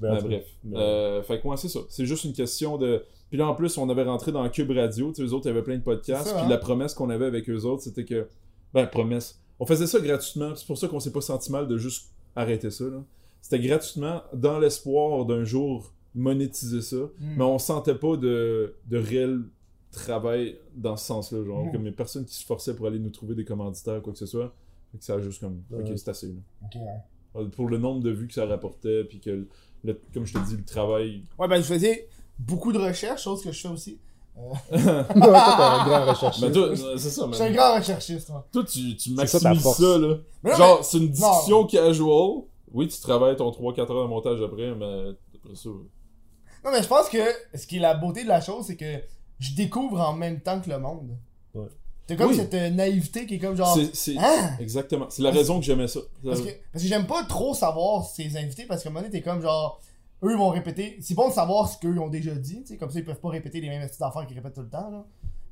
Ben, 0.00 0.20
bref. 0.22 0.44
mais- 0.64 0.76
Euh, 0.76 1.22
fait 1.22 1.40
que 1.40 1.46
ouais, 1.48 1.56
c'est 1.56 1.68
ça. 1.68 1.80
C'est 1.88 2.06
juste 2.06 2.24
une 2.24 2.32
question 2.32 2.76
de. 2.78 3.02
Puis 3.28 3.38
là, 3.38 3.46
en 3.48 3.54
plus, 3.54 3.76
on 3.78 3.88
avait 3.90 4.04
rentré 4.04 4.32
dans 4.32 4.48
Cube 4.48 4.70
Radio. 4.70 5.08
Tu 5.10 5.16
sais, 5.16 5.22
eux 5.22 5.32
autres, 5.34 5.46
il 5.46 5.48
y 5.48 5.52
avait 5.52 5.62
plein 5.62 5.76
de 5.76 5.82
podcasts. 5.82 6.28
Ça, 6.28 6.34
puis 6.34 6.44
hein? 6.44 6.48
la 6.48 6.58
promesse 6.58 6.94
qu'on 6.94 7.10
avait 7.10 7.26
avec 7.26 7.48
eux 7.50 7.62
autres, 7.64 7.82
c'était 7.82 8.04
que. 8.04 8.28
Ben, 8.74 8.86
promesse. 8.86 9.40
On 9.60 9.66
faisait 9.66 9.86
ça 9.86 9.98
gratuitement. 10.00 10.54
C'est 10.54 10.66
pour 10.66 10.78
ça 10.78 10.88
qu'on 10.88 11.00
s'est 11.00 11.12
pas 11.12 11.20
senti 11.20 11.50
mal 11.50 11.66
de 11.68 11.76
juste 11.76 12.10
arrêter 12.36 12.70
ça. 12.70 12.84
C'était 13.40 13.58
gratuitement 13.60 14.22
dans 14.34 14.58
l'espoir 14.58 15.24
d'un 15.26 15.44
jour 15.44 15.92
monétiser 16.14 16.80
ça. 16.82 16.96
Hmm. 16.96 17.34
Mais 17.36 17.44
on 17.44 17.58
sentait 17.58 17.94
pas 17.94 18.16
de, 18.16 18.74
de 18.86 18.98
réel 18.98 19.42
travail 19.90 20.56
dans 20.76 20.96
ce 20.96 21.06
sens-là. 21.06 21.44
Genre, 21.44 21.64
Mhm. 21.64 21.72
comme 21.72 21.82
il 21.82 21.86
y 21.86 21.88
a 21.88 21.92
personne 21.92 22.24
qui 22.24 22.34
se 22.34 22.44
forçait 22.44 22.74
pour 22.74 22.86
aller 22.86 22.98
nous 22.98 23.10
trouver 23.10 23.34
des 23.34 23.44
commanditaires, 23.44 24.00
quoi 24.02 24.12
que 24.12 24.18
ce 24.18 24.26
soit. 24.26 24.52
Fait 24.92 24.98
que 24.98 25.04
ça 25.04 25.14
a 25.14 25.20
juste 25.20 25.40
comme. 25.40 25.62
Ok, 25.72 25.86
c'est 25.96 26.08
assez. 26.08 26.28
Là. 26.28 26.34
Ouais. 26.74 26.86
Euh, 27.36 27.44
Pour 27.48 27.68
le 27.68 27.78
nombre 27.78 28.02
de 28.02 28.10
vues 28.10 28.26
que 28.26 28.34
ça 28.34 28.46
rapportait, 28.46 29.04
puis 29.04 29.20
que, 29.20 29.46
le- 29.84 30.00
comme 30.14 30.24
je 30.26 30.34
te 30.34 30.38
dis, 30.46 30.56
le 30.56 30.64
travail. 30.64 31.22
Ouais, 31.38 31.48
ben, 31.48 31.56
je 31.58 31.62
faisais 31.66 32.08
beaucoup 32.38 32.72
de 32.72 32.78
recherches, 32.78 33.22
chose 33.22 33.42
que 33.42 33.52
je 33.52 33.60
fais 33.60 33.68
aussi. 33.68 33.98
Ouais, 34.38 34.48
toi, 34.70 35.04
t'es 35.12 35.22
un 35.22 35.84
grand 35.84 36.06
recherchiste. 36.06 36.46
Mais 36.46 36.98
c'est 36.98 37.10
ça, 37.10 37.26
Je 37.28 37.34
suis 37.34 37.42
un 37.42 37.48
mais. 37.50 37.56
grand 37.56 37.74
recherchiste, 37.76 38.28
moi. 38.30 38.46
Toi, 38.52 38.62
tu, 38.64 38.96
tu 38.96 39.10
ça, 39.10 39.16
maximises 39.16 39.62
ça, 39.74 39.98
là. 39.98 40.14
Mais 40.44 40.50
non, 40.52 40.56
Genre, 40.56 40.84
c'est 40.84 40.98
une 40.98 41.08
discussion 41.08 41.60
non. 41.62 41.66
casual. 41.66 42.30
Oui, 42.72 42.86
tu 42.86 43.00
travailles 43.00 43.34
ton 43.34 43.50
3-4 43.50 43.80
heures 43.92 44.04
de 44.04 44.08
montage 44.08 44.40
après, 44.40 44.74
mais 44.76 45.10
après 45.34 45.54
ça. 45.56 45.70
Non, 46.64 46.70
mais 46.72 46.82
je 46.82 46.86
pense 46.88 47.08
que 47.08 47.18
ce 47.54 47.66
qui 47.66 47.78
est 47.78 47.80
la 47.80 47.94
beauté 47.94 48.22
de 48.22 48.28
la 48.28 48.40
chose, 48.40 48.66
c'est 48.66 48.76
que 48.76 49.00
je 49.40 49.54
découvre 49.56 49.98
en 50.00 50.12
même 50.12 50.40
temps 50.40 50.60
que 50.60 50.68
le 50.70 50.78
monde. 50.78 51.16
Ouais. 51.54 51.66
T'as 52.08 52.16
comme 52.16 52.30
Oui. 52.30 52.36
cette 52.36 52.54
euh, 52.54 52.70
naïveté 52.70 53.26
qui 53.26 53.34
est 53.34 53.38
comme 53.38 53.54
genre. 53.54 53.78
C'est, 53.92 54.16
Hein? 54.18 54.56
Exactement. 54.58 55.06
C'est 55.10 55.22
la 55.22 55.30
raison 55.30 55.60
que 55.60 55.64
j'aimais 55.64 55.86
ça. 55.86 56.00
Parce 56.24 56.40
que, 56.40 56.48
parce 56.72 56.82
que 56.82 56.88
j'aime 56.88 57.06
pas 57.06 57.22
trop 57.24 57.54
savoir 57.54 58.04
ces 58.04 58.36
invités 58.36 58.64
parce 58.66 58.82
qu'à 58.82 58.88
un 58.88 58.92
moment 58.92 59.06
donné, 59.06 59.12
t'es 59.12 59.22
comme 59.22 59.40
genre. 59.42 59.80
Eux 60.24 60.32
ils 60.32 60.36
vont 60.38 60.48
répéter. 60.48 60.96
C'est 61.00 61.14
bon 61.14 61.28
de 61.28 61.32
savoir 61.34 61.68
ce 61.68 61.78
qu'eux 61.78 61.96
ont 62.00 62.08
déjà 62.08 62.34
dit, 62.34 62.62
tu 62.62 62.66
sais, 62.66 62.76
comme 62.76 62.90
ça 62.90 62.98
ils 62.98 63.04
peuvent 63.04 63.20
pas 63.20 63.28
répéter 63.28 63.60
les 63.60 63.68
mêmes 63.68 63.86
petites 63.86 64.02
affaires 64.02 64.26
qu'ils 64.26 64.34
répètent 64.36 64.54
tout 64.54 64.62
le 64.62 64.68
temps, 64.68 64.90
là. 64.90 65.04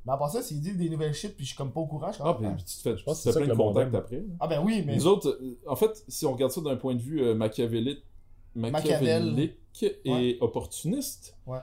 Mais 0.04 0.12
à 0.12 0.16
part 0.16 0.30
ça, 0.30 0.40
s'ils 0.42 0.60
disent 0.60 0.76
des 0.76 0.88
nouvelles 0.88 1.14
shit 1.14 1.34
puis 1.36 1.44
je 1.44 1.50
suis 1.50 1.56
comme 1.56 1.72
pas 1.72 1.80
au 1.80 1.86
courant, 1.86 2.08
je 2.08 2.14
suis 2.14 2.22
Ah, 2.24 2.34
puis 2.34 2.46
ah. 2.50 2.56
tu 2.56 2.64
te 2.64 2.70
fais, 2.80 2.96
je 2.96 3.04
pense 3.04 3.22
plein 3.22 3.46
de 3.46 3.52
contacts 3.54 3.94
après. 3.94 4.16
là. 4.16 4.22
Ah 4.40 4.46
ben 4.48 4.62
oui, 4.64 4.82
mais. 4.86 4.96
Nous 4.96 5.06
autres, 5.06 5.28
euh, 5.40 5.58
en 5.68 5.76
fait, 5.76 5.90
si 6.08 6.24
on 6.26 6.32
regarde 6.32 6.50
ça 6.52 6.60
d'un 6.62 6.76
point 6.76 6.94
de 6.94 7.00
vue 7.02 7.20
euh, 7.22 7.34
machiavélique, 7.34 8.02
machiavélique 8.54 9.54
et 9.82 9.96
Ouais. 10.10 10.38
opportuniste, 10.40 11.36
Ouais. 11.46 11.58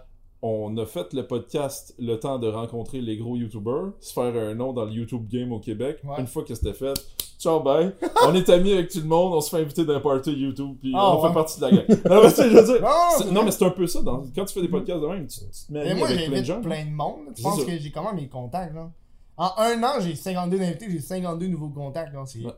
On 0.46 0.76
a 0.78 0.86
fait 0.86 1.14
le 1.14 1.26
podcast 1.26 1.96
le 1.98 2.20
temps 2.20 2.38
de 2.38 2.48
rencontrer 2.50 3.00
les 3.00 3.16
gros 3.18 3.38
YouTubers, 3.38 3.94
se 4.02 4.12
faire 4.12 4.36
un 4.36 4.54
nom 4.56 4.74
dans 4.74 4.84
le 4.84 4.92
YouTube 4.92 5.26
game 5.30 5.54
au 5.54 5.60
Québec. 5.60 6.00
Ouais. 6.04 6.20
Une 6.20 6.28
fois 6.28 6.44
que 6.44 6.54
c'était 6.54 6.74
fait, 6.74 6.94
ciao 7.40 7.62
bye, 7.62 7.94
on 8.28 8.36
est 8.36 8.50
amis 8.50 8.74
avec 8.74 8.90
tout 8.90 9.00
le 9.00 9.06
monde, 9.06 9.34
on 9.34 9.40
se 9.40 9.50
fait 9.50 9.62
inviter 9.62 9.86
d'un 9.86 10.02
party 10.02 10.34
YouTube, 10.34 10.76
puis 10.82 10.92
Ah, 10.94 11.16
on 11.16 11.22
ouais. 11.22 11.30
fait 11.30 11.34
partie 11.34 11.60
de 11.62 11.66
la 11.66 11.72
gang. 11.72 11.86
non, 11.88 12.22
mais 12.24 12.30
tu 12.30 12.36
sais, 12.36 12.50
je 12.50 12.56
veux 12.58 12.64
dire, 12.74 12.82
Non, 12.82 12.88
c'est- 13.12 13.24
c'est 13.24 13.30
non, 13.30 13.34
vrai. 13.36 13.46
mais 13.46 13.52
c'est 13.52 13.66
un 13.66 13.70
peu 13.70 13.88
ça. 13.88 14.02
Dans... 14.02 14.24
Quand 14.36 14.44
tu 14.46 14.54
fais 14.54 14.62
des 14.62 14.68
podcasts 14.68 15.02
de 15.02 15.08
même, 15.08 15.28
tu, 15.28 15.40
tu 15.40 15.46
te 15.68 15.72
mets 15.74 15.86
Mais 15.86 15.96
moi, 15.96 16.10
avec 16.10 16.26
plein 16.30 16.40
de 16.42 16.46
gens. 16.46 16.62
plein 16.62 16.86
de 16.86 16.92
monde. 16.92 17.20
Penses 17.42 17.60
ça. 17.62 17.66
que 17.66 17.78
j'ai 17.78 17.92
quand 17.92 18.04
même 18.04 18.16
mes 18.22 18.28
contacts, 18.28 18.76
là? 18.76 18.92
En 19.38 19.50
un 19.58 19.82
an, 19.82 19.94
j'ai 20.02 20.14
52 20.16 20.62
invités, 20.62 20.88
j'ai 20.92 21.00
52 21.00 21.48
nouveaux 21.48 21.70
contacts. 21.70 22.14
C'est 22.26 22.40
Ouais. 22.46 22.52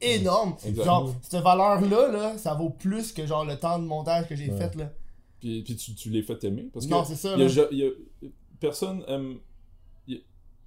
énorme. 0.00 0.54
Genre, 0.74 1.10
cette 1.22 1.42
valeur-là, 1.42 2.08
là, 2.10 2.38
ça 2.38 2.54
vaut 2.54 2.70
plus 2.70 3.12
que 3.12 3.26
genre 3.26 3.44
le 3.44 3.56
temps 3.56 3.78
de 3.78 3.84
montage 3.84 4.26
que 4.26 4.34
j'ai 4.36 4.50
fait, 4.50 4.74
là. 4.74 4.90
Puis, 5.40 5.62
puis 5.62 5.76
tu, 5.76 5.94
tu 5.94 6.10
les 6.10 6.22
fais 6.22 6.38
aimer. 6.42 6.68
Parce 6.72 6.86
que 6.86 6.90
Non, 6.90 7.04
c'est 7.04 7.16
ça, 7.16 7.36
y 7.36 7.42
a 7.42 7.66
y 7.72 7.94
personne 8.60 9.04
aime. 9.08 9.38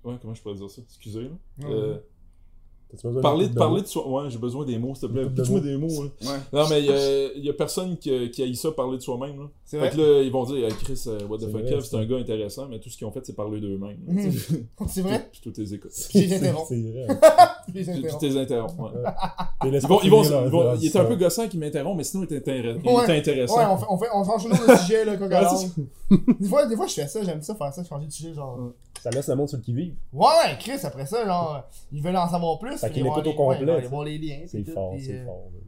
Ouais, 0.03 0.15
comment 0.21 0.33
je 0.33 0.41
pourrais 0.41 0.55
dire 0.55 0.69
ça? 0.69 0.81
Excusez. 0.81 1.29
Euh, 1.63 1.97
besoin 1.97 2.01
parler 3.21 3.47
de, 3.47 3.53
parler 3.53 3.81
de 3.81 3.87
soi. 3.87 4.07
Ouais, 4.07 4.29
j'ai 4.29 4.37
besoin 4.39 4.65
des 4.65 4.77
mots, 4.79 4.95
s'il 4.95 5.07
te 5.09 5.13
plaît. 5.13 5.25
Pitch-moi 5.29 5.59
des 5.59 5.77
mots. 5.77 5.87
hein? 6.01 6.09
Ouais. 6.21 6.37
Non, 6.59 6.67
mais 6.69 6.79
il 6.79 6.85
y 6.85 6.91
a, 6.91 7.31
il 7.35 7.45
y 7.45 7.49
a 7.49 7.53
personne 7.53 7.97
qui, 7.97 8.31
qui 8.31 8.41
haït 8.43 8.55
ça, 8.55 8.71
parler 8.71 8.97
de 8.97 9.01
soi-même. 9.03 9.39
Là. 9.39 9.45
C'est 9.65 9.77
Fait 9.79 9.89
vrai. 9.89 9.95
que 9.95 10.01
là, 10.01 10.21
ils 10.23 10.31
vont 10.31 10.43
dire, 10.45 10.65
Hey, 10.65 10.73
Chris, 10.83 11.03
euh, 11.07 11.19
what 11.29 11.37
the 11.37 11.41
C'est 11.41 11.51
fuck, 11.51 11.65
Kev, 11.65 11.81
c'est 11.81 11.95
un 11.97 12.05
gars 12.05 12.17
intéressant, 12.17 12.67
mais 12.67 12.79
tout 12.79 12.89
ce 12.89 12.97
qu'ils 12.97 13.05
ont 13.05 13.11
fait, 13.11 13.23
c'est 13.23 13.35
parler 13.35 13.59
d'eux-mêmes. 13.59 13.99
C'est 14.87 15.01
vrai? 15.01 15.29
Puis 15.31 15.41
tous 15.43 15.51
tes 15.51 15.73
écoutes. 15.73 15.91
Je 16.11 16.17
les 16.17 16.33
interromps. 16.33 16.67
C'est 16.67 16.81
vrai. 16.81 17.07
Je 17.67 17.73
les 17.73 17.83
Puis 17.83 18.39
interromps. 18.39 18.73
ouais. 18.79 18.89
Ils 19.65 19.87
vont, 19.87 19.99
ils 20.03 20.09
vont, 20.09 20.73
ils 20.75 20.81
il 20.81 20.87
était 20.87 20.99
un 20.99 21.05
peu 21.05 21.15
gossant 21.15 21.47
qui 21.47 21.57
m'interrompt, 21.57 21.95
mais 21.97 22.03
sinon 22.03 22.25
il 22.29 22.35
était 22.35 22.51
intéressant. 23.17 23.57
Ouais, 23.57 23.65
on 23.69 23.77
fait, 23.77 23.85
on 23.89 23.97
fait, 23.97 24.07
on 24.13 24.23
change 24.39 24.67
de 24.67 24.75
sujet, 24.77 25.05
là. 25.05 25.15
Des 26.39 26.47
fois, 26.47 26.65
des 26.65 26.75
fois, 26.75 26.87
je 26.87 26.93
fais 26.93 27.07
ça, 27.07 27.23
j'aime 27.23 27.41
ça, 27.41 27.53
faire 27.55 27.73
ça, 27.73 27.83
changer 27.83 28.07
de 28.07 28.11
sujet, 28.11 28.33
genre. 28.33 28.57
Ça 29.01 29.09
laisse 29.11 29.27
le 29.29 29.35
monde 29.35 29.47
sur 29.47 29.57
le 29.57 29.63
qui-vive. 29.63 29.93
Ouais, 30.11 30.25
ouais, 30.25 30.57
Chris, 30.59 30.79
après 30.83 31.05
ça, 31.05 31.23
genre, 31.25 31.63
ils 31.91 32.01
veulent 32.03 32.17
en 32.17 32.27
savoir 32.27 32.59
plus. 32.59 32.78
Fait 32.79 32.91
ils 32.95 33.03
vont 33.03 33.15
l'écoutent 33.15 33.27
au 33.27 33.33
complet, 33.35 33.71
aller 33.71 33.87
voir 33.87 34.03
les 34.03 34.17
liens. 34.17 34.41
C'est 34.47 34.63
tout, 34.63 34.71
fort, 34.71 34.95
c'est 34.99 35.13
euh, 35.19 35.25
fort. 35.25 35.49
man. 35.51 35.61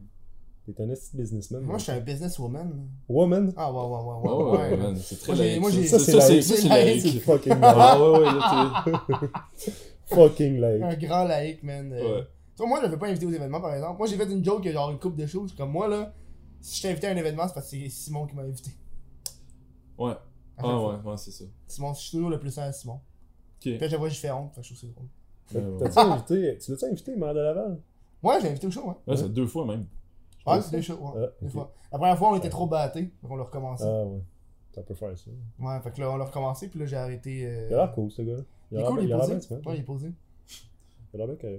T'es 0.76 0.84
un 0.84 1.18
businessman. 1.18 1.64
Moi, 1.64 1.78
je 1.80 1.84
suis 1.84 1.92
un 1.92 2.00
businesswoman. 2.00 2.88
Woman? 3.10 3.52
Ah, 3.58 3.74
ouais, 3.74 3.80
ouais, 3.80 3.88
ouais, 3.88 3.98
ouais. 3.98 4.30
Ouais, 4.30 4.44
ouais, 4.44 4.52
ouais, 4.52 4.70
ouais. 4.72 4.78
man, 4.78 4.96
c'est 4.96 5.20
très 5.20 5.28
Moi, 5.34 5.36
j'ai- 5.36 5.44
laïque. 5.50 5.62
moi, 5.62 5.72
j'ai- 5.72 5.88
ça, 5.88 6.00
c'est 6.00 6.12
laïque. 6.14 6.44
ça, 6.44 6.56
c'est 6.56 6.62
C'est 6.62 6.70
laïque. 6.70 7.02
C'est 7.02 7.20
fucking 7.20 7.54
Ah 7.62 7.76
like. 7.98 8.02
ouais, 8.02 8.20
ouais, 8.20 8.26
là, 8.26 8.86
fucking 10.06 10.60
like. 10.60 10.82
Un 10.82 10.96
grand 10.96 11.24
laïc, 11.26 11.64
man. 11.64 11.92
euh. 11.94 12.20
Ouais. 12.20 12.24
Tu 12.56 12.58
vois, 12.58 12.68
moi, 12.68 12.80
je 12.84 12.88
ne 12.92 12.96
pas 12.96 13.08
inviter 13.08 13.26
aux 13.26 13.32
événements, 13.32 13.60
par 13.62 13.74
exemple. 13.74 13.98
Moi, 13.98 14.08
j'ai 14.08 14.18
fait 14.18 14.32
une 14.32 14.44
joke, 14.46 14.60
il 14.64 14.68
y 14.68 14.70
a 14.70 14.74
genre 14.74 14.92
une 14.92 15.00
coupe 15.00 15.16
de 15.16 15.26
choses. 15.26 15.54
Comme 15.56 15.72
moi, 15.72 15.88
là, 15.88 16.14
si 16.62 16.78
je 16.78 16.82
t'ai 16.84 16.90
invité 16.90 17.08
à 17.08 17.12
un 17.12 17.18
événement, 17.18 17.48
c'est 17.48 17.54
parce 17.54 17.70
que 17.70 17.78
c'est 17.78 17.90
Simon 17.90 18.28
qui 18.28 18.36
m'a 18.36 18.44
invité. 18.44 18.72
Ouais. 19.98 20.14
Ah 20.58 20.78
ouais, 20.80 20.96
ouais, 21.04 21.18
c'est 21.18 21.32
ça. 21.32 21.46
Simon, 21.68 21.94
je 21.94 22.00
suis 22.02 22.12
toujours 22.12 22.30
le 22.30 22.40
plus 22.40 22.52
sain 22.52 22.64
à 22.64 22.72
Simon. 22.72 22.94
Ok. 22.96 23.02
Puis 23.62 23.84
à 23.84 23.90
chaque 23.90 24.00
fois, 24.00 24.10
je 24.10 24.20
fais 24.20 24.32
honte, 24.32 24.54
fait 24.54 24.62
que 24.62 24.68
je 24.68 24.74
trouve 24.74 24.82
que 24.82 24.88
c'est 24.88 24.94
drôle. 24.94 25.08
Euh, 25.56 25.80
T'as-tu 25.80 26.00
invité, 26.00 26.58
tu 26.58 26.72
l'as-tu 26.72 26.86
invité, 26.86 27.16
Maire 27.16 27.34
de 27.34 27.40
Laval? 27.40 27.80
Ouais, 28.24 28.36
j'ai 28.42 28.50
invité 28.50 28.68
au 28.68 28.72
show, 28.72 28.86
ouais. 28.88 28.94
Ouais, 29.08 29.18
c'est 29.18 29.32
deux 29.34 29.48
fois 29.48 29.66
même. 29.66 29.86
Ouais, 30.46 30.62
c'est 30.62 30.72
des 30.72 30.82
shows, 30.82 30.94
ouais. 30.96 31.12
Ah, 31.24 31.46
ok. 31.46 31.52
fois. 31.52 31.72
La 31.92 31.98
première 31.98 32.18
fois, 32.18 32.30
on 32.32 32.36
était 32.36 32.50
trop 32.50 32.68
battés, 32.68 33.12
donc 33.22 33.32
on 33.32 33.36
l'a 33.36 33.44
recommencé. 33.44 33.84
Ah 33.86 34.06
ouais. 34.06 34.22
Ça 34.74 34.82
peut 34.84 34.94
faire 34.94 35.18
ça. 35.18 35.30
Ouais, 35.60 35.80
fait 35.82 35.92
que 35.92 36.00
là, 36.02 36.12
on 36.12 36.18
l'a 36.18 36.26
recommencé, 36.26 36.68
puis 36.70 36.80
là, 36.80 36.86
j'ai 36.86 36.96
arrêté. 36.96 37.46
euh, 37.46 37.68
Il 37.70 37.74
a 37.74 37.78
l'air 37.86 37.92
cool, 37.92 38.10
ce 38.12 38.22
gars-là. 38.22 38.44
Il 38.72 38.80
est 38.80 38.84
cool, 38.84 39.04
il 39.04 39.12
est 39.12 39.18
posé. 39.18 39.34
Ouais, 39.34 39.76
il 39.76 39.80
est 39.80 39.84
posé. 39.84 40.12
Il 41.14 41.22
a 41.22 41.26
l'air 41.26 41.36
bien 41.36 41.50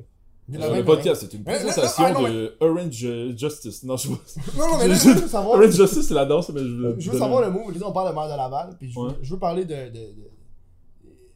Euh, 0.61 0.77
le 0.77 0.85
podcast, 0.85 1.21
c'est 1.21 1.37
une 1.37 1.45
présentation 1.45 2.05
ah, 2.07 2.13
non, 2.13 2.23
de 2.23 2.57
Orange 2.61 3.05
euh, 3.05 3.37
Justice. 3.37 3.85
Non, 3.85 3.97
je 3.97 4.09
vois. 4.09 4.17
correct. 4.17 4.57
Non, 4.59 4.71
non, 4.73 4.79
mais 4.79 4.89
là, 4.89 4.95
je 4.95 5.09
veux 5.11 5.29
savoir. 5.29 5.59
Orange 5.59 5.71
Justice, 5.75 6.09
c'est 6.09 6.15
la 6.15 6.25
danse, 6.25 6.49
mais 6.51 6.61
je 6.61 6.75
veux. 6.75 6.97
Je 6.99 7.11
veux 7.11 7.19
savoir 7.19 7.43
le 7.43 7.51
mot, 7.51 7.61
mais 7.69 7.83
on 7.85 7.93
parle 7.93 8.11
de 8.11 8.15
maire 8.15 8.29
de 8.29 8.37
Laval, 8.37 8.77
puis 8.79 8.91
je 8.91 8.99
veux, 8.99 9.07
Ouais. 9.09 9.13
je 9.23 9.33
veux 9.35 9.39
parler 9.39 9.65
de. 9.65 9.75
de, 9.75 9.91
de 9.91 10.31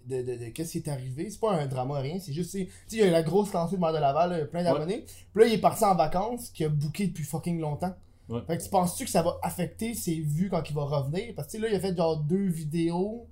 de, 0.07 0.23
de, 0.23 0.37
de 0.45 0.49
qu'est-ce 0.51 0.73
qui 0.73 0.79
est 0.79 0.89
arrivé, 0.89 1.29
c'est 1.31 1.41
pas 1.41 1.53
un 1.53 1.67
drama 1.67 1.99
rien, 1.99 2.19
c'est 2.21 2.33
juste, 2.33 2.51
c'est- 2.51 2.67
tu 2.67 2.71
sais, 2.89 2.97
il 2.97 2.99
y 2.99 3.03
a 3.03 3.09
eu 3.09 3.11
la 3.11 3.23
grosse 3.23 3.53
lancée 3.53 3.77
de 3.77 3.81
maire 3.81 3.93
de 3.93 3.99
Laval, 3.99 4.31
là, 4.31 4.45
plein 4.47 4.63
d'abonnés, 4.65 5.05
puis 5.35 5.43
là 5.43 5.47
il 5.49 5.53
est 5.55 5.59
parti 5.61 5.85
en 5.85 5.95
vacances, 5.95 6.51
qui 6.51 6.65
a 6.65 6.69
booké 6.69 7.09
depuis 7.09 7.25
fucking 7.25 7.61
longtemps. 7.61 7.95
Ouais. 8.29 8.41
Fait 8.47 8.59
que 8.59 8.63
tu 8.65 8.71
penses-tu 8.71 9.05
que 9.05 9.11
ça 9.11 9.23
va 9.23 9.39
affecter 9.43 9.95
ses 9.95 10.21
vues 10.21 10.49
quand 10.51 10.63
il 10.69 10.75
va 10.75 10.83
revenir? 10.85 11.33
Parce 11.35 11.47
que 11.49 11.53
tu 11.53 11.59
sais, 11.59 11.63
là 11.63 11.73
il 11.73 11.77
a 11.77 11.81
fait 11.81 11.97
genre 11.97 12.17
deux 12.19 12.47
vidéos 12.49 13.27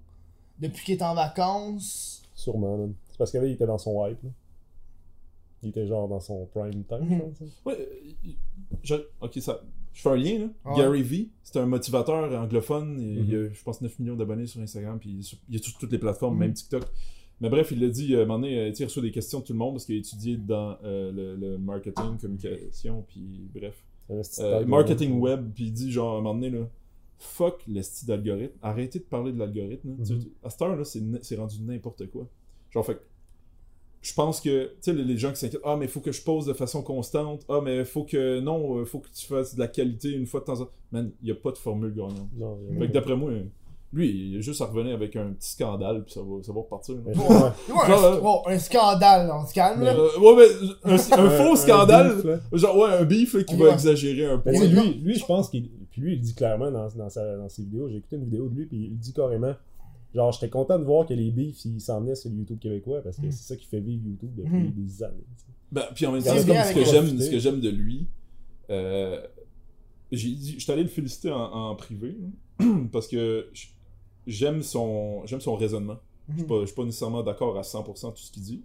depuis 0.58 0.84
qu'il 0.84 0.94
est 0.96 1.02
en 1.02 1.14
vacances. 1.14 2.22
Sûrement, 2.34 2.76
man. 2.76 2.94
C'est 3.10 3.18
parce 3.18 3.30
que 3.32 3.38
là, 3.38 3.46
il 3.46 3.52
était 3.52 3.66
dans 3.66 3.78
son 3.78 4.06
hype, 4.06 4.22
là. 4.22 4.30
Il 5.62 5.70
était 5.70 5.86
genre 5.86 6.08
dans 6.08 6.20
son 6.20 6.46
prime 6.46 6.84
time, 6.84 7.08
je 7.08 7.16
pense. 7.16 7.42
hein. 7.42 7.46
Ouais, 7.64 7.78
euh, 7.80 8.30
je... 8.82 8.94
ok, 9.20 9.32
ça. 9.40 9.60
Je 9.94 10.02
fais 10.02 10.08
un 10.10 10.16
lien, 10.16 10.38
là. 10.40 10.70
Ouais. 10.72 10.76
Gary 10.82 11.02
V, 11.02 11.28
c'est 11.42 11.58
un 11.58 11.66
motivateur 11.66 12.30
anglophone. 12.38 13.00
Il 13.00 13.22
Mhm. 13.36 13.46
a, 13.46 13.52
je 13.52 13.62
pense, 13.62 13.80
9 13.80 13.98
millions 14.00 14.16
d'abonnés 14.16 14.46
sur 14.46 14.60
Instagram. 14.60 14.98
Puis 14.98 15.10
il 15.10 15.18
est 15.20 15.22
sur, 15.22 15.38
il 15.48 15.56
est 15.56 15.64
sur 15.64 15.78
toutes 15.78 15.92
les 15.92 15.98
plateformes, 15.98 16.34
Mhm. 16.34 16.40
même 16.40 16.52
TikTok. 16.52 16.82
Mais 17.40 17.48
bref, 17.48 17.70
il 17.72 17.80
l'a 17.80 17.88
dit, 17.88 18.14
euh, 18.14 18.20
à 18.20 18.22
un 18.22 18.26
moment 18.26 18.40
donné, 18.40 18.58
euh, 18.58 18.72
il 18.78 18.84
reçoit 18.84 19.02
des 19.02 19.10
questions 19.10 19.40
de 19.40 19.44
tout 19.44 19.52
le 19.52 19.58
monde 19.58 19.74
parce 19.74 19.86
qu'il 19.86 19.94
a 19.94 19.98
étudié 19.98 20.36
dans 20.36 20.76
euh, 20.84 21.10
le, 21.12 21.36
le 21.36 21.58
marketing, 21.58 22.18
communication, 22.20 23.04
puis 23.08 23.48
bref. 23.54 23.82
Euh, 24.40 24.66
marketing 24.66 25.18
web, 25.18 25.50
puis 25.54 25.64
il 25.66 25.72
dit, 25.72 25.90
genre, 25.90 26.16
à 26.16 26.18
un 26.18 26.20
moment 26.22 26.34
donné, 26.34 26.50
là, 26.50 26.68
fuck 27.18 27.62
le 27.66 27.80
style 27.82 28.08
d'algorithme. 28.08 28.54
Arrêtez 28.62 28.98
de 28.98 29.04
parler 29.04 29.32
de 29.32 29.38
l'algorithme. 29.38 29.88
là. 29.90 29.94
Mhm. 30.14 30.24
À 30.42 30.50
cette 30.50 30.62
heure, 30.62 30.76
là, 30.76 30.84
c'est 30.84 31.36
rendu 31.36 31.60
n'importe 31.62 32.10
quoi. 32.10 32.28
Genre, 32.70 32.84
fait 32.84 32.94
que 32.96 33.00
je 34.04 34.12
pense 34.12 34.40
que, 34.40 34.66
tu 34.66 34.74
sais, 34.82 34.92
les, 34.92 35.16
gens 35.16 35.30
qui 35.30 35.36
s'inquiètent, 35.36 35.62
ah, 35.64 35.76
mais 35.76 35.86
il 35.86 35.90
faut 35.90 36.00
que 36.00 36.12
je 36.12 36.20
pose 36.20 36.44
de 36.44 36.52
façon 36.52 36.82
constante, 36.82 37.42
ah, 37.48 37.60
mais 37.64 37.86
faut 37.86 38.04
que, 38.04 38.38
non, 38.40 38.80
il 38.80 38.86
faut 38.86 38.98
que 38.98 39.08
tu 39.08 39.26
fasses 39.26 39.54
de 39.54 39.60
la 39.60 39.66
qualité 39.66 40.12
une 40.12 40.26
fois 40.26 40.40
de 40.40 40.44
temps 40.44 40.60
en 40.60 40.64
temps. 40.66 40.70
Man, 40.92 41.10
il 41.22 41.26
n'y 41.26 41.30
a 41.30 41.34
pas 41.34 41.50
de 41.52 41.58
formule 41.58 41.94
gagnante. 41.94 42.28
Non, 42.36 42.58
il 42.70 42.76
a- 42.76 42.80
Fait 42.80 42.88
que 42.88 42.92
d'après 42.92 43.16
moi, 43.16 43.30
lui, 43.94 44.10
il 44.10 44.36
a 44.36 44.40
juste 44.42 44.60
à 44.60 44.66
revenir 44.66 44.94
avec 44.94 45.16
un 45.16 45.30
petit 45.32 45.52
scandale, 45.52 46.04
puis 46.04 46.12
ça 46.12 46.20
va, 46.20 46.42
ça 46.42 46.52
va 46.52 46.60
repartir. 46.60 46.96
Ouais, 46.96 47.16
ouais. 47.16 47.86
Genre, 47.86 48.04
un, 48.04 48.04
euh, 48.04 48.20
bon, 48.20 48.42
un 48.46 48.58
scandale, 48.58 49.30
on 49.32 49.46
se 49.46 49.54
calme 49.54 49.82
là. 49.82 49.94
Euh, 49.94 50.18
ouais, 50.18 50.48
mais 50.84 50.92
un, 50.92 50.94
un 50.96 51.30
faux 51.30 51.56
scandale, 51.56 52.16
beef, 52.16 52.24
là. 52.24 52.40
genre, 52.52 52.76
ouais, 52.76 52.90
un 52.90 53.04
beef 53.04 53.34
là, 53.34 53.42
qui 53.44 53.56
va 53.56 53.70
exagérer 53.70 54.26
un 54.26 54.38
peu. 54.38 54.50
Lui, 54.50 54.94
lui 55.02 55.14
je 55.14 55.24
pense 55.24 55.48
qu'il. 55.48 55.70
Puis 55.90 56.02
lui, 56.02 56.14
il 56.14 56.20
dit 56.20 56.34
clairement 56.34 56.70
dans, 56.72 56.88
dans, 56.88 57.08
sa, 57.08 57.36
dans 57.36 57.48
ses 57.48 57.62
vidéos. 57.62 57.88
J'ai 57.88 57.98
écouté 57.98 58.16
une 58.16 58.24
vidéo 58.24 58.48
de 58.48 58.56
lui, 58.56 58.66
puis 58.66 58.90
il 58.92 58.98
dit 58.98 59.12
carrément. 59.12 59.54
Genre, 60.14 60.30
j'étais 60.32 60.48
content 60.48 60.78
de 60.78 60.84
voir 60.84 61.06
que 61.06 61.14
les 61.14 61.30
beefs, 61.30 61.64
ils 61.64 61.80
s'en 61.80 62.00
venaient 62.00 62.14
sur 62.14 62.30
le 62.30 62.36
YouTube 62.36 62.58
québécois, 62.60 63.02
parce 63.02 63.16
que 63.16 63.26
Mm. 63.26 63.32
c'est 63.32 63.48
ça 63.54 63.56
qui 63.56 63.66
fait 63.66 63.80
vivre 63.80 64.02
YouTube 64.06 64.30
depuis 64.36 64.68
Mm. 64.68 64.70
des 64.72 65.02
années. 65.02 65.24
Ben, 65.72 65.82
puis 65.94 66.06
en 66.06 66.12
même 66.12 66.20
C'est 66.20 66.28
temps, 66.28 66.44
bien 66.44 66.64
ce 66.64 66.72
que 66.74 66.84
j'aime, 66.84 67.18
ce 67.20 67.30
que 67.30 67.38
j'aime 67.38 67.60
de 67.60 67.68
lui, 67.70 68.06
euh, 68.70 69.20
j'ai 70.12 70.30
dit, 70.30 70.54
j'étais 70.58 70.72
allé 70.72 70.82
le 70.84 70.88
féliciter 70.88 71.30
en, 71.32 71.40
en 71.70 71.74
privé, 71.74 72.16
là, 72.60 72.66
parce 72.92 73.08
que 73.08 73.48
j'aime 74.26 74.62
son, 74.62 75.26
j'aime 75.26 75.40
son 75.40 75.56
raisonnement. 75.56 75.96
Je 76.30 76.38
suis 76.38 76.46
pas, 76.46 76.60
je 76.60 76.66
suis 76.66 76.74
pas 76.74 76.84
nécessairement 76.84 77.22
d'accord 77.22 77.58
à 77.58 77.62
100% 77.62 78.12
tout 78.14 78.22
ce 78.22 78.32
qu'il 78.32 78.42
dit, 78.42 78.62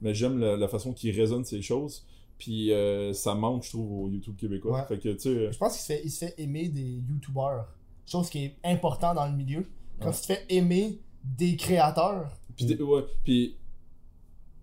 mais 0.00 0.14
j'aime 0.14 0.38
la, 0.38 0.56
la 0.56 0.68
façon 0.68 0.92
qu'il 0.94 1.14
raisonne 1.18 1.44
ces 1.44 1.60
choses. 1.60 2.06
Puis 2.38 2.72
euh, 2.72 3.12
ça 3.12 3.34
manque, 3.34 3.64
je 3.64 3.68
trouve, 3.70 3.92
au 4.04 4.08
YouTube 4.08 4.34
québécois. 4.36 4.80
Ouais. 4.80 4.86
Fait 4.86 4.98
que, 4.98 5.10
tu 5.10 5.18
sais, 5.20 5.52
Je 5.52 5.58
pense 5.58 5.72
qu'il 5.74 5.80
se 5.82 5.86
fait, 5.86 6.00
il 6.04 6.10
se 6.10 6.24
fait 6.24 6.34
aimer 6.38 6.68
des 6.68 7.02
youtubeurs. 7.08 7.68
Chose 8.06 8.30
qui 8.30 8.44
est 8.46 8.56
important 8.64 9.14
dans 9.14 9.26
le 9.26 9.32
milieu. 9.36 9.64
Quand 10.02 10.08
Ouais. 10.08 10.14
tu 10.14 10.20
te 10.20 10.26
fais 10.26 10.44
aimer 10.48 10.98
des 11.24 11.56
créateurs. 11.56 12.28
Puis, 12.56 12.80
ouais, 12.82 13.02
puis 13.24 13.56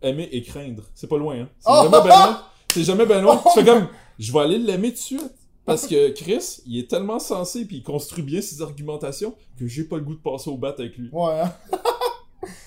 aimer 0.01 0.29
et 0.31 0.41
craindre, 0.43 0.83
c'est 0.93 1.07
pas 1.07 1.17
loin, 1.17 1.41
hein. 1.41 1.49
C'est 1.59 1.69
Oh! 1.71 1.83
jamais 1.83 1.97
ben 2.07 2.07
loin. 2.09 2.41
C'est 2.71 2.83
jamais 2.83 3.05
ben 3.07 3.21
loin. 3.21 3.37
Tu 3.37 3.59
fais 3.59 3.65
comme, 3.65 3.87
je 4.19 4.31
vais 4.31 4.39
aller 4.39 4.59
l'aimer 4.59 4.89
tout 4.89 4.93
de 4.95 4.97
suite. 4.99 5.33
Parce 5.65 5.85
que 5.87 6.09
Chris, 6.11 6.61
il 6.65 6.79
est 6.79 6.89
tellement 6.89 7.19
sensé 7.19 7.65
puis 7.65 7.77
il 7.77 7.83
construit 7.83 8.23
bien 8.23 8.41
ses 8.41 8.61
argumentations 8.61 9.35
que 9.57 9.67
j'ai 9.67 9.83
pas 9.83 9.97
le 9.97 10.03
goût 10.03 10.15
de 10.15 10.19
passer 10.19 10.49
au 10.49 10.57
bat 10.57 10.73
avec 10.77 10.97
lui. 10.97 11.09
Ouais. 11.11 11.41
hein. 11.41 11.53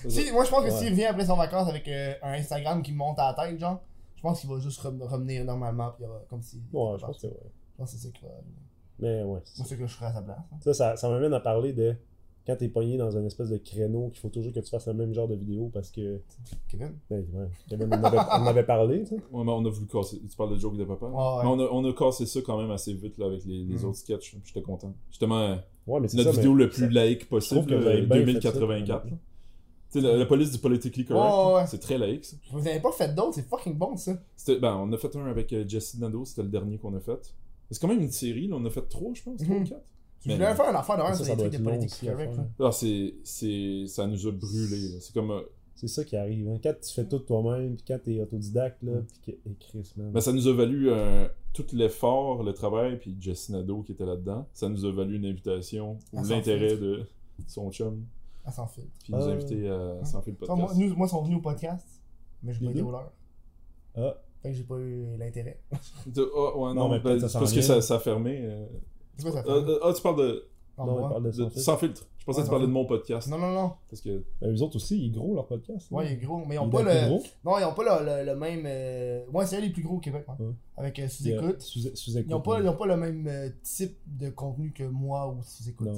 Si- 0.07 0.31
moi, 0.31 0.43
je 0.45 0.49
pense 0.49 0.63
que 0.65 0.69
Ouais. 0.71 0.77
s'il 0.79 0.89
revient 0.89 1.05
après 1.05 1.25
son 1.25 1.35
vacances 1.35 1.67
avec 1.67 1.87
euh, 1.87 2.13
un 2.21 2.33
Instagram 2.33 2.81
qui 2.83 2.91
monte 2.91 3.17
à 3.19 3.33
la 3.35 3.45
tête, 3.49 3.59
genre, 3.59 3.81
je 4.15 4.21
pense 4.21 4.39
qu'il 4.41 4.49
va 4.49 4.59
juste 4.59 4.79
re- 4.81 5.01
revenir 5.07 5.43
normalement. 5.45 5.91
Puis 5.97 6.05
comme 6.29 6.41
si. 6.41 6.61
Ouais, 6.71 6.95
je 6.99 7.05
pense 7.05 7.21
que 7.21 7.27
ouais. 7.27 7.33
Je 7.43 7.77
pense 7.77 7.91
que 7.91 7.97
c'est 7.97 8.07
ça 8.07 8.13
qui 8.13 8.23
va. 8.23 8.29
Mais 8.99 9.23
ouais. 9.23 9.39
C'est 9.43 9.77
que 9.77 9.87
je 9.87 9.93
ferais 9.93 10.05
à 10.07 10.13
sa 10.13 10.21
place. 10.21 10.37
hein. 10.39 10.57
Ça, 10.63 10.73
ça, 10.73 10.95
ça 10.95 11.09
m'amène 11.09 11.33
à 11.33 11.39
parler 11.39 11.73
de 11.73 11.95
quand 12.45 12.55
t'es 12.57 12.67
pogné 12.67 12.97
dans 12.97 13.15
un 13.17 13.25
espèce 13.25 13.49
de 13.49 13.57
créneau 13.57 14.09
qu'il 14.09 14.19
faut 14.19 14.29
toujours 14.29 14.51
que 14.51 14.59
tu 14.59 14.69
fasses 14.69 14.87
le 14.87 14.93
même 14.93 15.13
genre 15.13 15.27
de 15.27 15.35
vidéo 15.35 15.69
parce 15.73 15.89
que. 15.91 16.19
Kevin? 16.67 16.91
Ben, 17.09 17.25
ouais, 17.33 17.47
Kevin 17.69 17.91
avait, 17.93 18.17
on 18.17 18.21
en 18.43 18.45
avait 18.47 18.63
parlé, 18.65 18.99
tu 19.03 19.09
sais. 19.09 19.15
Ouais, 19.31 19.43
mais 19.43 19.51
on 19.51 19.65
a 19.65 19.69
voulu 19.69 19.87
casser. 19.87 20.19
Tu 20.29 20.35
parles 20.35 20.51
de 20.53 20.57
joke 20.59 20.75
de 20.77 20.83
papa? 20.83 21.05
Ouais, 21.05 21.11
ouais. 21.13 21.43
Mais 21.43 21.49
on 21.49 21.59
a, 21.59 21.69
on 21.71 21.89
a 21.89 21.93
cassé 21.93 22.25
ça 22.25 22.41
quand 22.45 22.57
même 22.61 22.71
assez 22.71 22.93
vite 22.93 23.17
là, 23.17 23.27
avec 23.27 23.45
les, 23.45 23.63
les 23.63 23.75
Mm. 23.77 23.85
autres 23.85 23.97
sketchs. 23.97 24.35
J'étais 24.43 24.61
content. 24.61 24.93
Justement, 25.09 25.39
euh, 25.39 25.55
Ouais, 25.87 25.99
mais 25.99 26.07
c'est 26.07 26.17
notre 26.17 26.31
ça. 26.31 26.35
vidéo 26.37 26.53
mais 26.53 26.63
le 26.63 26.69
plus 26.69 26.89
laïque 26.89 27.27
possible, 27.29 27.61
trouve 27.61 27.69
que 27.69 27.75
vous 27.75 27.87
avez 27.87 28.01
euh, 28.01 28.05
bien 28.05 28.17
fait 28.17 28.25
2084. 28.25 29.03
ça. 29.03 29.09
là. 29.09 29.17
Tu 29.91 30.01
sais, 30.01 30.07
la, 30.07 30.17
la 30.17 30.25
police 30.25 30.51
du 30.51 30.57
politically 30.57 31.05
correct, 31.05 31.33
Ouais, 31.33 31.45
ouais, 31.53 31.53
ouais. 31.61 31.67
c'est 31.67 31.77
très 31.79 31.97
laïque 31.97 32.25
ça. 32.25 32.35
Vous 32.51 32.67
avez 32.67 32.79
pas 32.79 32.91
fait 32.91 33.13
d'autres, 33.13 33.35
c'est 33.35 33.47
fucking 33.47 33.77
bon 33.77 33.95
ça. 33.95 34.13
C'était- 34.35 34.59
Ben, 34.59 34.75
on 34.75 34.91
a 34.91 34.97
fait 34.97 35.15
un 35.15 35.25
avec 35.27 35.53
euh, 35.53 35.63
Jesse 35.67 35.97
Nadeau, 35.99 36.25
c'était 36.25 36.41
le 36.43 36.49
dernier 36.49 36.77
qu'on 36.77 36.93
a 36.95 36.99
fait. 36.99 37.33
C'est 37.69 37.79
quand 37.81 37.87
même 37.87 38.01
une 38.01 38.11
série, 38.11 38.47
là. 38.47 38.55
on 38.59 38.65
a 38.65 38.69
fait 38.69 38.87
trois, 38.89 39.13
je 39.13 39.23
pense, 39.23 39.37
trois 39.41 39.55
ou 39.55 39.59
Mhm. 39.59 39.67
quatre. 39.69 39.85
Je 40.23 40.29
Mais- 40.29 40.35
voulais 40.35 40.55
faire 40.55 40.69
une 40.69 40.75
affaire 40.75 40.97
de 40.97 41.01
un 41.01 41.13
Ça, 41.13 41.23
sur 41.25 41.35
doit 41.35 41.47
trucs 41.49 41.51
de 41.51 41.57
être 41.57 41.63
long 41.63 41.71
politique 41.71 41.91
aussi 41.93 42.09
à 42.09 42.11
correct. 42.13 42.33
faire. 42.33 42.43
là. 42.59 42.67
Ah, 42.67 42.71
c'est, 42.71 43.13
c'est, 43.23 43.83
ça 43.87 44.07
nous 44.07 44.27
a 44.27 44.31
brûlé. 44.31 44.89
là. 44.93 44.97
C'est 45.01 45.13
comme, 45.13 45.31
euh, 45.31 45.41
C'est 45.75 45.87
ça 45.89 46.03
qui 46.05 46.15
arrive. 46.15 46.47
Hein. 46.47 46.59
Quand 46.63 46.73
tu 46.81 46.93
fais 46.93 47.05
tout 47.05 47.19
toi-même, 47.19 47.75
puis 47.75 47.83
quand 47.87 47.99
t'es 48.01 48.21
autodidacte, 48.21 48.81
là, 48.83 48.93
Mm. 48.93 49.05
puis 49.05 49.33
que. 49.33 49.49
Et 49.49 49.55
Chris, 49.59 49.93
man. 49.97 50.11
ben, 50.11 50.21
ça 50.21 50.31
nous 50.31 50.47
a 50.47 50.53
valu 50.53 50.89
euh, 50.89 51.27
tout 51.53 51.65
l'effort, 51.73 52.43
le 52.43 52.53
travail, 52.53 52.97
puis 52.99 53.17
Jesse 53.19 53.49
Nadeau 53.49 53.81
qui 53.81 53.91
était 53.91 54.05
là-dedans. 54.05 54.47
Ça 54.53 54.69
nous 54.69 54.85
a 54.85 54.91
valu 54.93 55.17
une 55.17 55.25
invitation 55.25 55.97
ou 56.13 56.23
l'intérêt 56.23 56.69
Filtre. 56.69 56.83
de 56.83 57.05
son 57.47 57.69
chum, 57.71 58.05
À 58.45 58.51
sans 58.51 58.67
fil. 58.67 58.83
puis 59.03 59.09
il 59.11 59.15
nous 59.15 59.23
a 59.23 59.29
Ah. 59.29 59.33
invités 59.33 59.67
à 59.69 60.05
s'en 60.05 60.21
faire 60.21 60.33
le 60.39 60.45
Toi, 60.45 60.55
moi, 60.55 60.67
podcast. 60.67 60.87
nous, 60.89 60.95
moi, 60.95 61.07
ils 61.07 61.09
sont 61.09 61.21
venus 61.23 61.37
au 61.37 61.41
podcast, 61.41 61.85
mais 62.43 62.53
j'ai 62.53 62.63
pas 62.65 62.71
été 62.71 62.81
au 62.81 62.91
leur. 62.91 63.11
Ah, 63.95 64.15
Fait 64.41 64.49
que 64.51 64.55
j'ai 64.55 64.63
pas 64.63 64.77
eu 64.77 65.17
l'intérêt. 65.17 65.59
De- 66.07 66.29
ah, 66.35 66.57
ouais, 66.57 66.73
non, 66.73 66.73
Non, 66.75 66.89
mais 66.89 66.99
ben, 66.99 67.19
s'en 67.27 67.39
parce 67.39 67.51
que 67.53 67.61
ça, 67.61 67.81
ça 67.81 67.95
a 67.95 67.99
fermé. 67.99 68.39
euh. 68.43 68.65
C'est 69.17 69.23
quoi 69.23 69.31
ça 69.31 69.43
fait? 69.43 69.49
Ah, 69.83 69.93
tu 69.95 70.01
parles 70.01 70.17
de, 70.17 70.45
non, 70.77 71.09
parle 71.09 71.23
de 71.23 71.27
de- 71.29 71.33
son 71.33 71.49
fils. 71.49 71.63
sans 71.63 71.77
filtre. 71.77 72.05
Je 72.17 72.25
pensais 72.25 72.37
Ouais, 72.37 72.43
que 72.43 72.47
tu 72.47 72.51
parlais 72.51 72.65
sans 72.65 72.69
de 72.69 72.73
mon 72.73 72.85
podcast. 72.85 73.27
Non, 73.29 73.37
non, 73.37 73.51
non. 73.51 73.71
Parce 73.89 74.01
que 74.01 74.23
Ben, 74.39 74.49
eux 74.55 74.61
autres 74.61 74.77
aussi, 74.77 74.97
ils 75.07 75.11
gros 75.11 75.35
leur 75.35 75.45
podcast. 75.45 75.91
Ouais, 75.91 76.05
là. 76.05 76.09
il 76.09 76.13
est 76.13 76.17
gros. 76.25 76.37
Mais 76.47 76.55
ils 76.55 76.57
Il 76.57 76.59
ont 76.59 76.69
pas 76.69 76.81
le. 76.81 77.07
gros. 77.09 77.23
Non, 77.43 77.59
ils 77.59 77.65
ont 77.65 77.73
pas 77.73 77.99
le, 78.01 78.05
le, 78.05 78.25
le 78.31 78.35
même. 78.39 78.63
euh, 78.65 79.25
Ouais, 79.33 79.45
c'est 79.45 79.57
un 79.57 79.61
des 79.61 79.69
plus 79.71 79.83
gros 79.83 79.97
au 79.97 79.99
Québec, 79.99 80.23
hein. 80.29 80.35
Ouais. 80.39 80.53
Avec 80.77 80.97
euh, 80.99 81.07
sous-écoute. 81.09 81.61
Sous- 81.61 81.79
Sous-écoute. 81.93 82.25
Ils 82.29 82.33
ont, 82.33 82.39
pas, 82.41 82.59
ils 82.61 82.67
ont 82.69 82.77
pas 82.77 82.85
le 82.87 82.95
même 82.95 83.27
euh, 83.27 83.49
type 83.61 83.97
de 84.07 84.29
contenu 84.29 84.71
que 84.71 84.83
moi 84.85 85.27
ou 85.27 85.43
sous-écoute. 85.43 85.89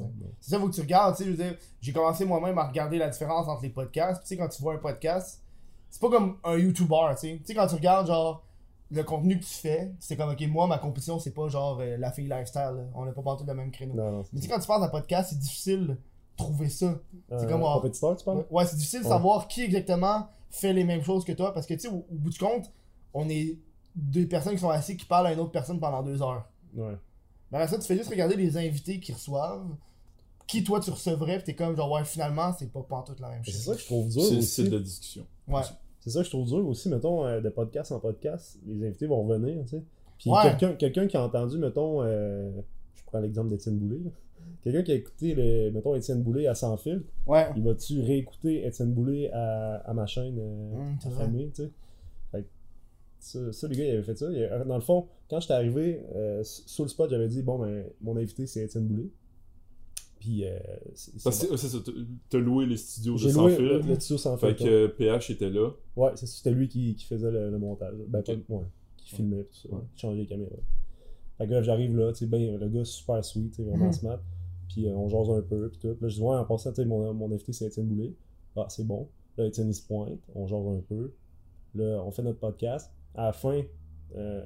C'est 0.42 0.50
ça, 0.50 0.60
faut 0.60 0.68
que 0.68 0.74
tu 0.74 0.82
regardes, 0.82 1.16
tu 1.16 1.24
sais, 1.24 1.30
je 1.30 1.36
veux 1.36 1.44
dire, 1.44 1.56
j'ai 1.80 1.94
commencé 1.94 2.26
moi-même 2.26 2.58
à 2.58 2.68
regarder 2.68 2.98
la 2.98 3.10
différence 3.10 3.48
entre 3.48 3.62
les 3.62 3.70
podcasts. 3.70 4.24
Tu 4.24 4.30
sais, 4.30 4.38
quand 4.38 4.50
tu 4.50 4.62
vois 4.64 4.74
un 4.74 4.78
podcast, 4.80 5.44
c'est 5.92 6.02
pas 6.02 6.10
comme 6.10 6.38
un 6.44 6.58
YouTuber, 6.58 6.96
tu 7.12 7.18
sais. 7.18 7.38
Tu 7.38 7.42
sais, 7.46 7.54
quand 7.54 7.68
tu 7.68 7.76
regardes, 7.76 8.08
genre, 8.08 8.44
le 8.92 9.04
contenu 9.04 9.40
que 9.40 9.44
tu 9.44 9.50
fais, 9.54 9.92
c'est 10.00 10.16
comme, 10.16 10.30
ok, 10.32 10.42
moi, 10.48 10.68
ma 10.68 10.78
compétition, 10.78 11.18
c'est 11.20 11.34
pas 11.34 11.48
genre 11.48 11.80
euh, 11.82 11.98
la 11.98 12.12
fille 12.12 12.28
lifestyle, 12.28 12.62
là. 12.76 12.84
on 12.94 13.06
n'a 13.06 13.12
pas 13.12 13.22
partout 13.22 13.44
le 13.48 13.54
même 13.54 13.72
créneau. 13.72 13.96
Non, 13.96 14.12
non. 14.12 14.24
Mais 14.32 14.40
tu 14.40 14.46
sais, 14.48 14.54
quand 14.54 14.60
tu 14.60 14.68
parles 14.68 14.82
d'un 14.82 14.90
podcast, 14.90 15.30
c'est 15.32 15.40
difficile 15.40 15.88
de 15.88 15.98
trouver 16.38 16.70
ça. 16.70 16.94
c'est 17.30 17.48
comme, 17.48 17.64
un 17.64 17.68
ah, 17.72 17.74
compétiteur, 17.76 18.16
tu 18.16 18.24
parles? 18.26 18.46
Ouais, 18.50 18.66
c'est 18.66 18.76
difficile 18.76 19.00
de 19.00 19.06
Ouais. 19.06 19.12
savoir 19.12 19.48
qui 19.48 19.64
exactement 19.64 20.28
fait 20.50 20.74
les 20.74 20.84
mêmes 20.84 21.04
choses 21.04 21.26
que 21.26 21.32
toi, 21.32 21.54
parce 21.54 21.66
que, 21.66 21.74
tu 21.74 21.82
sais, 21.82 21.88
au, 21.88 22.06
au 22.12 22.16
bout 22.16 22.30
du 22.30 22.38
compte, 22.38 22.72
on 23.14 23.28
est 23.30 23.58
deux 23.96 24.28
personnes 24.28 24.54
qui 24.54 24.60
sont 24.60 24.70
assises 24.70 24.98
qui 24.98 25.06
parlent 25.06 25.28
à 25.28 25.34
une 25.34 25.40
autre 25.40 25.52
personne 25.52 25.80
pendant 25.80 26.04
deux 26.04 26.22
heures. 26.22 26.48
Ouais. 26.76 26.96
Mais 27.52 27.58
après 27.60 27.70
ça, 27.70 27.80
tu 27.80 27.88
fais 27.88 27.96
juste 27.98 28.10
regarder 28.10 28.36
les 28.36 28.58
invités 28.58 29.00
qu'ils 29.00 29.16
reçoivent. 29.16 29.66
Qui 30.48 30.64
toi 30.64 30.80
tu 30.80 30.92
recevrais, 30.92 31.40
pis 31.40 31.46
t'es 31.46 31.56
comme 31.56 31.76
genre, 31.76 31.90
ouais, 31.92 32.06
finalement, 32.06 32.54
c'est 32.54 32.72
pas 32.72 32.84
pantoute 32.84 33.20
la 33.20 33.30
même 33.30 33.42
C'est 33.44 33.52
chose. 33.52 33.66
ça 33.66 33.74
que 33.74 33.80
je 33.80 33.86
trouve 33.86 34.08
dur 34.10 34.22
c'est, 34.22 34.36
aussi. 34.38 34.48
c'est 34.48 34.64
de 34.70 34.78
la 34.78 34.84
discussion. 34.84 35.26
Ouais. 35.48 35.62
C'est 36.06 36.12
ça 36.12 36.20
que 36.20 36.26
je 36.26 36.30
trouve 36.30 36.48
dur 36.48 36.68
aussi, 36.68 36.88
mettons, 36.90 37.26
euh, 37.26 37.42
de 37.42 37.50
podcast 37.50 37.92
en 37.92 38.00
podcast, 38.00 38.60
les 38.68 38.86
invités 38.88 39.08
vont 39.08 39.24
revenir, 39.24 39.64
tu 39.64 39.70
sais. 39.70 39.84
Puis 40.20 40.30
Ouais. 40.30 40.56
quelqu'un, 40.78 41.08
qui 41.08 41.18
a 41.18 41.24
entendu, 41.24 41.58
mettons, 41.58 42.04
euh, 42.04 42.52
je 42.94 43.02
prends 43.08 43.20
l'exemple 43.20 43.50
d'Étienne 43.50 43.78
Boulay, 43.80 44.02
quelqu'un 44.64 44.84
qui 44.84 44.92
a 44.92 44.96
écouté, 44.96 45.34
le, 45.34 45.72
mettons, 45.72 45.96
Étienne 45.96 46.22
Boulay 46.22 46.46
à 46.48 46.54
Sans 46.56 46.78
Filtre, 46.78 47.06
Ouais. 47.26 47.48
il 47.56 47.64
va-tu 47.64 48.02
réécouter 48.02 48.66
Étienne 48.68 48.94
Boulay 48.94 49.32
à, 49.34 49.78
à 49.78 49.94
ma 49.96 50.06
chaîne 50.06 50.38
euh, 50.40 51.10
vrai. 51.10 51.26
famille, 51.26 51.50
tu 51.52 51.64
sais? 51.64 51.72
Ça, 53.20 53.52
ça, 53.52 53.68
les 53.68 53.76
gars, 53.76 53.86
ils 53.86 53.92
avaient 53.92 54.04
fait 54.04 54.16
ça. 54.18 54.28
Il 54.32 54.66
Dans 54.68 54.76
le 54.76 54.82
fond, 54.82 55.08
quand 55.30 55.40
j'étais 55.40 55.54
arrivé, 55.56 56.04
euh, 56.14 56.44
sur 56.44 56.84
le 56.84 56.90
spot, 56.90 57.10
j'avais 57.10 57.28
dit, 57.28 57.42
bon, 57.42 57.58
ben, 57.58 57.84
mon 58.02 58.16
invité, 58.18 58.46
c'est 58.46 58.64
Étienne 58.64 58.86
Boulay. 58.86 59.08
Puis, 60.26 60.44
euh, 60.46 60.58
c'est- 60.96 61.12
que 61.12 61.24
bon. 61.50 61.58
ça, 61.58 61.78
t'as- 62.30 62.38
loué 62.40 62.66
les 62.66 62.78
studios 62.78 63.14
de 63.14 63.30
sans 63.30 63.48
fil. 63.50 63.64
le, 63.64 63.80
le 63.82 63.96
studio 63.96 64.18
sans 64.18 64.38
Fait 64.38 64.56
fil. 64.56 64.66
que 64.66 64.72
euh, 64.72 64.88
PH 64.88 65.30
était 65.30 65.50
là. 65.52 65.70
Ouais, 65.96 66.12
c'était 66.16 66.52
lui 66.52 66.68
qui, 66.68 66.96
qui 66.96 67.06
faisait 67.06 67.30
le, 67.30 67.52
le 67.52 67.60
montage. 67.60 67.94
Ben, 68.08 68.20
Ok. 68.20 68.26
pas- 68.26 68.54
ouais, 68.56 68.64
qui 68.98 69.16
filmait, 69.16 69.44
tout 69.44 69.54
ça, 69.70 69.70
Ouais. 69.76 69.82
qui 69.94 70.02
changeait 70.02 70.18
les 70.22 70.26
caméras. 70.26 70.56
Fait 71.38 71.46
que 71.46 71.52
là, 71.52 71.62
j'arrive 71.62 71.96
là, 71.96 72.12
tu 72.12 72.20
sais, 72.20 72.26
ben, 72.26 72.58
le 72.60 72.70
gars 72.70 72.84
super 72.86 73.24
sweet, 73.24 73.52
tu 73.52 73.58
sais, 73.58 73.64
vraiment 73.64 73.86
Mhm. 73.88 73.94
smart. 73.94 74.20
Puis 74.70 74.88
euh, 74.88 74.96
on 74.96 75.10
jase 75.10 75.30
un 75.30 75.42
peu, 75.42 75.70
puis 75.70 75.80
tout. 75.80 75.96
Là, 76.02 76.08
je 76.10 76.16
dis, 76.16 76.22
ouais, 76.22 76.36
en 76.36 76.46
passant, 76.46 76.72
tu 76.72 76.78
sais, 76.78 76.86
mon, 76.86 77.14
mon 77.14 77.32
invité, 77.32 77.54
c'est 77.54 77.66
Étienne 77.68 77.86
Boulay. 77.88 78.14
Ah, 78.56 78.66
c'est 78.70 78.88
bon. 78.88 79.08
Là, 79.38 79.46
Étienne, 79.46 79.68
il 79.70 79.74
se 79.76 79.86
pointe, 79.86 80.20
on 80.34 80.48
jase 80.48 80.66
un 80.66 80.82
peu. 80.88 81.14
Là, 81.76 82.02
on 82.04 82.10
fait 82.12 82.24
notre 82.24 82.40
podcast. 82.40 82.90
À 83.14 83.26
la 83.28 83.34
fin, 83.34 83.62
euh, 84.16 84.44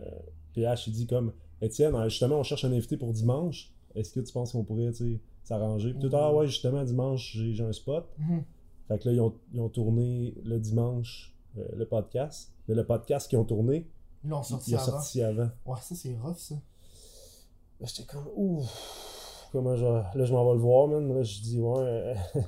PH, 0.54 0.88
il 0.88 0.94
dit 0.94 1.08
comme, 1.08 1.32
Étienne, 1.62 1.94
euh, 1.96 2.10
justement, 2.10 2.40
on 2.40 2.44
cherche 2.44 2.66
un 2.66 2.72
invité 2.72 2.98
pour 2.98 3.14
dimanche. 3.14 3.72
Est-ce 3.96 4.12
que 4.14 4.20
tu 4.20 4.32
penses 4.34 4.52
qu'on 4.52 4.64
pourrait, 4.64 4.92
tu 4.92 5.14
sais, 5.16 5.20
s'arranger? 5.50 5.94
Puis 5.94 6.10
tout, 6.10 6.16
ah 6.16 6.34
ouais, 6.34 6.48
justement, 6.48 6.84
dimanche, 6.84 7.34
j'ai 7.36 7.54
j'ai 7.54 7.64
un 7.64 7.74
spot. 7.74 8.06
Mhm. 8.18 8.44
Fait 8.88 8.98
que 9.00 9.08
là, 9.10 9.14
ils 9.16 9.22
ont, 9.22 9.34
ils 9.54 9.60
ont 9.62 9.70
tourné 9.70 10.34
le 10.44 10.58
dimanche 10.60 11.36
euh, 11.58 11.66
le 11.76 11.86
podcast. 11.86 12.52
Mais 12.68 12.76
le 12.76 12.86
podcast 12.86 13.28
qu'ils 13.30 13.38
ont 13.40 13.44
tourné, 13.46 13.88
Ils 14.24 14.30
l'ont 14.30 14.44
sorti 14.44 14.72
sorti 14.72 15.22
avant. 15.22 15.50
Ouais, 15.66 15.78
ça 15.82 15.96
c'est 15.96 16.16
rough 16.18 16.38
ça. 16.38 16.56
Là, 17.80 17.88
j'étais 17.88 18.04
comme, 18.12 18.28
ouh, 18.36 18.64
comment 19.52 19.76
je. 19.76 19.86
Là, 19.86 20.26
je 20.26 20.34
m'en 20.34 20.46
vais 20.48 20.54
le 20.56 20.60
voir, 20.62 20.88
man. 20.88 21.14
Là, 21.14 21.24
je 21.24 21.42
dis, 21.42 21.60
ouais, 21.60 21.80
euh, 21.80 22.14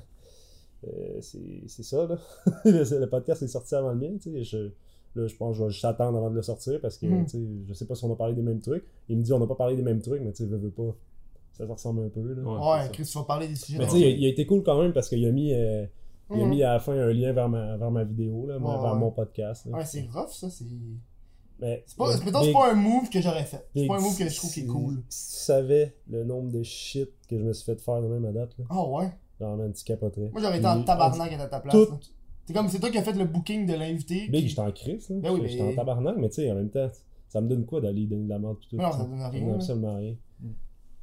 euh, 0.87 1.17
c'est 1.21 1.63
c'est 1.67 1.83
ça, 1.83 2.05
là. 2.07 2.17
le, 2.65 2.99
le 2.99 3.09
podcast 3.09 3.41
est 3.43 3.47
sorti 3.47 3.75
avant 3.75 3.91
le 3.91 3.97
mien, 3.97 4.17
tu 4.21 4.31
sais. 4.31 4.43
Je, 4.43 4.57
là, 5.15 5.27
je 5.27 5.35
pense 5.35 5.53
que 5.55 5.59
je 5.59 5.63
vais 5.65 5.69
juste 5.71 5.85
attendre 5.85 6.17
avant 6.17 6.29
de 6.29 6.35
le 6.35 6.41
sortir 6.41 6.79
parce 6.81 6.97
que, 6.97 7.05
Mhm. 7.05 7.25
tu 7.25 7.31
sais, 7.31 7.43
je 7.67 7.73
sais 7.73 7.85
pas 7.85 7.95
si 7.95 8.03
on 8.05 8.11
a 8.13 8.15
parlé 8.15 8.33
des 8.33 8.41
mêmes 8.41 8.61
trucs. 8.61 8.85
Il 9.09 9.17
me 9.17 9.23
dit, 9.23 9.31
on 9.33 9.39
n'a 9.39 9.47
pas 9.47 9.55
parlé 9.55 9.75
des 9.75 9.83
mêmes 9.83 10.01
trucs, 10.01 10.21
mais 10.21 10.31
tu 10.31 10.43
sais, 10.43 10.49
veux, 10.49 10.57
veux 10.57 10.71
pas. 10.71 10.95
Ça 11.53 11.65
se 11.67 11.71
ressemble 11.71 12.05
un 12.05 12.09
peu, 12.09 12.21
là. 12.33 12.41
Ouais. 12.43 12.89
Chris, 12.93 13.03
tu 13.05 13.17
vas 13.17 13.23
parler 13.25 13.47
des 13.47 13.55
sujets. 13.55 13.77
Mais 13.77 13.85
tu 13.85 13.91
sais, 13.91 13.99
il, 13.99 14.05
a- 14.05 14.09
il 14.09 14.25
a 14.25 14.29
été 14.29 14.45
cool 14.45 14.63
quand 14.63 14.81
même 14.81 14.93
parce 14.93 15.09
qu'il 15.09 15.25
a 15.25 15.31
mis. 15.31 15.53
euh, 15.53 15.85
il 16.33 16.41
a 16.41 16.45
mis 16.45 16.63
à 16.63 16.73
la 16.73 16.79
fin 16.79 16.93
un 16.93 17.11
lien 17.11 17.33
vers 17.33 17.49
ma, 17.49 17.75
vers 17.75 17.91
ma 17.91 18.03
vidéo, 18.05 18.45
là, 18.47 18.57
Ouais, 18.57 18.63
vers 18.81 18.93
ouais. 18.93 18.99
mon 18.99 19.11
podcast. 19.11 19.65
là. 19.65 19.77
Ouais, 19.77 19.85
c'est 19.85 20.07
rough 20.13 20.29
ça, 20.29 20.49
c'est. 20.49 20.63
Mais, 21.59 21.83
C'est 21.85 21.95
pas, 21.97 22.07
mais- 22.41 22.51
pas 22.53 22.71
un 22.71 22.75
move 22.75 23.09
que 23.09 23.21
j'aurais 23.21 23.43
fait. 23.43 23.67
C'est 23.75 23.85
pas 23.85 23.97
un 23.97 23.99
move 23.99 24.17
que 24.17 24.27
je 24.27 24.35
trouve 24.35 24.51
qui 24.51 24.61
est 24.61 24.65
cool. 24.65 25.03
Si 25.09 25.37
tu 25.37 25.43
savais 25.43 25.95
le 26.09 26.23
nombre 26.23 26.51
de 26.51 26.63
shit 26.63 27.09
que 27.29 27.37
je 27.37 27.43
me 27.43 27.53
suis 27.53 27.65
fait 27.65 27.79
faire 27.79 28.01
de 28.01 28.07
même 28.07 28.25
à 28.25 28.31
date, 28.31 28.57
là, 28.57 28.65
Ah 28.69 28.87
ouais? 28.87 29.09
genre, 29.39 29.57
man, 29.57 29.71
tu 29.73 29.83
capoterais. 29.83 30.29
Moi 30.31 30.41
j'aurais 30.41 30.57
été 30.57 30.65
en 30.67 30.81
tabarnak 30.83 31.33
à 31.33 31.47
ta 31.47 31.59
place. 31.59 31.73
tout- 31.75 31.91
là. 31.91 31.97
C'est 32.45 32.53
comme 32.53 32.67
c'est 32.69 32.79
toi 32.79 32.89
qui 32.89 32.97
as 32.97 33.03
fait 33.03 33.13
le 33.13 33.25
booking 33.25 33.67
de 33.67 33.73
l'invité. 33.73 34.27
Big, 34.29 34.41
qui- 34.43 34.47
j'étais 34.49 34.61
en 34.61 34.71
crise, 34.71 35.09
là. 35.09 35.17
Ben 35.21 35.31
oui, 35.33 35.41
J'étais 35.47 35.63
mais- 35.63 35.73
en 35.73 35.75
tabarnak, 35.75 36.15
mais 36.17 36.29
tu 36.29 36.35
sais, 36.35 36.51
en 36.51 36.55
même 36.55 36.69
temps, 36.71 36.89
ça 37.27 37.39
me 37.41 37.47
donne 37.47 37.65
quoi 37.65 37.79
d'aller 37.81 38.05
donner 38.07 38.23
de 38.23 38.29
la 38.29 38.39
merde 38.39 38.57
tout? 38.67 38.75
Non, 38.77 38.91
ça 38.91 39.03
donne 39.03 39.21
rien, 39.21 39.53
absolument 39.53 39.95
rien. 39.97 40.15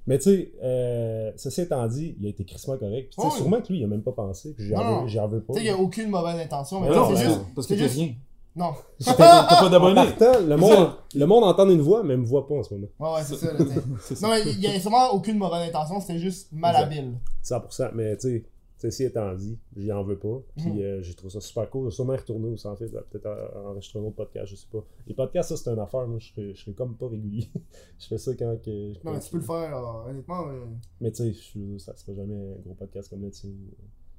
Mais 0.09 0.19
tu 0.19 0.25
sais, 0.25 0.53
euh, 0.63 1.31
ceci 1.37 1.61
étant 1.61 1.87
dit, 1.87 2.17
il 2.19 2.27
a 2.27 2.31
été 2.31 2.45
crissement 2.45 2.77
correct. 2.79 3.11
Puis 3.11 3.17
tu 3.17 3.21
sais, 3.23 3.29
oui. 3.29 3.37
sûrement 3.37 3.61
que 3.61 3.69
lui, 3.69 3.79
il 3.81 3.85
a 3.85 3.87
même 3.87 4.03
pas 4.03 4.13
pensé. 4.13 4.55
Puis 4.55 4.65
j'y 4.67 4.73
Non, 4.73 4.81
en 4.81 5.07
non. 5.07 5.27
veux- 5.29 5.41
pas. 5.43 5.53
Tu 5.53 5.59
sais, 5.61 5.65
il 5.65 5.69
y 5.69 5.71
a 5.71 5.77
aucune 5.79 6.09
mauvaise 6.09 6.41
intention, 6.41 6.81
mais 6.81 6.89
Mais 6.89 6.95
tu 6.95 6.99
sais, 7.01 7.01
non, 7.11 7.17
c'est 7.17 7.25
juste. 7.25 7.41
Parce 7.55 7.67
que 7.67 7.77
juste- 7.77 7.95
rien. 7.95 8.15
Non. 8.57 8.73
T'as 9.05 9.15
pas 9.15 9.47
partant, 9.95 10.41
le 10.41 10.57
monde, 10.57 10.91
le 11.15 11.27
monde 11.27 11.45
entend 11.45 11.69
une 11.69 11.81
voix, 11.83 12.03
mais 12.03 12.17
me 12.17 12.25
voit 12.25 12.49
pas 12.49 12.55
en 12.57 12.63
ce 12.63 12.75
moment. 12.75 12.87
Ouais, 12.99 13.09
ouais, 13.15 13.21
c'est 13.23 13.37
ça. 13.37 13.53
là. 13.53 13.59
Non, 14.23 14.29
mais 14.31 14.51
il 14.51 14.61
y 14.61 14.67
a 14.67 14.81
sûrement 14.81 15.11
aucune 15.13 15.39
mauvaise 15.39 15.69
intention, 15.69 16.01
c'était 16.01 16.19
juste 16.19 16.49
malhabile. 16.53 17.13
100%, 17.45 17.91
mais 17.95 18.17
tu 18.17 18.29
sais, 18.29 18.45
ceci 18.79 19.05
étant 19.05 19.35
dit, 19.35 19.59
j'y 19.77 19.93
en 19.93 20.03
veux 20.05 20.19
pas. 20.19 20.41
Puis 20.57 20.71
Mhm. 20.73 20.79
euh, 20.81 21.03
j'ai 21.03 21.15
trouvé 21.15 21.33
ça 21.33 21.41
super 21.41 21.69
cool. 21.69 21.83
Je 21.83 21.87
vais 21.89 21.95
sûrement 21.95 22.17
retourner 22.17 22.49
au 22.49 22.57
sans 22.57 22.75
fil, 22.77 22.89
peut-être 23.11 23.27
en- 23.27 23.69
enregistrer 23.71 23.99
un 23.99 24.03
autre 24.05 24.17
podcast, 24.17 24.47
je 24.51 24.57
sais 24.57 24.67
pas. 24.71 24.85
Les 25.07 25.15
podcasts, 25.15 25.51
ça, 25.51 25.57
c'est 25.57 25.71
une 25.71 25.79
affaire. 25.79 26.07
Moi, 26.07 26.19
je 26.19 26.29
serais, 26.33 26.55
je 26.55 26.61
serais 26.61 26.73
comme 26.73 26.97
pas 26.97 27.09
régulier. 27.09 27.49
je 27.99 28.07
fais 28.07 28.19
ça 28.19 28.33
quand. 28.35 28.57
Que, 28.65 28.93
Non, 29.05 29.13
mais 29.13 29.21
tu 29.21 29.31
peux 29.31 29.39
le 29.39 29.43
faire, 29.43 29.77
euh, 29.77 30.11
honnêtement. 30.11 30.49
euh, 30.49 30.65
Mais 31.01 31.11
tu 31.11 31.25
sais, 31.25 31.33
je- 31.33 31.79
ça 31.79 31.95
sera 31.97 32.15
jamais 32.15 32.35
un 32.35 32.61
gros 32.65 32.75
podcast 32.75 33.11
comme 33.11 33.23
le 33.23 33.31
tien. 33.31 33.51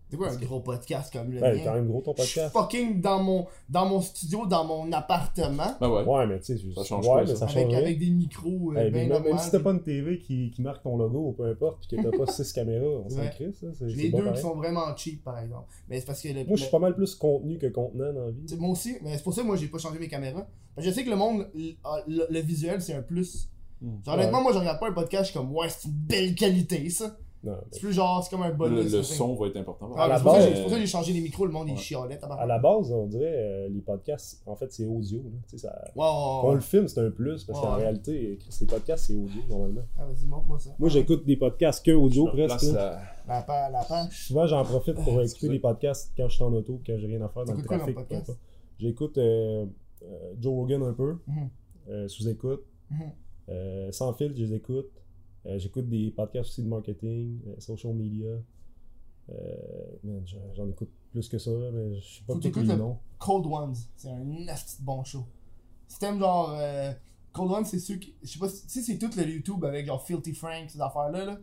C'est 0.09 0.17
quoi 0.17 0.29
un 0.31 0.35
gros 0.37 0.59
podcast 0.61 1.13
comme 1.13 1.31
le 1.31 1.39
Ben, 1.39 1.55
mien? 1.55 1.61
quand 1.63 1.73
même 1.75 1.87
gros 1.87 2.01
ton 2.01 2.13
Je 2.17 2.23
suis 2.23 2.39
podcast. 2.39 2.53
fucking 2.53 2.99
dans 2.99 3.21
mon, 3.21 3.45
dans 3.69 3.85
mon 3.85 4.01
studio, 4.01 4.45
dans 4.47 4.65
mon 4.65 4.91
appartement, 4.91 5.75
Ben 5.79 5.87
ouais. 5.89 6.03
Ouais, 6.03 6.25
mais 6.27 6.39
tu 6.39 6.57
sais, 6.57 6.63
Ça 6.75 6.83
change 6.83 7.07
ouais, 7.07 7.21
mais 7.21 7.27
ça? 7.27 7.35
ça 7.35 7.47
change 7.47 7.57
avec, 7.57 7.67
rien. 7.69 7.77
avec 7.77 7.99
des 7.99 8.09
micros 8.09 8.71
euh, 8.75 8.77
Hey, 8.79 8.91
mais 8.91 9.05
même, 9.07 9.23
même 9.23 9.37
si 9.37 9.51
t'as 9.51 9.59
pas 9.59 9.69
une 9.71 9.83
TV 9.83 10.17
qui, 10.19 10.49
qui 10.49 10.61
marque 10.63 10.81
ton 10.81 10.97
logo 10.97 11.27
ou 11.27 11.31
peu 11.33 11.45
importe, 11.45 11.85
puis 11.87 11.97
que 11.97 12.01
t'as 12.09 12.17
pas 12.17 12.25
6 12.31 12.51
caméras, 12.53 12.85
on 13.05 13.09
s'en 13.09 13.19
Ouais. 13.19 13.29
crée, 13.29 13.51
ça. 13.53 13.67
C'est 13.77 13.87
J'ai 13.89 13.95
c'est 13.95 14.01
les 14.03 14.09
bon 14.09 14.23
deux 14.23 14.31
qui 14.31 14.41
sont 14.41 14.55
vraiment 14.55 14.95
cheap, 14.97 15.23
par 15.23 15.37
exemple. 15.39 15.67
Mais 15.87 15.99
c'est 15.99 16.05
parce 16.07 16.21
que 16.21 16.29
le, 16.29 16.43
Moi, 16.45 16.55
je 16.55 16.61
suis 16.63 16.71
pas 16.71 16.79
mal 16.79 16.95
plus 16.95 17.13
contenu 17.15 17.57
que 17.59 17.67
contenant 17.67 18.11
dans 18.11 18.25
la 18.25 18.31
vie. 18.31 18.45
moi 18.57 18.69
aussi, 18.71 18.95
mais 19.03 19.15
c'est 19.15 19.23
pour 19.23 19.33
ça 19.33 19.41
que 19.41 19.47
moi 19.47 19.57
j'ai 19.57 19.67
pas 19.67 19.77
changé 19.77 19.99
mes 19.99 20.07
caméras. 20.07 20.47
Parce 20.75 20.85
que 20.87 20.91
je 20.91 20.95
sais 20.97 21.03
que 21.03 21.09
le 21.11 21.15
monde, 21.17 21.47
le, 21.53 21.73
le- 22.07 22.27
le 22.29 22.39
visuel 22.39 22.81
c'est 22.81 22.93
un 22.93 23.01
plus. 23.03 23.49
Mm. 23.81 23.89
Genre, 24.05 24.15
honnêtement, 24.15 24.41
moi 24.41 24.53
je 24.53 24.57
regarde 24.57 24.79
pas 24.79 24.89
un 24.89 24.93
podcast, 24.93 25.25
je 25.25 25.29
suis 25.31 25.39
comme, 25.39 25.55
ouais, 25.55 25.69
c'est 25.69 25.87
une 25.87 25.93
belle 25.93 26.33
qualité 26.35 26.89
ça. 26.89 27.15
C'est 27.71 27.79
plus 27.79 27.93
genre, 27.93 28.21
c'est 28.23 28.29
comme 28.29 28.41
un 28.43 28.49
Le, 28.49 28.53
bonus. 28.55 28.91
le 28.93 29.01
c'est- 29.03 29.15
son 29.15 29.33
va 29.35 29.47
être 29.47 29.55
important. 29.57 29.89
Ah, 29.95 30.03
À 30.03 30.07
la 30.09 30.17
c'est 30.17 30.23
pour 30.23 30.31
ça 30.33 30.37
que 30.39 30.43
base, 30.43 30.49
j'ai- 30.49 30.55
c'est 30.55 30.61
pour 30.61 30.69
ça 30.71 30.75
que 30.75 30.81
j'ai 30.81 30.87
changé 30.87 31.13
les 31.13 31.21
micros, 31.21 31.45
le 31.45 31.51
monde 31.53 31.69
Ouais. 31.69 31.75
chialait, 31.77 32.19
à 32.21 32.45
la 32.45 32.59
base, 32.59 32.91
on 32.91 33.07
dirait, 33.07 33.33
euh, 33.33 33.69
les 33.69 33.79
podcasts, 33.81 34.41
en 34.45 34.55
fait, 34.57 34.71
c'est 34.73 34.85
audio. 34.85 35.19
là. 35.23 35.29
Tu 35.47 35.57
sais, 35.57 35.67
ça... 35.67 35.85
Quand 35.95 36.41
on 36.43 36.53
le 36.55 36.59
filme, 36.59 36.87
c'est 36.89 36.99
un 36.99 37.11
plus, 37.11 37.45
parce 37.45 37.59
qu'en 37.61 37.75
Ouais. 37.75 37.83
réalité, 37.83 38.37
les 38.61 38.67
podcasts, 38.67 39.05
c'est 39.05 39.15
audio, 39.15 39.41
normalement. 39.49 39.81
Ah, 39.97 40.05
vas-y, 40.05 40.25
montre-moi 40.27 40.59
ça. 40.59 40.71
Moi, 40.77 40.89
j'écoute 40.89 41.25
des 41.25 41.37
podcasts 41.37 41.85
que 41.85 41.91
audio, 41.91 42.25
presque. 42.27 42.73
la- 42.73 42.99
page. 43.87 44.09
Souvent, 44.27 44.45
j'en 44.47 44.63
profite 44.63 44.95
pour 44.95 45.07
écouter 45.07 45.21
excusez. 45.23 45.49
des 45.53 45.59
podcasts 45.59 46.11
quand 46.17 46.27
je 46.27 46.35
suis 46.35 46.43
en 46.43 46.51
auto, 46.53 46.81
quand 46.85 46.97
j'ai 46.97 47.07
rien 47.07 47.21
à 47.21 47.29
faire 47.29 47.45
dans 47.45 47.53
le 47.53 47.63
trafic. 47.63 47.97
J'écoute 48.79 49.17
euh, 49.17 49.65
euh, 50.03 50.33
Joe 50.39 50.53
Rogan 50.53 50.83
un 50.83 50.93
peu, 50.93 51.17
Mhm. 51.27 51.49
euh, 51.89 52.07
sous-écoute. 52.07 52.63
Mhm. 52.89 52.97
Euh, 53.49 53.91
sans 53.91 54.13
fil, 54.13 54.33
je 54.35 54.43
les 54.43 54.53
écoute. 54.55 54.89
Euh, 55.45 55.57
J'écoute 55.57 55.87
des 55.89 56.11
podcasts 56.11 56.49
aussi 56.49 56.63
de 56.63 56.67
marketing, 56.67 57.39
euh, 57.47 57.59
social 57.59 57.93
media. 57.93 58.27
Euh, 59.29 60.21
j'en- 60.53 60.67
écoute 60.69 60.89
plus 61.11 61.27
que 61.29 61.37
ça, 61.37 61.51
mais 61.73 61.99
je 61.99 62.17
sais 62.17 62.23
pas 62.25 62.33
Faut 62.33 62.39
tous 62.39 62.59
les 62.59 62.75
noms. 62.75 62.97
Cold 63.19 63.45
Ones, 63.45 63.75
c'est 63.95 64.09
un 64.09 64.23
nasty 64.23 64.81
bon 64.81 65.03
show. 65.03 65.25
Si 65.87 65.99
t'aimes 65.99 66.19
genre. 66.19 66.57
Cold 67.31 67.51
Ones, 67.51 67.65
c'est 67.65 67.79
ceux 67.79 67.97
qui. 67.97 68.15
Je 68.23 68.27
sais 68.27 68.39
pas 68.39 68.49
si 68.49 68.81
c'est 68.83 68.97
tout 68.97 69.09
le 69.15 69.27
YouTube 69.29 69.63
avec 69.65 69.85
genre 69.85 70.03
Filthy 70.05 70.33
Frank, 70.33 70.69
ces 70.69 70.81
affaires-là. 70.81 71.25
Là. 71.25 71.39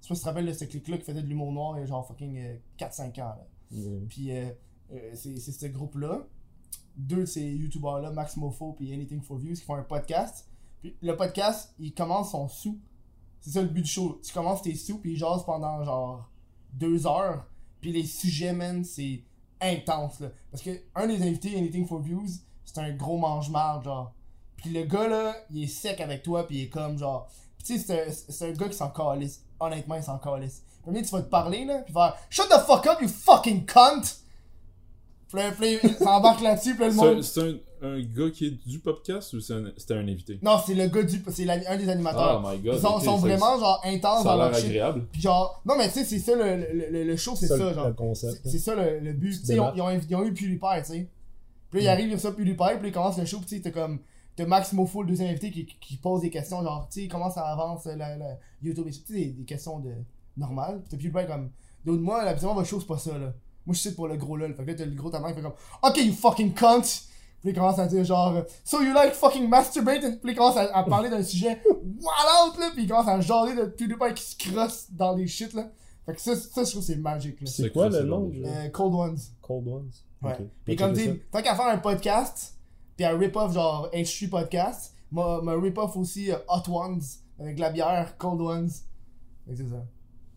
Je 0.00 0.06
sais 0.06 0.08
pas 0.08 0.14
si 0.14 0.20
tu 0.20 0.24
te 0.24 0.28
rappelles 0.28 0.46
de 0.46 0.52
ce 0.52 0.64
clic-là 0.64 0.98
qui 0.98 1.04
faisait 1.04 1.22
de 1.22 1.26
l'humour 1.26 1.52
noir 1.52 1.76
il 1.76 1.80
y 1.80 1.82
a 1.82 1.86
genre 1.86 2.06
fucking 2.06 2.38
euh, 2.38 2.56
4-5 2.78 3.20
ans. 3.22 3.34
Là. 3.36 3.46
Puis 4.08 4.30
euh, 4.36 4.50
euh, 4.92 5.10
c'est 5.14 5.36
ce 5.38 5.66
groupe-là. 5.66 6.26
Deux 6.96 7.20
de 7.20 7.24
ces 7.26 7.42
YouTubers-là, 7.42 8.10
Max 8.10 8.36
Mofo 8.36 8.76
et 8.80 8.92
Anything 8.92 9.20
for 9.22 9.38
Views, 9.38 9.54
qui 9.54 9.62
font 9.62 9.74
un 9.74 9.82
podcast. 9.82 10.46
Puis 10.80 10.96
le 11.02 11.16
podcast, 11.16 11.74
il 11.78 11.94
commence 11.94 12.32
son 12.32 12.48
sous. 12.48 12.78
C'est 13.40 13.50
ça 13.50 13.62
le 13.62 13.68
but 13.68 13.82
du 13.82 13.90
show. 13.90 14.20
Tu 14.24 14.32
commences 14.32 14.62
tes 14.62 14.74
sous, 14.74 14.98
puis 14.98 15.12
ils 15.12 15.18
jasent 15.18 15.44
pendant 15.44 15.82
genre 15.84 16.28
deux 16.72 17.06
heures. 17.06 17.46
Puis 17.80 17.92
les 17.92 18.04
sujets, 18.04 18.52
man, 18.52 18.84
c'est 18.84 19.22
intense, 19.60 20.20
là. 20.20 20.28
Parce 20.50 20.62
que 20.62 20.70
un 20.94 21.06
des 21.06 21.22
invités, 21.22 21.56
Anything 21.56 21.86
for 21.86 22.00
Views, 22.00 22.28
c'est 22.64 22.78
un 22.78 22.92
gros 22.94 23.18
mange-marde, 23.18 23.84
genre. 23.84 24.12
Puis 24.56 24.70
le 24.70 24.84
gars, 24.84 25.08
là, 25.08 25.34
il 25.50 25.64
est 25.64 25.66
sec 25.66 26.00
avec 26.00 26.22
toi, 26.22 26.46
puis 26.46 26.58
il 26.58 26.62
est 26.64 26.68
comme, 26.68 26.98
genre... 26.98 27.28
Tu 27.64 27.78
sais, 27.78 28.10
c'est 28.10 28.44
un- 28.44 28.48
un 28.48 28.52
gars 28.52 28.68
qui 28.68 28.76
s'en 28.76 28.90
calisse. 28.90 29.42
Honnêtement, 29.58 29.96
il 29.96 30.02
s'en 30.02 30.18
calisse. 30.18 30.62
Premier, 30.82 31.02
tu 31.02 31.10
vas 31.10 31.22
te 31.22 31.28
parler, 31.28 31.64
là, 31.64 31.78
puis 31.80 31.92
faire 31.92 32.16
«Shut 32.30 32.48
the 32.48 32.58
fuck 32.66 32.86
up, 32.86 32.98
you 33.02 33.08
fucking 33.08 33.66
cunt!» 33.66 34.02
Puis 35.30 35.78
il 35.82 35.94
s'embarque 35.96 36.40
là-dessus, 36.42 36.74
puis 36.74 36.80
là, 36.80 36.86
le 36.88 36.92
C'est 36.94 37.00
un- 37.00 37.14
monde... 37.14 37.22
C'est 37.22 37.40
un, 37.40 37.54
un 37.82 38.00
gars 38.00 38.30
qui 38.30 38.46
est 38.46 38.68
du 38.68 38.78
podcast 38.80 39.32
ou 39.32 39.40
c'est 39.40 39.54
un- 39.54 39.72
c'était 39.76 39.94
un 39.94 40.06
invité? 40.08 40.38
Non, 40.42 40.56
c'est 40.66 40.74
le 40.74 40.86
gars 40.88 41.02
du... 41.02 41.22
C'est 41.28 41.48
un 41.48 41.76
des 41.76 41.86
Oh 41.86 41.90
animateurs. 41.90 42.42
my 42.42 42.58
god. 42.58 42.74
Ils 42.74 42.80
sont, 42.80 42.88
ok, 42.88 43.04
sont 43.04 43.16
ça- 43.16 43.20
vraiment, 43.26 43.58
genre, 43.58 43.80
intenses 43.84 44.22
Ça 44.24 44.34
dans 44.36 44.40
a 44.40 44.48
leur 44.50 44.54
agréable. 44.58 45.06
Puis 45.12 45.22
genre... 45.22 45.62
Non, 45.64 45.74
mais 45.78 45.86
tu 45.88 45.94
sais, 45.94 46.04
c'est 46.04 46.18
ça, 46.18 46.34
le, 46.36 46.56
le, 46.56 46.90
le- 46.90 47.04
le 47.04 47.16
show, 47.16 47.34
c'est 47.36 47.46
Ça, 47.46 47.56
ça, 47.56 47.68
le- 47.68 47.74
genre. 47.74 47.86
le 47.88 47.94
concept. 47.94 48.40
C'est 48.44 48.50
c'est 48.50 48.58
ça 48.58 48.74
le, 48.74 48.98
le 48.98 49.12
but. 49.12 49.32
Tu 49.32 49.38
Tu 49.40 49.46
sais, 49.46 49.54
ils, 49.54 49.60
ont- 49.60 49.72
ils 49.74 49.80
ont, 49.82 49.90
ils 49.90 50.16
ont 50.16 50.24
eu 50.24 50.32
PewDiePie, 50.34 50.66
tu 50.80 50.84
sais. 50.84 51.08
Puis 51.70 51.78
là, 51.80 51.84
il 51.84 51.88
arrive, 51.88 52.06
il 52.08 52.12
y 52.12 52.14
a 52.14 52.18
ça 52.18 52.32
PewDiePie, 52.32 52.78
puis 52.80 52.88
il 52.88 52.92
commence 52.92 53.16
le 53.18 53.24
show, 53.24 53.38
puis 53.38 53.46
tu 53.46 53.56
sais, 53.56 53.62
t'as 53.62 53.70
comme. 53.70 54.00
T'as 54.36 54.46
Max 54.46 54.72
Mofo, 54.72 55.02
le 55.02 55.08
deuxième 55.08 55.28
invité, 55.30 55.50
qui, 55.50 55.66
qui 55.66 55.96
pose 55.96 56.20
des 56.22 56.30
questions, 56.30 56.62
genre, 56.62 56.88
tu 56.90 57.02
sais, 57.02 57.08
comment 57.08 57.30
ça 57.30 57.42
avance, 57.42 57.84
la, 57.86 58.16
la 58.16 58.38
YouTube, 58.62 58.86
et 58.88 58.90
tout, 58.92 58.98
tu 59.06 59.12
sais, 59.12 59.18
des, 59.20 59.26
des 59.32 59.44
questions 59.44 59.78
de 59.80 59.90
normales. 60.36 60.80
Puis 60.80 60.88
t'as 60.90 60.96
PewDiePie 60.96 61.26
comme. 61.32 61.50
D'autres 61.84 62.02
moi, 62.02 62.20
habituellement, 62.22 62.54
votre 62.56 62.68
show, 62.68 62.78
c'est 62.80 62.86
pas 62.86 62.98
ça, 62.98 63.16
là. 63.16 63.32
Moi, 63.66 63.74
je 63.74 63.80
sais 63.80 63.94
pour 63.94 64.08
le 64.08 64.16
gros 64.16 64.36
lol. 64.36 64.54
Fait 64.54 64.64
que 64.64 64.70
là, 64.70 64.76
t'as 64.76 64.84
le 64.86 64.94
gros 64.94 65.10
tabac 65.10 65.30
qui 65.30 65.36
fait 65.36 65.42
comme. 65.42 65.52
Ok, 65.82 65.96
you 65.98 66.12
fucking 66.12 66.54
cunt! 66.54 66.82
Puis 67.40 67.50
il 67.50 67.54
commence 67.54 67.78
à 67.78 67.86
dire 67.86 68.04
genre 68.04 68.42
So 68.64 68.82
you 68.82 68.92
like 68.92 69.14
fucking 69.14 69.48
masturbate? 69.48 70.20
Puis 70.20 70.32
il 70.32 70.36
commence 70.36 70.56
à, 70.56 70.76
à 70.76 70.82
parler 70.84 71.08
d'un 71.08 71.22
sujet 71.22 71.62
wild 71.64 72.58
là, 72.58 72.70
puis 72.74 72.84
il 72.84 72.88
commence 72.88 73.08
à 73.08 73.20
jaser 73.20 73.54
de 73.54 73.64
PewDiePie 73.64 74.14
qui 74.14 74.22
se 74.22 74.36
crosse 74.36 74.86
dans 74.90 75.14
des 75.14 75.26
shit 75.26 75.54
là. 75.54 75.70
Fait 76.04 76.14
que 76.14 76.20
ça, 76.20 76.36
ça 76.36 76.64
je 76.64 76.70
trouve 76.70 76.82
c'est 76.82 76.96
magique 76.96 77.40
là. 77.40 77.46
C'est 77.46 77.70
quoi 77.72 77.88
le 77.88 78.02
nom? 78.02 78.30
Euh, 78.44 78.68
Cold 78.68 78.94
Ones. 78.94 79.18
Cold 79.40 79.68
Ones. 79.68 79.90
Ouais. 80.22 80.32
Ok. 80.32 80.46
Puis 80.64 80.76
comme 80.76 80.92
dit, 80.92 81.20
tant 81.30 81.40
qu'à 81.40 81.54
faire 81.54 81.68
un 81.68 81.78
podcast, 81.78 82.56
puis 82.96 83.06
un 83.06 83.16
rip-off 83.16 83.54
genre 83.54 83.88
H3 83.92 84.28
Podcast, 84.28 84.94
m'a 85.10 85.40
rip-off 85.54 85.96
aussi 85.96 86.30
euh, 86.30 86.36
Hot 86.48 86.70
Ones, 86.70 87.00
avec 87.38 87.58
la 87.58 87.70
bière 87.70 88.16
Cold 88.18 88.40
Ones. 88.40 88.70
C'est 89.48 89.68
ça. 89.68 89.82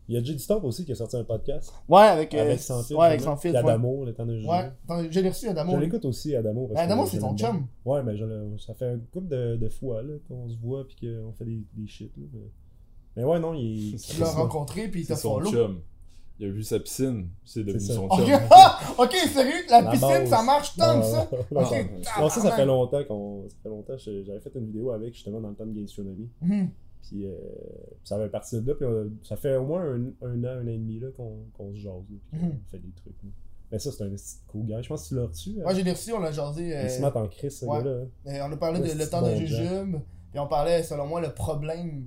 Il 0.10 0.16
y 0.16 0.18
a 0.18 0.24
J.D. 0.24 0.40
Stop 0.40 0.64
aussi 0.66 0.84
qui 0.86 0.92
a 0.92 0.96
sorti 0.96 1.16
un 1.16 1.24
podcast. 1.24 1.72
Ouais, 1.88 2.02
avec, 2.02 2.34
avec 2.34 2.60
Sans 2.60 2.84
Fil. 2.84 2.96
Ouais, 2.98 3.06
avec 3.06 3.20
justement. 3.20 3.36
Sans 3.38 3.42
Fil. 3.42 3.52
Puis 3.52 3.62
Ouais, 3.64 3.70
Adamo, 3.72 4.06
le 4.06 4.14
temps 4.14 4.26
de 4.26 4.34
ouais. 4.46 4.72
Attends, 4.84 5.04
je 5.10 5.20
l'ai 5.22 5.30
reçu 5.30 5.48
Adamo. 5.48 5.72
Je 5.72 5.78
l'écoute 5.78 6.04
aussi, 6.06 6.36
Adamo. 6.36 6.68
parce 6.68 6.80
que 6.80 6.86
Adamo, 6.86 7.06
c'est 7.06 7.20
ton 7.20 7.38
chum. 7.38 7.66
Ouais, 7.86 8.04
mais 8.04 8.14
ça 8.58 8.74
fait 8.74 8.94
une 8.94 9.06
couple 9.12 9.28
de, 9.30 9.56
de 9.56 9.70
fois 9.70 10.02
là, 10.04 10.14
qu'on 10.28 10.50
se 10.50 10.58
voit 10.58 10.86
puis 10.88 10.98
qu'on 11.08 11.32
fait 11.32 11.46
des, 11.46 11.64
des 11.74 11.88
shit. 11.88 12.12
Là, 12.18 12.24
mais 13.16 13.24
ouais, 13.24 13.40
non, 13.40 13.54
il. 13.54 13.96
Tu 13.96 14.20
l'as 14.20 14.32
rencontré, 14.32 14.88
puis 14.90 15.02
il 15.02 15.08
t'a 15.08 15.16
son 15.16 15.36
follow. 15.36 15.52
chum. 15.52 15.82
Il 16.40 16.48
a 16.48 16.50
vu 16.52 16.64
sa 16.64 16.80
piscine, 16.80 17.30
c'est 17.46 17.64
devenu 17.64 17.80
ça. 17.80 17.94
son 17.94 18.06
Ok, 18.06 18.26
chum. 18.26 18.40
ah! 18.52 18.80
ok, 18.98 19.14
sérieux, 19.32 19.54
la, 19.70 19.82
La 19.84 19.92
piscine, 19.92 20.08
base. 20.10 20.30
ça 20.30 20.42
marche 20.44 20.76
tant 20.76 21.00
que 21.00 21.06
ça? 21.06 21.30
Ah, 21.56 21.70
Ah, 22.18 22.22
Non, 22.22 22.30
ça, 22.30 22.42
ça 22.42 22.52
fait 22.52 22.66
longtemps 22.66 23.04
qu'on. 23.08 23.46
Ça 23.50 23.56
fait 23.64 23.70
longtemps. 23.70 23.94
J'avais 23.98 24.40
fait 24.40 24.52
une 24.56 24.66
vidéo 24.66 24.90
avec 24.92 25.14
justement 25.14 25.40
dans 25.40 25.50
le 25.50 25.56
temps 25.56 25.66
de 25.66 25.80
Gastronomie. 25.80 26.30
Puis 27.04 27.26
euh, 27.28 27.36
ça 28.04 28.16
avait 28.16 28.30
parti 28.30 28.60
de 28.62 28.68
là. 28.72 28.76
Puis 28.76 29.28
ça 29.28 29.36
fait 29.36 29.56
au 29.58 29.66
moins 29.66 29.82
un, 29.84 30.06
un 30.26 30.44
an, 30.44 30.48
un 30.48 30.64
an 30.64 30.68
et 30.68 30.78
demi 30.78 31.00
là, 31.00 31.08
qu'on 31.16 31.46
qu'on 31.54 31.72
se 31.74 31.78
jase. 31.80 31.86
là, 32.10 32.18
puis 32.32 32.40
qu'on 32.40 32.46
Mhm. 32.48 32.60
fait 32.72 32.80
des 32.80 32.92
trucs. 32.96 33.22
là. 33.24 33.30
Mais 33.72 33.80
ça, 33.80 33.92
c'est 33.92 34.04
un 34.04 34.10
petit 34.10 34.36
cool 34.48 34.66
gars. 34.68 34.82
Je 34.82 34.88
pense 34.90 35.04
que 35.04 35.08
tu 35.10 35.16
l'as 35.16 35.26
reçu. 35.26 35.50
hein? 35.60 35.64
Moi, 35.64 35.74
j'ai 35.74 35.90
reçu, 35.92 36.14
on 36.14 36.24
a 36.24 36.32
jasé. 36.32 36.78
euh, 36.78 36.84
Il 36.84 36.90
se 36.90 37.02
met 37.02 37.08
en 37.08 37.28
crise, 37.28 37.58
ce 37.60 37.66
ouais. 37.66 37.78
gars-là. 37.84 38.02
hein. 38.26 38.34
euh, 38.36 38.48
on 38.48 38.52
a 38.54 38.58
parlé 38.58 38.80
de 38.80 38.98
le 38.98 39.10
temps 39.10 39.22
bon 39.22 39.32
de 39.32 39.36
jujube. 39.36 39.98
Puis 40.32 40.40
on 40.40 40.48
parlait, 40.48 40.82
selon 40.84 41.06
moi, 41.08 41.22
le 41.22 41.34
problème 41.34 42.06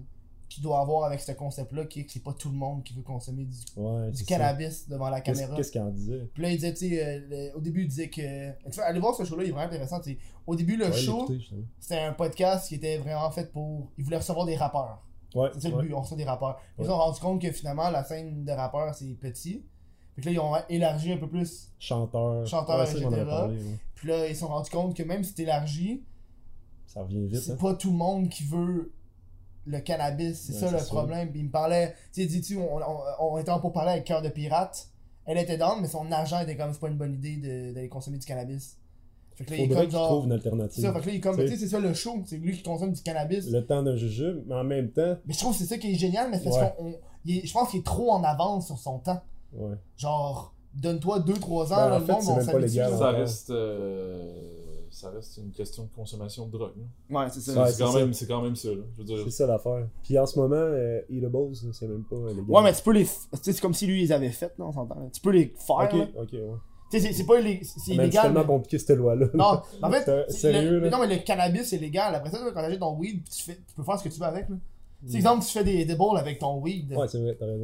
qu'il 0.56 0.64
doit 0.64 0.80
avoir 0.80 1.04
avec 1.04 1.20
ce 1.20 1.30
concept-là, 1.32 1.84
qui 1.86 2.00
est 2.00 2.04
que 2.04 2.12
c'est 2.12 2.22
pas 2.22 2.32
tout 2.32 2.50
le 2.50 2.56
monde 2.56 2.82
qui 2.82 2.92
veut 2.94 3.02
consommer 3.02 3.44
du, 3.44 3.56
Ouais, 3.76 4.10
du 4.10 4.16
c'est 4.18 4.24
ça. 4.24 4.36
cannabis 4.36 4.88
devant 4.88 5.08
la 5.08 5.20
caméra. 5.20 5.54
qu'est-ce 5.56 5.70
qu'il 5.70 5.80
en 5.80 5.90
disait? 5.90 6.28
Puis 6.34 6.42
là, 6.42 6.50
il 6.50 6.56
disait, 6.56 6.74
tu 6.74 6.88
sais, 6.90 7.04
euh, 7.32 7.56
au 7.56 7.60
début, 7.60 7.82
il 7.82 7.88
disait 7.88 8.10
que. 8.10 8.70
Tu 8.70 8.80
allez 8.80 8.98
voir 9.00 9.14
ce 9.14 9.24
show-là, 9.24 9.44
il 9.44 9.48
est 9.48 9.52
vraiment 9.52 9.66
intéressant. 9.72 10.00
Au 10.46 10.56
début, 10.56 10.76
le 10.76 10.86
Ouais, 10.86 10.92
show, 10.92 11.28
c'était 11.78 12.00
un 12.00 12.12
podcast 12.12 12.68
qui 12.68 12.74
était 12.74 12.98
vraiment 12.98 13.30
fait 13.30 13.52
pour. 13.52 13.90
Il 13.96 14.04
voulait 14.04 14.16
recevoir 14.18 14.44
des 14.46 14.56
rappeurs. 14.56 15.02
Ouais, 15.34 15.50
C'est 15.58 15.70
le 15.70 15.76
but, 15.78 15.92
on 15.92 16.00
reçoit 16.00 16.16
des 16.16 16.24
rappeurs. 16.24 16.58
Ils 16.78 16.86
sont 16.86 16.96
rendu 16.96 17.20
compte 17.20 17.40
que 17.42 17.52
finalement, 17.52 17.90
la 17.90 18.02
scène 18.04 18.44
de 18.44 18.52
rappeurs, 18.52 18.94
c'est 18.94 19.14
petit. 19.14 19.64
Puis 20.16 20.24
là, 20.24 20.30
ils 20.32 20.38
ont 20.40 20.52
élargi 20.70 21.12
un 21.12 21.18
peu 21.18 21.28
plus. 21.28 21.70
Chanteur. 21.78 22.46
Chanteur, 22.46 22.82
etc. 22.82 23.04
parlé. 23.28 23.58
Puis 23.94 24.08
là, 24.08 24.26
ils 24.26 24.34
se 24.34 24.40
sont 24.40 24.48
rendus 24.48 24.70
compte 24.70 24.96
que 24.96 25.02
même 25.02 25.22
si 25.22 25.34
c'est 25.36 25.42
élargi, 25.42 26.04
Ça 26.86 27.02
revient 27.02 27.26
vite. 27.26 27.40
c'est 27.42 27.52
hein. 27.52 27.56
pas 27.60 27.74
tout 27.74 27.90
le 27.90 27.96
monde 27.98 28.28
qui 28.30 28.44
veut 28.44 28.92
le 29.66 29.80
cannabis. 29.80 30.38
C'est 30.38 30.52
Ouais, 30.64 30.70
ça 30.70 30.78
le 30.78 30.84
problème. 30.84 31.30
Puis 31.30 31.40
il 31.40 31.46
me 31.46 31.50
parlait, 31.50 31.94
tu 32.12 32.22
sais, 32.22 32.26
dis-tu, 32.26 32.56
on, 32.58 32.76
on, 32.76 33.32
on 33.34 33.38
était 33.38 33.50
en 33.50 33.60
pour 33.60 33.72
parler 33.72 33.92
avec 33.92 34.04
Cœur 34.04 34.22
de 34.22 34.28
Pirate. 34.28 34.88
Elle 35.24 35.38
était 35.38 35.58
down, 35.58 35.78
mais 35.80 35.88
son 35.88 36.10
agent 36.12 36.40
était 36.40 36.56
comme, 36.56 36.72
c'est 36.72 36.78
pas 36.80 36.88
une 36.88 36.96
bonne 36.98 37.14
idée 37.14 37.36
de- 37.36 37.74
d'aller 37.74 37.88
consommer 37.88 38.18
du 38.18 38.26
cannabis. 38.26 38.76
Fait 39.34 39.44
que 39.44 39.50
là, 39.50 39.56
il 39.58 39.68
comme 39.68 39.90
genre. 39.90 40.08
trouve 40.08 40.24
une 40.24 40.30
C'est 40.30 40.34
alternative. 40.46 40.82
ça, 40.84 40.92
fait 40.94 41.00
que 41.00 41.06
là, 41.06 41.12
il 41.12 41.16
est 41.16 41.20
comme, 41.20 41.36
Tu 41.36 41.48
sais. 41.48 41.56
c'est 41.56 41.68
ça 41.68 41.78
le 41.80 41.92
show. 41.94 42.22
C'est 42.26 42.36
lui 42.38 42.56
qui 42.56 42.62
consomme 42.62 42.92
du 42.92 43.02
cannabis. 43.02 43.50
Le 43.50 43.66
temps 43.66 43.82
d'un 43.82 43.96
jujube, 43.96 44.44
mais 44.46 44.54
en 44.54 44.64
même 44.64 44.90
temps, 44.92 45.16
Mais 45.26 45.34
je 45.34 45.38
trouve 45.40 45.52
que 45.52 45.58
c'est 45.58 45.66
ça 45.66 45.76
qui 45.78 45.90
est 45.92 45.94
génial, 45.94 46.30
mais 46.30 46.38
c'est 46.38 46.44
parce 46.48 46.72
qu'on. 46.76 46.86
on- 46.86 46.94
je 47.26 47.52
pense 47.52 47.70
qu'il 47.70 47.80
est 47.80 47.84
trop 47.84 48.12
en 48.12 48.22
avance 48.22 48.66
sur 48.66 48.78
son 48.78 48.98
temps. 49.00 49.20
ouais. 49.52 49.74
Genre, 49.96 50.54
donne-toi 50.74 51.18
2-3 51.20 51.72
ans, 51.72 51.76
Ben, 51.76 51.88
là, 51.88 51.96
en 51.96 51.98
le 51.98 52.04
fait, 52.04 52.12
monde 52.52 52.62
légal, 52.62 52.90
là. 52.92 52.96
Ça 52.98 53.10
reste, 53.10 53.50
euh, 53.50 54.65
ça 54.96 55.10
reste 55.10 55.36
une 55.38 55.50
question 55.52 55.84
de 55.84 55.88
consommation 55.94 56.46
de 56.46 56.52
drogue. 56.52 56.72
là. 57.10 57.20
Ouais, 57.20 57.26
c'est 57.30 57.40
C'est 57.40 57.52
ça. 57.52 57.62
Ouais, 57.64 57.70
c'est 57.72 57.82
quand, 57.82 57.92
c'est 57.92 57.98
même- 58.00 58.12
c'est 58.14 58.26
quand 58.26 58.42
même 58.42 58.56
ça. 58.56 58.68
là. 58.70 58.82
Je 58.94 58.98
veux 58.98 59.04
dire, 59.04 59.18
C'est 59.24 59.30
ça 59.30 59.46
l'affaire. 59.46 59.86
Puis 60.02 60.18
en 60.18 60.26
ce 60.26 60.38
moment, 60.38 60.56
euh, 60.56 61.00
Eatables, 61.10 61.54
c'est 61.72 61.86
même 61.88 62.04
pas 62.04 62.16
légal. 62.28 62.44
Ouais, 62.48 62.62
mais 62.62 62.72
tu 62.72 62.82
peux 62.82 62.92
les. 62.92 63.04
f- 63.04 63.26
Tu 63.42 63.52
c'est 63.52 63.60
comme 63.60 63.74
si 63.74 63.86
lui, 63.86 64.02
ils 64.04 64.12
avaient 64.12 64.30
fait, 64.30 64.52
là, 64.58 64.64
on 64.66 64.72
s'entend. 64.72 65.08
Tu 65.12 65.20
peux 65.20 65.30
les 65.30 65.54
faire. 65.56 65.76
Ok, 65.76 65.92
là. 65.92 66.06
ok, 66.22 66.32
ouais. 66.32 66.40
Tu 66.90 67.00
sais, 67.00 67.06
c'est- 67.08 67.12
c'est 67.14 67.26
pas 67.26 67.40
illé- 67.40 67.60
c'est 67.64 67.76
Mais 67.76 67.82
C'est 67.84 67.92
illégal. 67.94 68.22
tellement 68.24 68.40
mais- 68.40 68.46
compliqué 68.46 68.78
cette 68.78 68.96
loi-là. 68.96 69.26
Non, 69.34 69.60
en 69.82 69.90
fait, 69.90 70.04
sérieux, 70.30 70.78
le- 70.80 70.88
non, 70.90 70.98
mais 71.00 71.16
le 71.16 71.22
cannabis, 71.22 71.68
c'est 71.68 71.78
légal. 71.78 72.14
Après 72.14 72.30
ça, 72.30 72.38
toi, 72.38 72.52
quand 72.52 72.60
t'achètes 72.62 72.78
ton 72.80 72.96
weed, 72.96 73.22
tu, 73.28 73.42
fais, 73.42 73.56
tu 73.56 73.74
peux 73.74 73.82
faire 73.82 73.98
ce 73.98 74.04
que 74.04 74.08
tu 74.08 74.18
veux 74.20 74.26
avec. 74.26 74.48
Là. 74.48 74.56
Mm. 75.02 75.14
Exemple, 75.16 75.44
tu 75.44 75.50
fais 75.50 75.64
des, 75.64 75.84
des 75.84 75.94
bowls 75.96 76.16
avec 76.16 76.38
ton 76.38 76.58
weed, 76.60 76.92
Ouais, 76.96 77.06
c'est 77.08 77.20
vrai, 77.20 77.36
t'as 77.38 77.46
raison. 77.46 77.62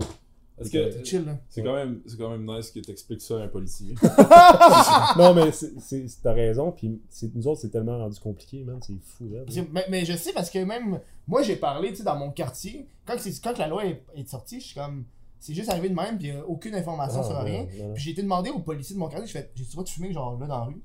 C'est 0.65 0.71
que 1.01 1.05
chill. 1.05 1.25
Là. 1.25 1.39
c'est 1.49 1.63
quand 1.63 1.75
même, 1.75 2.01
c'est 2.07 2.17
quand 2.19 2.31
même 2.31 2.45
nice 2.47 2.71
que 2.71 2.81
t'expliques 2.81 3.21
ça 3.21 3.39
à 3.39 3.43
un 3.43 3.49
policier. 3.49 3.95
non, 5.19 5.35
mais 5.35 5.53
c'est- 5.53 5.73
c'est- 5.81 6.09
c'est- 6.09 6.23
t'as 6.23 6.33
raison, 6.33 6.73
puis 6.73 7.01
c'est- 7.09 7.35
nous 7.35 7.47
autres, 7.47 7.61
c'est 7.61 7.71
tellement 7.71 7.99
rendu 7.99 8.19
compliqué, 8.21 8.65
man, 8.65 8.79
c'est 8.81 8.95
fou, 9.03 9.29
là. 9.33 9.41
Mais, 9.73 9.87
mais 9.91 10.05
je 10.05 10.17
sais 10.17 10.33
parce 10.33 10.51
que 10.51 10.59
même 10.59 11.01
moi 11.27 11.43
j'ai 11.43 11.57
parlé 11.57 11.91
tu 11.91 11.97
sais 11.97 12.03
dans 12.05 12.17
mon 12.17 12.31
quartier 12.31 12.89
quand, 13.07 13.15
c'est- 13.19 13.43
quand 13.43 13.57
la 13.59 13.69
loi 13.69 13.87
est, 13.87 14.03
est 14.17 14.29
sortie 14.29 14.61
je 14.61 14.67
suis 14.67 14.75
comme 14.75 15.05
c'est 15.39 15.55
juste 15.55 15.69
arrivé 15.71 15.89
de 15.89 15.95
même 15.95 16.19
puis 16.19 16.33
aucune 16.49 16.75
information 16.75 17.21
Ah, 17.21 17.25
sur 17.25 17.37
ouais, 17.37 17.43
rien 17.45 17.61
ouais. 17.63 17.93
puis 17.95 18.03
j'ai 18.03 18.11
été 18.11 18.23
demandé 18.23 18.51
aux 18.51 18.59
policiers 18.59 18.95
de 18.95 19.01
mon 19.01 19.09
quartier 19.09 19.27
je 19.29 19.33
fais 19.33 19.51
j'ai 19.55 19.65
tu 19.65 19.71
droit 19.73 19.85
de 19.85 19.89
fumer 19.89 20.13
genre 20.13 20.39
là 20.39 20.47
dans 20.47 20.59
la 20.59 20.65
rue? 20.65 20.83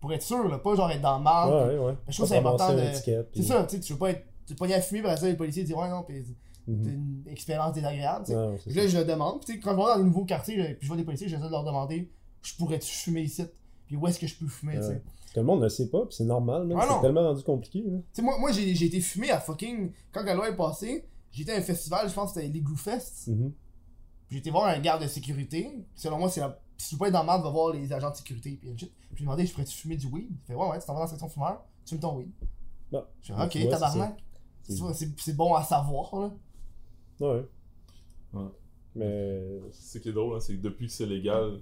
Pour 0.00 0.12
être 0.12 0.22
sûr 0.22 0.48
là, 0.48 0.58
pas 0.58 0.74
genre 0.76 0.90
être 0.90 1.00
dans 1.00 1.18
le 1.18 1.24
mal 1.24 1.48
Ouais, 1.48 1.74
ouais, 1.78 1.84
ouais. 1.86 1.94
je 2.08 2.14
trouve 2.14 2.26
que 2.26 2.32
c'est 2.34 2.38
important 2.38 2.72
de- 2.72 2.80
c'est 2.94 3.30
puis- 3.32 3.42
ça 3.42 3.64
tu 3.64 3.76
sais 3.76 3.80
tu 3.80 3.92
veux 3.94 3.98
pas 3.98 4.10
être 4.10 4.24
tu 4.46 4.52
veux 4.52 4.56
pas 4.56 4.66
y 4.68 4.74
à 4.74 4.80
fumer 4.80 5.02
parce 5.02 5.20
que 5.20 5.26
les 5.26 5.34
policiers 5.34 5.64
disent 5.64 5.74
ouais 5.74 5.88
non 5.88 6.02
puis. 6.02 6.24
Une 6.66 7.24
expérience 7.26 7.72
désagréable 7.72 8.24
tu 8.24 8.32
sais 8.32 8.38
Non, 8.38 8.56
c'est 8.56 8.64
Puis 8.64 8.74
ça. 8.74 8.80
là 8.80 8.88
je 8.88 8.98
le 8.98 9.04
demande 9.04 9.38
puis 9.38 9.46
tu 9.46 9.52
sais 9.52 9.60
quand 9.60 9.72
je 9.72 9.76
vais 9.76 9.82
dans 9.82 9.98
les 9.98 10.04
nouveaux 10.04 10.24
quartiers 10.24 10.56
là, 10.56 10.64
puis 10.66 10.78
je 10.82 10.86
vois 10.86 10.96
des 10.96 11.04
policiers 11.04 11.28
j'essaie 11.28 11.42
de 11.42 11.50
leur 11.50 11.64
demander 11.64 12.10
je 12.42 12.54
pourrais-tu 12.54 12.90
fumer 12.90 13.22
ici? 13.22 13.44
Puis 13.86 13.96
où 13.96 14.06
est-ce 14.06 14.18
que 14.18 14.26
je 14.26 14.36
peux 14.36 14.46
fumer 14.46 14.76
tu 14.76 14.82
sais? 14.82 14.88
Ouais. 14.88 15.02
Parce 15.20 15.32
que 15.32 15.40
le 15.40 15.46
monde 15.46 15.62
ne 15.62 15.68
sait 15.68 15.88
pas, 15.88 16.06
puis 16.06 16.16
c'est 16.16 16.24
normal, 16.24 16.66
man. 16.66 16.78
Ah 16.80 16.86
non. 16.86 16.94
c'est 16.96 17.02
tellement 17.02 17.22
rendu 17.22 17.42
compliqué, 17.44 17.82
là. 17.82 17.98
Tu 17.98 18.04
sais, 18.12 18.22
moi, 18.22 18.38
moi 18.38 18.50
j'ai 18.50 18.74
j'ai 18.74 18.86
été 18.86 19.00
fumé 19.00 19.30
à 19.30 19.38
fucking. 19.38 19.92
Quand 20.12 20.24
la 20.24 20.34
loi 20.34 20.48
est 20.48 20.56
passée, 20.56 21.06
j'étais 21.30 21.52
à 21.52 21.56
un 21.56 21.62
festival, 21.62 22.08
je 22.08 22.14
pense 22.14 22.32
que 22.32 22.40
c'était 22.40 22.52
les 22.52 22.60
Glue 22.60 22.76
Fest. 22.76 23.28
Mhm. 23.28 23.52
Puis 24.26 24.38
j'étais 24.38 24.50
voir 24.50 24.66
un 24.66 24.78
garde 24.80 25.02
de 25.02 25.08
sécurité. 25.08 25.70
Selon 25.94 26.18
moi, 26.18 26.30
c'est 26.30 26.40
la... 26.40 26.58
si 26.76 26.88
tu 26.88 26.94
veux 26.94 26.98
pas 26.98 27.06
être 27.08 27.12
dans 27.12 27.20
le 27.20 27.26
mal, 27.26 27.42
va 27.42 27.50
voir 27.50 27.72
les 27.72 27.92
agents 27.92 28.10
de 28.10 28.16
sécurité. 28.16 28.58
Puis, 28.60 28.76
shit. 28.76 28.92
puis 28.92 29.08
je 29.12 29.16
lui 29.18 29.24
demandais, 29.24 29.46
je 29.46 29.52
pourrais-tu 29.52 29.76
fumer 29.76 29.96
du 29.96 30.06
weed? 30.06 30.30
Il 30.30 30.46
fait, 30.46 30.54
ouais, 30.54 30.68
ouais, 30.68 30.78
tu 30.80 30.86
t'en 30.86 30.94
vas 30.94 31.00
dans 31.00 31.04
la 31.04 31.10
section 31.10 31.28
fumeur, 31.28 31.64
tu 31.84 31.90
fumes 31.90 32.00
ton 32.00 32.16
weed. 32.16 32.30
Bon. 32.90 33.04
Je 33.22 33.32
fais, 33.32 33.42
ok, 33.42 33.70
tabarnak. 33.70 34.24
c'est 35.16 35.36
bon 35.36 35.54
à 35.54 35.62
savoir, 35.62 36.14
là. 36.16 36.32
Ouais. 37.20 37.44
Ouais. 38.32 38.48
Mais. 38.94 39.60
C'est 39.72 39.98
ce 39.98 40.02
qui 40.02 40.08
est 40.08 40.12
drôle, 40.12 40.36
hein, 40.36 40.40
c'est 40.40 40.56
que 40.56 40.62
depuis 40.62 40.86
que 40.86 40.92
c'est 40.92 41.06
légal, 41.06 41.60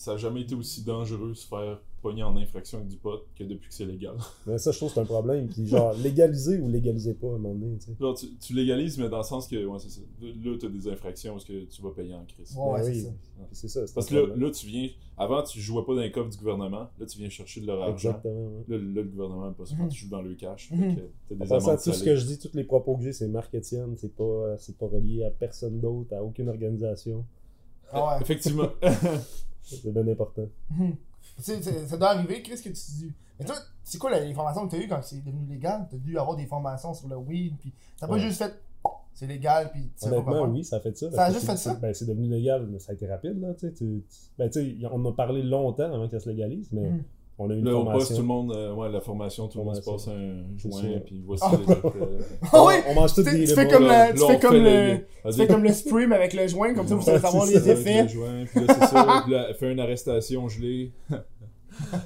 ça 0.00 0.12
n'a 0.12 0.16
jamais 0.16 0.40
été 0.40 0.54
aussi 0.54 0.82
dangereux 0.82 1.34
se 1.34 1.46
faire 1.46 1.78
pogner 2.00 2.22
en 2.22 2.34
infraction 2.38 2.78
avec 2.78 2.88
du 2.88 2.96
pot 2.96 3.20
que 3.36 3.44
depuis 3.44 3.68
que 3.68 3.74
c'est 3.74 3.84
légal. 3.84 4.14
Mais 4.46 4.56
ça, 4.56 4.70
je 4.72 4.78
trouve 4.78 4.88
que 4.88 4.94
c'est 4.94 5.00
un 5.00 5.04
problème. 5.04 5.46
Puis 5.46 5.66
genre, 5.66 5.92
légaliser 5.92 6.58
ou 6.58 6.68
légaliser 6.70 7.12
pas 7.12 7.26
à 7.26 7.30
un 7.34 7.38
moment 7.38 7.54
donné, 7.54 7.76
tu 7.76 7.84
sais. 7.88 7.92
Genre, 8.00 8.14
tu, 8.16 8.26
tu 8.38 8.54
légalises, 8.54 8.96
mais 8.96 9.10
dans 9.10 9.18
le 9.18 9.22
sens 9.24 9.46
que, 9.46 9.62
ouais, 9.62 9.78
c'est 9.78 9.90
ça. 9.90 10.00
Là, 10.22 10.56
tu 10.58 10.64
as 10.64 10.68
des 10.70 10.88
infractions 10.88 11.32
parce 11.34 11.44
que 11.44 11.64
tu 11.66 11.82
vas 11.82 11.90
payer 11.90 12.14
en 12.14 12.24
crise. 12.24 12.56
Ouais, 12.56 12.64
ouais, 12.72 12.80
Ben 12.80 12.84
c'est 12.86 12.90
oui. 12.92 13.02
ça. 13.02 13.10
C'est 13.52 13.68
ça, 13.68 13.80
Parce 13.94 14.06
que 14.06 14.14
là, 14.14 14.34
là, 14.34 14.50
tu 14.50 14.66
viens. 14.66 14.88
Avant, 15.18 15.42
tu 15.42 15.60
jouais 15.60 15.84
pas 15.84 15.94
dans 15.94 16.00
les 16.00 16.10
coffres 16.10 16.30
du 16.30 16.38
gouvernement. 16.38 16.88
Là, 16.98 17.06
tu 17.06 17.18
viens 17.18 17.28
chercher 17.28 17.60
de 17.60 17.66
leur 17.66 17.82
argent. 17.82 17.92
Exactement, 18.08 18.46
ouais. 18.46 18.64
Là, 18.68 18.76
là, 18.78 19.02
le 19.02 19.04
gouvernement 19.04 19.44
n'aime 19.44 19.54
pas 19.54 19.66
ça 19.66 19.74
Mhm. 19.74 19.80
quand 19.82 19.88
tu 19.88 19.98
joues 20.00 20.08
dans 20.08 20.22
le 20.22 20.34
cash. 20.34 20.70
Mhm. 20.70 20.78
Fait 20.80 20.94
que 20.94 21.00
t'as 21.28 21.34
En 21.34 21.38
des 21.38 21.52
amendes 21.66 21.82
tout 21.84 21.92
ce 21.92 22.02
que 22.04 22.16
je 22.16 22.24
dis, 22.24 22.38
tous 22.38 22.54
les 22.56 22.64
propos 22.64 22.96
que 22.96 23.02
j'ai, 23.02 23.12
c'est 23.12 23.28
Marc 23.28 23.54
Etienne, 23.54 23.94
c'est 23.98 24.14
pas, 24.16 24.24
euh, 24.24 24.56
c'est 24.58 24.78
pas 24.78 24.86
relié 24.86 25.24
à 25.24 25.30
personne 25.30 25.78
d'autre, 25.78 26.14
à 26.16 26.22
aucune 26.24 26.48
organisation. 26.48 27.26
Ah 27.92 28.14
ouais. 28.16 28.22
Effectivement. 28.22 28.68
C'est 29.62 29.92
bien 29.92 30.06
important. 30.08 30.46
Mhm. 30.70 30.96
Tu 31.36 31.42
sais, 31.42 31.86
ça 31.86 31.96
doit 31.96 32.10
arriver, 32.10 32.42
qu'est-ce 32.42 32.62
que 32.62 32.68
tu 32.68 32.74
dis 32.98 33.12
Mais 33.38 33.46
toi, 33.46 33.56
c'est 33.84 33.98
quoi 33.98 34.18
les 34.18 34.34
formations 34.34 34.66
que 34.66 34.72
t'as 34.76 34.82
eues 34.82 34.88
quand 34.88 35.02
c'est 35.02 35.24
devenu 35.24 35.46
légal? 35.46 35.86
T'as 35.90 35.96
dû 35.96 36.18
avoir 36.18 36.36
des 36.36 36.46
formations 36.46 36.92
sur 36.92 37.08
le 37.08 37.16
weed, 37.16 37.56
puis 37.58 37.72
t'as 37.98 38.06
pas 38.06 38.14
Ouais. 38.14 38.20
juste 38.20 38.38
fait. 38.42 38.52
C'est 39.14 39.26
légal, 39.26 39.70
puis 39.70 39.90
tu 40.00 40.06
Honnêtement, 40.06 40.42
oui, 40.44 40.64
ça 40.64 40.76
a 40.76 40.80
fait 40.80 40.96
ça. 40.96 41.10
Ça 41.10 41.24
a 41.26 41.32
juste 41.32 41.44
fait 41.46 41.56
ça? 41.56 41.74
Ben, 41.74 41.92
c'est 41.92 42.06
devenu 42.06 42.28
légal, 42.28 42.66
mais 42.70 42.78
ça 42.78 42.92
a 42.92 42.94
été 42.94 43.06
rapide, 43.06 43.38
là, 43.40 43.52
tu 43.54 43.66
sais. 43.66 43.72
tu- 43.72 44.02
tu- 44.08 44.16
Ben, 44.38 44.48
tu 44.48 44.78
sais, 44.80 44.86
on 44.86 45.04
en 45.04 45.10
a 45.10 45.12
parlé 45.14 45.42
longtemps 45.42 45.92
avant 45.92 46.06
que 46.06 46.12
ça 46.12 46.20
se 46.20 46.28
légalise, 46.28 46.68
mais 46.72 46.90
Mhm. 46.90 47.02
On 47.42 47.50
a 47.50 47.54
eu 47.54 47.58
une 47.58 47.64
Là, 47.64 47.70
au 47.72 47.74
formation. 47.76 47.98
poste, 47.98 48.10
tout 48.14 48.20
le 48.20 48.26
monde, 48.28 48.52
euh, 48.54 48.74
ouais, 48.74 48.90
la 48.92 49.00
formation, 49.00 49.48
tout 49.48 49.58
le 49.58 49.64
monde 49.64 49.74
se 49.76 49.80
passe 49.80 50.08
un 50.08 50.44
joint, 50.58 51.00
puis 51.04 51.22
voici 51.26 51.42
Ah. 51.46 51.52
les 51.56 51.72
autres. 51.72 51.86
euh, 51.96 52.18
Ah 52.52 52.64
oui 52.66 52.74
On 52.88 52.94
mange 52.94 53.14
tous 53.14 53.24
Tu 53.24 53.30
des 53.32 53.46
tu 53.46 53.54
fais 53.54 53.66
comme 53.66 53.86
là, 53.86 54.08
le- 54.08 54.14
tu 54.14 54.20
là, 54.20 54.26
fais 54.26 54.36
on 54.36 54.38
comme 54.38 54.54
le. 54.62 54.96
Tu 55.24 55.32
fais 55.32 55.46
comme 55.46 55.64
le 55.64 56.06
mais 56.06 56.16
avec 56.16 56.34
le 56.34 56.46
joint, 56.46 56.74
comme 56.74 56.86
ça 56.86 56.94
vous 56.94 57.02
savez 57.06 57.18
savoir 57.18 57.46
les 57.46 57.68
effets. 57.70 58.02
le 58.02 58.08
joint, 58.08 58.44
puis 58.44 58.64
là, 58.66 58.74
c'est 58.78 58.86
ça. 58.86 59.22
puis 59.24 59.32
là, 59.32 59.54
fait 59.54 59.72
une 59.72 59.80
arrestation 59.80 60.48
gelée. 60.48 60.92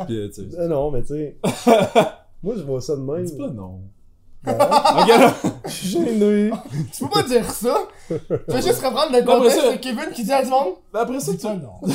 puis, 0.07 0.17
euh, 0.17 0.29
tu 0.29 0.35
sais. 0.51 0.57
Ah 0.59 0.67
non, 0.69 0.91
mais 0.93 1.03
tu 1.03 1.09
sais. 1.09 1.37
moi, 2.43 2.55
je 2.57 2.63
vois 2.63 2.81
ça 2.81 2.95
de 2.97 3.03
même. 3.03 3.25
Dis 3.25 3.37
pas 3.37 3.51
non. 3.51 3.81
Gêné. 5.67 6.51
Tu 6.93 7.05
peux 7.05 7.11
pas 7.11 7.23
dire 7.23 7.51
ça 7.51 7.77
Tu 8.09 8.15
vas 8.53 8.61
juste 8.61 8.85
reprendre 8.85 9.13
le 9.13 9.23
contexte 9.25 9.61
ça- 9.61 9.73
de 9.73 9.77
Kevin 9.79 10.11
qui 10.15 10.25
dit 10.25 10.33
à 10.33 10.41
tout 10.43 10.47
le 10.47 10.51
monde 10.51 10.75
Mais 10.93 11.01
après 11.01 11.21
ça, 11.21 11.33
tu. 11.35 11.47
non. 11.47 11.81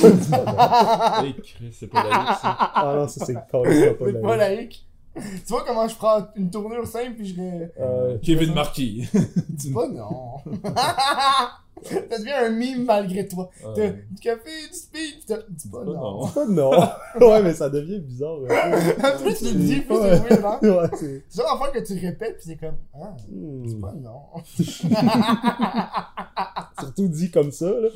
C'est 1.71 1.87
pas 1.87 2.03
la 2.03 2.09
vie, 2.19 2.39
ça. 2.41 2.57
Ah 2.75 2.93
non, 2.95 3.07
ça, 3.07 3.25
c'est 3.25 3.33
pas 3.33 3.61
C'est 3.65 4.11
la 4.11 4.19
pas 4.19 4.35
laïque. 4.37 4.85
Tu 5.15 5.21
vois 5.49 5.63
comment 5.67 5.87
je 5.87 5.95
prends 5.95 6.27
une 6.35 6.49
tournure 6.49 6.87
simple 6.87 7.13
puis 7.17 7.27
je. 7.35 7.41
Euh, 7.81 8.17
Kevin 8.23 8.53
Marquis. 8.53 9.07
Dis 9.49 9.71
pas 9.73 9.87
non. 9.87 10.37
ça 11.83 12.17
devient 12.19 12.31
un 12.31 12.49
mime 12.51 12.85
malgré 12.85 13.27
toi. 13.27 13.49
T'as 13.61 13.81
Euh, 13.81 13.91
du 14.11 14.19
café, 14.21 14.49
du 14.71 14.77
speed, 14.77 15.19
pis 15.19 15.25
t'as- 15.27 15.43
dis 15.49 15.67
pas 15.69 15.83
non. 15.83 15.93
non. 15.93 16.27
pas 16.27 16.45
non. 16.47 16.71
ouais, 17.29 17.43
mais 17.43 17.53
ça 17.53 17.69
devient 17.69 17.99
bizarre. 17.99 18.37
un 18.49 19.11
peu. 19.17 19.19
plus 19.23 19.35
tu 19.39 19.45
le 19.45 19.53
dis, 19.59 19.81
plus 19.81 19.95
Ouais. 19.97 20.17
c'est 20.17 20.41
weird, 20.41 20.45
hein. 20.45 20.59
Ouais, 20.63 20.89
c'est. 20.97 21.23
C'est 21.29 21.41
genre 21.41 21.71
que 21.73 21.79
tu 21.79 21.93
répètes 21.93 22.37
pis 22.37 22.43
c'est 22.45 22.57
comme. 22.57 22.75
Ah, 22.93 23.15
dis 23.27 23.75
Hmm. 23.75 23.81
pas 23.81 23.93
non. 23.93 24.19
Surtout 26.79 27.07
dit 27.09 27.29
comme 27.31 27.51
ça, 27.51 27.69
là. 27.69 27.89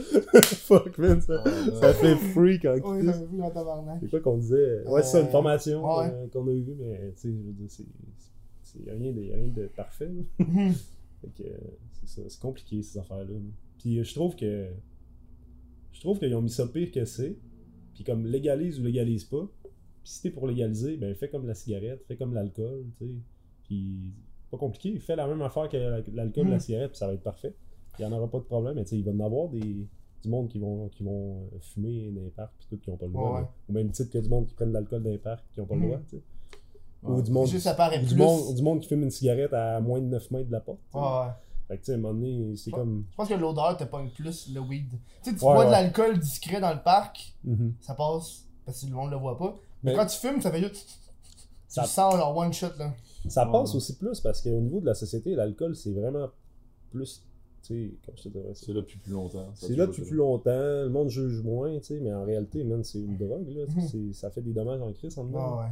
Fuck, 0.43 0.97
man, 0.97 1.21
ça, 1.21 1.41
Ouais, 1.43 1.51
ça 1.79 1.93
fait 1.93 2.15
freak 2.15 2.65
en 2.65 2.73
Oui, 2.75 3.05
ça 3.05 3.17
m'a 3.19 3.25
vu 3.25 3.37
dans 3.37 3.51
tabarnak. 3.51 3.97
C'est 4.01 4.09
quoi 4.09 4.19
qu'on 4.19 4.37
disait? 4.37 4.81
Ouais, 4.87 5.01
c'est 5.03 5.11
ça, 5.11 5.19
une 5.21 5.27
Euh, 5.27 5.31
formation 5.31 5.97
ouais. 5.97 6.07
euh, 6.11 6.27
qu'on 6.33 6.47
a 6.47 6.51
eue, 6.51 6.75
mais 6.79 7.13
tu 7.15 7.21
sais, 7.21 7.27
je 7.29 7.47
veux 7.47 7.53
dire, 7.53 7.67
c'est. 7.69 7.85
Rien 8.87 9.11
de, 9.11 9.21
rien 9.21 9.47
de 9.49 9.67
parfait, 9.75 10.09
là. 10.09 10.23
Fait 11.21 11.27
que 11.37 11.43
euh, 11.47 11.51
c'est 12.01 12.09
ça, 12.09 12.21
c'est 12.27 12.39
compliqué 12.41 12.81
ces 12.81 12.97
affaires-là. 12.97 13.25
là. 13.25 13.39
Puis 13.83 13.99
euh, 13.99 14.03
je 14.03 14.13
trouve 14.15 14.35
que. 14.35 14.69
Je 15.91 15.99
trouve 15.99 16.17
qu'ils 16.17 16.33
ont 16.35 16.41
mis 16.41 16.49
ça 16.49 16.65
pire 16.67 16.89
que 16.91 17.05
c'est. 17.05 17.37
Puis 17.93 18.03
comme 18.03 18.25
légalise 18.25 18.79
ou 18.79 18.83
légalise 18.83 19.25
pas. 19.25 19.47
Puis 19.63 20.11
si 20.11 20.21
t'es 20.23 20.31
pour 20.31 20.47
légaliser, 20.47 20.97
ben 20.97 21.13
fais 21.15 21.29
comme 21.29 21.45
la 21.45 21.53
cigarette, 21.53 22.03
fais 22.07 22.15
comme 22.17 22.33
l'alcool, 22.33 22.85
tu 22.97 23.05
sais. 23.05 23.11
Puis 23.65 24.11
pas 24.51 24.57
compliqué, 24.57 24.97
fais 24.99 25.15
la 25.15 25.27
même 25.27 25.41
affaire 25.41 25.69
que 25.69 25.77
la- 25.77 26.01
l'alcool, 26.13 26.47
Mm. 26.47 26.51
la 26.51 26.59
cigarette, 26.59 26.89
puis 26.91 26.97
ça 26.97 27.07
va 27.07 27.13
être 27.13 27.23
parfait. 27.23 27.53
il 27.99 28.01
y 28.01 28.05
en 28.05 28.11
aura 28.11 28.27
pas 28.27 28.39
de 28.39 28.43
problème, 28.45 28.73
mais 28.75 28.83
tu 28.85 28.89
sais, 28.91 28.97
il 28.97 29.03
va 29.05 29.11
y 29.11 29.15
en 29.15 29.19
avoir 29.19 29.49
des, 29.49 29.59
du 30.23 30.29
monde 30.29 30.47
qui 30.49 30.57
vont, 30.57 30.89
qui 30.89 31.03
vont 31.03 31.43
euh, 31.53 31.59
fumer 31.59 32.09
dans 32.11 32.23
les 32.23 32.31
parcs 32.31 32.51
pis 32.57 32.65
tout, 32.67 32.77
qui 32.77 32.89
ont 32.89 32.97
pas 32.97 33.05
le 33.05 33.11
droit. 33.11 33.39
Ouais. 33.41 33.47
Au 33.69 33.73
même 33.73 33.91
titre 33.91 34.09
que 34.09 34.17
du 34.17 34.29
monde 34.29 34.47
qui 34.47 34.55
prennent 34.55 34.69
de 34.69 34.73
l'alcool 34.73 35.03
dans 35.03 35.11
les 35.11 35.19
parcs 35.19 35.45
qui 35.53 35.61
ont 35.61 35.67
pas 35.67 35.75
le 35.75 35.81
Mhm. 35.81 35.87
droit. 35.89 35.99
Ouais. 37.03 37.17
Ou 37.17 37.21
du 37.21 37.29
monde, 37.31 37.47
Juste 37.47 37.65
ça 37.65 37.75
paraît 37.75 37.97
ou 37.97 37.99
plus. 37.99 38.09
du 38.09 38.15
monde, 38.15 38.55
du 38.55 38.61
monde 38.63 38.79
qui 38.81 38.87
fume 38.87 39.03
une 39.03 39.11
cigarette 39.11 39.53
à 39.53 39.79
moins 39.79 40.01
de 40.01 40.07
9 40.07 40.31
mètres 40.31 40.47
de 40.47 40.51
la 40.51 40.59
porte. 40.61 40.79
ouais. 40.93 41.01
Fait 41.67 41.77
que 41.77 41.81
tu 41.81 41.85
sais, 41.87 41.91
à 41.93 41.95
un 41.95 41.97
moment 41.99 42.13
donné, 42.13 42.55
c'est 42.57 42.71
Ouais. 42.73 42.79
comme. 42.79 43.05
Je 43.11 43.15
pense 43.15 43.29
que 43.29 43.33
l'odeur 43.35 43.77
te 43.77 43.83
pogne 43.85 44.09
plus 44.09 44.49
le 44.53 44.59
weed. 44.59 44.89
Tu 45.23 45.31
sais, 45.31 45.35
tu 45.37 45.45
Ouais, 45.45 45.53
bois 45.53 45.65
de 45.65 45.71
l'alcool 45.71 46.19
discret 46.19 46.59
dans 46.59 46.73
le 46.73 46.81
parc, 46.81 47.33
Mhm. 47.43 47.73
ça 47.79 47.93
passe 47.95 48.45
parce 48.65 48.81
que 48.81 48.87
le 48.87 48.93
monde 48.93 49.11
le 49.11 49.17
voit 49.17 49.37
pas. 49.37 49.57
Mais, 49.83 49.91
Mais- 49.91 49.97
quand 49.97 50.05
tu 50.05 50.17
fumes, 50.17 50.41
ça 50.41 50.51
fait 50.51 50.61
juste. 50.61 50.99
Ça- 51.67 51.83
Tu 51.83 51.89
sens 51.89 52.15
genre 52.15 52.35
one 52.37 52.53
shot 52.53 52.67
là. 52.77 52.93
Ça 53.27 53.45
Ouais. 53.45 53.51
passe 53.51 53.73
aussi 53.75 53.95
plus 53.97 54.19
parce 54.19 54.41
qu'au 54.41 54.59
niveau 54.59 54.79
de 54.81 54.85
la 54.85 54.93
société, 54.93 55.33
l'alcool, 55.35 55.75
c'est 55.75 55.91
vraiment 55.91 56.27
plus. 56.91 57.23
Tu 57.65 57.67
sais, 57.89 57.93
comme 58.05 58.17
je 58.17 58.23
te 58.23 58.29
dirais, 58.29 58.51
C'est 58.53 58.73
là 58.73 58.81
depuis 58.81 58.97
plus 58.99 59.13
longtemps. 59.13 59.47
C'est 59.55 59.75
là 59.75 59.87
depuis 59.87 60.01
plus 60.03 60.17
longtemps, 60.17 60.51
le 60.51 60.89
monde 60.89 61.07
juge 61.09 61.41
moins, 61.41 61.73
tu 61.79 61.85
sais, 61.85 61.99
mais 62.01 62.13
en 62.13 62.25
réalité, 62.25 62.63
man, 62.65 62.83
c'est 62.83 62.99
une 62.99 63.17
drogue, 63.17 63.47
là. 63.47 63.65
C'est- 63.89 64.13
Ça 64.13 64.29
fait 64.29 64.41
des 64.41 64.51
dommages 64.51 64.81
en 64.81 64.91
crise 64.91 65.17
en 65.17 65.23
dedans. 65.23 65.59
ouais. 65.59 65.67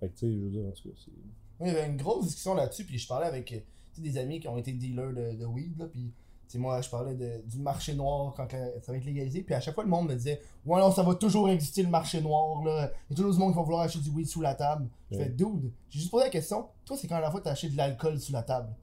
Fait 0.00 0.08
que, 0.08 0.12
tu 0.12 0.18
sais, 0.26 0.32
je 0.34 0.38
veux 0.38 0.50
dire, 0.50 0.66
en 0.66 0.70
tout 0.70 0.88
cas, 0.88 0.94
c'est. 1.02 1.10
Moi, 1.58 1.68
il 1.68 1.74
y 1.74 1.76
avait 1.76 1.86
une 1.90 1.96
grosse 1.96 2.26
discussion 2.26 2.54
là-dessus, 2.54 2.84
puis 2.84 2.98
je 2.98 3.08
parlais 3.08 3.26
avec 3.26 3.64
tu 4.02 4.10
des 4.10 4.18
amis 4.18 4.40
qui 4.40 4.48
ont 4.48 4.56
été 4.56 4.72
dealers 4.72 5.12
de, 5.12 5.36
de 5.36 5.44
weed, 5.46 5.78
là, 5.78 5.86
puis 5.86 6.12
tu 6.48 6.54
sais, 6.54 6.58
moi, 6.58 6.80
je 6.80 6.88
parlais 6.90 7.14
de- 7.14 7.42
du 7.46 7.58
marché 7.58 7.94
noir 7.94 8.34
quand 8.36 8.48
ça 8.50 8.90
va 8.92 8.98
être 8.98 9.04
légalisé, 9.04 9.42
puis 9.42 9.54
à 9.54 9.60
chaque 9.60 9.74
fois, 9.74 9.84
le 9.84 9.90
monde 9.90 10.08
me 10.08 10.14
disait 10.14 10.40
Ouais, 10.66 10.80
non, 10.80 10.90
ça 10.90 11.02
va 11.04 11.14
toujours 11.14 11.48
exister 11.48 11.82
le 11.82 11.88
marché 11.88 12.20
noir, 12.20 12.64
là. 12.64 12.90
Il 13.08 13.12
y 13.12 13.14
a 13.14 13.16
toujours 13.16 13.32
du 13.32 13.38
monde 13.38 13.52
qui 13.52 13.56
va 13.56 13.62
vouloir 13.62 13.82
acheter 13.82 14.00
du 14.00 14.10
weed 14.10 14.26
sous 14.26 14.40
la 14.40 14.54
table. 14.54 14.88
Je 15.10 15.16
Ouais. 15.16 15.24
fais 15.24 15.30
Dude, 15.30 15.72
j'ai 15.88 16.00
juste 16.00 16.10
posé 16.10 16.24
la 16.24 16.30
question 16.30 16.66
Toi, 16.84 16.96
c'est 16.96 17.06
quand 17.06 17.20
la 17.20 17.30
fois 17.30 17.38
que 17.40 17.44
t'as 17.44 17.52
acheté 17.52 17.68
de 17.68 17.76
l'alcool 17.76 18.18
sous 18.18 18.32
la 18.32 18.42
table? 18.42 18.74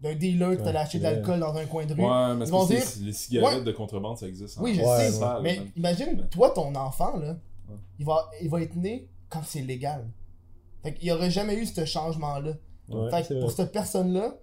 D'un 0.00 0.14
dealer 0.14 0.52
que 0.52 0.58
Ouais, 0.58 0.64
t'allais 0.64 0.78
acheter 0.78 0.98
de 0.98 1.02
l'alcool 1.04 1.40
dans 1.40 1.54
un 1.54 1.64
coin 1.66 1.84
de 1.86 1.94
rue? 1.94 2.00
Ouais, 2.02 2.34
mais 2.34 2.44
Ils 2.46 2.50
vont 2.50 2.66
dire- 2.66 2.82
les 3.02 3.12
cigarettes 3.12 3.58
Ouais. 3.58 3.64
de 3.64 3.72
contrebande, 3.72 4.16
ça 4.18 4.26
existe. 4.26 4.58
Oui, 4.60 4.74
je 4.74 4.80
Ouais, 4.82 5.10
sais, 5.10 5.42
mais 5.42 5.62
imagine, 5.76 6.26
toi, 6.30 6.50
ton 6.50 6.74
enfant, 6.74 7.16
là, 7.18 7.36
Ouais. 7.68 7.76
il, 7.98 8.04
va, 8.06 8.30
il 8.42 8.48
va 8.50 8.60
être 8.62 8.76
né 8.76 9.08
quand 9.30 9.42
c'est 9.44 9.60
légal. 9.62 10.06
Fait 10.82 10.92
qu'il 10.94 11.04
n'y 11.06 11.12
aurait 11.12 11.30
jamais 11.30 11.56
eu 11.56 11.66
ce 11.66 11.84
changement-là. 11.84 12.52
Ouais, 12.88 13.10
fait 13.10 13.22
c'est 13.24 13.34
que 13.34 13.40
pour 13.40 13.50
cette 13.50 13.72
personne-là, 13.72 14.34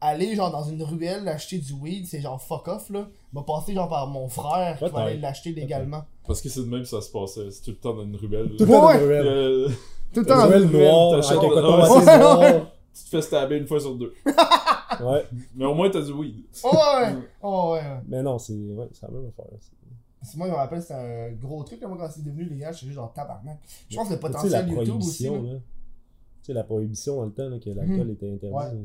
aller 0.00 0.34
genre 0.34 0.50
dans 0.50 0.62
une 0.64 0.82
ruelle 0.82 1.28
acheter 1.28 1.58
du 1.58 1.72
weed, 1.74 2.06
c'est 2.06 2.20
genre 2.20 2.40
fuck 2.40 2.68
off 2.68 2.88
là. 2.90 3.08
Va 3.32 3.42
passer 3.42 3.74
genre 3.74 3.88
par 3.88 4.06
mon 4.08 4.28
frère 4.28 4.78
qui 4.78 4.84
va 4.90 5.00
aller 5.02 5.18
l'acheter 5.18 5.52
légalement. 5.52 6.02
Parce 6.26 6.40
que 6.40 6.48
c'est 6.48 6.60
de 6.60 6.66
même 6.66 6.80
que 6.82 6.88
ça 6.88 7.00
se 7.00 7.10
passait. 7.10 7.50
C'est 7.50 7.62
tout 7.62 7.70
le 7.70 7.76
temps 7.76 7.94
dans 7.94 8.02
une 8.04 8.16
ruelle. 8.16 8.50
Tout 8.56 8.64
le 8.64 8.70
Ouais, 8.70 8.76
temps 8.78 8.86
ouais. 8.86 8.98
de 9.00 9.04
ruelle. 9.04 9.26
Euh, 9.26 9.68
Tout 10.12 10.20
le 10.20 10.20
Une 10.20 10.26
temps. 10.26 10.46
ruelle, 10.48 10.64
noire, 10.70 11.24
c'est 11.24 11.34
noir. 12.18 12.66
tu 12.94 13.04
te 13.04 13.08
fais 13.10 13.22
stabber 13.22 13.56
une 13.58 13.66
fois 13.66 13.78
sur 13.80 13.94
deux. 13.96 14.14
Ouais, 15.00 15.24
Mais 15.54 15.64
au 15.64 15.72
moins, 15.72 15.88
t'as 15.88 16.02
du 16.02 16.12
weed. 16.12 16.44
Oh 16.64 16.68
ouais, 16.74 17.14
oh 17.42 17.72
ouais, 17.74 17.82
mais 18.08 18.22
non, 18.22 18.38
c'est 18.38 18.52
ouais, 18.52 18.88
c'est 18.92 19.02
la 19.06 19.12
même 19.12 19.28
affaire. 19.28 19.46
c'est- 20.22 20.36
moi, 20.36 20.46
je 20.48 20.52
me 20.52 20.56
rappelle, 20.56 20.82
c'était 20.82 20.94
un 20.94 21.30
gros 21.40 21.62
truc, 21.62 21.80
là, 21.80 21.88
moi, 21.88 21.96
quand 21.98 22.10
c'est 22.10 22.22
devenu 22.24 22.44
légal, 22.44 22.74
j'étais 22.74 22.86
juste 22.86 22.96
genre 22.96 23.10
tabarnak. 23.12 23.58
Je 23.88 23.96
pense 23.96 24.08
que 24.08 24.14
le 24.14 24.18
potentiel 24.20 24.68
YouTube 24.68 24.96
aussi. 24.98 25.24
là. 25.24 25.38
Sais, 26.46 26.52
la 26.52 26.64
prohibition 26.64 27.16
dans 27.16 27.24
le 27.26 27.32
temps, 27.32 27.48
là, 27.48 27.58
que 27.58 27.70
l'alcool 27.70 28.06
Mhm. 28.06 28.10
était 28.12 28.30
interdit. 28.32 28.54
Ouais. 28.54 28.84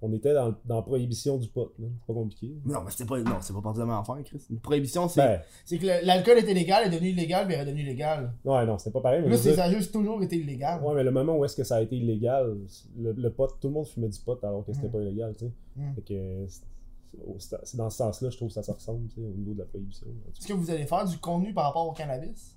On 0.00 0.12
était 0.12 0.32
dans, 0.34 0.54
dans 0.64 0.76
la 0.76 0.82
prohibition 0.82 1.36
du 1.38 1.48
pot, 1.48 1.72
là. 1.78 1.86
C'est 2.00 2.06
pas 2.06 2.14
compliqué. 2.14 2.52
Non, 2.64 2.82
mais 2.84 2.90
c'était 2.90 3.04
pas, 3.06 3.18
non, 3.20 3.36
c'est 3.40 3.52
pas 3.52 3.60
parti 3.62 3.78
de 3.78 3.84
la 3.84 3.90
même 3.90 4.00
affaire, 4.00 4.16
Chris. 4.24 4.40
Une 4.50 4.58
prohibition, 4.60 5.08
c'est, 5.08 5.20
Ben, 5.20 5.40
c'est 5.64 5.78
que 5.78 5.86
l'alcool 6.06 6.38
était 6.38 6.54
légal, 6.54 6.86
est 6.86 6.90
devenu 6.90 7.10
illégal, 7.10 7.46
mais 7.46 7.54
il 7.54 7.56
est 7.56 7.60
redevenu 7.60 7.82
légal. 7.82 8.32
ouais, 8.44 8.66
non, 8.66 8.78
c'était 8.78 8.90
pas 8.92 9.00
pareil, 9.00 9.22
mais 9.22 9.30
Là, 9.30 9.36
ça 9.36 9.64
a 9.64 9.70
juste 9.72 9.92
toujours 9.92 10.22
été 10.22 10.36
illégal. 10.36 10.82
Ouais, 10.82 10.94
mais 10.94 11.02
le 11.04 11.10
moment 11.10 11.36
où 11.36 11.44
est-ce 11.44 11.56
que 11.56 11.64
ça 11.64 11.76
a 11.76 11.80
été 11.82 11.96
illégal, 11.96 12.56
le, 12.96 13.12
le 13.12 13.30
pot, 13.30 13.48
tout 13.60 13.68
le 13.68 13.74
monde 13.74 13.86
fumait 13.86 14.08
du 14.08 14.20
pot 14.20 14.38
alors 14.44 14.64
que 14.64 14.72
c'était 14.72 14.88
Mm. 14.88 14.92
pas 14.92 15.00
illégal, 15.02 15.34
tu 15.36 15.46
sais. 15.46 15.52
Mm. 15.76 15.94
Fait 15.94 16.02
que 16.02 16.46
c'est- 16.48 17.76
dans 17.76 17.90
ce 17.90 17.96
sens-là, 17.96 18.30
je 18.30 18.36
trouve 18.36 18.48
que 18.48 18.54
ça 18.54 18.62
se 18.62 18.70
ressemble, 18.70 19.08
tu 19.08 19.16
sais, 19.16 19.20
au 19.26 19.30
niveau 19.36 19.52
de 19.54 19.58
la 19.58 19.64
prohibition. 19.64 20.06
Est-ce 20.38 20.46
que 20.46 20.52
vous 20.52 20.70
allez 20.70 20.84
faire 20.86 21.04
du 21.06 21.18
contenu 21.18 21.52
par 21.54 21.64
rapport 21.64 21.88
au 21.88 21.92
cannabis? 21.92 22.54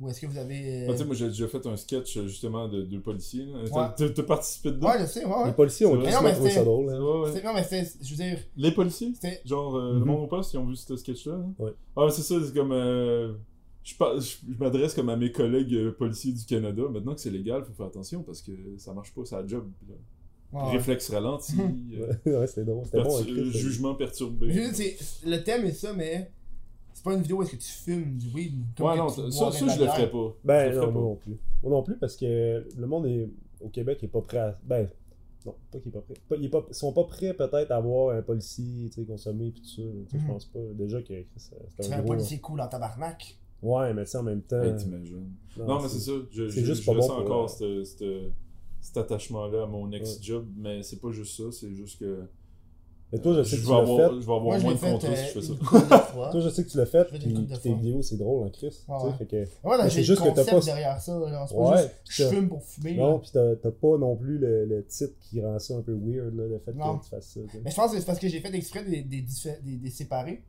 Ou 0.00 0.08
est-ce 0.08 0.20
que 0.20 0.26
vous 0.26 0.38
avez. 0.38 0.86
Ah, 0.88 1.04
moi, 1.04 1.14
j'ai 1.14 1.28
déjà 1.28 1.46
fait 1.46 1.64
un 1.66 1.76
sketch 1.76 2.16
euh, 2.16 2.26
justement 2.26 2.66
de 2.68 2.82
deux 2.82 3.00
policiers. 3.00 3.46
T'as- 3.72 3.94
Ouais. 4.00 4.22
Participé 4.26 4.72
dedans? 4.72 4.88
Ouais, 4.88 4.98
je 5.00 5.06
sais, 5.06 5.24
ouais. 5.24 5.46
Les 5.46 5.52
policiers 5.52 5.86
ont 5.86 6.02
C'est 6.04 6.10
trouvé 6.10 6.32
ça 6.32 6.48
c'est- 6.50 6.64
drôle. 6.64 6.90
hein. 6.90 7.00
Ouais, 7.00 7.20
ouais. 7.20 7.30
C'est- 7.32 7.42
Non, 7.44 7.54
mais 7.54 7.62
c'est. 7.62 7.92
Je 8.02 8.10
veux 8.10 8.16
dire, 8.16 8.38
Les 8.56 8.72
policiers? 8.72 9.12
c'était. 9.14 9.40
Genre, 9.44 9.76
euh, 9.76 9.92
le 9.94 10.00
Mhm. 10.00 10.04
monde 10.06 10.24
au 10.24 10.26
poste, 10.26 10.52
ils 10.52 10.58
ont 10.58 10.66
vu 10.66 10.74
ce 10.74 10.96
sketch-là? 10.96 11.34
hein? 11.34 11.52
Ouais. 11.60 11.72
Ah, 11.96 12.08
c'est 12.10 12.22
ça, 12.22 12.34
c'est 12.44 12.52
comme. 12.52 12.72
euh, 12.72 13.34
je, 13.84 13.94
par- 13.94 14.18
je, 14.20 14.36
je 14.52 14.58
m'adresse 14.58 14.94
comme 14.94 15.10
à 15.10 15.16
mes 15.16 15.30
collègues 15.30 15.90
policiers 15.90 16.32
du 16.32 16.44
Canada. 16.44 16.82
Maintenant 16.90 17.14
que 17.14 17.20
c'est 17.20 17.30
légal, 17.30 17.64
faut 17.64 17.72
faire 17.74 17.86
attention 17.86 18.22
parce 18.24 18.42
que 18.42 18.50
ça 18.78 18.92
marche 18.94 19.14
pas, 19.14 19.20
c'est 19.24 19.36
la 19.36 19.46
job. 19.46 19.70
là. 19.88 19.94
Ouais, 20.52 20.60
ouais. 20.66 20.72
Réflexe 20.76 21.10
ralenti, 21.10 21.54
euh, 21.94 22.12
ouais, 22.40 22.46
c'était 22.48 22.64
drôle. 22.64 22.84
C'était 22.84 23.02
bon. 23.02 23.10
ça. 23.10 23.24
jugement 23.58 23.94
perturbé. 23.94 24.50
Je 24.52 24.60
veux 24.60 24.72
dire, 24.72 24.92
c'est- 24.98 25.24
le 25.26 25.42
thème 25.42 25.64
est 25.66 25.72
ça, 25.72 25.92
mais. 25.92 26.30
C'est 27.04 27.10
pas 27.10 27.16
une 27.16 27.22
vidéo 27.22 27.36
où 27.38 27.42
est-ce 27.42 27.50
que 27.50 27.56
tu 27.56 27.70
fumes 27.70 28.16
du 28.16 28.28
weed. 28.34 28.64
comme 28.78 28.86
Ouais, 28.86 28.96
non, 28.96 29.08
ça, 29.10 29.30
ça, 29.30 29.50
de 29.50 29.70
je 29.70 29.80
le 29.80 29.86
ferais 29.88 30.10
pas. 30.10 30.34
Je 30.42 30.46
Ben, 30.46 30.70
le 30.70 30.76
non, 30.76 30.80
ferais 30.82 30.92
moi 30.92 31.02
pas. 31.02 31.08
non 31.08 31.16
plus. 31.16 31.38
Moi 31.62 31.72
non 31.72 31.82
plus, 31.82 31.96
parce 31.98 32.16
que 32.16 32.66
le 32.78 32.86
monde 32.86 33.06
est, 33.06 33.28
au 33.60 33.68
Québec 33.68 34.02
est 34.02 34.08
pas 34.08 34.22
prêt 34.22 34.38
à. 34.38 34.58
Ben, 34.64 34.88
non, 35.44 35.54
pas 35.70 35.78
qu'il 35.80 35.88
est 35.90 35.92
pas 35.92 36.00
prêt. 36.00 36.14
Pas- 36.28 36.36
il 36.36 36.44
est 36.46 36.48
pas- 36.48 36.64
ils 36.70 36.74
sont 36.74 36.92
pas 36.94 37.04
prêts 37.04 37.34
peut-être 37.34 37.70
à 37.70 37.78
voir 37.80 38.16
un 38.16 38.22
policier, 38.22 38.88
tu 38.88 38.94
sais, 39.02 39.04
consommer 39.04 39.50
pis 39.50 39.60
tout 39.60 39.68
ça. 39.68 39.82
Tu 39.82 40.10
sais, 40.10 40.16
Mhm. 40.16 40.22
Je 40.22 40.26
pense 40.32 40.44
pas. 40.46 40.60
Déjà 40.72 41.02
que 41.02 41.14
c'est 41.36 41.50
Tu 41.50 41.60
c'est 41.76 41.82
serais 41.82 41.96
un 41.96 42.02
policier 42.02 42.38
cool 42.40 42.60
en 42.62 42.68
tabarnak. 42.68 43.36
Ouais, 43.62 43.92
mais 43.92 44.04
tu 44.04 44.10
sais, 44.10 44.18
en 44.18 44.22
même 44.22 44.40
temps. 44.42 44.62
Hey, 44.62 44.74
t'imagines. 44.76 45.30
Non, 45.58 45.82
mais 45.82 45.88
c'est 45.88 45.98
ça. 46.00 46.12
Je, 46.30 46.48
c'est 46.48 46.60
je, 46.62 46.66
juste 46.66 46.80
je 46.82 46.86
pas 46.86 46.94
bon 46.94 47.06
pour, 47.06 47.18
encore 47.18 47.50
cette- 47.50 47.84
cette- 47.84 48.32
cet 48.80 48.96
attachement-là 48.96 49.62
à 49.64 49.66
mon 49.66 49.90
ex-job, 49.92 50.46
mais 50.56 50.82
c'est 50.82 51.00
pas 51.00 51.10
juste 51.12 51.36
ça, 51.36 51.44
c'est 51.52 51.74
juste 51.74 51.98
que 51.98 52.22
Mais 53.14 53.20
toi, 53.20 53.32
je 53.34 53.42
sais 53.44 53.56
je 53.56 53.62
que 53.62 53.66
tu 53.66 53.72
l'as 53.72 53.86
fait. 53.86 54.14
je 54.14 54.16
vais 54.16 54.22
avoir 54.22 54.40
Moi, 54.42 54.58
je 54.58 54.62
moins 54.64 54.72
de 54.72 54.78
fait 54.78 54.90
contrats 54.92 55.08
euh, 55.08 55.16
si 55.16 55.26
je 55.26 55.40
fais 55.40 55.42
ça. 55.42 55.54
Toi, 56.32 56.40
je 56.40 56.48
sais 56.48 56.64
que 56.64 56.68
tu 56.70 56.76
l'as 56.78 56.86
fait, 56.86 57.04
puis 57.04 57.18
tes 57.62 57.74
vidéos, 57.74 58.02
c'est 58.02 58.16
drôle 58.16 58.46
en 58.46 58.50
Chris. 58.50 58.76
Ouais, 58.88 59.12
fait 59.18 59.26
que. 59.26 59.44
C'est 59.88 59.96
le 59.98 60.02
juste 60.02 60.20
que 60.22 60.28
t'as 60.28 60.30
concept 60.44 60.50
pas- 60.50 60.60
derrière 60.64 61.00
ça. 61.00 61.12
genre, 61.12 61.48
C'est 61.48 61.54
Ouais, 61.54 61.70
pas 61.70 61.76
juste 61.82 61.94
je 62.08 62.24
fume 62.28 62.48
pour 62.48 62.62
fumer. 62.62 62.94
Non, 62.96 63.18
pis 63.20 63.30
t'as 63.32 63.54
t'as 63.56 63.70
pas 63.70 63.96
non 63.98 64.16
plus 64.16 64.38
le, 64.38 64.64
le 64.66 64.84
titre 64.86 65.14
qui 65.20 65.40
rend 65.40 65.58
ça 65.58 65.74
un 65.76 65.82
peu 65.82 65.92
weird, 65.94 66.34
là, 66.34 66.44
le 66.46 66.58
fait 66.58 66.72
Non. 66.74 66.98
que 66.98 67.04
tu 67.04 67.10
fasses 67.10 67.26
ça. 67.34 67.40
Mais 67.64 67.70
je 67.70 67.76
pense 67.76 67.92
que 67.92 67.98
c'est 67.98 68.04
parce 68.06 68.18
que 68.18 68.28
j'ai 68.28 68.40
fait 68.40 68.52
exprès 68.54 68.84
des, 68.84 69.02
des, 69.02 69.22
diffé- 69.22 69.62
des, 69.62 69.76
des 69.76 69.90
séparés. 69.90 70.42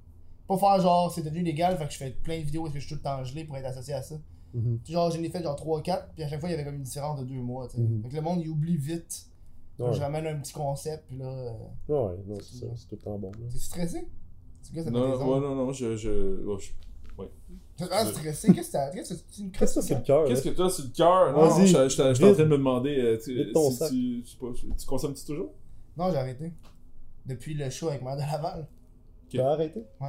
Pas 0.48 0.58
faire 0.58 0.80
genre 0.82 1.12
c'est 1.14 1.24
devenu 1.24 1.42
légal, 1.44 1.78
fait 1.78 1.86
que 1.86 1.92
je 1.94 1.98
fais 1.98 2.12
plein 2.12 2.40
de 2.40 2.44
vidéos 2.46 2.66
est-ce 2.66 2.74
que 2.76 2.80
je 2.80 2.86
suis 2.88 2.96
tout 2.96 3.02
le 3.04 3.04
temps 3.10 3.24
gelé 3.24 3.44
pour 3.46 3.58
être 3.58 3.66
associé 3.66 3.94
à 3.96 4.02
ça. 4.02 4.16
Mhm. 4.54 4.80
Genre 4.90 5.12
j'en 5.12 5.22
ai 5.24 5.30
fait 5.30 5.42
genre 5.44 5.56
3-4, 5.56 6.04
puis 6.16 6.24
à 6.24 6.28
chaque 6.30 6.40
fois 6.40 6.50
il 6.50 6.54
y 6.54 6.56
avait 6.56 6.64
comme 6.64 6.76
une 6.76 6.84
différence 6.84 7.20
de 7.20 7.26
2 7.26 7.36
mois. 7.36 7.68
Mhm. 7.78 8.02
Fait 8.04 8.10
que 8.10 8.16
le 8.16 8.22
monde 8.22 8.42
il 8.42 8.50
oublie 8.50 8.78
vite. 8.78 9.26
Ouais. 9.78 9.94
Je 9.94 10.00
ramène 10.00 10.26
un 10.28 10.40
petit 10.40 10.54
concept, 10.54 11.06
puis 11.08 11.18
là. 11.18 11.26
euh, 11.28 11.52
Ouais, 11.90 12.18
non, 12.28 12.36
c'est 12.42 12.58
ça, 12.60 12.66
c'est 12.76 12.88
tout 12.88 12.96
le 12.96 13.02
temps 13.02 13.18
bon. 13.20 13.32
T'es 13.52 13.58
stressé? 13.58 14.08
Tu 14.64 14.82
ça 14.84 14.90
Non, 14.90 15.08
non, 15.10 15.34
ouais, 15.34 15.40
non, 15.42 15.56
non, 15.56 15.72
je. 15.74 15.96
je... 15.98 16.44
oh, 16.48 16.58
je- 16.58 16.72
T'es 17.78 17.84
vraiment 17.86 18.10
stressé? 18.12 18.54
Qu'est-ce 18.54 18.68
que 18.70 18.72
t'as? 18.72 18.90
Qu'est-ce 18.92 19.14
que 19.16 19.20
c'est 19.30 19.42
une 19.42 19.52
Qu'est-ce 19.52 19.76
que 19.76 19.82
c'est 19.82 19.96
le 19.96 20.02
cœur? 20.02 20.26
Qu'est-ce 20.26 20.42
que 20.44 20.50
t'as 20.50 20.70
sur 20.70 20.86
le 20.86 20.90
cœur? 20.92 21.34
Non, 21.34 21.50
Vas-y, 21.50 21.68
je 21.68 21.90
suis 21.90 22.02
en 22.04 22.14
train 22.14 22.44
de 22.44 22.44
me 22.46 22.58
demander 22.58 22.98
euh, 22.98 23.18
tu, 23.18 23.52
si 23.54 23.76
sac. 23.76 23.90
tu, 23.92 24.24
tu, 24.24 24.38
tu, 24.38 24.76
tu 24.76 24.86
consommes-tu 24.86 25.26
toujours? 25.26 25.54
Non, 25.98 26.10
j'ai 26.12 26.18
arrêté. 26.18 26.54
Depuis 27.26 27.54
le 27.54 27.70
show 27.70 27.90
avec 27.90 28.02
Mère 28.02 28.16
de 28.16 28.22
Laval. 28.22 28.68
Tu 29.30 29.40
as 29.42 29.50
arrêté? 29.50 29.84
Ouais. 30.00 30.08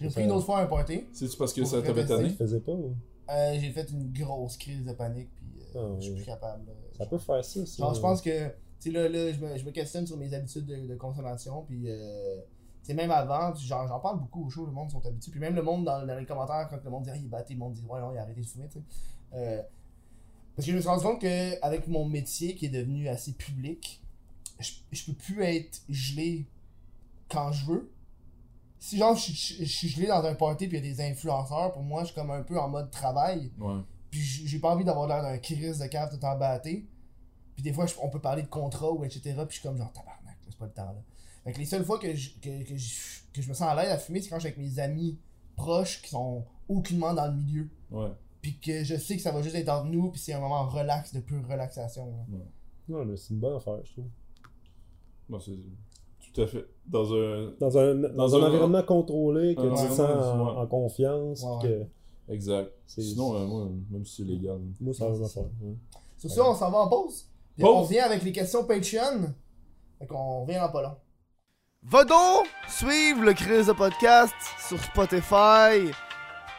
J'ai 0.00 0.08
pris 0.10 0.22
une 0.24 0.30
autre 0.30 0.46
fois 0.46 0.60
un 0.60 0.66
party. 0.66 1.04
C'est-tu 1.12 1.36
parce 1.36 1.52
que 1.52 1.64
ça 1.64 1.82
t'avait 1.82 2.06
tanné? 2.06 2.28
Tu 2.30 2.36
faisais 2.36 2.60
pas, 2.60 2.72
ou? 2.72 2.94
Euh, 3.30 3.56
j'ai 3.58 3.70
fait 3.70 3.88
une 3.90 4.12
grosse 4.12 4.56
crise 4.56 4.84
de 4.84 4.92
panique, 4.92 5.30
puis 5.34 5.46
euh, 5.76 5.80
Ah, 5.80 5.94
je 5.96 6.02
suis 6.02 6.10
ouais. 6.10 6.16
plus 6.18 6.26
capable. 6.26 6.64
Ça 6.98 7.06
peut 7.06 7.18
faire 7.18 7.44
ça, 7.44 7.66
ça. 7.66 7.82
Genre, 7.82 7.94
je 7.94 8.00
pense 8.00 8.20
que, 8.22 8.48
tu 8.82 8.90
sais, 8.90 8.90
là, 8.90 9.08
là 9.08 9.32
je, 9.32 9.38
me, 9.40 9.56
je 9.56 9.64
me 9.64 9.70
questionne 9.70 10.06
sur 10.06 10.16
mes 10.16 10.32
habitudes 10.34 10.66
de, 10.66 10.86
de 10.86 10.94
consommation, 10.96 11.62
puis, 11.62 11.84
euh, 11.88 12.40
même 12.94 13.10
avant, 13.10 13.54
j'en 13.54 14.00
parle 14.00 14.18
beaucoup 14.18 14.44
au 14.46 14.50
show, 14.50 14.66
le 14.66 14.72
monde 14.72 14.90
sont 14.90 15.04
habitués, 15.06 15.30
puis 15.30 15.40
même 15.40 15.54
le 15.54 15.62
monde 15.62 15.84
dans, 15.84 16.04
dans 16.04 16.18
les 16.18 16.26
commentaires, 16.26 16.66
quand 16.68 16.82
le 16.84 16.90
monde 16.90 17.04
dit, 17.04 17.10
ah, 17.12 17.16
il 17.16 17.24
est 17.24 17.28
batté, 17.28 17.54
le 17.54 17.60
monde 17.60 17.74
dit, 17.74 17.84
ouais, 17.86 18.00
non, 18.00 18.12
il 18.12 18.18
a 18.18 18.22
arrêté 18.22 18.40
de 18.40 18.46
fumer, 18.46 18.66
tu 18.68 18.78
sais. 18.78 18.84
Euh, 19.34 19.62
parce 20.56 20.66
que 20.66 20.72
je 20.72 20.76
me 20.76 20.80
suis 20.82 20.88
rendu 20.90 21.02
compte 21.04 21.20
qu'avec 21.20 21.86
mon 21.88 22.04
métier 22.06 22.54
qui 22.54 22.66
est 22.66 22.70
devenu 22.70 23.08
assez 23.08 23.32
public, 23.32 24.02
je, 24.58 24.72
je 24.90 25.04
peux 25.06 25.14
plus 25.14 25.42
être 25.42 25.80
gelé 25.88 26.46
quand 27.30 27.52
je 27.52 27.64
veux. 27.66 27.90
Si, 28.78 28.98
genre, 28.98 29.14
je, 29.16 29.32
je- 29.32 29.64
je 29.64 29.72
suis 29.72 29.88
gelé 29.88 30.08
dans 30.08 30.22
un 30.24 30.34
party, 30.34 30.66
puis 30.68 30.76
il 30.78 30.84
y 30.84 30.90
a 30.90 30.94
des 30.94 31.00
influenceurs, 31.02 31.72
pour 31.72 31.82
moi, 31.82 32.02
je 32.02 32.06
suis 32.08 32.14
comme 32.14 32.30
un 32.30 32.42
peu 32.42 32.58
en 32.58 32.68
mode 32.68 32.90
travail. 32.90 33.50
Ouais. 33.58 33.80
Puis 34.10 34.20
j'ai 34.20 34.58
pas 34.58 34.70
envie 34.74 34.84
d'avoir 34.84 35.06
l'air 35.06 35.22
d'un 35.22 35.38
Chris 35.38 35.78
de 35.78 35.86
cave 35.86 36.10
tout 36.14 36.22
en 36.26 36.36
batté. 36.36 36.84
Puis 37.54 37.62
des 37.62 37.72
fois, 37.72 37.86
je- 37.86 37.94
on 38.02 38.08
peut 38.08 38.20
parler 38.20 38.42
de 38.42 38.48
contrat 38.48 38.90
ou 38.90 39.04
etc. 39.04 39.20
Puis 39.22 39.34
je 39.48 39.52
suis 39.54 39.62
comme 39.62 39.76
genre 39.76 39.92
tabarnak, 39.92 40.36
c'est 40.48 40.56
pas 40.58 40.66
le 40.66 40.72
temps 40.72 40.84
là. 40.86 41.02
Fait 41.44 41.52
que 41.52 41.58
les 41.58 41.66
seules 41.66 41.84
fois 41.84 41.98
que 41.98 42.14
je, 42.14 42.30
que, 42.40 42.62
que 42.64 42.76
je, 42.76 42.94
que 43.32 43.42
je 43.42 43.48
me 43.48 43.54
sens 43.54 43.68
à 43.68 43.74
l'aise 43.74 43.90
à 43.90 43.98
fumer, 43.98 44.20
c'est 44.20 44.28
quand 44.28 44.36
je 44.36 44.48
suis 44.48 44.54
avec 44.54 44.58
mes 44.58 44.78
amis 44.78 45.18
proches 45.56 46.00
qui 46.02 46.10
sont 46.10 46.44
aucunement 46.68 47.12
dans 47.14 47.26
le 47.26 47.34
milieu. 47.34 47.68
Ouais. 47.90 48.10
Puis 48.40 48.58
que 48.58 48.82
je 48.84 48.96
sais 48.96 49.16
que 49.16 49.22
ça 49.22 49.32
va 49.32 49.42
juste 49.42 49.54
être 49.56 49.68
entre 49.68 49.86
nous, 49.86 50.10
puis 50.10 50.20
c'est 50.20 50.32
un 50.32 50.40
moment 50.40 50.66
relax, 50.68 51.12
de 51.12 51.20
pure 51.20 51.46
relaxation. 51.48 52.06
là. 52.06 52.36
Non, 52.88 53.04
mais 53.04 53.16
c'est 53.16 53.34
une 53.34 53.40
bonne 53.40 53.56
affaire, 53.56 53.78
je 53.84 53.92
trouve. 53.92 54.04
Bon, 55.28 55.38
c'est 55.40 55.52
tout 56.32 56.40
à 56.42 56.46
fait. 56.46 56.64
Dans 56.86 57.12
un. 57.12 57.52
Dans 57.60 57.78
un, 57.78 57.94
dans 57.94 58.08
Dans 58.14 58.36
un, 58.36 58.42
un- 58.42 58.48
environnement 58.48 58.82
contrôlé, 58.82 59.54
que 59.54 59.60
un 59.60 59.74
tu 59.74 59.82
te 59.88 59.92
sens 59.92 60.00
en, 60.00 60.44
ouais. 60.44 60.56
en 60.60 60.66
confiance, 60.66 61.42
Ouais, 61.42 61.62
que 62.28 62.32
Exact. 62.32 62.70
Sinon, 62.86 63.34
euh, 63.36 63.46
moi, 63.46 63.68
même 63.90 64.04
si 64.06 64.22
c'est 64.22 64.28
légal. 64.28 64.60
moi, 64.80 64.94
ça 64.94 65.08
va 65.08 65.28
faire. 65.28 65.42
ouais. 65.60 65.74
Sur 66.16 66.30
ça, 66.30 66.48
on 66.48 66.54
s'en 66.54 66.70
va 66.70 66.78
en 66.78 66.88
pause? 66.88 67.28
On 67.60 67.82
revient 67.82 68.00
avec 68.00 68.22
les 68.22 68.32
questions 68.32 68.64
Patreon. 68.64 69.34
Fait 69.98 70.06
qu'on 70.06 70.42
revient 70.42 70.58
en 70.60 70.70
pas 70.70 70.82
long. 70.82 70.96
Va 71.84 72.04
donc 72.04 72.46
suivre 72.68 73.22
le 73.22 73.32
Chris 73.34 73.64
de 73.64 73.72
podcast 73.72 74.34
sur 74.68 74.82
Spotify. 74.82 75.90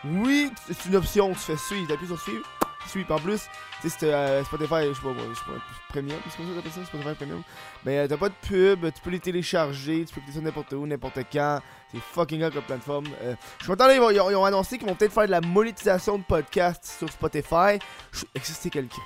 Oui, 0.03 0.51
c'est 0.67 0.89
une 0.89 0.97
option, 0.97 1.31
tu 1.31 1.39
fais 1.39 1.55
suivre, 1.55 1.87
t'appuies 1.87 2.07
sur 2.07 2.19
suivre, 2.19 2.43
suivre 2.87 3.15
en 3.15 3.19
plus. 3.19 3.43
Tu 3.81 3.89
sais, 3.89 3.95
c'est 3.99 4.13
euh, 4.13 4.43
Spotify, 4.43 4.89
je 4.89 4.93
sais 4.93 5.01
pas, 5.01 5.13
moi, 5.13 5.23
je 5.29 5.33
sais 5.33 5.45
pas, 5.45 5.61
premium, 5.89 6.17
c'est 6.29 6.37
comme 6.37 6.47
ça 6.47 6.51
que 6.51 6.57
t'appelles 6.57 6.83
ça, 6.83 6.85
Spotify 6.85 7.15
premium. 7.15 7.43
Mais 7.85 7.99
euh, 7.99 8.07
t'as 8.07 8.17
pas 8.17 8.27
de 8.27 8.33
pub, 8.41 8.91
tu 8.93 9.01
peux 9.01 9.09
les 9.11 9.19
télécharger, 9.21 10.03
tu 10.05 10.13
peux 10.13 10.19
écouter 10.19 10.37
ça 10.37 10.41
n'importe 10.41 10.73
où, 10.73 10.85
n'importe 10.85 11.19
quand. 11.31 11.61
C'est 11.91 12.01
fucking 12.01 12.43
up 12.43 12.53
comme 12.53 12.63
plateforme. 12.63 13.05
Euh, 13.21 13.35
je 13.59 13.63
suis 13.63 13.71
content, 13.71 13.89
ils, 13.89 13.95
ils 13.95 14.19
ont, 14.19 14.29
ils 14.29 14.35
ont 14.35 14.43
annoncé 14.43 14.77
qu'ils 14.77 14.87
vont 14.87 14.95
peut-être 14.95 15.13
faire 15.13 15.25
de 15.25 15.31
la 15.31 15.41
monétisation 15.41 16.17
de 16.17 16.23
podcasts 16.23 16.85
sur 16.85 17.09
Spotify. 17.09 17.79
Je 18.11 18.19
suis 18.19 18.27
excité 18.35 18.69
quel 18.69 18.87
Chris? 18.89 18.99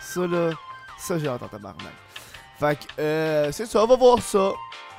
Ça 0.00 0.24
là, 0.24 0.50
ça 0.98 1.18
j'ai 1.18 1.28
entendu 1.28 1.50
tabarnak. 1.50 1.92
Fait 2.58 2.76
que, 2.78 2.84
euh, 3.00 3.52
c'est 3.52 3.66
ça, 3.66 3.82
on 3.82 3.86
va 3.86 3.96
voir 3.96 4.22
ça. 4.22 4.52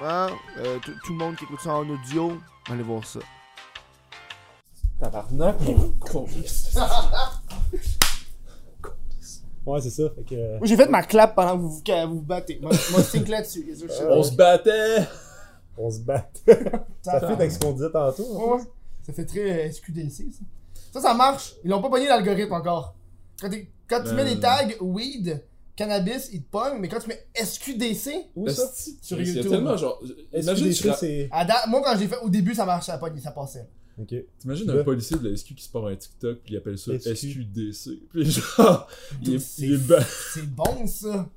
Hein? 0.04 0.28
Euh, 0.58 0.78
tout 0.84 0.92
tout 1.06 1.14
le 1.14 1.18
monde 1.20 1.36
qui 1.38 1.46
écoute 1.46 1.62
ça 1.62 1.72
en 1.74 1.88
audio, 1.90 2.38
allez 2.70 2.84
voir 2.84 3.06
ça. 3.06 3.20
Tabarnak, 5.00 5.56
Ouais, 9.66 9.82
c'est 9.82 9.90
ça. 9.90 10.04
Fait 10.16 10.22
que. 10.24 10.36
euh, 10.36 10.58
Moi, 10.60 10.68
j'ai 10.68 10.76
fait 10.78 10.88
ma 10.90 11.02
clap 11.02 11.34
pendant 11.34 11.54
que 11.58 11.62
vous 11.64 11.82
que 11.82 12.06
vous, 12.06 12.16
vous 12.16 12.22
battez. 12.22 12.60
Moi, 12.62 12.72
moi 12.92 13.02
sync 13.02 13.28
là-dessus. 13.28 13.66
On 14.08 14.22
se 14.22 14.34
battait! 14.36 15.08
On 15.78 15.90
se 15.90 16.00
bat. 16.02 16.30
Ça 17.02 17.20
fait 17.20 17.26
avec 17.26 17.52
ce 17.52 17.58
qu'on 17.60 17.72
disait 17.74 17.90
tantôt. 17.92 18.24
hein. 18.38 18.58
Ouais, 18.58 18.64
ça 19.06 19.12
fait 19.14 19.26
très 19.26 19.68
euh, 19.68 19.72
SQDC, 19.72 20.32
ça. 20.32 20.44
Ça, 20.94 21.02
ça 21.02 21.14
marche. 21.16 21.56
Ils 21.64 21.70
l'ont 21.70 21.82
pas 21.82 21.90
pogné 21.90 22.08
l'algorithme 22.08 22.54
encore. 22.54 22.94
Quand, 23.42 23.50
quand 23.90 24.02
tu 24.04 24.10
Euh. 24.10 24.14
mets 24.14 24.24
des 24.36 24.40
tags 24.40 24.68
weed, 24.82 25.44
cannabis, 25.76 26.30
ils 26.34 26.42
te 26.44 26.50
pognent, 26.52 26.80
mais 26.80 26.88
quand 26.88 27.00
tu 27.00 27.08
mets 27.10 27.26
SQDC, 27.36 28.28
Où 28.36 28.48
ça? 28.50 28.64
Sur 29.02 29.20
Il 29.20 29.28
YouTube. 29.28 29.52
tellement 29.52 29.78
genre. 29.78 30.02
Imagine, 30.34 30.74
c'est. 30.74 31.30
à 31.32 31.46
date- 31.46 31.68
moi, 31.68 31.82
quand 31.84 31.98
j'ai 31.98 32.08
fait 32.08 32.20
au 32.24 32.30
début, 32.30 32.54
ça 32.56 32.66
marchait, 32.66 32.92
ça, 32.92 32.98
pognait, 32.98 33.20
ça 33.22 33.32
passait. 33.32 33.68
Ok. 34.02 34.14
T'imagines 34.40 34.70
un 34.72 34.84
policier 34.84 35.18
de 35.18 35.30
la 35.30 35.38
SQ 35.38 35.56
qui 35.56 35.64
se 35.64 35.70
part 35.70 35.86
un 35.88 35.96
TikTok 35.96 36.40
puis 36.44 36.54
il 36.56 36.58
appelle 36.58 36.78
ça 36.78 36.92
SQ. 37.00 37.16
SQDC. 37.16 37.90
Puis 38.12 38.30
genre, 38.30 38.88
il 39.22 39.36
est, 39.36 39.40
C'est- 39.40 39.62
il 39.64 39.80
C'est 40.34 40.46
bon, 40.54 40.86
ça. 40.86 41.30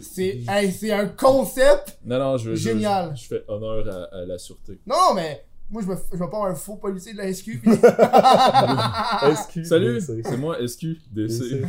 C'est 0.00 0.40
hey, 0.48 0.72
c'est 0.72 0.90
un 0.92 1.08
concept. 1.08 1.98
Non, 2.04 2.18
non, 2.18 2.38
je, 2.38 2.50
je- 2.54 2.70
Génial. 2.70 3.14
Je, 3.14 3.22
je 3.24 3.28
fais 3.28 3.44
honneur 3.46 3.86
à, 3.88 4.16
à 4.16 4.24
la 4.24 4.38
sûreté. 4.38 4.78
Non, 4.86 5.12
mais 5.14 5.44
moi, 5.72 5.82
je 5.82 5.86
me, 5.88 5.96
je 6.12 6.18
me 6.18 6.30
pas 6.30 6.48
un 6.48 6.54
faux 6.54 6.76
policier 6.76 7.12
de 7.14 7.18
la 7.18 7.32
SQ. 7.32 7.60
puis- 7.60 7.70
SQ. 9.60 9.64
Salut, 9.64 10.00
c'est 10.00 10.36
moi 10.36 10.56
SQDC. 10.66 10.98
DC. 11.12 11.62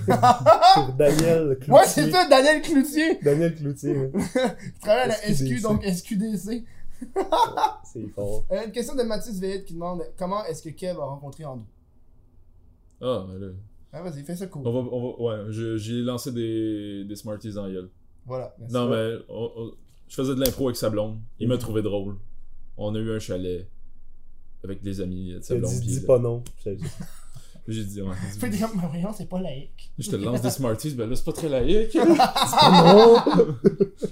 Pour 0.75 0.93
Daniel 0.97 1.57
Cloutier. 1.61 1.73
ouais, 1.73 1.85
c'est 1.87 2.11
ça, 2.11 2.27
Daniel 2.27 2.61
Cloutier. 2.61 3.19
Daniel 3.23 3.55
Cloutier. 3.55 3.97
ouais. 3.97 4.11
Il 4.13 4.73
travaille 4.81 5.03
à 5.03 5.07
la 5.07 5.15
SQ, 5.15 5.61
donc 5.61 5.83
SQDC. 5.83 6.63
C'est 7.83 8.07
fort. 8.15 8.45
Euh, 8.51 8.65
une 8.65 8.71
question 8.71 8.95
de 8.95 9.03
Mathis 9.03 9.39
Veillette 9.39 9.65
qui 9.65 9.73
demande 9.73 10.03
comment 10.17 10.43
est-ce 10.45 10.61
que 10.63 10.69
Kev 10.69 10.99
a 10.99 11.05
rencontré 11.05 11.43
Andrew? 11.45 11.65
Ah, 13.01 13.25
ben 13.27 13.39
là. 13.39 13.47
Ah, 13.91 14.01
vas-y, 14.01 14.23
fais 14.23 14.35
ça 14.35 14.47
cool. 14.47 14.63
On 14.65 14.71
va, 14.71 14.89
on 14.91 15.01
va, 15.01 15.21
ouais, 15.45 15.51
je- 15.51 15.77
j'ai 15.77 16.01
lancé 16.01 16.31
des, 16.31 17.03
des 17.05 17.15
Smarties 17.15 17.57
en 17.57 17.67
gueule. 17.69 17.89
Voilà. 18.25 18.55
merci. 18.57 18.73
Non, 18.73 18.89
mais 18.89 19.15
on- 19.29 19.51
on- 19.55 19.71
je 20.07 20.15
faisais 20.15 20.33
de 20.35 20.39
l'impro 20.39 20.67
avec 20.67 20.77
sa 20.77 20.89
blonde. 20.89 21.19
Il 21.39 21.47
m'a 21.47 21.57
trouvé 21.57 21.81
drôle. 21.81 22.15
On 22.77 22.95
a 22.95 22.99
eu 22.99 23.11
un 23.11 23.19
chalet 23.19 23.67
avec 24.63 24.81
des 24.81 25.01
amis 25.01 25.35
Tu 25.45 25.59
dis, 25.59 25.79
dis 25.79 25.99
pas 26.01 26.19
non. 26.19 26.43
J'ai 27.67 27.83
dit, 27.85 28.01
ouais. 28.01 28.09
que 28.39 28.45
t'es 28.47 28.57
comme, 28.59 28.71
mais 28.75 28.87
voyons, 28.89 29.13
c'est 29.17 29.29
pas 29.29 29.39
laïque. 29.41 29.91
Je 29.97 30.09
te 30.09 30.15
lance 30.17 30.41
des 30.41 30.49
Smarties, 30.49 30.91
ben 30.95 31.09
là, 31.09 31.15
c'est 31.15 31.23
pas 31.25 31.31
très 31.33 31.49
laïque. 31.49 31.91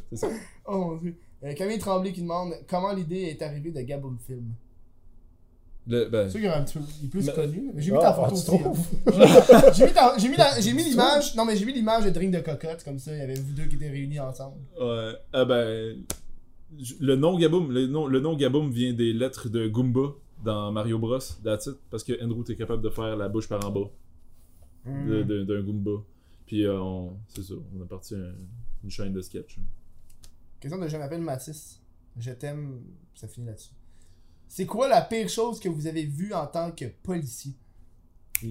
c'est 0.09 0.15
ça. 0.17 0.27
Oh 0.65 0.77
mon 0.77 0.95
dieu. 0.97 1.15
Euh, 1.43 1.53
Camille 1.53 1.79
Tremblay 1.79 2.11
qui 2.13 2.21
demande 2.21 2.53
comment 2.69 2.93
l'idée 2.93 3.21
est 3.23 3.41
arrivée 3.41 3.71
de 3.71 3.81
Gaboum 3.81 4.17
Film? 4.25 4.53
Le- 5.87 6.05
ben, 6.05 6.27
C'est 6.29 6.33
sûr 6.33 6.39
qu'il 6.41 6.49
est 6.49 6.53
un 6.53 6.61
petit 6.63 6.77
peu 6.77 6.83
il 7.01 7.05
est 7.05 7.09
plus 7.09 7.25
Mais- 7.25 7.33
connu. 7.33 7.71
mais 7.73 7.81
J'ai 7.81 7.91
mis 7.91 7.97
Ah, 7.99 8.01
ta 8.01 8.13
photo 8.13 8.27
tu 8.29 8.33
aussi. 8.35 8.45
trouves? 8.45 8.79
hein. 9.07 9.71
J'ai 9.73 9.85
mis, 9.87 9.93
ta- 9.93 10.15
j'ai 10.17 10.29
mis, 10.29 10.37
la- 10.37 10.61
j'ai 10.61 10.73
mis 10.73 10.83
l'image. 10.83 11.35
Non, 11.35 11.43
mais 11.43 11.55
j'ai 11.57 11.65
mis 11.65 11.73
l'image 11.73 12.05
de 12.05 12.11
drink 12.11 12.31
de 12.31 12.39
cocotte, 12.39 12.83
comme 12.83 12.99
ça, 12.99 13.11
il 13.13 13.17
y 13.17 13.21
avait 13.21 13.33
vous 13.33 13.53
deux 13.53 13.65
qui 13.65 13.75
étaient 13.77 13.89
réunis 13.89 14.19
ensemble. 14.19 14.57
Ouais. 14.79 15.13
Ah 15.33 15.43
ben. 15.45 15.97
Le 17.01 17.15
nom 17.15 17.37
Gaboum, 17.37 17.71
le 17.71 17.87
nom, 17.87 18.05
le 18.07 18.19
nom 18.21 18.35
Gaboum 18.35 18.71
vient 18.71 18.93
des 18.93 19.11
lettres 19.11 19.49
de 19.49 19.67
Goomba 19.67 20.13
dans 20.43 20.71
Mario 20.71 20.97
Bros. 20.99 21.19
That's 21.43 21.67
it, 21.67 21.77
parce 21.89 22.03
que 22.03 22.23
Andrew 22.23 22.43
t'es 22.43 22.55
capable 22.55 22.81
de 22.81 22.89
faire 22.89 23.15
la 23.15 23.29
bouche 23.29 23.47
par 23.47 23.65
en 23.65 23.71
bas 23.71 23.89
de- 25.23 25.43
d'un 25.43 25.61
Goomba. 25.61 26.03
Puis 26.45 26.65
euh, 26.65 26.79
on, 26.79 27.17
c'est 27.27 27.43
ça, 27.43 27.53
on 27.77 27.81
a 27.81 27.85
parti 27.85 28.15
un- 28.15 28.35
une 28.83 28.89
chaîne 28.89 29.13
de 29.13 29.21
sketch. 29.21 29.57
Question 30.59 30.79
de 30.79 30.87
je 30.87 30.97
m'appelle 30.97 31.21
Mathis. 31.21 31.81
Je 32.17 32.31
t'aime. 32.31 32.81
Ça 33.15 33.27
finit 33.27 33.45
là-dessus. 33.47 33.73
C'est 34.47 34.65
quoi 34.65 34.89
la 34.89 35.01
pire 35.01 35.29
chose 35.29 35.59
que 35.59 35.69
vous 35.69 35.87
avez 35.87 36.05
vue 36.05 36.33
en 36.33 36.45
tant 36.47 36.71
que 36.71 36.85
policier? 37.03 37.53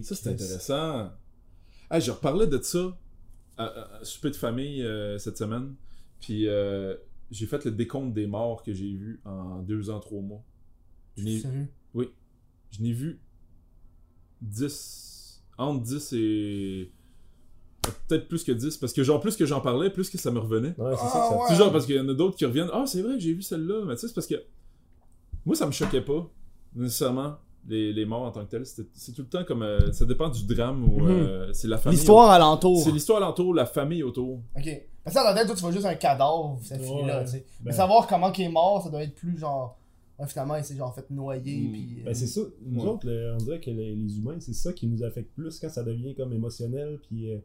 Ça 0.02 0.14
c'est 0.14 0.30
intéressant. 0.30 1.10
Ah, 1.90 1.98
je 2.00 2.10
reparlais 2.12 2.46
de 2.46 2.60
ça 2.62 2.96
à, 3.58 3.64
à- 3.64 3.96
à 4.00 4.04
souper 4.04 4.30
de 4.30 4.36
famille 4.36 4.82
euh, 4.82 5.18
cette 5.18 5.36
semaine. 5.36 5.74
Puis 6.20 6.46
euh, 6.48 6.94
j'ai 7.30 7.46
fait 7.46 7.64
le 7.64 7.72
décompte 7.72 8.14
des 8.14 8.26
morts 8.26 8.62
que 8.62 8.72
j'ai 8.72 8.92
vus 8.94 9.20
en 9.24 9.58
deux 9.62 9.90
ans, 9.90 10.00
trois 10.00 10.22
mois. 10.22 10.42
Sérieux? 11.40 11.68
Oui. 11.94 12.08
Je 12.70 12.82
n'ai 12.82 12.92
vu 12.92 13.20
10. 14.42 15.42
Entre 15.58 15.82
10 15.82 16.12
et. 16.14 16.92
Peut-être 18.08 18.28
plus 18.28 18.44
que 18.44 18.52
10. 18.52 18.76
Parce 18.76 18.92
que, 18.92 19.02
genre, 19.02 19.20
plus 19.20 19.36
que 19.36 19.46
j'en 19.46 19.60
parlais, 19.60 19.90
plus 19.90 20.10
que 20.10 20.18
ça 20.18 20.30
me 20.30 20.38
revenait. 20.38 20.74
Ouais, 20.78 20.94
c'est 20.96 21.02
Ah, 21.02 21.08
ça 21.12 21.18
que 21.20 21.28
ça. 21.28 21.32
ouais. 21.36 21.42
C'est 21.48 21.54
genre 21.56 21.72
parce 21.72 21.86
qu'il 21.86 21.96
y 21.96 22.00
en 22.00 22.08
a 22.08 22.14
d'autres 22.14 22.36
qui 22.36 22.44
reviennent. 22.44 22.70
Ah, 22.72 22.84
c'est 22.86 23.02
vrai 23.02 23.14
que 23.14 23.20
j'ai 23.20 23.32
vu 23.32 23.42
celle-là. 23.42 23.84
Mais 23.86 23.94
tu 23.94 24.00
sais, 24.02 24.08
c'est 24.08 24.14
parce 24.14 24.26
que. 24.26 24.42
Moi, 25.46 25.56
ça 25.56 25.66
me 25.66 25.72
choquait 25.72 26.02
pas, 26.02 26.28
nécessairement, 26.74 27.36
les, 27.66 27.94
les 27.94 28.04
morts 28.04 28.22
en 28.22 28.30
tant 28.30 28.44
que 28.44 28.50
telles. 28.50 28.66
C'était- 28.66 28.88
C'est 28.94 29.12
tout 29.12 29.22
le 29.22 29.28
temps 29.28 29.44
comme. 29.44 29.62
euh, 29.62 29.90
ça 29.92 30.04
dépend 30.04 30.28
du 30.28 30.44
drame 30.46 30.84
ou. 30.84 31.06
euh, 31.06 31.50
c'est 31.52 31.68
la 31.68 31.78
famille. 31.78 31.96
L'histoire 31.98 32.30
alentour. 32.30 32.80
C'est 32.82 32.92
l'histoire 32.92 33.22
alentour, 33.22 33.54
la 33.54 33.66
famille 33.66 34.02
autour. 34.02 34.40
Ok. 34.56 34.68
Parce 35.02 35.16
que 35.16 35.20
dans 35.22 35.28
la 35.30 35.34
tête, 35.34 35.46
toi, 35.46 35.56
tu 35.56 35.62
vois 35.62 35.72
juste 35.72 35.86
un 35.86 35.94
cadavre, 35.94 36.58
ça 36.62 36.78
finit 36.78 37.00
Ouais. 37.02 37.06
là, 37.06 37.24
tu 37.24 37.30
sais. 37.30 37.46
Mais 37.64 37.70
Ben- 37.70 37.76
savoir 37.76 38.06
comment 38.06 38.30
il 38.32 38.42
est 38.44 38.48
mort, 38.50 38.82
ça 38.82 38.90
doit 38.90 39.02
être 39.02 39.14
plus 39.14 39.38
genre. 39.38 39.78
Ouais, 40.20 40.26
finalement, 40.26 40.56
il 40.56 40.64
s'est 40.64 40.76
genre 40.76 40.94
fait 40.94 41.08
noyer, 41.10 41.60
Mm. 41.68 41.72
puis. 41.72 41.96
euh, 42.00 42.04
Ben, 42.04 42.14
c'est 42.14 42.26
ça. 42.26 42.40
Nous 42.62 42.82
Ouais. 42.82 42.88
autres, 42.88 43.06
le- 43.08 43.34
on 43.34 43.38
dirait 43.38 43.60
que 43.60 43.70
les, 43.70 43.94
les 43.94 44.18
humains, 44.18 44.38
c'est 44.38 44.52
ça 44.52 44.72
qui 44.72 44.86
nous 44.86 45.02
affecte 45.02 45.32
plus 45.34 45.58
quand 45.58 45.70
ça 45.70 45.82
devient 45.82 46.14
comme 46.14 46.32
émotionnel. 46.32 46.98
Puis, 47.08 47.30
euh, 47.30 47.38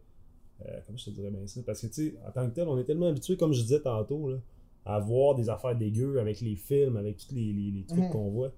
euh, 0.66 0.80
comment 0.86 0.98
je 0.98 1.06
te 1.06 1.10
dirais 1.12 1.32
bien 1.32 1.48
ça? 1.48 1.62
Parce 1.66 1.82
que, 1.82 1.88
tu 1.88 1.94
sais, 1.94 2.16
en 2.28 2.32
tant 2.32 2.50
que 2.50 2.54
tel, 2.56 2.68
on 2.68 2.78
est 2.78 2.84
tellement 2.84 3.08
habitué, 3.08 3.38
comme 3.38 3.54
je 3.54 3.62
disais 3.62 3.80
tantôt, 3.82 4.30
là, 4.30 4.38
à 4.86 5.00
voir 5.00 5.36
des 5.36 5.50
affaires 5.50 5.76
dégueu 5.76 6.20
avec 6.20 6.42
les 6.42 6.56
films, 6.56 6.98
avec 6.98 7.18
tous 7.18 7.34
les, 7.34 7.54
les- 7.54 7.72
les 7.72 7.84
trucs 7.86 8.04
Mhm. 8.04 8.10
qu'on 8.12 8.30
voit. 8.30 8.52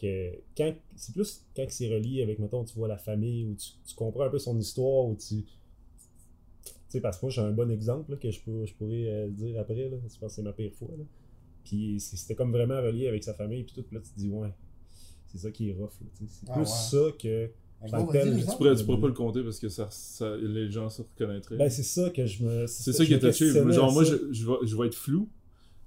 Que 0.00 0.32
quand 0.56 0.72
c'est 0.96 1.12
plus 1.12 1.44
quand 1.56 1.66
c'est 1.68 1.88
relié 1.92 2.22
avec, 2.22 2.38
mettons, 2.38 2.64
tu 2.64 2.74
vois 2.74 2.86
la 2.88 2.98
famille, 2.98 3.44
ou 3.46 3.54
tu, 3.54 3.70
tu 3.84 3.94
comprends 3.96 4.22
un 4.24 4.30
peu 4.30 4.38
son 4.38 4.56
histoire, 4.58 5.06
ou 5.06 5.14
tu. 5.16 5.44
Tu 5.44 6.72
sais, 6.88 7.00
parce 7.00 7.18
que 7.18 7.26
moi, 7.26 7.30
j'ai 7.30 7.40
un 7.42 7.50
bon 7.52 7.70
exemple 7.70 8.12
là, 8.12 8.16
que 8.16 8.30
je, 8.30 8.40
peux, 8.40 8.64
je 8.64 8.72
pourrais 8.74 9.08
euh, 9.08 9.28
dire 9.28 9.60
après. 9.60 9.88
Là, 9.90 9.96
je 10.02 10.18
pense 10.18 10.30
que 10.30 10.36
c'est 10.36 10.42
ma 10.42 10.52
pire 10.52 10.72
fois. 10.72 10.88
Là. 10.96 11.04
Puis 11.68 12.00
c'était 12.00 12.34
comme 12.34 12.50
vraiment 12.52 12.80
relié 12.80 13.08
avec 13.08 13.22
sa 13.22 13.34
famille, 13.34 13.62
puis 13.64 13.74
tout. 13.74 13.82
Puis 13.82 13.94
là, 13.96 14.02
tu 14.02 14.10
te 14.10 14.18
dis, 14.18 14.28
ouais, 14.30 14.54
c'est 15.26 15.38
ça 15.38 15.50
qui 15.50 15.68
est 15.68 15.74
rough. 15.74 15.90
C'est 16.26 16.48
Ah, 16.48 16.52
plus 16.54 16.60
ouais. 16.62 16.66
ça 16.66 16.98
que. 17.20 17.50
Ben, 17.92 18.06
tel. 18.10 18.40
Tu 18.40 18.46
pourrais, 18.56 18.74
tu 18.74 18.84
pourrais 18.84 19.00
pas 19.00 19.06
le 19.08 19.12
compter 19.12 19.42
parce 19.42 19.60
que 19.60 19.68
ça, 19.68 19.86
ça- 19.90 20.36
les 20.36 20.70
gens 20.70 20.88
se 20.88 21.02
reconnaîtraient. 21.02 21.56
Ben, 21.58 21.68
c'est 21.70 21.82
ça 21.82 22.08
que 22.10 22.24
je 22.26 22.42
me. 22.42 22.66
C'est 22.66 22.92
ça 22.92 23.04
qui 23.04 23.12
est 23.14 23.18
touché. 23.20 23.52
Genre, 23.52 23.92
moi, 23.92 24.02
je, 24.04 24.32
je, 24.32 24.46
vais, 24.46 24.54
je 24.66 24.76
vais 24.76 24.86
être 24.86 24.94
flou, 24.96 25.28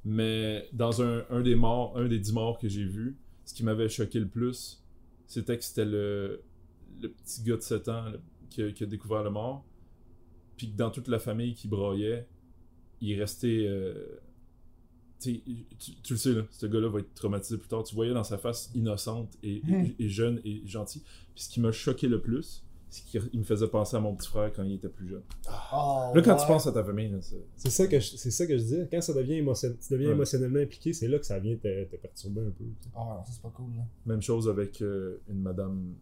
mais 0.05 0.67
dans 0.71 1.01
un, 1.01 1.25
un 1.29 1.41
des 1.41 1.55
morts, 1.55 1.97
un 1.97 2.07
des 2.07 2.19
dix 2.19 2.31
morts 2.31 2.57
que 2.59 2.69
j'ai 2.69 2.85
vus, 2.85 3.17
ce 3.45 3.53
qui 3.53 3.63
m'avait 3.63 3.89
choqué 3.89 4.19
le 4.19 4.27
plus, 4.27 4.81
c'était 5.27 5.57
que 5.57 5.63
c'était 5.63 5.85
le, 5.85 6.41
le 7.01 7.09
petit 7.09 7.41
gars 7.43 7.57
de 7.57 7.61
7 7.61 7.89
ans 7.89 8.05
qui, 8.49 8.61
a, 8.63 8.71
qui 8.71 8.83
a 8.83 8.87
découvert 8.87 9.23
le 9.23 9.31
mort. 9.31 9.65
Puis 10.57 10.71
que 10.71 10.77
dans 10.77 10.91
toute 10.91 11.07
la 11.07 11.17
famille 11.19 11.55
qui 11.55 11.67
braillait, 11.67 12.27
il 13.01 13.19
restait. 13.19 13.65
euh, 13.67 14.19
tu, 15.21 15.35
sais, 15.35 15.41
tu, 16.03 16.13
le 16.13 16.17
sais, 16.17 16.33
là, 16.33 16.41
ce 16.51 16.65
gars-là 16.65 16.89
va 16.89 16.99
être 16.99 17.13
traumatisé 17.13 17.57
plus 17.57 17.67
tard. 17.67 17.83
Tu 17.83 17.95
voyais 17.95 18.13
dans 18.13 18.23
sa 18.23 18.37
face 18.37 18.71
innocente 18.75 19.29
et, 19.43 19.61
Hmm. 19.63 19.85
et, 19.85 19.95
et 19.99 20.09
jeune 20.09 20.41
et 20.43 20.61
gentil. 20.65 21.01
Puis 21.35 21.43
ce 21.43 21.49
qui 21.49 21.59
m'a 21.61 21.71
choqué 21.71 22.07
le 22.07 22.19
plus, 22.21 22.63
c'est 22.89 23.05
qu'il 23.05 23.39
me 23.39 23.45
faisait 23.45 23.67
penser 23.69 23.95
à 23.95 24.01
mon 24.01 24.13
petit 24.15 24.27
frère 24.27 24.51
quand 24.53 24.63
il 24.63 24.73
était 24.73 24.89
plus 24.89 25.07
jeune. 25.07 25.21
Oh, 25.73 26.11
Là, 26.13 26.21
quand 26.21 26.33
ouais. 26.33 26.41
tu 26.41 26.45
penses 26.47 26.67
à 26.67 26.73
ta 26.73 26.83
famille, 26.83 27.09
là, 27.09 27.19
c'est. 27.21 27.45
C'est 27.55 27.69
ça 27.69 27.87
que 27.87 27.99
je, 27.99 28.17
c'est 28.17 28.31
ça 28.31 28.45
que 28.45 28.57
je 28.57 28.63
dis. 28.63 28.77
Quand 28.91 28.99
ça 29.01 29.13
devient 29.13 29.35
émotionnel, 29.35 29.77
tu 29.79 29.93
deviens 29.93 30.07
Ouais. 30.09 30.13
émotionnellement 30.15 30.59
impliqué, 30.59 30.91
c'est 30.91 31.07
là 31.07 31.17
que 31.17 31.25
ça 31.25 31.39
vient 31.39 31.55
te, 31.55 31.83
te 31.85 31.95
perturber 31.95 32.41
un 32.41 32.49
peu. 32.51 32.65
Ah, 32.95 33.23
ça 33.25 33.31
c'est 33.31 33.41
pas 33.41 33.49
cool, 33.55 33.73
là. 33.77 33.83
Même 34.05 34.21
chose 34.21 34.49
avec 34.49 34.81
euh, 34.81 35.21
une 35.29 35.39
madame. 35.41 35.93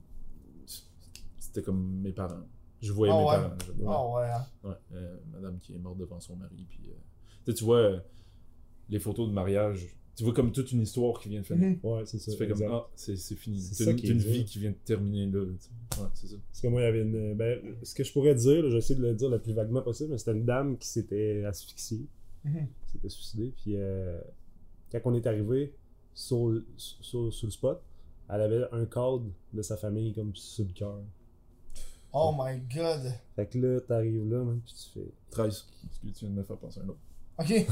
C'était 1.37 1.61
comme 1.61 1.99
mes 2.01 2.11
parents. 2.11 2.43
Je 2.81 2.91
voyais 2.93 3.13
Ah 3.13 3.17
mes 3.19 3.25
ouais. 3.25 3.85
parents. 3.85 4.15
Ah, 4.15 4.19
ouais. 4.21 4.29
hein. 4.31 4.45
Ouais, 4.69 4.75
euh, 4.93 5.15
madame 5.33 5.59
qui 5.59 5.73
est 5.75 5.79
morte 5.79 5.97
devant 5.97 6.19
son 6.19 6.35
mari. 6.37 6.65
Puis, 6.69 6.79
euh, 6.87 6.93
tu 7.45 7.51
sais, 7.51 7.57
tu 7.57 7.63
vois 7.65 7.77
euh, 7.77 7.99
les 8.89 8.99
photos 8.99 9.27
de 9.29 9.33
mariage. 9.33 9.87
Tu 10.15 10.25
vois 10.25 10.33
comme 10.33 10.51
toute 10.51 10.71
une 10.73 10.81
histoire 10.81 11.17
qui 11.21 11.29
vient 11.29 11.39
de 11.39 11.45
finir. 11.45 11.69
Mhm. 11.69 11.79
Ouais, 11.83 12.01
c'est 12.05 12.17
ça. 12.17 12.31
Tu 12.31 12.37
fais 12.37 12.47
comme 12.47 12.61
exact. 12.61 12.71
ah, 12.73 12.87
c'est 12.95 13.15
fini. 13.35 13.59
C'est 13.61 13.85
une, 13.89 13.95
qui 13.95 14.07
c'est 14.07 14.11
est 14.11 14.15
une 14.15 14.19
vie 14.21 14.43
qui 14.43 14.59
vient 14.59 14.71
de 14.71 14.75
terminer 14.83 15.27
là. 15.27 15.39
Ouais, 15.43 16.07
c'est 16.13 16.27
ça. 16.27 16.35
Parce 16.49 16.59
que 16.61 16.67
moi, 16.67 16.81
il 16.81 16.83
y 16.83 16.87
avait 16.87 17.01
une. 17.03 17.35
Ben, 17.35 17.59
ce 17.83 17.95
que 17.95 18.03
je 18.03 18.11
pourrais 18.11 18.35
dire, 18.35 18.63
là, 18.63 18.69
j'essaie 18.69 18.95
de 18.95 19.01
le 19.01 19.13
dire 19.13 19.29
le 19.29 19.39
plus 19.39 19.53
vaguement 19.53 19.81
possible, 19.81 20.11
mais 20.11 20.17
c'était 20.17 20.33
une 20.33 20.43
dame 20.45 20.77
qui 20.77 20.87
s'était 20.89 21.45
asphyxiée, 21.45 22.05
Mhm. 22.43 22.67
qui 22.85 22.91
s'était 22.91 23.09
suicidée. 23.09 23.53
Puis 23.63 23.75
euh, 23.77 24.19
quand 24.91 24.99
on 25.05 25.13
est 25.15 25.25
arrivé, 25.25 25.73
sur, 26.13 26.61
sur, 26.75 27.31
sur 27.33 27.47
le 27.47 27.51
spot, 27.51 27.81
elle 28.29 28.41
avait 28.41 28.63
un 28.73 28.85
cadre 28.85 29.23
de 29.53 29.61
sa 29.61 29.77
famille 29.77 30.11
comme 30.13 30.35
sur 30.35 30.65
le 30.65 30.73
cœur. 30.73 30.99
Oh 32.11 32.33
my 32.37 32.59
god. 32.75 33.13
Fait 33.35 33.45
que 33.47 33.57
là, 33.57 33.79
t'arrives 33.81 34.27
là, 34.29 34.43
man, 34.43 34.59
puis 34.65 34.73
tu 34.73 34.99
fais. 34.99 35.07
13. 35.31 35.65
Tu 36.01 36.07
viens 36.25 36.29
de 36.29 36.33
me 36.35 36.43
faire 36.43 36.57
penser 36.57 36.79
à 36.81 36.83
un 36.83 36.89
autre. 36.89 36.99
Ok. 37.39 37.51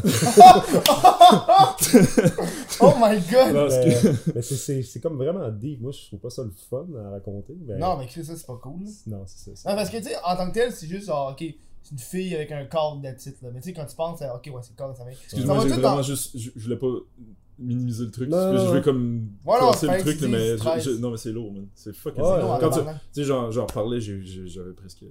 oh 2.79 2.93
my 2.99 3.19
god. 3.29 3.53
Mais, 3.53 3.93
que- 4.01 4.31
mais 4.35 4.41
c'est- 4.41 4.55
c'est 4.55 4.81
c'est 4.83 4.99
comme 4.99 5.17
vraiment 5.17 5.49
deep. 5.49 5.81
Moi, 5.81 5.91
je 5.91 6.05
trouve 6.07 6.19
pas 6.19 6.29
ça 6.29 6.43
le 6.43 6.51
fun 6.69 6.85
à 7.05 7.09
raconter. 7.11 7.53
Mais... 7.65 7.77
Non, 7.77 7.97
mais 7.97 8.05
Chris, 8.07 8.25
ça, 8.25 8.35
c'est 8.35 8.45
pas 8.47 8.59
cool. 8.61 8.83
Non, 9.07 9.23
c'est 9.25 9.37
ça. 9.39 9.51
c'est- 9.55 9.69
Non, 9.69 9.75
parce 9.75 9.89
que, 9.89 9.97
tu 9.97 10.03
sais, 10.03 10.15
en 10.23 10.35
tant 10.35 10.47
que 10.49 10.53
tel, 10.53 10.71
c'est 10.71 10.87
juste, 10.87 11.07
genre, 11.07 11.31
ok, 11.31 11.43
c'est 11.83 11.91
une 11.91 11.99
fille 11.99 12.35
avec 12.35 12.51
un 12.51 12.65
cadre 12.65 13.01
de 13.01 13.11
titre, 13.17 13.39
là. 13.43 13.49
Mais 13.53 13.59
tu 13.61 13.69
sais, 13.69 13.73
quand 13.73 13.85
tu 13.85 13.95
penses, 13.95 14.21
ok, 14.21 14.45
ouais, 14.53 14.61
c'est 14.61 14.71
le 14.71 14.77
cadre 14.77 14.93
de 14.93 14.97
sa 14.97 15.05
mère. 15.05 15.13
Excuse-moi, 15.23 15.59
j'ai 15.63 15.69
vraiment 15.69 15.95
dans- 15.97 16.01
juste. 16.01 16.37
Je, 16.37 16.49
je 16.55 16.63
voulais 16.63 16.77
pas 16.77 16.87
minimiser 17.59 18.05
le 18.05 18.11
truc. 18.11 18.29
Non, 18.29 18.53
je 18.57 18.61
voulais 18.67 18.79
non. 18.79 18.83
comme. 18.83 19.27
Casser 19.45 19.87
c'est 19.87 19.97
le 19.97 20.01
truc, 20.01 20.21
mais. 20.29 20.53
easy, 20.53 20.63
je- 20.85 20.91
je- 20.91 20.97
non, 21.01 21.11
mais 21.11 21.17
c'est 21.17 21.31
lourd, 21.31 21.51
man. 21.51 21.67
C'est 21.75 21.93
fucking 21.95 22.21
Ouais, 22.21 22.39
lourd. 22.41 22.53
Non, 22.53 22.59
Quand 22.59 22.69
tu 22.69 22.79
sais, 23.11 23.23
j'en 23.23 23.51
j'en 23.51 23.65
parlais, 23.65 23.99
j'avais 23.99 24.73
presque. 24.73 25.03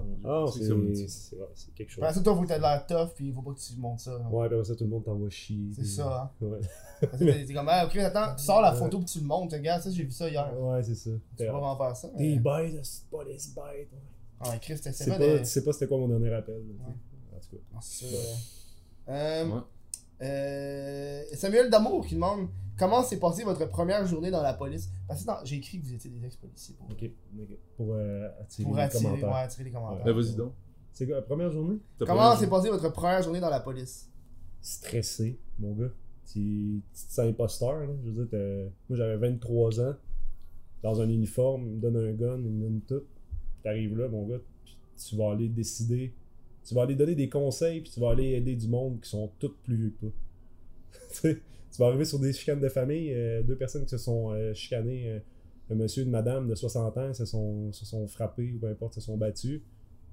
Aux 0.00 0.04
yeux. 0.04 0.18
Ah, 0.24 0.44
C'est 0.52 1.08
c'est 1.08 1.36
ouais, 1.36 1.46
quelque 1.74 1.90
chose. 1.90 2.02
Après 2.04 2.14
ça, 2.14 2.20
toi, 2.22 2.34
faut 2.36 2.42
que 2.42 2.46
t'aies 2.48 2.56
de 2.56 2.60
l'air 2.62 2.86
tough, 2.86 3.14
pis 3.14 3.32
faut 3.32 3.42
pas 3.42 3.52
que 3.52 3.58
tu 3.60 3.76
montes 3.78 4.00
ça. 4.00 4.12
là. 4.12 4.28
Ouais, 4.30 4.48
puis 4.48 4.56
après 4.56 4.68
ça, 4.68 4.74
tout 4.76 4.84
le 4.84 4.90
monde 4.90 5.04
t'envoie 5.04 5.28
chier. 5.30 5.68
C'est 5.74 5.80
puis- 5.82 5.90
ça, 5.90 6.30
hein. 6.40 6.46
Ouais, 6.46 6.60
Parce 7.00 7.18
que 7.18 7.24
t'es 7.24 7.44
t'es 7.44 7.54
comme, 7.54 7.68
ah, 7.68 7.86
ok, 7.86 7.96
attends, 7.96 8.34
tu 8.36 8.44
sors 8.44 8.60
la 8.62 8.72
photo 8.72 8.98
pis 9.00 9.04
tu 9.06 9.18
le 9.20 9.26
montes, 9.26 9.52
regarde, 9.52 9.82
ça, 9.82 9.90
j'ai 9.90 10.04
vu 10.04 10.10
ça 10.10 10.28
hier. 10.28 10.52
ouais 10.60 10.82
c'est 10.82 10.94
ça. 10.94 11.10
Tu 11.10 11.18
peux 11.36 11.44
pas 11.46 11.52
vraiment 11.52 11.76
faire 11.76 11.96
ça. 11.96 12.08
T'es 12.08 12.14
mais- 12.22 12.38
bête, 12.38 12.84
c'est 12.84 13.04
pas 13.10 13.24
les 13.24 13.30
bêtes. 13.32 13.56
ouais. 13.56 13.98
Ah, 14.40 14.58
Chris, 14.60 14.74
Tu 14.76 14.80
t'essaies 14.80 15.04
sais 15.04 15.10
pas 15.10 15.18
pas, 15.18 15.26
de. 15.26 15.38
tu 15.38 15.44
sais 15.44 15.62
pas 15.64 15.72
c'était 15.72 15.86
quoi 15.86 15.98
mon 15.98 16.08
dernier 16.08 16.32
appel. 16.34 16.54
là, 16.54 16.60
tu 16.60 16.76
sais. 16.84 17.36
En 17.36 17.40
tout 17.40 17.56
cas. 17.56 17.62
Non, 17.74 17.80
c'est 17.80 18.06
ça. 18.06 18.16
Euh, 19.08 19.46
Ouais. 19.46 19.60
euh, 20.22 21.22
Samuel 21.34 21.70
Damour 21.70 22.06
qui 22.06 22.14
demande 22.14 22.48
comment 22.82 23.02
s'est 23.02 23.18
passée 23.18 23.44
votre 23.44 23.64
première 23.68 24.06
journée 24.06 24.30
dans 24.30 24.42
la 24.42 24.54
police? 24.54 24.90
Parce 25.06 25.24
que 25.24 25.30
j'ai 25.44 25.56
écrit 25.56 25.78
que 25.80 25.84
vous 25.86 25.94
étiez 25.94 26.10
des 26.10 26.24
ex-policiers 26.26 26.74
pour, 26.76 26.90
Ok, 26.90 27.04
ok. 27.38 27.48
Pour 27.76 27.94
euh, 27.94 28.28
attirer 28.40 28.64
pour 28.66 28.76
les 28.76 28.82
attirer, 28.82 29.02
commentaires. 29.04 29.28
ouais, 29.30 29.38
attirer 29.40 29.64
les 29.64 29.70
commentaires. 29.70 30.04
Ben, 30.04 30.12
vas-y 30.12 30.34
donc. 30.34 30.52
C'est 30.92 31.06
quoi, 31.06 31.16
la 31.16 31.22
première 31.22 31.50
journée? 31.50 31.78
T'as 31.98 32.06
Comment 32.06 32.36
s'est 32.36 32.48
passée 32.48 32.68
votre 32.70 32.92
première 32.92 33.22
journée 33.22 33.40
dans 33.40 33.50
la 33.50 33.60
police? 33.60 34.10
Stressé, 34.60 35.38
mon 35.58 35.72
gars. 35.74 35.90
Tu, 36.26 36.82
tu 36.94 37.06
te 37.06 37.12
sens 37.12 37.26
imposteur, 37.26 37.80
là. 37.80 37.86
Je 38.04 38.10
veux 38.10 38.24
dire, 38.24 38.28
t'as- 38.30 38.70
moi 38.88 38.96
j'avais 38.96 39.16
23 39.16 39.80
ans, 39.80 39.94
dans 40.82 41.00
un 41.00 41.08
uniforme, 41.08 41.66
il 41.66 41.72
me 41.76 41.80
donne 41.80 41.96
un 41.96 42.12
gun, 42.12 42.38
il 42.38 42.50
me 42.50 42.62
donne 42.62 42.80
tout. 42.82 43.02
T'arrives 43.62 43.96
là, 43.96 44.08
mon 44.08 44.26
gars, 44.26 44.38
puis 44.64 44.76
tu 45.08 45.16
vas 45.16 45.32
aller 45.32 45.48
décider. 45.48 46.12
Tu 46.64 46.74
vas 46.74 46.82
aller 46.82 46.94
donner 46.94 47.14
des 47.14 47.28
conseils, 47.28 47.80
puis 47.80 47.90
tu 47.90 48.00
vas 48.00 48.10
aller 48.10 48.30
aider 48.32 48.54
du 48.54 48.68
monde 48.68 49.00
qui 49.00 49.08
sont 49.10 49.30
tous 49.38 49.54
plus 49.64 49.76
vieux 49.76 49.94
que 50.00 50.06
toi. 50.06 51.30
tu 51.72 51.76
tu 51.76 51.82
vas 51.82 51.88
arriver 51.88 52.04
sur 52.04 52.18
des 52.18 52.32
chicanes 52.32 52.60
de 52.60 52.68
famille, 52.68 53.12
euh, 53.14 53.42
deux 53.42 53.56
personnes 53.56 53.84
qui 53.84 53.90
se 53.90 53.98
sont 53.98 54.30
euh, 54.32 54.52
chicanées, 54.54 55.08
euh, 55.08 55.18
un 55.70 55.74
monsieur 55.76 56.02
et 56.02 56.04
une 56.04 56.10
madame 56.12 56.46
de 56.48 56.54
60 56.54 56.98
ans 56.98 57.14
se 57.14 57.24
sont, 57.24 57.72
se 57.72 57.84
sont 57.86 58.06
frappés 58.06 58.52
ou 58.54 58.58
peu 58.58 58.66
importe, 58.68 58.94
se 58.94 59.00
sont 59.00 59.16
battus. 59.16 59.60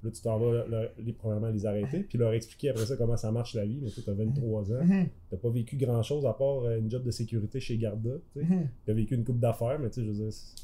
Là, 0.01 0.11
tu 0.11 0.21
t'en 0.21 0.39
vas, 0.39 0.51
leur- 0.53 0.67
leur- 0.69 0.89
les, 0.97 1.11
premièrement, 1.11 1.49
les 1.49 1.65
arrêter, 1.65 1.99
puis 2.03 2.17
leur 2.17 2.31
expliquer 2.31 2.69
après 2.69 2.85
ça 2.85 2.95
comment 2.95 3.17
ça 3.17 3.31
marche 3.33 3.53
la 3.55 3.65
vie. 3.65 3.79
Mais 3.81 3.89
tu 3.89 4.09
as 4.09 4.13
23 4.13 4.71
ans, 4.71 4.83
Mhm, 4.85 5.07
t'as 5.29 5.35
pas 5.37 5.49
vécu 5.49 5.75
grand 5.75 6.01
chose 6.03 6.25
à 6.25 6.31
part 6.31 6.63
euh, 6.63 6.77
une 6.79 6.89
job 6.89 7.03
de 7.03 7.11
sécurité 7.11 7.59
chez 7.59 7.77
Garda. 7.77 8.11
tu 8.33 8.39
sais. 8.39 8.45
mhm. 8.45 8.69
T'as 8.85 8.93
vécu 8.93 9.15
une 9.15 9.25
coupe 9.25 9.39
d'affaires, 9.41 9.77
mais 9.79 9.89
tu 9.89 9.95
sais, 9.99 10.05
je 10.05 10.11
veux 10.11 10.23
dire, 10.23 10.31
c'est 10.31 10.55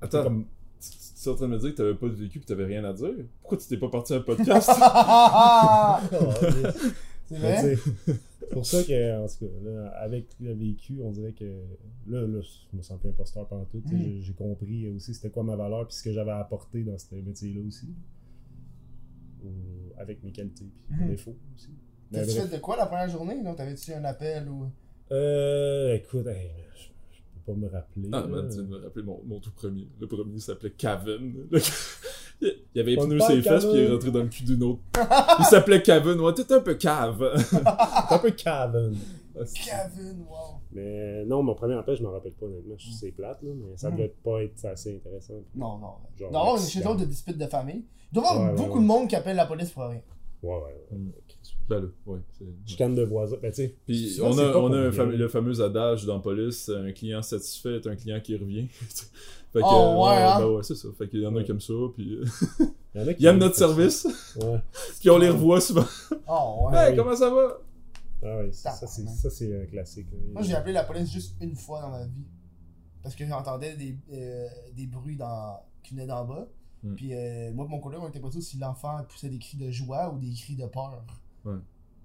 Attends, 0.00 0.22
comme. 0.22 0.44
tu 0.80 0.88
tu 0.90 1.28
es 1.28 1.32
en 1.32 1.34
train 1.34 1.48
de 1.48 1.52
me 1.54 1.58
dire 1.58 1.70
que 1.72 1.76
t'avais 1.76 1.94
pas 1.96 2.06
vécu 2.06 2.38
pis 2.38 2.46
t'avais 2.46 2.66
rien 2.66 2.84
à 2.84 2.92
dire? 2.92 3.12
Pourquoi 3.40 3.58
tu 3.58 3.66
t'es 3.66 3.76
pas 3.78 3.88
parti 3.88 4.12
à 4.12 4.16
un 4.18 4.20
podcast? 4.20 4.70
c'est 7.28 7.38
Mais 7.38 7.38
vrai 7.62 7.76
tu 7.76 7.76
sais, 8.12 8.12
C'est 8.48 8.54
pour 8.54 8.66
ça 8.66 8.82
que, 8.84 9.24
en 9.24 9.26
tout 9.26 9.46
cas, 9.46 9.52
là, 9.70 9.88
avec 9.98 10.26
le 10.40 10.52
vécu, 10.52 11.00
on 11.02 11.10
dirait 11.10 11.32
que 11.32 11.44
là, 12.08 12.20
là 12.26 12.40
je 12.40 12.76
me 12.76 12.82
sens 12.82 12.98
plus 13.00 13.08
imposteur 13.10 13.46
pendant 13.48 13.64
tout. 13.64 13.82
Mm. 13.84 14.20
J'ai 14.20 14.32
compris 14.34 14.88
aussi 14.88 15.14
c'était 15.14 15.30
quoi 15.30 15.42
ma 15.42 15.56
valeur 15.56 15.86
puis 15.88 15.96
ce 15.96 16.02
que 16.04 16.12
j'avais 16.12 16.30
à 16.30 16.38
apporter 16.38 16.82
dans 16.84 16.96
ce 16.96 17.14
métier-là 17.14 17.60
aussi. 17.66 17.88
Ou- 19.44 19.92
avec 19.98 20.22
mes 20.22 20.30
qualités 20.32 20.66
puis 20.88 20.96
mes 20.98 21.04
Mm. 21.06 21.08
défauts 21.10 21.36
aussi. 21.56 21.70
T'as-tu 22.12 22.30
fait 22.32 22.56
de 22.56 22.60
quoi 22.60 22.76
la 22.76 22.86
première 22.86 23.08
journée 23.08 23.42
T'avais-tu 23.56 23.92
un 23.92 24.04
appel 24.04 24.48
ou? 24.48 24.70
Euh, 25.12 25.94
écoute, 25.94 26.26
hey, 26.26 26.50
je, 26.76 26.82
je 27.16 27.20
peux 27.44 27.52
pas 27.52 27.58
me 27.58 27.66
rappeler. 27.68 28.08
Ah, 28.12 28.26
man, 28.26 28.48
tu 28.48 28.54
viens 28.54 28.62
de 28.64 28.68
me 28.68 28.76
rappeler 28.82 29.02
mon, 29.02 29.20
mon 29.24 29.40
tout 29.40 29.50
premier. 29.52 29.88
Le 30.00 30.06
premier 30.06 30.38
s'appelait 30.38 30.70
Kevin. 30.70 31.46
Il 32.74 32.80
avait 32.80 32.96
de 32.96 33.18
ses 33.20 33.42
fesses 33.42 33.64
puis 33.64 33.74
il 33.74 33.78
est 33.78 33.82
Kevin. 33.84 33.92
rentré 33.92 34.10
dans 34.10 34.22
le 34.22 34.28
cul 34.28 34.44
d'une 34.44 34.62
autre. 34.62 34.80
Il 35.38 35.44
s'appelait 35.46 35.82
Kevin. 35.82 36.20
Ouais, 36.20 36.34
t'es 36.34 36.52
un 36.52 36.60
peu 36.60 36.74
cave. 36.74 37.32
C'est 37.48 38.14
un 38.14 38.18
peu 38.18 38.30
cave. 38.32 38.92
Kevin, 39.34 40.24
wow. 40.28 40.60
Mais 40.72 41.24
non, 41.24 41.42
mon 41.42 41.54
premier 41.54 41.74
appel, 41.74 41.96
je 41.96 42.02
m'en 42.02 42.10
rappelle 42.12 42.32
pas 42.32 42.46
honnêtement. 42.46 42.74
Je- 42.78 42.90
C'est 42.90 43.10
plate, 43.12 43.42
là, 43.42 43.50
mais 43.54 43.76
ça 43.76 43.90
Mm. 43.90 43.96
devait 43.96 44.14
pas 44.22 44.42
être 44.42 44.64
assez 44.66 44.96
intéressant. 44.96 45.34
Non, 45.54 45.78
non. 45.78 45.88
Genre, 46.18 46.30
non, 46.32 46.52
on 46.52 46.56
est 46.56 46.68
chez 46.70 46.82
l'autre 46.82 47.00
de 47.00 47.04
dispute 47.06 47.38
de 47.38 47.46
famille. 47.46 47.84
Il 48.12 48.14
doit 48.14 48.24
y 48.24 48.26
avoir 48.34 48.54
beaucoup 48.54 48.74
ouais. 48.78 48.82
de 48.82 48.86
monde 48.86 49.08
qui 49.08 49.16
appelle 49.16 49.36
la 49.36 49.46
police 49.46 49.70
pour 49.70 49.84
rien. 49.84 50.00
Ouais, 50.42 50.54
ouais, 50.54 50.62
ouais. 50.90 50.98
Mm. 50.98 51.12
Ben 51.68 51.80
là, 51.80 51.86
ouais. 52.06 52.18
Chicane 52.64 52.94
de 52.94 53.02
voisins. 53.02 53.36
Ben, 53.42 53.50
tu 53.50 53.56
sais. 53.62 53.74
Puis 53.86 54.18
on 54.22 54.38
a, 54.38 54.56
on 54.56 54.72
a 54.72 54.90
le 55.06 55.28
fameux 55.28 55.60
adage 55.60 56.04
dans 56.04 56.14
la 56.16 56.20
police, 56.20 56.68
un 56.68 56.92
client 56.92 57.22
satisfait 57.22 57.76
est 57.76 57.86
un 57.86 57.96
client 57.96 58.20
qui 58.20 58.36
revient. 58.36 58.68
fait 59.58 59.62
que, 59.62 59.66
Oh, 59.68 60.04
ouais, 60.06 60.16
hein? 60.22 60.38
ben 60.40 60.46
ouais, 60.46 60.62
c'est 60.62 60.74
ça. 60.74 60.88
Fait 60.98 61.08
qu'il 61.08 61.20
y 61.20 61.26
en 61.26 61.34
a 61.34 61.38
Ouais. 61.38 61.44
qui 61.44 61.50
aiment 61.50 61.60
ça, 61.60 61.72
puis 61.94 62.14
euh, 62.14 62.24
Il 62.94 63.00
y 63.00 63.04
en 63.04 63.08
a 63.08 63.14
qui 63.14 63.22
ils 63.22 63.26
aiment 63.26 63.38
notre 63.38 63.56
service, 63.56 64.06
Ouais. 64.40 64.60
puis 65.00 65.10
on 65.10 65.18
les 65.18 65.28
revoit 65.30 65.60
souvent. 65.60 65.84
Oh, 66.28 66.68
ouais. 66.70 66.78
Hey, 66.78 66.90
oui. 66.90 66.96
comment 66.96 67.16
ça 67.16 67.30
va? 67.30 67.58
Ah 68.22 68.38
ouais, 68.38 68.50
ça, 68.52 68.70
ça, 68.72 68.86
c'est 68.86 69.02
Tabarnak. 69.02 69.20
ça, 69.22 69.30
c'est 69.30 69.62
un 69.62 69.66
classique. 69.66 70.06
là. 70.12 70.18
Moi, 70.32 70.42
j'ai 70.42 70.54
appelé 70.54 70.72
la 70.72 70.84
police 70.84 71.10
juste 71.12 71.36
une 71.40 71.54
fois 71.54 71.80
dans 71.82 71.90
ma 71.90 72.04
vie. 72.06 72.24
Parce 73.02 73.14
que 73.14 73.26
j'entendais 73.26 73.76
des, 73.76 73.96
euh, 74.12 74.46
des 74.74 74.86
bruits 74.86 75.16
dans... 75.16 75.60
qui 75.82 75.94
venaient 75.94 76.06
d'en 76.06 76.24
bas. 76.24 76.48
Hmm. 76.82 76.94
Puis 76.94 77.14
euh, 77.14 77.52
moi 77.52 77.66
et 77.66 77.68
mon 77.68 77.78
collègue, 77.80 78.00
on 78.02 78.08
était 78.08 78.18
pas 78.20 78.30
sûr 78.30 78.42
si 78.42 78.58
l'enfant 78.58 78.98
poussait 79.08 79.28
des 79.28 79.38
cris 79.38 79.56
de 79.58 79.70
joie 79.70 80.12
ou 80.12 80.18
des 80.18 80.32
cris 80.32 80.56
de 80.56 80.66
peur. 80.66 81.04
Ouais. 81.44 81.54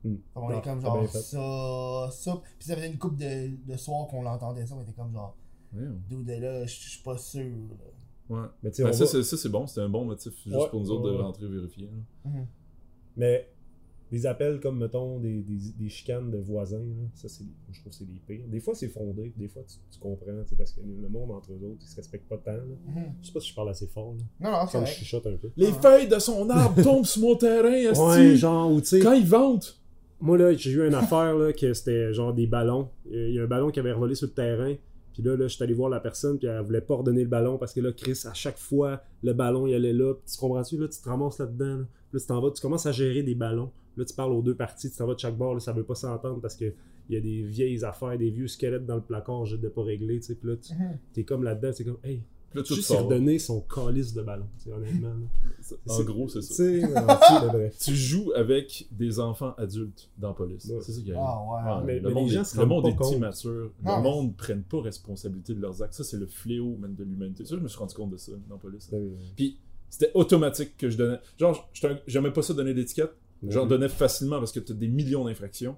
Hmm. 0.04 0.16
On 0.36 0.50
Non, 0.50 0.60
est 0.60 0.62
comme 0.64 0.80
t'as 0.82 0.88
genre 0.90 1.10
ça, 1.10 2.10
ça. 2.12 2.42
Puis 2.60 2.68
ça 2.68 2.76
faisait 2.76 2.88
une 2.92 2.98
couple 2.98 3.18
de, 3.18 3.52
de 3.72 3.78
soirs 3.78 4.08
qu'on 4.08 4.22
l'entendait 4.22 4.66
ça. 4.66 4.76
On 4.76 4.82
était 4.82 4.94
comme 4.94 5.12
genre, 5.14 5.36
Ouais, 5.74 5.84
dude, 6.10 6.28
là, 6.42 6.66
je 6.66 6.74
suis 6.74 7.02
pas 7.02 7.18
sûr. 7.18 7.42
là. 7.42 8.36
ouais. 8.42 8.48
Mais 8.64 8.70
tu 8.72 8.78
sais, 8.78 8.84
Ben, 8.84 8.90
on 8.90 8.94
ça, 8.94 9.00
va- 9.06 9.10
c'est- 9.12 9.24
ça, 9.24 9.38
c'est 9.38 9.50
bon, 9.50 9.68
c'était 9.68 9.82
un 9.82 9.90
bon 9.90 10.06
motif 10.06 10.34
juste 10.44 10.56
Ouais, 10.56 10.70
pour 10.70 10.82
nous 10.82 10.92
autres 10.92 11.04
ouais, 11.06 11.12
de 11.12 11.16
ouais. 11.18 11.22
rentrer 11.24 11.48
vérifier. 11.48 11.90
Mhm. 12.26 12.46
Mais 13.18 13.48
des 14.12 14.26
appels 14.26 14.60
comme, 14.60 14.78
mettons, 14.80 15.20
des, 15.20 15.42
des, 15.42 15.58
des 15.80 15.88
chicanes 15.90 16.32
de 16.32 16.38
voisins, 16.38 16.80
là, 16.80 17.08
ça, 17.14 17.30
c'est, 17.30 17.46
je 17.72 17.80
trouve 17.80 17.92
que 17.94 17.98
c'est 17.98 18.04
les 18.06 18.20
pires. 18.28 18.46
Des 18.50 18.60
fois, 18.60 18.76
c'est 18.76 18.90
fondé, 18.90 19.32
des 19.38 19.48
fois, 19.48 19.64
tu, 19.66 19.76
tu 19.90 20.00
comprends, 20.00 20.26
tu 20.44 20.50
sais, 20.50 20.56
parce 20.58 20.74
que 20.74 20.82
le 20.82 21.08
monde 21.08 21.32
entre 21.32 21.52
eux 21.54 21.60
autres, 21.66 21.80
ils 21.82 21.88
se 21.88 21.96
respectent 21.96 22.28
pas 22.28 22.38
tant. 22.38 22.52
Là. 22.52 22.64
Mhm. 22.88 23.14
Je 23.22 23.28
sais 23.28 23.34
pas 23.34 23.40
si 23.40 23.50
je 23.50 23.56
parle 23.56 23.70
assez 23.70 23.88
fort, 23.88 24.14
là. 24.18 24.24
Non, 24.42 24.52
non, 24.58 24.66
c'est 24.68 24.78
Comme 24.78 24.88
je 24.88 24.92
chuchote 24.92 25.28
un 25.28 25.38
peu. 25.38 25.50
Les 25.56 25.68
Ouais. 25.68 25.74
feuilles 25.82 26.10
de 26.10 26.20
son 26.20 26.50
arbre 26.50 26.82
tombent 26.84 27.06
sur 27.06 27.22
mon 27.22 27.36
terrain. 27.38 27.72
Ouais, 27.94 28.36
genre, 28.36 28.70
ou 28.72 28.82
tu 28.82 28.88
sais, 28.88 29.00
Quand 29.00 29.14
ils 29.14 29.26
vendent. 29.26 29.64
moi, 30.20 30.38
là, 30.38 30.54
j'ai 30.54 30.72
eu 30.72 30.86
une 30.86 30.94
affaire, 30.94 31.34
là, 31.36 31.54
que 31.54 31.74
c'était 31.74 32.14
genre 32.14 32.34
des 32.34 32.48
ballons. 32.48 32.90
Euh, 33.14 33.30
Il 33.30 33.36
y 33.36 33.40
a 33.40 33.44
un 33.44 33.48
ballon 33.48 33.72
qui 33.72 33.80
avait 33.80 33.94
revolé 33.94 34.16
sur 34.16 34.28
le 34.28 34.34
terrain. 34.34 34.76
Puis 35.14 35.24
là, 35.24 35.36
là, 35.36 35.48
je 35.48 35.56
suis 35.56 35.64
allé 35.64 35.74
voir 35.74 35.90
la 35.90 36.00
personne, 36.00 36.38
puis 36.38 36.48
elle 36.48 36.62
voulait 36.64 36.82
pas 36.82 36.96
redonner 36.96 37.24
le 37.24 37.30
ballon 37.30 37.58
parce 37.58 37.74
que 37.74 37.82
là, 37.82 37.92
Chris, 37.92 38.20
à 38.26 38.34
chaque 38.34 38.58
fois, 38.58 39.02
le 39.24 39.34
ballon, 39.34 39.68
il 39.68 39.74
allait 39.76 39.94
là. 39.94 40.14
Puis 40.14 40.34
tu 40.34 40.40
comprends-tu? 40.40 40.78
Là, 40.78 40.88
tu 40.88 41.00
te 41.02 41.08
ramasses 41.10 41.40
là-dedans. 41.40 41.78
Là, 41.78 41.86
Là, 42.14 42.20
tu 42.20 42.26
t'en 42.28 42.42
vas, 42.42 42.52
tu 42.52 42.62
commences 42.62 42.86
à 42.86 42.92
gérer 42.92 43.24
des 43.24 43.36
ballons. 43.36 43.72
Là, 43.98 44.04
tu 44.06 44.14
parles 44.14 44.32
aux 44.34 44.42
deux 44.42 44.56
parties, 44.56 44.90
tu 44.90 44.98
t'en 44.98 45.08
vas 45.08 45.14
de 45.16 45.20
chaque 45.20 45.38
bord, 45.38 45.54
là, 45.54 45.60
ça 45.60 45.72
veut 45.74 45.84
pas 45.84 45.96
s'entendre 45.96 46.40
parce 46.42 46.56
que 46.56 46.74
il 47.10 47.16
y 47.16 47.18
a 47.18 47.22
des 47.22 47.42
vieilles 47.42 47.84
affaires, 47.84 48.18
des 48.18 48.30
vieux 48.30 48.48
squelettes 48.48 48.86
dans 48.86 48.96
le 48.96 49.02
placard, 49.02 49.46
juste 49.46 49.62
de 49.62 49.68
pas 49.70 49.84
régler, 49.84 50.20
tu 50.20 50.28
sais. 50.28 50.36
Puis 50.36 50.48
là, 50.50 50.56
tu 50.56 50.74
Mhm. 50.74 50.98
es 51.18 51.24
comme 51.24 51.44
là-dedans, 51.44 51.72
c'est 51.74 51.84
comme, 51.84 51.98
hey, 52.04 52.22
là, 52.54 52.64
tout 52.64 52.76
juste 52.76 52.90
redonner 52.90 53.40
son 53.40 53.62
calice 53.62 54.14
de 54.14 54.22
ballon, 54.22 54.46
tu 54.62 54.72
honnêtement. 54.72 55.14
En 55.88 55.98
C'est- 55.98 56.04
gros, 56.04 56.28
c'est 56.28 56.40
Tu 56.42 56.82
ça. 56.82 57.40
vrai. 57.48 57.72
Tu 57.80 57.96
joues 57.96 58.32
avec 58.36 58.88
des 58.92 59.20
enfants 59.20 59.54
adultes 59.58 60.10
dans 60.18 60.30
la 60.30 60.34
police. 60.34 60.66
Ouais. 60.66 60.80
C'est 60.82 60.92
ça 60.94 61.02
qui 61.02 61.12
arrive. 61.12 61.24
Ah, 61.26 61.40
ouais. 61.42 61.62
Ah, 61.66 61.84
Mais- 61.86 62.00
le 62.00 62.10
mais 62.10 62.14
monde, 62.14 62.28
les 62.30 62.34
gens 62.36 62.42
est, 62.44 62.58
le 62.58 62.66
monde 62.66 62.84
pas 62.84 62.90
est 62.90 62.96
compte. 62.96 63.14
immature. 63.16 63.52
Le 63.52 63.72
mais- 63.84 64.02
monde 64.02 64.28
ne 64.28 64.34
prenne 64.34 64.64
pas 64.64 64.82
responsabilité 64.82 65.54
de 65.54 65.62
leurs 65.62 65.82
actes. 65.82 65.94
Ça, 65.94 66.04
c'est 66.04 66.18
le 66.18 66.26
fléau 66.28 66.76
même 66.80 66.96
de 66.96 67.04
l'humanité. 67.04 67.46
Ça, 67.46 67.56
je 67.56 67.62
me 67.62 67.68
suis 67.68 67.78
rendu 67.80 67.94
compte 67.96 68.12
de 68.12 68.18
ça 68.18 68.32
dans 68.50 68.56
la 68.56 68.62
police. 68.62 68.90
Puis 69.36 69.58
c'était 69.90 70.12
automatique 70.14 70.78
que 70.78 70.90
je 70.90 70.98
donnais. 70.98 71.20
Genre, 71.38 71.70
j'aimais 72.08 72.32
pas 72.32 72.42
ça 72.42 72.54
donner 72.54 72.74
d'étiquette. 72.74 73.12
J'en 73.48 73.64
Mhm. 73.64 73.70
donnais 73.70 73.90
facilement 73.90 74.38
parce 74.40 74.52
que 74.52 74.60
t'as 74.60 74.74
des 74.76 74.88
millions 74.88 75.26
d'infractions. 75.26 75.76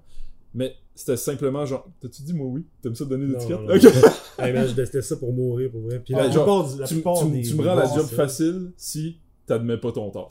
Mais 0.54 0.74
c'était 0.94 1.16
simplement 1.16 1.66
genre, 1.66 1.88
t'as-tu 2.00 2.22
dit 2.22 2.32
moi 2.32 2.46
oui? 2.46 2.64
T'aimes 2.80 2.94
ça 2.94 3.04
donner 3.04 3.26
non, 3.26 3.48
non. 3.48 3.74
Ok. 3.74 3.82
Hey, 4.38 4.52
man, 4.52 4.66
je 4.66 4.72
détestais 4.72 5.02
ça 5.02 5.16
pour 5.16 5.32
mourir, 5.32 5.70
pour 5.70 5.82
vrai. 5.82 6.00
Puis 6.00 6.12
la 6.12 6.28
genre, 6.30 6.44
plupart, 6.44 6.72
du- 6.74 6.80
la 6.80 6.86
tu, 6.88 6.94
plupart 6.94 7.18
tu- 7.20 7.30
des- 7.30 7.42
tu 7.42 7.54
me 7.54 7.62
des 7.62 7.68
rends 7.68 7.74
la 7.76 7.94
job 7.94 8.06
facile 8.06 8.72
si 8.76 9.18
t'admets 9.46 9.78
pas 9.78 9.92
ton 9.92 10.10
tort. 10.10 10.28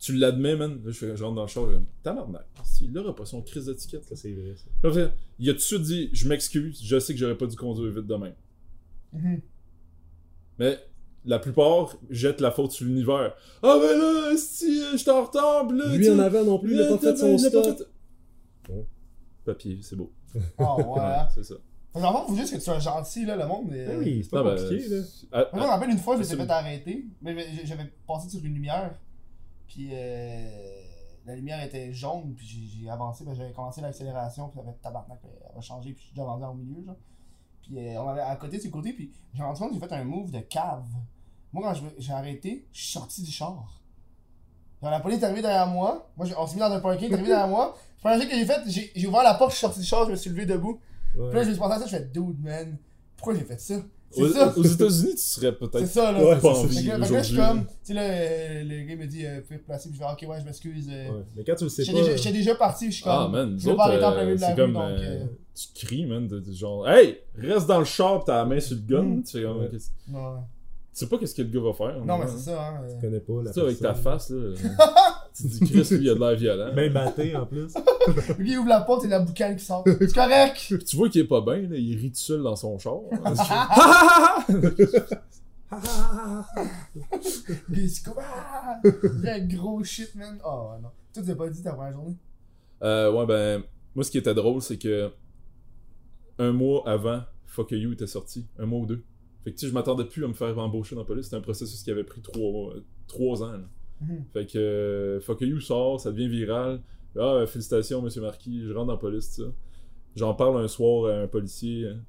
Tu 0.00 0.12
l'admets, 0.14 0.56
man. 0.56 0.72
Là, 0.84 0.90
je, 0.90 0.98
fais, 0.98 1.16
je 1.16 1.22
rentre 1.22 1.36
dans 1.36 1.42
le 1.42 1.48
char, 1.48 1.70
je 1.70 1.76
dis, 1.76 1.84
tabarnak. 2.02 2.46
S'il 2.64 2.96
aura 2.98 3.14
pas 3.14 3.24
son 3.24 3.40
crise 3.42 3.66
d'étiquette, 3.66 4.04
Ça, 4.04 4.16
c'est 4.16 4.32
vrai, 4.32 4.54
ça. 4.56 4.88
Là, 4.88 5.10
il 5.38 5.48
a 5.50 5.52
tout 5.52 5.58
de 5.58 5.62
suite 5.62 5.82
dit 5.82 6.10
Je 6.12 6.28
m'excuse, 6.28 6.80
je 6.82 6.98
sais 6.98 7.12
que 7.14 7.18
j'aurais 7.20 7.36
pas 7.38 7.46
dû 7.46 7.54
conduire 7.56 7.92
vite 7.92 8.06
demain. 8.06 8.32
Mhm. 9.12 9.40
Mais 10.58 10.78
la 11.24 11.38
plupart 11.38 11.96
jettent 12.10 12.40
la 12.40 12.50
faute 12.50 12.72
sur 12.72 12.86
l'univers. 12.86 13.34
Ah, 13.62 13.78
ben 13.80 13.98
là, 13.98 14.36
si 14.36 14.82
j'étais 14.96 15.10
en 15.12 15.24
retard, 15.24 15.70
là. 15.72 15.96
Lui 15.96 16.10
en 16.10 16.18
avant 16.18 16.44
non 16.44 16.58
plus, 16.58 16.74
il 16.74 16.80
a 16.82 16.88
pas 16.88 16.98
fait 16.98 17.10
il 17.12 17.18
son 17.18 17.32
pas 17.32 17.38
stop. 17.38 17.64
fait- 17.78 18.72
Ouais. 18.72 18.84
Papier, 19.52 19.78
c'est 19.82 19.96
beau. 19.96 20.12
Ah, 20.58 20.76
ouais. 20.76 21.00
hein. 21.00 21.28
c'est 21.34 21.44
ça. 21.44 21.54
Fond, 21.94 22.26
faut 22.28 22.36
juste 22.36 22.50
que 22.52 22.56
tu 22.58 22.62
sois 22.62 22.78
gentil, 22.78 23.24
là, 23.24 23.34
le 23.34 23.46
monde. 23.46 23.66
mais- 23.70 23.86
Ah 23.90 23.96
oui, 23.98 24.20
c'est 24.22 24.30
pas 24.30 24.38
Non, 24.42 24.44
ben, 24.44 24.56
compliqué, 24.56 24.88
là. 24.88 24.96
à- 25.32 25.36
Moi, 25.36 25.48
je 25.54 25.58
me 25.58 25.64
rappelle 25.66 25.90
une 25.90 25.98
fois, 25.98 26.16
je 26.16 26.20
m'étais 26.22 26.36
fait 26.36 26.50
arrêter. 26.50 27.06
Mais 27.22 27.34
j'avais 27.64 27.86
passé 28.06 28.28
sur 28.28 28.44
une 28.44 28.54
lumière. 28.54 28.94
Puis 29.66 29.88
euh, 29.92 30.82
la 31.26 31.34
lumière 31.34 31.62
était 31.64 31.92
jaune. 31.92 32.34
Puis 32.36 32.46
j'ai- 32.46 32.88
avancé. 32.90 33.24
Puis 33.24 33.34
j'avais 33.34 33.52
commencé 33.52 33.80
l'accélération. 33.80 34.48
Puis 34.48 34.58
ça 34.60 34.64
fait 34.64 34.78
tabarnak. 34.82 35.18
Elle 35.24 35.54
va 35.54 35.60
changer. 35.60 35.92
Puis 35.92 36.00
je 36.02 36.06
suis 36.08 36.14
déjà 36.14 36.24
rendu 36.26 36.44
au 36.44 36.54
milieu. 36.54 36.84
Genre. 36.84 36.96
Puis 37.62 37.78
euh, 37.78 38.00
on 38.02 38.08
avait 38.08 38.20
à 38.20 38.36
côté, 38.36 38.60
sur 38.60 38.70
côté. 38.70 38.92
Puis 38.92 39.10
j'ai 39.34 39.42
rendu 39.42 39.58
compte 39.58 39.70
que 39.70 39.74
j'ai 39.74 39.80
fait 39.80 39.92
un 39.94 40.04
move 40.04 40.30
de 40.30 40.40
cave. 40.40 40.84
Moi, 41.52 41.72
quand 41.72 41.80
j'ai 41.98 42.12
arrêté, 42.12 42.68
je 42.72 42.80
suis 42.82 42.92
sorti 42.92 43.22
du 43.22 43.30
char. 43.32 43.80
Genre, 44.82 44.90
la 44.90 45.00
police 45.00 45.20
est 45.20 45.24
arrivée 45.24 45.42
derrière 45.42 45.66
moi. 45.66 46.08
Moi, 46.16 46.26
on 46.38 46.46
s'est 46.46 46.54
mis 46.54 46.60
dans 46.60 46.70
un 46.70 46.80
parking, 46.80 47.06
elle 47.06 47.10
est 47.12 47.14
arrivée 47.14 47.28
derrière 47.30 47.48
moi. 47.48 47.76
Premier 48.02 48.18
truc 48.18 48.30
que 48.30 48.36
j'ai 48.36 48.46
fait, 48.46 48.90
j'ai 48.94 49.06
ouvert 49.06 49.22
la 49.24 49.34
porte, 49.34 49.50
je 49.50 49.56
suis 49.56 49.62
sorti 49.66 49.80
du 49.80 49.86
char, 49.86 50.06
je 50.06 50.10
me 50.12 50.16
suis 50.16 50.30
levé 50.30 50.46
debout. 50.46 50.80
Puis 51.12 51.20
là, 51.32 51.42
je 51.42 51.48
me 51.48 51.52
suis 51.54 51.58
pensé 51.60 51.74
à 51.74 51.78
ça, 51.80 51.86
je 51.86 51.90
fais 51.90 52.04
dude, 52.12 52.42
man. 52.42 52.76
Pourquoi 53.16 53.34
j'ai 53.34 53.44
fait 53.44 53.60
ça? 53.60 53.74
C'est 54.10 54.22
Aux, 54.22 54.28
ça. 54.28 54.54
aux 54.56 54.62
États-Unis, 54.62 55.10
tu 55.16 55.18
serais 55.18 55.48
C'est 55.48 55.58
peut-être 55.68 55.86
ça, 55.86 56.12
là. 56.12 56.18
Ouais, 56.24 56.36
pas 56.36 56.40
c'est 56.40 56.48
en 56.48 56.54
ça. 56.54 56.68
Fait 56.68 56.82
que 56.82 57.12
là, 57.12 57.22
je 57.22 57.26
suis 57.28 57.36
comme, 57.36 57.64
tu 57.66 57.70
sais, 57.82 57.92
là, 57.94 58.02
euh, 58.04 58.62
le 58.64 58.82
gars 58.88 58.96
me 58.96 59.06
dit, 59.06 59.26
euh, 59.26 59.40
pouvez 59.42 59.58
placer, 59.58 59.90
puis 59.90 59.98
je 59.98 60.02
fais, 60.04 60.10
ok, 60.26 60.30
ouais, 60.30 60.40
je 60.40 60.44
m'excuse. 60.46 60.88
euh, 60.90 61.10
Ouais. 61.10 61.22
Mais 61.36 61.44
quand 61.44 61.54
tu 61.56 61.64
le 61.64 61.70
sais 61.70 61.84
pas. 61.84 61.92
déjà, 61.92 62.16
j'étais 62.16 62.32
déjà 62.32 62.54
parti, 62.54 62.86
je 62.86 62.90
suis 62.94 63.02
comme. 63.04 63.12
Ah, 63.12 63.28
man, 63.28 63.56
je 63.58 63.68
vais 63.68 63.76
pas 63.76 63.84
arrêter 63.84 64.04
en 64.04 64.12
plein 64.12 64.20
euh, 64.20 64.24
milieu 64.24 64.36
de 64.36 64.40
la 64.40 64.46
c'est 64.46 64.52
rue, 64.54 64.60
comme. 64.60 64.72
donc. 64.72 64.82
euh, 64.82 65.24
euh, 65.24 65.26
Tu 65.54 65.86
cries, 65.86 66.06
man, 66.06 66.26
de, 66.26 66.40
de 66.40 66.52
genre, 66.52 66.88
hey, 66.88 67.18
reste 67.36 67.66
dans 67.66 67.80
le 67.80 67.84
char, 67.84 68.20
pis 68.20 68.24
t'as 68.26 68.36
la 68.36 68.44
main 68.46 68.60
sur 68.60 68.76
le 68.76 68.82
gun. 68.82 69.02
Mm. 69.02 69.22
Tu 69.24 69.32
fais 69.38 69.42
comme, 69.44 69.58
Ouais. 69.58 69.68
tu 69.68 69.78
sais 70.92 71.06
pas 71.06 71.18
qu'est-ce 71.18 71.34
que 71.34 71.42
le 71.42 71.48
gars 71.48 71.60
va 71.60 71.72
faire. 71.74 72.04
Non, 72.04 72.16
mais 72.18 72.24
hein? 72.24 72.28
c'est 72.34 72.50
ça, 72.50 72.62
hein. 72.66 72.80
euh. 72.84 72.94
Tu 72.94 73.00
connais 73.02 73.20
pas 73.20 73.42
la 73.42 73.50
Tu 73.50 73.54
sais, 73.54 73.60
avec 73.60 73.78
ta 73.78 73.92
face, 73.94 74.30
là. 74.30 74.54
Tu 75.38 75.44
te 75.44 75.64
dis, 75.64 75.70
Chris, 75.70 75.96
lui, 75.96 76.04
il 76.06 76.10
a 76.10 76.14
de 76.14 76.20
l'air 76.20 76.36
violent. 76.36 76.72
Ben 76.74 76.92
batté 76.92 77.36
en 77.36 77.46
plus. 77.46 77.72
Lui, 78.38 78.52
il 78.52 78.58
ouvre 78.58 78.68
la 78.68 78.80
porte 78.80 79.04
et 79.04 79.08
la 79.08 79.20
boucane 79.20 79.56
qui 79.56 79.64
sort. 79.64 79.84
C'est 79.86 80.12
correct! 80.12 80.56
Puis 80.68 80.84
tu 80.84 80.96
vois 80.96 81.08
qu'il 81.08 81.20
est 81.20 81.26
pas 81.28 81.40
bien, 81.40 81.68
là, 81.68 81.76
il 81.76 81.96
rit 81.96 82.10
tout 82.10 82.18
seul 82.18 82.42
dans 82.42 82.56
son 82.56 82.78
char. 82.78 83.00
Puis 87.70 87.82
il 87.82 87.90
se 87.90 88.04
comme, 88.04 88.14
ah! 88.18 88.80
Il 88.84 89.48
gros 89.56 89.84
shit, 89.84 90.14
man. 90.14 90.38
Oh, 90.44 90.70
ouais, 90.72 90.82
non. 90.82 90.90
Toi, 91.12 91.22
tu 91.22 91.28
l'as 91.28 91.36
pas 91.36 91.48
dit 91.48 91.62
ta 91.62 91.72
première 91.72 91.92
journée? 91.92 92.16
Euh, 92.82 93.12
ouais, 93.12 93.26
ben, 93.26 93.62
moi, 93.94 94.04
ce 94.04 94.10
qui 94.10 94.18
était 94.18 94.34
drôle, 94.34 94.62
c'est 94.62 94.78
que 94.78 95.10
un 96.38 96.52
mois 96.52 96.82
avant, 96.86 97.22
Fuck 97.46 97.72
You 97.72 97.92
était 97.92 98.06
sorti. 98.06 98.46
Un 98.58 98.66
mois 98.66 98.80
ou 98.80 98.86
deux. 98.86 99.04
Fait 99.44 99.52
que, 99.52 99.56
tu 99.56 99.66
sais, 99.66 99.68
je 99.68 99.74
m'attendais 99.74 100.04
plus 100.04 100.24
à 100.24 100.28
me 100.28 100.34
faire 100.34 100.56
embaucher 100.58 100.94
dans 100.94 101.02
la 101.02 101.06
police. 101.06 101.26
C'était 101.26 101.36
un 101.36 101.40
processus 101.40 101.82
qui 101.82 101.90
avait 101.90 102.04
pris 102.04 102.22
trois, 102.22 102.74
euh, 102.74 102.84
trois 103.06 103.42
ans. 103.42 103.52
là. 103.52 103.68
Mhm. 104.00 104.24
Fait 104.32 104.46
que 104.46 104.58
euh, 104.58 105.20
Fuck 105.20 105.40
You 105.42 105.60
sort, 105.60 106.00
ça 106.00 106.12
devient 106.12 106.28
viral. 106.28 106.80
Ah, 107.16 107.20
euh, 107.20 107.46
félicitations, 107.46 108.00
monsieur 108.02 108.20
Marquis, 108.20 108.62
je 108.64 108.72
rentre 108.72 108.86
dans 108.86 108.92
la 108.92 108.98
police. 108.98 109.40
J'en 110.16 110.34
parle 110.34 110.62
un 110.62 110.68
soir 110.68 111.10
à 111.10 111.22
un 111.22 111.26
policier. 111.26 111.86
hein. 111.88 112.00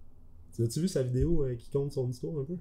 Tu 0.56 0.64
as-tu 0.64 0.82
vu 0.82 0.88
sa 0.88 1.03
vidéo 1.03 1.44
euh, 1.44 1.56
qui 1.56 1.70
compte 1.70 1.91
son 1.91 2.10
histoire 2.10 2.38
un 2.40 2.44
peu? 2.44 2.57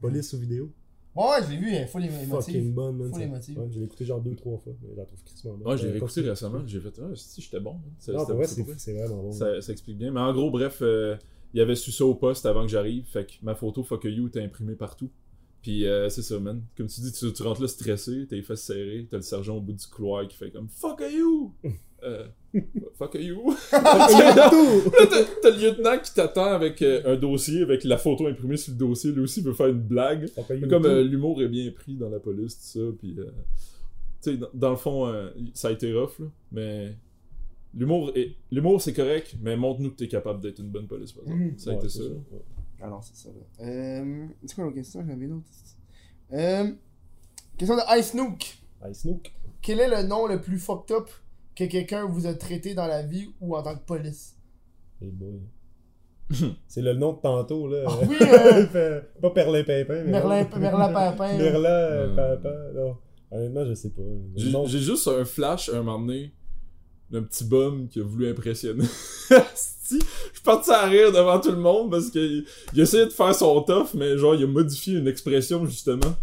Police 0.00 0.32
ou 0.32 0.38
vidéo? 0.38 0.70
Ouais, 1.16 1.24
ouais, 1.24 1.44
je 1.44 1.50
l'ai 1.50 1.56
vu, 1.56 1.68
elle 1.70 1.82
est 1.82 1.86
full 1.86 2.02
émo- 2.02 2.10
Fucking 2.10 2.54
émotive. 2.54 2.72
bonne, 2.72 2.96
man. 2.96 3.12
Ça. 3.12 3.22
émotive. 3.22 3.58
Ouais, 3.58 3.68
je 3.72 3.78
l'ai 3.80 3.84
écouté 3.84 4.04
genre 4.04 4.20
deux, 4.20 4.34
trois 4.36 4.56
fois. 4.58 4.72
Mais 4.82 4.88
je 4.92 4.96
la 4.96 5.04
trouve 5.04 5.22
crissement 5.24 5.54
bonne. 5.54 5.68
Ouais, 5.68 5.76
je 5.76 5.82
l'ai 5.84 5.90
réécouté 5.92 6.14
continue. 6.14 6.30
récemment. 6.30 6.62
J'ai 6.66 6.80
fait, 6.80 7.00
ah, 7.02 7.10
si, 7.14 7.40
j'étais 7.42 7.60
bon. 7.60 7.72
hein. 8.08 8.12
Vrai, 8.34 8.46
c'était- 8.46 8.74
c'est 8.78 8.92
vraiment 8.94 9.22
bon. 9.24 9.32
ça, 9.32 9.60
ça 9.60 9.72
explique 9.72 9.98
bien. 9.98 10.12
Mais 10.12 10.20
en 10.20 10.32
gros, 10.32 10.50
bref, 10.50 10.78
euh, 10.82 11.16
il 11.52 11.60
avait 11.60 11.74
su 11.74 11.90
ça 11.90 12.04
au 12.06 12.14
poste 12.14 12.46
avant 12.46 12.62
que 12.62 12.68
j'arrive. 12.68 13.04
Fait 13.06 13.26
que 13.26 13.32
ma 13.42 13.54
photo 13.56 13.82
Fuck 13.82 14.04
You 14.04 14.28
était 14.28 14.40
imprimée 14.42 14.76
partout. 14.76 15.10
Puis 15.62 15.86
euh, 15.86 16.08
c'est 16.08 16.22
ça, 16.22 16.38
man. 16.38 16.62
Comme 16.76 16.86
tu 16.86 17.00
dis, 17.02 17.12
tu, 17.12 17.32
tu 17.32 17.42
rentres 17.42 17.60
là 17.60 17.68
stressé, 17.68 18.26
t'as 18.28 18.36
les 18.36 18.42
fesses 18.42 18.62
serrées, 18.62 19.06
t'as 19.10 19.18
le 19.18 19.22
sergent 19.22 19.56
au 19.56 19.60
bout 19.60 19.74
du 19.74 19.86
couloir 19.86 20.26
qui 20.26 20.36
fait 20.36 20.50
comme 20.50 20.68
Fuck 20.68 21.02
you! 21.12 21.52
Euh, 22.02 22.24
fuck 22.94 23.14
you! 23.20 23.54
T'as 23.70 25.50
le 25.50 25.60
lieutenant 25.62 25.98
qui 25.98 26.14
t'attend 26.14 26.46
avec 26.46 26.80
euh, 26.80 27.02
un 27.04 27.16
dossier, 27.16 27.60
avec 27.60 27.84
la 27.84 27.98
photo 27.98 28.26
imprimée 28.26 28.56
sur 28.56 28.72
le 28.72 28.78
dossier. 28.78 29.12
Lui 29.12 29.20
aussi 29.20 29.42
veut 29.42 29.52
faire 29.52 29.66
une 29.66 29.82
blague. 29.82 30.26
Mais 30.48 30.66
comme 30.66 30.86
euh, 30.86 31.02
l'humour 31.04 31.42
est 31.42 31.48
bien 31.48 31.70
pris 31.70 31.96
dans 31.96 32.08
la 32.08 32.18
police, 32.18 32.56
tout 32.56 32.78
ça, 32.80 32.86
puis 32.98 33.16
euh, 33.18 33.24
tu 34.22 34.30
sais, 34.30 34.36
dans, 34.38 34.48
dans 34.54 34.70
le 34.70 34.76
fond, 34.76 35.12
ça 35.52 35.68
a 35.68 35.72
été 35.72 35.92
rough, 35.92 36.18
là, 36.20 36.26
mais 36.52 36.94
l'humour 37.74 38.12
est 38.14 38.32
l'humour 38.50 38.80
c'est 38.80 38.94
correct, 38.94 39.36
mais 39.42 39.56
montre-nous 39.56 39.90
que 39.90 39.96
t'es 39.96 40.08
capable 40.08 40.40
d'être 40.40 40.58
une 40.60 40.70
bonne 40.70 40.86
police, 40.86 41.12
par 41.12 41.24
exemple. 41.24 41.42
Mhm. 41.44 41.58
Ça 41.58 41.70
a 41.70 41.72
Ouais, 41.74 41.78
été 41.80 41.88
ça. 41.90 42.02
Ouais. 42.02 42.18
Ah 42.82 42.88
non, 42.88 43.00
c'est 43.02 43.16
ça, 43.16 43.28
là. 43.28 43.66
Euh. 43.66 44.26
C'est 44.44 44.54
quoi 44.54 44.64
l'autre 44.64 44.76
question? 44.76 45.02
J'en 45.06 45.12
avais 45.12 45.24
une 45.26 45.32
autre. 45.34 45.46
Euh. 46.32 46.70
Question 47.58 47.76
de 47.76 47.98
Ice 47.98 48.14
Nook. 48.14 48.58
Hey, 48.82 48.94
Snook. 48.94 49.32
Quel 49.60 49.80
est 49.80 49.88
le 49.88 50.06
nom 50.08 50.26
le 50.26 50.40
plus 50.40 50.58
fucked 50.58 50.96
up 50.96 51.10
que 51.54 51.64
quelqu'un 51.64 52.06
vous 52.06 52.26
a 52.26 52.34
traité 52.34 52.74
dans 52.74 52.86
la 52.86 53.02
vie 53.02 53.28
ou 53.40 53.54
en 53.56 53.62
tant 53.62 53.74
que 53.76 53.84
police? 53.84 54.36
Hey 55.02 55.10
boy. 55.10 55.40
c'est 56.68 56.80
le 56.80 56.94
nom 56.94 57.12
de 57.14 57.18
tantôt, 57.20 57.68
là. 57.68 57.84
Ah 57.86 57.92
oui, 58.08 58.16
euh, 58.22 58.66
fait- 58.68 59.20
Pas 59.20 59.30
Perlin 59.30 59.64
Pimpin, 59.64 60.04
mais. 60.04 60.10
Merlin, 60.12 60.44
non. 60.44 60.58
Merlin 60.58 60.92
Pimpin. 60.92 61.36
Merlin 61.36 62.06
Hmm. 62.12 62.16
Pimpin, 62.16 62.72
non. 62.74 62.96
Honnêtement, 63.32 63.64
je 63.66 63.74
sais 63.74 63.90
pas. 63.90 64.02
J'ai 64.36 64.78
juste 64.78 65.06
un 65.08 65.24
flash 65.24 65.68
un 65.68 65.82
moment 65.82 65.98
donné 66.00 66.32
d'un 67.10 67.22
petit 67.22 67.44
bum 67.44 67.88
qui 67.88 68.00
a 68.00 68.04
voulu 68.04 68.28
impressionner. 68.30 68.84
Je 69.90 69.96
suis 69.96 70.44
parti 70.44 70.70
à 70.70 70.86
rire 70.86 71.10
devant 71.10 71.40
tout 71.40 71.50
le 71.50 71.58
monde 71.58 71.90
parce 71.90 72.10
qu'il 72.10 72.44
il 72.72 72.80
essayait 72.80 73.06
de 73.06 73.10
faire 73.10 73.34
son 73.34 73.60
tough, 73.62 73.88
mais 73.94 74.16
genre 74.16 74.36
il 74.36 74.44
a 74.44 74.46
modifié 74.46 74.98
une 74.98 75.08
expression 75.08 75.66
justement. 75.66 76.14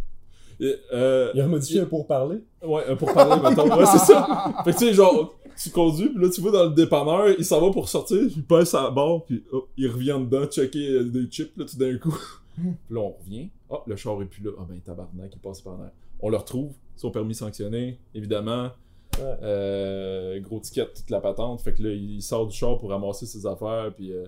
Et, 0.59 0.75
euh, 0.93 1.31
Il 1.35 1.41
a 1.41 1.47
modifié 1.47 1.81
un 1.81 1.85
pour 1.85 2.07
parler. 2.07 2.37
Ouais, 2.63 2.83
euh, 2.87 2.95
pour 2.95 3.13
parler, 3.13 3.41
mettons. 3.41 3.67
Ouais, 3.77 3.85
c'est 3.85 3.99
ça. 3.99 4.53
Fait 4.63 4.71
que 4.71 4.77
tu 4.77 4.85
sais, 4.87 4.93
genre, 4.93 5.37
tu 5.61 5.69
conduis, 5.69 6.09
pis 6.09 6.19
là, 6.19 6.29
tu 6.29 6.41
vas 6.41 6.51
dans 6.51 6.63
le 6.65 6.71
dépanneur, 6.71 7.29
il 7.37 7.45
s'en 7.45 7.61
va 7.61 7.71
pour 7.71 7.89
sortir, 7.89 8.19
puis 8.21 8.33
il 8.37 8.43
passe 8.43 8.73
à 8.73 8.83
la 8.83 8.89
barre, 8.91 9.23
puis 9.25 9.43
hop, 9.51 9.69
il 9.77 9.87
revient 9.87 10.17
dedans, 10.19 10.45
checker 10.47 10.89
euh, 10.89 11.03
des 11.03 11.25
chips, 11.29 11.55
là, 11.57 11.65
tout 11.65 11.77
d'un 11.77 11.95
coup. 11.97 12.17
puis 12.55 12.65
là, 12.89 13.01
on 13.01 13.11
revient. 13.11 13.49
Ah, 13.69 13.83
le 13.85 13.95
char 13.95 14.19
est 14.21 14.25
plus 14.25 14.43
là. 14.43 14.51
Ah 14.59 14.65
ben, 14.67 14.79
tabarnak, 14.79 15.31
il 15.33 15.39
passe 15.39 15.61
par 15.61 15.77
là. 15.77 15.91
On 16.19 16.29
le 16.29 16.37
retrouve, 16.37 16.71
son 16.95 17.11
permis 17.11 17.35
sanctionné, 17.35 17.99
évidemment. 18.15 18.71
Ouais. 19.19 19.35
Euh, 19.43 20.39
gros 20.41 20.59
ticket, 20.59 20.87
toute 20.95 21.09
la 21.09 21.19
patente. 21.19 21.61
Fait 21.61 21.73
que 21.73 21.83
là, 21.83 21.89
il 21.91 22.21
sort 22.21 22.47
du 22.47 22.55
char 22.55 22.77
pour 22.77 22.89
ramasser 22.89 23.25
ses 23.25 23.45
affaires, 23.45 23.91
puis... 23.95 24.11
Euh... 24.13 24.25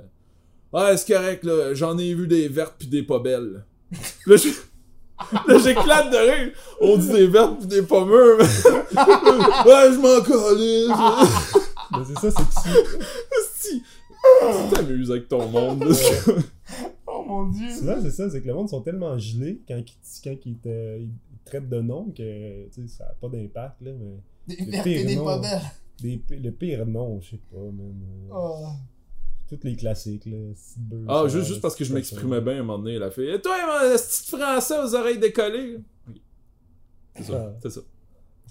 Ah, 0.74 0.96
c'est 0.96 1.12
correct, 1.14 1.44
là, 1.44 1.74
j'en 1.74 1.98
ai 1.98 2.14
vu 2.14 2.28
des 2.28 2.48
vertes 2.48 2.76
puis 2.78 2.88
des 2.88 3.04
pas 3.04 3.20
belles. 3.20 3.64
là, 4.28 4.36
je... 4.36 4.50
Là, 5.48 5.58
j'éclate 5.58 6.12
de 6.12 6.18
rire. 6.18 6.54
On 6.80 6.98
dit 6.98 7.10
des 7.10 7.28
vertes 7.28 7.60
pis 7.60 7.68
des 7.68 7.82
pas 7.82 8.06
mûres. 8.06 8.38
mais- 8.38 8.46
ouais, 9.66 9.92
je 9.92 10.00
m'en 10.00 10.22
calisse. 10.22 11.66
Mais 11.92 12.06
c'est 12.08 12.20
ça, 12.20 12.32
c'est 12.32 12.44
que 12.46 12.96
Si. 13.58 13.84
Tu 13.84 14.76
t'amuses 14.76 15.12
avec 15.12 15.28
ton 15.28 15.46
monde. 15.50 15.84
là. 15.84 15.96
Oh 17.08 17.24
mon 17.28 17.48
dieu. 17.50 17.70
Souvent, 17.76 17.96
c'est 18.02 18.12
ça, 18.12 18.30
c'est 18.30 18.42
que 18.42 18.48
le 18.48 18.54
monde 18.54 18.70
sont 18.70 18.82
tellement 18.82 19.18
gelés 19.18 19.60
quand 19.68 19.78
ils, 19.78 20.22
quand 20.24 20.36
ils 20.46 20.58
te, 20.58 21.00
ils 21.00 21.10
te 21.50 21.58
traitent 21.58 21.70
de 21.70 21.82
nom 21.82 22.12
que 22.12 22.68
tu 22.70 22.82
sais, 22.82 22.88
ça 22.88 23.06
n'a 23.06 23.12
pas 23.20 23.28
d'impact, 23.30 23.82
là, 23.82 23.92
mais 23.94 24.56
Des 24.56 24.66
Le 24.66 24.84
pire 24.84 25.06
des 25.06 25.16
nom. 25.16 25.42
des, 26.02 26.22
le 26.38 26.52
pire 26.52 26.86
nom, 26.86 27.20
je 27.22 27.32
sais 27.32 27.40
pas, 27.52 27.58
man. 27.58 27.96
euh, 28.32 28.34
Oh. 28.34 28.68
Tous 29.48 29.60
les 29.64 29.76
classiques, 29.76 30.26
là. 30.28 30.38
beurre, 30.78 31.06
Ah, 31.26 31.28
juste, 31.28 31.48
juste 31.48 31.62
parce 31.62 31.76
que 31.76 31.84
je 31.84 31.94
m'exprimais 31.94 32.40
bien 32.42 32.54
à 32.54 32.60
un 32.60 32.64
moment 32.64 32.78
donné, 32.80 32.96
elle 32.96 33.04
a 33.04 33.10
fait 33.12 33.34
Et 33.36 33.42
toi, 33.42 33.56
mon 33.66 33.96
petit 33.98 34.30
français 34.38 34.76
aux 34.84 34.94
oreilles 34.96 35.18
décollées? 35.20 35.80
C'est 37.16 37.24
ça, 37.24 37.48
Ah. 37.54 37.58
c'est 37.62 37.70
ça. 37.72 37.82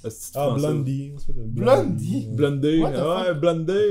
Ah, 0.04 0.10
français. 0.50 0.66
Blondie. 0.72 1.12
un 1.28 1.42
Blondie? 1.46 2.28
ouais. 2.82 2.92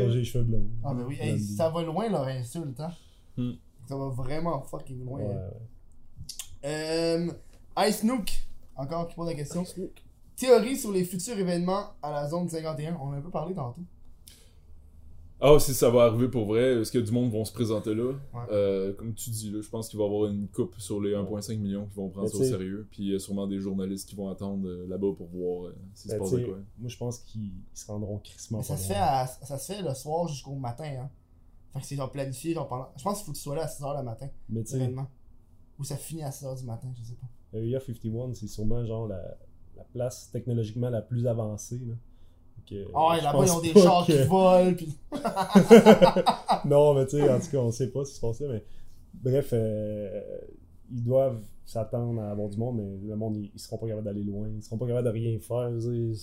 Quand 0.06 0.10
j'ai 0.12 0.20
les 0.20 0.24
cheveux 0.26 0.44
blonds. 0.44 0.68
Ah, 0.84 0.94
ben 0.94 1.04
oui, 1.08 1.16
hey, 1.20 1.32
Blondie. 1.34 1.44
ça 1.56 1.70
va 1.70 1.82
loin 1.84 2.10
leur 2.10 2.24
insulte, 2.28 2.80
hein. 2.80 2.92
Hmm. 3.38 3.52
Ça 3.88 3.96
va 3.98 4.10
vraiment 4.10 4.62
fucking 4.64 5.04
loin. 5.06 5.20
Ouais, 5.20 5.26
hein. 5.34 5.50
ouais. 6.64 7.32
Euh, 7.78 7.88
Ice 7.90 8.04
Nook, 8.04 8.30
encore 8.78 9.08
qui 9.08 9.16
pose 9.16 9.28
la 9.28 9.34
question. 9.36 9.64
Théorie 10.36 10.78
sur 10.78 10.92
les 10.92 11.04
futurs 11.04 11.38
événements 11.38 11.86
à 12.02 12.12
la 12.12 12.30
zone 12.30 12.48
51. 12.48 12.96
On 13.02 13.08
en 13.08 13.14
a 13.14 13.18
un 13.18 13.22
peu 13.22 13.30
parlé 13.32 13.54
tantôt. 13.56 13.82
Ah, 15.40 15.56
si 15.60 15.76
ça 15.76 15.92
va 15.92 16.06
arriver 16.06 16.30
pour 16.30 16.46
vrai, 16.48 16.82
est-ce 16.82 16.92
que 16.92 16.98
du 16.98 17.12
monde 17.12 17.32
vont 17.32 17.46
se 17.46 17.54
présenter 17.54 17.94
là? 17.94 18.12
Ouais. 18.34 18.42
Euh, 18.52 18.94
comme 18.94 19.14
tu 19.14 19.30
dis, 19.30 19.52
là, 19.52 19.62
je 19.62 19.70
pense 19.70 19.88
qu'il 19.88 20.00
va 20.00 20.06
y 20.06 20.08
avoir 20.08 20.32
une 20.32 20.48
coupe 20.48 20.74
sur 20.80 21.00
les 21.00 21.14
1,5 21.14 21.60
millions 21.60 21.86
qui 21.86 21.96
vont 21.96 22.10
prendre 22.10 22.28
ça 22.28 22.38
au 22.38 22.44
sérieux. 22.44 22.88
Puis 22.90 23.04
il 23.04 23.12
y 23.12 23.16
a 23.16 23.20
sûrement 23.20 23.46
des 23.46 23.60
journalistes 23.60 24.10
qui 24.10 24.16
vont 24.16 24.30
attendre 24.30 24.68
euh, 24.68 24.88
là-bas 24.88 25.10
pour 25.16 25.28
voir 25.28 25.68
euh, 25.68 25.76
s'il 25.94 26.10
se 26.10 26.16
Ben, 26.16 26.20
passe 26.22 26.32
de 26.32 26.38
sais, 26.40 26.44
quoi. 26.46 26.58
Moi, 26.80 26.90
je 26.90 26.98
pense 26.98 27.20
qu'ils 27.20 27.42
ils 27.44 27.62
se 27.76 27.86
rendront 27.86 28.18
crissement 28.18 28.64
ça 28.64 28.78
se, 28.78 28.88
fait 28.88 28.96
à- 28.96 29.28
ça 29.28 29.60
se 29.60 29.74
fait 29.74 29.82
le 29.84 29.94
soir 29.94 30.28
jusqu'au 30.28 30.56
matin, 30.56 30.86
hein. 31.04 31.10
Fait 31.74 31.82
que 31.82 31.86
c'est 31.86 31.96
genre 31.96 32.12
planifié, 32.12 32.56
genre 32.56 32.68
pendant. 32.68 32.88
Je 32.98 33.04
pense 33.04 33.18
qu'il 33.18 33.26
faut 33.28 33.32
que 33.34 33.38
tu 33.38 33.44
sois 33.44 33.56
là 33.56 33.64
à 33.66 33.68
6h 33.68 33.96
le 33.98 34.04
matin, 34.04 34.28
Mais 34.50 34.64
tu 34.64 34.72
sais, 34.72 34.78
événement. 34.78 35.06
Ou 35.78 35.84
ça 35.84 35.98
finit 35.98 36.24
à 36.24 36.32
6h 36.32 36.58
du 36.58 36.64
matin, 36.66 36.88
je 36.98 37.04
sais 37.04 37.14
pas. 37.14 37.28
Area 37.54 37.80
51, 37.80 38.34
c'est 38.34 38.48
sûrement 38.48 38.86
genre 38.86 39.08
la, 39.08 39.22
la 39.76 39.84
place 39.94 40.30
technologiquement 40.32 40.90
la 40.90 41.02
plus 41.02 41.26
avancée, 41.28 41.80
là. 41.88 41.94
Donc, 42.70 42.90
Ah 42.96 43.10
ouais, 43.12 43.22
là-bas, 43.22 43.46
ils 43.46 43.52
ont 43.52 43.62
des 43.62 43.74
chars 43.74 44.06
que- 44.06 44.12
qui 44.12 44.28
volent, 44.28 44.76
non, 46.66 46.94
mais 46.94 47.06
tu 47.06 47.18
sais, 47.18 47.30
en 47.30 47.40
tout 47.40 47.48
cas, 47.52 47.58
on 47.60 47.72
sait 47.72 47.88
pas 47.92 48.04
ce 48.06 48.10
qui 48.12 48.16
se 48.18 48.22
passe 48.22 48.42
là, 48.42 48.48
mais 48.52 48.64
bref, 49.14 49.50
euh, 49.54 50.22
ils 50.92 51.04
doivent 51.04 51.42
s'attendre 51.66 52.22
à 52.22 52.32
avoir 52.32 52.50
du 52.50 52.58
monde, 52.58 52.78
mais 52.78 52.98
le 53.08 53.16
monde, 53.16 53.38
ils, 53.38 53.52
ils 53.54 53.60
seront 53.60 53.78
pas 53.78 53.88
capables 53.88 54.06
d'aller 54.06 54.24
loin, 54.24 54.48
ils 54.50 54.62
seront 54.64 54.78
pas 54.78 54.88
capables 54.88 55.08
de 55.08 55.14
rien 55.14 55.40
faire, 55.40 55.70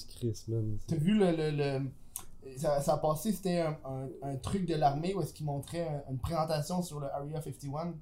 Chris, 0.09 0.45
man. 0.49 0.77
T'as 0.87 0.97
vu 0.97 1.17
le. 1.19 1.31
le, 1.33 1.51
le... 1.51 2.57
ça, 2.59 2.81
ça 2.81 2.95
a 2.95 2.99
passé, 2.99 3.33
c'était 3.33 3.61
un, 3.61 3.77
un, 3.85 4.09
un 4.23 4.37
truc 4.37 4.67
de 4.67 4.75
l'armée 4.75 5.15
où 5.15 5.23
est-ce 5.23 5.33
qu'il 5.33 5.47
montrait 5.47 5.87
un- 5.89 6.11
une 6.13 6.19
présentation 6.19 6.83
sur 6.83 7.01
le 7.01 7.07
Area 7.07 7.41
51. 7.41 7.95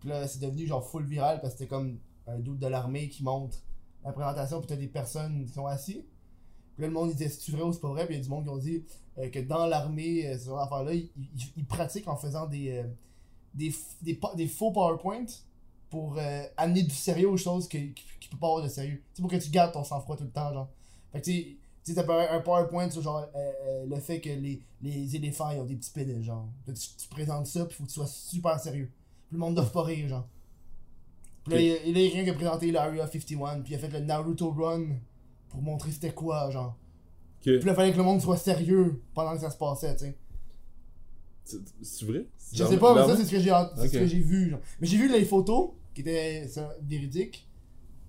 Puis 0.00 0.08
là, 0.08 0.26
c'est 0.26 0.40
devenu 0.40 0.66
genre 0.66 0.84
full 0.84 1.04
viral 1.04 1.40
parce 1.40 1.54
que 1.54 1.60
c'était 1.60 1.70
comme 1.70 1.98
un 2.26 2.38
doute 2.38 2.58
de 2.58 2.66
l'armée 2.66 3.08
qui 3.08 3.22
montre 3.22 3.58
la 4.04 4.12
présentation, 4.12 4.58
puis 4.58 4.68
t'as 4.68 4.76
des 4.76 4.88
personnes 4.88 5.44
qui 5.44 5.52
sont 5.52 5.66
assis. 5.66 6.04
Puis 6.74 6.82
là, 6.82 6.88
le 6.88 6.94
monde 6.94 7.10
il 7.10 7.16
disait 7.16 7.28
c'est 7.28 7.52
vrai 7.52 7.62
ou 7.62 7.72
c'est 7.72 7.80
pas 7.80 7.88
vrai, 7.88 8.06
puis 8.06 8.14
il 8.14 8.18
y 8.18 8.20
a 8.20 8.24
du 8.24 8.30
monde 8.30 8.44
qui 8.44 8.50
ont 8.50 8.58
dit 8.58 8.84
euh, 9.18 9.28
que 9.28 9.38
dans 9.38 9.66
l'armée, 9.66 10.26
euh, 10.26 10.38
ce 10.38 10.46
genre 10.46 10.58
d'affaires-là, 10.58 10.94
ils, 10.94 11.66
pratiquent 11.66 12.08
en 12.08 12.16
faisant 12.16 12.46
des, 12.46 12.70
euh, 12.70 12.84
des, 13.54 13.74
des, 14.00 14.18
des 14.36 14.46
faux 14.46 14.72
PowerPoint 14.72 15.26
pour 15.90 16.16
euh, 16.18 16.44
amener 16.56 16.82
du 16.82 16.94
sérieux 16.94 17.28
aux 17.28 17.36
choses 17.36 17.68
qui 17.68 17.92
qui 17.92 18.28
peut 18.28 18.38
pas 18.38 18.46
avoir 18.46 18.62
de 18.62 18.68
sérieux. 18.68 19.02
C'est 19.12 19.20
pour 19.20 19.30
que 19.30 19.36
tu 19.36 19.50
gardes 19.50 19.72
ton 19.72 19.84
sang-froid 19.84 20.16
tout 20.16 20.24
le 20.24 20.30
temps, 20.30 20.52
genre. 20.52 20.70
Fait 21.12 21.20
que 21.20 21.26
tu 21.26 21.58
sais, 21.82 21.94
t'as 21.94 22.34
un 22.34 22.40
PowerPoint 22.40 22.88
sur 22.88 23.02
genre 23.02 23.26
le 23.86 23.96
fait 23.96 24.20
que 24.20 24.30
les, 24.30 24.62
les 24.80 25.16
éléphants 25.16 25.50
ils 25.50 25.60
ont 25.60 25.64
des 25.64 25.76
petits 25.76 25.90
pédales, 25.90 26.22
genre. 26.22 26.48
Tu 26.66 27.08
présentes 27.10 27.46
ça, 27.46 27.66
puis 27.66 27.76
faut 27.76 27.82
que 27.82 27.88
tu 27.88 27.94
sois 27.94 28.06
super 28.06 28.58
sérieux. 28.58 28.90
Puis 29.28 29.34
le 29.34 29.38
monde 29.38 29.56
doit 29.56 29.70
pas 29.70 29.82
rire, 29.82 30.08
genre. 30.08 30.26
Puis 31.44 31.54
là, 31.54 31.60
il, 31.84 31.88
il 31.90 31.96
a 31.96 32.12
rien 32.14 32.24
que 32.24 32.30
présenté 32.36 32.70
l'Area 32.70 33.06
51, 33.06 33.60
puis 33.62 33.72
il 33.72 33.76
a 33.76 33.78
fait 33.78 33.88
le 33.88 34.00
Naruto 34.00 34.50
Run 34.50 34.86
pour 35.48 35.62
montrer 35.62 35.90
c'était 35.90 36.12
quoi, 36.12 36.50
genre. 36.50 36.76
Que- 37.44 37.56
Puis 37.58 37.66
là, 37.66 37.72
il 37.72 37.76
fallait 37.76 37.92
que 37.92 37.96
le 37.98 38.04
monde 38.04 38.20
soit 38.20 38.36
sérieux 38.36 39.02
pendant 39.14 39.34
que 39.34 39.40
ça 39.40 39.50
se 39.50 39.56
passait, 39.58 39.94
tu 39.96 40.04
sais. 40.04 40.16
C'est 41.82 42.04
vrai? 42.06 42.26
Je 42.52 42.58
sais 42.64 42.78
pas, 42.78 42.94
mais 42.94 43.00
ça, 43.08 43.16
c'est 43.16 43.24
ce 43.24 43.30
que 43.32 44.06
j'ai 44.06 44.20
vu. 44.20 44.50
Genre. 44.50 44.60
Mais 44.80 44.86
j'ai 44.86 44.96
vu 44.96 45.10
les 45.10 45.24
photos, 45.24 45.70
qui 45.94 46.02
étaient 46.02 46.46
véridiques. 46.82 47.48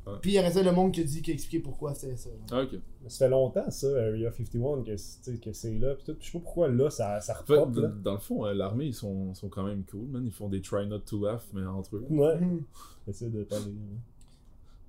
Ouais. 0.05 0.13
Puis 0.21 0.31
il 0.31 0.33
ça 0.51 0.61
le 0.61 0.71
monde 0.73 0.91
qui 0.91 0.99
a 0.99 1.03
dit, 1.05 1.21
qui 1.21 1.31
a 1.31 1.33
expliqué 1.33 1.63
pourquoi 1.63 1.93
c'était 1.95 2.17
ça. 2.17 2.29
Ah, 2.51 2.63
ok. 2.63 2.77
Ça 3.07 3.25
fait 3.25 3.29
longtemps, 3.29 3.69
ça, 3.71 3.87
Area 3.87 4.31
51, 4.31 4.83
que, 4.83 4.97
c'est- 4.97 5.39
que 5.39 5.51
là. 5.79 5.95
Pis 5.95 6.03
tout. 6.03 6.15
Je 6.19 6.25
sais 6.25 6.31
pas 6.33 6.39
pourquoi 6.39 6.67
là, 6.67 6.89
ça, 6.89 7.21
ça 7.21 7.39
En 7.41 7.45
fait, 7.45 7.53
repop. 7.57 7.71
dans, 7.73 7.81
là. 7.83 7.87
dans 8.03 8.13
le 8.13 8.19
fond, 8.19 8.45
euh, 8.45 8.53
l'armée, 8.53 8.87
ils 8.87 8.93
sont, 8.93 9.33
sont 9.33 9.47
quand 9.47 9.63
même 9.63 9.83
cool, 9.89 10.07
man. 10.07 10.25
Ils 10.25 10.31
font 10.33 10.49
des 10.49 10.61
try 10.61 10.85
not 10.87 10.99
to 10.99 11.23
laugh, 11.23 11.41
mais 11.53 11.65
entre 11.65 11.95
eux. 11.95 12.05
Ouais. 12.09 12.35
Mhm. 12.39 12.63
Essaye 13.07 13.29
de 13.29 13.43
parler. 13.43 13.65
hein. 13.71 13.97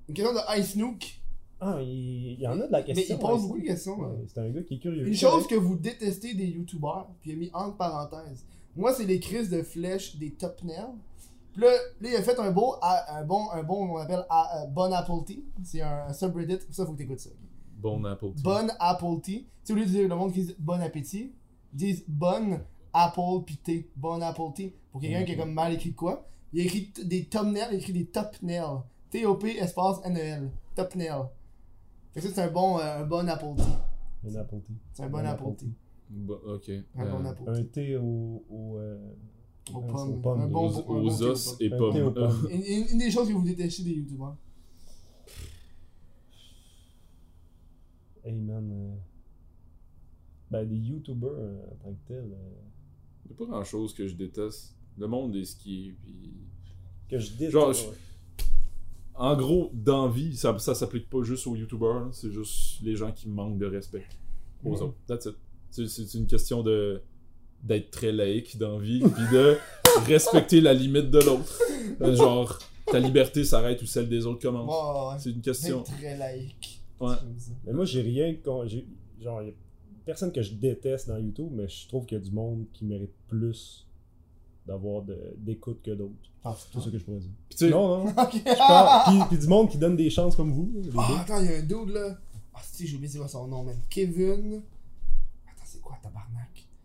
Une 0.08 0.14
question 0.14 0.32
de 0.34 0.58
Ice 0.60 0.76
Nook. 0.76 1.20
Ah, 1.60 1.78
il, 1.80 2.32
il 2.32 2.40
y 2.40 2.46
en 2.48 2.60
a 2.60 2.66
de 2.66 2.72
la 2.72 2.78
Mais 2.80 2.84
question. 2.84 3.16
il 3.16 3.20
pose 3.20 3.42
beaucoup 3.42 3.58
de 3.60 3.64
questions. 3.64 3.98
Ouais, 3.98 4.06
ouais. 4.08 4.24
C'est 4.26 4.38
un 4.40 4.50
gars 4.50 4.62
qui 4.62 4.74
est 4.74 4.78
curieux. 4.78 5.06
Une 5.06 5.14
chose 5.14 5.46
que 5.46 5.54
vous 5.54 5.76
détestez 5.76 6.34
des 6.34 6.46
youtubeurs, 6.48 7.08
puis 7.20 7.30
il 7.30 7.34
a 7.34 7.36
mis 7.36 7.50
entre 7.54 7.76
parenthèses. 7.76 8.44
Moi, 8.76 8.92
c'est 8.92 9.06
les 9.06 9.20
crises 9.20 9.48
de 9.50 9.62
flèches 9.62 10.16
des 10.16 10.32
top 10.32 10.62
nerfs. 10.64 10.90
Puis 11.54 11.62
là, 11.62 11.70
là, 12.00 12.08
il 12.10 12.16
a 12.16 12.22
fait 12.22 12.38
un 12.38 12.50
beau, 12.50 12.74
un 12.82 13.24
bon, 13.24 13.48
un 13.52 13.62
bon, 13.62 13.88
on 13.90 13.96
appelle 13.96 14.26
euh, 14.30 14.66
Bon 14.66 14.92
Apple 14.92 15.24
Tea. 15.24 15.44
C'est 15.62 15.80
un, 15.80 16.06
un 16.08 16.12
subreddit, 16.12 16.58
pour 16.58 16.74
ça, 16.74 16.84
faut 16.84 16.92
que 16.92 16.98
t'écoutes 16.98 17.20
ça. 17.20 17.30
Bon 17.78 18.04
Apple 18.04 18.32
tea. 18.34 18.42
Bonne 18.42 18.72
Apple 18.78 19.20
Tea. 19.22 19.42
Tu 19.42 19.48
sais, 19.64 19.72
au 19.72 19.76
lieu 19.76 19.84
de 19.84 19.90
dire 19.90 20.08
le 20.08 20.16
monde 20.16 20.32
qui 20.32 20.42
dit 20.44 20.54
bon 20.58 20.80
appétit, 20.80 21.32
ils 21.72 21.76
disent 21.76 22.04
bonne 22.08 22.60
Apple 22.92 23.44
pis 23.46 23.56
thé. 23.58 23.90
Bon 23.96 24.20
Apple 24.22 24.52
Tea. 24.54 24.74
Pour 24.90 25.00
quelqu'un 25.00 25.24
qui 25.24 25.32
a 25.32 25.36
comme 25.36 25.52
mal 25.52 25.72
écrit 25.72 25.94
quoi. 25.94 26.26
Il 26.52 26.60
a 26.60 26.64
écrit 26.64 26.92
des 27.04 27.26
thumbnails, 27.26 27.68
il 27.70 27.74
a 27.74 27.78
écrit 27.78 27.92
des 27.92 28.06
top 28.06 28.36
nails. 28.42 28.80
T-O-P 29.10 29.58
espace 29.58 29.98
N-E-L. 30.04 30.50
Top 30.74 30.94
nails. 30.96 31.24
Fait 32.12 32.20
que 32.20 32.28
ça, 32.28 32.34
c'est 32.34 32.42
un 32.42 32.50
bon, 32.50 32.78
euh, 32.78 33.02
un 33.02 33.04
bon 33.06 33.28
Apple 33.28 33.54
Tea. 33.56 34.28
Un 34.28 34.34
Apple 34.36 34.60
Tea. 34.66 34.74
C'est 34.92 35.02
un 35.02 35.08
bon 35.08 35.18
Un 35.18 35.24
Apple 35.26 35.42
Apple 35.44 35.56
Tea. 35.56 35.72
Bon, 36.10 36.38
ok. 36.46 36.70
Un 36.96 37.10
bon 37.10 37.24
Euh, 37.26 37.30
Apple 37.30 37.42
Un 37.48 37.54
Tea. 37.54 37.66
thé 37.68 37.96
au. 37.96 38.44
au, 38.48 38.78
euh, 38.78 38.98
Aux 39.72 39.80
pommes. 39.80 40.10
aux 40.10 40.16
pommes. 40.20 40.40
Un 40.42 40.46
bon- 40.48 40.68
aux, 40.68 40.74
un 40.76 40.78
aux 40.80 41.02
bon 41.10 41.16
thé 41.16 41.24
os 41.24 41.56
et 41.60 41.70
pommes. 41.70 41.92
thé 41.94 42.02
aux 42.02 42.10
pommes. 42.10 42.48
Une, 42.50 42.98
des 42.98 43.10
choses 43.10 43.28
que 43.28 43.32
vous 43.32 43.44
détestez 43.44 43.82
des 43.84 43.92
youtubeurs. 43.94 44.36
Hey 48.24 48.40
man. 48.40 48.70
euh, 48.72 48.94
Ben, 50.50 50.64
des 50.68 50.76
youtubers 50.76 51.30
euh, 51.30 51.62
en 51.72 51.74
tant 51.84 51.92
que 51.92 52.08
tel. 52.08 52.16
euh, 52.32 52.50
Il 53.24 53.30
y 53.30 53.34
a 53.34 53.36
pas 53.36 53.44
grand 53.46 53.64
chose 53.64 53.94
que 53.94 54.06
je 54.06 54.14
déteste. 54.14 54.76
Le 54.98 55.06
monde 55.06 55.32
des 55.32 55.44
skis, 55.44 55.94
puis. 56.02 56.32
que 57.08 57.18
je 57.18 57.30
déteste. 57.32 57.50
Genre, 57.52 57.72
je- 57.72 57.86
ouais. 57.88 57.94
En 59.16 59.36
gros, 59.36 59.70
d'envie, 59.72 60.36
ça, 60.36 60.58
ça 60.58 60.74
s'applique 60.74 61.08
pas 61.08 61.22
juste 61.22 61.46
aux 61.46 61.54
youtubeurs, 61.54 62.12
c'est 62.12 62.32
juste 62.32 62.80
les 62.82 62.96
gens 62.96 63.12
qui 63.12 63.28
manquent 63.28 63.58
de 63.58 63.66
respect 63.66 64.04
aux 64.64 64.80
autres. 64.82 64.96
That's 65.06 65.26
it. 65.26 65.36
C'est 65.88 66.14
une 66.18 66.26
question 66.26 66.62
de 66.64 67.00
d'être 67.64 67.90
très 67.90 68.12
laïque 68.12 68.56
d'envie, 68.58 69.00
puis 69.00 69.24
de 69.32 69.56
respecter 70.06 70.60
la 70.60 70.72
limite 70.74 71.10
de 71.10 71.18
l'autre. 71.18 71.58
Euh, 72.00 72.14
Genre, 72.14 72.58
ta 72.86 72.98
liberté 73.00 73.42
s'arrête 73.44 73.80
où 73.82 73.86
celle 73.86 74.08
des 74.08 74.26
autres 74.26 74.40
commence. 74.42 74.70
Ouais, 74.70 75.18
C'est 75.18 75.30
une 75.30 75.40
question. 75.40 75.82
Très 75.82 76.16
laïque. 76.16 76.80
Ouais. 77.00 77.14
Mais 77.66 77.72
moi, 77.72 77.84
j'ai 77.84 78.02
rien 78.02 78.34
con- 78.44 78.66
j'ai- 78.66 78.86
Genre, 79.20 79.42
y 79.42 79.48
a 79.48 79.52
personne 80.04 80.30
que 80.32 80.42
je 80.42 80.52
déteste 80.54 81.08
dans 81.08 81.16
YouTube, 81.18 81.48
mais 81.52 81.66
je 81.68 81.88
trouve 81.88 82.04
qu'il 82.06 82.18
y 82.18 82.20
a 82.20 82.24
du 82.24 82.30
monde 82.30 82.66
qui 82.72 82.84
mérite 82.84 83.12
plus 83.28 83.86
d'avoir 84.66 85.02
de- 85.02 85.34
d'écoute 85.38 85.80
que 85.82 85.90
d'autres. 85.92 86.12
Ah, 86.44 86.54
C'est 86.58 86.70
tout 86.70 86.80
ce 86.82 86.90
que 86.90 86.98
je 86.98 87.04
pourrais 87.04 87.18
dire. 87.20 87.30
Puis 87.48 87.58
tu 87.58 87.64
sais, 87.66 87.70
Non, 87.70 88.04
non. 88.04 88.10
Ok. 88.22 88.34
Je 88.34 88.56
parle- 88.58 89.02
puis, 89.06 89.28
puis 89.30 89.38
du 89.38 89.46
monde 89.46 89.70
qui 89.70 89.78
donne 89.78 89.96
des 89.96 90.10
chances 90.10 90.36
comme 90.36 90.52
vous. 90.52 90.70
Ah, 90.98 91.20
attends, 91.22 91.40
il 91.40 91.50
y 91.50 91.54
a 91.54 91.56
un 91.58 91.62
dude 91.62 91.88
là. 91.94 92.18
Ah, 92.54 92.60
si, 92.62 92.86
j'ai 92.86 92.96
oublié 92.96 93.10
c'est 93.10 93.18
quoi 93.18 93.28
son 93.28 93.46
nom, 93.48 93.62
man. 93.64 93.76
Kevin. 93.88 94.62
Attends, 95.46 95.64
c'est 95.64 95.80
quoi, 95.80 95.96
tabarnak? 96.02 96.43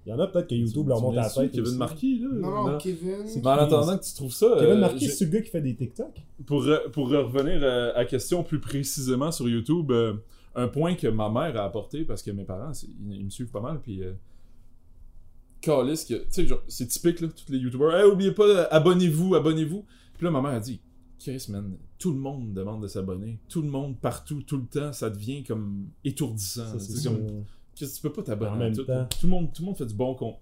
Il 0.09 0.13
y 0.13 0.15
en 0.15 0.19
a 0.21 0.25
peut-être 0.25 0.47
que 0.47 0.55
YouTube 0.55 0.87
leur 0.87 1.01
monte 1.01 1.17
à 1.17 1.21
la 1.21 1.29
tête. 1.29 1.51
Kevin 1.51 1.67
aussi. 1.67 1.77
Marquis, 1.77 2.19
là. 2.19 2.29
Non? 2.31 2.77
Kevin. 2.79 3.27
C'est 3.27 3.41
Mais 3.43 3.47
en 3.47 3.51
attendant 3.51 3.95
que 3.95 4.03
tu 4.03 4.13
trouves 4.15 4.33
ça, 4.33 4.55
Kevin 4.57 4.77
euh, 4.77 4.79
Marquis, 4.79 5.07
c'est 5.07 5.25
le 5.25 5.31
gars 5.31 5.41
qui 5.41 5.51
fait 5.51 5.61
des 5.61 5.75
TikTok. 5.75 6.19
pour, 6.47 6.63
re- 6.63 6.89
pour 6.89 7.09
revenir 7.09 7.59
euh, 7.61 7.91
à 7.93 7.99
la 7.99 8.05
question 8.05 8.43
plus 8.43 8.59
précisément 8.59 9.31
sur 9.31 9.47
YouTube, 9.47 9.91
euh, 9.91 10.15
un 10.55 10.67
point 10.67 10.95
que 10.95 11.05
ma 11.07 11.29
mère 11.29 11.55
a 11.61 11.63
apporté, 11.65 12.05
parce 12.05 12.23
que 12.23 12.31
mes 12.31 12.43
parents, 12.43 12.71
ils, 12.81 13.17
ils 13.17 13.25
me 13.25 13.29
suivent 13.29 13.51
pas 13.51 13.61
mal, 13.61 13.79
puis... 13.81 14.03
Euh, 14.03 14.13
Calice 15.61 16.05
tu 16.05 16.15
sais, 16.29 16.47
genre, 16.47 16.61
c'est 16.67 16.87
typique, 16.87 17.19
là, 17.19 17.27
tous 17.27 17.51
les 17.51 17.59
YouTubers. 17.59 17.93
Hey, 17.93 18.05
oubliez 18.09 18.31
pas, 18.31 18.47
euh, 18.47 18.65
abonnez-vous, 18.71 19.35
abonnez-vous. 19.35 19.85
Puis 20.17 20.23
là, 20.25 20.31
ma 20.31 20.41
mère 20.41 20.51
a 20.51 20.59
dit, 20.59 20.79
Chris, 21.19 21.45
man, 21.49 21.75
tout 21.97 22.11
le 22.13 22.17
monde 22.17 22.53
demande 22.53 22.81
de 22.81 22.87
s'abonner. 22.87 23.39
Tout 23.49 23.61
le 23.61 23.67
monde, 23.67 23.99
partout, 23.99 24.41
tout 24.41 24.57
le 24.57 24.65
temps, 24.65 24.93
ça 24.93 25.09
devient 25.09 25.43
comme 25.43 25.87
étourdissant. 26.05 26.79
Ça, 26.79 27.11
tu 27.85 28.01
peux 28.01 28.11
pas 28.13 28.23
t'abonner 28.23 28.51
à 28.51 28.55
même 28.55 28.75
tout. 28.75 28.83
temps. 28.83 29.05
Tout 29.19 29.25
le, 29.27 29.29
monde, 29.29 29.53
tout 29.53 29.61
le 29.61 29.65
monde 29.67 29.77
fait 29.77 29.85
du 29.85 29.93
bon, 29.93 30.15
con... 30.15 30.35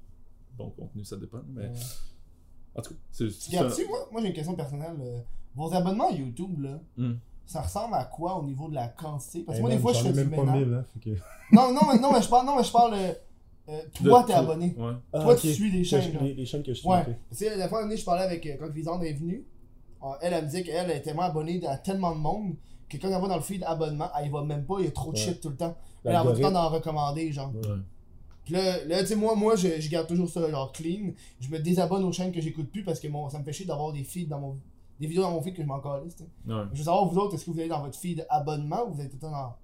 bon 0.57 0.69
contenu, 0.71 1.03
ça 1.03 1.17
dépend. 1.17 1.39
Mais 1.53 1.63
Ouais. 1.63 1.73
en 2.75 2.81
tout 2.81 2.89
cas, 2.91 2.99
c'est... 3.11 3.29
ça. 3.29 3.61
moi, 3.87 4.07
moi 4.11 4.21
j'ai 4.21 4.27
une 4.27 4.33
question 4.33 4.55
personnelle. 4.55 4.95
euh, 5.01 5.19
Vos 5.55 5.73
abonnements 5.73 6.09
à 6.09 6.11
YouTube, 6.11 6.59
là, 6.61 6.79
Hmm. 6.97 7.15
ça 7.47 7.61
ressemble 7.61 7.95
à 7.95 8.05
quoi 8.05 8.37
au 8.37 8.43
niveau 8.43 8.69
de 8.69 8.75
la 8.75 8.87
quantité? 8.89 9.41
Parce 9.43 9.57
que 9.57 9.63
Hey, 9.63 9.67
moi, 9.67 9.71
des 9.75 9.81
fois, 9.81 9.93
je 9.93 10.03
fais 10.03 10.09
ai 10.09 10.11
du 10.13 10.17
même 10.19 10.29
pas 10.29 10.43
ménage. 10.43 10.65
1000, 10.65 10.73
hein, 10.75 10.85
que- 11.03 11.09
Non, 11.55 11.73
non, 11.73 11.81
mais, 11.91 11.99
non, 11.99 12.11
mais 12.13 12.21
je 12.21 12.29
parle, 12.29 12.45
non, 12.45 12.55
mais 12.57 12.63
je 12.63 12.71
parle 12.71 12.93
euh, 12.93 13.13
euh, 13.69 13.81
toi, 14.03 14.23
t'es 14.25 14.33
abonné. 14.33 14.75
Ouais. 14.77 14.93
Ah, 15.13 15.23
Toi, 15.23 15.35
tu 15.35 15.51
suis 15.53 15.71
des 15.71 15.79
Que 15.79 15.83
chaînes, 15.87 16.17
les, 16.21 16.33
les 16.35 16.45
chaînes 16.45 16.61
que 16.63 16.73
je 16.73 16.79
suis. 16.79 16.87
Ouais. 16.87 17.03
Tu 17.31 17.37
sais, 17.37 17.57
la 17.57 17.67
fois 17.67 17.81
donné, 17.81 17.97
je 17.97 18.05
parlais 18.05 18.21
avec, 18.23 18.45
euh, 18.45 18.55
quand 18.59 18.69
est 19.01 19.13
venue, 19.13 19.45
euh, 20.03 20.07
elle, 20.21 20.33
elle 20.33 20.43
me 20.43 20.47
disait 20.49 20.63
qu'elle 20.63 20.91
est 20.91 21.01
tellement 21.01 21.23
abonnée 21.23 21.65
à 21.67 21.77
tellement 21.77 22.13
de 22.15 22.19
monde 22.19 22.55
que 22.89 22.97
quand 22.97 23.07
elle 23.07 23.21
va 23.21 23.27
dans 23.27 23.35
le 23.35 23.41
feed 23.41 23.63
abonnement, 23.63 24.09
elle 24.19 24.27
y 24.27 24.29
va 24.29 24.43
même 24.43 24.65
pas, 24.65 24.75
il 24.79 24.85
y 24.85 24.87
a 24.87 24.91
trop 24.91 25.11
de 25.11 25.17
shit 25.17 25.41
tout 25.41 25.49
le 25.49 25.55
temps. 25.57 25.75
Elle 26.05 26.15
a 26.15 26.21
tout 26.21 26.27
le 26.29 26.33
temps 26.35 26.39
L'algorithme. 26.41 26.53
d'en 26.53 26.69
recommander, 26.69 27.31
genre. 27.31 27.51
Puis 28.45 28.53
là, 28.53 28.83
là 28.85 29.01
tu 29.01 29.07
sais, 29.07 29.15
moi, 29.15 29.35
moi 29.35 29.55
je, 29.57 29.79
je 29.81 29.89
garde 29.89 30.07
toujours 30.07 30.29
ça, 30.29 30.49
genre, 30.49 30.71
clean. 30.71 31.11
Je 31.41 31.49
me 31.49 31.59
désabonne 31.59 32.03
aux 32.05 32.11
chaînes 32.13 32.31
que 32.31 32.39
j'écoute 32.41 32.69
plus 32.71 32.83
parce 32.83 32.99
que 32.99 33.07
mon, 33.09 33.29
ça 33.29 33.39
me 33.39 33.43
fait 33.43 33.51
chier 33.53 33.65
d'avoir 33.65 33.91
des 33.91 34.03
feeds 34.03 34.27
dans 34.29 34.39
mon. 34.39 34.57
Des 34.99 35.05
vidéos 35.05 35.21
dans 35.23 35.31
mon 35.31 35.41
feed 35.41 35.53
que 35.53 35.61
je 35.61 35.67
m'en 35.67 35.79
calisse. 35.79 36.15
Je 36.47 36.53
veux 36.79 36.83
savoir, 36.83 37.05
vous 37.05 37.17
autres, 37.19 37.35
est-ce 37.35 37.45
que 37.45 37.51
vous 37.51 37.59
allez 37.59 37.69
dans 37.69 37.81
votre 37.83 37.97
feed 37.99 38.25
abonnement 38.29 38.87
ou 38.87 38.93
vous 38.93 39.01
êtes 39.01 39.09
tout 39.11 39.17
le 39.17 39.21
temps 39.21 39.31
dans- 39.31 39.55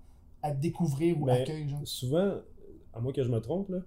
à 0.43 0.51
découvrir 0.51 1.19
ou 1.19 1.25
Ben, 1.25 1.41
accueil, 1.41 1.69
genre? 1.69 1.79
Souvent, 1.85 2.33
à 2.93 2.99
moins 2.99 3.13
que 3.13 3.23
je 3.23 3.29
me 3.29 3.39
trompe, 3.39 3.69
là, 3.69 3.79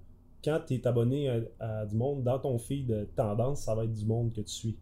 quand 0.42 0.58
tu 0.66 0.74
es 0.74 0.86
abonné 0.86 1.28
à, 1.28 1.36
à 1.60 1.86
du 1.86 1.94
monde, 1.94 2.24
dans 2.24 2.38
ton 2.38 2.58
feed 2.58 2.86
de 2.86 3.04
tendance, 3.14 3.60
ça 3.60 3.74
va 3.76 3.84
être 3.84 3.92
du 3.92 4.06
monde 4.06 4.32
que 4.32 4.40
tu 4.40 4.52
suis. 4.52 4.76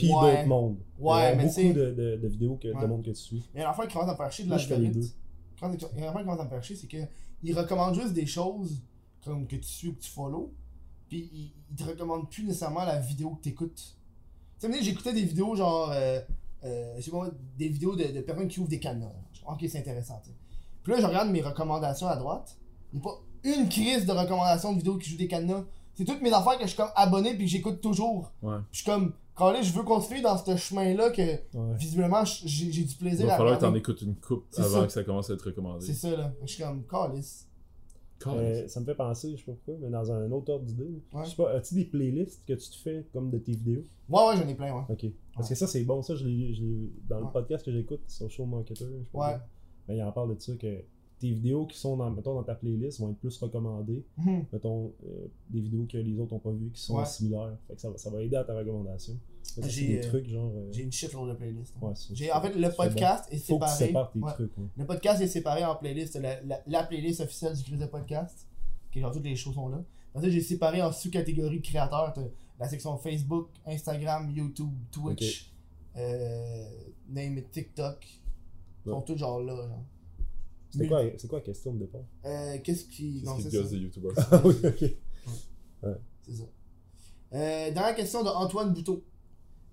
Puis 0.00 0.12
Ouais. 0.12 0.36
d'autres 0.36 0.48
mondes. 0.48 0.76
Ouais, 0.98 1.16
Il 1.16 1.22
y 1.22 1.26
a 1.26 1.34
mais 1.36 1.44
beaucoup 1.46 1.78
de, 1.78 1.90
de, 1.92 2.16
de 2.16 2.28
vidéos 2.28 2.56
que, 2.56 2.68
Ouais. 2.68 2.80
de 2.80 2.86
monde 2.86 3.02
que 3.04 3.10
tu 3.10 3.16
suis. 3.16 3.42
Mais 3.54 3.62
l'affaire 3.62 3.86
qui 3.88 3.94
commence 3.94 4.08
à 4.08 4.12
me 4.12 4.16
faire 4.16 4.32
chier 4.32 4.44
de 4.44 4.50
l'algorithme. 4.50 5.02
Quand 5.60 5.72
il 5.72 5.80
y 5.80 5.84
a 5.84 5.88
une 5.98 6.04
affaire 6.04 6.20
qui 6.20 6.24
commence 6.24 6.40
à 6.40 6.44
me 6.44 6.48
faire 6.50 6.62
chier, 6.64 6.76
c'est 6.76 6.86
qu'il 6.86 7.58
recommande 7.58 7.94
juste 7.94 8.12
des 8.14 8.26
choses 8.26 8.82
comme 9.24 9.46
que 9.46 9.56
tu 9.56 9.62
suis 9.68 9.88
ou 9.88 9.94
que 9.94 10.00
tu 10.00 10.10
follow. 10.10 10.52
Puis 11.08 11.28
il, 11.32 11.52
il 11.70 11.76
te 11.76 11.84
recommande 11.84 12.30
plus 12.30 12.44
nécessairement 12.44 12.84
la 12.84 12.98
vidéo 12.98 13.30
que 13.30 13.42
tu 13.42 13.48
écoutes. 13.50 13.96
Tu 14.60 14.70
sais, 14.72 14.82
j'écoutais 14.82 15.12
des 15.12 15.24
vidéos 15.24 15.54
genre. 15.56 15.90
Euh, 15.92 16.20
euh, 16.64 17.00
des 17.56 17.68
vidéos 17.68 17.96
de, 17.96 18.04
de 18.04 18.20
personnes 18.20 18.46
qui 18.48 18.60
ouvrent 18.60 18.68
des 18.68 18.78
cadenas. 18.80 19.10
Ok, 19.46 19.64
c'est 19.68 19.78
intéressant. 19.78 20.20
tu 20.22 20.28
sais. 20.30 20.36
Puis 20.82 20.92
là, 20.92 21.00
je 21.00 21.06
regarde 21.06 21.30
mes 21.30 21.40
recommandations 21.40 22.06
à 22.06 22.16
droite. 22.16 22.56
Il 22.92 23.00
n'y 23.00 23.06
a 23.06 23.08
pas 23.08 23.20
une 23.44 23.68
crise 23.68 24.04
de 24.04 24.12
recommandations 24.12 24.72
de 24.72 24.78
vidéos 24.78 24.98
qui 24.98 25.08
jouent 25.10 25.16
des 25.16 25.28
cadenas. 25.28 25.64
C'est 25.94 26.04
toutes 26.04 26.20
mes 26.22 26.32
affaires 26.32 26.56
que 26.56 26.62
je 26.64 26.68
suis 26.68 26.76
comme 26.76 26.90
abonné 26.94 27.34
puis 27.34 27.44
que 27.46 27.50
j'écoute 27.50 27.80
toujours. 27.80 28.32
Ouais. 28.42 28.56
Puis 28.56 28.66
je 28.72 28.76
suis 28.82 28.84
comme, 28.90 29.14
quand 29.40 29.62
je 29.62 29.72
veux 29.72 29.82
continuer 29.82 30.20
dans 30.22 30.36
ce 30.38 30.56
chemin-là 30.56 31.10
que 31.10 31.22
Ouais. 31.22 31.76
visiblement 31.76 32.24
j'ai 32.24 32.70
j'ai 32.70 32.84
du 32.84 32.92
Il 32.92 32.96
plaisir 32.98 33.26
va 33.26 33.34
à 33.34 33.36
falloir 33.38 33.56
que 33.58 33.62
t'en 33.64 33.74
écoutes 33.74 34.02
une 34.02 34.14
coupe 34.16 34.44
avant 34.56 34.68
ça. 34.80 34.86
que 34.86 34.92
ça 34.92 35.02
commence 35.04 35.30
à 35.30 35.34
être 35.34 35.46
recommandé. 35.46 35.84
C'est 35.84 35.94
ça, 35.94 36.10
là. 36.16 36.32
Je 36.44 36.52
suis 36.52 36.62
comme, 36.62 36.84
calice. 36.86 37.46
Euh, 38.26 38.68
ça 38.68 38.80
me 38.80 38.84
fait 38.84 38.94
penser, 38.94 39.30
je 39.32 39.36
sais 39.38 39.44
pas 39.44 39.52
pourquoi, 39.52 39.76
mais 39.80 39.88
dans 39.88 40.12
un 40.12 40.30
autre 40.30 40.52
ordre 40.52 40.66
d'idée. 40.66 41.02
Ouais. 41.14 41.24
Je 41.24 41.30
sais 41.30 41.36
pas, 41.36 41.52
as-tu 41.52 41.74
des 41.74 41.86
playlists 41.86 42.44
que 42.46 42.52
tu 42.52 42.68
te 42.68 42.76
fais 42.76 43.06
comme 43.14 43.30
de 43.30 43.38
tes 43.38 43.52
vidéos? 43.52 43.82
Ouais, 44.10 44.28
ouais, 44.28 44.36
j'en 44.36 44.46
ai 44.46 44.54
plein, 44.54 44.74
ouais. 44.74 44.82
Ok. 44.90 45.06
Parce 45.34 45.48
Ouais. 45.48 45.54
que 45.54 45.58
ça, 45.58 45.66
c'est 45.66 45.82
bon, 45.84 46.02
ça, 46.02 46.14
je 46.14 46.26
l'ai 46.26 46.52
je 46.52 46.62
l'ai- 46.62 46.90
dans 47.08 47.18
le 47.20 47.24
Ouais. 47.24 47.30
podcast 47.32 47.64
que 47.64 47.72
j'écoute, 47.72 48.00
Social 48.08 48.46
Marketer. 48.46 48.84
je 48.84 48.90
sais 48.90 49.06
pas 49.10 49.18
Ouais. 49.32 49.38
Ben, 49.88 49.94
il 49.94 50.02
en 50.02 50.12
parle 50.12 50.34
de 50.36 50.40
ça 50.40 50.52
que 50.54 50.84
tes 51.20 51.30
vidéos 51.30 51.66
qui 51.66 51.78
sont 51.78 51.96
dans, 51.96 52.10
mettons, 52.10 52.34
dans 52.34 52.42
ta 52.42 52.54
playlist 52.54 52.98
vont 53.00 53.10
être 53.10 53.18
plus 53.18 53.36
recommandées. 53.38 54.04
Mhm. 54.16 54.46
Mettons, 54.52 54.92
euh, 55.06 55.26
des 55.50 55.60
vidéos 55.60 55.86
que 55.86 55.98
les 55.98 56.18
autres 56.18 56.32
n'ont 56.32 56.40
pas 56.40 56.50
vues 56.50 56.70
qui 56.72 56.80
sont 56.82 56.96
Ouais. 56.96 57.04
similaires. 57.04 57.56
Fait 57.68 57.74
que 57.74 57.80
ça, 57.80 57.90
va, 57.90 57.96
ça 57.98 58.10
va 58.10 58.22
aider 58.22 58.36
à 58.36 58.44
ta 58.44 58.56
recommandation. 58.56 59.16
J'ai, 59.66 59.86
des 59.88 59.98
euh, 59.98 60.08
trucs 60.08 60.28
genre. 60.28 60.50
euh, 60.54 60.68
J'ai 60.72 60.82
une 60.84 60.92
shitload 60.92 61.28
de 61.38 61.44
ouais, 61.44 61.64
c'est- 61.94 62.14
J'ai, 62.14 62.32
en 62.32 62.40
fait, 62.40 62.54
le 62.54 62.68
podcast 62.70 63.26
est 63.32 63.38
Faut 63.38 63.54
séparé. 63.66 64.08
tes 64.12 64.18
Ouais. 64.20 64.32
trucs. 64.32 64.52
Le 64.76 64.86
podcast 64.86 65.20
est 65.22 65.26
séparé 65.28 65.64
en 65.64 65.74
playlists. 65.76 66.16
La, 66.16 66.40
la, 66.42 66.60
la 66.66 66.82
playlist 66.84 67.20
officielle 67.20 67.54
du 67.56 67.62
Chris 67.64 67.76
de 67.76 67.86
podcast, 67.86 68.46
qui 68.92 68.98
est 68.98 69.02
genre 69.02 69.12
toutes 69.12 69.24
les 69.24 69.36
shows 69.36 69.52
sont 69.52 69.68
là. 69.68 69.82
Ensuite, 70.14 70.32
j'ai 70.32 70.40
séparé 70.40 70.80
en 70.82 70.90
sous-catégories 70.92 71.62
créateurs. 71.62 72.14
La 72.58 72.68
section 72.68 72.96
Facebook, 72.96 73.48
Instagram, 73.66 74.30
YouTube, 74.34 74.72
Twitch, 74.90 75.50
euh, 75.96 76.64
name 77.08 77.38
it, 77.38 77.50
TikTok. 77.50 78.06
Ils 78.86 78.90
sont 78.90 79.00
tous 79.02 79.16
genre 79.16 79.40
là. 79.40 79.54
Genre. 79.56 79.84
C'est 80.70 80.86
quoi, 80.88 81.02
c'est 81.16 81.28
quoi 81.28 81.38
la 81.40 81.44
question 81.44 81.72
de 81.72 81.78
départ? 81.80 82.00
Euh, 82.24 82.56
qu'est-ce 82.62 82.84
qui. 82.84 83.22
Non, 83.24 83.36
Qu'est-ce 83.36 83.50
ça. 83.50 83.62
disent 83.62 83.70
des 83.70 83.78
youtubeurs? 83.78 84.12
Ah 84.30 84.40
oui, 84.44 84.54
ok. 84.64 84.84
C'est 86.22 86.32
ça. 86.34 86.44
Euh, 87.32 87.70
dernière 87.70 87.94
question 87.94 88.22
de 88.22 88.28
Antoine 88.28 88.72
Bouteau. 88.72 89.02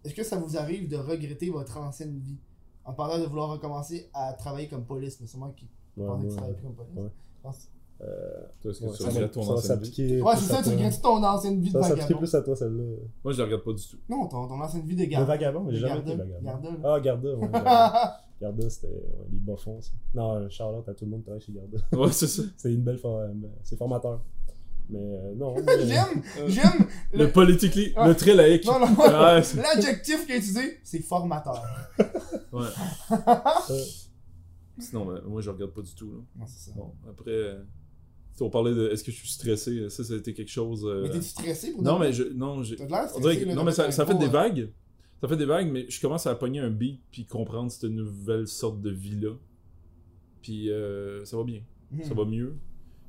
Est-ce 0.04 0.14
que 0.14 0.24
ça 0.24 0.38
vous 0.38 0.58
arrive 0.58 0.88
de 0.88 0.96
regretter 0.98 1.50
votre 1.50 1.78
ancienne 1.78 2.18
vie? 2.20 2.38
En 2.86 2.94
parlant 2.94 3.20
de 3.20 3.26
vouloir 3.26 3.50
recommencer 3.50 4.10
à 4.14 4.32
travailler 4.34 4.68
comme 4.70 4.86
police, 4.86 5.20
mais 5.20 5.28
sûrement 5.28 5.52
qui 5.52 5.68
Ouais, 5.98 6.06
pensait 6.06 6.24
que 6.26 6.30
tu 6.30 6.36
travaillais 6.36 6.56
plus 6.58 6.64
comme 6.68 6.76
police. 6.76 6.96
ouais. 6.98 7.10
Je 7.38 7.42
pense- 7.44 7.68
euh, 8.02 8.44
Toi, 8.62 8.72
est-ce 8.72 8.80
que 8.80 8.86
ouais, 8.86 8.92
tu 8.96 9.04
ça 9.04 9.10
regrettes 9.10 9.32
ton 9.32 9.42
ça 9.44 9.54
ancienne 9.54 9.80
vie? 9.82 10.22
Ouais, 10.22 10.36
c'est 10.38 10.54
ça, 10.54 10.64
tu 10.64 10.70
regrettes 10.70 11.02
ton 11.02 11.24
ancienne 11.24 11.60
vie 11.60 11.68
de 11.70 11.74
Ça 11.74 11.80
va 11.80 11.84
s'appliquer 11.88 12.04
vagabond. 12.14 12.20
plus 12.20 12.36
à 12.36 12.42
toi, 12.44 12.56
celle-là. 12.56 12.84
Moi, 13.24 13.34
je 13.34 13.38
la 13.40 13.44
regarde 13.46 13.64
pas 13.64 13.74
du 13.74 13.88
tout. 13.88 13.98
Non, 14.08 14.28
ton, 14.28 14.48
ton 14.48 14.62
ancienne 14.62 14.86
vie 14.86 14.96
de 14.96 15.04
garde. 15.06 15.28
vagabond, 15.28 15.68
j'ai 15.70 15.80
jamais 15.80 16.00
été 16.00 16.16
vagabond. 16.16 16.78
Ah, 16.86 17.00
Garda, 17.02 17.36
ouais. 17.36 17.50
Garda, 18.42 18.70
c'était 18.70 18.88
ouais, 18.88 19.26
les 19.32 19.40
bas-fonds, 19.40 19.82
ça. 19.82 19.92
Non, 20.14 20.48
Charlotte, 20.50 20.88
à 20.88 20.94
tout 20.94 21.06
le 21.06 21.12
monde 21.12 21.24
travaille 21.24 21.42
chez 21.42 21.52
Garda. 21.54 21.78
Ouais, 21.94 22.12
c'est 22.12 22.28
ça. 22.28 22.44
C'est 22.58 22.72
une 22.74 22.82
belle 22.84 22.98
for- 23.00 23.20
euh, 23.20 23.30
C'est 23.64 23.78
formateur. 23.78 24.24
Mais 24.90 25.00
euh, 25.00 25.34
non. 25.36 25.56
mais- 25.56 25.86
J'aime, 25.88 26.22
j'aime 26.48 26.88
Le 27.14 27.26
le... 27.26 27.32
politically, 27.32 27.94
Ah. 27.96 28.08
le 28.08 28.16
très 28.16 28.34
laïque. 28.36 28.66
Non, 28.66 28.80
non, 28.80 28.88
l'adjectif 29.62 30.26
qu'il 30.26 30.36
a 30.36 30.38
utilisé, 30.38 30.80
c'est 30.84 31.00
formateur. 31.00 31.64
ouais. 32.54 32.68
Euh, 33.72 33.84
Sinon, 34.80 35.06
ben, 35.06 35.22
moi, 35.28 35.42
je 35.42 35.50
regarde 35.50 35.72
pas 35.72 35.82
du 35.82 35.94
tout. 35.96 36.12
Là. 36.12 36.18
Non, 36.40 36.46
c'est 36.48 36.70
ça. 36.70 36.76
Bon, 36.78 36.94
après, 37.10 37.32
euh, 37.32 37.64
on 38.42 38.50
parlait 38.52 38.76
de 38.76 38.90
est-ce 38.90 39.04
que 39.04 39.12
je 39.12 39.18
suis 39.18 39.28
stressé? 39.30 39.90
Ça, 39.90 40.04
ça 40.04 40.14
a 40.14 40.18
été 40.18 40.34
quelque 40.36 40.52
chose. 40.52 40.86
euh, 40.86 41.02
Mais 41.04 41.10
t'es-tu 41.10 41.24
stressé 41.26 41.72
pour 41.74 41.82
Non, 41.82 41.98
mais 41.98 42.14
je. 42.14 42.24
Non, 42.24 42.62
j'ai. 42.64 42.76
T'as 42.76 42.86
de 42.86 42.92
l'air 42.92 43.02
On 43.06 43.08
stressé, 43.08 43.22
dirait 43.22 43.38
que- 43.44 43.50
là, 43.50 43.56
non, 43.56 43.64
mais 43.64 43.72
ça, 43.72 43.90
ça 43.92 44.06
fait 44.06 44.14
des 44.18 44.26
euh, 44.28 44.30
vagues. 44.30 44.70
Ça 45.22 45.28
fait 45.28 45.38
des 45.38 45.46
vagues, 45.46 45.72
mais 45.72 45.86
je 45.90 46.00
commence 46.00 46.28
à 46.28 46.36
pogner 46.36 46.60
un 46.60 46.70
beat 46.70 47.00
puis 47.12 47.26
comprendre 47.26 47.72
cette 47.72 47.90
nouvelle 47.90 48.48
sorte 48.48 48.82
de 48.82 48.92
vie-là. 48.92 49.32
Puis 50.42 50.70
euh, 50.72 51.26
ça 51.26 51.38
va 51.38 51.44
bien. 51.44 51.62
hmm. 51.92 52.04
Ça 52.04 52.14
va 52.14 52.26
mieux 52.26 52.56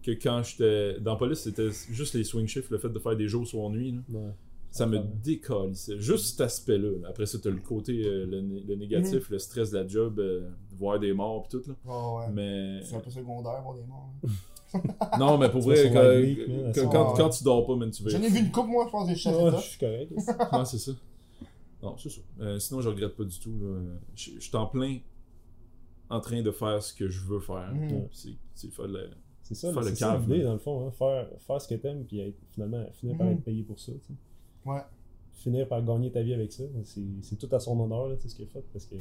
que 0.02 0.12
quand 0.12 0.42
j'étais. 0.42 0.98
Dans 1.00 1.12
la 1.12 1.18
police, 1.18 1.40
c'était 1.40 1.68
juste 1.90 2.14
les 2.14 2.24
swing 2.24 2.46
shifts, 2.46 2.70
le 2.70 2.78
fait 2.78 2.88
de 2.88 2.98
faire 2.98 3.16
des 3.16 3.28
jours, 3.28 3.46
soir, 3.46 3.68
nuit. 3.70 3.92
là. 3.92 4.18
ouais. 4.20 4.30
Ça 4.70 4.86
me 4.86 4.98
décalissait. 5.24 5.98
Juste 5.98 6.26
cet 6.26 6.42
aspect-là. 6.42 6.90
là. 7.02 7.08
Après 7.08 7.24
ça, 7.26 7.38
t'as 7.42 7.48
le 7.50 7.56
côté, 7.56 8.04
euh, 8.04 8.26
le, 8.26 8.40
né- 8.42 8.62
le 8.68 8.74
négatif, 8.76 9.30
le 9.30 9.38
stress 9.38 9.70
de 9.70 9.78
la 9.78 9.86
job, 9.86 10.18
euh, 10.20 10.46
voir 10.78 11.00
des 11.00 11.12
morts 11.14 11.42
pis 11.48 11.56
tout. 11.56 11.62
Là. 11.66 11.74
Ouais. 11.86 12.26
Mais. 12.34 12.82
C'est 12.84 12.94
un 12.96 13.00
peu 13.00 13.10
secondaire 13.10 13.62
pour 13.62 13.74
des 13.74 13.84
morts. 13.84 14.10
hein. 14.24 14.28
Non, 15.18 15.38
mais 15.38 15.48
pour 15.50 15.62
vrai, 15.62 15.90
quand, 16.74 16.90
quand, 16.90 17.14
quand- 17.14 17.28
tu 17.30 17.42
dors 17.42 17.66
pas, 17.66 17.76
man, 17.76 17.90
tu 17.90 18.02
vas. 18.02 18.10
J'en 18.10 18.20
ai 18.22 18.28
vu 18.28 18.40
une 18.40 18.50
coupe, 18.50 18.66
moi, 18.68 18.84
je 18.86 18.90
pense, 18.92 19.08
des 19.08 19.16
chefs 19.16 19.34
Ouais, 19.34 19.50
je 19.56 19.62
suis 19.62 19.78
correct. 19.78 20.12
Ouais, 20.12 20.64
c'est 20.66 20.78
ça. 20.78 20.92
Non, 21.82 21.96
c'est 21.96 22.10
ça. 22.10 22.20
Euh, 22.40 22.58
sinon, 22.58 22.80
je 22.80 22.88
regrette 22.88 23.14
pas 23.16 23.24
du 23.24 23.38
tout. 23.38 23.56
là. 23.60 23.80
Je 24.16 24.32
je 24.32 24.40
suis 24.40 24.56
en 24.56 24.66
plein 24.66 24.98
en 26.10 26.20
train 26.20 26.42
de 26.42 26.50
faire 26.50 26.82
ce 26.82 26.92
que 26.94 27.08
je 27.08 27.20
veux 27.24 27.40
faire. 27.40 27.72
Mhm. 27.72 28.08
C'est 28.12 28.34
c'est 28.54 28.70
faire 28.72 28.88
ça, 29.54 29.72
Faire 29.72 29.82
le 29.82 29.88
c'est 29.90 29.94
ça 29.96 30.12
cave, 30.12 30.22
l'idée, 30.22 30.38
là. 30.38 30.44
dans 30.44 30.52
le 30.54 30.58
fond. 30.58 30.86
Hein, 30.86 30.90
faire, 30.90 31.28
faire 31.38 31.60
ce 31.60 31.68
que 31.68 31.74
t'aimes, 31.76 32.04
puis 32.04 32.20
être- 32.20 32.36
finalement 32.50 32.84
finir 32.92 33.16
par 33.16 33.26
Mhm. 33.26 33.32
être 33.34 33.44
payé 33.44 33.62
pour 33.62 33.78
ça. 33.78 33.92
Ouais. 34.66 34.80
Finir 35.34 35.68
par 35.68 35.82
gagner 35.84 36.10
ta 36.10 36.22
vie 36.22 36.34
avec 36.34 36.52
ça, 36.52 36.64
c'est 36.84 37.00
c'est 37.22 37.36
tout 37.36 37.48
à 37.54 37.60
son 37.60 37.78
honneur, 37.80 38.08
là, 38.08 38.16
ce 38.28 38.34
qu'il 38.34 38.44
a 38.44 38.48
fait. 38.48 38.64
Parce 38.72 38.86
que. 38.86 38.96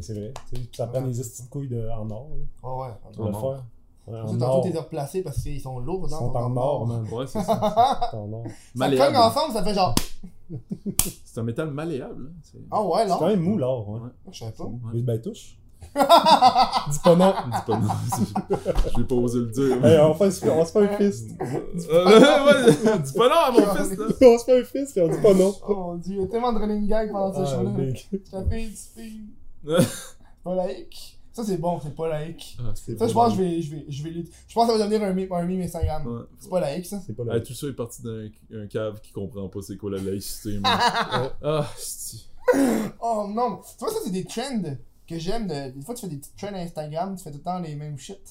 C'est 0.00 0.14
vrai. 0.14 0.32
Ça 0.72 0.86
prend 0.88 1.00
Ouais. 1.04 1.12
des 1.12 1.20
de 1.44 1.48
couilles 1.50 1.68
de, 1.68 1.88
en 1.88 2.10
or 2.10 2.30
là, 2.30 2.68
Ouais, 2.68 2.82
ouais. 2.88 2.94
pour 3.14 3.24
le 3.26 3.30
En 3.30 3.34
or. 3.34 3.54
faire. 3.56 3.64
Ouais, 4.06 4.18
en 4.20 4.36
tantôt, 4.36 4.68
t'es 4.68 4.76
replacé 4.76 5.22
parce 5.22 5.40
qu'ils 5.42 5.60
sont 5.60 5.78
lourds. 5.78 6.06
Ils 6.08 6.10
sont 6.10 6.34
en 6.34 6.56
or, 6.56 6.86
man. 6.86 7.06
Ouais, 7.12 7.26
c'est 7.26 7.40
ça. 7.44 7.44
ça 7.44 8.10
Ils 8.12 8.16
sont 8.16 8.18
en 8.18 8.32
or. 8.32 8.44
cogne 8.98 9.16
ensemble, 9.16 9.52
ça 9.54 9.62
fait 9.62 9.74
genre. 9.74 9.94
C'est 11.24 11.40
un 11.40 11.44
métal 11.44 11.70
malléable. 11.70 12.30
hein. 12.30 12.40
C'est- 12.42 12.58
Ah 12.70 12.82
ouais, 12.82 13.02
C'est 13.04 13.08
là. 13.08 13.16
quand 13.18 13.26
même 13.28 13.40
mou 13.40 13.56
l'or, 13.58 13.88
ouais. 13.88 14.00
Ouais. 14.00 14.08
Je 14.32 14.38
savais 14.40 14.52
pas. 14.52 14.64
Ouais. 14.64 14.70
Mais 14.94 15.02
ben 15.02 15.20
touche. 15.20 15.56
Dis 15.94 16.98
pas 17.02 17.16
non. 17.16 17.34
Dis 17.46 17.58
pas 17.66 17.78
non. 17.78 17.88
Je 18.94 19.00
vais 19.00 19.06
pas 19.06 19.14
osé 19.14 19.38
le 19.40 19.46
dire. 19.46 19.84
Hey, 19.84 19.98
on, 20.00 20.14
fait, 20.14 20.26
on 20.50 20.64
se 20.64 20.72
fait 20.72 20.78
un 20.78 20.96
fist. 20.96 21.30
Euh, 21.90 22.98
Dis 22.98 23.12
pas 23.12 23.28
non 23.28 23.34
à 23.46 23.50
mon 23.50 23.74
fils, 23.74 23.98
là. 23.98 24.04
on 24.22 24.38
se 24.38 24.44
fait 24.44 24.60
un 24.60 24.64
fist 24.64 24.96
et 24.96 25.02
on 25.02 25.08
dit 25.08 25.20
pas 25.22 25.34
non. 25.34 25.52
Oh 25.68 25.74
mon 25.74 25.94
dieu, 25.96 26.14
il 26.16 26.20
y 26.20 26.24
a 26.24 26.26
tellement 26.28 26.52
de 26.52 26.58
running 26.58 26.86
gag 26.86 27.10
pendant 27.12 27.32
ce 27.32 27.40
Ah, 27.40 27.56
show-là. 27.56 27.70
big. 27.70 27.96
Ta 28.30 28.44
fille, 28.44 28.70
tu 28.70 29.00
fille. 29.00 29.20
Pas 30.44 30.54
laïque. 30.54 31.11
Ça, 31.32 31.44
c'est 31.44 31.56
bon, 31.56 31.80
c'est 31.80 31.94
pas 31.94 32.08
laïque. 32.08 32.58
Ah, 32.60 32.72
c'est 32.74 32.98
Ça, 32.98 33.08
je 33.08 33.12
pense 33.14 33.34
que 33.34 33.38
je 33.38 33.42
vais, 33.42 33.62
je 33.62 33.74
vais, 33.74 33.84
je 33.88 34.02
vais, 34.02 34.12
je 34.48 34.54
pense 34.54 34.66
que 34.66 34.72
ça 34.72 34.78
va 34.78 34.84
devenir 34.84 35.02
un 35.02 35.14
meme, 35.14 35.32
un 35.32 35.46
meme 35.46 35.62
Instagram. 35.62 36.06
Ouais. 36.06 36.22
C'est 36.38 36.50
pas 36.50 36.60
laïque, 36.60 36.86
ça. 36.86 37.00
C'est 37.06 37.16
pas 37.16 37.22
Ah, 37.30 37.40
tout 37.40 37.54
ça 37.54 37.66
est 37.68 37.72
parti 37.72 38.02
d'un 38.02 38.28
un 38.54 38.66
cave 38.66 39.00
qui 39.00 39.12
comprend 39.12 39.48
pas 39.48 39.62
c'est 39.62 39.78
quoi 39.78 39.90
la 39.92 39.98
laïcité. 40.02 40.58
man. 40.58 40.72
ah, 41.42 41.66
c'est. 41.78 42.18
Oh 43.00 43.26
non, 43.28 43.60
tu 43.78 43.84
vois, 43.84 43.92
ça, 43.92 44.00
c'est 44.04 44.10
des 44.10 44.24
trends 44.24 44.62
que 45.06 45.18
j'aime. 45.18 45.46
De... 45.46 45.70
Des 45.70 45.82
fois, 45.82 45.94
tu 45.94 46.02
fais 46.02 46.08
des 46.08 46.18
petites 46.18 46.36
trends 46.36 46.54
Instagram, 46.54 47.16
tu 47.16 47.24
fais 47.24 47.30
tout 47.30 47.38
le 47.38 47.42
temps 47.42 47.60
les 47.60 47.76
mêmes 47.76 47.96
shit. 47.98 48.22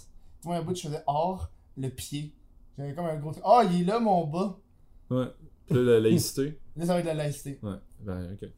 Tu 0.42 0.48
vois, 0.48 0.58
un 0.58 0.62
bout, 0.62 0.76
je 0.76 0.88
faisais 0.88 1.04
or, 1.08 1.50
le 1.78 1.90
pied. 1.90 2.34
J'avais 2.78 2.94
comme 2.94 3.06
un 3.06 3.18
gros 3.18 3.32
truc. 3.32 3.44
Oh, 3.46 3.62
il 3.72 3.82
est 3.82 3.84
là, 3.86 4.00
mon 4.00 4.26
bas. 4.28 4.60
Ouais. 5.10 5.26
Puis 5.66 5.76
là, 5.76 5.82
la 5.94 6.00
laïcité. 6.00 6.60
Là, 6.76 6.86
ça 6.86 6.94
va 6.94 7.00
être 7.00 7.06
la 7.06 7.14
laïcité. 7.16 7.60
Ouais. 7.64 7.78
Ben, 8.00 8.34
ok. 8.34 8.50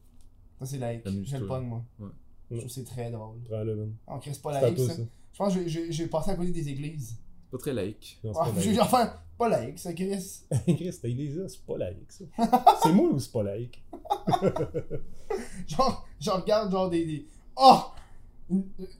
Ça, 0.60 0.66
c'est 0.66 0.78
laïque. 0.78 1.04
Le 1.04 1.46
pogne, 1.46 1.64
moi. 1.64 1.84
Ouais. 1.98 2.08
Je 2.54 2.58
trouve 2.60 2.68
que 2.68 2.74
c'est 2.74 2.84
très 2.84 3.10
drôle. 3.10 3.38
Prends-le, 3.48 3.76
man. 3.76 3.92
On 4.06 4.18
crée 4.18 4.32
pas 4.42 4.56
à 4.56 4.60
laïque, 4.62 4.78
ça. 4.78 4.94
ça. 4.94 5.02
Je 5.32 5.38
pense 5.38 5.54
que 5.54 5.58
je 5.60 5.64
vais- 5.64 5.68
je 5.70 5.80
vais- 5.80 5.92
je 5.92 6.02
vais 6.04 6.08
passer 6.08 6.30
à 6.30 6.34
côté 6.36 6.50
des 6.52 6.68
églises. 6.68 7.16
Pas 7.50 7.58
très 7.58 7.72
laïque. 7.72 8.18
Non, 8.24 8.32
Ah, 8.36 8.44
pas 8.44 8.50
je 8.50 8.60
vais 8.60 8.66
laïque. 8.66 8.80
enfin, 8.82 9.12
pas 9.38 9.48
laïque, 9.48 9.78
ça, 9.78 9.92
Chris. 9.92 10.42
Chris, 10.66 10.98
t'as 11.00 11.08
idée, 11.08 11.34
ça, 11.34 11.48
c'est 11.48 11.60
pas 11.66 11.78
laïque, 11.78 12.10
ça. 12.12 12.24
C'est 12.82 12.92
moi 12.92 13.08
ou 13.10 13.18
c'est 13.18 13.32
pas 13.32 13.42
laïque? 13.42 13.82
Genre, 15.66 16.06
je 16.20 16.30
regarde 16.30 16.70
genre 16.70 16.90
des. 16.90 17.04
des... 17.04 17.26
Oh! 17.56 17.78
Je 18.50 18.56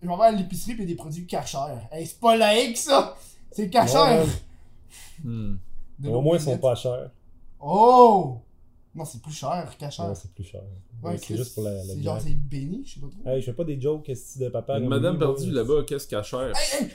vais 0.08 0.16
vers 0.16 0.33
l'épicerie 0.33 0.74
pis 0.74 0.83
a 0.83 0.86
des 0.86 0.94
produits 0.94 1.26
cachers. 1.26 1.58
Hey, 1.92 2.07
c'est 2.07 2.18
pas 2.18 2.36
laïque 2.36 2.76
ça! 2.78 3.16
C'est 3.50 3.68
cacher! 3.70 3.97
Ouais, 3.99 4.24
Hmm. 5.23 5.57
Au 6.05 6.20
moins, 6.20 6.36
ils 6.36 6.41
sont 6.42 6.58
pas 6.58 6.74
chers. 6.74 7.10
Oh! 7.60 8.39
Non, 8.94 9.05
c'est 9.05 9.20
plus 9.20 9.32
cher, 9.32 9.73
cacher. 9.78 10.02
Non, 10.02 10.14
c'est 10.14 10.32
plus 10.32 10.44
cher. 10.44 10.60
Ouais, 11.02 11.16
c'est 11.18 11.36
juste 11.36 11.55
pour 11.55 11.64
la, 11.64 11.73
la 11.73 11.82
C'est 11.82 12.02
genre, 12.02 12.20
c'est 12.20 12.34
béni, 12.34 12.82
je 12.86 12.94
sais 12.94 13.00
pas 13.00 13.06
trop. 13.08 13.28
Hey, 13.28 13.40
je 13.40 13.47
fais 13.47 13.52
pas 13.52 13.64
des 13.64 13.81
jokes 13.81 14.08
esti 14.08 14.39
de 14.39 14.48
papa. 14.48 14.78
Une 14.78 14.89
madame 14.89 15.18
perdue 15.18 15.50
là. 15.50 15.62
là-bas, 15.62 15.82
qu'est-ce 15.86 16.08
cher? 16.23 16.52
Hey, 16.56 16.84
hey! 16.84 16.90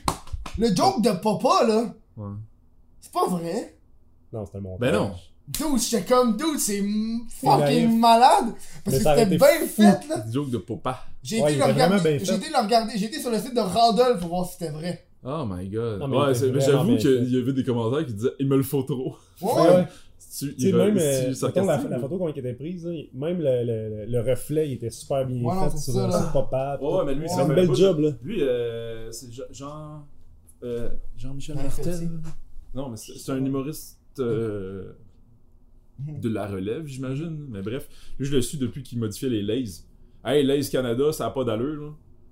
Le 0.57 0.73
joke 0.75 1.01
de 1.03 1.11
papa 1.11 1.65
là, 1.67 1.93
Ouais. 2.17 2.33
c'est 3.01 3.11
pas 3.11 3.27
vrai. 3.27 3.77
Non, 4.31 4.45
c'était 4.45 4.59
mon 4.61 4.77
Ben 4.77 4.93
non. 4.93 5.11
Dude, 5.47 5.79
j'étais 5.79 6.05
comme, 6.05 6.37
dude, 6.37 6.59
c'est 6.59 6.83
C'est 7.29 7.47
fucking 7.47 7.99
malade! 7.99 8.53
Parce 8.85 8.97
Mais 8.97 9.03
que 9.03 9.09
c'était 9.19 9.25
bien 9.37 9.47
fou. 9.67 9.81
fait 9.81 10.07
là! 10.07 10.25
Joke 10.31 10.51
de 10.51 10.57
papa. 10.59 10.99
J'ai 11.23 11.41
Ouais, 11.41 11.51
été 11.53 11.59
le 11.59 11.65
regarder, 11.73 12.19
j'ai 12.19 12.35
été 12.35 12.49
le 12.49 12.63
regarder, 12.63 12.93
j'ai 12.97 13.05
été 13.07 13.19
sur 13.19 13.29
le 13.31 13.39
site 13.39 13.55
de 13.55 13.59
Randall 13.59 14.19
pour 14.19 14.29
voir 14.29 14.45
si 14.45 14.53
c'était 14.53 14.69
vrai. 14.71 15.05
Oh 15.23 15.43
my 15.45 15.67
god. 15.67 15.99
Non, 15.99 16.07
mais 16.07 16.17
ouais, 16.17 16.33
c'est- 16.33 16.57
j'avoue 16.61 16.95
qu'il 16.97 17.29
y 17.33 17.41
avait 17.41 17.51
des 17.51 17.63
commentaires 17.65 18.05
qui 18.05 18.13
disaient 18.13 18.29
il 18.39 18.47
me 18.47 18.55
le 18.55 18.63
faut 18.63 18.83
trop. 18.83 19.17
Ouais, 19.41 19.51
Ouais, 19.53 19.87
Tu 20.31 20.59
sais, 20.59 20.71
même 20.71 20.95
euh, 20.99 21.33
mettons, 21.41 21.65
la, 21.65 21.83
la 21.89 21.99
photo 21.99 22.17
qu'on 22.19 22.27
était 22.27 22.53
prise, 22.53 22.85
là, 22.85 22.91
même 23.15 23.39
le, 23.41 23.63
le, 23.65 24.05
le 24.05 24.19
reflet 24.21 24.67
il 24.69 24.73
était 24.73 24.91
super 24.91 25.25
bien 25.25 25.41
Ouais, 25.43 25.69
fait 25.71 25.77
c'est 25.77 25.91
sur 25.91 26.07
là. 26.07 26.21
site 26.21 26.31
papa. 26.33 26.77
Ouais, 26.79 27.03
mais 27.05 27.15
lui, 27.15 27.27
c'est 27.27 27.47
belle 27.47 27.67
pas- 27.67 27.73
job 27.73 27.99
là. 27.99 28.11
Lui, 28.21 28.43
euh, 28.43 29.11
c'est 29.11 29.27
Jean- 29.51 30.05
euh, 30.63 30.89
Jean-Michel 31.17 31.55
Jean 31.57 31.63
Martel. 31.63 32.09
Non, 32.75 32.89
mais 32.89 32.97
c'est 32.97 33.17
c'est 33.17 33.31
un 33.31 33.43
humoriste 33.43 33.97
euh, 34.19 34.93
de 35.97 36.29
la 36.29 36.45
relève, 36.45 36.85
j'imagine. 36.85 37.47
Mais 37.49 37.63
bref, 37.63 37.89
lui, 38.19 38.27
je 38.27 38.35
le 38.35 38.41
suis 38.43 38.59
depuis 38.59 38.83
qu'il 38.83 38.99
modifiait 38.99 39.29
les 39.29 39.41
Lays. 39.41 39.63
Hey, 40.23 40.45
Lays 40.45 40.69
Canada, 40.69 41.11
ça 41.11 41.25
a 41.25 41.31
pas 41.31 41.43
d'allure, 41.43 41.81
là. 41.81 41.91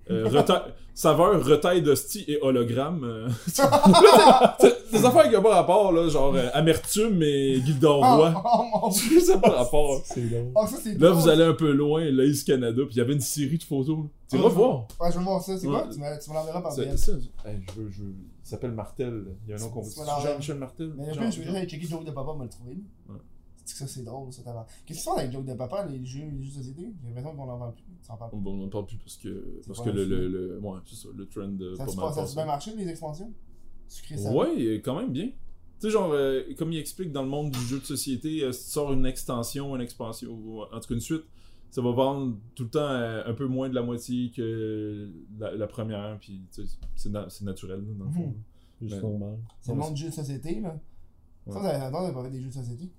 Euh, 0.10 0.28
reta- 0.30 0.66
saveur, 0.94 1.44
retaille 1.46 1.82
d'hostie 1.82 2.24
et 2.28 2.40
hologramme. 2.42 3.04
euh. 3.04 3.28
Des 4.92 5.04
affaires 5.06 5.30
qui 5.30 5.36
ont 5.36 5.42
pas 5.44 5.56
rapport, 5.56 5.92
là, 5.92 6.08
genre 6.10 6.34
euh, 6.36 6.48
amertume 6.54 7.22
et 7.22 7.62
Gildor 7.64 8.00
Oh, 8.02 8.16
Roy. 8.18 8.44
oh 8.46 8.64
mon 8.82 8.88
dieu! 8.90 9.20
ça 9.20 9.38
pas 9.38 9.50
rapport. 9.50 10.02
C'est. 10.06 10.24
Oh, 10.56 10.66
ça 10.66 10.78
Là, 10.86 10.96
drôle. 11.10 11.12
vous 11.14 11.28
allez 11.30 11.44
un 11.44 11.54
peu 11.54 11.72
loin, 11.72 12.06
Lays 12.06 12.44
Canada, 12.46 12.82
puis 12.86 12.96
il 12.96 12.98
y 12.98 13.02
avait 13.02 13.14
une 13.14 13.20
série 13.22 13.58
de 13.58 13.64
photos. 13.64 14.06
Tu 14.30 14.38
vas 14.38 14.48
voir. 14.50 14.88
Ouais, 15.00 15.12
je 15.12 15.18
veux 15.18 15.24
voir 15.24 15.42
ça. 15.42 15.58
C'est 15.58 15.68
quoi? 15.68 15.84
Ouais. 15.86 15.90
Tu 15.94 16.00
me 16.00 16.24
tu 16.24 16.30
me 16.30 16.36
l'enverras 16.36 16.62
par 16.62 16.72
C'est 16.72 16.86
DM. 16.86 16.98
ça. 16.98 17.12
Hey, 17.46 17.58
je 17.76 17.80
veux, 17.82 17.90
je 17.92 18.02
veux- 18.04 18.16
Il 18.44 18.50
s'appelle 18.50 18.72
Martel. 18.72 19.26
Il 19.46 19.50
y 19.52 19.54
a 19.54 19.58
un 19.58 19.60
nom 19.60 19.70
qu'on 19.70 19.82
pas 19.82 20.20
Jean-Michel 20.24 20.58
Martel. 20.58 20.94
Mais 20.98 21.06
Jean- 21.06 21.12
après, 21.22 21.32
je 21.32 21.42
vais 21.42 21.66
checker 21.68 21.88
Joke 21.88 22.06
de 22.06 22.12
Papa, 22.12 22.34
me 22.38 22.44
le 22.44 22.50
trouver. 22.50 22.78
Ouais. 23.10 23.16
C'est 23.68 23.74
que 23.74 23.80
ça, 23.80 23.88
c'est 23.88 24.04
drôle, 24.04 24.32
ça, 24.32 24.44
t'avais. 24.44 24.60
Qu'est-ce 24.86 25.00
qui 25.00 25.04
se 25.04 25.10
passe 25.10 25.18
avec 25.20 25.30
les 25.32 25.34
jokes 25.38 25.46
de 25.46 25.54
papa, 25.54 25.86
les 25.88 26.06
jeux, 26.06 26.22
les 26.32 26.42
jeux 26.42 26.52
de 26.52 26.56
société? 26.64 26.94
J'ai 27.02 27.08
l'impression 27.14 27.36
qu'on 27.36 27.50
en 27.52 27.58
parle 27.60 27.74
plus. 27.74 27.84
Ça 28.02 28.14
en 28.14 28.18
parle 28.18 28.32
plus. 28.32 28.40
On 28.46 28.54
n'en 28.56 28.70
parle 28.70 28.86
plus 28.86 28.98
parce 28.98 29.18
que, 29.18 29.62
parce 29.68 29.82
que 29.82 29.90
le, 29.90 30.06
le, 30.06 30.28
le- 30.30 30.60
ouais, 30.60 30.80
c'est 30.86 30.96
ça, 30.96 31.10
le 31.16 31.28
trend 31.28 31.42
euh, 31.60 31.76
Ça 31.76 31.86
pas 31.86 32.14
mal 32.16 32.28
ça 32.28 32.34
bien 32.36 32.46
marché, 32.46 32.74
les 32.78 32.88
expansions? 32.88 33.34
Sucré 33.90 34.18
ça. 34.18 34.34
Ouais, 34.34 34.76
quand 34.84 34.96
même 35.00 35.12
bien. 35.12 35.28
Tu 35.28 35.34
sais, 35.80 35.90
genre, 35.92 36.12
euh, 36.14 36.44
comme 36.58 36.72
il 36.72 36.80
explique 36.80 37.12
dans 37.12 37.22
le 37.24 37.30
monde 37.30 37.52
du 37.52 37.60
jeu 37.60 37.80
de 37.80 37.86
société, 37.86 38.42
euh, 38.44 38.52
si 38.54 38.66
tu 38.66 38.72
sors 38.72 38.94
une 38.94 39.06
extension, 39.06 39.76
une 39.76 39.82
expansion, 39.82 40.32
ou 40.32 40.62
en 40.62 40.80
tout 40.80 40.88
cas 40.88 40.94
une 40.96 41.00
suite, 41.02 41.24
ça 41.70 41.82
va 41.82 41.92
vendre 41.92 42.38
tout 42.56 42.64
le 42.64 42.70
temps 42.70 42.80
euh, 42.80 43.22
un 43.26 43.34
peu 43.34 43.46
moins 43.46 43.68
de 43.70 43.76
la 43.76 43.82
moitié 43.84 44.32
que 44.32 45.12
la, 45.38 45.54
la 45.56 45.68
première, 45.68 46.18
puis 46.20 46.42
tu 46.54 46.66
sais, 46.66 46.78
c'est 46.96 47.10
na- 47.12 47.30
c'est 47.30 47.44
naturel, 47.44 47.84
dans 47.98 48.06
le 48.06 48.12
fond. 48.12 48.28
Mhm. 48.82 48.90
Juste 48.90 49.02
normal. 49.04 49.38
C'est 49.60 49.72
le 49.74 49.78
monde 49.80 49.94
du 49.94 50.02
jeu 50.04 50.10
de 50.10 50.14
société, 50.14 50.62
là. 50.62 50.80
Ça, 51.48 51.54
Ouais. 51.54 51.60
vous 51.62 51.66
avez 51.68 51.80
longtemps, 51.80 52.00
vous 52.00 52.06
avez 52.06 52.14
pas 52.14 52.24
fait 52.24 52.30
des 52.32 52.42
jeux 52.42 52.48
de 52.50 52.54
société 52.54 52.92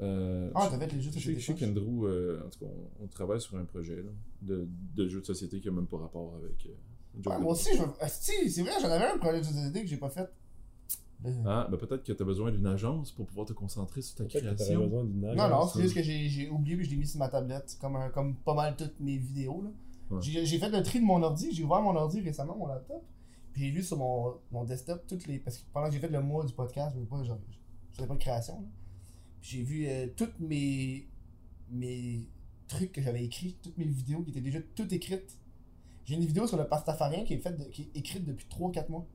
Euh, 0.00 0.50
Ah, 0.54 0.68
t'as 0.70 0.78
fait 0.78 0.92
les 0.92 1.00
jeux 1.00 1.10
de 1.10 1.14
société. 1.14 1.40
je 1.40 1.46
sais 1.46 1.54
qu'Andrew, 1.54 2.06
euh, 2.06 2.40
en 2.46 2.48
tout 2.48 2.60
cas, 2.60 2.66
on, 3.00 3.04
on 3.04 3.06
travaille 3.08 3.40
sur 3.40 3.56
un 3.58 3.64
projet 3.64 3.96
là, 3.96 4.10
de, 4.42 4.66
de 4.96 5.08
jeu 5.08 5.20
de 5.20 5.26
société 5.26 5.60
qui 5.60 5.68
a 5.68 5.72
même 5.72 5.86
pas 5.86 5.98
rapport 5.98 6.34
avec. 6.36 6.66
euh, 6.66 6.70
le 7.16 7.22
jeu 7.22 7.30
Ouais, 7.30 7.36
de- 7.36 7.42
moi 7.42 7.52
aussi. 7.52 7.68
Ah, 8.00 8.08
si, 8.08 8.50
c'est 8.50 8.62
vrai, 8.62 8.72
j'en 8.80 8.88
avais 8.90 9.06
un 9.06 9.18
projet 9.18 9.38
de 9.40 9.44
jeu 9.44 9.50
de 9.50 9.56
société 9.56 9.82
que 9.82 9.86
j'ai 9.88 9.96
pas 9.98 10.08
fait. 10.10 10.28
Euh, 11.26 11.30
Ah, 11.44 11.68
ben 11.70 11.76
peut-être 11.76 12.02
que 12.02 12.12
tu 12.14 12.22
as 12.22 12.24
besoin 12.24 12.50
d'une 12.50 12.66
agence 12.66 13.12
pour 13.12 13.26
pouvoir 13.26 13.46
te 13.46 13.52
concentrer 13.52 14.00
sur 14.00 14.16
ta 14.16 14.24
création. 14.24 14.80
besoin 14.84 15.04
d'une 15.04 15.20
Non, 15.20 15.28
agence. 15.32 15.50
non, 15.50 15.66
c'est 15.74 15.82
juste 15.82 15.94
que 15.94 16.02
j'ai 16.02 16.28
j'ai 16.30 16.48
oublié 16.48 16.76
puis 16.76 16.86
je 16.86 16.90
l'ai 16.92 16.96
mis 16.96 17.06
sur 17.06 17.18
ma 17.18 17.28
tablette, 17.28 17.76
comme, 17.78 17.96
un- 17.96 18.08
comme 18.08 18.36
pas 18.36 18.54
mal 18.54 18.74
toutes 18.76 18.98
mes 19.00 19.18
vidéos. 19.18 19.60
là. 19.62 19.70
Ouais. 20.16 20.22
J'ai 20.22 20.46
j'ai 20.46 20.58
fait 20.58 20.70
le 20.70 20.82
tri 20.82 20.98
de 20.98 21.04
mon 21.04 21.22
ordi, 21.22 21.52
j'ai 21.52 21.62
ouvert 21.62 21.82
mon 21.82 21.94
ordi 21.94 22.22
récemment, 22.22 22.56
mon 22.56 22.68
laptop, 22.68 23.04
puis 23.52 23.64
j'ai 23.66 23.70
vu 23.70 23.82
sur 23.82 23.98
mon, 23.98 24.32
mon 24.50 24.64
desktop 24.64 25.06
toutes 25.06 25.26
les. 25.26 25.38
Parce 25.40 25.58
que 25.58 25.64
pendant 25.74 25.88
que 25.88 25.92
j'ai 25.92 26.00
fait 26.00 26.08
le 26.08 26.22
mois 26.22 26.46
du 26.46 26.54
podcast, 26.54 26.94
je 26.96 27.00
ne 27.00 27.04
pas, 27.04 27.22
genre, 27.22 27.38
je 27.90 27.96
faisais 27.96 28.08
pas 28.08 28.14
de 28.14 28.18
création. 28.20 28.54
là. 28.54 28.66
J'ai 29.42 29.62
vu 29.62 29.86
euh, 29.86 30.06
toutes 30.16 30.38
mes, 30.40 31.08
mes 31.70 32.26
trucs 32.68 32.92
que 32.92 33.02
j'avais 33.02 33.24
écrits, 33.24 33.56
toutes 33.62 33.76
mes 33.78 33.84
vidéos 33.86 34.22
qui 34.22 34.30
étaient 34.30 34.40
déjà 34.40 34.58
toutes 34.74 34.92
écrites. 34.92 35.38
J'ai 36.04 36.14
une 36.16 36.24
vidéo 36.24 36.46
sur 36.46 36.56
le 36.56 36.66
pastafarien 36.66 37.24
qui 37.24 37.34
est, 37.34 37.38
faite 37.38 37.58
de- 37.58 37.64
qui 37.70 37.82
est 37.82 37.98
écrite 37.98 38.24
depuis 38.24 38.46
3-4 38.50 38.90
mois. 38.90 39.06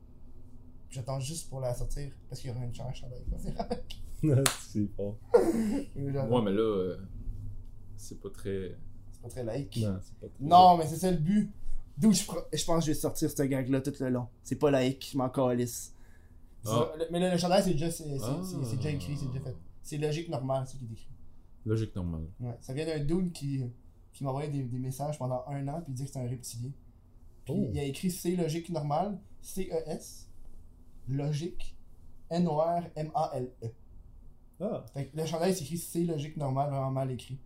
J'attends 0.90 1.20
juste 1.20 1.50
pour 1.50 1.60
la 1.60 1.74
sortir 1.74 2.10
parce 2.30 2.40
qu'il 2.42 2.50
y 2.50 2.54
aura 2.54 2.64
une 2.66 2.74
change 2.74 3.04
c'est 3.42 3.54
fort. 4.96 5.18
Ouais, 6.30 6.42
mais 6.42 6.52
là, 6.52 6.62
euh, 6.62 6.98
c'est 7.98 8.20
pas 8.20 8.30
très. 8.30 8.76
C'est 9.12 9.22
pas 9.22 9.30
très 9.30 9.44
laïque. 9.44 9.78
Non, 9.82 10.00
c'est 10.02 10.16
pas 10.20 10.28
très- 10.28 10.44
Non, 10.46 10.78
mais 10.78 10.88
c'est 10.88 10.98
ça 10.98 11.12
le 11.12 11.18
but. 11.18 11.52
D'où 11.98 12.12
je, 12.12 12.24
je 12.54 12.66
pense 12.66 12.80
que 12.80 12.86
je 12.88 12.92
vais 12.92 12.94
sortir 13.00 13.30
ce 13.30 13.44
gag-là 13.44 13.82
tout 13.82 13.94
le 14.00 14.10
long. 14.10 14.28
C'est 14.44 14.56
pas 14.58 14.72
laïque, 14.72 15.10
je 15.12 15.18
m'en 15.18 15.30
calisse. 15.30 15.94
Ah. 16.66 16.92
Mais 17.12 17.20
le, 17.20 17.32
le 17.32 17.38
chandail, 17.38 17.64
c'est 17.64 17.72
déjà, 17.74 17.86
Ah. 17.88 17.90
c'est- 18.44 18.66
c'est 18.70 18.76
déjà 18.78 18.90
écrit, 18.90 19.16
c'est 19.18 19.28
déjà 19.28 19.40
fait. 19.42 19.56
C'est 19.86 19.98
logique 20.00 20.30
normale, 20.30 20.66
ce 20.68 20.76
qui 20.78 20.86
est 20.86 20.92
écrit. 20.92 21.10
Logique 21.66 21.96
normale. 21.96 22.26
Ouais. 22.40 22.58
Ça 22.60 22.74
vient 22.74 22.86
d'un 22.86 23.00
dude 23.04 23.32
qui, 23.32 23.64
qui 24.14 24.24
m'envoyait 24.24 24.50
des, 24.50 24.64
des 24.64 24.80
messages 24.80 25.18
pendant 25.20 25.44
un 25.48 25.68
an, 25.68 25.82
puis 25.82 25.92
il 25.92 25.94
disait 25.94 26.06
que 26.08 26.14
c'était 26.14 26.26
un 26.26 26.30
reptilien. 26.30 26.72
Puis 27.46 27.54
Oh. 27.56 27.70
il 27.72 27.80
a 27.80 27.84
écrit 27.84 28.10
C 28.10 28.36
logique 28.36 28.70
normale, 28.70 29.20
C-E-S, 29.42 30.28
logique, 31.08 31.76
N-O-R-M-A-L-E. 32.32 33.72
Ah, 34.60 34.66
E. 34.66 34.82
Fait 34.94 35.08
que 35.08 35.18
le 35.18 35.26
chandail, 35.26 35.54
c'est 35.54 35.64
écrit 35.64 35.78
C 35.78 36.04
logique 36.04 36.38
normale, 36.38 36.70
vraiment 36.72 36.92
mal 36.92 37.12
écrit. 37.12 37.38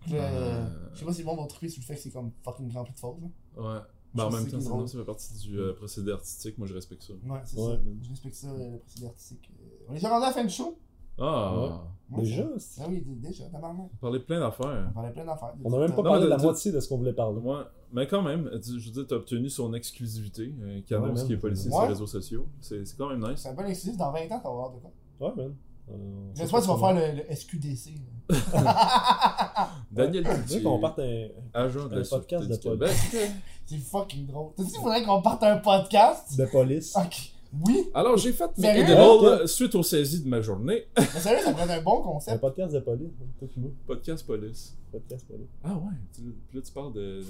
Puis 0.00 0.12
là, 0.12 0.24
Euh. 0.32 0.68
Je 0.94 0.98
sais 0.98 1.04
pas 1.04 1.12
si 1.12 1.20
le 1.20 1.26
monde 1.26 1.38
va 1.40 1.46
triper 1.46 1.68
sur 1.68 1.80
le 1.82 1.86
fait 1.86 1.94
que 1.94 2.00
c'est 2.00 2.10
comme 2.10 2.32
fucking 2.42 2.72
rempli 2.72 2.92
de 2.92 2.98
fautes. 2.98 3.18
Ouais. 3.56 3.78
Ben, 4.14 4.24
en 4.24 4.30
même 4.30 4.48
temps, 4.50 4.60
ça, 4.60 4.86
ça 4.88 4.98
fait 4.98 5.04
partie 5.04 5.32
du 5.38 5.56
euh, 5.56 5.72
procédé 5.74 6.10
artistique. 6.10 6.58
Moi, 6.58 6.66
je 6.66 6.74
respecte 6.74 7.02
ça. 7.04 7.12
Ouais, 7.12 7.40
c'est 7.44 7.56
Ouais, 7.56 7.76
ça. 7.76 7.82
Je 8.02 8.08
respecte 8.08 8.34
ça, 8.34 8.48
euh, 8.48 8.72
le 8.72 8.78
procédé 8.78 9.06
artistique. 9.06 9.50
Euh, 9.62 9.84
On 9.88 9.92
est 9.92 9.94
déjà 9.96 10.08
rendu 10.08 10.24
à 10.24 10.28
la 10.28 10.34
fin 10.34 10.42
du 10.44 10.50
show? 10.52 10.76
Ah, 11.20 11.82
Ouais, 12.12 12.22
déjà? 12.24 12.42
Ah 12.80 12.84
oui, 12.88 13.04
déjà, 13.06 13.44
tabarnak. 13.44 13.86
on 13.92 13.96
parlait 14.00 14.18
plein 14.18 14.40
d'affaires. 14.40 14.88
On 14.90 14.92
parlait 14.94 15.12
plein 15.12 15.24
d'affaires. 15.24 15.54
On 15.64 15.72
a 15.72 15.78
même 15.78 15.94
pas 15.94 16.02
parlé 16.02 16.22
de 16.24 16.26
la 16.28 16.38
moitié 16.38 16.72
de 16.72 16.80
ce 16.80 16.88
qu'on 16.88 16.96
voulait 16.98 17.12
parler. 17.12 17.38
Ouais, 17.38 17.60
mais 17.92 18.08
quand 18.08 18.20
même, 18.22 18.50
tu- 18.60 18.80
je 18.80 18.86
veux 18.86 18.92
dire, 18.92 19.06
t'as 19.06 19.14
obtenu 19.14 19.48
son 19.48 19.72
exclusivité, 19.74 20.52
euh, 20.60 20.80
qui 20.84 20.92
annonce 20.92 21.20
Ouais, 21.20 21.26
qu'il 21.26 21.36
est 21.36 21.48
laissé 21.50 21.68
sur 21.70 21.76
Ouais. 21.78 21.84
les 21.84 21.92
réseaux 21.92 22.08
sociaux. 22.08 22.46
C'est 22.60 22.84
c'est 22.84 22.96
quand 22.96 23.10
même 23.10 23.20
nice. 23.20 23.38
C'est 23.42 23.48
un 23.50 23.54
peu 23.54 23.64
exclusif, 23.68 23.96
dans 23.96 24.10
20 24.10 24.24
ans, 24.24 24.28
ça 24.28 24.38
va 24.42 24.48
avoir 24.48 24.70
de 24.72 24.78
quoi. 24.78 24.90
Ouais, 25.28 25.34
man. 25.36 25.54
Euh, 25.92 25.94
J'espère 26.34 26.60
que 26.60 26.64
tu 26.64 26.70
vas 26.72 26.78
faire 26.78 26.94
le, 26.94 27.16
le 27.18 27.32
SQDC. 27.36 27.90
Daniel 29.90 30.24
Tu 30.24 30.30
veux 30.30 30.36
Cloutier, 30.36 30.62
qu'on 30.62 30.78
parte 30.80 30.98
un. 31.00 31.28
agent 31.54 31.88
de 31.88 32.00
un 32.00 32.04
podcast 32.08 32.48
de 32.48 32.56
Québec. 32.56 32.90
C'est 33.66 33.76
fucking 33.76 34.26
drôle. 34.26 34.50
T'as 34.56 34.64
dit 34.64 34.70
qu'il 34.72 34.80
faudrait 34.80 35.04
qu'on 35.04 35.22
parte 35.22 35.42
un 35.44 35.58
podcast? 35.58 36.36
de 36.36 36.44
police. 36.46 36.96
Ok. 36.96 37.32
Oui, 37.66 37.88
Alors, 37.94 38.16
j'ai 38.16 38.32
fait 38.32 38.44
mes 38.58 38.62
Sérieux? 38.64 38.82
edibles 38.84 39.48
suite 39.48 39.74
aux 39.74 39.82
saisies 39.82 40.22
de 40.22 40.28
ma 40.28 40.40
journée. 40.40 40.86
mais 40.96 41.04
sérieux, 41.20 41.40
ça 41.44 41.50
pourrait 41.52 41.64
être 41.64 41.70
un 41.70 41.82
bon 41.82 42.00
Un 42.00 42.02
concept. 42.02 42.40
podcast 42.40 42.72
de 42.74 42.80
police. 42.80 43.10
hein, 43.20 43.46
Toi. 43.54 43.70
Podcast 43.86 44.26
police. 44.26 44.76
Podcast 44.92 45.26
police. 45.26 45.48
Ah 45.64 45.74
ouais, 45.74 45.94
tu- 46.14 46.22
puis 46.48 46.58
là, 46.58 46.62
tu 46.64 46.72
parles 46.72 46.92
de, 46.92 47.20
de 47.20 47.24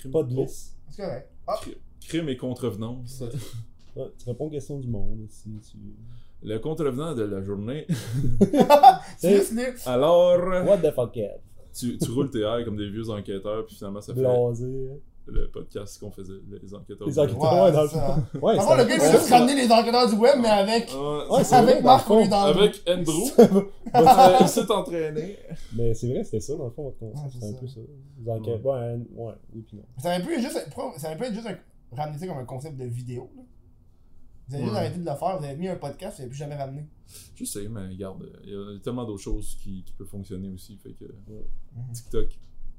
crime. 0.00 0.10
Pas 0.12 0.22
de 0.24 0.34
lisse. 0.34 0.74
C'est 0.90 1.02
correct. 1.02 1.28
Ah, 1.46 1.54
Crime, 2.00 2.28
et 2.28 2.36
contrevenance. 2.36 3.22
Ouais, 3.94 4.10
tu 4.18 4.26
réponds 4.26 4.46
aux 4.46 4.50
questions 4.50 4.78
du 4.78 4.88
monde. 4.88 5.26
Si 5.28 5.50
tu... 5.70 5.76
Le 6.42 6.58
contrevenant 6.58 7.14
de 7.14 7.24
la 7.24 7.42
journée. 7.42 7.86
c'est 9.18 9.36
juste 9.36 9.52
nul. 9.52 9.74
Alors, 9.84 10.38
What 10.66 10.78
the 10.78 10.94
fuck, 10.94 11.12
Kev? 11.12 11.34
tu, 11.78 11.98
tu 11.98 12.10
roules 12.10 12.30
tes 12.30 12.40
airs 12.40 12.64
comme 12.64 12.78
des 12.78 12.88
vieux 12.88 13.10
enquêteurs, 13.10 13.66
puis 13.66 13.76
finalement, 13.76 14.00
ça 14.00 14.14
fait 14.14 14.20
Blasé. 14.20 14.88
hein. 14.92 14.96
Le 15.26 15.48
podcast 15.50 15.98
qu'on 16.00 16.10
faisait, 16.10 16.32
les 16.62 16.74
enquêteurs. 16.74 17.06
Les 17.06 17.18
enquêteurs. 17.18 17.42
Ouais, 17.54 17.60
Ouais, 17.62 17.72
dans 17.72 17.82
le 17.82 17.88
c'est 17.88 17.94
ça. 17.96 18.16
Ouais, 18.40 18.54
le 18.56 18.84
gars, 18.88 18.94
il 18.96 19.00
juste 19.12 19.30
ramener 19.30 19.54
les 19.54 19.70
enquêteurs 19.72 20.08
du 20.08 20.16
web, 20.16 20.34
mais 20.40 20.48
avec. 20.48 20.90
Ouais, 21.30 21.44
c'est 21.44 21.54
avec 21.54 21.74
vrai, 21.76 21.82
Marc 21.82 22.08
dans 22.08 22.18
lieu 22.18 22.24
fond. 22.24 22.30
d'Andrew. 22.30 22.58
Avec 22.62 22.82
Andrew. 22.88 23.66
Euh, 23.94 24.36
il 24.40 24.48
s'est 24.48 24.70
entraîné. 24.72 25.36
Mais 25.76 25.92
c'est 25.92 26.08
vrai, 26.08 26.24
c'était 26.24 26.40
ça, 26.40 26.56
dans 26.56 26.64
le 26.64 26.70
fond, 26.70 26.84
votre 26.84 27.02
Ouais, 27.02 27.10
concept. 27.12 27.34
c'est 27.40 27.46
un 27.46 27.52
peu 27.60 27.66
ça. 27.66 27.80
Les 28.18 28.30
enquêtes. 28.30 28.64
Ouais, 28.64 28.96
ouais, 29.16 29.34
oui, 29.54 29.62
puis 29.68 29.76
non. 29.76 29.82
Ça 29.98 30.08
aurait 30.08 30.22
pu 30.22 30.40
juste 30.40 30.56
être, 30.56 30.70
pourquoi- 30.70 30.98
ça 30.98 31.08
aurait 31.08 31.18
pu 31.18 31.24
être 31.24 31.34
juste 31.34 31.46
un, 31.46 31.58
ramener 31.94 32.18
ça 32.18 32.26
comme 32.26 32.38
un 32.38 32.44
concept 32.46 32.76
de 32.78 32.84
vidéo. 32.86 33.28
Là. 33.36 33.42
Vous 34.48 34.54
avez 34.54 34.64
juste 34.64 34.76
arrêté 34.76 34.98
de 34.98 35.04
le 35.04 35.14
faire, 35.14 35.38
vous 35.38 35.44
avez 35.44 35.56
mis 35.56 35.68
un 35.68 35.76
podcast, 35.76 36.16
vous 36.16 36.22
n'avez 36.22 36.30
plus 36.30 36.38
jamais 36.38 36.56
ramené. 36.56 36.86
Je 37.34 37.44
sais, 37.44 37.68
mais 37.68 37.86
regarde, 37.88 38.26
il 38.44 38.50
y 38.50 38.54
a 38.54 38.78
tellement 38.82 39.04
d'autres 39.04 39.22
choses 39.22 39.58
qui, 39.62 39.82
qui 39.84 39.92
peuvent 39.92 40.06
fonctionner 40.08 40.48
aussi. 40.48 40.78
Fait 40.78 40.92
que 40.94 41.04
Mhm. 41.04 41.92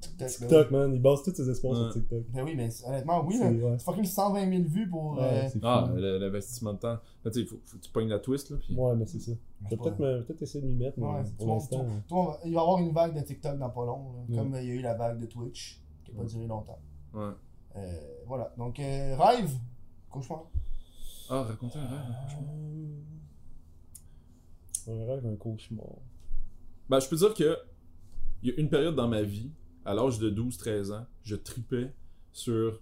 TikTok. 0.03 0.27
TikTok, 0.29 0.71
ben 0.71 0.79
man, 0.79 0.93
il 0.95 1.01
base 1.01 1.23
tous 1.23 1.33
ses 1.33 1.49
espoirs 1.49 1.73
Ouais. 1.73 1.91
sur 1.91 1.93
TikTok. 1.93 2.23
Ben 2.33 2.43
oui, 2.43 2.55
mais 2.55 2.69
honnêtement, 2.85 3.25
oui, 3.25 3.37
là. 3.39 3.49
ouais. 3.51 3.75
C'est 3.77 3.85
fucking 3.85 4.03
120 4.05 4.49
000 4.49 4.63
vues 4.67 4.89
pour. 4.89 5.13
Ouais, 5.17 5.49
euh. 5.55 5.59
Ah, 5.63 5.89
l'investissement 5.95 6.73
de 6.73 6.79
temps. 6.79 6.87
Là, 6.93 6.99
tu 7.25 7.33
sais, 7.33 7.39
il 7.41 7.47
faut, 7.47 7.57
faut 7.63 7.77
que 7.77 7.83
tu 7.83 7.91
pognes 7.91 8.09
la 8.09 8.19
twist, 8.19 8.49
là. 8.51 8.57
Puis... 8.57 8.75
Ouais, 8.75 8.95
mais 8.95 9.05
c'est 9.05 9.19
ça. 9.19 9.31
Je 9.63 9.69
vais 9.69 9.75
Ouais. 9.75 9.77
peut-être 9.89 9.99
me- 9.99 10.21
peut-être 10.23 10.41
essayer 10.41 10.61
de 10.63 10.67
m'y 10.69 10.75
mettre, 10.75 10.99
mais 10.99 11.05
Ouais, 11.05 11.23
pour 11.37 11.45
toi, 11.45 11.53
l'instant. 11.55 11.85
euh, 11.85 12.31
il 12.45 12.53
va 12.53 12.59
y 12.59 12.63
avoir 12.63 12.77
une 12.79 12.91
vague 12.91 13.15
de 13.15 13.21
TikTok 13.21 13.57
dans 13.57 13.69
pas 13.69 13.85
long, 13.85 14.13
là, 14.13 14.19
Ouais. 14.29 14.35
comme 14.37 14.53
euh, 14.55 14.61
il 14.61 14.67
y 14.67 14.71
a 14.71 14.73
eu 14.75 14.81
la 14.81 14.93
vague 14.95 15.19
de 15.19 15.25
Twitch, 15.25 15.81
qui 16.03 16.11
n'a 16.11 16.17
pas 16.17 16.23
Ouais. 16.23 16.29
duré 16.29 16.47
longtemps. 16.47 16.79
Ouais. 17.13 17.31
Euh, 17.77 17.97
voilà, 18.27 18.53
donc 18.57 18.79
euh, 18.79 19.15
rêve, 19.17 19.51
cauchemar. 20.09 20.43
Ah, 21.29 21.41
racontez 21.43 21.79
un 21.79 21.87
rêve. 21.87 21.99
hein, 22.09 22.13
franchement. 22.27 22.53
Un 24.87 25.05
rêve, 25.05 25.25
un 25.25 25.35
cauchemar. 25.35 25.85
Ben, 26.89 26.99
je 26.99 27.07
peux 27.07 27.15
dire 27.15 27.33
que 27.33 27.57
il 28.41 28.49
y 28.49 28.51
a 28.53 28.59
une 28.59 28.69
période 28.69 28.95
dans 28.95 29.07
ma 29.07 29.21
vie, 29.21 29.49
à 29.85 29.93
l'âge 29.93 30.19
de 30.19 30.29
12-13 30.29 30.91
ans, 30.93 31.05
je 31.23 31.35
tripais 31.35 31.91
sur 32.31 32.79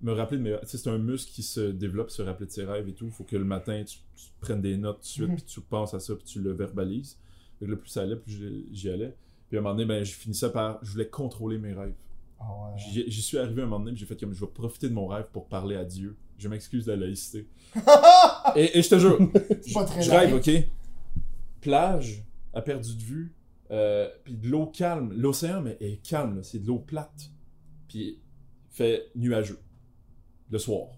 me 0.00 0.12
rappeler 0.12 0.38
de 0.38 0.42
mes 0.42 0.56
sais, 0.64 0.78
c'est 0.78 0.88
un 0.90 0.98
muscle 0.98 1.32
qui 1.32 1.42
se 1.42 1.60
développe, 1.72 2.10
se 2.10 2.22
rappeler 2.22 2.46
de 2.46 2.52
ses 2.52 2.64
rêves 2.64 2.88
et 2.88 2.92
tout. 2.94 3.10
faut 3.10 3.24
que 3.24 3.36
le 3.36 3.44
matin, 3.44 3.82
tu, 3.84 3.98
tu 4.16 4.26
prennes 4.40 4.60
des 4.60 4.76
notes 4.76 4.96
tout 4.98 5.02
de 5.02 5.06
suite, 5.06 5.28
Mhm. 5.28 5.34
puis 5.36 5.44
tu 5.44 5.60
penses 5.60 5.94
à 5.94 6.00
ça, 6.00 6.14
puis 6.14 6.24
tu 6.24 6.40
le 6.40 6.52
verbalises. 6.52 7.18
Que 7.58 7.64
là, 7.64 7.74
plus 7.76 7.88
ça 7.90 8.02
allait, 8.02 8.14
plus 8.16 8.40
j'y- 8.70 8.90
allais. 8.90 9.14
Puis 9.48 9.56
à 9.56 9.60
un 9.60 9.62
moment 9.64 9.74
donné, 9.74 9.86
ben, 9.86 10.04
je 10.04 10.12
finissais 10.12 10.52
par. 10.52 10.78
Je 10.84 10.92
voulais 10.92 11.08
contrôler 11.08 11.58
mes 11.58 11.72
rêves. 11.72 11.94
Ah 12.38 12.44
ouais. 12.44 13.02
J'y 13.08 13.22
suis 13.22 13.36
arrivé 13.38 13.62
un 13.62 13.66
moment 13.66 13.84
donné, 13.84 13.96
j'ai 13.96 14.06
fait 14.06 14.16
comme 14.18 14.32
je 14.32 14.40
vais 14.40 14.46
profiter 14.52 14.88
de 14.88 14.94
mon 14.94 15.08
rêve 15.08 15.26
pour 15.32 15.48
parler 15.48 15.74
à 15.74 15.84
Dieu. 15.84 16.14
Je 16.38 16.48
m'excuse 16.48 16.84
de 16.84 16.92
la 16.92 16.98
laïcité. 16.98 17.48
et, 18.54 18.78
et 18.78 18.82
je 18.82 18.88
te 18.88 18.96
jure, 19.00 19.18
je 19.66 20.10
rêve, 20.12 20.34
ok? 20.34 20.50
Plage, 21.60 22.22
à 22.54 22.62
perdu 22.62 22.94
de 22.94 23.02
vue, 23.02 23.32
euh, 23.70 24.08
puis 24.24 24.34
de 24.34 24.48
l'eau 24.48 24.66
calme. 24.66 25.12
L'océan, 25.14 25.62
mais 25.62 25.76
est 25.80 26.02
calme, 26.02 26.42
c'est 26.42 26.58
de 26.58 26.66
l'eau 26.66 26.78
plate. 26.78 27.30
Puis 27.88 28.00
il 28.00 28.20
fait 28.70 29.10
nuageux. 29.14 29.60
Le 30.50 30.58
soir. 30.58 30.88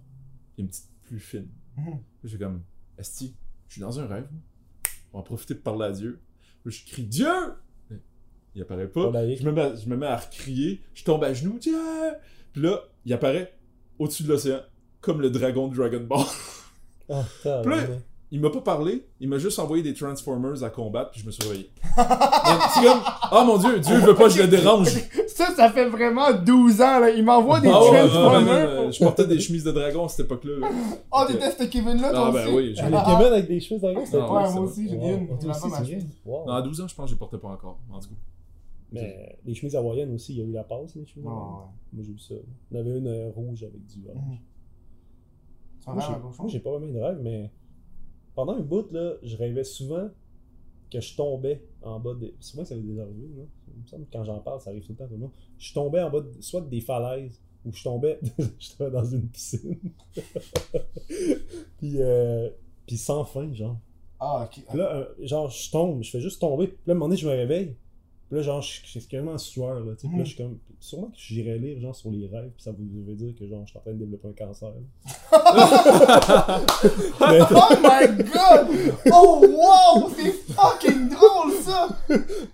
Il 0.57 0.61
y 0.61 0.63
a 0.63 0.65
une 0.65 0.69
petite 0.69 0.91
pluie 1.03 1.21
fine. 1.21 1.49
Mhm. 1.77 2.01
J'ai 2.25 2.39
comme, 2.39 2.63
Esti, 2.99 3.35
je 3.69 3.75
suis 3.75 3.81
dans 3.81 3.99
un 3.99 4.07
rêve. 4.07 4.29
moi. 4.31 4.43
On 5.13 5.19
va 5.19 5.25
profiter 5.25 5.55
de 5.55 5.61
parler 5.61 5.87
à 5.87 5.93
Dieu. 5.93 6.21
Là, 6.65 6.71
je 6.71 6.85
crie 6.85 7.05
Dieu! 7.05 7.29
Il 8.55 8.63
apparaît 8.63 8.89
pas. 8.89 9.13
Je 9.13 9.45
me, 9.45 9.53
mets 9.53 9.61
à, 9.61 9.77
je 9.77 9.89
me 9.89 9.97
mets 9.97 10.07
à 10.07 10.17
recrier. 10.17 10.81
Je 10.93 11.05
tombe 11.05 11.23
à 11.23 11.33
genoux. 11.33 11.59
Dieu! 11.59 11.77
Puis 12.53 12.63
là, 12.63 12.81
il 13.05 13.13
apparaît 13.13 13.57
au-dessus 13.99 14.25
de 14.25 14.29
l'océan, 14.29 14.61
comme 15.01 15.21
le 15.21 15.31
dragon 15.31 15.69
de 15.69 15.77
Dragon 15.77 16.01
Ball. 16.01 16.27
Ah. 17.09 17.25
Il 18.33 18.41
m'a 18.41 18.51
pas 18.51 18.61
parlé, 18.61 19.05
il 19.19 19.29
m'a 19.29 19.39
juste 19.39 19.59
envoyé 19.59 19.83
des 19.83 19.93
Transformers 19.93 20.63
à 20.63 20.71
combattre, 20.71 21.11
puis 21.11 21.21
je 21.21 21.27
me 21.27 21.33
suis 21.33 21.43
réveillé. 21.43 21.71
C'est 21.85 22.85
comme, 22.85 23.01
oh 23.33 23.45
mon 23.45 23.59
dieu, 23.59 23.81
Dieu 23.81 23.97
veut 23.99 24.15
pas 24.15 24.25
que 24.29 24.35
je 24.35 24.43
le 24.43 24.49
dérange. 24.49 24.89
Ça, 25.27 25.47
ça 25.57 25.71
fait 25.71 25.87
vraiment 25.89 26.33
12 26.35 26.83
ans, 26.83 26.99
là. 27.01 27.09
Il 27.11 27.25
m'envoie 27.25 27.61
des 27.61 27.69
Ah 27.69 27.81
ouais, 27.83 27.91
ouais, 27.91 28.03
ouais, 28.03 28.09
Transformers. 28.09 28.69
ouais, 28.81 28.85
ouais, 28.87 28.93
je 28.93 28.99
portais 29.03 29.27
des 29.27 29.41
chemises 29.41 29.65
de 29.65 29.73
dragon 29.73 30.05
à 30.05 30.09
cette 30.09 30.27
époque-là. 30.27 30.59
là. 30.59 30.69
Oh, 31.11 31.23
t'étais 31.27 31.51
ce 31.51 31.65
Kevin-là, 31.65 32.11
toi 32.11 32.25
Ah 32.27 32.29
aussi? 32.29 32.45
ben 32.45 32.55
oui, 32.55 32.75
j'ai- 32.75 32.83
Kevin 32.83 33.33
avec 33.33 33.49
des 33.49 33.59
cheveux 33.61 33.81
dans 33.81 34.05
c'était 34.05 34.19
Ah, 34.21 34.27
toi. 34.27 34.43
Ouais, 34.47 34.53
moi 34.53 34.61
aussi, 34.65 34.89
j'ai 34.91 34.97
Wow. 34.99 35.09
une. 35.09 35.31
Aussi. 35.33 36.07
Wow. 36.27 36.45
Non, 36.47 36.53
à 36.53 36.61
12 36.63 36.81
ans, 36.83 36.89
je 36.89 36.95
pense 36.95 37.05
que 37.07 37.09
je 37.11 37.15
les 37.15 37.19
portais 37.19 37.39
pas 37.39 37.49
encore. 37.49 37.79
En 37.91 37.99
tout 38.01 38.09
cas. 38.11 38.15
Mais 38.93 39.39
les 39.47 39.55
chemises 39.55 39.75
hawaïennes 39.77 40.13
aussi, 40.15 40.35
il 40.35 40.39
y 40.41 40.43
a 40.43 40.45
eu 40.45 40.53
la 40.53 40.65
passe, 40.65 40.95
les 40.95 41.07
chemises. 41.07 41.25
Moi, 41.25 41.71
j'ai 41.99 42.11
eu 42.13 42.19
ça. 42.19 42.35
Il 42.71 42.77
y 42.77 42.81
en 42.81 42.85
avait 42.85 42.99
une 42.99 43.07
euh, 43.09 43.31
rouge 43.35 43.63
avec 43.63 43.87
du 43.87 44.07
orange. 44.09 44.23
Mhm. 44.31 44.39
C'est 45.81 45.91
Moi, 45.91 46.49
j'ai- 46.49 46.59
pas 46.61 46.71
vraiment 46.71 46.93
de 46.93 46.99
rêve, 46.99 47.19
mais 47.23 47.51
pendant 48.41 48.55
un 48.55 48.63
bout, 48.63 48.91
là, 48.91 49.17
je 49.23 49.37
rêvais 49.37 49.65
souvent 49.65 50.09
que 50.91 50.99
je 50.99 51.15
tombais 51.15 51.63
en 51.83 52.01
bas 52.01 52.15
des. 52.15 52.35
Souvent, 52.41 52.65
ça 52.65 52.75
avait 52.75 52.83
déjà 52.83 53.03
arrivé, 53.03 53.29
là. 53.37 53.43
Il 53.69 53.83
me 53.83 53.87
semble 53.87 54.07
que 54.07 54.13
quand 54.15 54.25
j'en 54.25 54.39
parle, 54.39 54.63
ça 54.63 54.71
arrive 54.71 54.83
tout 54.83 54.93
le 54.93 54.97
temps 54.97 55.07
tout 55.07 55.13
le 55.13 55.19
monde. 55.19 55.31
Je 55.59 55.75
tombais 55.75 56.01
en 56.01 56.09
bas 56.09 56.21
de... 56.21 56.41
soit 56.41 56.63
des 56.63 56.81
falaises 56.81 57.39
ou 57.67 57.73
je 57.73 57.85
tombais, 57.85 58.19
je 58.59 58.77
tombais 58.77 58.91
dans 58.91 59.05
une 59.05 59.29
piscine. 59.29 59.79
puis, 61.77 62.01
euh... 62.01 62.49
puis 62.87 62.97
sans 62.97 63.27
fin, 63.27 63.53
genre. 63.53 63.77
Ah, 64.19 64.47
ok. 64.47 64.65
Puis 64.67 64.79
là, 64.79 64.97
euh, 64.97 65.27
genre, 65.27 65.51
je 65.51 65.71
tombe, 65.71 66.03
je 66.03 66.11
fais 66.11 66.21
juste 66.23 66.41
tomber. 66.41 66.69
Puis 66.69 66.79
là, 66.87 66.93
à 66.93 66.97
un 66.97 66.99
moment 66.99 67.09
donné, 67.09 67.21
je 67.21 67.29
me 67.29 67.35
réveille. 67.35 67.77
Puis 68.31 68.39
là, 68.39 68.45
genre, 68.45 68.63
je 68.63 68.69
suis 68.87 69.19
en 69.19 69.39
sueur, 69.39 69.81
là, 69.81 69.93
tu 69.97 70.03
sais. 70.03 70.09
Puis 70.09 70.17
là, 70.19 70.23
je 70.23 70.29
suis 70.29 70.37
comme... 70.37 70.57
Sûrement 70.79 71.09
que 71.09 71.17
j'irais 71.19 71.59
lire, 71.59 71.81
genre, 71.81 71.97
sur 71.97 72.13
les 72.13 72.29
rêves, 72.29 72.53
puis 72.55 72.63
ça 72.63 72.71
vous 72.71 72.87
veut 73.05 73.17
dire 73.17 73.35
que, 73.37 73.45
genre, 73.45 73.63
je 73.65 73.71
suis 73.71 73.79
en 73.79 73.81
train 73.81 73.91
de 73.91 73.99
développer 73.99 74.29
un 74.29 74.33
cancer. 74.33 74.71
Mais- 77.21 77.41
Oh 77.51 77.75
my 77.83 78.07
god! 78.33 78.69
Oh 79.13 79.45
wow! 79.49 80.09
C'est 80.17 80.31
fucking 80.55 81.09
drôle 81.09 81.55
ça! 81.61 81.89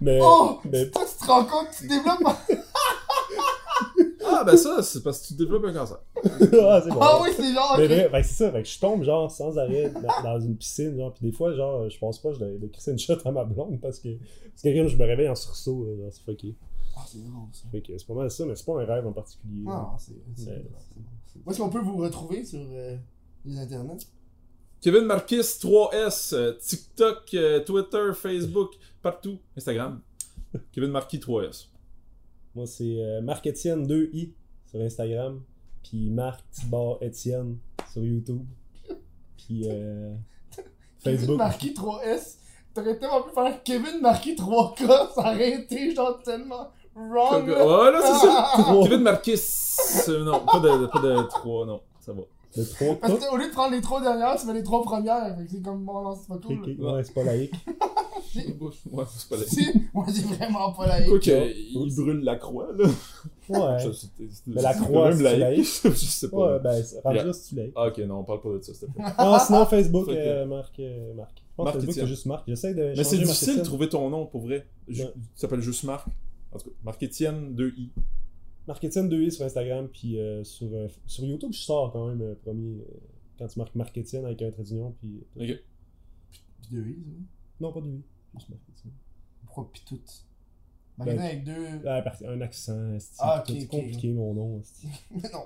mais... 0.01 0.19
Oh! 0.23 0.61
mais... 0.65 0.89
Toi, 0.89 1.03
tu 1.05 1.15
te 1.27 1.31
rends 1.31 1.45
compte 1.45 1.69
que 1.71 1.77
tu 1.77 1.89
développes. 1.89 2.23
Ah, 4.29 4.45
ben 4.45 4.57
ça, 4.57 4.83
c'est 4.83 5.03
parce 5.03 5.21
que 5.23 5.29
tu 5.29 5.35
développes 5.35 5.65
un 5.65 5.73
cancer. 5.73 5.99
ah, 6.25 6.81
c'est 6.83 6.91
bon. 6.91 6.99
Ah 7.01 7.19
oui, 7.23 7.29
c'est 7.37 7.53
genre. 7.55 7.75
Mais 7.79 7.89
que 7.89 7.95
c'est 8.29 8.45
ça, 8.45 8.51
fait 8.53 8.63
que 8.63 8.69
je 8.69 8.79
tombe 8.79 9.03
genre 9.05 9.31
sans 9.31 9.57
arrêt 9.59 9.91
dans, 9.91 10.23
dans 10.23 10.41
une 10.41 10.57
piscine, 10.57 10.97
genre, 10.97 11.13
pis 11.15 11.23
des 11.25 11.33
fois, 11.33 11.53
genre, 11.55 11.89
je 11.89 11.99
pense 11.99 12.21
pas 12.21 12.33
je 12.33 12.39
de, 12.39 12.59
de 12.59 12.67
crisser 12.69 12.93
une 12.93 12.99
shot 12.99 13.15
à 13.25 13.31
ma 13.33 13.45
blonde 13.45 13.81
parce 13.81 13.99
que, 14.01 14.09
parce 14.51 14.63
que 14.63 14.69
quand 14.83 14.89
je 14.89 14.97
me 14.97 15.05
réveille 15.05 15.29
en 15.29 15.35
sursaut, 15.35 15.87
genre, 15.99 16.09
c'est 16.13 16.23
fucké. 16.25 16.55
Ah, 16.97 17.05
c'est 17.07 17.19
drôle 17.19 17.49
ça. 17.53 17.65
Fait 17.71 17.81
que 17.83 17.97
c'est 17.99 18.07
pas 18.07 18.15
mal 18.15 18.31
ça, 18.31 18.45
mais 18.47 18.57
c'est 18.57 18.65
pas 18.67 18.81
un 18.81 18.85
rêve 18.85 19.07
en 19.07 19.13
particulier. 19.13 19.65
Ah, 19.69 19.95
c'est. 19.99 20.13
c'est- 20.35 20.51
Mais- 20.51 20.65
c'est- 21.27 21.41
Où 21.47 21.51
est-ce 21.51 21.59
qu'on 21.59 21.69
peut 21.71 21.81
vous 21.81 21.97
retrouver 21.99 22.45
sur 22.45 22.61
euh, 22.73 22.97
les 23.45 23.59
internets? 23.59 23.99
Kevin 24.81 25.05
Marquis 25.05 25.41
3S, 25.41 26.35
euh, 26.35 26.53
TikTok, 26.53 27.23
euh, 27.35 27.61
Twitter, 27.65 28.11
Facebook, 28.15 28.73
partout. 29.03 29.39
Instagram. 29.57 30.01
Kevin 30.73 30.91
Marquis 30.91 31.19
3S. 31.19 31.67
Moi, 32.57 32.67
c'est 32.67 32.85
euh, 32.85 33.21
Marc 33.21 33.47
Etienne 33.47 33.87
2i 33.87 34.31
sur 34.65 34.81
Instagram, 34.81 35.43
puis 35.83 36.09
Marc 36.09 36.41
Thibault 36.51 36.97
Etienne 37.03 37.59
sur 37.93 38.03
YouTube, 38.03 38.47
puis 39.37 39.65
euh, 39.67 40.15
Kevin 41.05 41.19
Facebook. 41.19 41.37
Marquis 41.37 41.75
3S. 41.75 42.37
T'aurais 42.73 42.99
tellement 42.99 43.21
pu 43.25 43.35
faire 43.35 43.63
Kevin 43.63 44.01
Marquis 44.01 44.37
3K, 44.37 44.87
ça 44.87 45.21
aurait 45.21 45.53
été 45.53 45.95
genre 45.95 46.19
tellement 46.23 46.71
wrong. 46.95 47.47
là. 47.47 47.59
Oh 47.63 47.91
là, 47.91 48.01
c'est 48.01 48.27
ça. 48.27 48.49
Kevin 48.85 49.03
Marquis. 49.03 49.39
euh, 50.09 50.25
non, 50.25 50.41
pas 50.47 50.59
de, 50.61 50.87
pas 50.87 51.01
de 51.01 51.29
3, 51.29 51.67
non. 51.67 51.83
Ça 52.01 52.15
va. 52.15 52.23
Le 52.57 52.65
3 52.65 52.95
Parce 53.01 53.19
que 53.19 53.35
au 53.35 53.37
lieu 53.37 53.49
de 53.49 53.53
prendre 53.53 53.73
les 53.73 53.83
trois 53.83 54.01
dernières, 54.01 54.41
tu 54.41 54.47
mets 54.47 54.55
les 54.55 54.63
trois 54.63 54.83
premières. 54.83 55.37
Fait 55.37 55.45
que 55.45 55.51
c'est 55.51 55.63
comme 55.63 55.85
bon, 55.85 56.01
non, 56.01 56.17
c'est 56.17 56.27
pas 56.27 56.39
cool. 56.39 56.75
Ouais, 56.79 57.05
c'est 57.05 57.13
pas 57.13 57.25
laïque. 57.25 57.53
Ouais, 58.91 59.05
c'est 59.09 59.29
pas 59.29 59.37
la 59.37 59.45
Si, 59.45 59.67
moi, 59.93 60.07
c'est 60.09 60.27
vraiment 60.27 60.73
pas 60.73 60.87
laïque. 60.87 61.09
Quoi 61.09 61.19
qu'il 61.19 61.55
il 61.57 61.95
brûle 61.95 62.21
la 62.23 62.37
croix, 62.37 62.73
là. 62.77 62.85
Ouais. 63.49 63.79
Ça, 63.79 63.93
c'est, 63.93 63.93
c'est, 63.93 64.31
c'est, 64.31 64.47
mais 64.47 64.63
la 64.63 64.75
croix, 64.75 65.13
c'est 65.15 65.23
laïque. 65.23 65.41
laïque. 65.41 65.67
je 65.85 65.91
sais 65.91 66.31
pas. 66.31 66.55
Ouais, 66.55 66.61
ben, 66.61 66.83
rendu 67.05 67.17
là, 67.19 67.33
c'est 67.33 67.57
laïque. 67.57 67.73
Ah, 67.77 67.89
ok, 67.89 67.99
non, 67.99 68.19
on 68.21 68.25
parle 68.25 68.41
pas 68.41 68.49
de 68.51 68.63
ça, 68.63 68.75
s'il 68.75 68.89
te. 68.89 68.99
Non, 68.99 69.39
sinon, 69.39 69.67
Facebook, 69.67 70.09
euh, 70.09 70.47
Marc. 70.47 70.79
Euh, 70.81 71.15
Marc. 71.15 71.43
C'est 71.91 72.07
juste 72.07 72.27
Marc. 72.27 72.45
J'essaie 72.47 72.75
de. 72.75 72.93
Mais 72.97 73.05
c'est 73.05 73.19
difficile 73.19 73.59
de 73.59 73.63
trouver 73.63 73.89
ton 73.89 74.09
nom, 74.11 74.27
pour 74.27 74.43
vrai. 74.43 74.67
Tu 74.89 75.03
t'appelles 75.39 75.61
juste 75.61 75.85
Marc. 75.85 76.07
En 76.53 76.59
tout 76.59 76.71
cas, 76.71 76.77
Marc 76.85 77.03
Etienne 77.03 77.55
2i. 77.55 77.91
Marc 78.67 78.85
Etienne 78.85 79.09
2i 79.09 79.31
sur 79.31 79.45
Instagram, 79.45 79.89
puis 79.89 80.19
euh, 80.19 80.43
sur, 80.43 80.69
euh, 80.73 80.89
sur 81.07 81.25
YouTube, 81.25 81.53
je 81.53 81.59
sors 81.61 81.93
quand 81.93 82.09
même 82.09 82.21
euh, 82.23 82.35
premier. 82.35 82.81
Euh, 82.81 82.99
quand 83.39 83.47
tu 83.47 83.59
marques 83.59 83.75
Marc 83.75 83.97
Etienne 83.97 84.25
avec 84.25 84.43
un 84.43 84.51
trait 84.51 84.65
d'union, 84.65 84.93
puis. 84.99 85.23
Ok. 85.37 85.63
Puis 86.31 86.43
2i, 86.73 86.97
Non, 87.61 87.73
pas 87.73 87.81
2i. 87.81 88.01
Pourquoi 89.45 89.71
pis 89.73 89.83
tout? 89.87 90.01
Magasin 90.99 91.25
avec 91.25 91.45
deux. 91.45 91.83
Ah, 91.87 92.03
un 92.27 92.41
accent, 92.41 92.99
c'est 92.99 93.11
Ah, 93.19 93.41
ok, 93.47 93.55
c'est 93.55 93.65
ok. 93.65 93.69
compliqué 93.69 94.13
mon 94.13 94.33
nom. 94.33 94.63
Mais 95.11 95.29
non, 95.33 95.45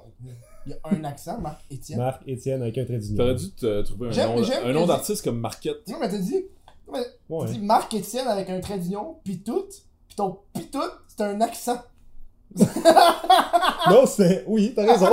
il 0.66 0.70
y 0.70 0.74
a 0.74 0.78
un 0.84 1.04
accent, 1.04 1.40
Marc 1.40 1.62
Étienne. 1.70 1.98
Marc 1.98 2.22
Etienne 2.28 2.62
avec 2.62 2.78
un 2.78 2.84
trait 2.84 2.98
d'union. 2.98 3.16
T'aurais 3.16 3.34
dû 3.34 3.50
te 3.50 3.82
trouver 3.82 4.20
un 4.20 4.72
nom, 4.72 4.84
un 4.84 4.86
d'artiste 4.86 5.24
comme 5.24 5.40
Marquette. 5.40 5.88
Non, 5.88 5.98
mais 6.00 6.08
t'as 6.08 6.18
dit. 6.18 6.44
Ouais. 6.86 7.58
Marc 7.58 7.92
Étienne 7.94 8.28
avec 8.28 8.48
un 8.50 8.60
trait 8.60 8.78
d'union, 8.78 9.16
pis 9.24 9.40
tout. 9.42 9.66
Pis 10.08 10.16
ton 10.16 10.38
pis 10.52 10.66
tout, 10.70 10.78
c'est 11.08 11.22
un 11.22 11.40
accent. 11.40 11.82
Non, 13.90 14.06
c'est. 14.06 14.44
Oui, 14.46 14.72
t'as 14.74 14.92
raison. 14.92 15.06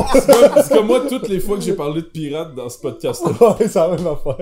C'est 0.64 0.76
comme, 0.76 0.88
moi 0.88 1.02
toutes 1.08 1.30
les 1.30 1.40
fois 1.40 1.58
que 1.58 1.64
j'ai 1.64 1.74
parlé 1.74 2.02
de 2.02 2.08
pirates 2.08 2.54
dans 2.56 2.70
ce 2.70 2.80
podcast-là. 2.80 3.32
ouais, 3.60 3.68
c'est 3.68 3.76
la 3.76 3.90
même 3.90 4.08
affaire. 4.08 4.38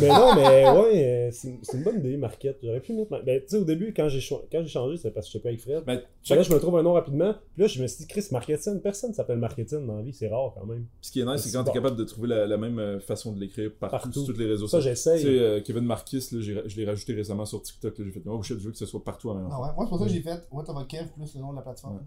mais 0.00 0.08
non, 0.08 0.34
mais 0.34 0.70
ouais, 0.70 1.30
c'est 1.32 1.48
une- 1.48 1.58
c'est 1.62 1.76
une 1.76 1.82
bonne 1.84 1.98
idée, 1.98 2.16
Marquette. 2.16 2.58
J'aurais 2.62 2.80
pu 2.80 2.92
mettre. 2.92 3.10
Ben, 3.24 3.40
tu 3.40 3.48
sais, 3.48 3.56
au 3.58 3.64
début, 3.64 3.92
quand 3.94 4.08
j'ai 4.08 4.20
cho- 4.20 4.42
quand 4.50 4.60
j'ai 4.62 4.68
changé, 4.68 4.96
c'est 4.96 5.10
parce 5.12 5.26
que 5.26 5.32
j'étais 5.32 5.42
pas 5.42 5.48
avec 5.50 5.60
Fred. 5.60 5.82
Mais 5.86 6.02
Fait 6.24 6.34
là, 6.36 6.42
je 6.42 6.52
me 6.52 6.58
trouve 6.58 6.76
un 6.78 6.82
nom 6.82 6.92
rapidement. 6.94 7.34
Puis 7.54 7.62
là, 7.62 7.68
je 7.68 7.80
me 7.82 7.86
suis 7.86 7.98
dit, 7.98 8.06
Chris, 8.06 8.24
Marketing, 8.32 8.80
personne 8.80 9.12
s'appelle 9.14 9.38
Marketing 9.38 9.86
dans 9.86 9.96
la 9.96 10.02
vie, 10.02 10.12
c'est 10.12 10.28
rare 10.28 10.52
quand 10.58 10.66
même. 10.66 10.86
ce 11.00 11.10
qui 11.12 11.20
est 11.20 11.24
nice, 11.24 11.42
c'est 11.42 11.52
quand 11.56 11.64
t'es 11.64 11.72
capable 11.72 11.96
de 11.96 12.04
trouver 12.04 12.28
la, 12.28 12.46
la 12.46 12.56
même 12.56 12.78
euh, 12.78 13.00
façon 13.00 13.32
de 13.32 13.40
l'écrire 13.40 13.70
partout, 13.78 13.96
Partout. 13.96 14.24
sur 14.24 14.34
tous 14.34 14.38
les 14.40 14.46
réseaux 14.46 14.66
Ça, 14.66 14.78
sociaux. 14.78 14.90
j'essaye. 14.90 15.20
Tu 15.20 15.26
sais, 15.28 15.38
euh, 15.38 15.60
Kevin 15.60 15.84
Marquis, 15.84 16.26
là, 16.32 16.40
j'ai- 16.40 16.62
je 16.66 16.76
l'ai 16.76 16.86
rajouté 16.86 17.12
récemment 17.14 17.44
sur 17.44 17.62
TikTok. 17.62 17.98
là, 17.98 18.04
J'ai 18.04 18.10
fait, 18.12 18.22
oh 18.26 18.42
shit, 18.42 18.58
je 18.58 18.64
veux 18.64 18.72
que 18.72 18.78
ce 18.78 18.86
soit 18.86 19.02
partout 19.04 19.30
en 19.30 19.34
même 19.34 19.48
Ah 19.50 19.60
ouais, 19.60 19.68
moi 19.76 19.84
c'est 19.84 19.88
pour 19.90 19.98
ça 19.98 20.04
que 20.06 20.10
j'ai 20.10 20.20
fait 20.22 20.42
What 20.50 20.64
of 20.68 20.76
a 20.76 20.84
Plus 21.14 21.34
le 21.34 21.40
nom 21.40 21.50
de 21.50 21.56
la 21.56 21.62
plateforme. 21.62 21.96
Ouais. 21.96 22.02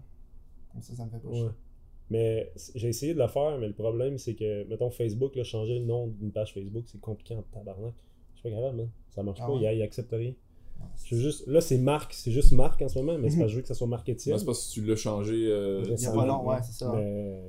Comme 0.72 0.82
ça, 0.82 0.94
ça 0.94 1.04
me 1.04 1.10
fait 1.10 1.18
pas 1.18 1.28
Ouais. 1.28 1.36
chier. 1.36 1.48
Mais 2.10 2.52
j'ai 2.74 2.88
essayé 2.88 3.14
de 3.14 3.18
le 3.18 3.26
faire, 3.28 3.56
mais 3.58 3.68
le 3.68 3.74
problème, 3.74 4.18
c'est 4.18 4.34
que, 4.34 4.64
mettons, 4.68 4.90
Facebook, 4.90 5.34
là, 5.36 5.44
changer 5.44 5.78
le 5.78 5.84
nom 5.86 6.08
d'une 6.08 6.30
page 6.32 6.52
Facebook, 6.52 6.84
c'est 6.86 7.00
compliqué 7.00 7.34
en 7.34 7.42
tabarnak. 7.42 7.94
Je 8.34 8.40
suis 8.40 8.50
pas 8.50 8.54
capable, 8.54 8.76
man. 8.76 8.88
Ça 9.10 9.22
marche 9.22 9.38
Ah 9.42 9.46
pas, 9.46 9.52
ouais? 9.54 9.74
il, 9.74 9.78
il 9.78 9.82
accepte 9.82 10.10
rien. 10.12 10.34
Je 11.04 11.14
veux 11.14 11.20
juste... 11.20 11.46
Là, 11.46 11.60
c'est 11.60 11.78
Marc, 11.78 12.12
c'est 12.12 12.32
juste 12.32 12.52
Marc 12.52 12.82
en 12.82 12.88
ce 12.88 12.98
moment, 12.98 13.16
mais 13.16 13.30
c'est 13.30 13.36
Mhm. 13.36 13.42
parce 13.42 13.46
que 13.46 13.52
je 13.52 13.56
veux 13.56 13.62
que 13.62 13.68
ça 13.68 13.74
soit 13.74 13.86
Marc 13.86 14.08
Etienne. 14.08 14.34
Non, 14.34 14.38
c'est 14.40 14.44
pas 14.44 14.54
si 14.54 14.72
tu 14.72 14.84
l'as 14.84 14.96
changé. 14.96 15.46
euh, 15.46 15.84
Il 15.86 16.00
y 16.00 16.06
a 16.06 16.12
pas 16.12 16.26
long, 16.26 16.44
ouais, 16.48 16.56
c'est 16.62 16.72
ça. 16.72 16.92
Mais, 16.92 17.40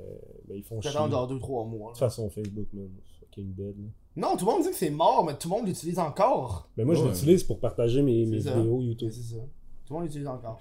mais 0.48 0.58
ils 0.58 0.62
font 0.62 0.80
chier. 0.80 0.90
De 0.92 1.08
dans 1.10 1.26
2-3 1.26 1.66
mois. 1.68 1.92
toute 1.92 2.00
là. 2.00 2.06
façon, 2.08 2.30
Facebook, 2.30 2.68
man, 2.72 2.88
c'est 3.04 3.18
fucking 3.26 3.54
dead. 3.54 3.76
là. 3.76 3.88
Non, 4.16 4.36
tout 4.36 4.46
le 4.46 4.52
monde 4.52 4.62
dit 4.62 4.68
que 4.70 4.76
c'est 4.76 4.90
mort, 4.90 5.24
mais 5.26 5.36
tout 5.36 5.48
le 5.48 5.56
monde 5.56 5.66
l'utilise 5.66 5.98
encore. 5.98 6.70
Ben 6.76 6.86
moi, 6.86 6.94
je 6.94 7.02
Ouais. 7.02 7.08
l'utilise 7.08 7.42
pour 7.42 7.58
partager 7.58 8.00
mes, 8.02 8.24
vidéos 8.24 8.80
YouTube. 8.80 9.10
c'est 9.10 9.34
ça. 9.34 9.40
Tout 9.84 9.92
le 9.92 9.94
monde 9.94 10.04
l'utilise 10.04 10.28
encore. 10.28 10.60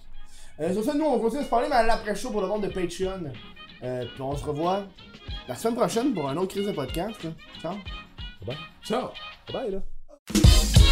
Euh, 0.60 0.74
sur 0.74 0.84
ça, 0.84 0.94
nous, 0.94 1.06
on 1.06 1.20
continue 1.20 1.42
à 1.42 1.46
se 1.46 1.50
parler, 1.50 1.68
mais 1.70 1.76
à 1.76 1.84
l'après-show 1.84 2.30
pour 2.32 2.42
le 2.42 2.48
monde 2.48 2.64
de 2.64 2.68
Patreon. 2.68 3.32
Euh, 3.84 4.06
puis 4.14 4.22
on 4.22 4.36
se 4.36 4.46
revoit 4.46 4.86
la 5.48 5.56
semaine 5.56 5.76
prochaine 5.76 6.14
pour 6.14 6.30
un 6.30 6.38
autre 6.38 6.54
crise 6.54 6.68
de 6.68 6.72
podcast. 6.72 7.24
là. 7.24 7.30
Ciao. 7.62 7.76
Ciao! 8.84 9.10
Bye, 9.52 9.72
là. 9.72 10.83